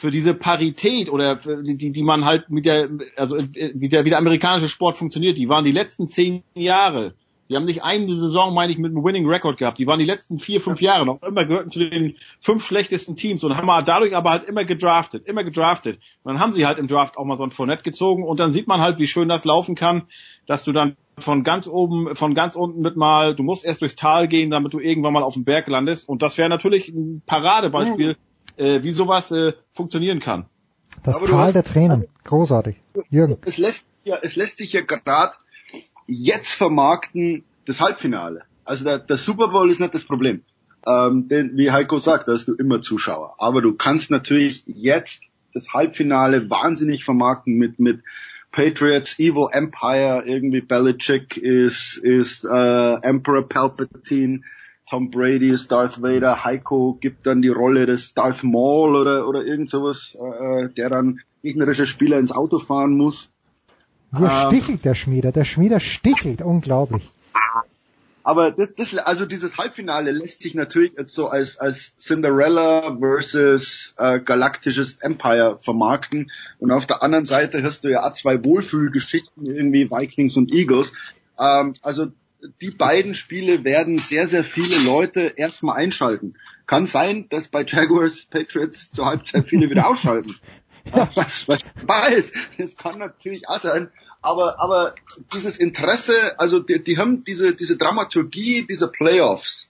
für 0.01 0.09
diese 0.09 0.33
Parität 0.33 1.11
oder 1.11 1.35
die, 1.35 1.91
die 1.91 2.01
man 2.01 2.25
halt 2.25 2.49
mit 2.49 2.65
der, 2.65 2.89
also 3.17 3.37
wie 3.37 3.87
der, 3.87 4.03
wie 4.03 4.09
der 4.09 4.17
amerikanische 4.17 4.67
Sport 4.67 4.97
funktioniert, 4.97 5.37
die 5.37 5.47
waren 5.47 5.63
die 5.63 5.71
letzten 5.71 6.09
zehn 6.09 6.41
Jahre, 6.55 7.13
die 7.51 7.55
haben 7.55 7.65
nicht 7.65 7.83
eine 7.83 8.15
Saison, 8.15 8.53
meine 8.53 8.71
ich, 8.71 8.79
mit 8.79 8.91
einem 8.91 9.03
Winning 9.03 9.27
Record 9.27 9.57
gehabt. 9.57 9.77
Die 9.77 9.85
waren 9.85 9.99
die 9.99 10.05
letzten 10.05 10.39
vier, 10.39 10.59
fünf 10.59 10.81
Jahre 10.81 11.05
noch 11.05 11.21
immer 11.21 11.45
gehörten 11.45 11.69
zu 11.69 11.79
den 11.79 12.15
fünf 12.39 12.65
schlechtesten 12.65 13.15
Teams 13.15 13.43
und 13.43 13.55
haben 13.55 13.67
dadurch 13.85 14.15
aber 14.15 14.31
halt 14.31 14.45
immer 14.45 14.65
gedraftet, 14.65 15.27
immer 15.27 15.43
gedraftet. 15.43 15.99
Und 16.23 16.33
dann 16.33 16.41
haben 16.41 16.53
sie 16.53 16.65
halt 16.65 16.79
im 16.79 16.87
Draft 16.87 17.17
auch 17.17 17.25
mal 17.25 17.37
so 17.37 17.43
ein 17.43 17.51
Fournette 17.51 17.83
gezogen 17.83 18.23
und 18.23 18.39
dann 18.39 18.51
sieht 18.51 18.67
man 18.67 18.81
halt, 18.81 18.97
wie 18.97 19.07
schön 19.07 19.29
das 19.29 19.45
laufen 19.45 19.75
kann, 19.75 20.03
dass 20.47 20.63
du 20.63 20.71
dann 20.71 20.95
von 21.17 21.43
ganz 21.43 21.67
oben, 21.67 22.15
von 22.15 22.33
ganz 22.33 22.55
unten 22.55 22.81
mit 22.81 22.95
mal, 22.95 23.35
du 23.35 23.43
musst 23.43 23.65
erst 23.65 23.81
durchs 23.81 23.95
Tal 23.95 24.27
gehen, 24.27 24.49
damit 24.49 24.73
du 24.73 24.79
irgendwann 24.79 25.13
mal 25.13 25.23
auf 25.23 25.35
dem 25.35 25.43
Berg 25.43 25.67
landest. 25.67 26.09
Und 26.09 26.21
das 26.21 26.37
wäre 26.37 26.49
natürlich 26.49 26.87
ein 26.87 27.21
Paradebeispiel. 27.25 28.13
Mhm 28.13 28.31
äh, 28.57 28.83
wie 28.83 28.91
sowas 28.91 29.31
äh, 29.31 29.53
funktionieren 29.73 30.19
kann. 30.19 30.45
Das 31.03 31.15
Aber 31.15 31.25
Tal 31.25 31.53
der 31.53 31.63
Tränen, 31.63 32.07
großartig. 32.23 32.77
Jürgen. 33.09 33.37
Es 33.45 33.57
lässt, 33.57 33.85
ja, 34.03 34.17
es 34.21 34.35
lässt 34.35 34.57
sich 34.57 34.73
ja 34.73 34.81
gerade 34.81 35.33
jetzt 36.11 36.53
vermarkten 36.53 37.43
das 37.65 37.79
Halbfinale. 37.79 38.43
Also 38.65 38.83
der, 38.83 38.99
der 38.99 39.17
Super 39.17 39.47
Bowl 39.49 39.71
ist 39.71 39.79
nicht 39.79 39.93
das 39.93 40.03
Problem. 40.03 40.43
Ähm, 40.85 41.27
denn 41.27 41.57
wie 41.57 41.71
Heiko 41.71 41.99
sagt, 41.99 42.27
da 42.27 42.33
hast 42.33 42.47
du 42.47 42.53
immer 42.53 42.81
Zuschauer. 42.81 43.35
Aber 43.37 43.61
du 43.61 43.73
kannst 43.73 44.11
natürlich 44.11 44.63
jetzt 44.65 45.23
das 45.53 45.73
Halbfinale 45.73 46.49
wahnsinnig 46.49 47.03
vermarkten 47.03 47.55
mit 47.55 47.79
mit 47.79 48.01
Patriots, 48.51 49.17
Evil 49.19 49.47
Empire, 49.51 50.23
irgendwie 50.25 50.61
Belichick 50.61 51.37
ist 51.37 51.97
ist 51.97 52.45
äh, 52.45 52.93
Emperor 53.01 53.47
Palpatine, 53.47 54.41
Tom 54.89 55.09
Brady 55.11 55.49
ist 55.49 55.71
Darth 55.71 56.01
Vader, 56.01 56.43
Heiko 56.43 56.97
gibt 56.99 57.25
dann 57.25 57.41
die 57.41 57.49
Rolle 57.49 57.85
des 57.85 58.13
Darth 58.13 58.43
Maul 58.43 58.95
oder, 58.95 59.27
oder 59.27 59.45
irgend 59.45 59.69
sowas, 59.69 60.17
äh, 60.19 60.69
der 60.69 60.89
dann 60.89 61.21
gegnerische 61.43 61.87
Spieler 61.87 62.19
ins 62.19 62.31
Auto 62.31 62.59
fahren 62.59 62.97
muss. 62.97 63.29
Hier 64.17 64.29
Ähm, 64.29 64.47
stichelt 64.47 64.85
der 64.85 64.95
Schmieder. 64.95 65.31
Der 65.31 65.45
Schmieder 65.45 65.79
stichelt. 65.79 66.41
Unglaublich. 66.41 67.09
Aber 68.23 68.51
das, 68.51 68.69
das, 68.77 68.95
also 68.97 69.25
dieses 69.25 69.57
Halbfinale 69.57 70.11
lässt 70.11 70.43
sich 70.43 70.53
natürlich 70.53 70.93
jetzt 70.95 71.15
so 71.15 71.27
als, 71.27 71.57
als 71.57 71.97
Cinderella 71.97 72.97
versus 72.99 73.95
äh, 73.97 74.19
galaktisches 74.19 74.97
Empire 74.97 75.57
vermarkten. 75.59 76.31
Und 76.59 76.71
auf 76.71 76.85
der 76.85 77.01
anderen 77.01 77.25
Seite 77.25 77.63
hast 77.63 77.83
du 77.83 77.89
ja 77.89 78.03
auch 78.03 78.13
zwei 78.13 78.43
Wohlfühlgeschichten, 78.43 79.45
irgendwie 79.45 79.89
Vikings 79.89 80.37
und 80.37 80.51
Eagles. 80.51 80.93
Ähm, 81.39 81.73
also 81.81 82.07
die 82.61 82.71
beiden 82.71 83.15
Spiele 83.15 83.63
werden 83.63 83.97
sehr, 83.97 84.27
sehr 84.27 84.43
viele 84.43 84.77
Leute 84.83 85.33
erstmal 85.35 85.77
einschalten. 85.77 86.35
Kann 86.67 86.85
sein, 86.85 87.27
dass 87.29 87.47
bei 87.47 87.65
Jaguars 87.65 88.25
Patriots 88.25 88.91
zur 88.91 89.05
Halbzeit 89.07 89.47
viele 89.47 89.69
wieder 89.69 89.87
ausschalten. 89.87 90.35
Was, 91.15 91.47
was 91.47 91.59
ich 91.59 91.87
weiß, 91.87 92.33
das 92.57 92.75
kann 92.75 92.97
natürlich 92.97 93.47
auch 93.47 93.59
sein. 93.59 93.89
Aber, 94.21 94.59
aber 94.59 94.95
dieses 95.33 95.57
Interesse, 95.57 96.39
also 96.39 96.59
die, 96.59 96.83
die 96.83 96.97
haben 96.97 97.23
diese, 97.23 97.55
diese 97.55 97.77
Dramaturgie 97.77 98.65
dieser 98.67 98.87
Playoffs, 98.87 99.69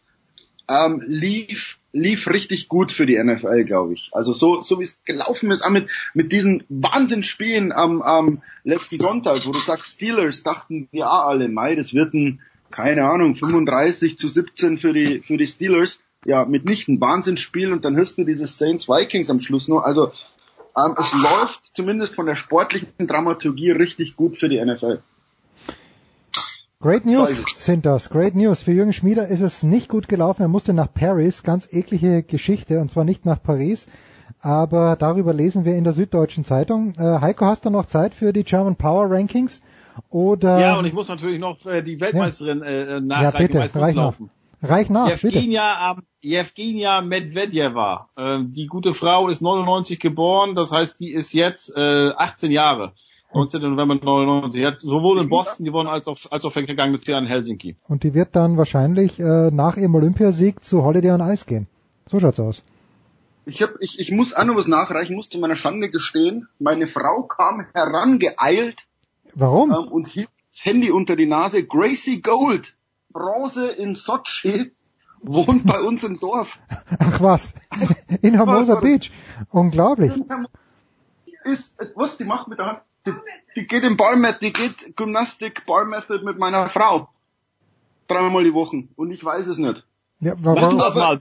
ähm, 0.72 1.02
lief, 1.06 1.80
lief 1.94 2.28
richtig 2.30 2.68
gut 2.68 2.92
für 2.92 3.06
die 3.06 3.22
NFL, 3.22 3.64
glaube 3.64 3.94
ich. 3.94 4.10
Also 4.14 4.34
so, 4.34 4.62
so 4.62 4.80
wie 4.80 4.84
es 4.84 5.04
gelaufen 5.04 5.52
ist, 5.52 5.62
auch 5.64 5.70
mit, 5.70 5.90
mit 6.14 6.32
diesen 6.32 6.64
Wahnsinnsspielen 6.70 7.72
am, 7.72 8.02
am 8.02 8.42
letzten 8.64 8.98
Sonntag, 8.98 9.46
wo 9.46 9.52
du 9.52 9.60
sagst, 9.60 9.96
Steelers 9.96 10.44
dachten 10.44 10.88
auch 10.96 11.28
alle, 11.28 11.50
Mai, 11.50 11.76
das 11.76 11.94
wird 11.94 12.14
ein, 12.14 12.42
keine 12.70 13.06
Ahnung, 13.06 13.36
35 13.36 14.18
zu 14.18 14.30
17 14.30 14.78
für 14.78 14.94
die, 14.94 15.20
für 15.22 15.38
die 15.38 15.48
Steelers. 15.48 16.00
Ja, 16.24 16.46
mitnichten 16.46 17.02
Wahnsinnsspiel 17.02 17.74
und 17.74 17.84
dann 17.84 17.96
hörst 17.96 18.20
du 18.20 18.24
dieses 18.24 18.60
Saints 18.60 18.88
Vikings 18.88 19.32
am 19.32 19.40
Schluss 19.40 19.68
nur. 19.68 19.88
Also 19.88 20.12
ähm, 20.78 20.96
es 20.98 21.14
läuft 21.14 21.76
zumindest 21.76 22.16
von 22.16 22.26
der 22.26 22.36
sportlichen 22.36 23.08
Dramaturgie 23.08 23.72
richtig 23.72 24.16
gut 24.16 24.38
für 24.38 24.50
die 24.50 24.64
NFL. 24.64 25.02
Great 26.82 27.06
News 27.06 27.44
sind 27.56 27.86
das. 27.86 28.10
Great 28.10 28.34
News. 28.34 28.62
Für 28.62 28.72
Jürgen 28.72 28.94
Schmieder 28.94 29.28
ist 29.28 29.42
es 29.42 29.62
nicht 29.62 29.88
gut 29.88 30.08
gelaufen. 30.08 30.42
Er 30.42 30.48
musste 30.48 30.74
nach 30.74 30.92
Paris. 30.92 31.44
Ganz 31.44 31.68
eklige 31.72 32.24
Geschichte. 32.24 32.80
Und 32.80 32.90
zwar 32.90 33.04
nicht 33.04 33.24
nach 33.24 33.42
Paris. 33.42 33.86
Aber 34.40 34.96
darüber 34.96 35.34
lesen 35.34 35.64
wir 35.64 35.76
in 35.76 35.84
der 35.84 35.94
Süddeutschen 35.94 36.44
Zeitung. 36.44 36.96
Äh, 36.98 37.20
Heiko, 37.22 37.46
hast 37.46 37.66
du 37.66 37.70
noch 37.70 37.86
Zeit 37.86 38.16
für 38.16 38.34
die 38.34 38.44
German 38.44 38.78
Power 38.78 39.12
Rankings? 39.12 39.62
Oder? 40.10 40.60
Ja, 40.60 40.80
und 40.80 40.86
ich 40.86 40.94
muss 40.94 41.08
natürlich 41.08 41.40
noch 41.40 41.64
äh, 41.68 41.84
die 41.84 42.00
Weltmeisterin 42.00 42.64
äh, 42.64 42.94
ja 42.94 43.00
nachreichen, 43.00 43.48
bitte, 43.48 43.60
weil 43.60 43.66
es 43.68 43.74
kurz 43.74 43.84
reich 43.84 43.96
nach. 43.96 44.04
laufen. 44.04 44.30
Reich 44.64 44.90
nach, 44.90 45.10
bitte. 45.10 45.28
Jevgenia, 45.28 45.92
ähm, 45.92 46.04
Jevgenia 46.22 47.02
Medvedeva. 47.02 48.10
Ähm, 48.18 48.54
die 48.54 48.68
gute 48.68 48.94
Frau 48.94 49.28
ist 49.28 49.42
99 49.42 50.00
geboren, 50.00 50.56
das 50.56 50.72
heißt, 50.72 51.00
die 51.00 51.12
ist 51.12 51.34
jetzt 51.34 51.76
äh, 51.76 52.12
18 52.16 52.52
Jahre. 52.52 52.94
19. 53.34 53.62
November 53.62 53.96
99. 53.96 54.60
Die 54.60 54.68
hat 54.68 54.82
sowohl 54.82 55.22
in 55.22 55.30
Boston 55.30 55.66
gewonnen 55.66 55.90
als 55.90 56.08
auch, 56.08 56.18
als 56.30 56.44
auch 56.44 56.52
vergangenes 56.52 57.06
Jahr 57.08 57.20
in 57.20 57.28
Helsinki. 57.28 57.78
Und 57.88 58.04
die 58.04 58.14
wird 58.14 58.36
dann 58.36 58.58
wahrscheinlich 58.58 59.20
äh, 59.20 59.52
nach 59.52 59.78
ihrem 59.78 59.96
Olympiasieg 59.96 60.64
zu 60.64 60.84
Holiday 60.84 61.12
on 61.12 61.22
Ice 61.22 61.46
gehen. 61.46 61.68
So 62.08 62.20
schaut's 62.20 62.40
aus. 62.40 62.62
Ich, 63.46 63.62
hab, 63.62 63.72
ich, 63.80 64.00
ich 64.00 64.12
muss 64.12 64.34
auch 64.34 64.46
noch 64.46 64.56
was 64.56 64.68
nachreichen, 64.68 65.16
muss 65.16 65.30
zu 65.30 65.40
meiner 65.40 65.56
Schande 65.56 65.90
gestehen. 65.90 66.48
Meine 66.60 66.88
Frau 66.88 67.24
kam 67.24 67.66
herangeeilt 67.74 68.86
Warum? 69.34 69.72
ähm, 69.72 69.92
und 69.92 70.08
hielt 70.08 70.30
das 70.52 70.66
Handy 70.66 70.92
unter 70.92 71.16
die 71.16 71.26
Nase. 71.26 71.66
Gracie 71.66 72.22
Gold, 72.22 72.76
Bronze 73.12 73.70
in 73.70 73.96
Sochi, 73.96 74.72
wohnt 75.24 75.66
bei 75.66 75.80
uns 75.82 76.04
im 76.04 76.20
Dorf. 76.20 76.60
Ach 77.00 77.22
was. 77.22 77.54
In 78.22 78.36
Hermosa 78.36 78.76
Beach. 78.76 79.12
Unglaublich. 79.52 80.12
Ist, 81.44 81.78
was 81.96 82.18
die 82.18 82.24
macht 82.26 82.48
mit 82.48 82.60
der 82.60 82.66
Hand? 82.68 82.82
Die, 83.06 83.14
die 83.56 83.66
geht 83.66 83.84
im 83.84 83.98
Ballmethod, 83.98 84.40
die 84.42 84.54
geht 84.54 84.96
Gymnastik, 84.96 85.66
Ballmethod 85.66 86.24
mit 86.24 86.38
meiner 86.38 86.70
Frau. 86.70 87.10
Dreimal 88.08 88.44
die 88.44 88.54
Woche. 88.54 88.84
Und 88.96 89.10
ich 89.12 89.24
weiß 89.24 89.48
es 89.48 89.58
nicht. 89.58 89.86
Ja, 90.20 90.36
Mach 90.40 90.56
du 90.56 90.62
warum? 90.62 90.78
das 90.78 90.94
mal. 90.94 91.20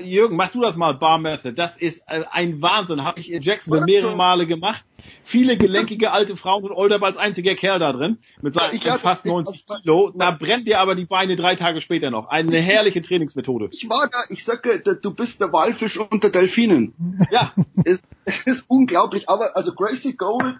Jürgen, 0.00 0.36
mach 0.36 0.50
du 0.50 0.60
das 0.60 0.76
mal, 0.76 0.94
Bar 0.94 1.18
Method. 1.18 1.52
Das 1.52 1.76
ist 1.76 2.02
äh, 2.06 2.24
ein 2.30 2.60
Wahnsinn. 2.62 3.04
Habe 3.04 3.20
ich 3.20 3.30
in 3.30 3.42
Jacksonville 3.42 3.84
mehrere 3.84 4.16
Male 4.16 4.46
gemacht. 4.46 4.84
Viele 5.24 5.56
gelenkige 5.56 6.12
alte 6.12 6.36
Frauen 6.36 6.64
und 6.64 6.72
Older 6.72 7.02
als 7.02 7.16
einziger 7.16 7.54
Kerl 7.54 7.78
da 7.78 7.92
drin. 7.92 8.18
Mit 8.40 8.54
seinen 8.54 8.74
Ich 8.74 8.84
fast 8.84 9.26
90 9.26 9.66
Kilo. 9.66 10.12
Da 10.14 10.30
brennt 10.30 10.66
dir 10.66 10.80
aber 10.80 10.94
die 10.94 11.04
Beine 11.04 11.36
drei 11.36 11.54
Tage 11.54 11.80
später 11.80 12.10
noch. 12.10 12.28
Eine 12.28 12.56
herrliche 12.56 13.02
Trainingsmethode. 13.02 13.68
Ich 13.72 13.88
war 13.88 14.08
da, 14.08 14.24
ich 14.28 14.44
sage, 14.44 14.80
du 14.80 15.10
bist 15.12 15.40
der 15.40 15.52
Walfisch 15.52 15.98
unter 15.98 16.30
Delfinen. 16.30 16.94
Ja. 17.30 17.52
Es, 17.84 18.00
es 18.24 18.46
ist 18.46 18.64
unglaublich, 18.68 19.28
aber 19.28 19.56
also 19.56 19.72
Gracie 19.72 20.16
Gold, 20.16 20.56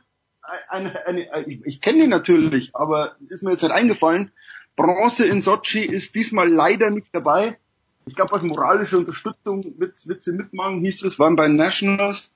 eine, 0.69 1.07
eine, 1.07 1.47
ich, 1.47 1.81
kenne 1.81 2.03
die 2.03 2.07
natürlich, 2.07 2.71
aber 2.75 3.17
ist 3.29 3.43
mir 3.43 3.51
jetzt 3.51 3.63
nicht 3.63 3.73
eingefallen. 3.73 4.31
Bronze 4.77 5.27
in 5.27 5.43
Sochi 5.43 5.85
ist 5.85 6.15
diesmal 6.15 6.49
leider 6.49 6.91
nicht 6.91 7.09
dabei. 7.13 7.59
Ich 8.09 8.15
glaube, 8.15 8.33
als 8.33 8.43
moralische 8.43 8.99
Unterstützung 8.99 9.63
wird, 9.79 10.07
wird 10.09 10.25
sie 10.25 10.33
mitmachen, 10.33 10.81
hieß 10.81 11.05
es, 11.05 11.19
waren 11.19 11.37
bei 11.37 11.47
den 11.47 11.57
Nationals. 11.57 12.31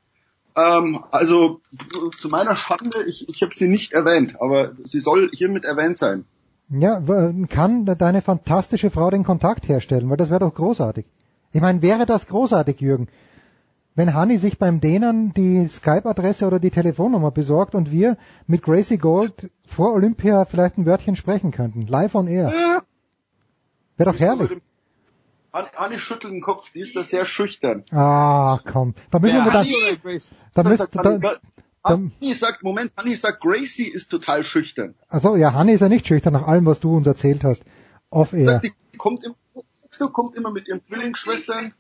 Ähm, 0.55 1.03
also 1.11 1.61
zu 2.19 2.29
meiner 2.29 2.57
Schande, 2.57 3.05
ich, 3.05 3.29
ich 3.29 3.43
habe 3.43 3.53
sie 3.55 3.69
nicht 3.69 3.93
erwähnt, 3.93 4.41
aber 4.41 4.73
sie 4.85 5.01
soll 5.01 5.31
hiermit 5.33 5.65
erwähnt 5.65 5.97
sein. 5.97 6.27
Ja, 6.69 7.03
kann 7.49 7.85
deine 7.85 8.23
fantastische 8.23 8.91
Frau 8.91 9.11
den 9.11 9.25
Kontakt 9.25 9.69
herstellen? 9.69 10.09
Weil 10.09 10.17
das 10.17 10.31
wäre 10.31 10.41
doch 10.41 10.55
großartig. 10.55 11.07
Ich 11.53 11.61
meine, 11.61 11.83
wäre 11.83 12.07
das 12.07 12.27
großartig, 12.27 12.81
Jürgen? 12.81 13.09
Wenn 13.95 14.15
Hanni 14.15 14.39
sich 14.39 14.59
beim 14.59 14.81
Dänern 14.81 15.35
die 15.35 15.69
Skype-Adresse 15.69 16.47
oder 16.47 16.59
die 16.59 16.71
Telefonnummer 16.71 17.31
besorgt 17.31 17.75
und 17.75 17.91
wir 17.91 18.17
mit 18.47 18.63
Gracie 18.63 18.97
Gold 18.97 19.51
vor 19.67 19.93
Olympia 19.93 20.47
vielleicht 20.47 20.79
ein 20.79 20.87
Wörtchen 20.87 21.17
sprechen 21.17 21.51
könnten. 21.51 21.87
Live 21.87 22.15
on 22.15 22.27
air. 22.27 22.53
Ja. 22.55 22.83
Wäre 23.99 24.13
doch 24.13 24.19
herrlich. 24.19 24.63
Hanni, 25.53 25.69
Hanni 25.75 25.99
schüttelt 25.99 26.33
den 26.33 26.41
Kopf, 26.41 26.71
die 26.73 26.81
ist 26.81 26.97
da 26.97 27.03
sehr 27.05 27.27
schüchtern. 27.27 27.85
Ah, 27.91 28.59
komm. 28.65 28.95
Da 29.11 29.19
müssen 29.19 29.35
wir 29.35 29.41
Ja, 29.45 29.49
oder 29.49 29.65
Grace? 30.03 30.31
da 30.55 30.63
Dann 30.63 30.71
müsst, 30.71 30.79
sagt 30.79 30.97
da, 30.97 31.05
Hanni, 31.05 31.21
da, 31.21 31.37
Hanni 31.85 32.35
sagt, 32.35 32.63
Moment, 32.63 32.93
Hanni 32.97 33.15
sagt, 33.17 33.41
Gracie 33.43 33.89
ist 33.89 34.11
total 34.11 34.45
schüchtern. 34.45 34.95
also 35.09 35.37
ja, 35.37 35.53
Hanni 35.53 35.73
ist 35.73 35.81
ja 35.81 35.89
nicht 35.89 36.07
schüchtern 36.07 36.33
nach 36.33 36.47
allem, 36.47 36.65
was 36.67 36.81
du 36.81 36.97
uns 36.97 37.07
erzählt 37.07 37.45
hast. 37.45 37.65
Off 38.11 38.33
air. 38.33 38.45
Sagt, 38.47 38.65
die 38.67 38.97
kommt 38.97 39.25
du, 39.25 40.09
kommt 40.11 40.37
immer 40.37 40.51
mit 40.51 40.69
ihren 40.69 40.81
Zwillingsschwestern 40.87 41.73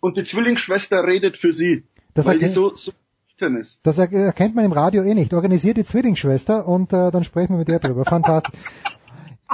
und 0.00 0.16
die 0.16 0.24
Zwillingsschwester 0.24 1.04
redet 1.06 1.36
für 1.36 1.52
sie, 1.52 1.84
Das 2.14 2.26
weil 2.26 2.38
die 2.38 2.44
erkennt- 2.46 2.54
so, 2.54 2.74
so 2.74 2.92
schüchtern 3.30 3.56
ist. 3.56 3.80
Das 3.86 3.96
er- 3.98 4.12
erkennt 4.12 4.54
man 4.54 4.64
im 4.66 4.72
Radio 4.72 5.02
eh 5.02 5.14
nicht. 5.14 5.32
Organisiert 5.32 5.76
die 5.78 5.84
Zwillingsschwester 5.84 6.66
und 6.68 6.92
äh, 6.92 7.10
dann 7.10 7.24
sprechen 7.24 7.54
wir 7.54 7.58
mit 7.58 7.68
der 7.68 7.78
drüber. 7.78 8.04
Fantastisch. 8.04 8.58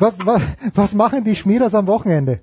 Was, 0.01 0.19
was, 0.27 0.43
was 0.75 0.95
machen 0.95 1.25
die 1.25 1.37
Schmieders 1.37 1.75
am 1.75 1.87
Wochenende? 1.87 2.41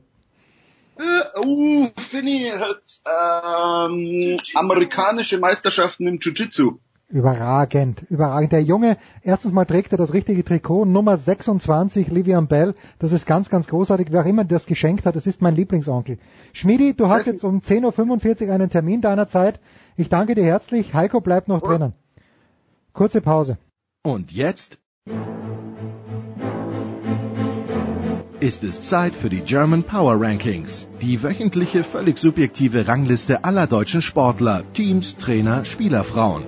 Uh, 1.37 1.87
Finny 1.97 2.49
hat 2.49 3.01
ähm, 3.05 4.39
amerikanische 4.53 5.37
Meisterschaften 5.37 6.07
im 6.07 6.19
Jiu-Jitsu. 6.19 6.77
Überragend, 7.09 8.03
überragend. 8.09 8.51
Der 8.51 8.63
Junge, 8.63 8.97
erstens 9.21 9.51
mal 9.51 9.65
trägt 9.65 9.91
er 9.91 9.97
das 9.97 10.13
richtige 10.13 10.43
Trikot, 10.43 10.85
Nummer 10.85 11.17
26, 11.17 12.07
Livian 12.07 12.47
Bell. 12.47 12.73
Das 12.99 13.11
ist 13.11 13.27
ganz, 13.27 13.49
ganz 13.49 13.67
großartig. 13.67 14.07
Wer 14.11 14.21
auch 14.21 14.25
immer 14.25 14.43
das 14.43 14.65
geschenkt 14.65 15.05
hat, 15.05 15.15
das 15.15 15.27
ist 15.27 15.41
mein 15.41 15.55
Lieblingsonkel. 15.55 16.17
Schmidi, 16.53 16.95
du 16.95 17.09
hast 17.09 17.27
jetzt 17.27 17.43
um 17.43 17.59
10.45 17.59 18.47
Uhr 18.47 18.53
einen 18.53 18.69
Termin 18.69 19.01
deiner 19.01 19.27
Zeit. 19.27 19.59
Ich 19.97 20.09
danke 20.09 20.33
dir 20.33 20.45
herzlich. 20.45 20.93
Heiko 20.93 21.21
bleibt 21.21 21.47
noch 21.47 21.61
drinnen. 21.61 21.93
Kurze 22.93 23.21
Pause. 23.21 23.57
Und 24.03 24.31
jetzt 24.31 24.79
ist 28.39 28.63
es 28.63 28.81
Zeit 28.81 29.13
für 29.15 29.29
die 29.29 29.41
German 29.41 29.83
Power 29.83 30.19
Rankings, 30.19 30.87
die 31.01 31.21
wöchentliche 31.23 31.83
völlig 31.83 32.17
subjektive 32.17 32.87
Rangliste 32.87 33.43
aller 33.43 33.67
deutschen 33.67 34.01
Sportler, 34.01 34.63
Teams, 34.73 35.17
Trainer, 35.17 35.65
Spielerfrauen. 35.65 36.45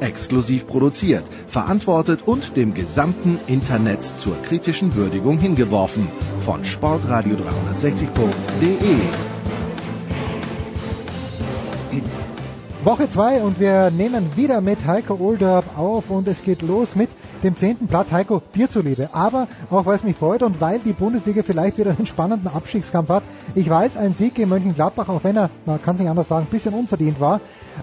Exklusiv 0.00 0.66
produziert, 0.66 1.22
verantwortet 1.46 2.26
und 2.26 2.56
dem 2.56 2.74
gesamten 2.74 3.38
Internet 3.46 4.02
zur 4.04 4.34
kritischen 4.42 4.94
Würdigung 4.94 5.38
hingeworfen 5.38 6.08
von 6.44 6.64
sportradio360.de. 6.64 9.33
Woche 12.84 13.08
2 13.08 13.42
und 13.42 13.58
wir 13.60 13.90
nehmen 13.90 14.36
wieder 14.36 14.60
mit 14.60 14.84
Heiko 14.86 15.14
Olderb 15.14 15.78
auf 15.78 16.10
und 16.10 16.28
es 16.28 16.42
geht 16.42 16.60
los 16.60 16.94
mit 16.94 17.08
dem 17.42 17.56
zehnten 17.56 17.86
Platz. 17.86 18.12
Heiko, 18.12 18.42
dir 18.54 18.68
zuliebe. 18.68 19.08
Aber 19.14 19.48
auch 19.70 19.86
weil 19.86 19.96
es 19.96 20.04
mich 20.04 20.18
freut 20.18 20.42
und 20.42 20.60
weil 20.60 20.80
die 20.80 20.92
Bundesliga 20.92 21.42
vielleicht 21.42 21.78
wieder 21.78 21.92
einen 21.92 22.04
spannenden 22.06 22.48
Abstiegskampf 22.48 23.08
hat. 23.08 23.22
Ich 23.54 23.70
weiß, 23.70 23.96
ein 23.96 24.12
Sieg 24.12 24.38
in 24.38 24.50
Mönchengladbach, 24.50 25.08
auch 25.08 25.24
wenn 25.24 25.34
er, 25.34 25.48
man 25.64 25.80
kann 25.80 25.94
es 25.94 26.02
nicht 26.02 26.10
anders 26.10 26.28
sagen, 26.28 26.46
ein 26.46 26.50
bisschen 26.50 26.74
unverdient 26.74 27.20
war 27.20 27.40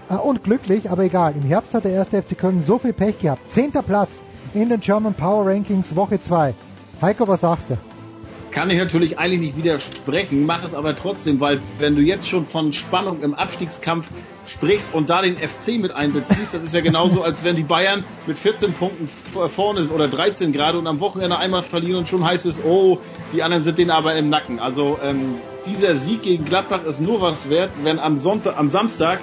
äh, 0.08 0.14
und 0.14 0.44
glücklich, 0.44 0.88
aber 0.88 1.02
egal. 1.02 1.34
Im 1.34 1.42
Herbst 1.42 1.74
hat 1.74 1.82
der 1.84 1.92
erste 1.92 2.22
FC 2.22 2.38
Köln 2.38 2.60
so 2.60 2.78
viel 2.78 2.92
Pech 2.92 3.18
gehabt. 3.18 3.52
Zehnter 3.52 3.82
Platz 3.82 4.10
in 4.54 4.68
den 4.68 4.78
German 4.78 5.14
Power 5.14 5.46
Rankings 5.46 5.96
Woche 5.96 6.20
2. 6.20 6.54
Heiko, 7.00 7.26
was 7.26 7.40
sagst 7.40 7.70
du? 7.70 7.91
Kann 8.52 8.70
ich 8.70 8.78
natürlich 8.78 9.18
eigentlich 9.18 9.40
nicht 9.40 9.56
widersprechen, 9.56 10.44
mache 10.46 10.66
es 10.66 10.74
aber 10.74 10.94
trotzdem, 10.94 11.40
weil 11.40 11.60
wenn 11.78 11.96
du 11.96 12.02
jetzt 12.02 12.28
schon 12.28 12.46
von 12.46 12.72
Spannung 12.72 13.22
im 13.22 13.34
Abstiegskampf 13.34 14.06
sprichst 14.46 14.92
und 14.94 15.08
da 15.10 15.22
den 15.22 15.36
FC 15.36 15.78
mit 15.78 15.92
einbeziehst, 15.92 16.52
das 16.54 16.62
ist 16.62 16.74
ja 16.74 16.80
genauso, 16.82 17.22
als 17.22 17.42
wenn 17.44 17.56
die 17.56 17.62
Bayern 17.62 18.04
mit 18.26 18.38
14 18.38 18.74
Punkten 18.74 19.08
vorne 19.48 19.80
ist 19.80 19.90
oder 19.90 20.06
13 20.08 20.52
gerade 20.52 20.78
und 20.78 20.86
am 20.86 21.00
Wochenende 21.00 21.38
einmal 21.38 21.62
verlieren 21.62 22.00
und 22.00 22.08
schon 22.08 22.24
heißt 22.24 22.46
es, 22.46 22.56
oh, 22.64 22.98
die 23.32 23.42
anderen 23.42 23.62
sind 23.62 23.78
denen 23.78 23.90
aber 23.90 24.14
im 24.14 24.28
Nacken. 24.28 24.60
Also 24.60 24.98
ähm, 25.02 25.36
dieser 25.66 25.96
Sieg 25.96 26.22
gegen 26.22 26.44
Gladbach 26.44 26.84
ist 26.84 27.00
nur 27.00 27.20
was 27.22 27.48
wert, 27.48 27.70
wenn 27.82 27.98
am 27.98 28.18
Sonntag, 28.18 28.58
am 28.58 28.70
Samstag 28.70 29.20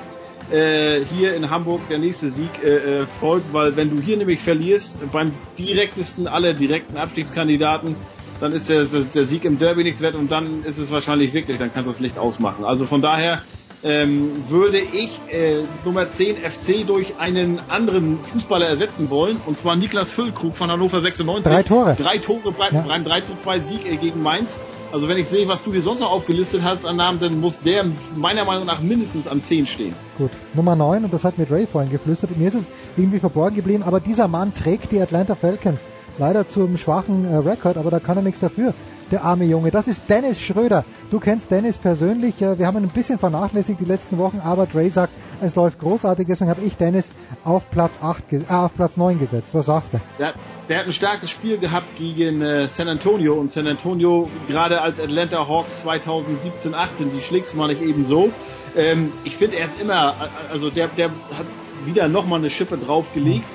äh, 0.51 1.01
hier 1.05 1.35
in 1.35 1.49
Hamburg 1.49 1.81
der 1.89 1.99
nächste 1.99 2.31
Sieg 2.31 2.49
äh, 2.63 3.01
äh, 3.01 3.05
folgt, 3.19 3.53
weil 3.53 3.75
wenn 3.75 3.95
du 3.95 4.01
hier 4.01 4.17
nämlich 4.17 4.39
verlierst, 4.39 4.97
beim 5.11 5.31
direktesten 5.57 6.27
aller 6.27 6.53
direkten 6.53 6.97
Abstiegskandidaten, 6.97 7.95
dann 8.39 8.53
ist 8.53 8.69
der, 8.69 8.85
der 8.85 9.25
Sieg 9.25 9.43
im 9.45 9.59
Derby 9.59 9.83
nichts 9.83 10.01
wert 10.01 10.15
und 10.15 10.31
dann 10.31 10.63
ist 10.63 10.77
es 10.77 10.91
wahrscheinlich 10.91 11.33
wirklich, 11.33 11.57
dann 11.57 11.73
kannst 11.73 11.87
du 11.87 11.91
das 11.91 11.99
Licht 11.99 12.17
ausmachen. 12.17 12.65
Also 12.65 12.85
von 12.85 13.01
daher 13.01 13.41
ähm, 13.83 14.31
würde 14.49 14.79
ich 14.79 15.19
äh, 15.31 15.63
Nummer 15.85 16.11
10 16.11 16.37
FC 16.37 16.85
durch 16.85 17.17
einen 17.17 17.59
anderen 17.69 18.19
Fußballer 18.23 18.67
ersetzen 18.67 19.09
wollen, 19.09 19.37
und 19.45 19.57
zwar 19.57 19.75
Niklas 19.75 20.09
Füllkrug 20.11 20.55
von 20.55 20.71
Hannover 20.71 21.01
96. 21.01 21.43
Drei 21.51 21.63
Tore. 21.63 21.95
Drei 21.97 22.17
Tore 22.17 22.51
beim, 22.51 22.73
ja. 22.73 22.81
beim 22.81 23.03
3 23.03 23.21
zu 23.21 23.35
2 23.35 23.59
Sieg 23.59 23.85
äh, 23.85 23.97
gegen 23.97 24.21
Mainz. 24.21 24.57
Also 24.91 25.07
wenn 25.07 25.17
ich 25.17 25.27
sehe, 25.27 25.47
was 25.47 25.63
du 25.63 25.71
dir 25.71 25.81
sonst 25.81 25.99
noch 25.99 26.11
aufgelistet 26.11 26.63
hast 26.63 26.85
an 26.85 26.95
Namen, 26.95 27.19
dann 27.19 27.39
muss 27.39 27.61
der 27.61 27.85
meiner 28.15 28.43
Meinung 28.43 28.65
nach 28.65 28.81
mindestens 28.81 29.27
an 29.27 29.43
10 29.43 29.67
stehen. 29.67 29.95
Gut, 30.17 30.31
Nummer 30.55 30.75
9, 30.75 31.03
und 31.05 31.13
das 31.13 31.23
hat 31.23 31.37
mir 31.37 31.49
Ray 31.49 31.67
vorhin 31.67 31.91
geflüstert, 31.91 32.35
mir 32.35 32.47
ist 32.47 32.55
es 32.55 32.65
irgendwie 32.97 33.19
verborgen 33.19 33.55
geblieben, 33.55 33.83
aber 33.83 33.99
dieser 33.99 34.27
Mann 34.27 34.53
trägt 34.53 34.91
die 34.91 34.99
Atlanta 34.99 35.35
Falcons. 35.35 35.81
Leider 36.17 36.47
zum 36.47 36.77
schwachen 36.77 37.25
äh, 37.25 37.37
Rekord, 37.37 37.77
aber 37.77 37.91
da 37.91 37.99
kann 37.99 38.17
er 38.17 38.23
nichts 38.23 38.39
dafür 38.39 38.73
der 39.11 39.23
arme 39.23 39.45
Junge. 39.45 39.71
Das 39.71 39.87
ist 39.87 40.03
Dennis 40.09 40.39
Schröder. 40.39 40.85
Du 41.11 41.19
kennst 41.19 41.51
Dennis 41.51 41.77
persönlich. 41.77 42.35
Wir 42.39 42.65
haben 42.65 42.77
ihn 42.77 42.83
ein 42.83 42.89
bisschen 42.89 43.19
vernachlässigt 43.19 43.79
die 43.79 43.85
letzten 43.85 44.17
Wochen, 44.17 44.41
aber 44.43 44.65
Dre 44.65 44.89
sagt, 44.89 45.13
es 45.41 45.55
läuft 45.55 45.79
großartig. 45.79 46.27
Deswegen 46.27 46.49
habe 46.49 46.61
ich 46.61 46.77
Dennis 46.77 47.09
auf 47.43 47.69
Platz 47.71 47.93
8, 48.01 48.23
äh, 48.33 48.41
auf 48.49 48.73
Platz 48.75 48.97
9 48.97 49.19
gesetzt. 49.19 49.53
Was 49.53 49.67
sagst 49.67 49.93
du? 49.93 50.01
Der, 50.19 50.33
der 50.67 50.79
hat 50.79 50.85
ein 50.85 50.91
starkes 50.91 51.29
Spiel 51.29 51.57
gehabt 51.57 51.95
gegen 51.97 52.41
äh, 52.41 52.67
San 52.67 52.87
Antonio 52.87 53.35
und 53.35 53.51
San 53.51 53.67
Antonio 53.67 54.29
gerade 54.47 54.81
als 54.81 54.99
Atlanta 54.99 55.47
Hawks 55.47 55.79
2017, 55.79 56.73
18, 56.73 57.11
die 57.11 57.21
schlägst 57.21 57.53
du 57.53 57.57
mal 57.57 57.67
nicht 57.67 57.81
eben 57.81 58.05
so. 58.05 58.29
Ähm, 58.75 59.11
ich 59.23 59.35
finde, 59.35 59.57
er 59.57 59.65
ist 59.65 59.79
immer, 59.79 60.15
also 60.51 60.69
der, 60.69 60.87
der 60.89 61.09
hat 61.09 61.45
wieder 61.85 62.07
nochmal 62.07 62.39
eine 62.39 62.49
Schippe 62.49 62.77
draufgelegt. 62.77 63.45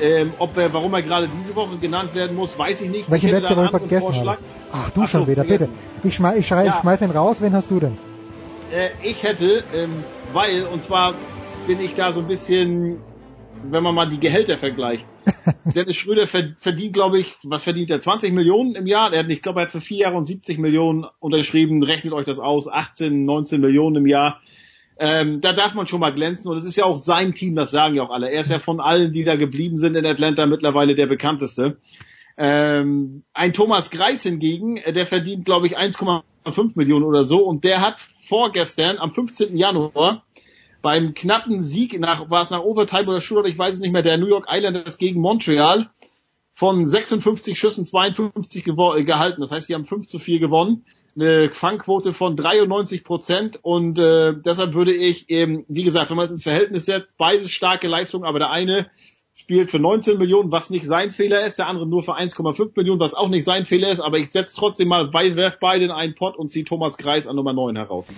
Ähm, 0.00 0.32
ob 0.38 0.56
er, 0.56 0.72
warum 0.72 0.94
er 0.94 1.02
gerade 1.02 1.28
diese 1.42 1.56
Woche 1.56 1.76
genannt 1.76 2.14
werden 2.14 2.36
muss, 2.36 2.56
weiß 2.56 2.82
ich 2.82 2.90
nicht. 2.90 3.10
Welche 3.10 3.26
ich 3.26 3.32
letzte 3.32 3.56
Woche 3.56 3.70
vergessen 3.70 4.14
habe. 4.14 4.38
Ach, 4.72 4.90
du 4.90 5.02
Ach 5.02 5.08
schon 5.08 5.22
so, 5.22 5.28
wieder, 5.28 5.44
vergessen. 5.44 5.72
bitte. 5.94 6.08
Ich, 6.08 6.14
schmeiß, 6.14 6.38
ich, 6.38 6.46
schrei, 6.46 6.66
ja. 6.66 6.74
ich 6.74 6.80
schmeiß 6.80 7.02
ihn 7.02 7.10
raus. 7.10 7.40
Wen 7.40 7.52
hast 7.52 7.70
du 7.70 7.80
denn? 7.80 7.96
Äh, 8.72 8.90
ich 9.02 9.22
hätte, 9.22 9.64
ähm, 9.74 9.90
weil, 10.32 10.64
und 10.64 10.82
zwar 10.84 11.14
bin 11.66 11.80
ich 11.80 11.94
da 11.94 12.12
so 12.12 12.20
ein 12.20 12.28
bisschen, 12.28 12.98
wenn 13.70 13.82
man 13.82 13.94
mal 13.94 14.08
die 14.08 14.20
Gehälter 14.20 14.58
vergleicht. 14.58 15.04
Dennis 15.74 15.96
Schröder 15.96 16.26
verdient, 16.26 16.92
glaube 16.92 17.18
ich, 17.18 17.36
was 17.42 17.62
verdient 17.62 17.90
er? 17.90 18.00
20 18.00 18.32
Millionen 18.32 18.74
im 18.74 18.86
Jahr? 18.86 19.12
Er 19.12 19.20
hat, 19.20 19.28
ich 19.28 19.42
glaube, 19.42 19.60
er 19.60 19.64
hat 19.64 19.70
für 19.70 19.80
vier 19.80 19.98
Jahre 19.98 20.16
und 20.16 20.26
70 20.26 20.58
Millionen 20.58 21.06
unterschrieben. 21.20 21.82
Rechnet 21.82 22.12
euch 22.12 22.24
das 22.24 22.38
aus. 22.38 22.68
18, 22.68 23.24
19 23.24 23.60
Millionen 23.60 23.96
im 23.96 24.06
Jahr. 24.06 24.40
Ähm, 25.00 25.40
da 25.40 25.52
darf 25.52 25.74
man 25.74 25.86
schon 25.86 26.00
mal 26.00 26.12
glänzen 26.12 26.50
und 26.50 26.56
es 26.56 26.64
ist 26.64 26.74
ja 26.74 26.84
auch 26.84 26.96
sein 26.96 27.32
Team, 27.32 27.54
das 27.54 27.70
sagen 27.70 27.94
ja 27.94 28.02
auch 28.02 28.10
alle. 28.10 28.30
Er 28.30 28.40
ist 28.40 28.50
ja 28.50 28.58
von 28.58 28.80
allen, 28.80 29.12
die 29.12 29.22
da 29.22 29.36
geblieben 29.36 29.76
sind 29.76 29.94
in 29.94 30.04
Atlanta, 30.04 30.46
mittlerweile 30.46 30.96
der 30.96 31.06
bekannteste. 31.06 31.76
Ähm, 32.38 33.24
ein 33.32 33.52
Thomas 33.52 33.90
Greis 33.90 34.22
hingegen, 34.22 34.76
äh, 34.76 34.92
der 34.92 35.06
verdient, 35.06 35.44
glaube 35.44 35.66
ich, 35.66 35.76
1,5 35.76 36.72
Millionen 36.76 37.04
oder 37.04 37.24
so 37.24 37.40
und 37.40 37.64
der 37.64 37.80
hat 37.80 38.00
vorgestern, 38.00 38.98
am 38.98 39.12
15. 39.12 39.56
Januar, 39.56 40.24
beim 40.80 41.14
knappen 41.14 41.60
Sieg 41.60 41.98
nach, 41.98 42.30
war 42.30 42.42
es 42.42 42.50
nach 42.50 42.62
Overtime 42.62 43.08
oder 43.08 43.20
Shootout, 43.20 43.48
ich 43.48 43.58
weiß 43.58 43.74
es 43.74 43.80
nicht 43.80 43.92
mehr, 43.92 44.02
der 44.02 44.18
New 44.18 44.28
York 44.28 44.46
Islanders 44.48 44.98
gegen 44.98 45.20
Montreal, 45.20 45.90
von 46.52 46.86
56 46.86 47.58
Schüssen 47.58 47.86
52 47.86 48.64
gehalten. 48.64 49.40
Das 49.40 49.52
heißt, 49.52 49.68
die 49.68 49.74
haben 49.74 49.84
5 49.84 50.08
zu 50.08 50.18
4 50.18 50.40
gewonnen 50.40 50.84
eine 51.18 51.52
Fangquote 51.52 52.12
von 52.12 52.36
93 52.36 53.02
Prozent 53.02 53.58
und 53.62 53.98
äh, 53.98 54.34
deshalb 54.34 54.74
würde 54.74 54.94
ich 54.94 55.28
eben, 55.30 55.64
wie 55.68 55.82
gesagt, 55.82 56.10
wenn 56.10 56.16
man 56.16 56.26
es 56.26 56.32
ins 56.32 56.44
Verhältnis 56.44 56.86
setzt, 56.86 57.16
beides 57.16 57.50
starke 57.50 57.88
Leistungen, 57.88 58.24
aber 58.24 58.38
der 58.38 58.50
eine 58.50 58.90
spielt 59.48 59.70
für 59.70 59.78
19 59.78 60.18
Millionen, 60.18 60.52
was 60.52 60.68
nicht 60.68 60.84
sein 60.84 61.10
Fehler 61.10 61.46
ist, 61.46 61.58
der 61.58 61.68
andere 61.68 61.86
nur 61.86 62.02
für 62.02 62.14
1,5 62.14 62.72
Millionen, 62.76 63.00
was 63.00 63.14
auch 63.14 63.30
nicht 63.30 63.44
sein 63.44 63.64
Fehler 63.64 63.90
ist, 63.90 63.98
aber 63.98 64.18
ich 64.18 64.28
setze 64.28 64.54
trotzdem 64.54 64.88
mal, 64.88 65.10
werf 65.14 65.58
beide 65.58 65.86
in 65.86 65.90
einen 65.90 66.14
Pot 66.14 66.36
und 66.36 66.48
ziehe 66.48 66.66
Thomas 66.66 66.98
Kreis 66.98 67.26
an 67.26 67.34
Nummer 67.34 67.54
9 67.54 67.76
heraus. 67.76 68.08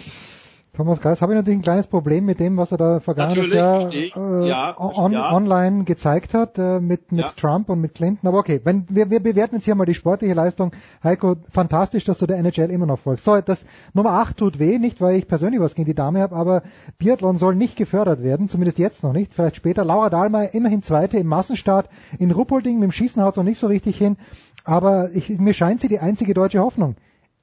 Thomas 0.80 1.02
Geis, 1.02 1.20
habe 1.20 1.34
ich 1.34 1.36
natürlich 1.36 1.58
ein 1.58 1.62
kleines 1.62 1.88
Problem 1.88 2.24
mit 2.24 2.40
dem, 2.40 2.56
was 2.56 2.72
er 2.72 2.78
da 2.78 3.00
vergangenes 3.00 3.52
Jahr 3.52 3.92
äh, 3.92 4.48
ja, 4.48 4.74
on, 4.78 5.12
ja. 5.12 5.30
online 5.30 5.84
gezeigt 5.84 6.32
hat 6.32 6.56
äh, 6.56 6.80
mit, 6.80 7.12
mit 7.12 7.26
ja. 7.26 7.32
Trump 7.36 7.68
und 7.68 7.82
mit 7.82 7.94
Clinton. 7.94 8.26
Aber 8.26 8.38
okay, 8.38 8.62
wenn 8.64 8.86
wir, 8.88 9.10
wir 9.10 9.20
bewerten 9.20 9.56
jetzt 9.56 9.66
hier 9.66 9.74
mal 9.74 9.84
die 9.84 9.92
sportliche 9.92 10.32
Leistung. 10.32 10.72
Heiko, 11.04 11.36
fantastisch, 11.50 12.04
dass 12.04 12.16
du 12.16 12.26
der 12.26 12.38
NHL 12.38 12.70
immer 12.70 12.86
noch 12.86 12.98
folgst. 12.98 13.26
So, 13.26 13.38
das 13.42 13.66
Nummer 13.92 14.12
8 14.12 14.38
tut 14.38 14.58
weh, 14.58 14.78
nicht 14.78 15.02
weil 15.02 15.16
ich 15.16 15.28
persönlich 15.28 15.60
was 15.60 15.74
gegen 15.74 15.84
die 15.84 15.94
Dame 15.94 16.20
habe, 16.22 16.34
aber 16.34 16.62
Biathlon 16.96 17.36
soll 17.36 17.56
nicht 17.56 17.76
gefördert 17.76 18.22
werden, 18.22 18.48
zumindest 18.48 18.78
jetzt 18.78 19.02
noch 19.02 19.12
nicht, 19.12 19.34
vielleicht 19.34 19.56
später. 19.56 19.84
Laura 19.84 20.08
Dahlmeier 20.08 20.54
immerhin 20.54 20.82
Zweite 20.82 21.18
im 21.18 21.26
Massenstart. 21.26 21.90
In 22.18 22.30
Ruppolding 22.30 22.78
mit 22.78 22.84
dem 22.84 22.92
Schießen 22.92 23.22
haut 23.22 23.36
noch 23.36 23.44
nicht 23.44 23.58
so 23.58 23.66
richtig 23.66 23.98
hin, 23.98 24.16
aber 24.64 25.10
ich, 25.12 25.28
mir 25.28 25.52
scheint 25.52 25.82
sie 25.82 25.88
die 25.88 25.98
einzige 25.98 26.32
deutsche 26.32 26.60
Hoffnung 26.60 26.96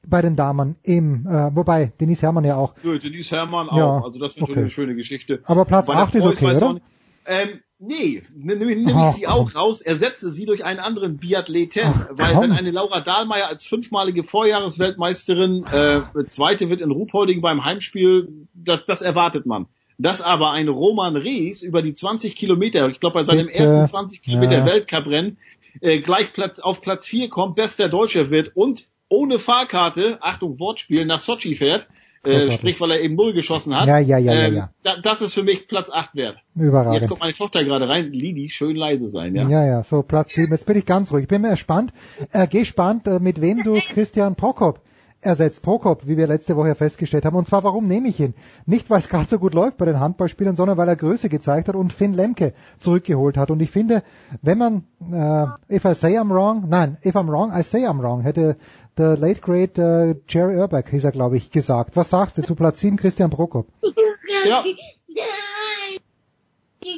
bei 0.09 0.21
den 0.21 0.35
Damen 0.35 0.75
im, 0.83 1.27
äh, 1.27 1.55
wobei 1.55 1.91
Denise 1.99 2.21
Hermann 2.21 2.45
ja 2.45 2.55
auch. 2.55 2.73
Ja, 2.83 2.97
Denise 2.97 3.31
Hermann 3.35 3.69
auch, 3.69 3.77
ja, 3.77 4.01
also 4.03 4.19
das 4.19 4.31
ist 4.31 4.37
natürlich 4.37 4.51
okay. 4.51 4.59
eine 4.59 4.69
schöne 4.69 4.95
Geschichte. 4.95 5.41
Aber 5.43 5.65
Platz 5.65 5.89
8 5.89 6.15
ist 6.15 6.25
okay, 6.25 6.55
oder? 6.55 6.79
Ähm, 7.25 7.59
nee, 7.77 8.23
nehme 8.33 8.65
nehm 8.65 8.87
ich 8.87 9.11
sie 9.11 9.27
auch 9.27 9.53
raus, 9.53 9.81
ersetze 9.81 10.31
sie 10.31 10.45
durch 10.45 10.63
einen 10.63 10.79
anderen 10.79 11.17
Biathleten, 11.17 11.93
Ach, 11.93 12.09
weil 12.11 12.33
komm. 12.33 12.43
wenn 12.43 12.51
eine 12.53 12.71
Laura 12.71 13.01
Dahlmeier 13.01 13.49
als 13.49 13.65
fünfmalige 13.65 14.23
Vorjahresweltmeisterin 14.23 15.65
äh, 15.65 16.23
Zweite 16.29 16.69
wird 16.69 16.79
in 16.79 16.91
Ruhpolding 16.91 17.41
beim 17.41 17.65
Heimspiel, 17.65 18.47
das, 18.53 18.85
das 18.85 19.01
erwartet 19.01 19.45
man. 19.45 19.67
Dass 19.97 20.21
aber 20.21 20.51
ein 20.51 20.69
Roman 20.69 21.17
Rees 21.17 21.63
über 21.63 21.81
die 21.81 21.93
20 21.93 22.35
Kilometer, 22.35 22.87
ich 22.87 22.99
glaube 22.99 23.15
bei 23.15 23.23
seinem 23.25 23.47
Bitte. 23.47 23.59
ersten 23.59 23.87
20 23.87 24.21
Kilometer 24.21 24.59
ja. 24.59 24.65
Weltcuprennen, 24.65 25.37
äh, 25.81 25.99
gleich 25.99 26.31
Platz, 26.33 26.59
auf 26.59 26.81
Platz 26.81 27.07
4 27.07 27.29
kommt, 27.29 27.55
bester 27.55 27.89
Deutscher 27.89 28.29
wird 28.29 28.55
und 28.55 28.87
ohne 29.09 29.39
Fahrkarte, 29.39 30.17
Achtung, 30.21 30.59
Wortspiel, 30.59 31.05
nach 31.05 31.19
Sochi 31.19 31.55
fährt, 31.55 31.87
äh, 32.23 32.51
sprich, 32.51 32.79
weil 32.81 32.91
er 32.91 33.01
eben 33.01 33.15
Null 33.15 33.33
geschossen 33.33 33.79
hat. 33.79 33.87
Ja, 33.87 33.99
ja, 33.99 34.17
ja, 34.17 34.33
ähm, 34.33 34.55
ja, 34.55 34.69
ja. 34.83 34.97
das 35.01 35.21
ist 35.21 35.33
für 35.33 35.43
mich 35.43 35.67
Platz 35.67 35.89
8 35.89 36.15
wert. 36.15 36.37
Überragend. 36.55 37.01
Jetzt 37.01 37.07
kommt 37.07 37.21
meine 37.21 37.33
Tochter 37.33 37.63
gerade 37.63 37.87
rein. 37.87 38.11
Lidi, 38.11 38.49
schön 38.49 38.75
leise 38.75 39.09
sein, 39.09 39.35
ja. 39.35 39.47
Ja, 39.47 39.65
ja, 39.65 39.83
so 39.83 40.01
Platz 40.03 40.33
7. 40.33 40.51
Jetzt 40.51 40.65
bin 40.65 40.77
ich 40.77 40.85
ganz 40.85 41.11
ruhig. 41.11 41.23
Ich 41.23 41.29
bin 41.29 41.41
mir 41.41 41.51
gespannt, 41.51 41.93
äh, 42.31 42.47
gespannt, 42.47 43.07
äh, 43.07 43.19
mit 43.19 43.41
wem 43.41 43.63
du 43.63 43.79
Christian 43.93 44.35
Prokop 44.35 44.81
ersetzt 45.21 45.61
Prokop, 45.61 46.07
wie 46.07 46.17
wir 46.17 46.27
letzte 46.27 46.55
Woche 46.55 46.75
festgestellt 46.75 47.25
haben. 47.25 47.35
Und 47.35 47.47
zwar, 47.47 47.63
warum 47.63 47.87
nehme 47.87 48.07
ich 48.07 48.19
ihn? 48.19 48.33
Nicht, 48.65 48.89
weil 48.89 48.99
es 48.99 49.09
gerade 49.09 49.29
so 49.29 49.39
gut 49.39 49.53
läuft 49.53 49.77
bei 49.77 49.85
den 49.85 49.99
Handballspielern, 49.99 50.55
sondern 50.55 50.77
weil 50.77 50.87
er 50.87 50.95
Größe 50.95 51.29
gezeigt 51.29 51.67
hat 51.67 51.75
und 51.75 51.91
Finn 51.91 52.13
Lemke 52.13 52.53
zurückgeholt 52.79 53.37
hat. 53.37 53.51
Und 53.51 53.59
ich 53.61 53.71
finde, 53.71 54.03
wenn 54.41 54.57
man, 54.57 54.83
äh, 55.11 55.75
if 55.75 55.85
I 55.85 55.95
say 55.95 56.17
I'm 56.17 56.29
wrong, 56.29 56.69
nein, 56.69 56.97
if 57.03 57.15
I'm 57.15 57.27
wrong, 57.27 57.51
I 57.57 57.63
say 57.63 57.87
I'm 57.87 58.01
wrong, 58.01 58.21
hätte 58.21 58.57
der 58.97 59.17
late 59.17 59.41
great 59.41 59.77
äh, 59.77 60.15
Jerry 60.27 60.57
Urbach, 60.57 60.83
hieß 60.89 61.03
er, 61.03 61.11
glaube 61.11 61.37
ich, 61.37 61.51
gesagt. 61.51 61.95
Was 61.95 62.09
sagst 62.09 62.37
du 62.37 62.43
zu 62.43 62.55
Platz 62.55 62.79
7 62.79 62.97
Christian 62.97 63.29
Prokop? 63.29 63.67
Ja, 64.45 64.63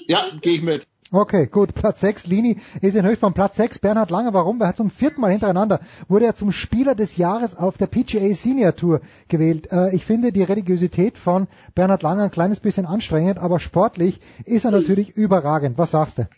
ja 0.07 0.25
gehe 0.41 0.53
ich 0.53 0.61
mit. 0.61 0.88
Okay, 1.11 1.47
gut. 1.47 1.73
Platz 1.73 2.01
6, 2.01 2.27
Lini 2.27 2.57
ist 2.81 2.95
in 2.95 3.15
von 3.15 3.33
Platz 3.33 3.55
6. 3.55 3.79
Bernhard 3.79 4.11
Langer, 4.11 4.31
warum? 4.35 4.61
Er 4.61 4.67
hat 4.67 4.77
zum 4.77 4.91
vierten 4.91 5.21
Mal 5.21 5.31
hintereinander, 5.31 5.79
wurde 6.07 6.25
er 6.25 6.35
zum 6.35 6.51
Spieler 6.51 6.93
des 6.93 7.17
Jahres 7.17 7.57
auf 7.57 7.79
der 7.79 7.88
PGA 7.88 8.31
Senior 8.35 8.75
Tour 8.75 9.01
gewählt. 9.27 9.71
Äh, 9.71 9.95
ich 9.95 10.05
finde 10.05 10.31
die 10.31 10.43
Religiosität 10.43 11.17
von 11.17 11.47
Bernhard 11.73 12.03
Langer 12.03 12.25
ein 12.25 12.31
kleines 12.31 12.59
bisschen 12.59 12.85
anstrengend, 12.85 13.39
aber 13.39 13.59
sportlich 13.59 14.19
ist 14.45 14.65
er 14.65 14.71
natürlich 14.71 15.09
überragend. 15.09 15.79
Was 15.79 15.91
sagst 15.91 16.19
du? 16.19 16.29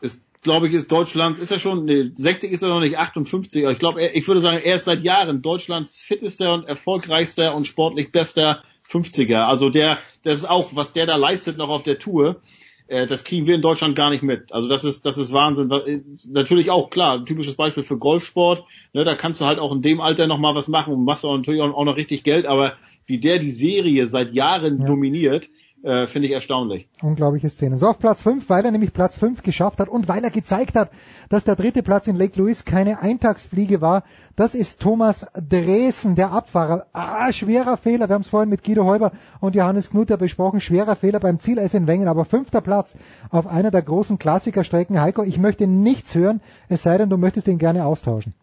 Ist, 0.00 0.22
glaube 0.40 0.68
ich, 0.68 0.72
ist 0.72 0.90
Deutschland, 0.90 1.38
ist 1.38 1.50
er 1.50 1.58
schon, 1.58 1.84
nee, 1.84 2.10
60 2.14 2.50
ist 2.50 2.62
er 2.62 2.70
noch 2.70 2.80
nicht, 2.80 2.96
58. 2.96 3.64
Ich 3.64 3.78
glaube, 3.78 4.02
ich 4.02 4.26
würde 4.26 4.40
sagen, 4.40 4.62
er 4.64 4.76
ist 4.76 4.86
seit 4.86 5.02
Jahren 5.02 5.42
Deutschlands 5.42 5.98
fittester 5.98 6.54
und 6.54 6.66
erfolgreichster 6.66 7.54
und 7.54 7.66
sportlich 7.66 8.12
bester 8.12 8.62
50er. 8.90 9.40
Also 9.40 9.68
der, 9.68 9.98
das 10.22 10.38
ist 10.38 10.48
auch, 10.48 10.74
was 10.74 10.94
der 10.94 11.04
da 11.04 11.16
leistet 11.16 11.58
noch 11.58 11.68
auf 11.68 11.82
der 11.82 11.98
Tour 11.98 12.40
äh, 12.88 13.06
das 13.06 13.24
kriegen 13.24 13.46
wir 13.46 13.54
in 13.54 13.62
Deutschland 13.62 13.96
gar 13.96 14.10
nicht 14.10 14.22
mit. 14.22 14.52
Also 14.52 14.68
das 14.68 14.84
ist, 14.84 15.04
das 15.04 15.18
ist 15.18 15.32
Wahnsinn. 15.32 15.70
Äh, 15.70 16.00
natürlich 16.28 16.70
auch 16.70 16.90
klar, 16.90 17.18
ein 17.18 17.26
typisches 17.26 17.54
Beispiel 17.54 17.82
für 17.82 17.98
Golfsport. 17.98 18.64
Ne, 18.92 19.04
da 19.04 19.14
kannst 19.14 19.40
du 19.40 19.46
halt 19.46 19.58
auch 19.58 19.72
in 19.72 19.82
dem 19.82 20.00
Alter 20.00 20.26
noch 20.26 20.38
mal 20.38 20.54
was 20.54 20.68
machen 20.68 20.94
und 20.94 21.04
machst 21.04 21.24
auch 21.24 21.36
natürlich 21.36 21.60
auch, 21.60 21.84
noch 21.84 21.96
richtig 21.96 22.22
Geld. 22.22 22.46
Aber 22.46 22.74
wie 23.04 23.18
der 23.18 23.38
die 23.38 23.50
Serie 23.50 24.06
seit 24.06 24.34
Jahren 24.34 24.78
ja. 24.78 24.86
dominiert, 24.86 25.48
Äh, 25.82 26.06
Finde 26.06 26.26
ich 26.26 26.34
erstaunlich. 26.34 26.88
Unglaubliche 27.02 27.50
Szenen. 27.50 27.78
So 27.78 27.88
auf 27.88 27.98
Platz 27.98 28.22
5, 28.22 28.48
weil 28.48 28.64
er 28.64 28.70
nämlich 28.70 28.92
Platz 28.92 29.18
5 29.18 29.42
geschafft 29.42 29.78
hat 29.78 29.88
und 29.88 30.08
weil 30.08 30.24
er 30.24 30.30
gezeigt 30.30 30.74
hat, 30.74 30.90
dass 31.28 31.44
der 31.44 31.54
dritte 31.54 31.82
Platz 31.82 32.08
in 32.08 32.16
Lake 32.16 32.40
Louise 32.40 32.64
keine 32.64 33.02
Eintagsfliege 33.02 33.80
war. 33.80 34.02
Das 34.36 34.54
ist 34.54 34.80
Thomas 34.80 35.26
Dresen, 35.34 36.14
der 36.14 36.32
Abfahrer. 36.32 36.86
Ah, 36.92 37.30
schwerer 37.30 37.76
Fehler. 37.76 38.08
Wir 38.08 38.14
haben 38.14 38.22
es 38.22 38.28
vorhin 38.28 38.48
mit 38.48 38.64
Guido 38.64 38.84
Heuber 38.84 39.12
und 39.40 39.54
Johannes 39.54 39.90
Knutter 39.90 40.16
besprochen. 40.16 40.60
Schwerer 40.60 40.96
Fehler 40.96 41.20
beim 41.20 41.40
Ziel 41.40 41.58
in 41.58 41.86
Wengen, 41.86 42.08
aber 42.08 42.24
fünfter 42.24 42.62
Platz 42.62 42.96
auf 43.30 43.46
einer 43.46 43.70
der 43.70 43.82
großen 43.82 44.18
Klassikerstrecken. 44.18 45.00
Heiko, 45.00 45.22
ich 45.22 45.38
möchte 45.38 45.66
nichts 45.66 46.14
hören, 46.14 46.40
es 46.68 46.82
sei 46.82 46.98
denn, 46.98 47.10
du 47.10 47.16
möchtest 47.16 47.48
ihn 47.48 47.58
gerne 47.58 47.84
austauschen. 47.84 48.34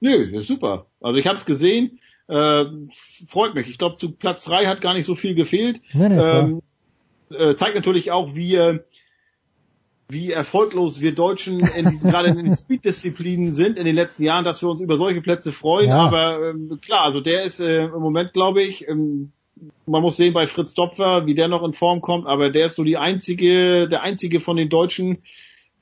Nö, 0.00 0.40
super. 0.40 0.86
Also 1.00 1.18
ich 1.18 1.26
habe 1.26 1.38
es 1.38 1.44
gesehen. 1.44 1.98
Äh, 2.30 2.66
freut 3.28 3.54
mich. 3.54 3.68
Ich 3.68 3.78
glaube, 3.78 3.96
zu 3.96 4.12
Platz 4.12 4.44
drei 4.44 4.66
hat 4.66 4.80
gar 4.80 4.94
nicht 4.94 5.06
so 5.06 5.16
viel 5.16 5.34
gefehlt. 5.34 5.80
Nee, 5.92 6.14
ähm, 6.16 6.62
äh, 7.30 7.56
zeigt 7.56 7.74
natürlich 7.74 8.12
auch, 8.12 8.36
wie, 8.36 8.54
äh, 8.54 8.78
wie 10.08 10.30
erfolglos 10.30 11.00
wir 11.00 11.12
Deutschen 11.12 11.58
in 11.58 11.90
diesen, 11.90 12.10
gerade 12.10 12.28
in 12.28 12.36
den 12.36 12.56
Speed-Disziplinen 12.56 13.52
sind 13.52 13.78
in 13.78 13.84
den 13.84 13.96
letzten 13.96 14.22
Jahren, 14.22 14.44
dass 14.44 14.62
wir 14.62 14.68
uns 14.68 14.80
über 14.80 14.96
solche 14.96 15.20
Plätze 15.20 15.50
freuen. 15.50 15.88
Ja. 15.88 15.98
Aber 15.98 16.50
ähm, 16.50 16.78
klar, 16.80 17.04
also 17.04 17.20
der 17.20 17.42
ist 17.42 17.58
äh, 17.58 17.86
im 17.86 18.00
Moment, 18.00 18.32
glaube 18.32 18.62
ich, 18.62 18.86
ähm, 18.86 19.32
man 19.86 20.02
muss 20.02 20.16
sehen 20.16 20.32
bei 20.32 20.46
Fritz 20.46 20.72
Dopfer, 20.74 21.26
wie 21.26 21.34
der 21.34 21.48
noch 21.48 21.64
in 21.64 21.72
Form 21.72 22.00
kommt, 22.00 22.26
aber 22.28 22.50
der 22.50 22.66
ist 22.66 22.76
so 22.76 22.84
die 22.84 22.96
einzige, 22.96 23.88
der 23.88 24.02
einzige 24.02 24.40
von 24.40 24.56
den 24.56 24.68
Deutschen 24.68 25.18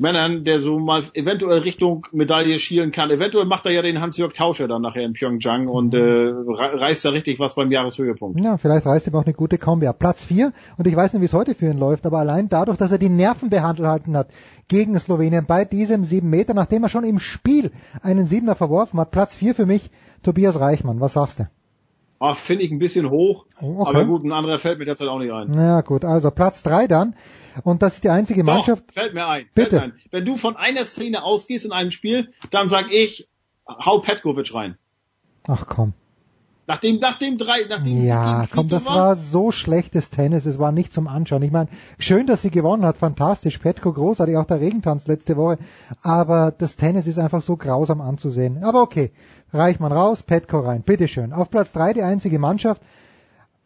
Männern, 0.01 0.45
der 0.45 0.61
so 0.61 0.79
mal 0.79 1.03
eventuell 1.15 1.59
Richtung 1.59 2.07
Medaille 2.13 2.59
schielen 2.61 2.93
kann. 2.93 3.11
Eventuell 3.11 3.47
macht 3.47 3.67
er 3.67 3.73
ja 3.73 3.83
den 3.83 4.01
Hans-Jörg 4.01 4.33
Tauscher 4.33 4.69
dann 4.69 4.81
nachher 4.83 5.03
in 5.03 5.13
Pyeongchang 5.13 5.67
und 5.67 5.93
äh, 5.93 5.99
re- 5.99 6.81
reißt 6.81 7.05
da 7.05 7.11
richtig 7.11 7.41
was 7.41 7.55
beim 7.57 7.73
Jahreshöhepunkt. 7.73 8.39
Ja, 8.41 8.57
vielleicht 8.59 8.87
reißt 8.87 9.09
ihm 9.09 9.15
auch 9.17 9.25
eine 9.25 9.35
gute 9.35 9.59
Kombi 9.59 9.89
ab. 9.89 9.99
Platz 9.99 10.25
4, 10.25 10.53
und 10.77 10.87
ich 10.87 10.95
weiß 10.95 11.13
nicht, 11.13 11.21
wie 11.23 11.27
es 11.27 11.33
heute 11.35 11.55
für 11.57 11.67
ihn 11.67 11.79
läuft, 11.79 12.07
aber 12.07 12.19
allein 12.19 12.49
dadurch, 12.49 12.79
dass 12.79 12.93
er 12.93 12.99
die 12.99 13.09
Nerven 13.09 13.51
behalten 13.51 14.17
hat 14.17 14.29
gegen 14.69 14.97
Slowenien 14.99 15.47
bei 15.47 15.65
diesem 15.65 16.05
7 16.05 16.31
Meter, 16.31 16.55
nachdem 16.55 16.85
er 16.85 16.89
schon 16.89 17.05
im 17.05 17.19
Spiel 17.19 17.73
einen 18.01 18.27
Siebener 18.27 18.55
verworfen 18.55 19.01
hat, 19.01 19.11
Platz 19.11 19.35
4 19.35 19.55
für 19.57 19.67
mich, 19.67 19.91
Tobias 20.23 20.61
Reichmann. 20.61 21.01
Was 21.01 21.15
sagst 21.15 21.41
du? 21.41 21.49
Ah, 22.21 22.35
Finde 22.35 22.65
ich 22.65 22.71
ein 22.73 22.79
bisschen 22.81 23.11
hoch, 23.11 23.47
Oh, 23.61 23.81
okay. 23.81 23.91
aber 23.91 24.05
gut, 24.05 24.25
ein 24.25 24.33
anderer 24.33 24.59
fällt 24.59 24.79
mir 24.81 24.85
derzeit 24.85 25.07
auch 25.09 25.19
nicht 25.21 25.33
ein. 25.33 25.55
Ja 25.55 25.83
gut, 25.83 26.05
also 26.05 26.31
Platz 26.33 26.63
3 26.65 26.89
dann. 26.89 27.15
Und 27.65 27.83
das 27.83 27.95
ist 27.95 28.05
die 28.05 28.11
einzige 28.11 28.43
Mannschaft. 28.45 28.85
Doch, 28.89 28.95
fällt 28.95 29.15
mir 29.15 29.27
ein. 29.29 29.47
Bitte. 29.55 29.79
Fällt 29.79 29.83
mir 29.83 29.95
ein. 29.95 30.01
Wenn 30.11 30.25
du 30.25 30.37
von 30.37 30.57
einer 30.57 30.85
Szene 30.85 31.23
ausgehst 31.23 31.65
in 31.65 31.73
einem 31.73 31.91
Spiel, 31.93 32.33
dann 32.51 32.69
sag 32.69 32.93
ich, 32.93 33.29
hau 33.69 33.99
Petkovic 34.01 34.53
rein. 34.55 34.77
Ach 35.47 35.67
komm. 35.67 35.93
Nachdem, 36.69 36.99
nachdem 37.01 37.39
drei, 37.39 37.65
nachdem 37.67 38.05
Ja, 38.05 38.43
die 38.43 38.49
komm, 38.49 38.69
das 38.69 38.85
Quito 38.85 38.95
war 38.95 39.17
so 39.17 39.51
schlechtes 39.53 40.11
Tennis, 40.11 40.45
es 40.45 40.59
war 40.59 40.71
nicht 40.71 40.93
zum 40.93 41.09
Anschauen. 41.09 41.43
Ich 41.43 41.51
meine, 41.51 41.71
schön, 41.99 42.27
dass 42.27 42.43
sie 42.43 42.51
gewonnen 42.51 42.85
hat, 42.85 42.99
fantastisch, 42.99 43.57
Petko 43.57 43.91
großartig, 43.91 44.37
auch 44.37 44.45
der 44.45 44.61
Regentanz 44.61 45.07
letzte 45.07 45.39
Woche, 45.39 45.57
aber 46.03 46.53
das 46.57 46.77
Tennis 46.77 47.07
ist 47.07 47.19
einfach 47.19 47.41
so 47.41 47.57
grausam 47.57 48.03
anzusehen. 48.03 48.63
Aber 48.63 48.83
okay, 48.83 49.13
Reichmann 49.51 49.93
raus, 49.93 50.23
Petko 50.23 50.61
rein, 50.61 50.83
bitteschön. 50.83 51.33
Auf 51.33 51.49
Platz 51.49 51.73
drei 51.73 51.95
die 51.95 52.03
einzige 52.03 52.39
Mannschaft, 52.39 52.83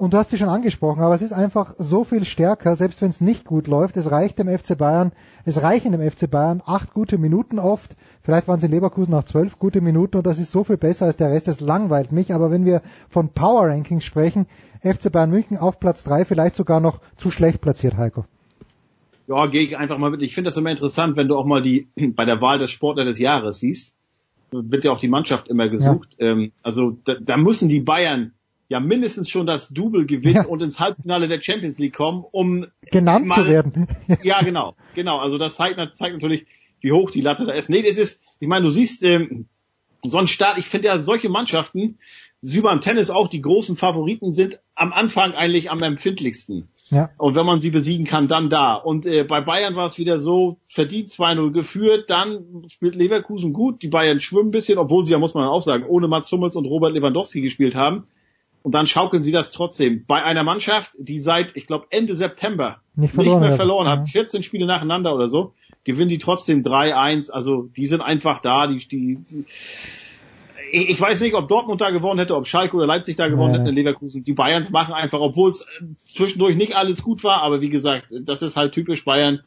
und 0.03 0.15
du 0.15 0.19
hast 0.19 0.31
sie 0.31 0.39
schon 0.39 0.49
angesprochen, 0.49 1.01
aber 1.01 1.15
es 1.15 1.23
ist 1.23 1.33
einfach 1.33 1.75
so 1.79 2.03
viel 2.03 2.25
stärker, 2.25 2.75
selbst 2.75 3.01
wenn 3.03 3.11
es 3.11 3.21
nicht 3.21 3.45
gut 3.45 3.69
läuft. 3.69 3.97
Es 3.97 4.11
reicht 4.11 4.37
dem 4.39 4.49
FC 4.49 4.77
Bayern, 4.77 5.13
es 5.45 5.63
reichen 5.63 5.93
dem 5.93 6.11
FC 6.11 6.29
Bayern 6.29 6.61
acht 6.67 6.93
gute 6.93 7.19
Minuten 7.19 7.61
oft. 7.61 7.95
Vielleicht 8.23 8.47
waren 8.47 8.61
sie 8.61 8.67
in 8.67 8.73
Leverkusen 8.73 9.15
auch 9.15 9.25
zwölf 9.25 9.59
gute 9.59 9.81
Minuten 9.81 10.17
und 10.17 10.27
das 10.27 10.39
ist 10.39 10.53
so 10.53 10.63
viel 10.63 10.77
besser 10.77 11.07
als 11.07 11.17
der 11.17 11.31
Rest. 11.31 11.49
Das 11.49 11.61
langweilt 11.61 12.13
mich. 12.13 12.33
Aber 12.33 12.51
wenn 12.51 12.65
wir 12.65 12.83
von 13.09 13.31
Power 13.31 13.69
Rankings 13.69 14.05
sprechen, 14.05 14.47
FC 14.83 15.11
Bayern 15.11 15.31
München 15.31 15.57
auf 15.57 15.81
Platz 15.81 16.05
drei, 16.05 16.25
vielleicht 16.25 16.55
sogar 16.55 16.81
noch 16.81 17.01
zu 17.17 17.31
schlecht 17.31 17.61
platziert, 17.61 17.97
Heiko. 17.97 18.25
Ja, 19.27 19.47
gehe 19.47 19.63
ich 19.63 19.77
einfach 19.77 19.99
mal 19.99 20.11
mit. 20.11 20.23
Ich 20.23 20.35
finde 20.35 20.49
das 20.49 20.57
immer 20.57 20.71
interessant, 20.71 21.17
wenn 21.17 21.29
du 21.29 21.37
auch 21.37 21.47
mal 21.47 21.63
die 21.63 21.89
bei 22.15 22.25
der 22.25 22.41
Wahl 22.41 22.59
des 22.59 22.71
Sportler 22.71 23.05
des 23.05 23.19
Jahres 23.19 23.59
siehst. 23.59 23.97
Wird 24.51 24.85
ja 24.85 24.93
auch 24.93 25.01
die 25.01 25.09
Mannschaft 25.09 25.49
immer 25.49 25.69
gesucht. 25.69 26.15
Ähm, 26.19 26.53
also 26.63 26.99
da, 27.05 27.15
da 27.21 27.37
müssen 27.39 27.69
die 27.71 27.81
Bayern 27.81 28.33
ja 28.69 28.81
mindestens 28.81 29.29
schon 29.31 29.47
das 29.47 29.71
Double 29.71 30.07
gewinnen 30.07 30.35
Ja. 30.37 30.47
und 30.47 30.63
ins 30.63 30.79
Halbfinale 30.79 31.27
der 31.27 31.41
Champions 31.41 31.79
League 31.79 31.95
kommen, 31.95 32.25
um 32.31 32.67
Genannt 32.91 33.27
mal, 33.27 33.35
zu 33.35 33.47
werden. 33.49 33.87
Ja, 34.23 34.43
genau, 34.43 34.77
genau. 34.95 35.19
Also 35.19 35.39
das 35.39 35.55
zeigt, 35.55 35.79
zeigt 35.97 36.15
natürlich, 36.15 36.47
wie 36.83 36.93
hoch 36.93 37.11
die 37.11 37.21
Latte 37.21 37.47
da 37.47 37.53
ist. 37.53 37.71
Nee, 37.71 37.83
das 37.83 37.97
ist, 37.97 38.21
ich 38.39 38.49
meine, 38.49 38.65
du 38.67 38.71
siehst 38.71 39.03
ähm, 39.03 39.47
so 40.03 40.19
ein 40.19 40.27
Start. 40.27 40.59
Ich 40.59 40.67
finde 40.67 40.89
ja 40.89 40.99
solche 40.99 41.29
Mannschaften, 41.29 41.99
wie 42.43 42.61
beim 42.61 42.81
Tennis 42.81 43.11
auch, 43.11 43.29
die 43.29 43.41
großen 43.41 43.77
Favoriten 43.77 44.33
sind 44.33 44.59
am 44.75 44.93
Anfang 44.93 45.35
eigentlich 45.35 45.71
am 45.71 45.83
empfindlichsten. 45.83 46.69
Ja. 46.91 47.11
Und 47.17 47.37
wenn 47.37 47.47
man 47.47 47.61
sie 47.61 47.71
besiegen 47.71 48.05
kann, 48.05 48.29
dann 48.29 48.51
da. 48.51 48.75
Und 48.75 49.07
äh, 49.07 49.25
bei 49.25 49.41
Bayern 49.41 49.77
war 49.77 49.87
es 49.87 49.97
wieder 49.97 50.21
so, 50.21 50.59
verdient 50.67 51.11
2-0 51.11 51.53
geführt, 51.53 52.11
dann 52.11 52.67
spielt 52.69 52.97
Leverkusen 52.97 53.53
gut, 53.53 53.83
die 53.83 53.89
Bayern 53.89 54.21
schwimmen 54.21 54.49
ein 54.49 54.51
bisschen, 54.51 54.77
obwohl 54.77 55.05
sie 55.05 55.13
ja, 55.13 55.19
muss 55.19 55.35
man 55.35 55.49
auch 55.49 55.63
sagen, 55.63 55.87
ohne 55.87 56.09
Mats 56.09 56.31
Hummels 56.33 56.57
und 56.57 56.67
Robert 56.67 56.93
Lewandowski 56.93 57.41
gespielt 57.41 57.75
haben. 57.75 58.09
Und 58.63 58.73
dann 58.75 58.87
schaukeln 58.87 59.23
sie 59.23 59.33
das 59.33 59.51
trotzdem. 59.51 60.05
Bei 60.07 60.23
einer 60.23 60.45
Mannschaft, 60.45 60.93
die 60.99 61.19
seit, 61.19 61.57
ich 61.57 61.67
glaube, 61.67 61.87
Ende 61.91 62.15
September 62.17 62.81
Nicht 62.95 63.15
verloren 63.15 63.41
mehr 63.41 63.51
hat. 63.51 63.57
verloren 63.57 63.87
Ja. 63.87 63.93
hat, 63.99 64.09
14 64.09 64.43
Spiele 64.43 64.67
nacheinander 64.67 65.15
oder 65.15 65.27
so, 65.29 65.53
gewinnen 65.85 66.09
die 66.11 66.19
trotzdem 66.19 66.63
3-1. 66.63 67.31
Also 67.31 67.63
die 67.77 67.87
sind 67.87 68.01
einfach 68.03 68.41
da. 68.41 68.67
Die, 68.69 68.79
die, 68.79 69.19
die 69.19 69.45
ich, 70.71 70.99
weiß 71.01 71.21
nicht, 71.21 71.35
ob 71.35 71.49
Dortmund 71.49 71.81
da 71.81 71.91
gewonnen 71.91 72.19
hätte, 72.21 72.37
ob 72.37 72.47
Schalke 72.47 72.77
oder 72.77 72.87
Leipzig 72.87 73.17
da 73.17 73.29
gewonnen 73.29 73.53
Nee. 73.53 73.59
hätten 73.59 73.69
in 73.69 73.75
Leverkusen. 73.75 74.23
Die 74.25 74.33
Bayerns 74.33 74.71
machen 74.71 74.95
einfach, 74.95 75.21
obwohl 75.21 75.51
es 75.51 75.61
äh, 75.63 75.85
zwischendurch 75.97 76.57
nicht 76.57 76.75
alles 76.77 77.03
gut 77.03 77.25
war, 77.25 77.43
aber 77.43 77.61
wie 77.61 77.69
gesagt, 77.69 78.07
das 78.23 78.43
ist 78.43 78.57
halt 78.57 78.73
typisch 78.73 79.05
Bayern. 79.05 79.41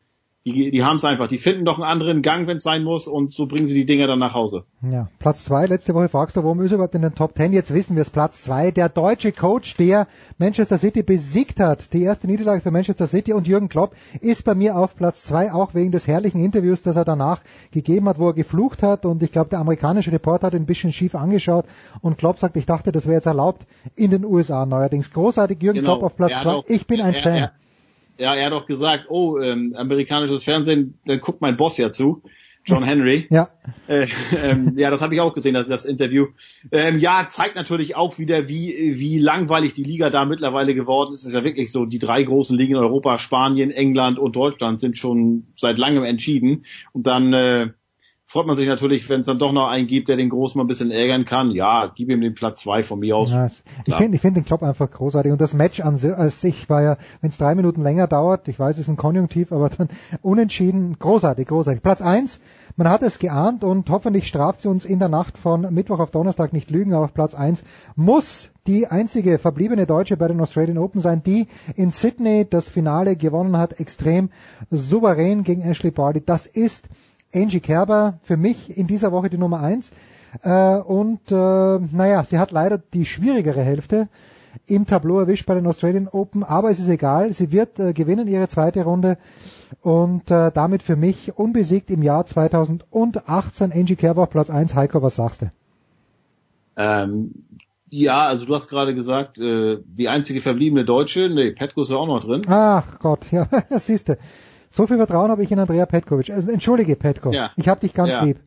Die, 0.47 0.69
die 0.69 0.83
haben 0.83 0.97
es 0.97 1.03
einfach. 1.03 1.27
Die 1.27 1.39
finden 1.39 1.65
doch 1.65 1.79
einen 1.79 1.85
anderen 1.89 2.21
Gang, 2.21 2.45
wenn 2.45 2.57
es 2.57 2.63
sein 2.63 2.83
muss, 2.83 3.07
und 3.07 3.31
so 3.31 3.47
bringen 3.47 3.67
sie 3.67 3.73
die 3.73 3.85
Dinger 3.87 4.05
dann 4.05 4.19
nach 4.19 4.35
Hause. 4.35 4.65
Ja, 4.83 5.09
Platz 5.17 5.43
zwei. 5.45 5.65
Letzte 5.65 5.95
Woche 5.95 6.07
fragst 6.07 6.35
du, 6.37 6.43
warum 6.43 6.61
ist 6.61 6.69
er 6.71 6.75
überhaupt 6.75 6.93
in 6.93 7.01
den 7.01 7.15
Top 7.15 7.33
Ten? 7.33 7.51
Jetzt 7.51 7.73
wissen 7.73 7.95
wir 7.95 8.03
es. 8.03 8.11
Platz 8.11 8.43
zwei. 8.43 8.69
Der 8.69 8.87
deutsche 8.87 9.31
Coach, 9.31 9.75
der 9.77 10.05
Manchester 10.37 10.77
City 10.77 11.01
besiegt 11.01 11.59
hat. 11.59 11.93
Die 11.93 12.03
erste 12.03 12.27
Niederlage 12.27 12.61
für 12.61 12.69
Manchester 12.69 13.07
City 13.07 13.33
und 13.33 13.47
Jürgen 13.47 13.69
Klopp 13.69 13.95
ist 14.21 14.45
bei 14.45 14.53
mir 14.53 14.77
auf 14.77 14.95
Platz 14.95 15.23
zwei, 15.23 15.51
auch 15.51 15.73
wegen 15.73 15.91
des 15.91 16.05
herrlichen 16.05 16.43
Interviews, 16.45 16.83
das 16.83 16.95
er 16.95 17.05
danach 17.05 17.41
gegeben 17.71 18.07
hat, 18.07 18.19
wo 18.19 18.27
er 18.27 18.33
geflucht 18.35 18.83
hat. 18.83 19.07
Und 19.07 19.23
ich 19.23 19.31
glaube, 19.31 19.49
der 19.49 19.57
amerikanische 19.57 20.11
Reporter 20.11 20.45
hat 20.47 20.53
ihn 20.53 20.61
ein 20.61 20.65
bisschen 20.67 20.91
schief 20.93 21.15
angeschaut. 21.15 21.65
Und 22.01 22.19
Klopp 22.19 22.37
sagt, 22.37 22.55
ich 22.55 22.67
dachte, 22.67 22.91
das 22.91 23.05
wäre 23.07 23.15
jetzt 23.15 23.25
erlaubt 23.25 23.65
in 23.95 24.11
den 24.11 24.23
USA 24.23 24.67
neuerdings. 24.67 25.09
Großartig, 25.11 25.59
Jürgen 25.63 25.79
Genau. 25.79 25.93
Klopp 25.97 26.03
auf 26.03 26.15
Platz 26.15 26.39
zwei. 26.43 26.51
auch- 26.51 26.65
Ich 26.67 26.85
bin 26.85 27.01
ein 27.01 27.15
er- 27.15 27.21
Fan. 27.23 27.33
er- 27.35 27.51
Ja, 28.17 28.35
er 28.35 28.45
hat 28.45 28.53
doch 28.53 28.65
gesagt, 28.65 29.05
oh, 29.09 29.39
ähm, 29.39 29.73
amerikanisches 29.75 30.43
Fernsehen, 30.43 30.99
dann 31.05 31.19
guckt 31.19 31.41
mein 31.41 31.57
Boss 31.57 31.77
ja 31.77 31.91
zu, 31.91 32.21
John 32.65 32.83
Henry. 32.83 33.27
Ja. 33.29 33.49
Äh, 33.87 34.07
ähm, 34.43 34.73
ja, 34.77 34.89
das 34.89 35.01
habe 35.01 35.13
ich 35.13 35.21
auch 35.21 35.33
gesehen, 35.33 35.53
das, 35.53 35.67
das 35.67 35.85
Interview. 35.85 36.27
Ähm, 36.71 36.99
ja, 36.99 37.27
zeigt 37.29 37.55
natürlich 37.55 37.95
auch 37.95 38.17
wieder, 38.17 38.47
wie, 38.47 38.97
wie 38.97 39.19
langweilig 39.19 39.73
die 39.73 39.83
Liga 39.83 40.09
da 40.09 40.25
mittlerweile 40.25 40.73
geworden 40.73 41.13
ist. 41.13 41.21
Es 41.21 41.27
ist 41.27 41.33
ja 41.33 41.43
wirklich 41.43 41.71
so, 41.71 41.85
die 41.85 41.99
drei 41.99 42.23
großen 42.23 42.57
Ligen 42.57 42.73
in 42.75 42.79
Europa, 42.79 43.17
Spanien, 43.19 43.71
England 43.71 44.17
und 44.17 44.35
Deutschland 44.35 44.79
sind 44.79 44.97
schon 44.97 45.47
seit 45.57 45.77
langem 45.77 46.03
entschieden. 46.03 46.65
Und 46.93 47.05
dann 47.05 47.33
äh, 47.33 47.69
freut 48.35 48.47
man 48.47 48.57
sich 48.57 48.67
natürlich, 48.67 49.07
wenn 49.07 49.21
es 49.21 49.27
dann 49.27 49.39
doch 49.39 49.53
noch 49.53 49.69
einen 49.69 49.87
gibt, 49.87 50.09
der 50.09 50.17
den 50.17 50.27
Großen 50.27 50.59
mal 50.59 50.65
ein 50.65 50.67
bisschen 50.67 50.91
ärgern 50.91 51.23
kann. 51.23 51.51
Ja, 51.51 51.89
gib 51.95 52.09
ihm 52.09 52.19
den 52.19 52.35
Platz 52.35 52.63
zwei 52.63 52.83
von 52.83 52.99
mir 52.99 53.15
aus. 53.15 53.31
Ja, 53.31 53.47
ich 53.85 53.95
finde 53.95 54.15
ich 54.15 54.21
finde 54.21 54.41
den 54.41 54.45
Klopp 54.45 54.61
einfach 54.61 54.91
großartig. 54.91 55.31
Und 55.31 55.39
das 55.39 55.53
Match 55.53 55.79
an 55.79 55.97
sich 55.97 56.69
war 56.69 56.83
ja, 56.83 56.97
wenn 57.21 57.29
es 57.29 57.37
drei 57.37 57.55
Minuten 57.55 57.81
länger 57.81 58.07
dauert, 58.07 58.49
ich 58.49 58.59
weiß, 58.59 58.75
es 58.75 58.81
ist 58.81 58.87
ein 58.89 58.97
Konjunktiv, 58.97 59.53
aber 59.53 59.69
dann 59.69 59.87
unentschieden, 60.21 60.99
großartig, 60.99 61.47
großartig. 61.47 61.81
Platz 61.81 62.01
eins, 62.01 62.41
man 62.75 62.89
hat 62.89 63.03
es 63.03 63.19
geahnt 63.19 63.63
und 63.63 63.89
hoffentlich 63.89 64.27
straft 64.27 64.59
sie 64.59 64.67
uns 64.67 64.83
in 64.83 64.99
der 64.99 65.07
Nacht 65.07 65.37
von 65.37 65.73
Mittwoch 65.73 65.99
auf 65.99 66.11
Donnerstag 66.11 66.51
nicht 66.51 66.69
lügen, 66.69 66.93
aber 66.93 67.05
auf 67.05 67.13
Platz 67.13 67.35
eins 67.35 67.63
muss 67.95 68.49
die 68.67 68.87
einzige 68.87 69.39
verbliebene 69.39 69.85
Deutsche 69.85 70.17
bei 70.17 70.27
den 70.27 70.41
Australian 70.41 70.77
Open 70.77 70.99
sein, 70.99 71.23
die 71.23 71.47
in 71.77 71.89
Sydney 71.89 72.45
das 72.49 72.67
Finale 72.67 73.15
gewonnen 73.15 73.57
hat, 73.57 73.79
extrem 73.79 74.29
souverän 74.71 75.45
gegen 75.45 75.61
Ashley 75.61 75.91
Barty. 75.91 76.21
Das 76.25 76.45
ist 76.45 76.89
Angie 77.35 77.59
Kerber 77.59 78.19
für 78.23 78.37
mich 78.37 78.75
in 78.75 78.87
dieser 78.87 79.11
Woche 79.11 79.29
die 79.29 79.37
Nummer 79.37 79.61
eins. 79.61 79.91
Äh, 80.41 80.77
und 80.77 81.31
äh, 81.31 81.35
naja, 81.35 82.23
sie 82.23 82.39
hat 82.39 82.51
leider 82.51 82.77
die 82.77 83.05
schwierigere 83.05 83.61
Hälfte 83.61 84.07
im 84.67 84.87
Tableau 84.87 85.19
erwischt 85.19 85.45
bei 85.45 85.55
den 85.55 85.67
Australian 85.67 86.07
Open, 86.07 86.43
aber 86.43 86.71
es 86.71 86.79
ist 86.79 86.87
egal, 86.87 87.33
sie 87.33 87.51
wird 87.51 87.79
äh, 87.79 87.93
gewinnen 87.93 88.27
ihre 88.27 88.47
zweite 88.47 88.83
Runde 88.83 89.17
und 89.81 90.31
äh, 90.31 90.51
damit 90.51 90.81
für 90.81 90.95
mich 90.95 91.37
unbesiegt 91.37 91.89
im 91.91 92.01
Jahr 92.01 92.25
2018 92.25 93.71
Angie 93.71 93.95
Kerber 93.95 94.23
auf 94.23 94.29
Platz 94.29 94.49
1. 94.49 94.75
Heiko, 94.75 95.01
was 95.01 95.15
sagst 95.15 95.43
du? 95.43 95.51
Ähm, 96.77 97.33
ja, 97.89 98.27
also 98.27 98.45
du 98.45 98.55
hast 98.55 98.67
gerade 98.67 98.95
gesagt, 98.95 99.37
äh, 99.39 99.77
die 99.85 100.09
einzige 100.09 100.41
verbliebene 100.41 100.85
Deutsche, 100.85 101.29
nee, 101.29 101.51
Petko 101.51 101.83
ist 101.83 101.89
ja 101.89 101.97
auch 101.97 102.07
noch 102.07 102.23
drin. 102.23 102.41
Ach 102.47 102.99
Gott, 102.99 103.31
ja, 103.31 103.47
das 103.69 103.85
siehst 103.85 104.09
du. 104.09 104.17
So 104.75 104.87
viel 104.87 104.97
Vertrauen 104.97 105.31
habe 105.31 105.41
ich 105.41 105.49
in 105.51 105.59
Andrea 105.59 105.85
Petkovic. 105.85 106.29
Also, 106.31 106.51
entschuldige 106.51 106.97
Petko, 106.97 107.31
Ja. 107.31 107.51
ich 107.55 107.69
habe 107.69 107.79
dich 107.79 107.93
ganz 107.93 108.11
Ja. 108.11 108.23
lieb. 108.25 108.37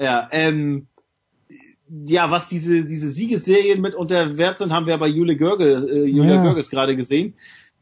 Ja, 0.00 0.26
ähm, 0.32 0.86
ja, 2.06 2.30
was 2.30 2.48
diese, 2.48 2.86
diese 2.86 3.10
Siegesserien 3.10 3.82
mit 3.82 3.94
unter 3.94 4.38
Wert 4.38 4.56
sind, 4.58 4.72
haben 4.72 4.86
wir 4.86 4.96
bei 4.96 5.06
Jule 5.06 5.36
Görge, 5.36 5.86
äh, 5.88 6.04
Julia 6.06 6.36
Ja. 6.36 6.42
Görges 6.42 6.70
gerade 6.70 6.96
gesehen. 6.96 7.34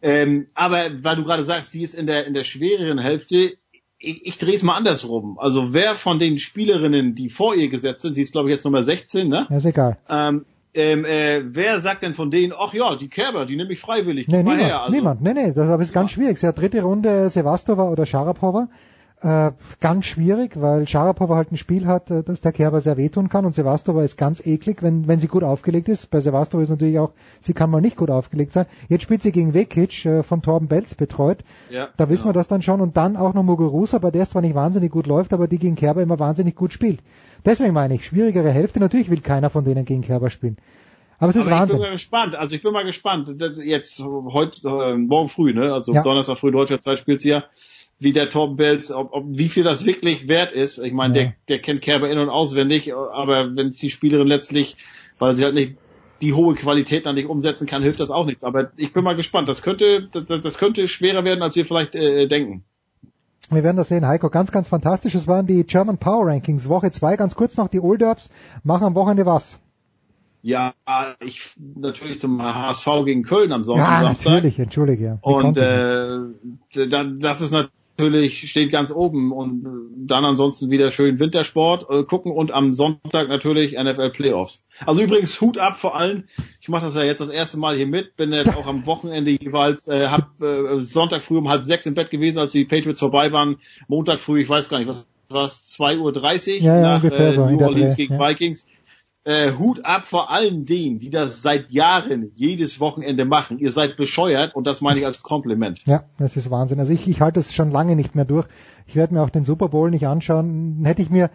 Ähm, 0.03 0.49
aber 0.55 0.79
weil 1.05 1.15
du 1.17 1.23
gerade 1.25 1.45
sagst, 1.45 1.71
sie 1.71 1.83
ist 1.85 1.95
in 1.95 2.07
der 2.09 2.27
in 2.27 2.35
der 2.35 2.43
schwereren 2.43 2.99
Hälfte, 2.99 3.53
ich, 3.99 4.27
ich 4.27 4.39
drehe 4.39 4.55
es 4.57 4.63
mal 4.65 4.75
andersrum. 4.75 5.39
Also 5.39 5.73
wer 5.73 5.95
von 5.95 6.19
den 6.19 6.39
Spielerinnen, 6.41 7.15
die 7.15 7.31
vor 7.31 7.55
ihr 7.55 7.69
gesetzt 7.69 8.03
sind, 8.03 8.15
sie 8.15 8.23
ist 8.23 8.33
glaube 8.33 8.49
ich 8.51 8.57
jetzt 8.57 8.65
Nummer 8.65 8.83
16, 8.83 9.29
ne? 9.29 9.47
Ja, 9.49 9.57
ist 9.57 9.65
egal. 9.67 9.99
Ähm, 10.11 10.45
ähm, 10.75 11.05
äh, 11.05 11.43
wer 11.45 11.81
sagt 11.81 12.03
denn 12.03 12.15
von 12.15 12.31
denen, 12.31 12.53
ach 12.57 12.75
ja, 12.75 12.97
die 12.97 13.09
Kerber, 13.09 13.47
die 13.47 13.57
nehme 13.57 13.73
ich 13.73 13.81
freiwillig, 13.81 14.29
Nee, 14.29 14.39
niemand, 14.39 14.61
her. 14.61 14.81
Also, 14.83 14.93
niemand. 14.93 15.23
Nee, 15.23 15.35
nee, 15.35 15.53
das 15.53 15.81
ist 15.81 15.93
ganz 15.93 16.11
schwierig. 16.11 16.39
Sie 16.39 16.47
hat 16.47 16.59
dritte 16.59 16.83
Runde 16.83 17.31
Sevastova 17.31 17.89
oder 17.89 18.07
Sharapova. 18.07 18.69
Äh, 19.25 19.53
ganz 19.81 20.05
schwierig, 20.05 20.61
weil 20.61 20.87
Sharapova 20.87 21.37
halt 21.37 21.51
ein 21.51 21.57
Spiel 21.57 21.87
hat, 21.87 22.11
äh, 22.11 22.23
das 22.23 22.43
der 22.43 22.53
Kerber 22.53 22.81
sehr 22.81 22.99
wehtun 22.99 23.31
kann 23.31 23.47
und 23.47 23.55
Sevastova 23.55 24.05
ist 24.05 24.19
ganz 24.19 24.45
eklig, 24.45 24.83
wenn, 24.83 25.09
wenn 25.09 25.19
sie 25.19 25.29
gut 25.29 25.43
aufgelegt 25.43 25.89
ist. 25.89 26.11
Bei 26.11 26.21
Sevastova 26.21 26.63
ist 26.63 26.69
natürlich 26.69 26.99
auch, 26.99 27.13
sie 27.41 27.55
kann 27.55 27.71
mal 27.71 27.81
nicht 27.81 27.97
gut 27.97 28.11
aufgelegt 28.11 28.53
sein. 28.53 28.67
Jetzt 28.91 29.01
spielt 29.05 29.23
sie 29.23 29.33
gegen 29.33 29.55
Vekic, 29.55 30.05
äh, 30.05 30.23
von 30.23 30.43
Torben 30.43 30.69
Belz 30.69 30.95
betreut. 30.95 31.39
Ja, 31.71 31.89
da 31.97 32.11
wissen 32.11 32.27
wir 32.27 32.35
das 32.35 32.49
dann 32.49 32.61
schon 32.61 32.83
und 32.83 32.99
dann 32.99 33.17
auch 33.17 33.33
noch 33.33 33.43
Muguruza, 33.43 33.97
bei 33.97 34.11
der 34.11 34.25
es 34.25 34.29
zwar 34.29 34.43
nicht 34.43 34.55
wahnsinnig 34.55 34.93
gut 34.93 35.07
läuft, 35.07 35.33
aber 35.33 35.49
die 35.49 35.59
gegen 35.59 35.77
Kerber 35.77 36.03
immer 36.03 36.19
wahnsinnig 36.19 36.55
gut 36.55 36.75
spielt. 36.75 37.01
Deswegen 37.47 37.73
meine 37.73 37.95
ich, 37.95 38.05
schwierigere 38.05 38.51
Hälfte, 38.51 38.79
natürlich 38.79 39.09
will 39.09 39.23
keiner 39.23 39.49
von 39.49 39.65
denen 39.65 39.87
gegen 39.87 40.03
Kerber 40.03 40.29
spielen. 40.29 40.59
Aber 41.19 41.31
es 41.31 41.37
ist 41.37 41.47
aber 41.47 41.61
Wahnsinn. 41.61 41.77
Ich 41.77 41.81
bin 41.81 41.89
mal 41.89 41.93
gespannt. 41.93 42.35
Also 42.35 42.57
ich 42.57 42.63
bin 42.63 42.73
mal 42.75 42.85
gespannt. 42.85 43.43
Jetzt 43.65 44.01
heute 44.01 44.69
äh, 44.69 44.97
morgen 44.99 45.31
früh, 45.31 45.55
ne? 45.55 45.73
Also 45.73 45.95
Ja. 45.95 46.03
Donnerstag 46.03 46.37
früh 46.37 46.51
deutscher 46.51 46.79
Zeit 46.79 46.99
spielt 46.99 47.23
sie 47.23 47.31
ja. 47.31 47.45
Wie 48.05 48.13
der 48.13 48.29
Torben 48.31 48.57
Belz, 48.57 48.91
ob, 48.91 49.13
ob, 49.13 49.25
wie 49.27 49.49
viel 49.49 49.65
das 49.65 49.85
wirklich 49.85 50.29
wert 50.29 50.53
ist. 50.53 50.79
Ich 50.79 50.93
meine, 50.93 51.17
Ja. 51.19 51.23
der, 51.25 51.35
der 51.49 51.59
kennt 51.61 51.81
Kerber 51.83 52.09
in 52.11 52.19
und 52.19 52.29
auswendig, 52.29 52.95
aber 52.95 53.57
wenn 53.57 53.73
die 53.73 53.91
Spielerin 53.91 54.29
letztlich, 54.29 54.77
weil 55.19 55.37
sie 55.37 55.45
halt 55.45 55.55
nicht 55.55 55.75
die 56.21 56.33
hohe 56.33 56.55
Qualität 56.55 57.07
dann 57.07 57.17
nicht 57.17 57.29
umsetzen 57.29 57.67
kann, 57.67 57.83
hilft 57.83 57.99
das 58.01 58.11
auch 58.11 58.25
nichts. 58.27 58.45
Aber 58.45 58.71
ich 58.77 58.93
bin 58.93 59.03
mal 59.05 59.17
gespannt. 59.17 59.49
Das 59.49 59.63
könnte, 59.63 60.09
das, 60.13 60.25
das 60.43 60.59
könnte 60.59 60.87
schwerer 60.87 61.25
werden, 61.25 61.43
als 61.43 61.57
wir 61.57 61.67
vielleicht 61.67 61.95
äh, 61.97 62.27
denken. 62.29 62.63
Wir 63.51 63.63
werden 63.63 63.77
das 63.77 63.89
sehen, 63.89 64.07
Heiko. 64.07 64.31
Ganz, 64.31 64.53
ganz 64.53 64.69
fantastisch. 64.69 65.15
Es 65.15 65.27
waren 65.27 65.47
die 65.47 65.65
German 65.65 65.99
Power 65.99 66.27
Rankings. 66.29 66.69
Woche 66.69 66.91
zwei. 66.93 67.17
Ganz 67.17 67.35
kurz 67.35 67.57
noch 67.59 67.69
die 67.69 67.81
Old 67.81 68.03
Ups. 68.03 68.31
Machen 68.63 68.85
am 68.87 68.95
Wochenende 68.95 69.27
was? 69.27 69.59
Ja, 70.43 70.75
ich 71.21 71.51
natürlich 71.75 72.21
zum 72.21 72.43
HSV 72.43 72.87
gegen 73.05 73.23
Köln 73.23 73.53
am 73.53 73.65
Sonntag. 73.65 73.87
Ja, 73.87 74.03
Samstag. 74.07 74.31
natürlich. 74.33 74.59
Entschuldige. 74.59 75.05
ja. 75.05 75.19
Wie 75.23 75.33
Und 75.33 75.57
äh, 75.57 76.87
da- 76.89 77.05
das 77.05 77.41
ist 77.41 77.51
natürlich, 77.51 77.73
steht 77.99 78.71
ganz 78.73 78.91
oben. 78.91 79.33
Und 79.33 79.65
äh, 79.65 80.07
dann 80.07 80.25
ansonsten 80.25 80.71
wieder 80.71 80.91
schön 80.91 81.19
Wintersport 81.19 81.89
äh, 81.91 82.05
gucken 82.05 82.33
und 82.33 82.53
am 82.53 82.73
Sonntag 82.73 83.29
natürlich 83.29 83.73
NFL 83.73 84.11
Playoffs. 84.11 84.65
Also 84.85 85.03
übrigens 85.03 85.41
Hut 85.41 85.59
ab 85.59 85.79
vor 85.79 85.97
allem. 85.97 86.25
Ich 86.61 86.69
mache 86.69 86.87
das 86.87 86.95
ja 86.95 87.03
jetzt 87.03 87.21
das 87.21 87.31
erste 87.31 87.59
Mal 87.59 87.77
hier 87.77 87.87
mit. 87.87 88.17
Bin 88.17 88.33
jetzt 88.33 88.57
auch 88.57 88.67
am 88.67 88.87
Wochenende 88.87 89.31
jeweils, 89.31 89.87
äh, 89.87 90.09
hab 90.09 90.41
äh, 90.43 90.81
Sonntag 90.81 91.23
früh 91.23 91.39
um 91.39 91.49
halb 91.49 91.65
sechs 91.65 91.87
im 91.87 91.95
Bett 91.95 92.11
gewesen, 92.11 92.39
als 92.39 92.53
die 92.53 92.65
Patriots 92.65 93.01
vorbei 93.01 93.33
waren. 93.33 93.57
Montag 93.89 94.21
früh, 94.21 94.43
ich 94.43 94.49
weiß 94.49 94.69
gar 94.69 94.79
nicht, 94.79 94.89
was 94.89 95.05
war 95.29 95.47
es, 95.47 95.77
2.30 95.79 95.99
Uhr 96.01 96.63
Ja, 96.63 96.77
ja, 96.77 96.99
nach 96.99 97.05
äh, 97.05 97.37
New 97.37 97.63
Orleans 97.63 97.97
gegen 97.97 98.15
ja. 98.15 98.29
Vikings. 98.29 98.67
Äh, 99.27 99.53
Hut 99.53 99.87
ab 99.87 100.07
vor 100.07 100.31
allen 100.31 100.67
denen, 100.67 100.99
die 100.99 101.09
das 101.09 101.41
seit 101.41 101.71
Jahren 101.71 102.31
jedes 102.35 102.79
Wochenende 102.79 103.25
machen. 103.25 103.59
Ihr 103.59 103.73
seid 103.73 103.97
bescheuert 103.97 104.55
und 104.55 104.67
das 104.67 104.83
meine 104.83 105.01
ich 105.01 105.07
als 105.07 105.23
Kompliment. 105.23 105.83
Ja, 105.87 106.05
das 106.19 106.37
ist 106.37 106.51
Wahnsinn. 106.51 106.79
Also 106.79 106.93
ich, 106.93 107.09
ich 107.09 107.23
halte 107.23 107.41
es 107.41 107.55
schon 107.55 107.71
lange 107.71 107.97
nicht 107.97 108.15
mehr 108.15 108.27
durch. 108.27 108.47
Ich 108.87 108.97
werde 108.97 109.15
mir 109.15 109.23
auch 109.23 109.31
den 109.31 109.45
Super 109.45 109.71
Bowl 109.71 109.91
nicht 109.91 110.07
anschauen. 110.07 110.83
Hätte 110.85 111.01
ich 111.01 111.09
mir 111.09 111.31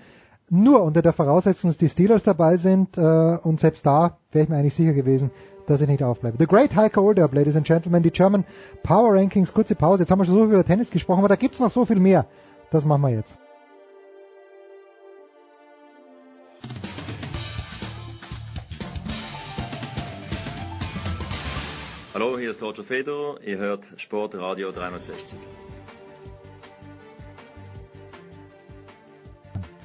nur 0.52 0.84
unter 0.84 1.02
der 1.02 1.14
Voraussetzung, 1.14 1.72
dass 1.72 1.78
die 1.78 1.90
Steelers 1.90 2.22
dabei 2.22 2.58
sind 2.58 2.96
äh, 2.98 3.38
und 3.42 3.60
selbst 3.60 3.86
da 3.88 4.18
wäre 4.32 4.44
ich 4.44 4.50
mir 4.50 4.58
eigentlich 4.58 4.76
sicher 4.76 4.94
gewesen, 4.94 5.32
dass 5.66 5.82
ich 5.82 5.88
nicht 5.88 6.04
aufbleibe. 6.04 6.38
The 6.40 6.46
Great 6.46 6.76
Heiko 6.76 7.02
Oldup, 7.02 7.34
Ladies 7.34 7.56
and 7.56 7.66
Gentlemen, 7.66 8.04
die 8.04 8.12
German 8.12 8.46
Power 8.84 9.16
Rankings, 9.16 9.52
kurze 9.52 9.74
Pause. 9.74 10.04
Jetzt 10.04 10.12
haben 10.12 10.20
wir 10.20 10.26
schon 10.26 10.36
so 10.36 10.46
viel 10.46 10.54
über 10.54 10.64
Tennis 10.66 10.92
gesprochen, 10.92 11.20
aber 11.20 11.30
da 11.30 11.36
gibt's 11.36 11.60
noch 11.60 11.72
so 11.72 11.86
viel 11.86 12.00
mehr. 12.00 12.28
Das 12.70 12.86
machen 12.86 13.02
wir 13.02 13.10
jetzt. 13.10 13.36
Hallo, 22.20 22.38
hier 22.38 22.52
ist 22.52 22.62
Roger 22.62 22.84
Federer. 22.84 23.38
Ihr 23.46 23.60
hört 23.60 23.86
Sportradio 23.96 24.72
360. 24.72 25.40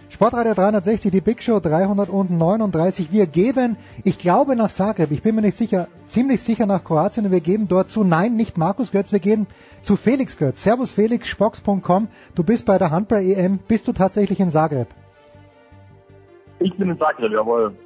Sportradio 0.08 0.54
360, 0.54 1.12
die 1.12 1.20
Big 1.20 1.44
Show 1.44 1.60
339. 1.60 3.12
Wir 3.12 3.28
geben, 3.28 3.76
ich 4.02 4.18
glaube 4.18 4.56
nach 4.56 4.68
Zagreb, 4.68 5.12
ich 5.12 5.22
bin 5.22 5.36
mir 5.36 5.42
nicht 5.42 5.56
sicher, 5.56 5.86
ziemlich 6.08 6.42
sicher 6.42 6.66
nach 6.66 6.82
Kroatien 6.82 7.26
und 7.26 7.30
wir 7.30 7.40
geben 7.40 7.68
dort 7.68 7.90
zu, 7.90 8.02
nein, 8.02 8.34
nicht 8.34 8.58
Markus 8.58 8.90
Götz, 8.90 9.12
wir 9.12 9.20
gehen 9.20 9.46
zu 9.82 9.94
Felix 9.94 10.36
Götz. 10.36 10.64
Servus 10.64 10.90
Felix, 10.90 11.28
spox.com. 11.28 12.08
Du 12.34 12.42
bist 12.42 12.66
bei 12.66 12.78
der 12.78 12.90
Handball-EM. 12.90 13.60
Bist 13.68 13.86
du 13.86 13.92
tatsächlich 13.92 14.40
in 14.40 14.50
Zagreb? 14.50 14.88
Ich 16.58 16.76
bin 16.76 16.90
in 16.90 16.98
Zagreb, 16.98 17.30
jawohl. 17.30 17.76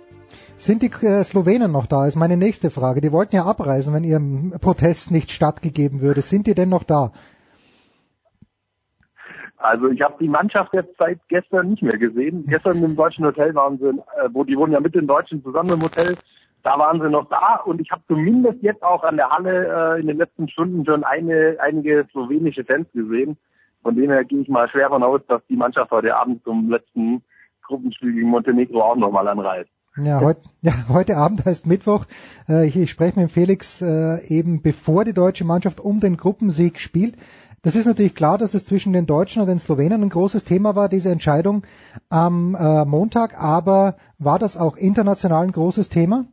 Sind 0.59 0.83
die 0.83 0.91
äh, 1.07 1.23
Slowenen 1.23 1.71
noch 1.71 1.87
da? 1.87 2.07
Ist 2.07 2.17
meine 2.17 2.37
nächste 2.37 2.71
Frage. 2.71 3.01
Die 3.01 3.13
wollten 3.13 3.37
ja 3.37 3.45
abreisen, 3.45 3.95
wenn 3.95 4.03
ihrem 4.03 4.51
Protest 4.61 5.13
nicht 5.13 5.31
stattgegeben 5.31 6.01
würde. 6.01 6.21
Sind 6.21 6.49
die 6.49 6.55
denn 6.55 6.69
noch 6.69 6.83
da? 6.83 7.13
Also 9.57 9.89
ich 9.89 10.01
habe 10.03 10.17
die 10.21 10.29
Mannschaft 10.29 10.75
jetzt 10.75 10.97
seit 10.99 11.21
gestern 11.29 11.69
nicht 11.69 11.83
mehr 11.83 11.97
gesehen. 11.97 12.45
Gestern 12.49 12.83
im 12.83 12.97
deutschen 12.97 13.25
Hotel 13.25 13.55
waren 13.55 13.79
sie, 13.79 13.89
äh, 13.89 14.29
wo 14.33 14.43
die 14.43 14.57
wohnen 14.57 14.73
ja 14.73 14.81
mit 14.81 14.97
den 14.97 15.07
Deutschen 15.07 15.45
zusammen 15.45 15.75
im 15.75 15.83
Hotel. 15.83 16.17
Da 16.65 16.77
waren 16.77 17.01
sie 17.01 17.09
noch 17.09 17.29
da 17.29 17.61
und 17.65 17.81
ich 17.81 17.93
habe 17.93 18.03
zumindest 18.09 18.61
jetzt 18.61 18.83
auch 18.83 19.05
an 19.05 19.17
der 19.17 19.31
Halle 19.31 19.97
äh, 19.97 20.01
in 20.01 20.09
den 20.09 20.19
letzten 20.19 20.49
Stunden 20.49 20.85
schon 20.85 21.05
eine, 21.05 21.57
einige 21.61 22.07
slowenische 22.11 22.65
Fans 22.65 22.89
gesehen. 22.93 23.37
Von 23.83 23.95
dem 23.95 24.11
her 24.11 24.25
gehe 24.25 24.41
ich 24.41 24.49
mal 24.49 24.69
schwer 24.69 24.89
von 24.89 25.05
aus, 25.05 25.21
dass 25.29 25.41
die 25.47 25.57
Mannschaft 25.57 25.93
heute 25.93 26.17
Abend 26.17 26.43
zum 26.43 26.69
letzten 26.69 27.23
Gruppenspiel 27.63 28.13
gegen 28.13 28.29
Montenegro 28.29 28.83
auch 28.83 28.97
nochmal 28.97 29.29
anreist. 29.29 29.71
Ja, 29.97 30.21
heut, 30.21 30.39
ja, 30.63 30.73
heute 30.89 31.17
Abend 31.17 31.45
heißt 31.45 31.67
Mittwoch. 31.67 32.07
Äh, 32.49 32.67
ich, 32.67 32.77
ich 32.77 32.91
spreche 32.91 33.19
mit 33.19 33.31
Felix 33.31 33.81
äh, 33.83 34.25
eben 34.27 34.63
bevor 34.63 35.05
die 35.05 35.15
deutsche 35.15 35.45
Mannschaft 35.45 35.81
um 35.81 36.01
den 36.01 36.17
Gruppensieg 36.17 36.79
spielt. 36.79 37.17
Das 37.63 37.75
ist 37.75 37.87
natürlich 37.87 38.15
klar, 38.15 38.39
dass 38.39 38.55
es 38.55 38.65
zwischen 38.65 38.93
den 38.93 39.07
Deutschen 39.07 39.43
und 39.43 39.49
den 39.49 39.59
Slowenen 39.59 40.03
ein 40.03 40.09
großes 40.11 40.45
Thema 40.45 40.77
war, 40.77 40.89
diese 40.89 41.11
Entscheidung 41.11 41.65
am 42.09 42.55
äh, 42.55 42.85
Montag. 42.85 43.41
Aber 43.41 43.97
war 44.19 44.39
das 44.39 44.57
auch 44.57 44.77
international 44.77 45.45
ein 45.45 45.53
großes 45.53 45.89
Thema? 45.89 46.27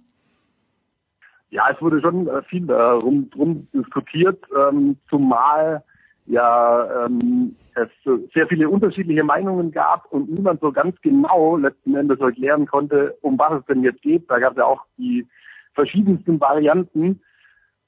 Ja, 1.50 1.64
es 1.74 1.82
wurde 1.82 2.02
schon 2.02 2.28
äh, 2.28 2.44
viel 2.44 2.70
äh, 2.70 2.74
rum, 2.74 3.30
drum 3.32 3.68
diskutiert, 3.74 4.44
ähm, 4.56 4.98
zumal 5.10 5.84
ja 6.28 7.06
ähm, 7.06 7.56
es 7.76 7.90
sehr 8.34 8.48
viele 8.48 8.70
unterschiedliche 8.70 9.24
Meinungen 9.24 9.72
gab 9.72 10.12
und 10.12 10.30
niemand 10.30 10.62
so 10.62 10.72
ganz 10.72 11.00
genau 11.02 11.58
letzten 11.58 11.96
Endes 11.96 12.20
erklären 12.20 12.66
konnte, 12.66 13.18
um 13.22 13.38
was 13.38 13.60
es 13.60 13.66
denn 13.66 13.84
jetzt 13.84 14.02
geht. 14.02 14.30
Da 14.30 14.40
gab 14.40 14.54
es 14.54 14.58
ja 14.58 14.66
auch 14.66 14.82
die 14.98 15.28
verschiedensten 15.74 16.40
Varianten. 16.40 17.22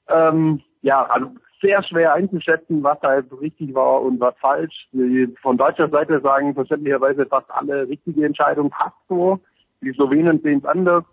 Ähm, 0.08 0.60
ja, 0.82 1.04
also 1.06 1.30
sehr 1.60 1.82
schwer 1.82 2.14
einzuschätzen, 2.14 2.82
was 2.82 3.00
da 3.00 3.16
jetzt 3.16 3.32
richtig 3.40 3.74
war 3.74 4.02
und 4.02 4.20
was 4.20 4.34
falsch. 4.38 4.88
Die 4.92 5.34
von 5.40 5.56
deutscher 5.56 5.88
Seite 5.88 6.20
sagen 6.20 6.54
verständlicherweise 6.54 7.26
fast 7.26 7.50
alle 7.50 7.88
richtige 7.88 8.24
Entscheidung 8.24 8.70
passt 8.70 8.96
so. 9.08 9.40
Die 9.80 9.92
Slowenen 9.92 10.40
sehen 10.40 10.58
es 10.58 10.64
anders. 10.64 11.04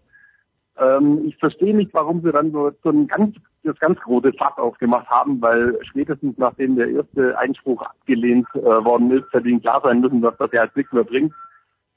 Ähm, 0.78 1.24
ich 1.26 1.38
verstehe 1.38 1.76
nicht, 1.76 1.94
warum 1.94 2.22
sie 2.22 2.32
dann 2.32 2.52
so, 2.52 2.72
so 2.84 2.90
ein 2.90 3.08
ganz, 3.08 3.36
das 3.66 3.80
ganz 3.80 4.00
große 4.00 4.34
Fass 4.34 4.58
aufgemacht 4.58 5.08
haben, 5.10 5.42
weil 5.42 5.78
spätestens 5.84 6.38
nachdem 6.38 6.76
der 6.76 6.90
erste 6.90 7.38
Einspruch 7.38 7.82
abgelehnt 7.82 8.48
äh, 8.56 8.62
worden 8.62 9.12
ist, 9.12 9.32
hätte 9.34 9.50
ihnen 9.50 9.62
klar 9.62 9.82
sein 9.84 10.02
müssen, 10.02 10.22
dass 10.22 10.38
das 10.38 10.52
ja 10.52 10.62
als 10.62 10.76
nichts 10.76 10.94
mehr 10.94 11.04
bringt. 11.04 11.34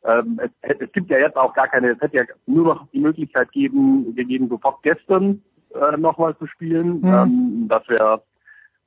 Ähm, 0.05 0.41
es, 0.43 0.51
es 0.81 0.93
gibt 0.93 1.11
ja 1.11 1.19
jetzt 1.19 1.37
auch 1.37 1.55
gar 1.55 1.69
keine, 1.69 1.91
es 1.91 2.01
hätte 2.01 2.17
ja 2.17 2.25
nur 2.47 2.65
noch 2.65 2.89
die 2.93 3.01
Möglichkeit 3.01 3.51
geben, 3.53 4.15
gegeben, 4.15 4.49
sofort 4.49 4.83
gestern 4.83 5.43
äh, 5.75 5.97
nochmal 5.97 6.37
zu 6.39 6.47
spielen. 6.47 7.01
Mhm. 7.01 7.15
Ähm, 7.15 7.67
das 7.69 7.89
wäre 7.89 8.23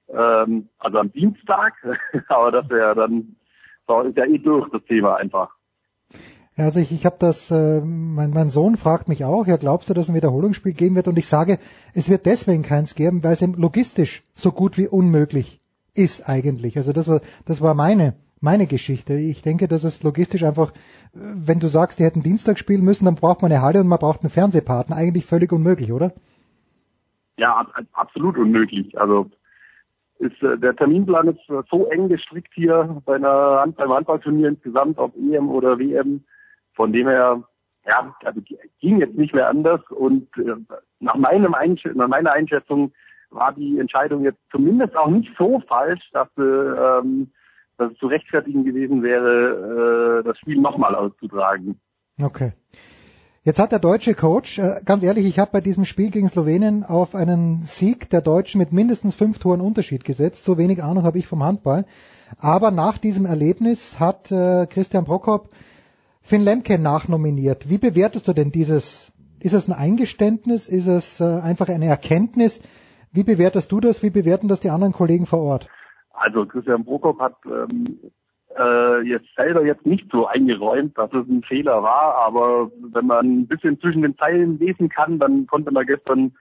ähm, 0.10 0.70
also 0.80 1.00
am 1.00 1.12
Dienstag, 1.12 1.74
aber 2.28 2.52
das 2.52 2.70
wäre 2.70 2.96
dann 2.96 3.36
so, 3.88 4.02
ist 4.02 4.18
ja 4.18 4.26
eh 4.26 4.38
durch 4.38 4.70
das 4.70 4.84
Thema 4.86 5.16
einfach. 5.16 5.56
Also 6.58 6.80
ich, 6.80 6.92
ich 6.92 7.06
habe 7.06 7.16
das, 7.20 7.50
äh, 7.50 7.82
mein, 7.82 8.32
mein 8.32 8.50
Sohn 8.50 8.76
fragt 8.78 9.08
mich 9.08 9.24
auch, 9.24 9.48
ja 9.48 9.58
glaubst 9.58 9.90
du, 9.90 9.94
dass 9.94 10.06
es 10.06 10.10
ein 10.10 10.16
Wiederholungsspiel 10.16 10.74
geben 10.74 10.96
wird? 10.96 11.08
Und 11.08 11.18
ich 11.18 11.28
sage, 11.28 11.60
es 11.94 12.10
wird 12.10 12.26
deswegen 12.26 12.64
keins 12.64 12.96
geben, 12.96 13.24
weil 13.24 13.34
es 13.34 13.42
eben 13.42 13.54
logistisch 13.54 14.24
so 14.34 14.52
gut 14.52 14.78
wie 14.78 14.88
unmöglich 14.88 15.62
ist 15.96 16.28
eigentlich. 16.28 16.78
Also 16.78 16.94
das 16.94 17.08
war, 17.08 17.22
das 17.46 17.62
war 17.62 17.74
meine, 17.74 18.16
meine 18.42 18.68
Geschichte. 18.68 19.14
Ich 19.14 19.42
denke, 19.42 19.68
dass 19.68 19.84
es 19.84 20.04
logistisch 20.04 20.44
einfach, 20.44 20.72
äh, 20.72 20.76
wenn 21.14 21.60
du 21.60 21.68
sagst, 21.68 22.00
die 22.00 22.04
hätten 22.04 22.24
Dienstag 22.24 22.60
spielen 22.60 22.84
müssen, 22.84 23.06
dann 23.06 23.16
braucht 23.16 23.42
man 23.42 23.52
eine 23.52 23.62
Halle 23.62 23.80
und 23.80 23.88
man 23.88 24.00
braucht 24.00 24.22
einen 24.22 24.30
Fernsehpartner. 24.30 24.96
Eigentlich 24.96 25.26
völlig 25.26 25.52
unmöglich, 25.54 25.92
oder? 25.92 26.12
Ja, 27.38 27.56
ab, 27.56 27.74
absolut 27.94 28.38
unmöglich. 28.38 29.00
Also 29.00 29.30
ist 30.20 30.42
äh, 30.44 30.58
der 30.58 30.76
Terminplan 30.76 31.30
ist 31.30 31.50
äh, 31.50 31.62
so 31.70 31.88
eng 31.88 32.10
gestrickt 32.10 32.54
hier 32.54 33.02
bei 33.06 33.16
einer 33.16 33.66
beim 33.76 33.92
Handballturnier 33.92 34.50
insgesamt, 34.50 34.98
ob 34.98 35.16
EM 35.16 35.50
oder 35.50 35.80
WM. 35.80 36.24
Von 36.82 36.94
dem 36.94 37.08
her, 37.08 37.44
ja, 37.86 38.16
also 38.26 38.42
ging 38.80 38.98
jetzt 38.98 39.16
nicht 39.16 39.36
mehr 39.36 39.48
anders 39.48 39.82
und 39.92 40.28
äh, 40.36 40.56
nach 41.00 41.14
meinem 41.14 41.52
nach 41.94 42.08
meiner 42.08 42.32
Einschätzung 42.32 42.92
war 43.30 43.54
die 43.54 43.78
Entscheidung 43.78 44.24
jetzt 44.24 44.40
zumindest 44.50 44.98
auch 44.98 45.12
nicht 45.12 45.30
so 45.38 45.62
falsch, 45.68 46.02
dass, 46.12 46.28
ähm, 46.40 47.30
dass 47.78 47.92
es 47.92 48.00
zu 48.00 48.08
rechtfertigen 48.08 48.66
gewesen 48.66 49.04
wäre, 49.04 50.22
äh, 50.22 50.24
das 50.24 50.40
Spiel 50.40 50.60
nochmal 50.60 50.96
auszutragen. 50.96 51.80
Okay. 52.20 52.54
Jetzt 53.44 53.60
hat 53.60 53.72
der 53.72 53.78
deutsche 53.78 54.16
Coach, 54.16 54.58
äh, 54.58 54.82
ganz 54.84 55.04
ehrlich, 55.04 55.28
ich 55.28 55.38
habe 55.38 55.52
bei 55.52 55.62
diesem 55.62 55.86
Spiel 55.86 56.10
gegen 56.10 56.30
Slowenien 56.30 56.84
auf 56.84 57.14
einen 57.14 57.64
Sieg 57.64 58.10
der 58.10 58.22
Deutschen 58.22 58.58
mit 58.58 58.74
mindestens 58.74 59.14
fünf 59.14 59.38
Toren 59.38 59.62
Unterschied 59.62 60.04
gesetzt. 60.04 60.46
So 60.46 60.58
wenig 60.58 60.82
Ahnung 60.82 61.04
habe 61.04 61.20
ich 61.20 61.28
vom 61.28 61.44
Handball. 61.44 61.86
Aber 62.40 62.72
nach 62.72 62.98
diesem 62.98 63.28
Erlebnis 63.28 64.00
hat 64.00 64.32
äh, 64.32 64.66
Christian 64.66 65.06
Prokop 65.06 65.50
Finn 66.22 66.42
Lemke 66.42 66.80
nachnominiert. 66.80 67.70
Wie 67.70 67.78
bewertest 67.78 68.28
du 68.28 68.34
denn 68.34 68.52
dieses? 68.52 69.12
Ist 69.40 69.54
es 69.54 69.68
ein 69.68 69.74
Eingeständnis? 69.74 70.68
Ist 70.68 70.88
es 70.88 71.20
äh, 71.20 71.42
einfach 71.42 71.68
eine 71.68 71.86
Erkenntnis? 71.86 72.62
Wie 73.12 73.24
bewertest 73.24 73.72
du 73.72 73.80
das? 73.80 74.04
Wie 74.04 74.12
bewerten 74.12 74.48
das 74.48 74.60
die 74.60 74.70
anderen 74.70 74.94
Kollegen 74.94 75.26
vor 75.26 75.40
Ort? 75.40 75.68
Also 76.14 76.46
Christian 76.46 76.86
Prokop 76.86 77.20
hat 77.20 77.36
ähm, 77.46 78.00
äh, 78.58 79.02
jetzt 79.02 79.28
selber 79.36 79.66
jetzt 79.66 79.86
nicht 79.86 80.10
so 80.12 80.28
eingeräumt, 80.28 80.98
dass 80.98 81.12
es 81.12 81.28
ein 81.28 81.44
Fehler 81.44 81.82
war, 81.82 82.16
aber 82.16 82.72
wenn 82.94 83.08
man 83.08 83.26
ein 83.26 83.48
bisschen 83.48 83.80
zwischen 83.80 84.04
den 84.04 84.16
Zeilen 84.18 84.60
lesen 84.60 84.90
kann, 84.90 85.20
dann 85.20 85.48
konnte 85.48 85.72
man 85.72 85.86
gestern 85.86 86.34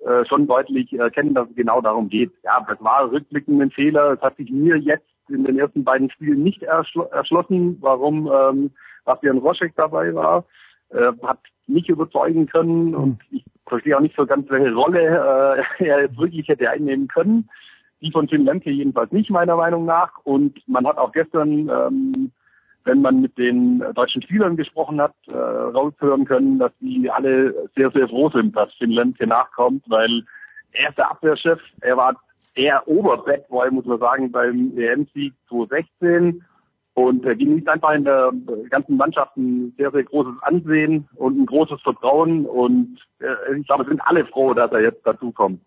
äh, 0.00 0.24
schon 0.26 0.46
deutlich 0.46 0.92
erkennen, 0.92 1.34
dass 1.34 1.48
es 1.48 1.56
genau 1.56 1.80
darum 1.80 2.08
geht. 2.08 2.32
Ja, 2.44 2.64
das 2.68 2.80
war 2.82 3.10
rückblickend 3.10 3.62
ein 3.62 3.70
Fehler. 3.70 4.12
Es 4.12 4.20
hat 4.20 4.36
sich 4.36 4.50
mir 4.50 4.76
jetzt 4.76 5.06
in 5.28 5.44
den 5.44 5.58
ersten 5.58 5.84
beiden 5.84 6.10
Spielen 6.10 6.42
nicht 6.42 6.62
erschl 6.62 7.06
erschlossen, 7.10 7.78
warum 7.80 8.30
ähm, 8.32 8.70
Bastian 9.04 9.38
Roschek 9.38 9.72
dabei 9.76 10.14
war. 10.14 10.44
Äh, 10.90 11.12
hat 11.22 11.38
nicht 11.66 11.88
überzeugen 11.88 12.46
können 12.46 12.94
und 12.94 13.20
ich 13.30 13.44
verstehe 13.66 13.96
auch 13.96 14.00
nicht 14.00 14.16
so 14.16 14.26
ganz, 14.26 14.50
welche 14.50 14.74
Rolle 14.74 15.00
äh, 15.00 15.62
er 15.84 16.02
jetzt 16.02 16.18
wirklich 16.18 16.48
hätte 16.48 16.68
einnehmen 16.68 17.08
können. 17.08 17.48
Die 18.00 18.10
von 18.10 18.28
Finn 18.28 18.44
Lemke 18.44 18.70
jedenfalls 18.70 19.12
nicht, 19.12 19.30
meiner 19.30 19.56
Meinung 19.56 19.84
nach. 19.84 20.18
Und 20.24 20.58
man 20.68 20.86
hat 20.86 20.98
auch 20.98 21.12
gestern, 21.12 21.68
ähm, 21.70 22.32
wenn 22.84 23.00
man 23.00 23.20
mit 23.20 23.38
den 23.38 23.78
deutschen 23.94 24.22
Spielern 24.22 24.56
gesprochen 24.56 25.00
hat, 25.00 25.14
äh, 25.28 25.32
raushören 25.32 26.24
können, 26.24 26.58
dass 26.58 26.72
die 26.80 27.08
alle 27.08 27.68
sehr, 27.76 27.90
sehr 27.92 28.08
froh 28.08 28.28
sind, 28.30 28.56
dass 28.56 28.74
Finn 28.74 28.90
Lemke 28.90 29.26
nachkommt, 29.26 29.84
weil 29.88 30.24
er 30.72 30.88
ist 30.88 30.98
der 30.98 31.10
Abwehrchef. 31.10 31.60
Er 31.80 31.96
war 31.96 32.16
der 32.56 32.86
Oberbad 32.86 33.48
muss 33.72 33.86
man 33.86 33.98
sagen, 33.98 34.30
beim 34.30 34.76
EM-Sieg 34.76 35.32
2016 35.48 36.44
und 36.94 37.24
er 37.24 37.36
genießt 37.36 37.68
einfach 37.68 37.92
in 37.92 38.04
der 38.04 38.32
ganzen 38.68 38.96
Mannschaft 38.96 39.36
ein 39.36 39.72
sehr, 39.76 39.90
sehr 39.90 40.04
großes 40.04 40.42
Ansehen 40.42 41.08
und 41.16 41.36
ein 41.36 41.46
großes 41.46 41.80
Vertrauen 41.82 42.46
und 42.46 42.98
äh, 43.20 43.56
ich 43.58 43.66
glaube, 43.66 43.84
sind 43.84 44.00
alle 44.00 44.26
froh, 44.26 44.52
dass 44.54 44.70
er 44.72 44.80
jetzt 44.80 45.06
dazukommt. 45.06 45.60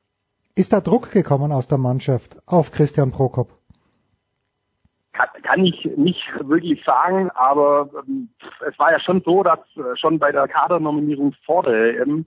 Ist 0.56 0.72
da 0.72 0.82
Druck 0.82 1.12
gekommen 1.12 1.52
aus 1.52 1.68
der 1.68 1.78
Mannschaft 1.78 2.38
auf 2.46 2.72
Christian 2.72 3.12
Prokop? 3.12 3.50
Kann, 5.14 5.28
kann 5.44 5.66
ich 5.66 5.84
nicht 5.98 6.22
wirklich 6.44 6.84
sagen, 6.86 7.30
aber 7.32 7.90
ähm, 8.08 8.30
es 8.68 8.78
war 8.78 8.92
ja 8.92 9.00
schon 9.00 9.22
so, 9.26 9.44
dass 9.44 9.60
äh, 9.76 9.96
schon 9.98 10.20
bei 10.20 10.32
der 10.32 10.48
Kadernominierung 10.48 11.34
vor 11.46 11.64
der 11.64 12.02
EM 12.02 12.26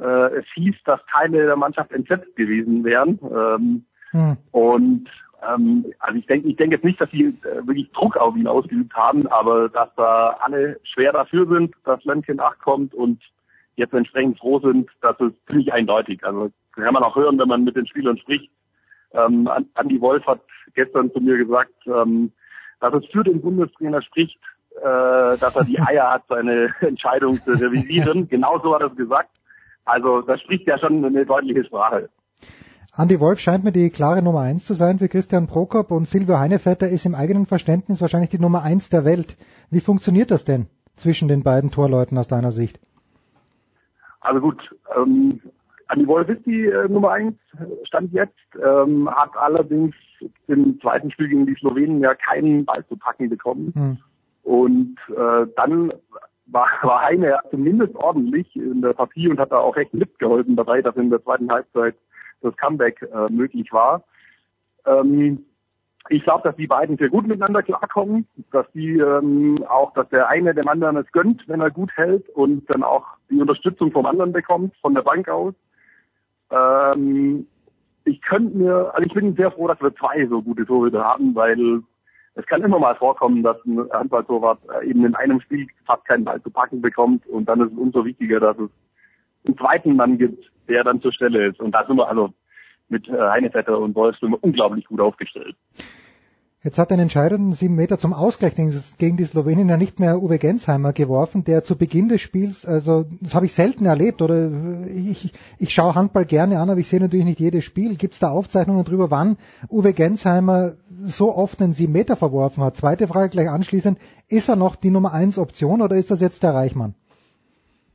äh, 0.00 0.38
es 0.38 0.44
hieß, 0.54 0.76
dass 0.84 1.00
Teile 1.12 1.46
der 1.46 1.56
Mannschaft 1.56 1.90
entsetzt 1.92 2.34
gewesen 2.36 2.84
wären. 2.84 3.18
Ähm, 3.22 3.84
hm. 4.12 4.36
Und 4.52 5.08
ähm, 5.46 5.86
also 5.98 6.18
ich 6.18 6.26
denke, 6.26 6.48
ich 6.48 6.56
denke 6.56 6.76
jetzt 6.76 6.84
nicht, 6.84 7.00
dass 7.00 7.10
sie 7.10 7.24
äh, 7.24 7.66
wirklich 7.66 7.90
Druck 7.92 8.16
auf 8.16 8.36
ihn 8.36 8.46
ausgeübt 8.46 8.92
haben, 8.94 9.26
aber 9.28 9.68
dass 9.68 9.88
da 9.96 10.36
alle 10.42 10.78
schwer 10.82 11.12
dafür 11.12 11.46
sind, 11.46 11.74
dass 11.84 12.04
Lemke 12.04 12.34
nachkommt 12.34 12.94
und 12.94 13.20
jetzt 13.76 13.94
entsprechend 13.94 14.38
froh 14.38 14.60
sind, 14.60 14.90
das 15.00 15.18
ist 15.20 15.34
ziemlich 15.46 15.72
eindeutig. 15.72 16.24
Also 16.24 16.50
kann 16.72 16.94
man 16.94 17.02
auch 17.02 17.16
hören, 17.16 17.38
wenn 17.38 17.48
man 17.48 17.64
mit 17.64 17.76
den 17.76 17.86
Spielern 17.86 18.18
spricht. 18.18 18.50
Ähm, 19.12 19.48
Andi 19.74 20.00
Wolf 20.00 20.24
hat 20.26 20.40
gestern 20.74 21.12
zu 21.12 21.20
mir 21.20 21.36
gesagt, 21.38 21.74
ähm, 21.86 22.32
dass 22.80 22.94
es 22.94 23.06
für 23.06 23.24
den 23.24 23.40
Bundestrainer 23.40 24.02
spricht, 24.02 24.38
äh, 24.76 24.82
dass 25.38 25.56
er 25.56 25.64
die 25.64 25.80
Eier 25.86 26.10
hat, 26.10 26.24
seine 26.28 26.74
Entscheidung 26.80 27.36
zu 27.42 27.52
revisieren. 27.52 28.28
Genauso 28.28 28.74
hat 28.74 28.82
er 28.82 28.90
es 28.90 28.96
gesagt. 28.96 29.30
Also 29.84 30.20
das 30.22 30.40
spricht 30.42 30.66
ja 30.66 30.78
schon 30.78 31.04
eine 31.04 31.26
deutliche 31.26 31.64
Sprache. 31.64 32.08
Andi 33.00 33.18
Wolf 33.18 33.38
scheint 33.38 33.64
mir 33.64 33.72
die 33.72 33.88
klare 33.88 34.20
Nummer 34.20 34.40
eins 34.40 34.66
zu 34.66 34.74
sein 34.74 34.98
für 34.98 35.08
Christian 35.08 35.46
Prokop 35.46 35.90
und 35.90 36.06
Silvio 36.06 36.38
Heinevetter 36.38 36.86
ist 36.86 37.06
im 37.06 37.14
eigenen 37.14 37.46
Verständnis 37.46 38.02
wahrscheinlich 38.02 38.28
die 38.28 38.38
Nummer 38.38 38.62
eins 38.62 38.90
der 38.90 39.06
Welt. 39.06 39.38
Wie 39.70 39.80
funktioniert 39.80 40.30
das 40.30 40.44
denn 40.44 40.66
zwischen 40.96 41.26
den 41.26 41.42
beiden 41.42 41.70
Torleuten 41.70 42.18
aus 42.18 42.28
deiner 42.28 42.52
Sicht? 42.52 42.78
Also 44.20 44.40
gut, 44.40 44.60
ähm, 44.94 45.40
Andi 45.86 46.06
Wolf 46.06 46.28
ist 46.28 46.44
die 46.44 46.66
äh, 46.66 46.90
Nummer 46.90 47.12
eins, 47.12 47.38
stand 47.84 48.12
jetzt, 48.12 48.36
ähm, 48.62 49.08
hat 49.10 49.34
allerdings 49.34 49.94
im 50.48 50.78
zweiten 50.82 51.10
Spiel 51.10 51.28
gegen 51.28 51.46
die 51.46 51.54
Slowenen 51.54 52.02
ja 52.02 52.14
keinen 52.14 52.66
Ball 52.66 52.84
zu 52.86 52.98
packen 52.98 53.30
bekommen. 53.30 53.72
Hm. 53.74 53.98
Und 54.42 54.98
äh, 55.08 55.46
dann 55.56 55.90
war, 56.52 56.66
war 56.82 57.00
Heine 57.00 57.38
zumindest 57.50 57.94
ordentlich 57.94 58.54
in 58.56 58.82
der 58.82 58.92
Partie 58.92 59.28
und 59.28 59.40
hat 59.40 59.52
da 59.52 59.58
auch 59.58 59.76
recht 59.76 59.94
mitgeholfen 59.94 60.54
dabei, 60.54 60.82
dass 60.82 60.96
in 60.96 61.08
der 61.08 61.22
zweiten 61.22 61.50
Halbzeit 61.50 61.94
das 62.42 62.56
Comeback 62.56 63.02
äh, 63.02 63.30
möglich 63.30 63.72
war. 63.72 64.04
Ähm, 64.86 65.44
ich 66.08 66.22
glaube, 66.24 66.42
dass 66.44 66.56
die 66.56 66.66
beiden 66.66 66.96
sehr 66.96 67.10
gut 67.10 67.26
miteinander 67.26 67.62
klarkommen, 67.62 68.26
dass 68.52 68.66
die 68.72 68.98
ähm, 68.98 69.64
auch, 69.68 69.92
dass 69.92 70.08
der 70.08 70.28
eine 70.28 70.54
dem 70.54 70.68
anderen 70.68 70.96
es 70.96 71.10
gönnt, 71.12 71.46
wenn 71.46 71.60
er 71.60 71.70
gut 71.70 71.90
hält 71.94 72.28
und 72.30 72.68
dann 72.70 72.82
auch 72.82 73.04
die 73.30 73.40
Unterstützung 73.40 73.92
vom 73.92 74.06
anderen 74.06 74.32
bekommt, 74.32 74.74
von 74.80 74.94
der 74.94 75.02
Bank 75.02 75.28
aus. 75.28 75.54
Ähm, 76.50 77.46
ich 78.04 78.20
könnte 78.22 78.56
mir, 78.56 78.94
also 78.94 79.06
ich 79.06 79.12
bin 79.12 79.36
sehr 79.36 79.52
froh, 79.52 79.68
dass 79.68 79.80
wir 79.80 79.94
zwei 79.94 80.26
so 80.26 80.42
gute 80.42 80.64
Torhüter 80.64 81.04
haben, 81.04 81.34
weil 81.34 81.82
es 82.34 82.46
kann 82.46 82.62
immer 82.62 82.78
mal 82.78 82.96
vorkommen, 82.96 83.42
dass 83.42 83.56
ein 83.66 83.88
Handballtorwart 83.92 84.60
äh, 84.82 84.88
eben 84.88 85.04
in 85.04 85.14
einem 85.14 85.40
Spiel 85.40 85.68
fast 85.84 86.04
keinen 86.06 86.24
Ball 86.24 86.40
zu 86.42 86.50
packen 86.50 86.80
bekommt 86.80 87.26
und 87.26 87.44
dann 87.46 87.60
ist 87.60 87.72
es 87.72 87.78
umso 87.78 88.04
wichtiger, 88.04 88.40
dass 88.40 88.58
es 88.58 88.70
einen 89.44 89.58
zweiten 89.58 89.96
Mann 89.96 90.18
gibt, 90.18 90.49
der 90.68 90.84
dann 90.84 91.00
zur 91.00 91.12
Stelle 91.12 91.48
ist. 91.48 91.60
Und 91.60 91.72
da 91.72 91.86
sind 91.86 91.96
wir 91.96 92.08
also 92.08 92.32
mit 92.88 93.08
äh, 93.08 93.12
Heinevetter 93.12 93.78
und 93.78 93.94
Wolf 93.94 94.16
sind 94.18 94.30
wir 94.30 94.42
unglaublich 94.42 94.86
gut 94.86 95.00
aufgestellt. 95.00 95.56
Jetzt 96.62 96.76
hat 96.76 96.90
den 96.90 97.00
entscheidenden 97.00 97.54
sieben 97.54 97.74
Meter 97.74 97.96
zum 97.96 98.12
Ausgleich 98.12 98.54
gegen 98.54 99.16
die 99.16 99.24
Slowenien 99.24 99.70
ja 99.70 99.78
nicht 99.78 99.98
mehr 99.98 100.22
Uwe 100.22 100.38
Gensheimer 100.38 100.92
geworfen, 100.92 101.42
der 101.42 101.64
zu 101.64 101.74
Beginn 101.74 102.10
des 102.10 102.20
Spiels, 102.20 102.66
also 102.66 103.06
das 103.22 103.34
habe 103.34 103.46
ich 103.46 103.54
selten 103.54 103.86
erlebt 103.86 104.20
oder 104.20 104.50
ich, 104.94 105.32
ich 105.58 105.72
schaue 105.72 105.94
Handball 105.94 106.26
gerne 106.26 106.58
an, 106.58 106.68
aber 106.68 106.78
ich 106.78 106.88
sehe 106.88 107.00
natürlich 107.00 107.24
nicht 107.24 107.40
jedes 107.40 107.64
Spiel. 107.64 107.96
Gibt 107.96 108.12
es 108.12 108.20
da 108.20 108.28
Aufzeichnungen 108.28 108.84
darüber, 108.84 109.10
wann 109.10 109.38
Uwe 109.70 109.94
Gensheimer 109.94 110.74
so 111.00 111.34
oft 111.34 111.62
einen 111.62 111.72
sieben 111.72 111.94
Meter 111.94 112.14
verworfen 112.14 112.62
hat? 112.62 112.76
Zweite 112.76 113.08
Frage 113.08 113.30
gleich 113.30 113.48
anschließend, 113.48 113.98
ist 114.28 114.50
er 114.50 114.56
noch 114.56 114.76
die 114.76 114.90
Nummer 114.90 115.14
eins 115.14 115.38
Option 115.38 115.80
oder 115.80 115.96
ist 115.96 116.10
das 116.10 116.20
jetzt 116.20 116.42
der 116.42 116.52
Reichmann? 116.52 116.94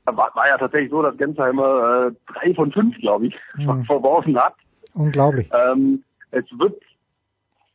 War, 0.06 0.32
war 0.36 0.48
ja 0.48 0.58
tatsächlich 0.58 0.92
so, 0.92 1.02
dass 1.02 1.18
Gensheimer 1.18 2.08
äh, 2.08 2.34
drei 2.34 2.54
von 2.54 2.72
fünf, 2.72 2.98
glaube 3.00 3.28
ich, 3.28 3.36
hm. 3.56 3.86
verworfen 3.86 4.38
hat. 4.38 4.56
Unglaublich. 4.94 5.50
Ähm, 5.52 6.04
es 6.32 6.46
wird 6.58 6.82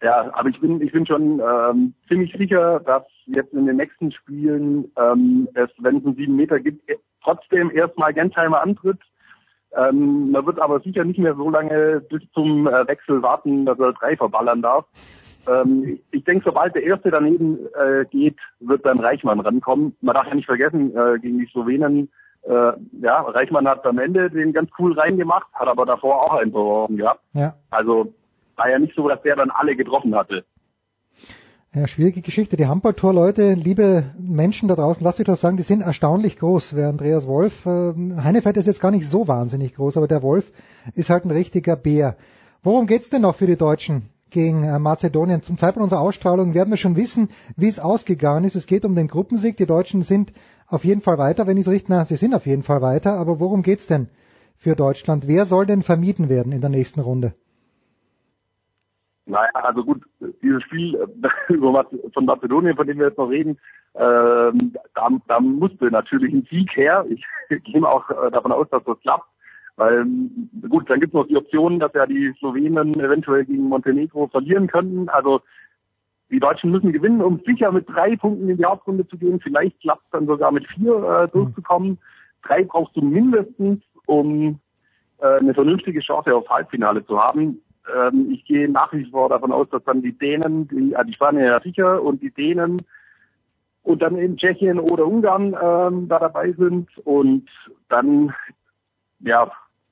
ja, 0.03 0.31
aber 0.33 0.49
ich 0.49 0.59
bin, 0.61 0.81
ich 0.81 0.93
bin 0.93 1.07
schon 1.07 1.41
ähm, 1.41 1.95
ziemlich 2.09 2.33
sicher, 2.33 2.81
dass 2.81 3.03
jetzt 3.27 3.53
in 3.53 3.67
den 3.67 3.77
nächsten 3.77 4.11
Spielen 4.13 4.91
ähm, 4.97 5.47
es, 5.55 5.69
wenn 5.79 5.99
es 5.99 6.07
einen 6.07 6.17
sieben 6.17 6.37
Meter 6.37 6.59
gibt, 6.59 6.91
trotzdem 7.23 7.71
erstmal 7.71 8.15
Gensheimer 8.15 8.63
antritt. 8.63 8.99
Ähm, 9.77 10.31
man 10.31 10.47
wird 10.47 10.59
aber 10.59 10.81
sicher 10.81 11.05
nicht 11.05 11.19
mehr 11.19 11.35
so 11.35 11.51
lange 11.51 12.01
bis 12.09 12.23
zum 12.33 12.67
äh, 12.67 12.89
Wechsel 12.89 13.23
warten, 13.23 13.67
dass 13.67 13.79
er 13.79 13.93
drei 13.93 14.17
verballern 14.17 14.63
darf. 14.63 14.87
Ähm, 15.47 16.01
ich 16.11 16.25
denke, 16.25 16.45
sobald 16.45 16.75
der 16.75 16.83
erste 16.83 17.11
daneben 17.11 17.59
äh, 17.75 18.05
geht, 18.11 18.37
wird 18.61 18.85
dann 18.85 19.01
Reichmann 19.01 19.41
rankommen. 19.41 19.97
Man 20.01 20.15
darf 20.15 20.27
ja 20.27 20.35
nicht 20.35 20.47
vergessen, 20.47 20.95
äh, 20.97 21.19
gegen 21.19 21.39
die 21.39 21.47
Slowenen, 21.47 22.11
äh, 22.43 22.73
ja, 23.03 23.21
Reichmann 23.21 23.69
hat 23.69 23.85
am 23.87 23.99
Ende 23.99 24.31
den 24.31 24.53
ganz 24.53 24.71
cool 24.79 24.99
reingemacht, 24.99 25.47
hat 25.53 25.69
aber 25.69 25.87
davor 25.87 26.23
auch 26.23 26.35
einen 26.35 26.53
verworfen 26.53 26.97
gehabt. 26.97 27.21
Ja. 27.35 27.55
Also 27.71 28.15
war 28.57 28.71
ja 28.71 28.79
nicht 28.79 28.95
so, 28.95 29.09
dass 29.09 29.23
der 29.23 29.37
dann 29.37 29.51
alle 29.51 29.77
getroffen 29.77 30.15
hatte. 30.15 30.45
Ja, 31.73 31.87
schwierige 31.87 32.21
Geschichte. 32.21 32.57
Die 32.57 32.67
Handballtorleute, 32.67 33.53
liebe 33.55 34.05
Menschen 34.19 34.69
da 34.69 34.75
draußen, 34.75 35.05
lasst 35.05 35.21
euch 35.21 35.27
doch 35.27 35.37
sagen, 35.37 35.57
die 35.57 35.63
sind 35.63 35.83
erstaunlich 35.83 36.37
groß. 36.37 36.75
Wer 36.75 36.89
Andreas 36.89 37.29
Wolf, 37.29 37.65
äh, 37.65 37.93
Heinefeld 38.25 38.57
ist 38.57 38.67
jetzt 38.67 38.81
gar 38.81 38.91
nicht 38.91 39.09
so 39.09 39.29
wahnsinnig 39.29 39.77
groß, 39.77 39.97
aber 39.97 40.09
der 40.09 40.23
Wolf 40.23 40.51
ist 40.95 41.11
halt 41.11 41.25
ein 41.25 41.31
richtiger 41.31 41.77
Bär. 41.77 42.17
Worum 42.63 42.87
geht's 42.87 43.09
denn 43.11 43.23
noch 43.23 43.37
für 43.37 43.47
die 43.47 43.57
Deutschen 43.57 44.11
gegen 44.31 44.65
äh, 44.65 44.79
Mazedonien? 44.79 45.43
Zum 45.43 45.59
Zeitpunkt 45.59 45.85
unserer 45.85 46.01
Ausstrahlung 46.01 46.55
werden 46.55 46.71
wir 46.71 46.77
schon 46.77 46.97
wissen, 46.97 47.29
wie 47.57 47.69
es 47.69 47.79
ausgegangen 47.79 48.45
ist. 48.45 48.55
Es 48.55 48.67
geht 48.67 48.85
um 48.85 48.95
den 48.95 49.09
Gruppensieg. 49.09 49.57
Die 49.57 49.67
Deutschen 49.67 50.03
sind 50.03 50.33
auf 50.67 50.85
jeden 50.85 51.01
Fall 51.01 51.19
weiter, 51.19 51.47
wenn 51.47 51.57
ich 51.57 51.67
es 51.67 51.73
richtig, 51.73 51.91
na, 51.91 52.05
sie 52.05 52.17
sind 52.17 52.35
auf 52.35 52.47
jeden 52.47 52.63
Fall 52.63 52.83
weiter. 52.83 53.15
Aber 53.15 53.41
worum 53.41 53.63
geht's 53.63 53.87
denn 53.87 54.09
für 54.57 54.77
Deutschland? 54.77 55.27
Wer 55.27 55.47
soll 55.47 55.67
denn 55.67 55.83
vermieden 55.83 56.29
werden 56.29 56.53
in 56.53 56.61
der 56.61 56.71
nächsten 56.71 57.01
Runde? 57.01 57.35
Naja, 59.27 59.51
also 59.53 59.85
gut, 59.85 60.03
dieses 60.43 60.63
Spiel 60.65 60.95
äh, 60.97 61.57
von 62.15 62.25
Mazedonien, 62.25 62.77
von 62.77 62.87
dem 62.87 62.99
wir 62.99 63.09
jetzt 63.09 63.19
noch 63.19 63.29
reden, 63.29 63.59
ähm, 63.95 64.73
da, 64.95 65.09
da 65.27 65.41
musste 65.41 65.87
natürlich 65.87 66.33
ein 66.33 66.47
Sieg 66.51 66.77
her. 66.77 67.05
Ich 67.09 67.25
gehe 67.65 67.83
auch 67.89 68.09
äh, 68.11 68.31
davon 68.31 68.53
aus, 68.53 68.69
dass 68.71 68.85
das 68.85 69.01
klappt. 69.01 69.27
Weil, 69.77 70.05
gut, 70.69 70.89
dann 70.91 71.01
gibt 71.01 71.15
es 71.15 71.19
noch 71.19 71.27
die 71.27 71.37
Option, 71.37 71.79
dass 71.79 71.93
ja 71.95 72.07
die 72.07 72.33
Slowenen 72.39 73.01
eventuell 73.01 73.45
gegen 73.45 73.69
Montenegro 73.69 74.29
verlieren 74.29 74.67
könnten. 74.67 75.09
Also 75.09 75.41
die 76.31 76.41
Deutschen 76.41 76.71
müssen 76.71 76.93
gewinnen, 76.93 77.23
um 77.23 77.41
sicher 77.45 77.73
mit 77.73 77.89
drei 77.89 78.17
Punkten 78.17 78.49
in 78.49 78.57
die 78.57 78.65
Hauptrunde 78.65 79.07
zu 79.09 79.19
gehen. 79.19 79.41
Vielleicht 79.41 79.81
klappt 79.81 80.05
es 80.05 80.11
dann 80.11 80.27
sogar 80.27 80.53
mit 80.53 80.67
vier 80.69 80.95
äh, 80.95 81.29
durchzukommen. 81.29 81.99
Drei 82.43 82.65
brauchst 82.65 82.97
du 82.97 83.03
mindestens, 83.03 83.83
um 84.07 84.59
äh, 85.19 85.27
eine 85.27 85.55
vernünftige 85.55 86.01
Chance 86.01 86.35
auf 86.35 86.49
Halbfinale 86.49 87.05
zu 87.05 87.19
haben. 87.19 87.61
Ähm, 87.95 88.31
ich 88.33 88.45
gehe 88.45 88.69
nach 88.69 88.93
wie 88.93 89.05
vor 89.07 89.29
davon 89.29 89.53
aus, 89.53 89.69
dass 89.71 89.85
dann 89.85 90.03
die 90.03 90.17
Dänen, 90.17 90.69
die, 90.69 90.93
äh, 90.93 91.05
die 91.05 91.15
Spanier 91.15 91.47
ja 91.47 91.61
sicher 91.61 92.03
und 92.03 92.23
die 92.23 92.31
Dänen 92.31 92.83
und 93.83 94.03
dann 94.03 94.17
in 94.17 94.37
Tschechien 94.37 94.79
oder 94.79 95.07
Ungarn 95.07 95.57
ähm, 95.61 96.09
da 96.09 96.19
dabei 96.19 96.53
sind 96.53 96.89
und 97.05 97.49
dann 97.89 98.33
ja 99.21 99.51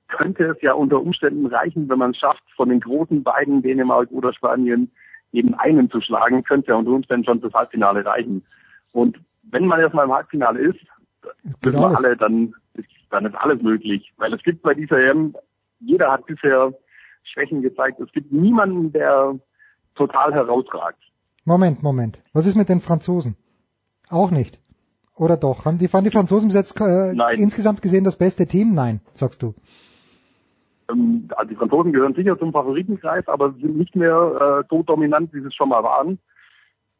könnte 0.08 0.44
es 0.44 0.56
ja 0.62 0.72
unter 0.72 1.00
Umständen 1.00 1.46
reichen, 1.46 1.88
wenn 1.88 1.98
man 1.98 2.12
es 2.12 2.16
schafft, 2.16 2.42
von 2.56 2.70
den 2.70 2.80
großen 2.80 3.22
beiden 3.22 3.62
Dänemark 3.62 4.10
oder 4.10 4.32
Spanien 4.32 4.90
eben 5.32 5.54
einen 5.54 5.90
zu 5.90 6.00
schlagen, 6.00 6.42
könnte 6.44 6.68
ja 6.68 6.76
unter 6.76 6.92
Umständen 6.92 7.24
schon 7.24 7.40
fürs 7.40 7.52
Halbfinale 7.52 8.04
reichen. 8.04 8.44
Und 8.92 9.18
wenn 9.42 9.66
man 9.66 9.80
erstmal 9.80 10.06
im 10.06 10.12
Halbfinale 10.12 10.60
ist, 10.60 10.80
wissen 11.62 11.78
wir 11.78 11.96
alle, 11.96 12.16
dann 12.16 12.54
ist, 12.74 12.88
dann 13.10 13.26
ist 13.26 13.34
alles 13.34 13.60
möglich. 13.62 14.12
Weil 14.16 14.32
es 14.32 14.42
gibt 14.42 14.62
bei 14.62 14.74
dieser 14.74 14.98
EM, 14.98 15.36
jeder 15.80 16.10
hat 16.10 16.24
bisher 16.26 16.72
Schwächen 17.24 17.62
gezeigt. 17.62 18.00
Es 18.00 18.10
gibt 18.12 18.32
niemanden, 18.32 18.92
der 18.92 19.38
total 19.94 20.32
herausragt. 20.32 20.98
Moment, 21.44 21.82
Moment. 21.82 22.22
Was 22.32 22.46
ist 22.46 22.56
mit 22.56 22.68
den 22.68 22.80
Franzosen? 22.80 23.36
Auch 24.08 24.30
nicht. 24.30 24.58
Oder 25.18 25.36
doch? 25.36 25.64
Haben 25.64 25.78
die, 25.78 25.88
fanden 25.88 26.10
die 26.10 26.16
Franzosen 26.16 26.48
bis 26.48 26.56
jetzt 26.56 26.80
äh, 26.80 27.12
insgesamt 27.34 27.82
gesehen 27.82 28.04
das 28.04 28.16
beste 28.16 28.46
Team? 28.46 28.74
Nein, 28.74 29.00
sagst 29.14 29.42
du. 29.42 29.54
Ähm, 30.90 31.28
also 31.36 31.50
die 31.50 31.56
Franzosen 31.56 31.92
gehören 31.92 32.14
sicher 32.14 32.38
zum 32.38 32.52
Favoritenkreis, 32.52 33.26
aber 33.28 33.52
sind 33.52 33.76
nicht 33.76 33.96
mehr 33.96 34.62
äh, 34.62 34.66
so 34.70 34.82
dominant, 34.82 35.32
wie 35.32 35.40
sie 35.40 35.48
es 35.48 35.54
schon 35.54 35.70
mal 35.70 35.82
waren. 35.82 36.18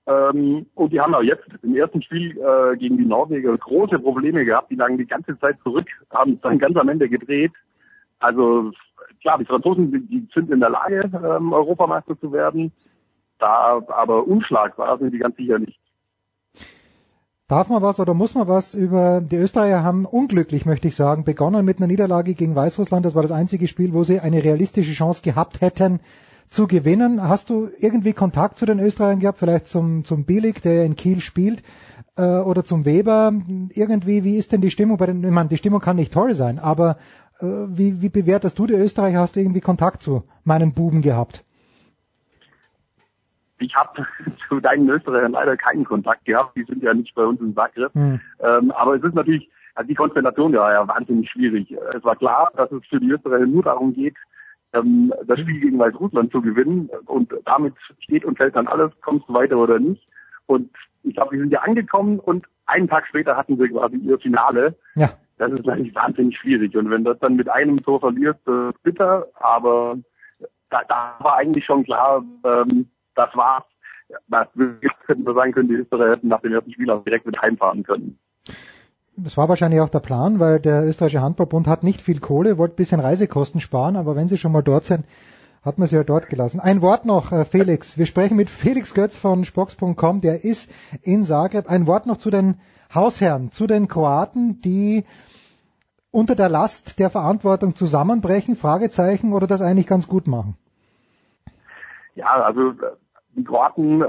Ähm, 0.06 0.66
und 0.74 0.92
die 0.92 1.00
haben 1.00 1.14
auch 1.14 1.22
jetzt 1.22 1.46
im 1.62 1.76
ersten 1.76 2.02
Spiel 2.02 2.38
äh, 2.38 2.76
gegen 2.76 2.96
die 2.96 3.04
Norweger 3.04 3.56
große 3.56 3.98
Probleme 3.98 4.44
gehabt. 4.44 4.70
Die 4.70 4.76
lagen 4.76 4.98
die 4.98 5.06
ganze 5.06 5.38
Zeit 5.38 5.58
zurück, 5.62 5.86
haben 6.10 6.34
es 6.34 6.40
dann 6.40 6.58
ganz 6.58 6.76
am 6.76 6.88
Ende 6.88 7.08
gedreht. 7.08 7.52
Also 8.18 8.72
klar, 9.20 9.38
die 9.38 9.44
Franzosen 9.44 9.92
die 9.92 10.26
sind 10.34 10.50
in 10.50 10.60
der 10.60 10.70
Lage, 10.70 11.10
ähm, 11.14 11.52
Europameister 11.52 12.18
zu 12.18 12.32
werden. 12.32 12.72
Da 13.38 13.80
aber 13.88 14.26
unschlagbar 14.26 14.98
sind 14.98 15.12
die 15.12 15.18
ganz 15.18 15.36
sicher 15.36 15.58
nicht. 15.58 15.78
Darf 17.48 17.70
man 17.70 17.80
was 17.80 17.98
oder 17.98 18.12
muss 18.12 18.34
man 18.34 18.46
was 18.46 18.74
über 18.74 19.22
die 19.22 19.36
Österreicher 19.36 19.82
haben 19.82 20.04
unglücklich, 20.04 20.66
möchte 20.66 20.88
ich 20.88 20.96
sagen, 20.96 21.24
begonnen 21.24 21.64
mit 21.64 21.78
einer 21.78 21.86
Niederlage 21.86 22.34
gegen 22.34 22.54
Weißrussland. 22.54 23.06
Das 23.06 23.14
war 23.14 23.22
das 23.22 23.32
einzige 23.32 23.68
Spiel, 23.68 23.94
wo 23.94 24.04
sie 24.04 24.20
eine 24.20 24.44
realistische 24.44 24.92
Chance 24.92 25.22
gehabt 25.22 25.62
hätten 25.62 26.00
zu 26.50 26.66
gewinnen. 26.66 27.26
Hast 27.26 27.48
du 27.48 27.70
irgendwie 27.78 28.12
Kontakt 28.12 28.58
zu 28.58 28.66
den 28.66 28.78
Österreichern 28.78 29.20
gehabt, 29.20 29.38
vielleicht 29.38 29.66
zum, 29.66 30.04
zum 30.04 30.24
Bielig, 30.24 30.60
der 30.60 30.84
in 30.84 30.94
Kiel 30.94 31.22
spielt, 31.22 31.62
äh, 32.18 32.22
oder 32.22 32.64
zum 32.64 32.84
Weber? 32.84 33.32
Irgendwie, 33.70 34.24
wie 34.24 34.36
ist 34.36 34.52
denn 34.52 34.60
die 34.60 34.70
Stimmung 34.70 34.98
bei 34.98 35.06
den, 35.06 35.24
ich 35.24 35.30
meine, 35.30 35.48
die 35.48 35.56
Stimmung 35.56 35.80
kann 35.80 35.96
nicht 35.96 36.12
toll 36.12 36.34
sein, 36.34 36.58
aber 36.58 36.98
äh, 37.40 37.46
wie, 37.46 38.02
wie 38.02 38.10
bewertest 38.10 38.58
du 38.58 38.66
die 38.66 38.74
Österreicher? 38.74 39.20
Hast 39.20 39.36
du 39.36 39.40
irgendwie 39.40 39.62
Kontakt 39.62 40.02
zu 40.02 40.24
meinen 40.44 40.74
Buben 40.74 41.00
gehabt? 41.00 41.44
Ich 43.58 43.74
habe 43.74 44.06
zu 44.48 44.60
deinen 44.60 44.88
Österreichern 44.88 45.32
leider 45.32 45.56
keinen 45.56 45.84
Kontakt 45.84 46.24
gehabt. 46.24 46.56
Die 46.56 46.64
sind 46.64 46.82
ja 46.82 46.94
nicht 46.94 47.14
bei 47.14 47.24
uns 47.24 47.40
in 47.40 47.54
Zagreb. 47.54 47.92
Hm. 47.94 48.20
Ähm, 48.40 48.70
aber 48.72 48.96
es 48.96 49.02
ist 49.02 49.14
natürlich, 49.14 49.50
also 49.74 49.88
die 49.88 49.94
Konstellation 49.94 50.52
war 50.54 50.72
ja 50.72 50.86
wahnsinnig 50.86 51.30
schwierig. 51.30 51.74
Es 51.94 52.04
war 52.04 52.16
klar, 52.16 52.50
dass 52.56 52.70
es 52.72 52.84
für 52.86 53.00
die 53.00 53.10
Österreicher 53.10 53.46
nur 53.46 53.62
darum 53.62 53.94
geht, 53.94 54.16
ähm, 54.72 55.12
das 55.26 55.40
Spiel 55.40 55.60
gegen 55.60 55.78
Weißrussland 55.78 56.30
zu 56.32 56.40
gewinnen. 56.40 56.90
Und 57.06 57.32
damit 57.44 57.74
steht 58.00 58.24
und 58.24 58.36
fällt 58.36 58.56
dann 58.56 58.68
alles, 58.68 58.92
kommst 59.02 59.28
du 59.28 59.34
weiter 59.34 59.56
oder 59.56 59.78
nicht. 59.78 60.06
Und 60.46 60.70
ich 61.02 61.14
glaube, 61.14 61.34
die 61.34 61.40
sind 61.40 61.52
ja 61.52 61.60
angekommen 61.60 62.18
und 62.20 62.46
einen 62.66 62.88
Tag 62.88 63.06
später 63.06 63.36
hatten 63.36 63.56
sie 63.56 63.68
quasi 63.68 63.96
ihr 63.96 64.18
Finale. 64.18 64.74
Ja. 64.94 65.10
Das 65.38 65.52
ist 65.52 65.64
natürlich 65.64 65.94
wahnsinnig 65.94 66.36
schwierig. 66.36 66.76
Und 66.76 66.90
wenn 66.90 67.04
das 67.04 67.18
dann 67.20 67.36
mit 67.36 67.48
einem 67.48 67.82
Tor 67.82 68.00
verlierst, 68.00 68.40
äh, 68.48 68.72
bitter. 68.82 69.26
Aber 69.34 69.96
da, 70.70 70.82
da 70.88 71.16
war 71.20 71.36
eigentlich 71.36 71.64
schon 71.64 71.84
klar, 71.84 72.24
ähm, 72.44 72.88
das 73.18 73.34
war's. 73.34 73.64
Was 74.28 74.48
hätten 75.06 75.26
wir 75.26 75.34
sagen 75.34 75.52
können, 75.52 75.68
die 75.68 75.74
Österreicher 75.74 76.12
hätten 76.12 76.28
nach 76.28 76.40
dem 76.40 76.52
ersten 76.52 76.72
Spiel 76.72 76.90
auch 76.90 77.04
direkt 77.04 77.26
mit 77.26 77.40
heimfahren 77.42 77.82
können. 77.82 78.18
Das 79.16 79.36
war 79.36 79.48
wahrscheinlich 79.48 79.80
auch 79.80 79.88
der 79.88 79.98
Plan, 79.98 80.38
weil 80.38 80.60
der 80.60 80.86
österreichische 80.86 81.20
Handballbund 81.20 81.66
hat 81.66 81.82
nicht 81.82 82.00
viel 82.00 82.20
Kohle, 82.20 82.56
wollte 82.56 82.74
ein 82.74 82.76
bisschen 82.76 83.00
Reisekosten 83.00 83.60
sparen, 83.60 83.96
aber 83.96 84.16
wenn 84.16 84.28
sie 84.28 84.38
schon 84.38 84.52
mal 84.52 84.62
dort 84.62 84.84
sind, 84.84 85.04
hat 85.62 85.78
man 85.78 85.88
sie 85.88 85.96
ja 85.96 86.04
dort 86.04 86.28
gelassen. 86.28 86.60
Ein 86.60 86.80
Wort 86.82 87.04
noch, 87.04 87.32
äh, 87.32 87.44
Felix. 87.44 87.98
Wir 87.98 88.06
sprechen 88.06 88.36
mit 88.36 88.48
Felix 88.48 88.94
Götz 88.94 89.18
von 89.18 89.44
Spox.com, 89.44 90.20
der 90.20 90.44
ist 90.44 90.70
in 91.02 91.24
Zagreb. 91.24 91.68
Ein 91.68 91.86
Wort 91.86 92.06
noch 92.06 92.18
zu 92.18 92.30
den 92.30 92.60
Hausherren, 92.94 93.50
zu 93.50 93.66
den 93.66 93.88
Kroaten, 93.88 94.60
die 94.62 95.04
unter 96.10 96.36
der 96.36 96.48
Last 96.48 96.98
der 96.98 97.10
Verantwortung 97.10 97.74
zusammenbrechen, 97.74 98.56
Fragezeichen, 98.56 99.32
oder 99.32 99.46
das 99.46 99.60
eigentlich 99.60 99.86
ganz 99.86 100.06
gut 100.06 100.26
machen? 100.26 100.56
Ja, 102.14 102.42
also 102.42 102.72
die 103.36 103.44
Kroaten, 103.44 104.02
äh, 104.02 104.06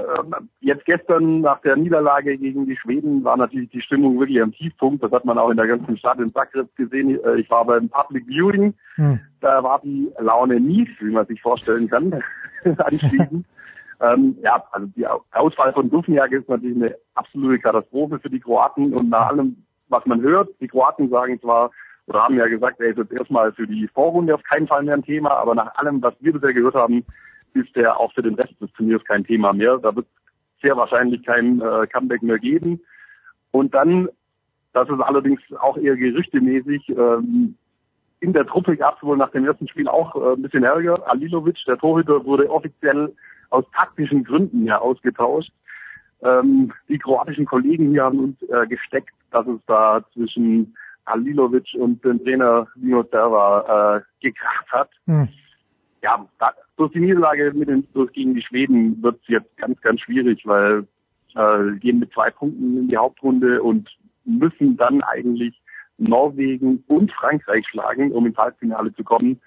jetzt 0.60 0.84
gestern 0.84 1.40
nach 1.42 1.60
der 1.60 1.76
Niederlage 1.76 2.36
gegen 2.36 2.66
die 2.66 2.76
Schweden 2.76 3.22
war 3.22 3.36
natürlich 3.36 3.70
die 3.70 3.82
Stimmung 3.82 4.18
wirklich 4.18 4.42
am 4.42 4.52
Tiefpunkt. 4.52 5.02
Das 5.02 5.12
hat 5.12 5.24
man 5.24 5.38
auch 5.38 5.50
in 5.50 5.56
der 5.56 5.66
ganzen 5.66 5.96
Stadt 5.96 6.18
in 6.18 6.32
Zagreb 6.32 6.74
gesehen. 6.76 7.22
Äh, 7.24 7.36
ich 7.36 7.50
war 7.50 7.64
beim 7.64 7.88
Public 7.88 8.26
Viewing. 8.26 8.74
Hm. 8.96 9.20
Da 9.40 9.62
war 9.62 9.80
die 9.82 10.10
Laune 10.18 10.58
mies, 10.58 10.88
wie 11.00 11.10
man 11.10 11.26
sich 11.26 11.40
vorstellen 11.40 11.88
kann, 11.88 12.22
anschließend. 12.78 13.46
ähm, 14.00 14.36
ja, 14.42 14.64
also 14.72 14.86
die 14.96 15.06
Auswahl 15.06 15.72
von 15.72 15.90
Dufniak 15.90 16.32
ist 16.32 16.48
natürlich 16.48 16.76
eine 16.76 16.96
absolute 17.14 17.60
Katastrophe 17.60 18.18
für 18.18 18.30
die 18.30 18.40
Kroaten 18.40 18.94
und 18.94 19.10
nach 19.10 19.28
allem, 19.28 19.64
was 19.88 20.04
man 20.06 20.20
hört, 20.22 20.48
die 20.60 20.68
Kroaten 20.68 21.08
sagen 21.10 21.40
zwar, 21.40 21.70
oder 22.06 22.24
haben 22.24 22.36
ja 22.36 22.46
gesagt, 22.46 22.80
er 22.80 22.88
ist 22.88 22.98
jetzt 22.98 23.12
erstmal 23.12 23.52
für 23.52 23.66
die 23.66 23.86
Vorrunde 23.88 24.34
auf 24.34 24.42
keinen 24.42 24.66
Fall 24.66 24.82
mehr 24.82 24.94
ein 24.94 25.04
Thema, 25.04 25.30
aber 25.30 25.54
nach 25.54 25.74
allem, 25.76 26.02
was 26.02 26.14
wir 26.20 26.32
bisher 26.32 26.52
gehört 26.52 26.74
haben, 26.74 27.04
ist 27.54 27.74
der 27.76 27.98
auch 27.98 28.12
für 28.12 28.22
den 28.22 28.34
Rest 28.34 28.54
des 28.60 28.72
Turniers 28.72 29.04
kein 29.04 29.24
Thema 29.24 29.52
mehr. 29.52 29.78
Da 29.78 29.94
wird 29.94 30.06
sehr 30.62 30.76
wahrscheinlich 30.76 31.24
kein 31.24 31.60
äh, 31.60 31.86
Comeback 31.86 32.22
mehr 32.22 32.38
geben. 32.38 32.80
Und 33.50 33.74
dann, 33.74 34.08
das 34.72 34.88
ist 34.88 35.00
allerdings 35.00 35.40
auch 35.58 35.76
eher 35.76 35.96
gerüchtemäßig, 35.96 36.88
ähm, 36.90 37.56
in 38.20 38.34
der 38.34 38.46
Truppe 38.46 38.76
gab 38.76 38.96
es 38.96 39.02
wohl 39.02 39.16
nach 39.16 39.30
dem 39.30 39.46
ersten 39.46 39.66
Spiel 39.66 39.88
auch 39.88 40.14
äh, 40.14 40.34
ein 40.34 40.42
bisschen 40.42 40.62
Ärger. 40.62 41.08
Alilovic, 41.08 41.56
der 41.66 41.78
Torhüter, 41.78 42.24
wurde 42.24 42.50
offiziell 42.50 43.14
aus 43.48 43.64
taktischen 43.74 44.24
Gründen 44.24 44.66
ja 44.66 44.78
ausgetauscht. 44.78 45.52
Ähm, 46.22 46.72
die 46.88 46.98
kroatischen 46.98 47.46
Kollegen 47.46 47.90
hier 47.90 48.04
haben 48.04 48.20
uns 48.20 48.42
äh, 48.42 48.66
gesteckt, 48.66 49.14
dass 49.30 49.46
es 49.46 49.58
da 49.66 50.04
zwischen 50.12 50.76
Alilovic 51.06 51.74
und 51.78 52.04
dem 52.04 52.22
Trainer 52.22 52.68
Lino 52.74 53.02
Serva 53.10 53.96
äh, 53.96 54.00
gekracht 54.20 54.70
hat. 54.70 54.90
Hm. 55.06 55.28
Ja, 56.02 56.26
da, 56.38 56.52
durch 56.76 56.92
die 56.92 57.00
Niederlage 57.00 57.52
mit 57.54 57.68
den, 57.68 57.86
durch 57.92 58.12
gegen 58.12 58.34
die 58.34 58.42
Schweden 58.42 59.02
wird 59.02 59.20
es 59.22 59.28
jetzt 59.28 59.56
ganz, 59.58 59.80
ganz 59.82 60.00
schwierig, 60.00 60.46
weil 60.46 60.86
äh, 61.34 61.78
gehen 61.78 61.98
mit 61.98 62.12
zwei 62.12 62.30
Punkten 62.30 62.78
in 62.78 62.88
die 62.88 62.96
Hauptrunde 62.96 63.62
und 63.62 63.88
müssen 64.24 64.76
dann 64.76 65.02
eigentlich 65.02 65.60
Norwegen 65.98 66.82
und 66.88 67.12
Frankreich 67.12 67.66
schlagen, 67.68 68.12
um 68.12 68.26
ins 68.26 68.36
Halbfinale 68.36 68.94
zu 68.94 69.04
kommen. 69.04 69.40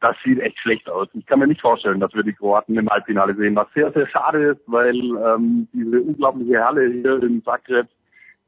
Das 0.00 0.14
sieht 0.22 0.38
echt 0.38 0.58
schlecht 0.60 0.88
aus. 0.88 1.08
Ich 1.14 1.26
kann 1.26 1.40
mir 1.40 1.48
nicht 1.48 1.60
vorstellen, 1.60 1.98
dass 1.98 2.14
wir 2.14 2.22
die 2.22 2.34
Kroaten 2.34 2.76
im 2.76 2.88
Halbfinale 2.88 3.34
sehen, 3.34 3.56
was 3.56 3.66
sehr, 3.74 3.90
sehr 3.92 4.06
schade 4.06 4.50
ist, 4.50 4.60
weil 4.66 4.94
ähm, 4.94 5.66
diese 5.72 6.00
unglaubliche 6.00 6.64
Halle 6.64 6.88
hier 6.88 7.22
in 7.22 7.42
Zagreb, 7.42 7.88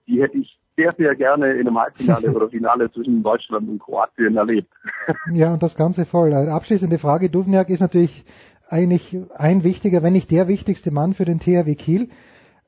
die 0.06 0.22
hätte 0.22 0.38
ich 0.38 0.59
sehr, 0.80 0.94
sehr 0.96 1.14
gerne 1.14 1.52
in 1.52 1.66
einem 1.66 1.78
Halbfinale 1.78 2.32
oder 2.32 2.48
Finale 2.48 2.90
zwischen 2.90 3.22
Deutschland 3.22 3.68
und 3.68 3.80
Kroatien 3.80 4.36
erlebt. 4.36 4.72
Ja, 5.32 5.52
und 5.52 5.62
das 5.62 5.76
Ganze 5.76 6.06
voll. 6.06 6.32
Abschließende 6.32 6.98
Frage. 6.98 7.30
Duvniak 7.30 7.68
ist 7.68 7.80
natürlich 7.80 8.24
eigentlich 8.68 9.16
ein 9.36 9.64
wichtiger, 9.64 10.02
wenn 10.02 10.12
nicht 10.12 10.30
der 10.30 10.48
wichtigste 10.48 10.90
Mann 10.90 11.14
für 11.14 11.24
den 11.24 11.40
THW 11.40 11.74
Kiel. 11.74 12.08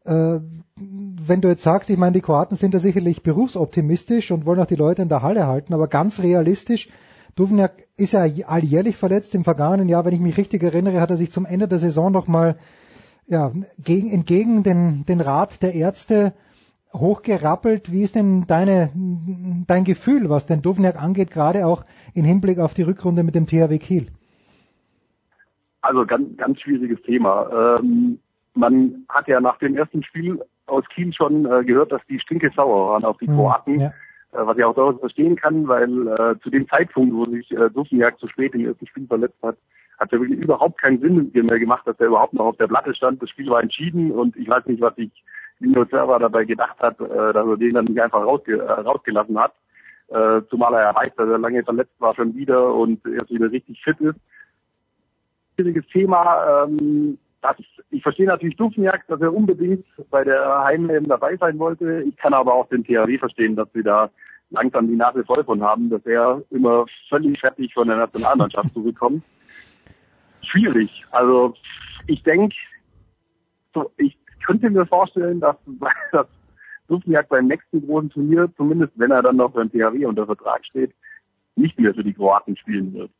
Äh, 0.04 0.40
wenn 0.76 1.40
du 1.40 1.48
jetzt 1.48 1.62
sagst, 1.62 1.88
ich 1.90 1.96
meine, 1.96 2.12
die 2.12 2.20
Kroaten 2.20 2.56
sind 2.56 2.74
da 2.74 2.78
sicherlich 2.78 3.22
berufsoptimistisch 3.22 4.30
und 4.30 4.44
wollen 4.44 4.60
auch 4.60 4.66
die 4.66 4.76
Leute 4.76 5.02
in 5.02 5.08
der 5.08 5.22
Halle 5.22 5.46
halten, 5.46 5.72
aber 5.74 5.86
ganz 5.88 6.20
realistisch, 6.20 6.88
Duvniak 7.36 7.72
ist 7.96 8.12
ja 8.12 8.26
alljährlich 8.46 8.96
verletzt. 8.96 9.34
Im 9.34 9.44
vergangenen 9.44 9.88
Jahr, 9.88 10.04
wenn 10.04 10.14
ich 10.14 10.20
mich 10.20 10.36
richtig 10.36 10.62
erinnere, 10.62 11.00
hat 11.00 11.10
er 11.10 11.16
sich 11.16 11.32
zum 11.32 11.46
Ende 11.46 11.68
der 11.68 11.78
Saison 11.78 12.12
nochmal 12.12 12.56
ja, 13.26 13.52
gegen, 13.78 14.10
entgegen 14.10 14.62
den, 14.62 15.06
den 15.06 15.20
Rat 15.20 15.62
der 15.62 15.74
Ärzte 15.74 16.34
hochgerappelt. 16.94 17.92
Wie 17.92 18.02
ist 18.02 18.14
denn 18.14 18.46
deine, 18.46 18.90
dein 19.66 19.84
Gefühl, 19.84 20.28
was 20.30 20.46
den 20.46 20.62
Duvniak 20.62 21.00
angeht, 21.00 21.30
gerade 21.30 21.66
auch 21.66 21.84
im 22.14 22.24
Hinblick 22.24 22.58
auf 22.58 22.74
die 22.74 22.82
Rückrunde 22.82 23.22
mit 23.22 23.34
dem 23.34 23.46
THW 23.46 23.78
Kiel? 23.78 24.06
Also 25.82 26.06
ganz, 26.06 26.36
ganz 26.36 26.60
schwieriges 26.60 27.00
Thema. 27.02 27.78
Ähm, 27.80 28.18
man 28.54 29.04
hat 29.08 29.26
ja 29.28 29.40
nach 29.40 29.58
dem 29.58 29.76
ersten 29.76 30.02
Spiel 30.04 30.40
aus 30.66 30.84
Kiel 30.94 31.12
schon 31.12 31.44
äh, 31.46 31.64
gehört, 31.64 31.90
dass 31.92 32.02
die 32.08 32.20
stinke 32.20 32.50
sauer 32.54 32.90
waren 32.90 33.04
auf 33.04 33.18
die 33.18 33.26
Hm, 33.26 33.34
Kroaten. 33.34 33.80
ja. 33.80 33.88
äh, 34.32 34.46
was 34.46 34.56
ich 34.56 34.64
auch 34.64 34.74
durchaus 34.74 35.00
verstehen 35.00 35.36
kann, 35.36 35.66
weil 35.66 36.06
äh, 36.08 36.38
zu 36.40 36.50
dem 36.50 36.68
Zeitpunkt, 36.68 37.14
wo 37.14 37.26
sich 37.26 37.50
äh, 37.50 37.68
Dufniak 37.70 38.18
zu 38.20 38.28
spät 38.28 38.54
im 38.54 38.66
ersten 38.66 38.86
Spiel 38.86 39.06
verletzt 39.06 39.38
hat, 39.42 39.56
hat 39.98 40.12
er 40.12 40.20
wirklich 40.20 40.40
überhaupt 40.40 40.80
keinen 40.80 41.00
Sinn 41.00 41.30
mehr 41.32 41.58
gemacht, 41.58 41.86
dass 41.86 41.98
er 42.00 42.06
überhaupt 42.08 42.32
noch 42.34 42.46
auf 42.46 42.56
der 42.56 42.66
Platte 42.68 42.94
stand. 42.94 43.22
Das 43.22 43.30
Spiel 43.30 43.48
war 43.50 43.62
entschieden 43.62 44.10
und 44.12 44.36
ich 44.36 44.48
weiß 44.48 44.66
nicht, 44.66 44.80
was 44.80 44.94
sich 44.96 45.10
Lino 45.62 45.84
Serva 45.84 46.18
dabei 46.18 46.44
gedacht 46.44 46.78
hat, 46.80 47.00
äh, 47.00 47.32
dass 47.32 47.46
er 47.46 47.56
den 47.56 47.74
dann 47.74 47.84
nicht 47.86 48.00
einfach 48.00 48.22
rausge 48.24 48.58
äh, 48.58 48.72
rausgelassen 48.72 49.38
hat. 49.38 49.52
Äh, 50.08 50.42
zumal 50.50 50.74
er 50.74 50.80
erreicht, 50.80 51.18
dass 51.18 51.28
er 51.28 51.38
lange 51.38 51.62
verletzt 51.62 51.94
war 51.98 52.14
schon 52.14 52.34
wieder 52.34 52.74
und 52.74 53.00
erst 53.06 53.30
wieder 53.30 53.50
richtig 53.50 53.82
fit 53.82 53.98
ist. 54.00 54.18
Schwieriges 55.54 55.86
Thema. 55.88 56.64
Ähm, 56.64 57.18
das, 57.40 57.56
ich 57.90 58.02
verstehe 58.02 58.26
natürlich 58.26 58.56
Dufniak, 58.56 59.06
dass 59.08 59.20
er 59.20 59.34
unbedingt 59.34 59.84
bei 60.10 60.22
der 60.22 60.64
Heim 60.64 60.88
dabei 61.08 61.36
sein 61.36 61.58
wollte. 61.58 62.02
Ich 62.02 62.16
kann 62.16 62.34
aber 62.34 62.54
auch 62.54 62.68
den 62.68 62.84
THW 62.84 63.18
verstehen, 63.18 63.56
dass 63.56 63.68
sie 63.72 63.82
da 63.82 64.10
langsam 64.50 64.86
die 64.86 64.96
Nase 64.96 65.24
voll 65.24 65.42
von 65.44 65.62
haben, 65.62 65.90
dass 65.90 66.04
er 66.06 66.42
immer 66.50 66.86
völlig 67.08 67.40
fertig 67.40 67.74
von 67.74 67.88
der 67.88 67.96
Nationalmannschaft 67.96 68.70
zurückkommt. 68.74 69.24
Schwierig. 70.42 71.04
Also 71.10 71.54
ich 72.06 72.22
denke, 72.22 72.54
so, 73.74 73.90
ich 73.96 74.16
könnte 74.44 74.70
mir 74.70 74.86
vorstellen, 74.86 75.40
dass, 75.40 75.56
dass 76.12 76.26
Dufniak 76.88 77.28
beim 77.28 77.46
nächsten 77.46 77.86
großen 77.86 78.10
Turnier, 78.10 78.50
zumindest 78.56 78.92
wenn 78.96 79.10
er 79.10 79.22
dann 79.22 79.36
noch 79.36 79.52
beim 79.52 79.70
THW 79.70 80.06
unter 80.06 80.26
Vertrag 80.26 80.64
steht, 80.64 80.92
nicht 81.56 81.78
mehr 81.78 81.94
für 81.94 82.04
die 82.04 82.14
Kroaten 82.14 82.56
spielen 82.56 82.92
wird. 82.94 83.10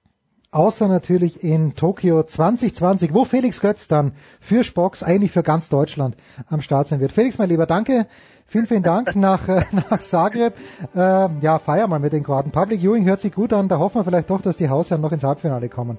Außer 0.55 0.87
natürlich 0.87 1.43
in 1.43 1.75
Tokio 1.75 2.23
2020, 2.23 3.15
wo 3.15 3.25
Felix 3.25 3.63
Götz 3.63 3.89
dann 3.89 4.13
für 4.39 4.65
Spox, 4.65 5.03
eigentlich 5.03 5.33
für 5.33 5.43
ganz 5.43 5.71
Deutschland 5.71 6.15
am 6.47 6.61
Start 6.61 6.89
sein 6.89 7.01
wird. 7.01 7.13
Felix, 7.13 7.39
mein 7.39 7.49
Lieber, 7.49 7.65
danke. 7.65 8.07
Vielen, 8.45 8.67
vielen 8.67 8.83
Dank 8.83 9.17
nach, 9.17 9.49
äh, 9.49 9.65
nach 9.73 10.01
Zagreb. 10.01 10.53
Äh, 10.95 11.29
ja, 11.41 11.59
feier 11.59 11.87
mal 11.87 12.01
mit 12.01 12.13
den 12.13 12.23
Kroaten. 12.23 12.53
Public 12.53 12.81
Viewing 12.81 13.07
hört 13.07 13.23
sich 13.23 13.33
gut 13.33 13.55
an. 13.55 13.69
Da 13.69 13.79
hoffen 13.79 14.01
wir 14.01 14.05
vielleicht 14.05 14.29
doch, 14.29 14.43
dass 14.43 14.59
die 14.59 14.69
Hausherren 14.69 15.01
noch 15.01 15.13
ins 15.13 15.25
Halbfinale 15.25 15.71
kommen. 15.71 15.99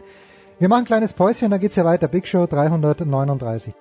Wir 0.59 0.69
machen 0.69 0.83
ein 0.83 0.85
kleines 0.85 1.13
Päuschen, 1.13 1.49
dann 1.49 1.59
geht's 1.59 1.75
ja 1.75 1.83
weiter. 1.83 2.07
Big 2.07 2.27
Show 2.27 2.45
339. 2.45 3.73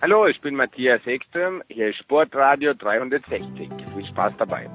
Hallo, 0.00 0.28
ich 0.28 0.40
bin 0.40 0.54
Matthias 0.54 1.04
Ekström, 1.06 1.60
hier 1.66 1.88
ist 1.88 1.96
Sportradio 1.96 2.72
360. 2.72 3.68
Viel 3.96 4.06
Spaß 4.06 4.32
dabei. 4.38 4.70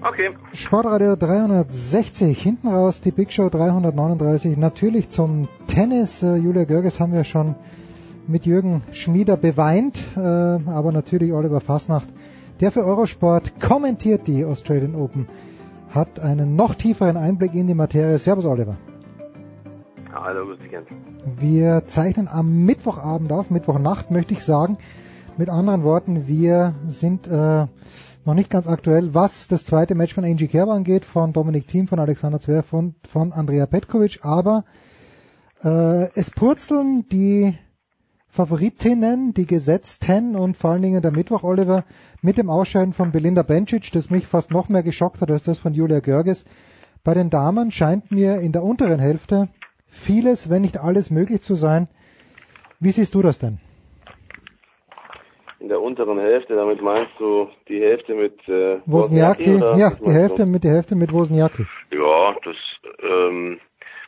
Okay. 0.00 0.30
Sportradio 0.54 1.14
360, 1.14 2.40
hinten 2.40 2.68
raus 2.68 3.02
die 3.02 3.10
Big 3.10 3.32
Show 3.32 3.50
339. 3.50 4.56
Natürlich 4.56 5.10
zum 5.10 5.46
Tennis. 5.66 6.22
Äh, 6.22 6.36
Julia 6.36 6.64
Görges 6.64 6.98
haben 6.98 7.12
wir 7.12 7.24
schon 7.24 7.54
mit 8.26 8.46
Jürgen 8.46 8.82
Schmieder 8.92 9.36
beweint, 9.36 10.02
äh, 10.16 10.20
aber 10.20 10.90
natürlich 10.90 11.34
Oliver 11.34 11.60
Fasnacht, 11.60 12.08
der 12.60 12.72
für 12.72 12.82
Eurosport 12.82 13.60
kommentiert 13.60 14.26
die 14.26 14.42
Australian 14.42 14.94
Open, 14.94 15.28
hat 15.90 16.18
einen 16.18 16.56
noch 16.56 16.74
tieferen 16.74 17.18
Einblick 17.18 17.52
in 17.52 17.66
die 17.66 17.74
Materie. 17.74 18.16
Servus 18.16 18.46
Oliver. 18.46 18.78
Hallo, 20.22 20.46
grüß 20.46 20.58
ganz. 20.70 20.88
Wir 21.38 21.84
zeichnen 21.86 22.26
am 22.26 22.64
Mittwochabend 22.64 23.30
auf, 23.32 23.50
Mittwochnacht 23.50 24.10
möchte 24.10 24.32
ich 24.32 24.44
sagen. 24.44 24.78
Mit 25.36 25.50
anderen 25.50 25.82
Worten, 25.82 26.26
wir 26.26 26.74
sind 26.88 27.26
äh, 27.26 27.66
noch 28.24 28.34
nicht 28.34 28.48
ganz 28.48 28.66
aktuell, 28.66 29.14
was 29.14 29.46
das 29.46 29.66
zweite 29.66 29.94
Match 29.94 30.14
von 30.14 30.24
Angie 30.24 30.48
Kerber 30.48 30.72
angeht, 30.72 31.04
von 31.04 31.34
Dominik 31.34 31.66
Thiem, 31.66 31.86
von 31.86 31.98
Alexander 31.98 32.40
Zverev, 32.40 32.66
von, 32.66 32.94
von 33.06 33.34
Andrea 33.34 33.66
Petkovic, 33.66 34.20
aber 34.22 34.64
äh, 35.62 36.08
es 36.14 36.30
purzeln 36.30 37.06
die 37.10 37.54
Favoritinnen, 38.28 39.34
die 39.34 39.46
Gesetzten 39.46 40.34
und 40.34 40.56
vor 40.56 40.70
allen 40.70 40.82
Dingen 40.82 41.02
der 41.02 41.12
Mittwoch, 41.12 41.42
Oliver, 41.42 41.84
mit 42.22 42.38
dem 42.38 42.48
Ausscheiden 42.48 42.94
von 42.94 43.12
Belinda 43.12 43.42
Bencic, 43.42 43.92
das 43.92 44.08
mich 44.08 44.26
fast 44.26 44.50
noch 44.50 44.70
mehr 44.70 44.82
geschockt 44.82 45.20
hat 45.20 45.30
als 45.30 45.42
das 45.42 45.58
von 45.58 45.74
Julia 45.74 46.00
Görges. 46.00 46.46
Bei 47.04 47.14
den 47.14 47.30
Damen 47.30 47.70
scheint 47.70 48.10
mir 48.10 48.40
in 48.40 48.52
der 48.52 48.64
unteren 48.64 48.98
Hälfte 48.98 49.48
vieles, 49.96 50.50
wenn 50.50 50.62
nicht 50.62 50.78
alles 50.78 51.10
möglich 51.10 51.42
zu 51.42 51.54
sein. 51.54 51.88
Wie 52.80 52.90
siehst 52.90 53.14
du 53.14 53.22
das 53.22 53.38
denn? 53.38 53.58
In 55.58 55.68
der 55.68 55.80
unteren 55.80 56.18
Hälfte, 56.18 56.54
damit 56.54 56.82
meinst 56.82 57.12
du 57.18 57.48
die 57.68 57.80
Hälfte 57.80 58.14
mit 58.14 58.46
äh, 58.48 58.78
Wozniacki? 58.86 59.58
Ja, 59.76 59.90
die 59.90 60.10
Hälfte 60.10 60.46
mit 60.46 60.62
die 60.62 60.68
Hälfte 60.68 60.94
mit 60.94 61.12
Wozniacki. 61.12 61.66
Ja, 61.90 62.36
das 62.44 62.56
ähm, 63.02 63.58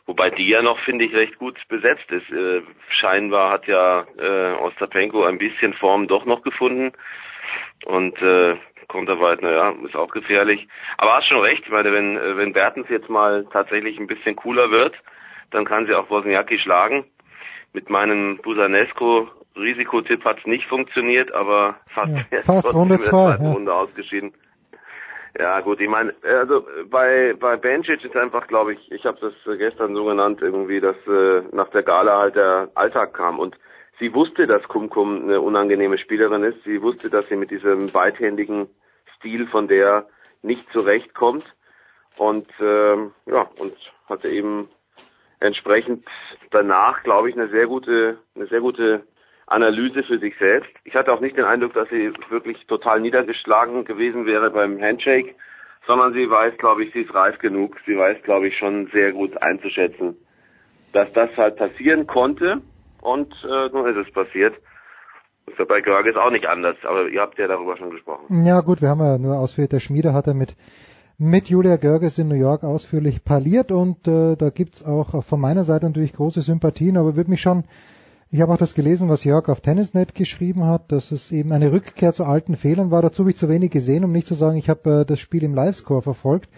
wobei 0.05 0.29
die 0.29 0.47
ja 0.47 0.61
noch 0.61 0.79
finde 0.85 1.05
ich 1.05 1.13
recht 1.13 1.37
gut 1.39 1.57
besetzt 1.67 2.09
ist. 2.11 2.29
Äh, 2.31 2.61
scheinbar 3.01 3.51
hat 3.51 3.67
ja 3.67 4.05
äh, 4.17 4.53
Ostapenko 4.61 5.23
ein 5.23 5.37
bisschen 5.37 5.73
Form 5.73 6.07
doch 6.07 6.25
noch 6.25 6.43
gefunden 6.43 6.91
und 7.85 8.21
äh, 8.21 8.55
Konterweit, 8.87 9.41
naja, 9.41 9.73
ist 9.85 9.95
auch 9.95 10.09
gefährlich. 10.09 10.67
Aber 10.97 11.13
hast 11.13 11.27
schon 11.27 11.41
recht, 11.41 11.63
ich 11.63 11.71
meine, 11.71 11.91
wenn 11.91 12.17
äh, 12.17 12.37
wenn 12.37 12.53
Bertens 12.53 12.87
jetzt 12.89 13.09
mal 13.09 13.45
tatsächlich 13.51 13.99
ein 13.99 14.07
bisschen 14.07 14.35
cooler 14.35 14.71
wird, 14.71 14.95
dann 15.51 15.65
kann 15.65 15.85
sie 15.85 15.95
auch 15.95 16.09
Wozniacki 16.09 16.59
schlagen. 16.59 17.05
Mit 17.73 17.89
meinem 17.89 18.37
Busanesco 18.37 19.29
Risikotipp 19.55 20.23
hat 20.25 20.39
es 20.39 20.45
nicht 20.45 20.65
funktioniert, 20.65 21.31
aber 21.33 21.77
fast, 21.89 22.13
ja, 22.31 22.41
fast 22.41 22.73
Runde 22.73 22.99
zwei, 22.99 23.37
ja. 23.39 23.51
Runde 23.51 23.73
ausgeschieden. 23.73 24.33
Ja 25.37 25.61
gut, 25.61 25.79
ich 25.79 25.89
meine, 25.89 26.13
also 26.23 26.65
bei 26.89 27.35
bei 27.39 27.55
Bencic 27.55 28.03
ist 28.03 28.15
einfach, 28.15 28.47
glaube 28.47 28.73
ich, 28.73 28.91
ich 28.91 29.05
habe 29.05 29.19
das 29.21 29.33
gestern 29.57 29.93
so 29.93 30.05
genannt 30.05 30.39
irgendwie, 30.41 30.79
dass 30.79 30.95
äh, 31.07 31.43
nach 31.51 31.69
der 31.69 31.83
Gala 31.83 32.17
halt 32.17 32.35
der 32.35 32.69
Alltag 32.73 33.13
kam 33.13 33.39
und 33.39 33.55
sie 33.99 34.13
wusste, 34.13 34.47
dass 34.47 34.63
Kumkum 34.63 35.23
eine 35.23 35.39
unangenehme 35.41 35.99
Spielerin 35.99 36.43
ist. 36.43 36.63
Sie 36.63 36.81
wusste, 36.81 37.09
dass 37.09 37.27
sie 37.27 37.35
mit 37.35 37.51
diesem 37.51 37.91
beidhändigen 37.91 38.69
Stil 39.17 39.47
von 39.47 39.67
der 39.67 40.07
nicht 40.41 40.71
zurechtkommt 40.71 41.55
und 42.17 42.47
ähm, 42.59 43.11
ja 43.27 43.47
und 43.59 43.75
hatte 44.07 44.29
eben 44.29 44.67
entsprechend 45.39 46.05
danach, 46.51 47.03
glaube 47.03 47.29
ich, 47.29 47.35
eine 47.35 47.49
sehr 47.49 47.67
gute, 47.67 48.17
eine 48.35 48.47
sehr 48.47 48.61
gute 48.61 49.03
Analyse 49.47 50.03
für 50.03 50.19
sich 50.19 50.37
selbst. 50.37 50.69
Ich 50.83 50.95
hatte 50.95 51.11
auch 51.11 51.21
nicht 51.21 51.37
den 51.37 51.45
Eindruck, 51.45 51.73
dass 51.73 51.89
sie 51.89 52.13
wirklich 52.29 52.65
total 52.67 53.01
niedergeschlagen 53.01 53.85
gewesen 53.85 54.25
wäre 54.25 54.51
beim 54.51 54.79
Handshake, 54.81 55.35
sondern 55.87 56.13
sie 56.13 56.29
weiß, 56.29 56.57
glaube 56.57 56.83
ich, 56.83 56.93
sie 56.93 57.01
ist 57.01 57.13
reif 57.13 57.39
genug. 57.39 57.77
Sie 57.87 57.97
weiß, 57.97 58.21
glaube 58.23 58.47
ich, 58.47 58.57
schon 58.57 58.87
sehr 58.93 59.11
gut 59.11 59.41
einzuschätzen, 59.41 60.15
dass 60.93 61.11
das 61.13 61.35
halt 61.35 61.55
passieren 61.55 62.05
konnte 62.05 62.61
und 63.01 63.33
äh, 63.43 63.69
nun 63.69 63.87
ist 63.87 64.07
es 64.07 64.13
passiert. 64.13 64.55
Das 65.45 65.57
ist 65.57 65.67
bei 65.67 65.81
Görges 65.81 66.15
auch 66.15 66.29
nicht 66.29 66.45
anders, 66.45 66.75
aber 66.83 67.07
ihr 67.07 67.21
habt 67.21 67.39
ja 67.39 67.47
darüber 67.47 67.75
schon 67.75 67.89
gesprochen. 67.89 68.45
Ja 68.45 68.61
gut, 68.61 68.83
wir 68.83 68.89
haben 68.89 68.99
ja 68.99 69.17
nur 69.17 69.39
ausführlich, 69.39 69.69
der 69.69 69.79
Schmiede 69.79 70.13
hat 70.13 70.27
er 70.27 70.35
mit 70.35 70.55
mit 71.19 71.49
Julia 71.49 71.75
Görges 71.75 72.17
in 72.17 72.29
New 72.29 72.35
York 72.35 72.63
ausführlich 72.63 73.25
parliert 73.25 73.73
und 73.73 74.07
äh, 74.07 74.37
da 74.37 74.49
gibt's 74.49 74.83
auch 74.83 75.21
von 75.21 75.41
meiner 75.41 75.65
Seite 75.65 75.85
natürlich 75.85 76.13
große 76.13 76.39
Sympathien, 76.39 76.95
aber 76.95 77.17
würde 77.17 77.29
mich 77.29 77.41
schon, 77.41 77.65
ich 78.31 78.39
habe 78.39 78.53
auch 78.53 78.57
das 78.57 78.73
gelesen, 78.73 79.09
was 79.09 79.25
Jörg 79.25 79.49
auf 79.49 79.59
Tennisnet 79.59 80.15
geschrieben 80.15 80.63
hat, 80.63 80.93
dass 80.93 81.11
es 81.11 81.29
eben 81.33 81.51
eine 81.51 81.73
Rückkehr 81.73 82.13
zu 82.13 82.23
alten 82.23 82.55
Fehlern 82.55 82.89
war. 82.89 83.01
Dazu 83.01 83.23
habe 83.23 83.31
ich 83.31 83.37
zu 83.37 83.49
wenig 83.49 83.69
gesehen, 83.69 84.05
um 84.05 84.13
nicht 84.13 84.27
zu 84.27 84.33
sagen, 84.33 84.57
ich 84.57 84.69
habe 84.69 85.01
äh, 85.01 85.05
das 85.05 85.19
Spiel 85.19 85.43
im 85.43 85.53
Livescore 85.53 86.01
verfolgt, 86.01 86.49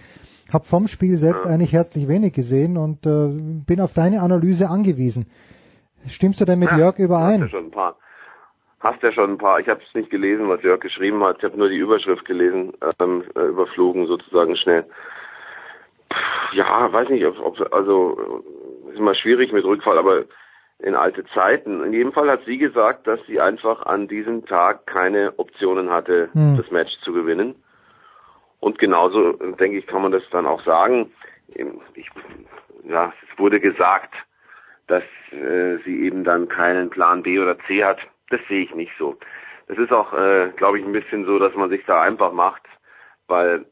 habe 0.54 0.66
vom 0.66 0.88
Spiel 0.88 1.18
selbst 1.18 1.48
eigentlich 1.48 1.74
herzlich 1.74 2.08
wenig 2.08 2.34
gesehen 2.34 2.78
und 2.78 3.08
äh, 3.08 3.30
bin 3.66 3.82
auf 3.82 3.94
deine 3.94 4.22
Analyse 4.22 4.70
angewiesen. 4.70 5.26
Stimmst 6.06 6.40
du 6.40 6.46
denn 6.46 6.60
mit 6.60 6.70
ja, 6.70 6.78
Jörg 6.78 7.00
überein? 7.00 7.50
Hast 8.82 9.04
ja 9.04 9.12
schon 9.12 9.34
ein 9.34 9.38
paar, 9.38 9.60
ich 9.60 9.68
habe 9.70 9.82
es 9.88 9.94
nicht 9.94 10.10
gelesen, 10.10 10.50
was 10.50 10.64
Jörg 10.64 10.80
geschrieben 10.80 11.24
hat, 11.24 11.38
ich 11.38 11.44
habe 11.44 11.58
nur 11.58 11.70
die 11.70 11.78
Überschrift 11.78 12.26
gelesen, 12.26 12.74
ähm, 13.00 13.24
äh, 13.36 13.42
überflogen 13.42 14.08
sozusagen 14.08 14.56
schnell. 14.56 14.84
Pff, 16.12 16.54
ja, 16.54 16.92
weiß 16.92 17.10
nicht, 17.10 17.26
ob, 17.26 17.40
ob 17.40 17.74
also 17.74 18.44
ist 18.90 18.98
immer 18.98 19.14
schwierig 19.14 19.52
mit 19.52 19.64
Rückfall, 19.64 20.00
aber 20.00 20.24
in 20.80 20.96
alte 20.96 21.24
Zeiten. 21.26 21.84
In 21.84 21.94
jedem 21.94 22.12
Fall 22.12 22.30
hat 22.30 22.44
sie 22.46 22.58
gesagt, 22.58 23.06
dass 23.06 23.20
sie 23.28 23.40
einfach 23.40 23.86
an 23.86 24.08
diesem 24.08 24.46
Tag 24.46 24.88
keine 24.88 25.38
Optionen 25.38 25.92
hatte, 25.92 26.30
hm. 26.34 26.58
das 26.58 26.72
Match 26.72 26.92
zu 27.02 27.14
gewinnen. 27.14 27.56
Und 28.60 28.80
genauso, 28.80 29.34
denke 29.34 29.78
ich, 29.78 29.88
kann 29.88 30.02
man 30.02 30.12
das 30.12 30.24
dann 30.32 30.46
auch 30.46 30.64
sagen. 30.64 31.12
Ich, 31.94 32.10
ja, 32.84 33.14
es 33.22 33.40
wurde 33.40 33.60
gesagt, 33.60 34.14
dass 34.88 35.04
äh, 35.32 35.78
sie 35.86 36.04
eben 36.04 36.24
dann 36.24 36.48
keinen 36.48 36.90
Plan 36.90 37.24
B 37.24 37.40
oder 37.40 37.58
C 37.68 37.84
hat 37.84 38.00
das 38.32 38.42
sehe 38.48 38.64
ich 38.64 38.74
nicht 38.76 38.92
so. 38.98 39.18
Das 39.68 39.78
ist 39.78 39.92
auch, 39.92 40.14
äh, 40.14 40.52
glaube 40.58 40.80
ich, 40.80 40.86
ein 40.86 40.92
bisschen 40.92 41.26
so, 41.26 41.40
dass 41.40 41.56
man 41.56 41.70
sich 41.70 41.86
da 41.86 42.02
einfach 42.02 42.34
macht, 42.34 42.64
weil 43.28 43.66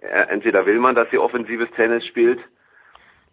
äh, 0.00 0.26
entweder 0.28 0.64
will 0.66 0.78
man, 0.78 0.94
dass 0.94 1.10
sie 1.10 1.18
offensives 1.18 1.70
Tennis 1.72 2.06
spielt 2.06 2.40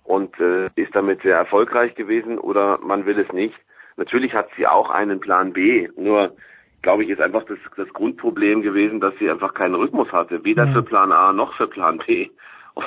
und 0.04 0.38
äh, 0.40 0.70
ist 0.76 0.94
damit 0.96 1.22
sehr 1.22 1.38
erfolgreich 1.38 1.96
gewesen 1.96 2.38
oder 2.38 2.80
man 2.80 3.06
will 3.06 3.20
es 3.20 3.32
nicht. 3.32 3.56
Natürlich 3.98 4.34
hat 4.34 4.50
sie 4.58 4.68
auch 4.68 4.90
einen 4.90 5.20
Plan 5.20 5.54
B, 5.54 5.88
nur 5.96 6.36
glaube 6.82 7.04
ich, 7.04 7.10
ist 7.10 7.22
einfach 7.22 7.44
das, 7.46 7.58
das 7.78 7.90
Grundproblem 7.94 8.62
gewesen, 8.62 9.00
dass 9.00 9.18
sie 9.18 9.30
einfach 9.30 9.54
keinen 9.56 9.76
Rhythmus 9.76 10.12
hatte, 10.12 10.44
weder 10.44 10.68
mhm. 10.68 10.74
für 10.74 10.84
Plan 10.84 11.12
A 11.12 11.34
noch 11.34 11.56
für 11.56 11.68
Plan 11.68 11.98
B. 12.06 12.30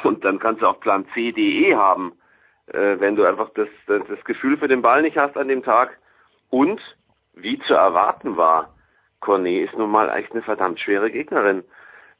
Und 0.04 0.24
dann 0.24 0.38
kannst 0.38 0.62
du 0.62 0.66
auch 0.66 0.80
Plan 0.80 1.06
C, 1.14 1.32
D, 1.32 1.40
E 1.66 1.74
haben. 1.74 2.12
äh, 2.72 3.00
wenn 3.00 3.16
du 3.16 3.24
einfach 3.24 3.50
das, 3.54 3.68
das, 3.86 4.02
das 4.08 4.22
Gefühl 4.24 4.56
für 4.58 4.68
den 4.68 4.82
Ball 4.82 5.02
nicht 5.02 5.16
hast 5.16 5.36
an 5.36 5.48
dem 5.48 5.62
Tag. 5.62 5.98
Und 6.50 6.80
wie 7.42 7.58
zu 7.60 7.74
erwarten 7.74 8.36
war, 8.36 8.74
Cornet 9.20 9.68
ist 9.68 9.76
nun 9.76 9.90
mal 9.90 10.10
echt 10.16 10.32
eine 10.32 10.42
verdammt 10.42 10.80
schwere 10.80 11.10
Gegnerin. 11.10 11.64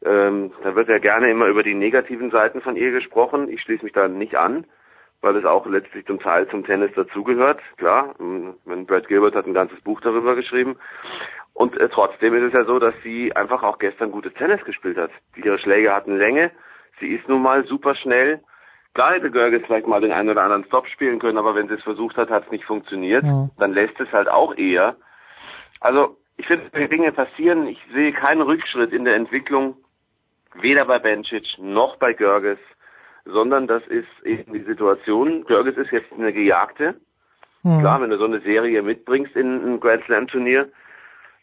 Ähm, 0.05 0.53
da 0.63 0.75
wird 0.75 0.89
ja 0.89 0.99
gerne 0.99 1.31
immer 1.31 1.47
über 1.47 1.63
die 1.63 1.75
negativen 1.75 2.31
Seiten 2.31 2.61
von 2.61 2.77
ihr 2.77 2.91
gesprochen. 2.91 3.49
Ich 3.49 3.63
schließe 3.63 3.85
mich 3.85 3.93
da 3.93 4.09
nicht 4.09 4.37
an, 4.37 4.65
weil 5.21 5.37
es 5.37 5.45
auch 5.45 5.67
letztlich 5.67 6.07
zum 6.07 6.21
Teil 6.21 6.49
zum 6.49 6.65
Tennis 6.65 6.93
dazugehört. 6.95 7.61
Klar, 7.77 8.15
ähm, 8.21 8.55
Brad 8.87 9.09
Gilbert 9.09 9.35
hat 9.35 9.47
ein 9.47 9.55
ganzes 9.55 9.81
Buch 9.81 10.01
darüber 10.01 10.35
geschrieben. 10.37 10.77
Und 11.53 11.77
äh, 11.79 11.89
trotzdem 11.89 12.35
ist 12.35 12.49
es 12.49 12.53
ja 12.53 12.65
so, 12.65 12.79
dass 12.79 12.95
sie 13.03 13.35
einfach 13.35 13.65
auch 13.65 13.79
gestern 13.79 14.13
gutes 14.13 14.35
Tennis 14.35 14.65
gespielt 14.65 14.97
hat. 14.97 15.11
Ihre 15.37 15.59
Schläge 15.59 15.93
hatten 15.93 16.17
Länge. 16.17 16.53
Sie 17.01 17.09
ist 17.09 17.29
nun 17.29 17.43
mal 17.43 17.65
super 17.65 17.97
schnell. 17.97 18.41
Klar 18.95 19.15
hätte 19.15 19.31
Görges 19.31 19.63
vielleicht 19.67 19.87
mal 19.87 20.01
den 20.01 20.13
einen 20.13 20.31
oder 20.31 20.43
anderen 20.43 20.65
Stop 20.65 20.87
spielen 20.89 21.19
können, 21.19 21.39
aber 21.39 21.55
wenn 21.55 21.69
sie 21.69 21.75
es 21.75 21.83
versucht 21.83 22.17
hat, 22.17 22.31
hat 22.31 22.45
es 22.47 22.51
nicht 22.51 22.65
funktioniert. 22.65 23.25
Ja. 23.25 23.49
Dann 23.59 23.73
lässt 23.73 23.99
es 24.01 24.11
halt 24.13 24.29
auch 24.29 24.57
eher. 24.57 24.97
Also 25.81 26.17
ich 26.37 26.47
finde, 26.47 26.89
Dinge 26.89 27.13
passieren, 27.13 27.67
ich 27.67 27.79
sehe 27.93 28.13
keinen 28.13 28.43
Rückschritt 28.43 28.93
in 28.93 29.05
der 29.05 29.17
Entwicklung, 29.17 29.77
weder 30.55 30.85
bei 30.85 30.99
Bencic 30.99 31.59
noch 31.59 31.97
bei 31.97 32.13
Görges, 32.13 32.59
sondern 33.25 33.67
das 33.67 33.87
ist 33.89 34.09
eben 34.25 34.53
die 34.53 34.63
Situation. 34.63 35.45
Görges 35.45 35.77
ist 35.77 35.91
jetzt 35.91 36.13
eine 36.13 36.33
Gejagte. 36.33 36.95
Mhm. 37.63 37.81
Klar, 37.81 38.01
wenn 38.01 38.11
du 38.11 38.19
so 38.19 38.25
eine 38.25 38.41
Serie 38.41 38.83
mitbringst 38.83 39.37
in 39.37 39.75
ein 39.75 39.81
Grand 39.81 40.05
Slam 40.05 40.29
Turnier, 40.29 40.69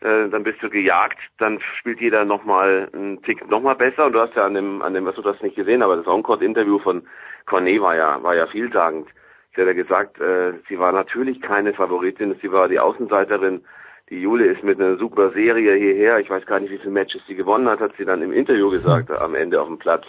äh, 0.02 0.30
dann 0.30 0.44
bist 0.44 0.62
du 0.62 0.70
gejagt, 0.70 1.20
dann 1.38 1.60
spielt 1.80 2.00
jeder 2.00 2.26
nochmal 2.26 2.90
einen 2.94 3.22
Tick 3.24 3.50
nochmal 3.50 3.76
besser 3.76 4.06
und 4.06 4.14
du 4.14 4.20
hast 4.20 4.36
ja 4.36 4.46
an 4.46 4.54
dem, 4.54 4.82
an 4.82 4.94
dem, 4.94 5.06
was 5.06 5.16
du 5.16 5.22
das 5.22 5.42
nicht 5.42 5.56
gesehen, 5.56 5.82
aber 5.82 5.96
das 5.98 6.08
Encore-Interview 6.08 6.80
von 6.80 7.08
Cornet 7.46 7.82
war 7.82 7.96
ja, 7.96 8.22
war 8.24 8.36
ja 8.36 8.48
vielsagend. 8.48 9.08
Sie 9.56 9.62
hat 9.62 9.68
ja 9.68 9.74
gesagt, 9.74 10.20
äh, 10.20 10.54
sie 10.68 10.80
war 10.80 10.92
natürlich 10.92 11.42
keine 11.42 11.74
Favoritin, 11.74 12.36
sie 12.42 12.52
war 12.52 12.68
die 12.68 12.80
Außenseiterin. 12.80 13.64
Die 14.10 14.22
Jule 14.22 14.46
ist 14.46 14.64
mit 14.64 14.80
einer 14.80 14.98
super 14.98 15.32
Serie 15.32 15.76
hierher. 15.76 16.20
Ich 16.20 16.30
weiß 16.30 16.46
gar 16.46 16.60
nicht, 16.60 16.72
wie 16.72 16.78
viele 16.78 16.92
Matches 16.92 17.22
sie 17.28 17.36
gewonnen 17.36 17.68
hat, 17.68 17.80
hat 17.80 17.94
sie 17.98 18.06
dann 18.06 18.22
im 18.22 18.34
Interview 18.34 18.70
gesagt, 18.70 19.10
am 19.10 19.34
Ende 19.34 19.60
auf 19.60 19.68
dem 19.68 19.80
Platz. 19.80 20.06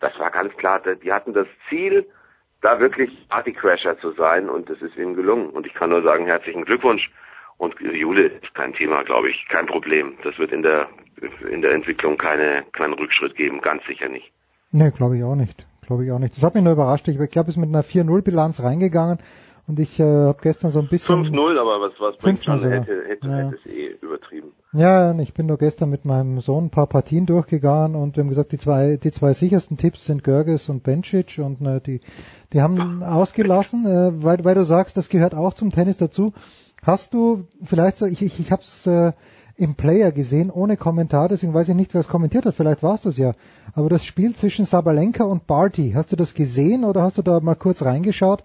Das 0.00 0.12
war 0.18 0.30
ganz 0.30 0.54
klar, 0.56 0.80
die 0.80 1.12
hatten 1.12 1.32
das 1.32 1.46
Ziel, 1.68 2.06
da 2.60 2.78
wirklich 2.78 3.10
Partycrasher 3.28 3.98
zu 4.00 4.12
sein 4.12 4.50
und 4.50 4.68
das 4.68 4.82
ist 4.82 4.96
ihnen 4.96 5.14
gelungen. 5.14 5.48
Und 5.50 5.66
ich 5.66 5.74
kann 5.74 5.90
nur 5.90 6.02
sagen, 6.02 6.26
herzlichen 6.26 6.64
Glückwunsch. 6.64 7.10
Und 7.56 7.74
Jule 7.80 8.26
ist 8.26 8.54
kein 8.54 8.74
Thema, 8.74 9.02
glaube 9.04 9.30
ich, 9.30 9.46
kein 9.48 9.66
Problem. 9.66 10.14
Das 10.22 10.38
wird 10.38 10.52
in 10.52 10.62
der 10.62 10.88
in 11.50 11.62
der 11.62 11.72
Entwicklung 11.72 12.16
keine 12.16 12.64
keinen 12.72 12.92
Rückschritt 12.94 13.34
geben, 13.34 13.60
ganz 13.60 13.82
sicher 13.86 14.08
nicht. 14.08 14.30
Nee, 14.70 14.90
glaube 14.90 15.16
ich 15.16 15.24
auch 15.24 15.34
nicht. 15.34 15.66
Glaube 15.86 16.04
ich 16.04 16.12
auch 16.12 16.18
nicht. 16.18 16.36
Das 16.36 16.44
hat 16.44 16.54
mich 16.54 16.62
nur 16.62 16.74
überrascht. 16.74 17.08
Ich 17.08 17.16
glaube, 17.16 17.48
es 17.48 17.56
ist 17.56 17.60
mit 17.60 17.70
einer 17.70 17.82
4-0-Bilanz 17.82 18.62
reingegangen 18.62 19.18
und 19.68 19.78
ich 19.78 20.00
äh, 20.00 20.02
habe 20.02 20.38
gestern 20.42 20.70
so 20.70 20.78
ein 20.78 20.88
bisschen 20.88 21.26
5-0, 21.26 21.58
aber 21.60 21.80
was 21.80 21.92
was 22.00 22.16
bringt 22.16 22.40
5-0 22.40 22.44
schon 22.44 22.62
hätte 22.70 23.04
hätte, 23.06 23.26
Ja. 23.26 23.36
hätte 23.36 23.58
es 23.62 23.70
eh 23.70 23.96
übertrieben. 24.00 24.48
Ja, 24.72 25.16
ich 25.18 25.34
bin 25.34 25.46
nur 25.46 25.58
gestern 25.58 25.90
mit 25.90 26.04
meinem 26.04 26.40
Sohn 26.40 26.66
ein 26.66 26.70
paar 26.70 26.86
Partien 26.86 27.26
durchgegangen 27.26 27.94
und 27.94 28.16
wir 28.16 28.22
haben 28.22 28.28
gesagt, 28.28 28.52
die 28.52 28.58
zwei, 28.58 28.96
die 28.96 29.12
zwei 29.12 29.32
sichersten 29.32 29.76
Tipps 29.76 30.04
sind 30.06 30.24
Görges 30.24 30.68
und 30.68 30.82
Bencic 30.82 31.38
und 31.38 31.60
äh, 31.66 31.80
die, 31.80 32.00
die 32.52 32.60
haben 32.60 33.02
ausgelassen, 33.02 33.86
äh, 33.86 34.24
weil, 34.24 34.44
weil 34.44 34.54
du 34.54 34.64
sagst, 34.64 34.96
das 34.96 35.08
gehört 35.08 35.34
auch 35.34 35.54
zum 35.54 35.70
Tennis 35.70 35.96
dazu. 35.98 36.32
Hast 36.82 37.14
du 37.14 37.44
vielleicht 37.62 37.96
so, 37.96 38.06
ich, 38.06 38.22
ich, 38.22 38.40
ich 38.40 38.50
habe 38.52 38.62
es 38.62 38.86
äh, 38.86 39.12
im 39.56 39.74
Player 39.74 40.12
gesehen, 40.12 40.50
ohne 40.50 40.76
Kommentar, 40.76 41.28
deswegen 41.28 41.52
weiß 41.52 41.68
ich 41.68 41.74
nicht, 41.74 41.92
wer 41.92 42.00
es 42.00 42.08
kommentiert 42.08 42.46
hat, 42.46 42.54
vielleicht 42.54 42.82
warst 42.82 43.04
du 43.04 43.08
es 43.08 43.16
ja. 43.16 43.32
Aber 43.74 43.88
das 43.88 44.04
Spiel 44.04 44.34
zwischen 44.34 44.64
Sabalenka 44.64 45.24
und 45.24 45.46
Barty, 45.46 45.92
hast 45.94 46.12
du 46.12 46.16
das 46.16 46.34
gesehen 46.34 46.84
oder 46.84 47.02
hast 47.02 47.18
du 47.18 47.22
da 47.22 47.40
mal 47.40 47.56
kurz 47.56 47.82
reingeschaut? 47.82 48.44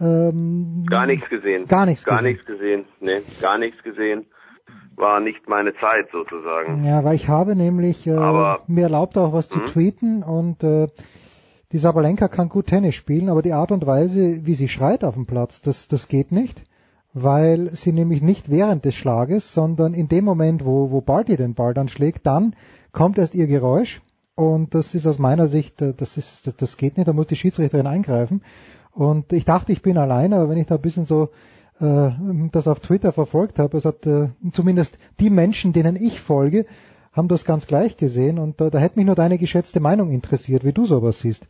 Ähm, 0.00 0.84
Gar 0.88 1.06
nichts 1.06 1.28
gesehen. 1.28 1.66
Gar 1.68 1.86
nichts 1.86 2.04
Gar 2.04 2.18
gesehen. 2.18 2.32
nichts 2.32 2.46
gesehen. 2.46 2.84
Nee, 3.00 3.22
gar 3.40 3.58
nichts 3.58 3.82
gesehen. 3.82 4.26
War 4.96 5.20
nicht 5.20 5.48
meine 5.48 5.72
Zeit 5.76 6.08
sozusagen. 6.12 6.84
Ja, 6.84 7.04
weil 7.04 7.14
ich 7.16 7.28
habe 7.28 7.56
nämlich 7.56 8.06
äh, 8.06 8.12
Aber- 8.12 8.60
mir 8.66 8.82
erlaubt 8.84 9.16
auch 9.18 9.32
was 9.32 9.48
zu 9.48 9.58
Mhm. 9.58 9.64
tweeten 9.66 10.22
und 10.22 10.62
äh, 10.64 10.88
die 11.72 11.78
Sabalenka 11.78 12.28
kann 12.28 12.48
gut 12.48 12.66
Tennis 12.66 12.94
spielen, 12.96 13.28
aber 13.28 13.42
die 13.42 13.52
Art 13.52 13.70
und 13.72 13.86
Weise, 13.86 14.44
wie 14.44 14.54
sie 14.54 14.68
schreit 14.68 15.04
auf 15.04 15.14
dem 15.14 15.26
Platz, 15.26 15.60
das, 15.62 15.86
das 15.88 16.08
geht 16.08 16.32
nicht, 16.32 16.62
weil 17.14 17.68
sie 17.70 17.92
nämlich 17.92 18.22
nicht 18.22 18.50
während 18.50 18.84
des 18.84 18.94
Schlages, 18.94 19.54
sondern 19.54 19.94
in 19.94 20.08
dem 20.08 20.24
Moment, 20.24 20.64
wo, 20.64 20.90
wo 20.90 21.00
Barty 21.00 21.36
den 21.36 21.54
Ball 21.54 21.72
dann 21.74 21.88
schlägt, 21.88 22.26
dann 22.26 22.54
kommt 22.92 23.18
erst 23.18 23.34
ihr 23.34 23.46
Geräusch 23.46 24.00
und 24.34 24.74
das 24.74 24.94
ist 24.94 25.06
aus 25.06 25.18
meiner 25.18 25.46
Sicht, 25.46 25.80
äh, 25.80 25.94
das 25.96 26.16
ist, 26.16 26.46
das, 26.46 26.56
das 26.56 26.76
geht 26.76 26.96
nicht, 26.96 27.08
da 27.08 27.12
muss 27.12 27.26
die 27.28 27.36
Schiedsrichterin 27.36 27.86
eingreifen 27.86 28.42
und 28.94 29.32
ich 29.32 29.44
dachte, 29.44 29.72
ich 29.72 29.82
bin 29.82 29.98
allein, 29.98 30.32
aber 30.32 30.48
wenn 30.48 30.58
ich 30.58 30.66
da 30.66 30.76
ein 30.76 30.82
bisschen 30.82 31.04
so 31.04 31.30
äh, 31.80 32.10
das 32.52 32.68
auf 32.68 32.80
Twitter 32.80 33.12
verfolgt 33.12 33.58
habe, 33.58 33.76
es 33.76 33.84
hat 33.84 34.06
äh, 34.06 34.28
zumindest 34.52 34.98
die 35.18 35.30
Menschen, 35.30 35.72
denen 35.72 35.96
ich 35.96 36.20
folge, 36.20 36.66
haben 37.12 37.28
das 37.28 37.44
ganz 37.44 37.66
gleich 37.66 37.96
gesehen 37.96 38.38
und 38.38 38.60
äh, 38.60 38.70
da 38.70 38.78
hätte 38.78 38.98
mich 38.98 39.06
nur 39.06 39.14
deine 39.16 39.38
geschätzte 39.38 39.80
Meinung 39.80 40.10
interessiert, 40.10 40.64
wie 40.64 40.72
du 40.72 40.84
sowas 40.86 41.20
siehst. 41.20 41.46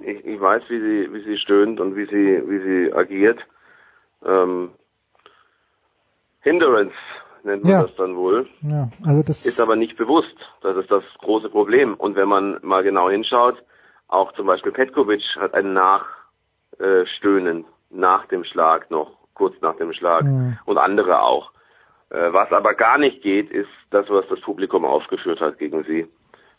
Ich, 0.00 0.24
ich 0.24 0.40
weiß, 0.40 0.62
wie 0.68 0.80
sie, 0.80 1.12
wie 1.12 1.24
sie 1.24 1.38
stöhnt 1.38 1.80
und 1.80 1.96
wie 1.96 2.06
sie, 2.06 2.42
wie 2.48 2.58
sie 2.86 2.92
agiert. 2.92 3.38
Ähm, 4.24 4.70
Hindrance 6.40 6.94
nennt 7.44 7.64
man 7.64 7.72
Ja. 7.72 7.82
das 7.82 7.94
dann 7.96 8.16
wohl. 8.16 8.46
Ja, 8.62 8.90
also 9.04 9.22
das 9.22 9.46
Ist 9.46 9.60
aber 9.60 9.76
nicht 9.76 9.96
bewusst. 9.96 10.36
Das 10.62 10.76
ist 10.76 10.90
das 10.90 11.02
große 11.20 11.48
Problem. 11.48 11.94
Und 11.94 12.16
wenn 12.16 12.28
man 12.28 12.58
mal 12.62 12.82
genau 12.82 13.08
hinschaut, 13.10 13.56
auch 14.08 14.32
zum 14.32 14.46
Beispiel 14.46 14.72
Petkovic 14.72 15.22
hat 15.36 15.54
ein 15.54 15.72
Nachstöhnen 15.72 17.64
nach 17.90 18.26
dem 18.26 18.44
Schlag 18.44 18.90
noch, 18.90 19.12
kurz 19.34 19.60
nach 19.60 19.76
dem 19.76 19.92
Schlag. 19.92 20.24
Mhm. 20.24 20.58
Und 20.64 20.78
andere 20.78 21.22
auch. 21.22 21.50
Äh, 22.10 22.32
Was 22.32 22.52
aber 22.52 22.74
gar 22.74 22.98
nicht 22.98 23.22
geht, 23.22 23.50
ist 23.50 23.68
das, 23.90 24.08
was 24.08 24.26
das 24.28 24.40
Publikum 24.40 24.84
aufgeführt 24.84 25.40
hat 25.40 25.58
gegen 25.58 25.84
sie. 25.84 26.06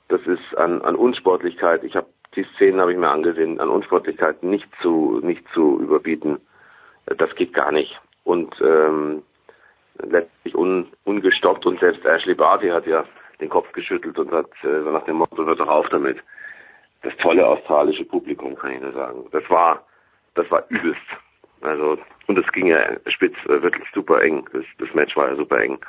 Das 0.09 0.22
ist 0.22 0.58
an, 0.58 0.82
an 0.82 0.95
Unsportlichkeit. 0.95 1.84
Ich 1.84 1.95
habe 1.95 2.08
die 2.35 2.45
Szenen 2.56 2.80
habe 2.80 2.92
ich 2.92 2.98
mir 2.98 3.09
angesehen, 3.09 3.59
an 3.59 3.69
Unsportlichkeit 3.69 4.43
nicht 4.43 4.67
zu 4.82 5.19
nicht 5.24 5.43
zu 5.53 5.80
überbieten. 5.80 6.40
Äh, 7.06 7.16
Das 7.16 7.34
geht 7.35 7.53
gar 7.53 7.72
nicht. 7.72 8.00
Und 8.24 8.53
ähm, 8.61 9.24
letztlich 10.03 10.56
un, 10.56 10.88
ungestoppt 11.06 11.66
und 11.66 11.80
selbst 11.80 12.06
Ashley 12.06 12.35
Barty 12.35 12.69
hat 12.69 12.85
ja 12.85 13.06
den 13.40 13.50
Kopf 13.50 13.72
geschüttelt 13.72 14.17
und 14.19 14.32
hat 14.32 14.50
äh, 14.64 14.92
nach 14.92 15.06
dem 15.06 15.17
Motto, 15.17 15.45
hört 15.45 15.59
doch 15.59 15.67
auf 15.67 15.88
damit. 15.90 16.17
Das 17.03 17.16
tolle 17.17 17.45
australische 17.45 18.06
Publikum, 18.06 18.56
kann 18.56 18.74
ich 18.74 18.82
nur 18.82 18.93
sagen. 18.93 19.26
Das 19.32 19.43
war, 19.50 19.84
das 20.35 20.50
war 20.51 20.64
übelst. 20.69 21.01
Also, 21.61 21.98
und 22.27 22.38
es 22.38 22.51
ging 22.51 22.67
ja 22.67 22.80
spitz, 23.08 23.35
äh, 23.45 23.61
wirklich 23.61 23.88
super 23.93 24.22
eng. 24.22 24.48
Das, 24.53 24.64
das 24.80 24.93
Match 24.93 25.16
war 25.16 25.30
ja 25.30 25.35
super 25.35 25.59
eng. 25.59 25.80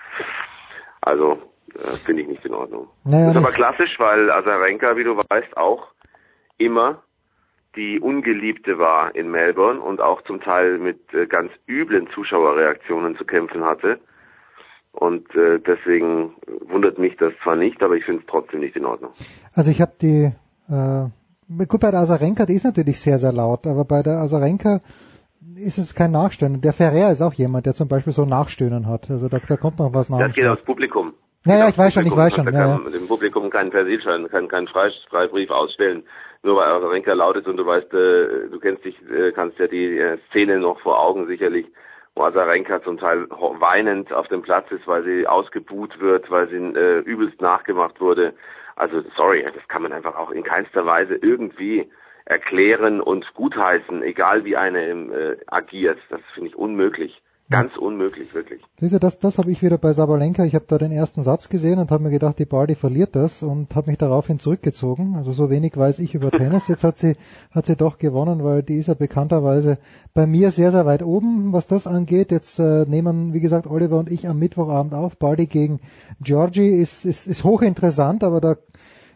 Also, 1.02 1.38
äh, 1.74 1.96
finde 2.04 2.22
ich 2.22 2.28
nicht 2.28 2.44
in 2.44 2.54
Ordnung. 2.54 2.88
Naja, 3.04 3.30
ist 3.30 3.36
aber 3.36 3.52
klassisch, 3.52 3.98
weil 3.98 4.30
Azarenka, 4.30 4.96
wie 4.96 5.04
du 5.04 5.16
weißt, 5.16 5.56
auch 5.56 5.88
immer 6.56 7.02
die 7.76 8.00
Ungeliebte 8.00 8.78
war 8.78 9.14
in 9.14 9.30
Melbourne 9.30 9.80
und 9.80 10.00
auch 10.00 10.22
zum 10.22 10.40
Teil 10.40 10.78
mit 10.78 10.98
äh, 11.14 11.26
ganz 11.26 11.52
üblen 11.68 12.08
Zuschauerreaktionen 12.14 13.16
zu 13.16 13.24
kämpfen 13.24 13.64
hatte. 13.64 14.00
Und 14.92 15.32
äh, 15.36 15.60
deswegen 15.60 16.34
wundert 16.66 16.98
mich 16.98 17.16
das 17.18 17.32
zwar 17.42 17.54
nicht, 17.54 17.80
aber 17.82 17.94
ich 17.94 18.04
finde 18.04 18.22
es 18.22 18.26
trotzdem 18.26 18.60
nicht 18.60 18.74
in 18.74 18.84
Ordnung. 18.84 19.12
Also 19.54 19.70
ich 19.70 19.80
habe 19.80 19.92
die, 20.00 20.32
äh, 20.68 21.66
gut 21.66 21.80
bei 21.80 21.90
der 21.90 22.00
Azarenka, 22.00 22.46
die 22.46 22.54
ist 22.54 22.64
natürlich 22.64 23.00
sehr, 23.00 23.18
sehr 23.18 23.32
laut, 23.32 23.66
aber 23.66 23.84
bei 23.84 24.02
der 24.02 24.18
Azarenka 24.18 24.80
ist 25.56 25.78
es 25.78 25.94
kein 25.94 26.12
Nachstöhnen. 26.12 26.60
Der 26.60 26.72
Ferrer 26.72 27.10
ist 27.10 27.22
auch 27.22 27.32
jemand, 27.32 27.66
der 27.66 27.74
zum 27.74 27.88
Beispiel 27.88 28.12
so 28.12 28.24
Nachstöhnen 28.24 28.86
hat. 28.86 29.10
Also 29.10 29.28
da, 29.28 29.38
da 29.46 29.56
kommt 29.56 29.78
noch 29.78 29.92
was 29.94 30.08
nach. 30.10 30.18
Das 30.18 30.34
geht 30.34 30.46
aufs 30.46 30.62
Publikum. 30.62 31.14
Ja, 31.46 31.58
ja, 31.58 31.68
ich 31.68 31.78
weiß 31.78 31.94
schon, 31.94 32.04
ich 32.06 32.16
weiß 32.16 32.34
schon. 32.34 32.46
Ja, 32.46 32.50
kann 32.52 32.84
ja. 32.84 32.90
dem 32.90 33.06
Publikum 33.08 33.48
keinen 33.50 33.70
Persilschein, 33.70 34.28
keinen, 34.28 34.48
keinen 34.48 34.68
Frei- 34.68 34.90
Freibrief 35.08 35.50
ausstellen. 35.50 36.02
Nur 36.42 36.56
weil 36.56 36.68
Azarenka 36.68 37.12
laut 37.14 37.36
ist 37.36 37.46
und 37.46 37.56
du 37.56 37.66
weißt, 37.66 37.92
äh, 37.94 38.48
du 38.50 38.58
kennst 38.60 38.84
dich, 38.84 38.96
äh, 39.10 39.32
kannst 39.32 39.58
ja 39.58 39.66
die 39.66 39.98
äh, 39.98 40.18
Szene 40.30 40.60
noch 40.60 40.80
vor 40.80 41.00
Augen 41.00 41.26
sicherlich, 41.26 41.66
wo 42.14 42.24
Azarenka 42.24 42.82
zum 42.82 42.98
Teil 42.98 43.26
weinend 43.30 44.12
auf 44.12 44.28
dem 44.28 44.42
Platz 44.42 44.70
ist, 44.70 44.86
weil 44.86 45.04
sie 45.04 45.26
ausgebuht 45.26 45.98
wird, 46.00 46.30
weil 46.30 46.48
sie 46.48 46.56
äh, 46.56 46.98
übelst 47.00 47.40
nachgemacht 47.40 48.00
wurde. 48.00 48.34
Also 48.78 49.02
sorry, 49.16 49.42
das 49.42 49.66
kann 49.66 49.82
man 49.82 49.92
einfach 49.92 50.14
auch 50.14 50.30
in 50.30 50.44
keinster 50.44 50.86
Weise 50.86 51.16
irgendwie 51.16 51.90
erklären 52.26 53.00
und 53.00 53.26
gutheißen, 53.34 54.04
egal 54.04 54.44
wie 54.44 54.56
eine 54.56 54.80
äh, 54.80 55.36
agiert. 55.48 55.98
Das 56.10 56.20
finde 56.34 56.50
ich 56.50 56.56
unmöglich. 56.56 57.20
Ganz 57.50 57.78
unmöglich, 57.78 58.34
wirklich. 58.34 58.60
Siehst 58.78 58.92
du, 58.92 58.98
das, 58.98 59.18
das 59.18 59.38
habe 59.38 59.50
ich 59.50 59.62
wieder 59.62 59.78
bei 59.78 59.94
Sabalenka. 59.94 60.44
Ich 60.44 60.54
habe 60.54 60.66
da 60.68 60.76
den 60.76 60.92
ersten 60.92 61.22
Satz 61.22 61.48
gesehen 61.48 61.78
und 61.78 61.90
habe 61.90 62.02
mir 62.02 62.10
gedacht, 62.10 62.38
die 62.38 62.44
Barty 62.44 62.74
verliert 62.74 63.16
das 63.16 63.42
und 63.42 63.74
habe 63.74 63.90
mich 63.90 63.96
daraufhin 63.96 64.38
zurückgezogen. 64.38 65.14
Also 65.16 65.32
so 65.32 65.48
wenig 65.48 65.74
weiß 65.74 65.98
ich 66.00 66.14
über 66.14 66.30
Tennis. 66.30 66.68
Jetzt 66.68 66.84
hat 66.84 66.98
sie, 66.98 67.16
hat 67.50 67.64
sie 67.64 67.74
doch 67.74 67.96
gewonnen, 67.96 68.44
weil 68.44 68.62
die 68.62 68.76
ist 68.76 68.88
ja 68.88 68.94
bekannterweise 68.94 69.78
bei 70.12 70.26
mir 70.26 70.50
sehr, 70.50 70.72
sehr 70.72 70.84
weit 70.84 71.02
oben, 71.02 71.54
was 71.54 71.66
das 71.66 71.86
angeht. 71.86 72.32
Jetzt 72.32 72.58
äh, 72.58 72.84
nehmen, 72.86 73.32
wie 73.32 73.40
gesagt, 73.40 73.66
Oliver 73.66 73.98
und 73.98 74.12
ich 74.12 74.28
am 74.28 74.38
Mittwochabend 74.38 74.92
auf. 74.92 75.16
Barty 75.16 75.46
gegen 75.46 75.80
Georgie 76.20 76.68
ist, 76.68 77.06
ist, 77.06 77.26
ist 77.26 77.44
hochinteressant, 77.44 78.24
aber 78.24 78.42
da 78.42 78.56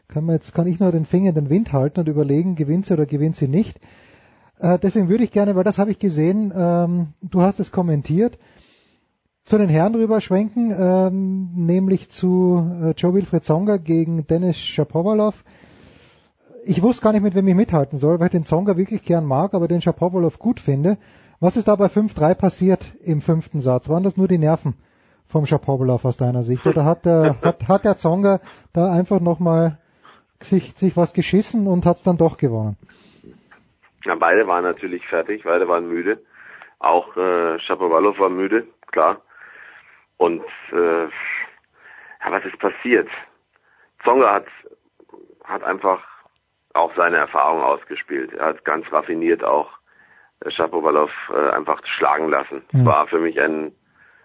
kann 0.09 0.25
man 0.25 0.36
jetzt, 0.36 0.55
kann 0.55 0.67
ich 0.67 0.81
nur 0.81 0.91
den 0.91 1.05
Finger 1.05 1.31
in 1.31 1.35
den 1.35 1.51
Wind 1.51 1.75
halten 1.75 2.01
und 2.01 2.09
überlegen, 2.09 2.55
gewinnt 2.55 2.86
sie 2.86 2.94
oder 2.94 3.05
gewinnt 3.05 3.36
sie 3.36 3.49
nicht. 3.49 3.78
Äh, 4.63 4.79
deswegen 4.79 5.09
würde 5.09 5.25
ich 5.25 5.33
gerne, 5.33 5.57
weil 5.57 5.65
das 5.65 5.79
habe 5.79 5.91
ich 5.91 5.99
gesehen, 5.99 6.53
ähm, 6.57 7.09
du 7.21 7.43
hast 7.43 7.59
es 7.59 7.73
kommentiert, 7.73 8.39
zu 9.45 9.59
den 9.59 9.69
Herren 9.69 9.97
rüber 9.97 10.21
schwenken, 10.21 10.73
ähm, 10.79 11.51
nämlich 11.57 12.11
zu 12.11 12.65
äh, 12.81 12.91
Joe 12.93 13.13
Wilfried 13.13 13.45
Zonga 13.45 13.79
gegen 13.79 14.25
Dennis 14.29 14.57
Shapovalov. 14.57 15.43
Ich 16.65 16.81
wusste 16.81 17.03
gar 17.03 17.13
nicht, 17.13 17.23
mit 17.23 17.35
wem 17.35 17.49
ich 17.49 17.57
mithalten 17.57 17.99
soll, 17.99 18.21
weil 18.21 18.27
ich 18.27 18.33
den 18.33 18.47
Zonga 18.47 18.77
wirklich 18.77 19.03
gern 19.03 19.25
mag, 19.25 19.53
aber 19.55 19.67
den 19.67 19.83
Shapovalov 19.83 20.39
gut 20.39 20.61
finde. 20.61 20.97
Was 21.41 21.57
ist 21.57 21.67
da 21.67 21.75
bei 21.75 21.87
5-3 21.87 22.35
passiert 22.37 22.95
im 23.03 23.21
fünften 23.21 23.61
Satz? 23.61 23.89
Waren 23.89 24.05
das 24.05 24.17
nur 24.17 24.29
die 24.29 24.39
Nerven 24.39 24.75
vom 25.27 25.45
Shapovalov 25.45 26.05
aus 26.05 26.17
deiner 26.17 26.45
Sicht? 26.45 26.65
Oder 26.69 26.85
hat 26.85 27.05
der, 27.05 27.37
hat, 27.43 27.67
hat 27.67 27.85
der 27.85 27.97
Zonga 27.97 28.39
da 28.73 28.93
einfach 28.93 29.19
nochmal 29.19 29.79
sich, 30.41 30.75
sich 30.77 30.97
was 30.97 31.15
geschissen 31.15 31.67
und 31.67 31.85
hat 31.85 31.97
es 31.97 32.05
dann 32.05 32.17
doch 32.17 32.37
gewonnen? 32.37 32.77
Ja, 34.05 34.15
beide 34.15 34.47
waren 34.47 34.65
natürlich 34.65 35.07
fertig, 35.07 35.45
beide 35.45 35.69
waren 35.69 35.89
müde. 35.89 36.21
Auch 36.79 37.17
äh, 37.17 37.59
Shapovalov 37.61 38.19
war 38.19 38.31
müde, 38.31 38.67
klar. 38.91 39.21
Und 40.17 40.45
äh, 40.73 41.05
ja, 41.05 42.31
was 42.31 42.45
ist 42.45 42.59
passiert? 42.59 43.09
Zonga 44.05 44.35
hat, 44.35 44.47
hat 45.45 45.63
einfach 45.63 46.03
auch 46.75 46.95
seine 46.97 47.19
Erfahrung 47.19 47.63
ausgespielt. 47.63 48.33
Er 48.33 48.47
hat 48.47 48.65
ganz 48.65 48.91
raffiniert 48.93 49.45
auch 49.45 49.71
äh, 50.41 50.51
Shapovalov 50.51 51.11
äh, 51.33 51.51
einfach 51.51 51.81
schlagen 51.99 52.29
lassen. 52.29 52.63
Mhm. 52.73 52.87
War 52.87 53.07
für 53.07 53.19
mich 53.19 53.41
ein, 53.41 53.73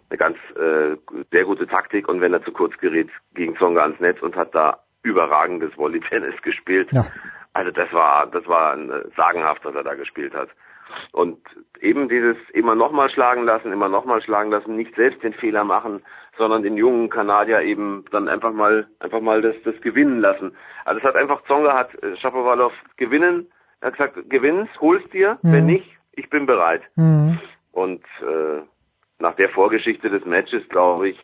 eine 0.10 0.18
ganz 0.18 0.38
äh, 0.56 0.96
sehr 1.32 1.46
gute 1.46 1.68
Taktik 1.68 2.08
und 2.08 2.22
wenn 2.22 2.34
er 2.34 2.44
zu 2.44 2.52
kurz 2.52 2.78
gerät, 2.78 3.10
ging 3.34 3.56
Zonga 3.58 3.84
ans 3.84 4.00
Netz 4.00 4.22
und 4.22 4.36
hat 4.36 4.56
da 4.56 4.80
überragendes 5.04 5.78
Volley-Tennis 5.78 6.42
gespielt. 6.42 6.90
Ja. 6.92 7.06
Also 7.58 7.72
das 7.72 7.92
war, 7.92 8.28
das 8.28 8.46
war 8.46 8.78
äh, 8.78 9.10
sagenhaft, 9.16 9.66
was 9.66 9.74
er 9.74 9.84
da 9.84 9.96
gespielt 9.96 10.36
hat. 10.36 10.50
Und 11.12 11.40
eben 11.82 12.08
dieses 12.08 12.38
immer 12.54 12.76
nochmal 12.76 13.10
schlagen 13.10 13.46
lassen, 13.46 13.74
immer 13.74 13.90
nochmal 13.90 14.22
schlagen 14.22 14.52
lassen, 14.52 14.76
nicht 14.76 14.96
selbst 14.96 15.24
den 15.24 15.34
Fehler 15.34 15.64
machen, 15.64 16.04
sondern 16.38 16.62
den 16.62 16.78
jungen 16.78 17.10
Kanadier 17.10 17.62
eben 17.62 18.06
dann 18.12 18.30
einfach 18.30 18.54
mal, 18.54 18.88
einfach 19.00 19.22
mal 19.22 19.42
das, 19.42 19.56
das 19.64 19.74
gewinnen 19.82 20.20
lassen. 20.20 20.56
Also 20.86 21.00
es 21.00 21.04
hat 21.04 21.16
einfach 21.16 21.44
Zonga 21.46 21.74
hat 21.74 21.96
äh, 22.04 22.16
Shapovalov 22.18 22.74
gewinnen, 22.96 23.48
er 23.82 23.88
hat 23.88 23.98
gesagt, 23.98 24.30
gewinnst, 24.30 24.80
holst 24.80 25.12
dir, 25.12 25.40
mhm. 25.42 25.52
wenn 25.52 25.66
nicht, 25.66 25.90
ich 26.12 26.30
bin 26.30 26.46
bereit. 26.46 26.84
Mhm. 26.96 27.40
Und 27.72 28.04
äh, 28.22 28.62
nach 29.18 29.36
der 29.36 29.50
Vorgeschichte 29.50 30.12
des 30.12 30.24
Matches 30.26 30.62
glaube 30.70 31.10
ich, 31.10 31.20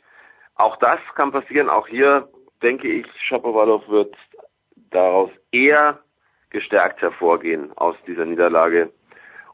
auch 0.55 0.77
das 0.77 0.97
kann 1.13 1.31
passieren. 1.31 1.69
Auch 1.69 1.87
hier 1.87 2.27
denke 2.63 2.87
ich, 2.87 3.05
Shapovalov 3.27 3.87
wird 3.87 4.15
daraus 4.89 5.29
eher 5.51 6.02
gestärkt 6.53 7.01
hervorgehen 7.01 7.71
aus 7.75 7.95
dieser 8.07 8.25
Niederlage. 8.25 8.89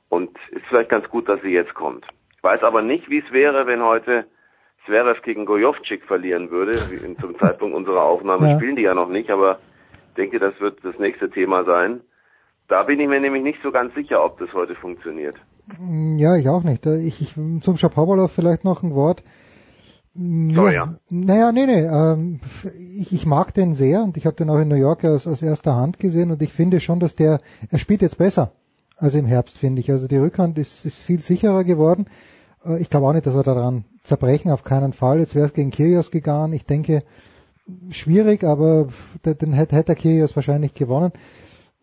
Und 0.09 0.29
ist 0.51 0.65
vielleicht 0.67 0.89
ganz 0.89 1.07
gut, 1.09 1.27
dass 1.27 1.41
sie 1.41 1.49
jetzt 1.49 1.73
kommt. 1.73 2.05
Ich 2.37 2.43
weiß 2.43 2.63
aber 2.63 2.81
nicht, 2.81 3.09
wie 3.09 3.19
es 3.19 3.31
wäre, 3.31 3.65
wenn 3.67 3.83
heute 3.83 4.25
Zverev 4.85 5.21
gegen 5.23 5.45
Gojovcik 5.45 6.05
verlieren 6.05 6.51
würde. 6.51 6.77
Zum 7.19 7.37
Zeitpunkt 7.39 7.75
unserer 7.75 8.03
Aufnahme 8.03 8.49
ja. 8.49 8.55
spielen 8.55 8.75
die 8.75 8.83
ja 8.83 8.93
noch 8.93 9.09
nicht, 9.09 9.29
aber 9.29 9.59
ich 10.09 10.15
denke, 10.15 10.39
das 10.39 10.59
wird 10.59 10.83
das 10.83 10.97
nächste 10.99 11.29
Thema 11.29 11.63
sein. 11.63 12.01
Da 12.67 12.83
bin 12.83 12.99
ich 12.99 13.07
mir 13.07 13.19
nämlich 13.19 13.43
nicht 13.43 13.59
so 13.63 13.71
ganz 13.71 13.93
sicher, 13.95 14.23
ob 14.23 14.39
das 14.39 14.53
heute 14.53 14.75
funktioniert. 14.75 15.35
Ja, 16.17 16.35
ich 16.35 16.49
auch 16.49 16.63
nicht. 16.63 16.85
Ich, 16.85 17.21
ich, 17.21 17.33
zum 17.61 17.77
Shapovalov 17.77 18.31
vielleicht 18.31 18.63
noch 18.63 18.83
ein 18.83 18.95
Wort. 18.95 19.23
Oh, 20.19 20.67
ja. 20.67 20.95
Naja, 21.09 21.51
nee, 21.53 21.65
nee. 21.65 21.85
Ähm, 21.85 22.41
ich, 22.97 23.13
ich 23.13 23.25
mag 23.25 23.53
den 23.53 23.73
sehr 23.73 24.03
und 24.03 24.17
ich 24.17 24.25
habe 24.25 24.35
den 24.35 24.49
auch 24.49 24.59
in 24.59 24.67
New 24.67 24.75
York 24.75 25.05
aus, 25.05 25.25
aus 25.25 25.41
erster 25.41 25.75
Hand 25.75 25.97
gesehen 25.97 26.31
und 26.31 26.41
ich 26.41 26.51
finde 26.51 26.81
schon, 26.81 26.99
dass 26.99 27.15
der, 27.15 27.39
er 27.69 27.77
spielt 27.77 28.01
jetzt 28.01 28.17
besser 28.17 28.51
als 28.97 29.13
im 29.13 29.25
Herbst, 29.25 29.57
finde 29.57 29.79
ich. 29.79 29.91
Also 29.91 30.07
die 30.07 30.17
Rückhand 30.17 30.57
ist, 30.57 30.85
ist 30.85 31.01
viel 31.01 31.21
sicherer 31.21 31.63
geworden. 31.63 32.07
Äh, 32.65 32.81
ich 32.81 32.89
glaube 32.89 33.07
auch 33.07 33.13
nicht, 33.13 33.27
dass 33.27 33.35
er 33.35 33.43
daran 33.43 33.85
zerbrechen, 34.03 34.51
auf 34.51 34.65
keinen 34.65 34.91
Fall. 34.91 35.19
Jetzt 35.19 35.35
wäre 35.35 35.45
es 35.45 35.53
gegen 35.53 35.71
Kyrgios 35.71 36.11
gegangen. 36.11 36.51
Ich 36.51 36.65
denke, 36.65 37.03
schwierig, 37.89 38.43
aber 38.43 38.89
den 39.23 39.53
hätte, 39.53 39.75
hätte 39.77 39.93
der 39.93 39.95
Kyrgios 39.95 40.35
wahrscheinlich 40.35 40.73
gewonnen. 40.73 41.13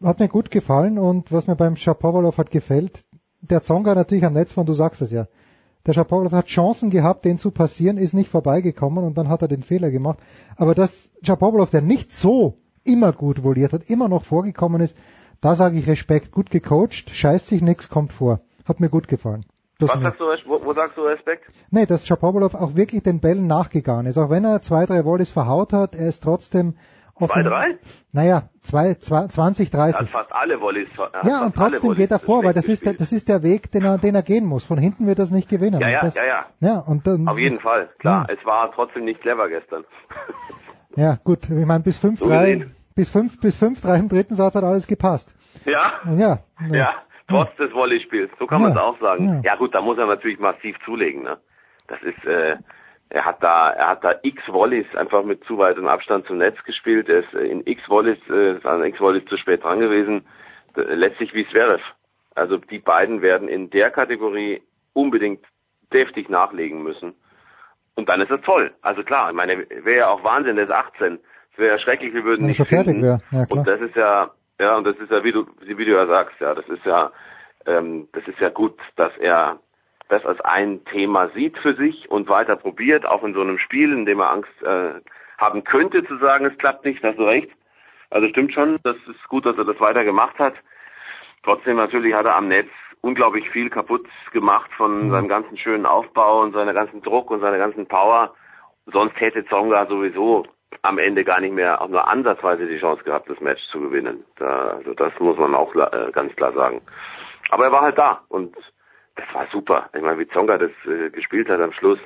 Hat 0.02 0.20
mir 0.20 0.28
gut 0.28 0.50
gefallen 0.50 0.98
und 0.98 1.32
was 1.32 1.46
mir 1.46 1.56
beim 1.56 1.76
Shapovalov 1.76 2.36
hat 2.36 2.50
gefällt, 2.50 3.04
der 3.40 3.62
Zonga 3.62 3.94
natürlich 3.94 4.26
am 4.26 4.34
Netz 4.34 4.52
von, 4.52 4.66
du 4.66 4.74
sagst 4.74 5.00
es 5.00 5.10
ja, 5.10 5.26
der 5.86 5.92
Shapovalov 5.92 6.32
hat 6.32 6.46
Chancen 6.46 6.90
gehabt, 6.90 7.24
den 7.24 7.38
zu 7.38 7.50
passieren, 7.50 7.96
ist 7.96 8.12
nicht 8.12 8.28
vorbeigekommen 8.28 9.04
und 9.04 9.16
dann 9.16 9.28
hat 9.28 9.42
er 9.42 9.48
den 9.48 9.62
Fehler 9.62 9.90
gemacht. 9.90 10.18
Aber 10.56 10.74
dass 10.74 11.10
Shapovalov, 11.22 11.70
der 11.70 11.82
nicht 11.82 12.12
so 12.12 12.58
immer 12.84 13.12
gut 13.12 13.44
voliert 13.44 13.72
hat, 13.72 13.88
immer 13.88 14.08
noch 14.08 14.24
vorgekommen 14.24 14.80
ist, 14.80 14.96
da 15.40 15.54
sage 15.54 15.78
ich 15.78 15.86
Respekt, 15.86 16.32
gut 16.32 16.50
gecoacht, 16.50 17.10
scheißt 17.10 17.48
sich 17.48 17.62
nix, 17.62 17.88
kommt 17.88 18.12
vor. 18.12 18.40
Hat 18.64 18.80
mir 18.80 18.88
gut 18.88 19.06
gefallen. 19.06 19.44
Das 19.78 19.90
Was 19.90 20.00
sagst 20.00 20.20
du, 20.20 20.24
wo, 20.46 20.64
wo 20.64 20.72
sagst 20.72 20.96
du 20.96 21.02
Respekt? 21.02 21.52
Nee, 21.70 21.84
dass 21.84 22.06
Shapovalov 22.06 22.54
auch 22.54 22.74
wirklich 22.76 23.02
den 23.02 23.20
Bällen 23.20 23.46
nachgegangen 23.46 24.06
ist. 24.06 24.16
Auch 24.16 24.30
wenn 24.30 24.44
er 24.44 24.62
zwei, 24.62 24.86
drei 24.86 25.04
Volleys 25.04 25.30
verhaut 25.30 25.74
hat, 25.74 25.94
er 25.94 26.08
ist 26.08 26.22
trotzdem 26.22 26.76
Zwei, 27.18 27.42
drei? 27.42 27.78
Naja, 28.12 28.42
zwei, 28.60 28.94
zwei, 28.94 29.26
20, 29.26 29.70
30. 29.70 30.00
Hat 30.00 30.08
fast 30.08 30.32
alle 30.32 30.60
Volleys. 30.60 30.88
Ja, 31.22 31.46
und 31.46 31.56
trotzdem 31.56 31.94
geht 31.94 32.10
er 32.10 32.18
vor, 32.18 32.44
weil 32.44 32.52
das 32.52 32.68
ist, 32.68 32.84
der, 32.84 32.92
das 32.92 33.10
ist 33.12 33.28
der 33.28 33.42
Weg, 33.42 33.70
den 33.72 33.84
er, 33.84 33.96
den 33.96 34.14
er 34.14 34.22
gehen 34.22 34.44
muss. 34.44 34.64
Von 34.64 34.76
hinten 34.76 35.06
wird 35.06 35.18
er 35.18 35.24
es 35.24 35.30
nicht 35.30 35.48
gewinnen. 35.48 35.80
Ja, 35.80 35.88
ja, 35.88 36.00
das, 36.02 36.14
ja, 36.14 36.26
ja. 36.26 36.46
Ja, 36.60 36.78
und 36.80 37.06
dann, 37.06 37.26
Auf 37.26 37.38
jeden 37.38 37.60
Fall, 37.60 37.88
klar. 37.98 38.26
Ja. 38.28 38.34
Es 38.34 38.44
war 38.44 38.70
trotzdem 38.72 39.04
nicht 39.06 39.22
clever 39.22 39.48
gestern. 39.48 39.84
ja, 40.96 41.16
gut. 41.24 41.48
Ich 41.48 41.66
meine, 41.66 41.82
bis 41.82 41.96
5, 41.96 42.18
so 42.18 42.28
3, 42.28 42.66
bis 42.94 43.08
5, 43.08 43.40
bis 43.40 43.56
5, 43.56 43.80
3 43.80 43.96
im 43.96 44.08
dritten 44.08 44.34
Satz 44.34 44.54
hat 44.54 44.64
alles 44.64 44.86
gepasst. 44.86 45.34
Ja. 45.64 46.00
Ja. 46.16 46.38
Ja. 46.70 46.94
Trotz 47.28 47.56
des 47.56 47.72
Volleyspiels. 47.72 48.30
So 48.38 48.46
kann 48.46 48.60
man 48.60 48.72
es 48.72 48.76
auch 48.76 49.00
sagen. 49.00 49.42
Ja. 49.42 49.52
ja 49.52 49.56
gut, 49.56 49.74
da 49.74 49.80
muss 49.80 49.96
er 49.98 50.06
natürlich 50.06 50.38
massiv 50.38 50.76
zulegen, 50.84 51.22
ne? 51.22 51.38
Das 51.88 51.98
ist, 52.02 52.24
äh, 52.24 52.56
er 53.08 53.24
hat 53.24 53.42
da, 53.42 53.70
er 53.70 53.88
hat 53.88 54.04
da 54.04 54.14
x 54.22 54.42
Volleys 54.48 54.86
einfach 54.96 55.22
mit 55.24 55.44
zu 55.44 55.58
weitem 55.58 55.86
Abstand 55.86 56.26
zum 56.26 56.38
Netz 56.38 56.62
gespielt. 56.64 57.08
Er 57.08 57.20
ist 57.20 57.34
in 57.34 57.66
x 57.66 57.82
Volleys, 57.88 58.18
äh, 58.28 58.58
an 58.66 58.84
x 58.84 59.00
Volleys 59.00 59.24
zu 59.26 59.36
spät 59.36 59.62
dran 59.62 59.80
gewesen. 59.80 60.26
Letztlich 60.74 61.32
wie 61.32 61.46
Zverev. 61.48 61.82
Also 62.34 62.58
die 62.58 62.78
beiden 62.78 63.22
werden 63.22 63.48
in 63.48 63.70
der 63.70 63.90
Kategorie 63.90 64.62
unbedingt 64.92 65.44
deftig 65.92 66.28
nachlegen 66.28 66.82
müssen. 66.82 67.14
Und 67.94 68.08
dann 68.08 68.20
ist 68.20 68.30
es 68.30 68.40
toll. 68.42 68.72
Also 68.82 69.02
klar, 69.04 69.30
ich 69.30 69.36
meine, 69.36 69.66
wäre 69.68 69.98
ja 69.98 70.08
auch 70.08 70.22
Wahnsinn, 70.22 70.56
der 70.56 70.66
ist 70.66 70.70
18. 70.70 71.18
Es 71.52 71.58
wäre 71.58 71.76
ja 71.76 71.78
schrecklich, 71.78 72.12
wir 72.12 72.24
würden 72.24 72.46
nicht 72.46 72.62
fertig 72.66 73.00
wäre. 73.00 73.20
Ja, 73.30 73.46
klar. 73.46 73.58
Und 73.58 73.66
das 73.66 73.80
ist 73.80 73.96
ja, 73.96 74.30
ja, 74.60 74.76
und 74.76 74.84
das 74.84 74.96
ist 74.98 75.10
ja, 75.10 75.24
wie 75.24 75.32
du, 75.32 75.46
wie 75.60 75.84
du 75.84 75.92
ja 75.92 76.06
sagst, 76.06 76.38
ja, 76.40 76.54
das 76.54 76.68
ist 76.68 76.84
ja, 76.84 77.10
ähm, 77.64 78.08
das 78.12 78.26
ist 78.28 78.38
ja 78.38 78.50
gut, 78.50 78.78
dass 78.96 79.16
er 79.18 79.58
das 80.08 80.24
als 80.24 80.40
ein 80.40 80.84
Thema 80.86 81.28
sieht 81.34 81.58
für 81.58 81.74
sich 81.74 82.10
und 82.10 82.28
weiter 82.28 82.56
probiert, 82.56 83.06
auch 83.06 83.24
in 83.24 83.34
so 83.34 83.40
einem 83.40 83.58
Spiel, 83.58 83.92
in 83.92 84.06
dem 84.06 84.20
er 84.20 84.30
Angst 84.30 84.62
äh, 84.62 85.00
haben 85.38 85.64
könnte 85.64 86.04
zu 86.06 86.16
sagen, 86.18 86.46
es 86.46 86.58
klappt 86.58 86.84
nicht, 86.84 87.02
hast 87.02 87.18
du 87.18 87.24
recht. 87.24 87.50
Also 88.10 88.28
stimmt 88.28 88.54
schon, 88.54 88.78
das 88.84 88.96
ist 89.08 89.28
gut, 89.28 89.46
dass 89.46 89.58
er 89.58 89.64
das 89.64 89.80
weiter 89.80 90.04
gemacht 90.04 90.38
hat. 90.38 90.54
Trotzdem 91.42 91.76
natürlich 91.76 92.14
hat 92.14 92.24
er 92.24 92.36
am 92.36 92.48
Netz 92.48 92.68
unglaublich 93.00 93.48
viel 93.50 93.70
kaputt 93.70 94.06
gemacht 94.32 94.70
von 94.76 95.06
mhm. 95.06 95.10
seinem 95.10 95.28
ganzen 95.28 95.58
schönen 95.58 95.86
Aufbau 95.86 96.42
und 96.42 96.52
seiner 96.52 96.72
ganzen 96.72 97.02
Druck 97.02 97.30
und 97.30 97.40
seiner 97.40 97.58
ganzen 97.58 97.86
Power. 97.86 98.34
Sonst 98.86 99.18
hätte 99.20 99.44
Zonga 99.46 99.86
sowieso 99.86 100.44
am 100.82 100.98
Ende 100.98 101.24
gar 101.24 101.40
nicht 101.40 101.54
mehr 101.54 101.80
auch 101.80 101.88
nur 101.88 102.08
ansatzweise 102.08 102.66
die 102.66 102.78
Chance 102.78 103.02
gehabt, 103.04 103.28
das 103.28 103.40
Match 103.40 103.62
zu 103.70 103.80
gewinnen. 103.80 104.24
Da, 104.36 104.68
also 104.76 104.94
das 104.94 105.12
muss 105.18 105.36
man 105.36 105.54
auch 105.54 105.74
äh, 105.74 106.10
ganz 106.12 106.34
klar 106.36 106.52
sagen. 106.52 106.80
Aber 107.50 107.64
er 107.64 107.72
war 107.72 107.82
halt 107.82 107.98
da 107.98 108.22
und 108.28 108.56
das 109.16 109.26
war 109.34 109.46
super. 109.50 109.88
Ich 109.94 110.02
meine, 110.02 110.18
wie 110.18 110.28
Zonga 110.28 110.58
das 110.58 110.70
äh, 110.86 111.10
gespielt 111.10 111.48
hat 111.48 111.60
am 111.60 111.72
Schluss, 111.72 111.98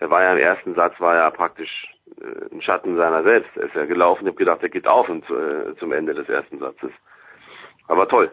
er 0.00 0.10
war 0.10 0.22
ja 0.22 0.32
im 0.32 0.38
ersten 0.38 0.74
Satz, 0.74 1.00
war 1.00 1.14
ja 1.14 1.30
praktisch 1.30 1.86
äh, 2.20 2.54
ein 2.54 2.60
Schatten 2.60 2.96
seiner 2.96 3.22
selbst. 3.22 3.56
Er 3.56 3.64
ist 3.64 3.74
ja 3.74 3.84
gelaufen, 3.86 4.24
ich 4.24 4.28
habe 4.28 4.38
gedacht, 4.38 4.62
er 4.62 4.68
geht 4.68 4.86
auf 4.86 5.08
und, 5.08 5.24
äh, 5.30 5.76
zum 5.78 5.92
Ende 5.92 6.14
des 6.14 6.28
ersten 6.28 6.58
Satzes. 6.58 6.90
Aber 7.88 8.08
toll. 8.08 8.30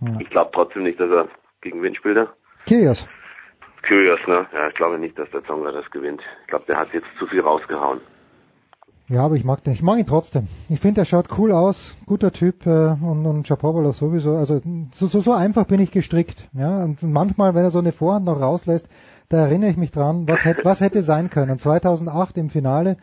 Ja. 0.00 0.16
Ich 0.20 0.30
glaube 0.30 0.50
trotzdem 0.54 0.84
nicht, 0.84 0.98
dass 1.00 1.10
er 1.10 1.28
gegen 1.60 1.82
wen 1.82 1.94
spielt 1.94 2.16
er? 2.16 2.32
Kyrgios. 2.66 3.08
Kyrgios, 3.82 4.20
ne? 4.26 4.46
Ja, 4.52 4.68
ich 4.68 4.74
glaube 4.74 4.98
nicht, 4.98 5.18
dass 5.18 5.30
der 5.30 5.44
Zonga 5.44 5.72
das 5.72 5.90
gewinnt. 5.90 6.22
Ich 6.42 6.48
glaube, 6.48 6.64
der 6.66 6.78
hat 6.78 6.92
jetzt 6.92 7.06
zu 7.18 7.26
viel 7.26 7.40
rausgehauen. 7.40 8.00
Ja, 9.08 9.24
aber 9.24 9.34
ich 9.34 9.44
mag 9.44 9.62
den, 9.64 9.74
ich 9.74 9.82
mag 9.82 9.98
ihn 9.98 10.06
trotzdem. 10.06 10.48
Ich 10.68 10.80
finde, 10.80 11.02
er 11.02 11.04
schaut 11.04 11.36
cool 11.36 11.52
aus, 11.52 11.96
guter 12.06 12.32
Typ 12.32 12.66
äh, 12.66 12.92
und, 12.92 13.26
und 13.26 13.46
Shapovalov 13.46 13.96
sowieso. 13.96 14.36
Also 14.36 14.60
so, 14.92 15.06
so, 15.06 15.20
so 15.20 15.32
einfach 15.32 15.66
bin 15.66 15.80
ich 15.80 15.90
gestrickt. 15.90 16.48
Ja, 16.52 16.84
und 16.84 17.02
manchmal, 17.02 17.54
wenn 17.54 17.64
er 17.64 17.70
so 17.70 17.80
eine 17.80 17.92
Vorhand 17.92 18.24
noch 18.24 18.40
rauslässt, 18.40 18.88
da 19.28 19.38
erinnere 19.38 19.70
ich 19.70 19.76
mich 19.76 19.90
dran, 19.90 20.28
was 20.28 20.44
hätte, 20.44 20.64
was 20.64 20.80
hätte 20.80 21.02
sein 21.02 21.30
können. 21.30 21.58
2008 21.58 22.38
im 22.38 22.50
Finale 22.50 22.96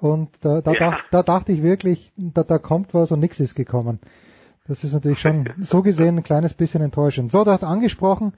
und 0.00 0.30
da, 0.40 0.60
da, 0.60 0.72
ja. 0.72 0.90
dacht, 0.90 1.04
da 1.10 1.22
dachte 1.22 1.52
ich 1.52 1.62
wirklich, 1.62 2.12
da, 2.16 2.42
da 2.42 2.58
kommt 2.58 2.92
was 2.92 3.12
und 3.12 3.20
nichts 3.20 3.40
ist 3.40 3.54
gekommen. 3.54 4.00
Das 4.66 4.82
ist 4.82 4.92
natürlich 4.92 5.20
schon 5.20 5.48
so 5.60 5.82
gesehen 5.82 6.18
ein 6.18 6.24
kleines 6.24 6.54
bisschen 6.54 6.82
enttäuschend. 6.82 7.30
So, 7.30 7.44
du 7.44 7.50
hast 7.50 7.64
angesprochen, 7.64 8.32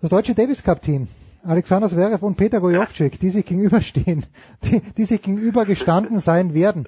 das 0.00 0.10
deutsche 0.10 0.34
Davis 0.34 0.62
Cup 0.62 0.82
Team. 0.82 1.08
Alexander 1.44 1.88
Zverev 1.88 2.24
und 2.24 2.36
Peter 2.36 2.60
Gojovcik, 2.60 3.18
die 3.20 3.30
sich 3.30 3.44
gegenüberstehen, 3.44 4.24
die, 4.64 4.80
die 4.96 5.04
sich 5.04 5.22
gegenübergestanden 5.22 6.20
sein 6.20 6.54
werden. 6.54 6.86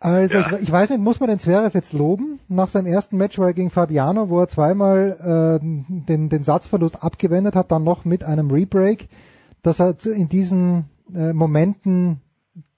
Also 0.00 0.38
ich, 0.38 0.46
ich 0.62 0.70
weiß 0.72 0.90
nicht, 0.90 1.00
muss 1.00 1.20
man 1.20 1.30
den 1.30 1.38
Zverev 1.38 1.74
jetzt 1.74 1.92
loben? 1.92 2.38
Nach 2.48 2.68
seinem 2.68 2.86
ersten 2.86 3.16
Match 3.16 3.38
war 3.38 3.48
er 3.48 3.54
gegen 3.54 3.70
Fabiano, 3.70 4.28
wo 4.28 4.40
er 4.40 4.48
zweimal 4.48 5.60
äh, 5.60 5.64
den, 6.06 6.28
den 6.28 6.44
Satzverlust 6.44 7.02
abgewendet 7.02 7.54
hat, 7.56 7.70
dann 7.72 7.84
noch 7.84 8.04
mit 8.04 8.22
einem 8.24 8.50
Rebreak, 8.50 9.08
dass 9.62 9.80
er 9.80 9.96
zu- 9.96 10.12
in 10.12 10.28
diesen 10.28 10.84
äh, 11.14 11.32
Momenten 11.32 12.20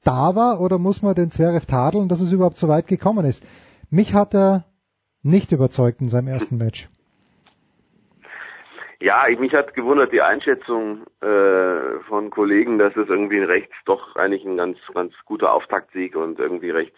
da 0.05 0.37
war, 0.37 0.61
oder 0.61 0.79
muss 0.79 1.03
man 1.03 1.17
den 1.17 1.33
Zverev 1.33 1.67
tadeln, 1.67 2.09
dass 2.09 2.21
es 2.21 2.31
überhaupt 2.31 2.59
so 2.59 2.69
weit 2.69 2.87
gekommen 2.87 3.27
ist? 3.27 3.43
Mich 3.91 4.15
hat 4.15 4.35
er 4.35 4.65
nicht 5.23 5.51
überzeugt 5.51 6.01
in 6.01 6.09
seinem 6.09 6.29
ersten 6.29 6.57
Match. 6.59 6.89
Ja, 9.01 9.25
ich, 9.29 9.39
mich 9.39 9.53
hat 9.53 9.75
gewundert 9.75 10.13
die 10.13 10.23
Einschätzung 10.23 11.03
äh, 11.21 12.01
von 12.09 12.31
Kollegen, 12.31 12.79
dass 12.79 12.97
es 12.97 13.09
irgendwie 13.09 13.41
recht 13.41 13.71
doch 13.85 14.17
eigentlich 14.17 14.45
ein 14.45 14.57
ganz 14.57 14.79
ganz 14.95 15.13
guter 15.27 15.53
Auftaktsieg 15.53 16.17
und 16.17 16.39
irgendwie 16.39 16.71
recht 16.71 16.95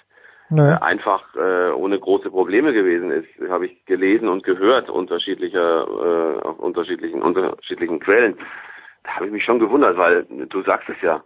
äh, 0.51 0.81
einfach 0.81 1.35
äh, 1.35 1.71
ohne 1.73 1.99
große 1.99 2.31
Probleme 2.31 2.73
gewesen 2.73 3.11
ist, 3.11 3.29
habe 3.51 3.67
ich 3.67 3.85
gelesen 3.85 4.29
und 4.29 4.45
gehört 4.45 4.89
unterschiedlicher 4.89 5.87
äh, 5.87 6.47
auf 6.47 6.59
unterschiedlichen 6.59 7.21
unterschiedlichen 7.21 8.01
Quellen. 8.01 8.39
Da 9.05 9.17
habe 9.17 9.27
ich 9.27 9.33
mich 9.33 9.45
schon 9.45 9.59
gewundert, 9.59 9.97
weil 9.97 10.25
du 10.25 10.63
sagst 10.63 10.89
es 10.89 11.01
ja, 11.03 11.23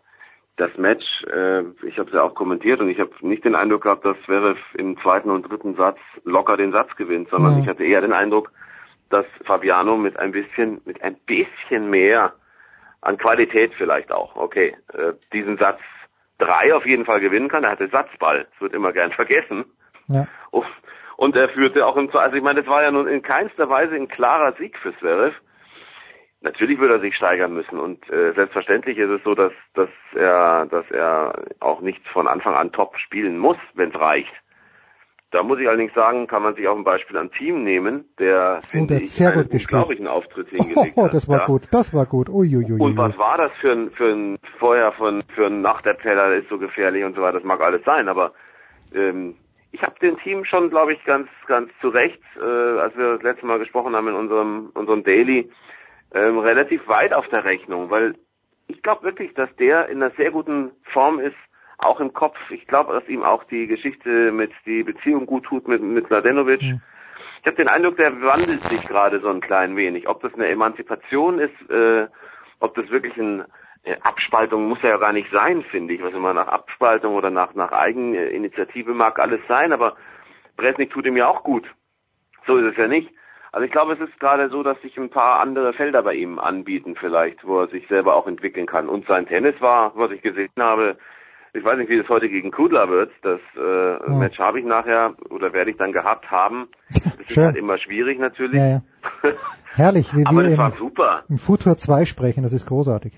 das 0.56 0.76
Match, 0.76 1.04
äh, 1.32 1.62
ich 1.86 1.98
habe 1.98 2.08
es 2.08 2.14
ja 2.14 2.22
auch 2.22 2.34
kommentiert 2.34 2.80
und 2.80 2.88
ich 2.88 2.98
habe 2.98 3.10
nicht 3.20 3.44
den 3.44 3.54
Eindruck 3.54 3.82
gehabt, 3.82 4.04
dass 4.04 4.16
Zverev 4.24 4.58
im 4.74 4.98
zweiten 5.00 5.30
und 5.30 5.50
dritten 5.50 5.76
Satz 5.76 5.98
locker 6.24 6.56
den 6.56 6.72
Satz 6.72 6.94
gewinnt, 6.96 7.28
sondern 7.30 7.54
Mhm. 7.54 7.60
ich 7.60 7.68
hatte 7.68 7.84
eher 7.84 8.00
den 8.00 8.12
Eindruck, 8.12 8.50
dass 9.12 9.26
Fabiano 9.44 9.96
mit 9.96 10.18
ein 10.18 10.32
bisschen 10.32 10.80
mit 10.84 11.02
ein 11.02 11.16
bisschen 11.26 11.90
mehr 11.90 12.32
an 13.00 13.18
Qualität 13.18 13.72
vielleicht 13.76 14.10
auch, 14.12 14.36
okay, 14.36 14.76
äh, 14.94 15.12
diesen 15.32 15.58
Satz 15.58 15.80
drei 16.38 16.74
auf 16.74 16.86
jeden 16.86 17.04
Fall 17.04 17.20
gewinnen 17.20 17.48
kann. 17.48 17.64
Er 17.64 17.72
hatte 17.72 17.88
Satzball, 17.88 18.46
das 18.50 18.60
wird 18.60 18.74
immer 18.74 18.92
gern 18.92 19.12
vergessen. 19.20 19.64
Ja. 20.08 20.26
Und- 20.50 20.66
Und 21.16 21.36
er 21.36 21.48
führte 21.50 21.86
auch 21.86 21.96
im, 21.96 22.10
also 22.16 22.34
ich 22.36 22.42
meine, 22.42 22.60
das 22.62 22.68
war 22.70 22.82
ja 22.82 22.90
nun 22.90 23.06
in 23.06 23.22
keinster 23.22 23.68
Weise 23.68 23.94
ein 23.94 24.08
klarer 24.08 24.54
Sieg 24.54 24.76
für 24.78 24.96
Zverev. 24.98 25.34
Natürlich 26.40 26.78
würde 26.80 26.94
er 26.94 27.00
sich 27.00 27.14
steigern 27.14 27.52
müssen 27.54 27.78
und 27.78 28.10
äh, 28.10 28.32
selbstverständlich 28.32 28.98
ist 28.98 29.10
es 29.10 29.22
so, 29.22 29.34
dass 29.34 29.52
dass 29.74 29.90
er 30.14 30.66
dass 30.66 30.90
er 30.90 31.44
auch 31.60 31.80
nicht 31.80 32.04
von 32.08 32.26
Anfang 32.26 32.54
an 32.56 32.72
top 32.72 32.96
spielen 32.98 33.38
muss, 33.38 33.58
wenn 33.74 33.90
es 33.90 34.00
reicht. 34.00 34.32
Da 35.32 35.42
muss 35.42 35.58
ich 35.58 35.66
allerdings 35.66 35.94
sagen, 35.94 36.26
kann 36.26 36.42
man 36.42 36.54
sich 36.54 36.68
auch 36.68 36.76
ein 36.76 36.84
Beispiel 36.84 37.16
an 37.16 37.30
Team 37.32 37.64
nehmen, 37.64 38.04
der 38.18 38.58
Oh, 38.58 38.66
finde 38.70 38.94
der 38.94 39.02
ich 39.02 39.10
sehr 39.12 39.32
einen 39.32 39.42
gut 39.42 39.50
gespielt. 39.50 39.72
unglaublichen 39.72 40.06
Auftritt 40.06 40.48
hingelegt 40.50 40.92
Oh, 40.96 41.04
hat. 41.04 41.14
das 41.14 41.26
war 41.28 41.40
ja. 41.40 41.46
gut, 41.46 41.62
das 41.72 41.94
war 41.94 42.06
gut. 42.06 42.28
Uiuiui. 42.28 42.78
Und 42.80 42.96
was 42.96 43.16
war 43.18 43.38
das 43.38 43.50
für 43.60 43.72
ein, 43.72 43.90
für 43.92 44.12
ein 44.12 44.38
vorher 44.58 44.92
von 44.92 45.22
für 45.34 45.46
ein 45.46 45.62
Nachterzähler 45.62 46.34
ist 46.34 46.48
so 46.48 46.58
gefährlich 46.58 47.02
und 47.04 47.14
so 47.16 47.22
weiter, 47.22 47.38
das 47.38 47.44
mag 47.44 47.60
alles 47.62 47.82
sein, 47.84 48.08
aber 48.08 48.32
ähm, 48.94 49.36
ich 49.72 49.82
habe 49.82 49.98
dem 50.00 50.18
Team 50.18 50.44
schon, 50.44 50.68
glaube 50.68 50.92
ich, 50.92 51.02
ganz 51.04 51.30
ganz 51.46 51.70
zu 51.80 51.88
Recht, 51.88 52.20
äh, 52.38 52.78
als 52.78 52.94
wir 52.96 53.14
das 53.14 53.22
letzte 53.22 53.46
Mal 53.46 53.58
gesprochen 53.58 53.96
haben 53.96 54.08
in 54.08 54.14
unserem 54.14 54.70
unserem 54.74 55.02
Daily, 55.02 55.50
ähm, 56.14 56.38
relativ 56.38 56.86
weit 56.88 57.14
auf 57.14 57.26
der 57.28 57.44
Rechnung, 57.44 57.90
weil 57.90 58.14
ich 58.68 58.82
glaube 58.82 59.02
wirklich, 59.04 59.32
dass 59.32 59.48
der 59.56 59.88
in 59.88 60.02
einer 60.02 60.12
sehr 60.16 60.30
guten 60.30 60.72
Form 60.92 61.18
ist, 61.20 61.36
auch 61.82 62.00
im 62.00 62.12
Kopf. 62.12 62.38
Ich 62.50 62.66
glaube, 62.66 62.92
dass 62.92 63.08
ihm 63.08 63.22
auch 63.22 63.44
die 63.44 63.66
Geschichte 63.66 64.32
mit 64.32 64.52
die 64.66 64.82
Beziehung 64.82 65.26
gut 65.26 65.44
tut 65.44 65.68
mit 65.68 65.82
mit 65.82 66.08
Mladenovic. 66.08 66.62
Ich 66.62 67.46
habe 67.46 67.56
den 67.56 67.68
Eindruck, 67.68 67.96
der 67.96 68.20
wandelt 68.22 68.62
sich 68.62 68.86
gerade 68.86 69.20
so 69.20 69.28
ein 69.28 69.40
klein 69.40 69.76
wenig. 69.76 70.08
Ob 70.08 70.22
das 70.22 70.34
eine 70.34 70.48
Emanzipation 70.48 71.38
ist, 71.38 71.70
äh, 71.70 72.06
ob 72.60 72.74
das 72.74 72.88
wirklich 72.90 73.16
ein 73.16 73.44
äh, 73.82 73.96
Abspaltung 74.02 74.68
muss 74.68 74.82
ja 74.82 74.96
gar 74.96 75.12
nicht 75.12 75.30
sein, 75.32 75.62
finde 75.70 75.94
ich. 75.94 76.02
Was 76.02 76.14
immer 76.14 76.34
nach 76.34 76.48
Abspaltung 76.48 77.14
oder 77.14 77.30
nach 77.30 77.54
nach 77.54 77.72
Eigeninitiative 77.72 78.94
mag 78.94 79.18
alles 79.18 79.40
sein, 79.48 79.72
aber 79.72 79.96
Bresnik 80.56 80.90
tut 80.90 81.06
ihm 81.06 81.16
ja 81.16 81.28
auch 81.28 81.42
gut. 81.42 81.66
So 82.46 82.56
ist 82.56 82.72
es 82.72 82.76
ja 82.76 82.88
nicht. 82.88 83.10
Also 83.52 83.66
ich 83.66 83.72
glaube, 83.72 83.92
es 83.92 84.00
ist 84.00 84.18
gerade 84.18 84.48
so, 84.48 84.62
dass 84.62 84.80
sich 84.80 84.96
ein 84.96 85.10
paar 85.10 85.40
andere 85.40 85.74
Felder 85.74 86.02
bei 86.02 86.14
ihm 86.14 86.38
anbieten 86.38 86.96
vielleicht, 86.96 87.46
wo 87.46 87.60
er 87.60 87.68
sich 87.68 87.86
selber 87.86 88.16
auch 88.16 88.26
entwickeln 88.26 88.66
kann. 88.66 88.88
Und 88.88 89.06
sein 89.06 89.26
Tennis 89.26 89.60
war, 89.60 89.92
was 89.94 90.10
ich 90.10 90.22
gesehen 90.22 90.48
habe, 90.58 90.96
ich 91.54 91.64
weiß 91.64 91.76
nicht, 91.76 91.90
wie 91.90 91.98
das 91.98 92.08
heute 92.08 92.28
gegen 92.28 92.50
Kudla 92.50 92.88
wird. 92.88 93.12
Das 93.22 93.40
äh, 93.56 94.06
Hm. 94.06 94.18
Match 94.18 94.38
habe 94.38 94.60
ich 94.60 94.64
nachher 94.66 95.14
oder 95.30 95.52
werde 95.52 95.70
ich 95.70 95.76
dann 95.76 95.92
gehabt 95.92 96.30
haben. 96.30 96.68
Das 97.18 97.30
ist 97.30 97.36
halt 97.36 97.56
immer 97.56 97.78
schwierig 97.78 98.18
natürlich. 98.18 98.56
Ja, 98.56 98.68
ja. 98.68 98.82
Herrlich, 99.74 100.14
wie 100.14 100.26
Aber 100.26 100.42
wir 100.42 100.50
im, 100.50 100.72
super. 100.78 101.22
im 101.28 101.38
Futur 101.38 101.76
2 101.76 102.04
sprechen, 102.04 102.42
das 102.42 102.52
ist 102.52 102.66
großartig. 102.66 103.12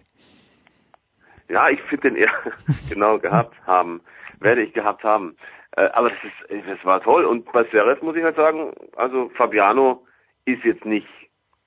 Ja, 1.48 1.68
ich 1.70 1.80
finde 1.82 2.10
den 2.10 2.16
eher 2.16 2.30
genau 2.90 3.18
gehabt 3.18 3.54
haben. 3.66 4.02
Werde 4.40 4.62
ich 4.62 4.72
gehabt 4.72 5.02
haben. 5.04 5.36
Äh, 5.76 5.88
aber 5.92 6.10
das 6.10 6.18
ist, 6.22 6.68
das 6.68 6.84
war 6.84 7.00
toll. 7.02 7.24
Und 7.24 7.50
bei 7.52 7.64
Zverev 7.64 8.02
muss 8.04 8.14
ich 8.16 8.22
halt 8.22 8.36
sagen, 8.36 8.72
also 8.96 9.30
Fabiano 9.36 10.06
ist 10.44 10.62
jetzt 10.64 10.84
nicht 10.84 11.08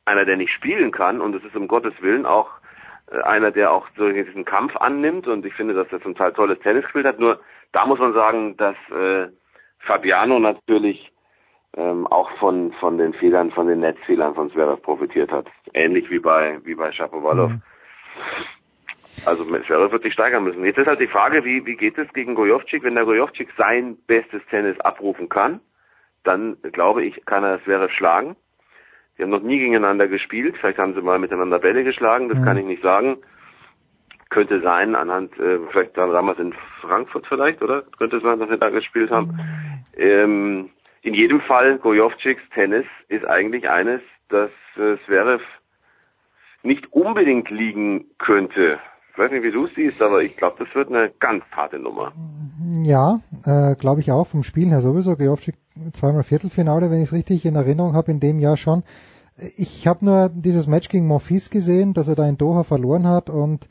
einer, 0.05 0.25
der 0.25 0.37
nicht 0.37 0.53
spielen 0.53 0.91
kann. 0.91 1.19
Und 1.21 1.35
es 1.35 1.43
ist 1.43 1.55
um 1.55 1.67
Gottes 1.67 1.93
Willen 2.01 2.25
auch 2.25 2.49
einer, 3.23 3.51
der 3.51 3.71
auch 3.71 3.87
so 3.97 4.09
diesen 4.09 4.45
Kampf 4.45 4.75
annimmt. 4.77 5.27
Und 5.27 5.45
ich 5.45 5.53
finde, 5.53 5.73
dass 5.73 5.91
er 5.91 6.01
zum 6.01 6.15
Teil 6.15 6.33
tolles 6.33 6.59
Tennis 6.59 6.83
gespielt 6.83 7.05
hat. 7.05 7.19
Nur 7.19 7.39
da 7.71 7.85
muss 7.85 7.99
man 7.99 8.13
sagen, 8.13 8.57
dass 8.57 8.75
äh, 8.91 9.27
Fabiano 9.79 10.39
natürlich 10.39 11.11
ähm, 11.75 12.07
auch 12.07 12.31
von 12.39 12.73
von 12.73 12.97
den 12.97 13.13
Fehlern, 13.13 13.51
von 13.51 13.67
den 13.67 13.79
Netzfehlern 13.79 14.35
von 14.35 14.51
Zverev 14.51 14.81
profitiert 14.81 15.31
hat. 15.31 15.47
Ähnlich 15.73 16.09
wie 16.09 16.19
bei 16.19 16.59
wie 16.63 16.75
bei 16.75 16.91
Shapovalov. 16.91 17.51
Also 19.25 19.45
mit 19.45 19.65
Zverev 19.65 19.91
wird 19.91 20.03
sich 20.03 20.13
steigern 20.13 20.43
müssen. 20.43 20.63
Jetzt 20.63 20.77
ist 20.77 20.87
halt 20.87 20.99
die 20.99 21.07
Frage, 21.07 21.43
wie, 21.43 21.65
wie 21.65 21.75
geht 21.75 21.97
es 21.97 22.11
gegen 22.13 22.35
Gojovcik? 22.35 22.83
Wenn 22.83 22.95
der 22.95 23.05
Gojovcik 23.05 23.49
sein 23.57 23.97
bestes 24.07 24.41
Tennis 24.49 24.79
abrufen 24.79 25.27
kann, 25.29 25.59
dann 26.23 26.57
glaube 26.73 27.03
ich, 27.03 27.25
kann 27.25 27.43
er 27.43 27.63
Zverev 27.63 27.91
schlagen. 27.93 28.35
Die 29.17 29.23
haben 29.23 29.29
noch 29.31 29.41
nie 29.41 29.57
gegeneinander 29.59 30.07
gespielt. 30.07 30.55
Vielleicht 30.59 30.77
haben 30.77 30.93
sie 30.93 31.01
mal 31.01 31.19
miteinander 31.19 31.59
Bälle 31.59 31.83
geschlagen. 31.83 32.29
Das 32.29 32.39
Mhm. 32.39 32.43
kann 32.45 32.57
ich 32.57 32.65
nicht 32.65 32.83
sagen. 32.83 33.17
Könnte 34.29 34.61
sein, 34.61 34.93
anhand, 34.95 35.37
äh, 35.39 35.59
vielleicht 35.71 35.97
damals 35.97 36.37
in 36.39 36.53
Frankfurt 36.81 37.25
vielleicht, 37.27 37.61
oder? 37.61 37.83
Könnte 37.97 38.19
sein, 38.19 38.39
dass 38.39 38.49
sie 38.49 38.57
da 38.57 38.69
gespielt 38.69 39.09
haben. 39.09 39.39
Ähm, 39.95 40.69
in 41.01 41.13
jedem 41.13 41.39
Fall, 41.41 41.77
Gojovciks 41.79 42.41
Tennis 42.53 42.85
ist 43.07 43.25
eigentlich 43.27 43.69
eines, 43.69 44.01
das 44.29 44.51
äh, 44.75 44.97
Zverev 45.05 45.41
nicht 46.63 46.91
unbedingt 46.91 47.49
liegen 47.49 48.05
könnte. 48.17 48.79
Ich 49.13 49.17
weiß 49.17 49.31
nicht, 49.31 49.43
wie 49.43 49.51
du 49.51 49.65
es 49.65 49.73
siehst, 49.75 50.01
aber 50.01 50.21
ich 50.21 50.35
glaube, 50.35 50.63
das 50.63 50.75
wird 50.75 50.89
eine 50.89 51.09
ganz 51.19 51.43
harte 51.51 51.79
Nummer. 51.79 52.11
Ja, 52.83 53.21
äh, 53.45 53.75
glaube 53.75 54.01
ich 54.01 54.11
auch, 54.11 54.27
vom 54.27 54.43
Spielen 54.43 54.69
her 54.69 54.81
sowieso. 54.81 55.15
Geovcik 55.15 55.55
zweimal 55.93 56.23
Viertelfinale, 56.23 56.89
wenn 56.91 56.97
ich 56.99 57.07
es 57.07 57.13
richtig 57.13 57.45
in 57.45 57.55
Erinnerung 57.55 57.93
habe, 57.95 58.11
in 58.11 58.19
dem 58.19 58.39
Jahr 58.39 58.57
schon. 58.57 58.83
Ich 59.55 59.87
habe 59.87 60.03
nur 60.03 60.29
dieses 60.29 60.67
Match 60.67 60.89
gegen 60.89 61.05
Monfils 61.07 61.49
gesehen, 61.49 61.93
dass 61.93 62.07
er 62.07 62.15
da 62.15 62.27
in 62.27 62.37
Doha 62.37 62.63
verloren 62.63 63.07
hat 63.07 63.29
und 63.29 63.67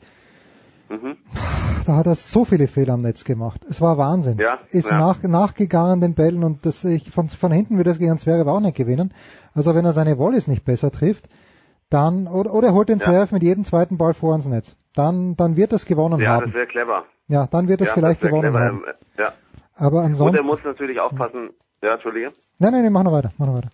Mhm. 0.89 1.17
da 1.85 1.97
hat 1.97 2.05
er 2.07 2.15
so 2.15 2.45
viele 2.45 2.69
Fehler 2.69 2.93
am 2.93 3.01
Netz 3.01 3.25
gemacht. 3.25 3.59
Es 3.69 3.81
war 3.81 3.97
Wahnsinn. 3.97 4.37
Ja, 4.37 4.59
Ist 4.69 4.89
ja. 4.89 4.97
nach, 4.97 5.21
nachgegangen 5.21 5.99
den 5.99 6.13
Bällen 6.13 6.45
und 6.45 6.65
das, 6.65 6.85
ich, 6.85 7.11
von, 7.11 7.27
von 7.27 7.51
hinten 7.51 7.77
wird 7.77 7.87
das 7.87 7.99
gegen 7.99 8.17
Zverev 8.17 8.49
auch 8.49 8.61
nicht 8.61 8.77
gewinnen. 8.77 9.13
Also 9.53 9.75
wenn 9.75 9.83
er 9.83 9.91
seine 9.91 10.17
Volleys 10.17 10.47
nicht 10.47 10.63
besser 10.63 10.89
trifft, 10.89 11.27
dann, 11.89 12.27
oder, 12.29 12.53
oder 12.53 12.69
er 12.69 12.73
holt 12.73 12.87
den 12.87 12.99
Ja. 12.99 13.05
Zverev 13.05 13.33
mit 13.33 13.43
jedem 13.43 13.65
zweiten 13.65 13.97
Ball 13.97 14.13
vor 14.13 14.33
ins 14.33 14.45
Netz. 14.45 14.77
Dann, 14.95 15.35
dann 15.35 15.57
wird 15.57 15.73
das 15.73 15.85
gewonnen 15.85 16.21
Ja, 16.21 16.29
haben. 16.35 16.45
das 16.45 16.53
wäre 16.53 16.67
clever. 16.67 17.03
Ja, 17.27 17.47
dann 17.47 17.67
wird 17.67 17.81
es 17.81 17.89
ja, 17.89 17.93
vielleicht 17.93 18.23
das 18.23 18.29
gewonnen 18.29 18.43
clever. 18.53 18.59
haben. 18.65 18.83
Ja. 19.17 19.33
Aber 19.75 19.97
Und 19.97 20.03
er 20.03 20.05
ansonsten. 20.07 20.45
muss 20.45 20.59
natürlich 20.63 21.01
aufpassen. 21.01 21.49
Ja, 21.81 21.93
Entschuldige. 21.93 22.31
Nein, 22.59 22.71
nein, 22.71 22.83
nein, 22.83 22.93
mach 22.93 23.03
noch 23.03 23.13
weiter, 23.13 23.29
mach 23.37 23.47
noch 23.47 23.57
weiter. 23.57 23.69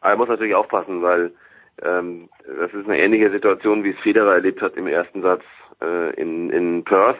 Aber 0.00 0.10
er 0.12 0.16
muss 0.16 0.28
natürlich 0.28 0.54
aufpassen, 0.54 1.02
weil 1.02 1.32
ähm, 1.82 2.28
das 2.46 2.72
ist 2.72 2.86
eine 2.86 2.98
ähnliche 2.98 3.30
Situation, 3.30 3.84
wie 3.84 3.90
es 3.90 3.98
Federer 4.00 4.34
erlebt 4.34 4.62
hat 4.62 4.76
im 4.76 4.86
ersten 4.86 5.22
Satz 5.22 5.42
äh, 5.82 6.14
in, 6.14 6.50
in 6.50 6.84
Perth, 6.84 7.18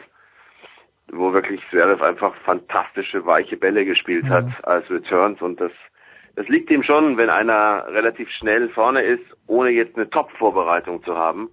wo 1.11 1.33
wirklich 1.33 1.61
Zverev 1.69 2.03
einfach 2.03 2.33
fantastische 2.43 3.25
weiche 3.25 3.57
Bälle 3.57 3.85
gespielt 3.85 4.27
hat 4.29 4.45
als 4.63 4.89
Returns 4.89 5.41
und 5.41 5.59
das 5.59 5.71
das 6.35 6.47
liegt 6.47 6.69
ihm 6.69 6.83
schon, 6.83 7.17
wenn 7.17 7.29
einer 7.29 7.85
relativ 7.89 8.29
schnell 8.29 8.69
vorne 8.69 9.01
ist, 9.01 9.23
ohne 9.47 9.69
jetzt 9.71 9.97
eine 9.97 10.09
Top-Vorbereitung 10.09 11.03
zu 11.03 11.17
haben. 11.17 11.49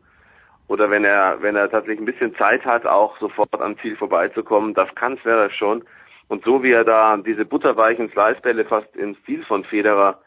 Oder 0.69 0.91
wenn 0.91 1.05
er, 1.05 1.43
wenn 1.43 1.57
er 1.57 1.71
tatsächlich 1.71 2.01
ein 2.01 2.05
bisschen 2.05 2.37
Zeit 2.37 2.65
hat, 2.65 2.87
auch 2.87 3.19
sofort 3.19 3.61
am 3.61 3.77
Ziel 3.79 3.97
vorbeizukommen, 3.97 4.75
das 4.75 4.95
kann 4.95 5.19
Zverev 5.19 5.53
schon. 5.55 5.83
Und 6.29 6.45
so 6.45 6.63
wie 6.63 6.73
er 6.73 6.85
da 6.85 7.17
diese 7.17 7.45
butterweichen 7.45 8.11
Slicebälle 8.11 8.65
fast 8.67 8.95
im 8.97 9.15
Stil 9.23 9.45
von 9.47 9.65
Federer 9.65 10.21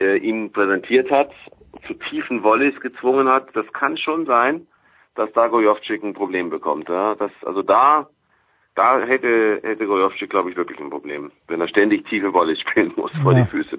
äh, 0.00 0.16
ihm 0.16 0.50
präsentiert 0.52 1.10
hat, 1.10 1.30
zu 1.86 1.94
tiefen 1.94 2.42
Volleys 2.42 2.78
gezwungen 2.80 3.28
hat, 3.28 3.48
das 3.54 3.66
kann 3.72 3.96
schon 3.98 4.24
sein, 4.26 4.66
dass 5.14 5.30
da 5.32 5.48
Gojovcik 5.48 6.02
ein 6.02 6.14
Problem 6.14 6.50
bekommt. 6.50 6.88
Ja? 6.88 7.14
Das, 7.14 7.30
also 7.44 7.62
da, 7.62 8.08
da 8.74 9.00
hätte, 9.00 9.60
hätte 9.62 9.86
Gojovcik, 9.86 10.30
glaube 10.30 10.50
ich, 10.50 10.56
wirklich 10.56 10.80
ein 10.80 10.90
Problem, 10.90 11.30
wenn 11.46 11.60
er 11.60 11.68
ständig 11.68 12.06
tiefe 12.08 12.32
Volleys 12.32 12.60
spielen 12.60 12.92
muss, 12.96 13.12
vor 13.22 13.32
Ja. 13.32 13.42
die 13.44 13.50
Füße 13.50 13.78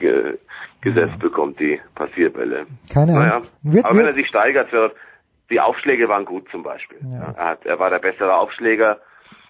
ge 0.00 0.38
gesetzt 0.80 1.18
bekommt, 1.18 1.58
die 1.58 1.80
Passierbälle. 1.96 2.66
Keine 2.94 3.12
naja, 3.14 3.30
Ahnung. 3.36 3.48
Wird- 3.64 3.84
aber 3.84 3.94
wenn 3.94 4.00
wird- 4.00 4.08
er 4.10 4.14
sich 4.14 4.28
steigert, 4.28 4.70
wird, 4.72 4.94
die 5.50 5.60
Aufschläge 5.60 6.08
waren 6.08 6.24
gut 6.24 6.48
zum 6.50 6.62
Beispiel. 6.62 6.98
Ja. 7.12 7.34
Er, 7.36 7.44
hat, 7.46 7.66
er 7.66 7.78
war 7.80 7.90
der 7.90 7.98
bessere 7.98 8.34
Aufschläger. 8.36 9.00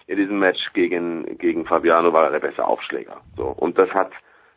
In 0.09 0.17
diesem 0.17 0.39
Match 0.39 0.73
gegen, 0.73 1.37
gegen 1.37 1.65
Fabiano 1.65 2.11
war 2.13 2.25
er 2.25 2.31
der 2.31 2.39
beste 2.39 2.65
Aufschläger. 2.65 3.17
So. 3.37 3.43
Und 3.43 3.77
das 3.77 3.89
hat 3.91 4.09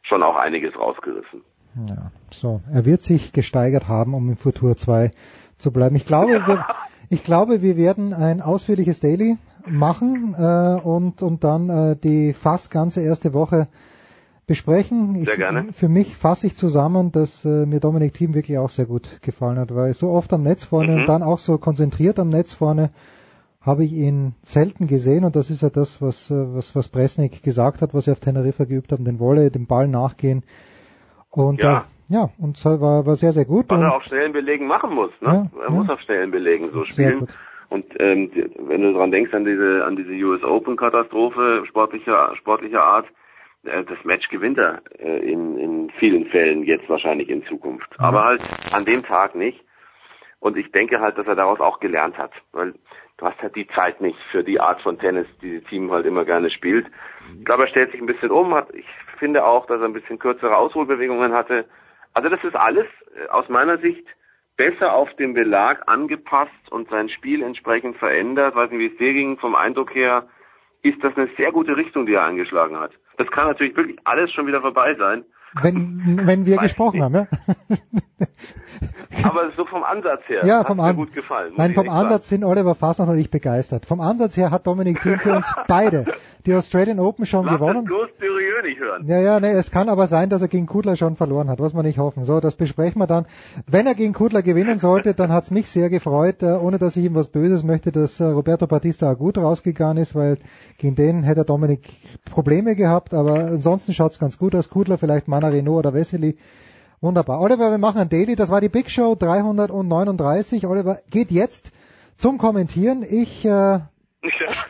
schon 0.03 0.23
auch 0.23 0.37
einiges 0.37 0.75
rausgerissen. 0.75 1.43
Ja, 1.89 2.11
so. 2.31 2.63
Er 2.73 2.87
wird 2.87 3.03
sich 3.03 3.35
gesteigert 3.35 3.87
haben, 3.87 4.15
um 4.15 4.31
im 4.31 4.39
Futur 4.39 4.79
2 4.79 5.11
zu 5.59 5.71
bleiben. 5.71 5.95
Ich 5.95 6.07
glaube, 6.07 6.47
wir, 6.47 6.65
ich 7.11 7.23
glaube, 7.23 7.61
wir 7.61 7.77
werden 7.77 8.15
ein 8.15 8.41
ausführliches 8.41 9.01
Daily 9.01 9.37
machen 9.67 10.35
äh, 10.39 10.81
und, 10.83 11.23
und 11.23 11.45
dann 11.45 11.69
äh, 11.69 11.97
die 11.97 12.33
fast 12.33 12.71
ganze 12.71 13.03
erste 13.03 13.35
Woche 13.35 13.69
besprechen. 14.47 15.15
Ich, 15.17 15.27
Sehr 15.27 15.37
gerne. 15.37 15.67
Für 15.75 15.89
mich 15.89 16.17
fasse 16.17 16.47
ich 16.47 16.57
zusammen, 16.57 17.13
dass 17.13 17.45
äh, 17.45 17.67
mir 17.67 17.81
Dominik 17.81 18.15
Thiem 18.15 18.33
wirklich 18.33 18.57
auch 18.57 18.71
sehr 18.71 18.87
gut 18.87 19.21
gefallen 19.21 19.59
hat, 19.59 19.75
weil 19.75 19.93
so 19.93 20.11
oft 20.13 20.33
am 20.33 20.45
Netz 20.45 20.65
vorne 20.65 20.93
Mhm. 20.93 21.01
und 21.01 21.09
dann 21.09 21.23
auch 21.23 21.39
so 21.39 21.59
konzentriert 21.59 22.19
am 22.19 22.31
Netz 22.31 22.55
vorne 22.55 22.89
habe 23.65 23.85
ich 23.85 23.93
ihn 23.93 24.35
selten 24.43 24.87
gesehen 24.87 25.25
und 25.25 25.37
das 25.37 25.51
ist 25.51 25.63
ja 25.63 25.71
das, 25.71 26.03
was, 26.03 26.31
äh, 26.31 26.35
was, 26.35 26.75
was 26.75 26.89
Presnik 26.89 27.43
gesagt 27.43 27.81
hat, 27.81 27.95
was 27.95 28.05
sie 28.05 28.13
auf 28.13 28.21
Teneriffa 28.21 28.65
geübt 28.65 28.93
haben, 28.93 29.05
den 29.05 29.21
Wolle, 29.21 29.51
dem 29.51 29.67
Ball 29.67 29.89
nachgehen. 29.89 30.43
Und 31.31 31.63
Ja. 31.63 31.79
Äh, 31.79 31.83
ja, 32.13 32.29
und 32.39 32.59
so 32.59 32.79
war, 32.83 33.07
war 33.07 33.17
sehr, 33.17 33.33
sehr 33.33 33.47
gut. 33.47 33.67
Was 33.69 33.79
und, 33.79 33.85
er 33.85 33.95
auf 33.95 34.03
schnellen 34.05 34.33
Belegen 34.33 34.67
machen 34.67 34.95
muss. 34.95 35.13
Ne? 35.23 35.51
Ja, 35.55 35.63
er 35.63 35.69
ja. 35.69 35.75
muss 35.75 35.89
auf 35.89 36.01
schnellen 36.01 36.31
Belegen 36.31 36.71
so 36.71 36.85
spielen. 36.85 37.27
Und 37.71 37.87
ähm, 38.01 38.31
wenn 38.59 38.83
du 38.83 38.93
dran 38.93 39.11
denkst 39.11 39.33
an 39.33 39.47
diese 39.47 39.83
an 39.83 39.97
diese 39.97 40.13
US 40.27 40.43
Open 40.43 40.77
Katastrophe 40.77 41.65
sportlicher 41.67 42.37
sportlicher 42.37 42.85
Art, 42.85 43.07
äh, 43.65 43.83
das 43.85 43.97
Match 44.05 44.29
gewinnt 44.29 44.59
er 44.59 44.83
äh, 44.99 45.21
in, 45.21 45.57
in 45.57 45.91
vielen 45.99 46.27
Fällen 46.27 46.65
jetzt 46.65 46.87
wahrscheinlich 46.91 47.31
in 47.31 47.47
Zukunft. 47.47 47.89
Aber 47.99 48.25
halt 48.25 48.43
an 48.75 48.85
dem 48.85 49.03
Tag 49.03 49.35
nicht. 49.35 49.65
Und 50.39 50.59
ich 50.59 50.71
denke 50.71 51.01
halt, 51.01 51.17
dass 51.17 51.27
er 51.27 51.37
daraus 51.37 51.61
auch 51.61 51.81
gelernt 51.81 52.19
hat, 52.19 52.33
weil 52.53 52.75
du 53.23 53.29
hast 53.29 53.41
halt 53.41 53.55
die 53.55 53.69
Zeit 53.69 54.01
nicht 54.01 54.19
für 54.33 54.43
die 54.43 54.59
Art 54.59 54.81
von 54.81 54.99
Tennis, 54.99 55.27
die 55.41 55.61
das 55.61 55.69
Team 55.71 55.93
halt 55.93 56.07
immer 56.07 56.25
gerne 56.25 56.51
spielt. 56.51 56.87
Ich 57.39 57.45
glaube, 57.45 57.65
er 57.65 57.69
stellt 57.69 57.93
sich 57.93 58.01
ein 58.01 58.07
bisschen 58.07 58.33
um, 58.33 58.53
hat, 58.53 58.75
ich 58.75 58.87
finde 59.19 59.45
auch, 59.45 59.67
dass 59.67 59.81
er 59.81 59.85
ein 59.85 59.93
bisschen 59.93 60.19
kürzere 60.19 60.57
Ausholbewegungen 60.57 61.33
hatte. 61.33 61.67
Also 62.15 62.29
das 62.29 62.43
ist 62.43 62.57
alles 62.57 62.87
äh, 63.17 63.29
aus 63.29 63.49
meiner 63.49 63.79
Sicht 63.79 64.05
besser 64.57 64.93
auf 64.93 65.15
den 65.15 65.35
Belag 65.35 65.83
angepasst 65.87 66.51
und 66.71 66.91
sein 66.91 67.09
Spiel 67.09 67.43
entsprechend 67.43 67.97
verändert. 67.97 68.57
Weiß 68.57 68.71
nicht, 68.71 68.81
wie 68.81 68.93
es 68.93 68.99
dir 68.99 69.13
ging, 69.13 69.39
vom 69.39 69.55
Eindruck 69.55 69.95
her 69.95 70.27
ist 70.83 71.03
das 71.05 71.17
eine 71.17 71.29
sehr 71.37 71.53
gute 71.53 71.77
Richtung, 71.77 72.07
die 72.07 72.15
er 72.15 72.25
eingeschlagen 72.25 72.79
hat. 72.79 72.91
Das 73.19 73.31
kann 73.31 73.47
natürlich 73.47 73.77
wirklich 73.77 73.99
alles 74.03 74.33
schon 74.33 74.49
wieder 74.49 74.61
vorbei 74.61 74.97
sein. 74.97 75.25
Wenn, 75.61 76.27
wenn 76.27 76.47
wir 76.47 76.57
gesprochen 76.59 77.03
haben, 77.03 77.15
ja. 77.15 77.27
Aber 79.25 79.51
so 79.57 79.65
vom 79.67 79.85
Ansatz 79.85 80.23
her 80.27 80.45
Ja, 80.45 80.65
vom 80.65 80.79
mir 80.79 80.85
An 80.85 80.97
gut 80.97 81.13
gefallen. 81.13 81.53
Nein, 81.57 81.75
vom 81.75 81.85
echt 81.85 81.93
sagen. 81.93 82.07
Ansatz 82.07 82.29
sind 82.29 82.45
Oliver 82.45 82.75
Fasnacht 82.75 83.11
und 83.11 83.19
ich 83.19 83.31
begeistert. 83.31 83.87
Vom 83.87 84.01
Ansatz 84.01 84.37
her 84.37 84.51
hat 84.51 84.67
Dominik 84.67 85.03
Thiem 85.03 85.19
für 85.21 85.35
uns 85.35 85.55
beide 85.69 86.07
die 86.47 86.55
Australian 86.55 86.99
Open 86.99 87.27
schon 87.27 87.45
Lass 87.45 87.55
gewonnen. 87.55 87.85
das 87.85 87.85
bloß 87.85 88.09
nicht 88.63 88.81
hören. 88.81 89.07
Ja, 89.07 89.21
ja, 89.21 89.41
nee, 89.41 89.51
es 89.53 89.71
kann 89.71 89.89
aber 89.89 90.07
sein, 90.07 90.29
dass 90.29 90.43
er 90.43 90.49
gegen 90.49 90.67
Kudler 90.67 90.97
schon 90.97 91.17
verloren 91.17 91.49
hat, 91.49 91.61
was 91.61 91.75
wir 91.75 91.83
nicht 91.83 91.99
hoffen. 91.99 92.25
So, 92.25 92.41
das 92.41 92.57
besprechen 92.57 93.01
wir 93.01 93.07
dann. 93.07 93.27
Wenn 93.67 93.87
er 93.87 93.95
gegen 93.95 94.13
Kudler 94.13 94.43
gewinnen 94.43 94.79
sollte, 94.79 95.15
dann 95.15 95.33
hat's 95.33 95.51
mich 95.51 95.69
sehr 95.69 95.91
gefreut, 95.91 96.43
äh, 96.43 96.57
ohne 96.57 96.79
dass 96.79 96.97
ich 96.97 97.05
ihm 97.05 97.15
was 97.15 97.29
Böses 97.29 97.63
möchte, 97.63 97.93
dass 97.93 98.21
äh, 98.21 98.25
Roberto 98.25 98.67
Batista 98.67 99.15
gut 99.15 99.39
rausgegangen 99.39 100.03
ist, 100.03 100.15
weil 100.15 100.39
gegen 100.79 100.95
den 100.95 101.23
hätte 101.23 101.45
Dominik 101.45 101.89
Probleme 102.25 102.75
gehabt, 102.75 103.15
aber 103.15 103.35
ansonsten 103.35 103.93
schaut's 103.95 104.19
ganz 104.19 104.39
gut 104.39 104.55
aus. 104.55 104.71
Kudler, 104.71 104.99
vielleicht 104.99 105.29
Mana 105.43 105.55
Renault 105.55 105.79
oder 105.79 105.95
Vesely. 105.95 106.37
Wunderbar. 107.01 107.41
Oliver, 107.41 107.71
wir 107.73 107.79
machen 107.79 108.01
ein 108.01 108.09
Daily. 108.09 108.37
Das 108.37 108.51
war 108.51 108.61
die 108.61 108.69
Big 108.69 108.89
Show 108.91 109.17
339. 109.17 110.67
Oliver 110.67 111.01
geht 111.11 111.33
jetzt 111.33 111.73
zum 112.17 112.39
Kommentieren. 112.39 113.03
Ich 113.03 113.45
äh, 113.45 113.81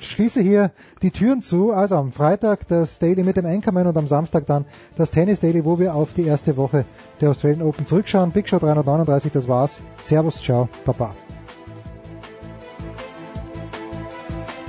schließe 0.01 0.41
hier 0.41 0.70
die 1.02 1.10
Türen 1.10 1.42
zu. 1.42 1.73
Also 1.73 1.97
am 1.97 2.10
Freitag 2.10 2.67
das 2.68 2.99
Daily 2.99 3.23
mit 3.23 3.36
dem 3.36 3.44
Anchorman 3.44 3.86
und 3.86 3.97
am 3.99 4.09
Samstag 4.09 4.47
dann 4.47 4.65
das 4.97 5.10
Tennis 5.10 5.41
Daily, 5.41 5.67
wo 5.67 5.78
wir 5.78 5.94
auf 5.94 6.15
die 6.15 6.26
erste 6.26 6.57
Woche 6.57 6.86
der 7.20 7.31
Australian 7.31 7.60
Open 7.60 7.84
zurückschauen. 7.84 8.31
Big 8.31 8.49
Show 8.49 8.59
339, 8.59 9.31
das 9.31 9.47
war's. 9.49 9.83
Servus, 10.02 10.41
ciao, 10.41 10.70
baba. 10.86 11.15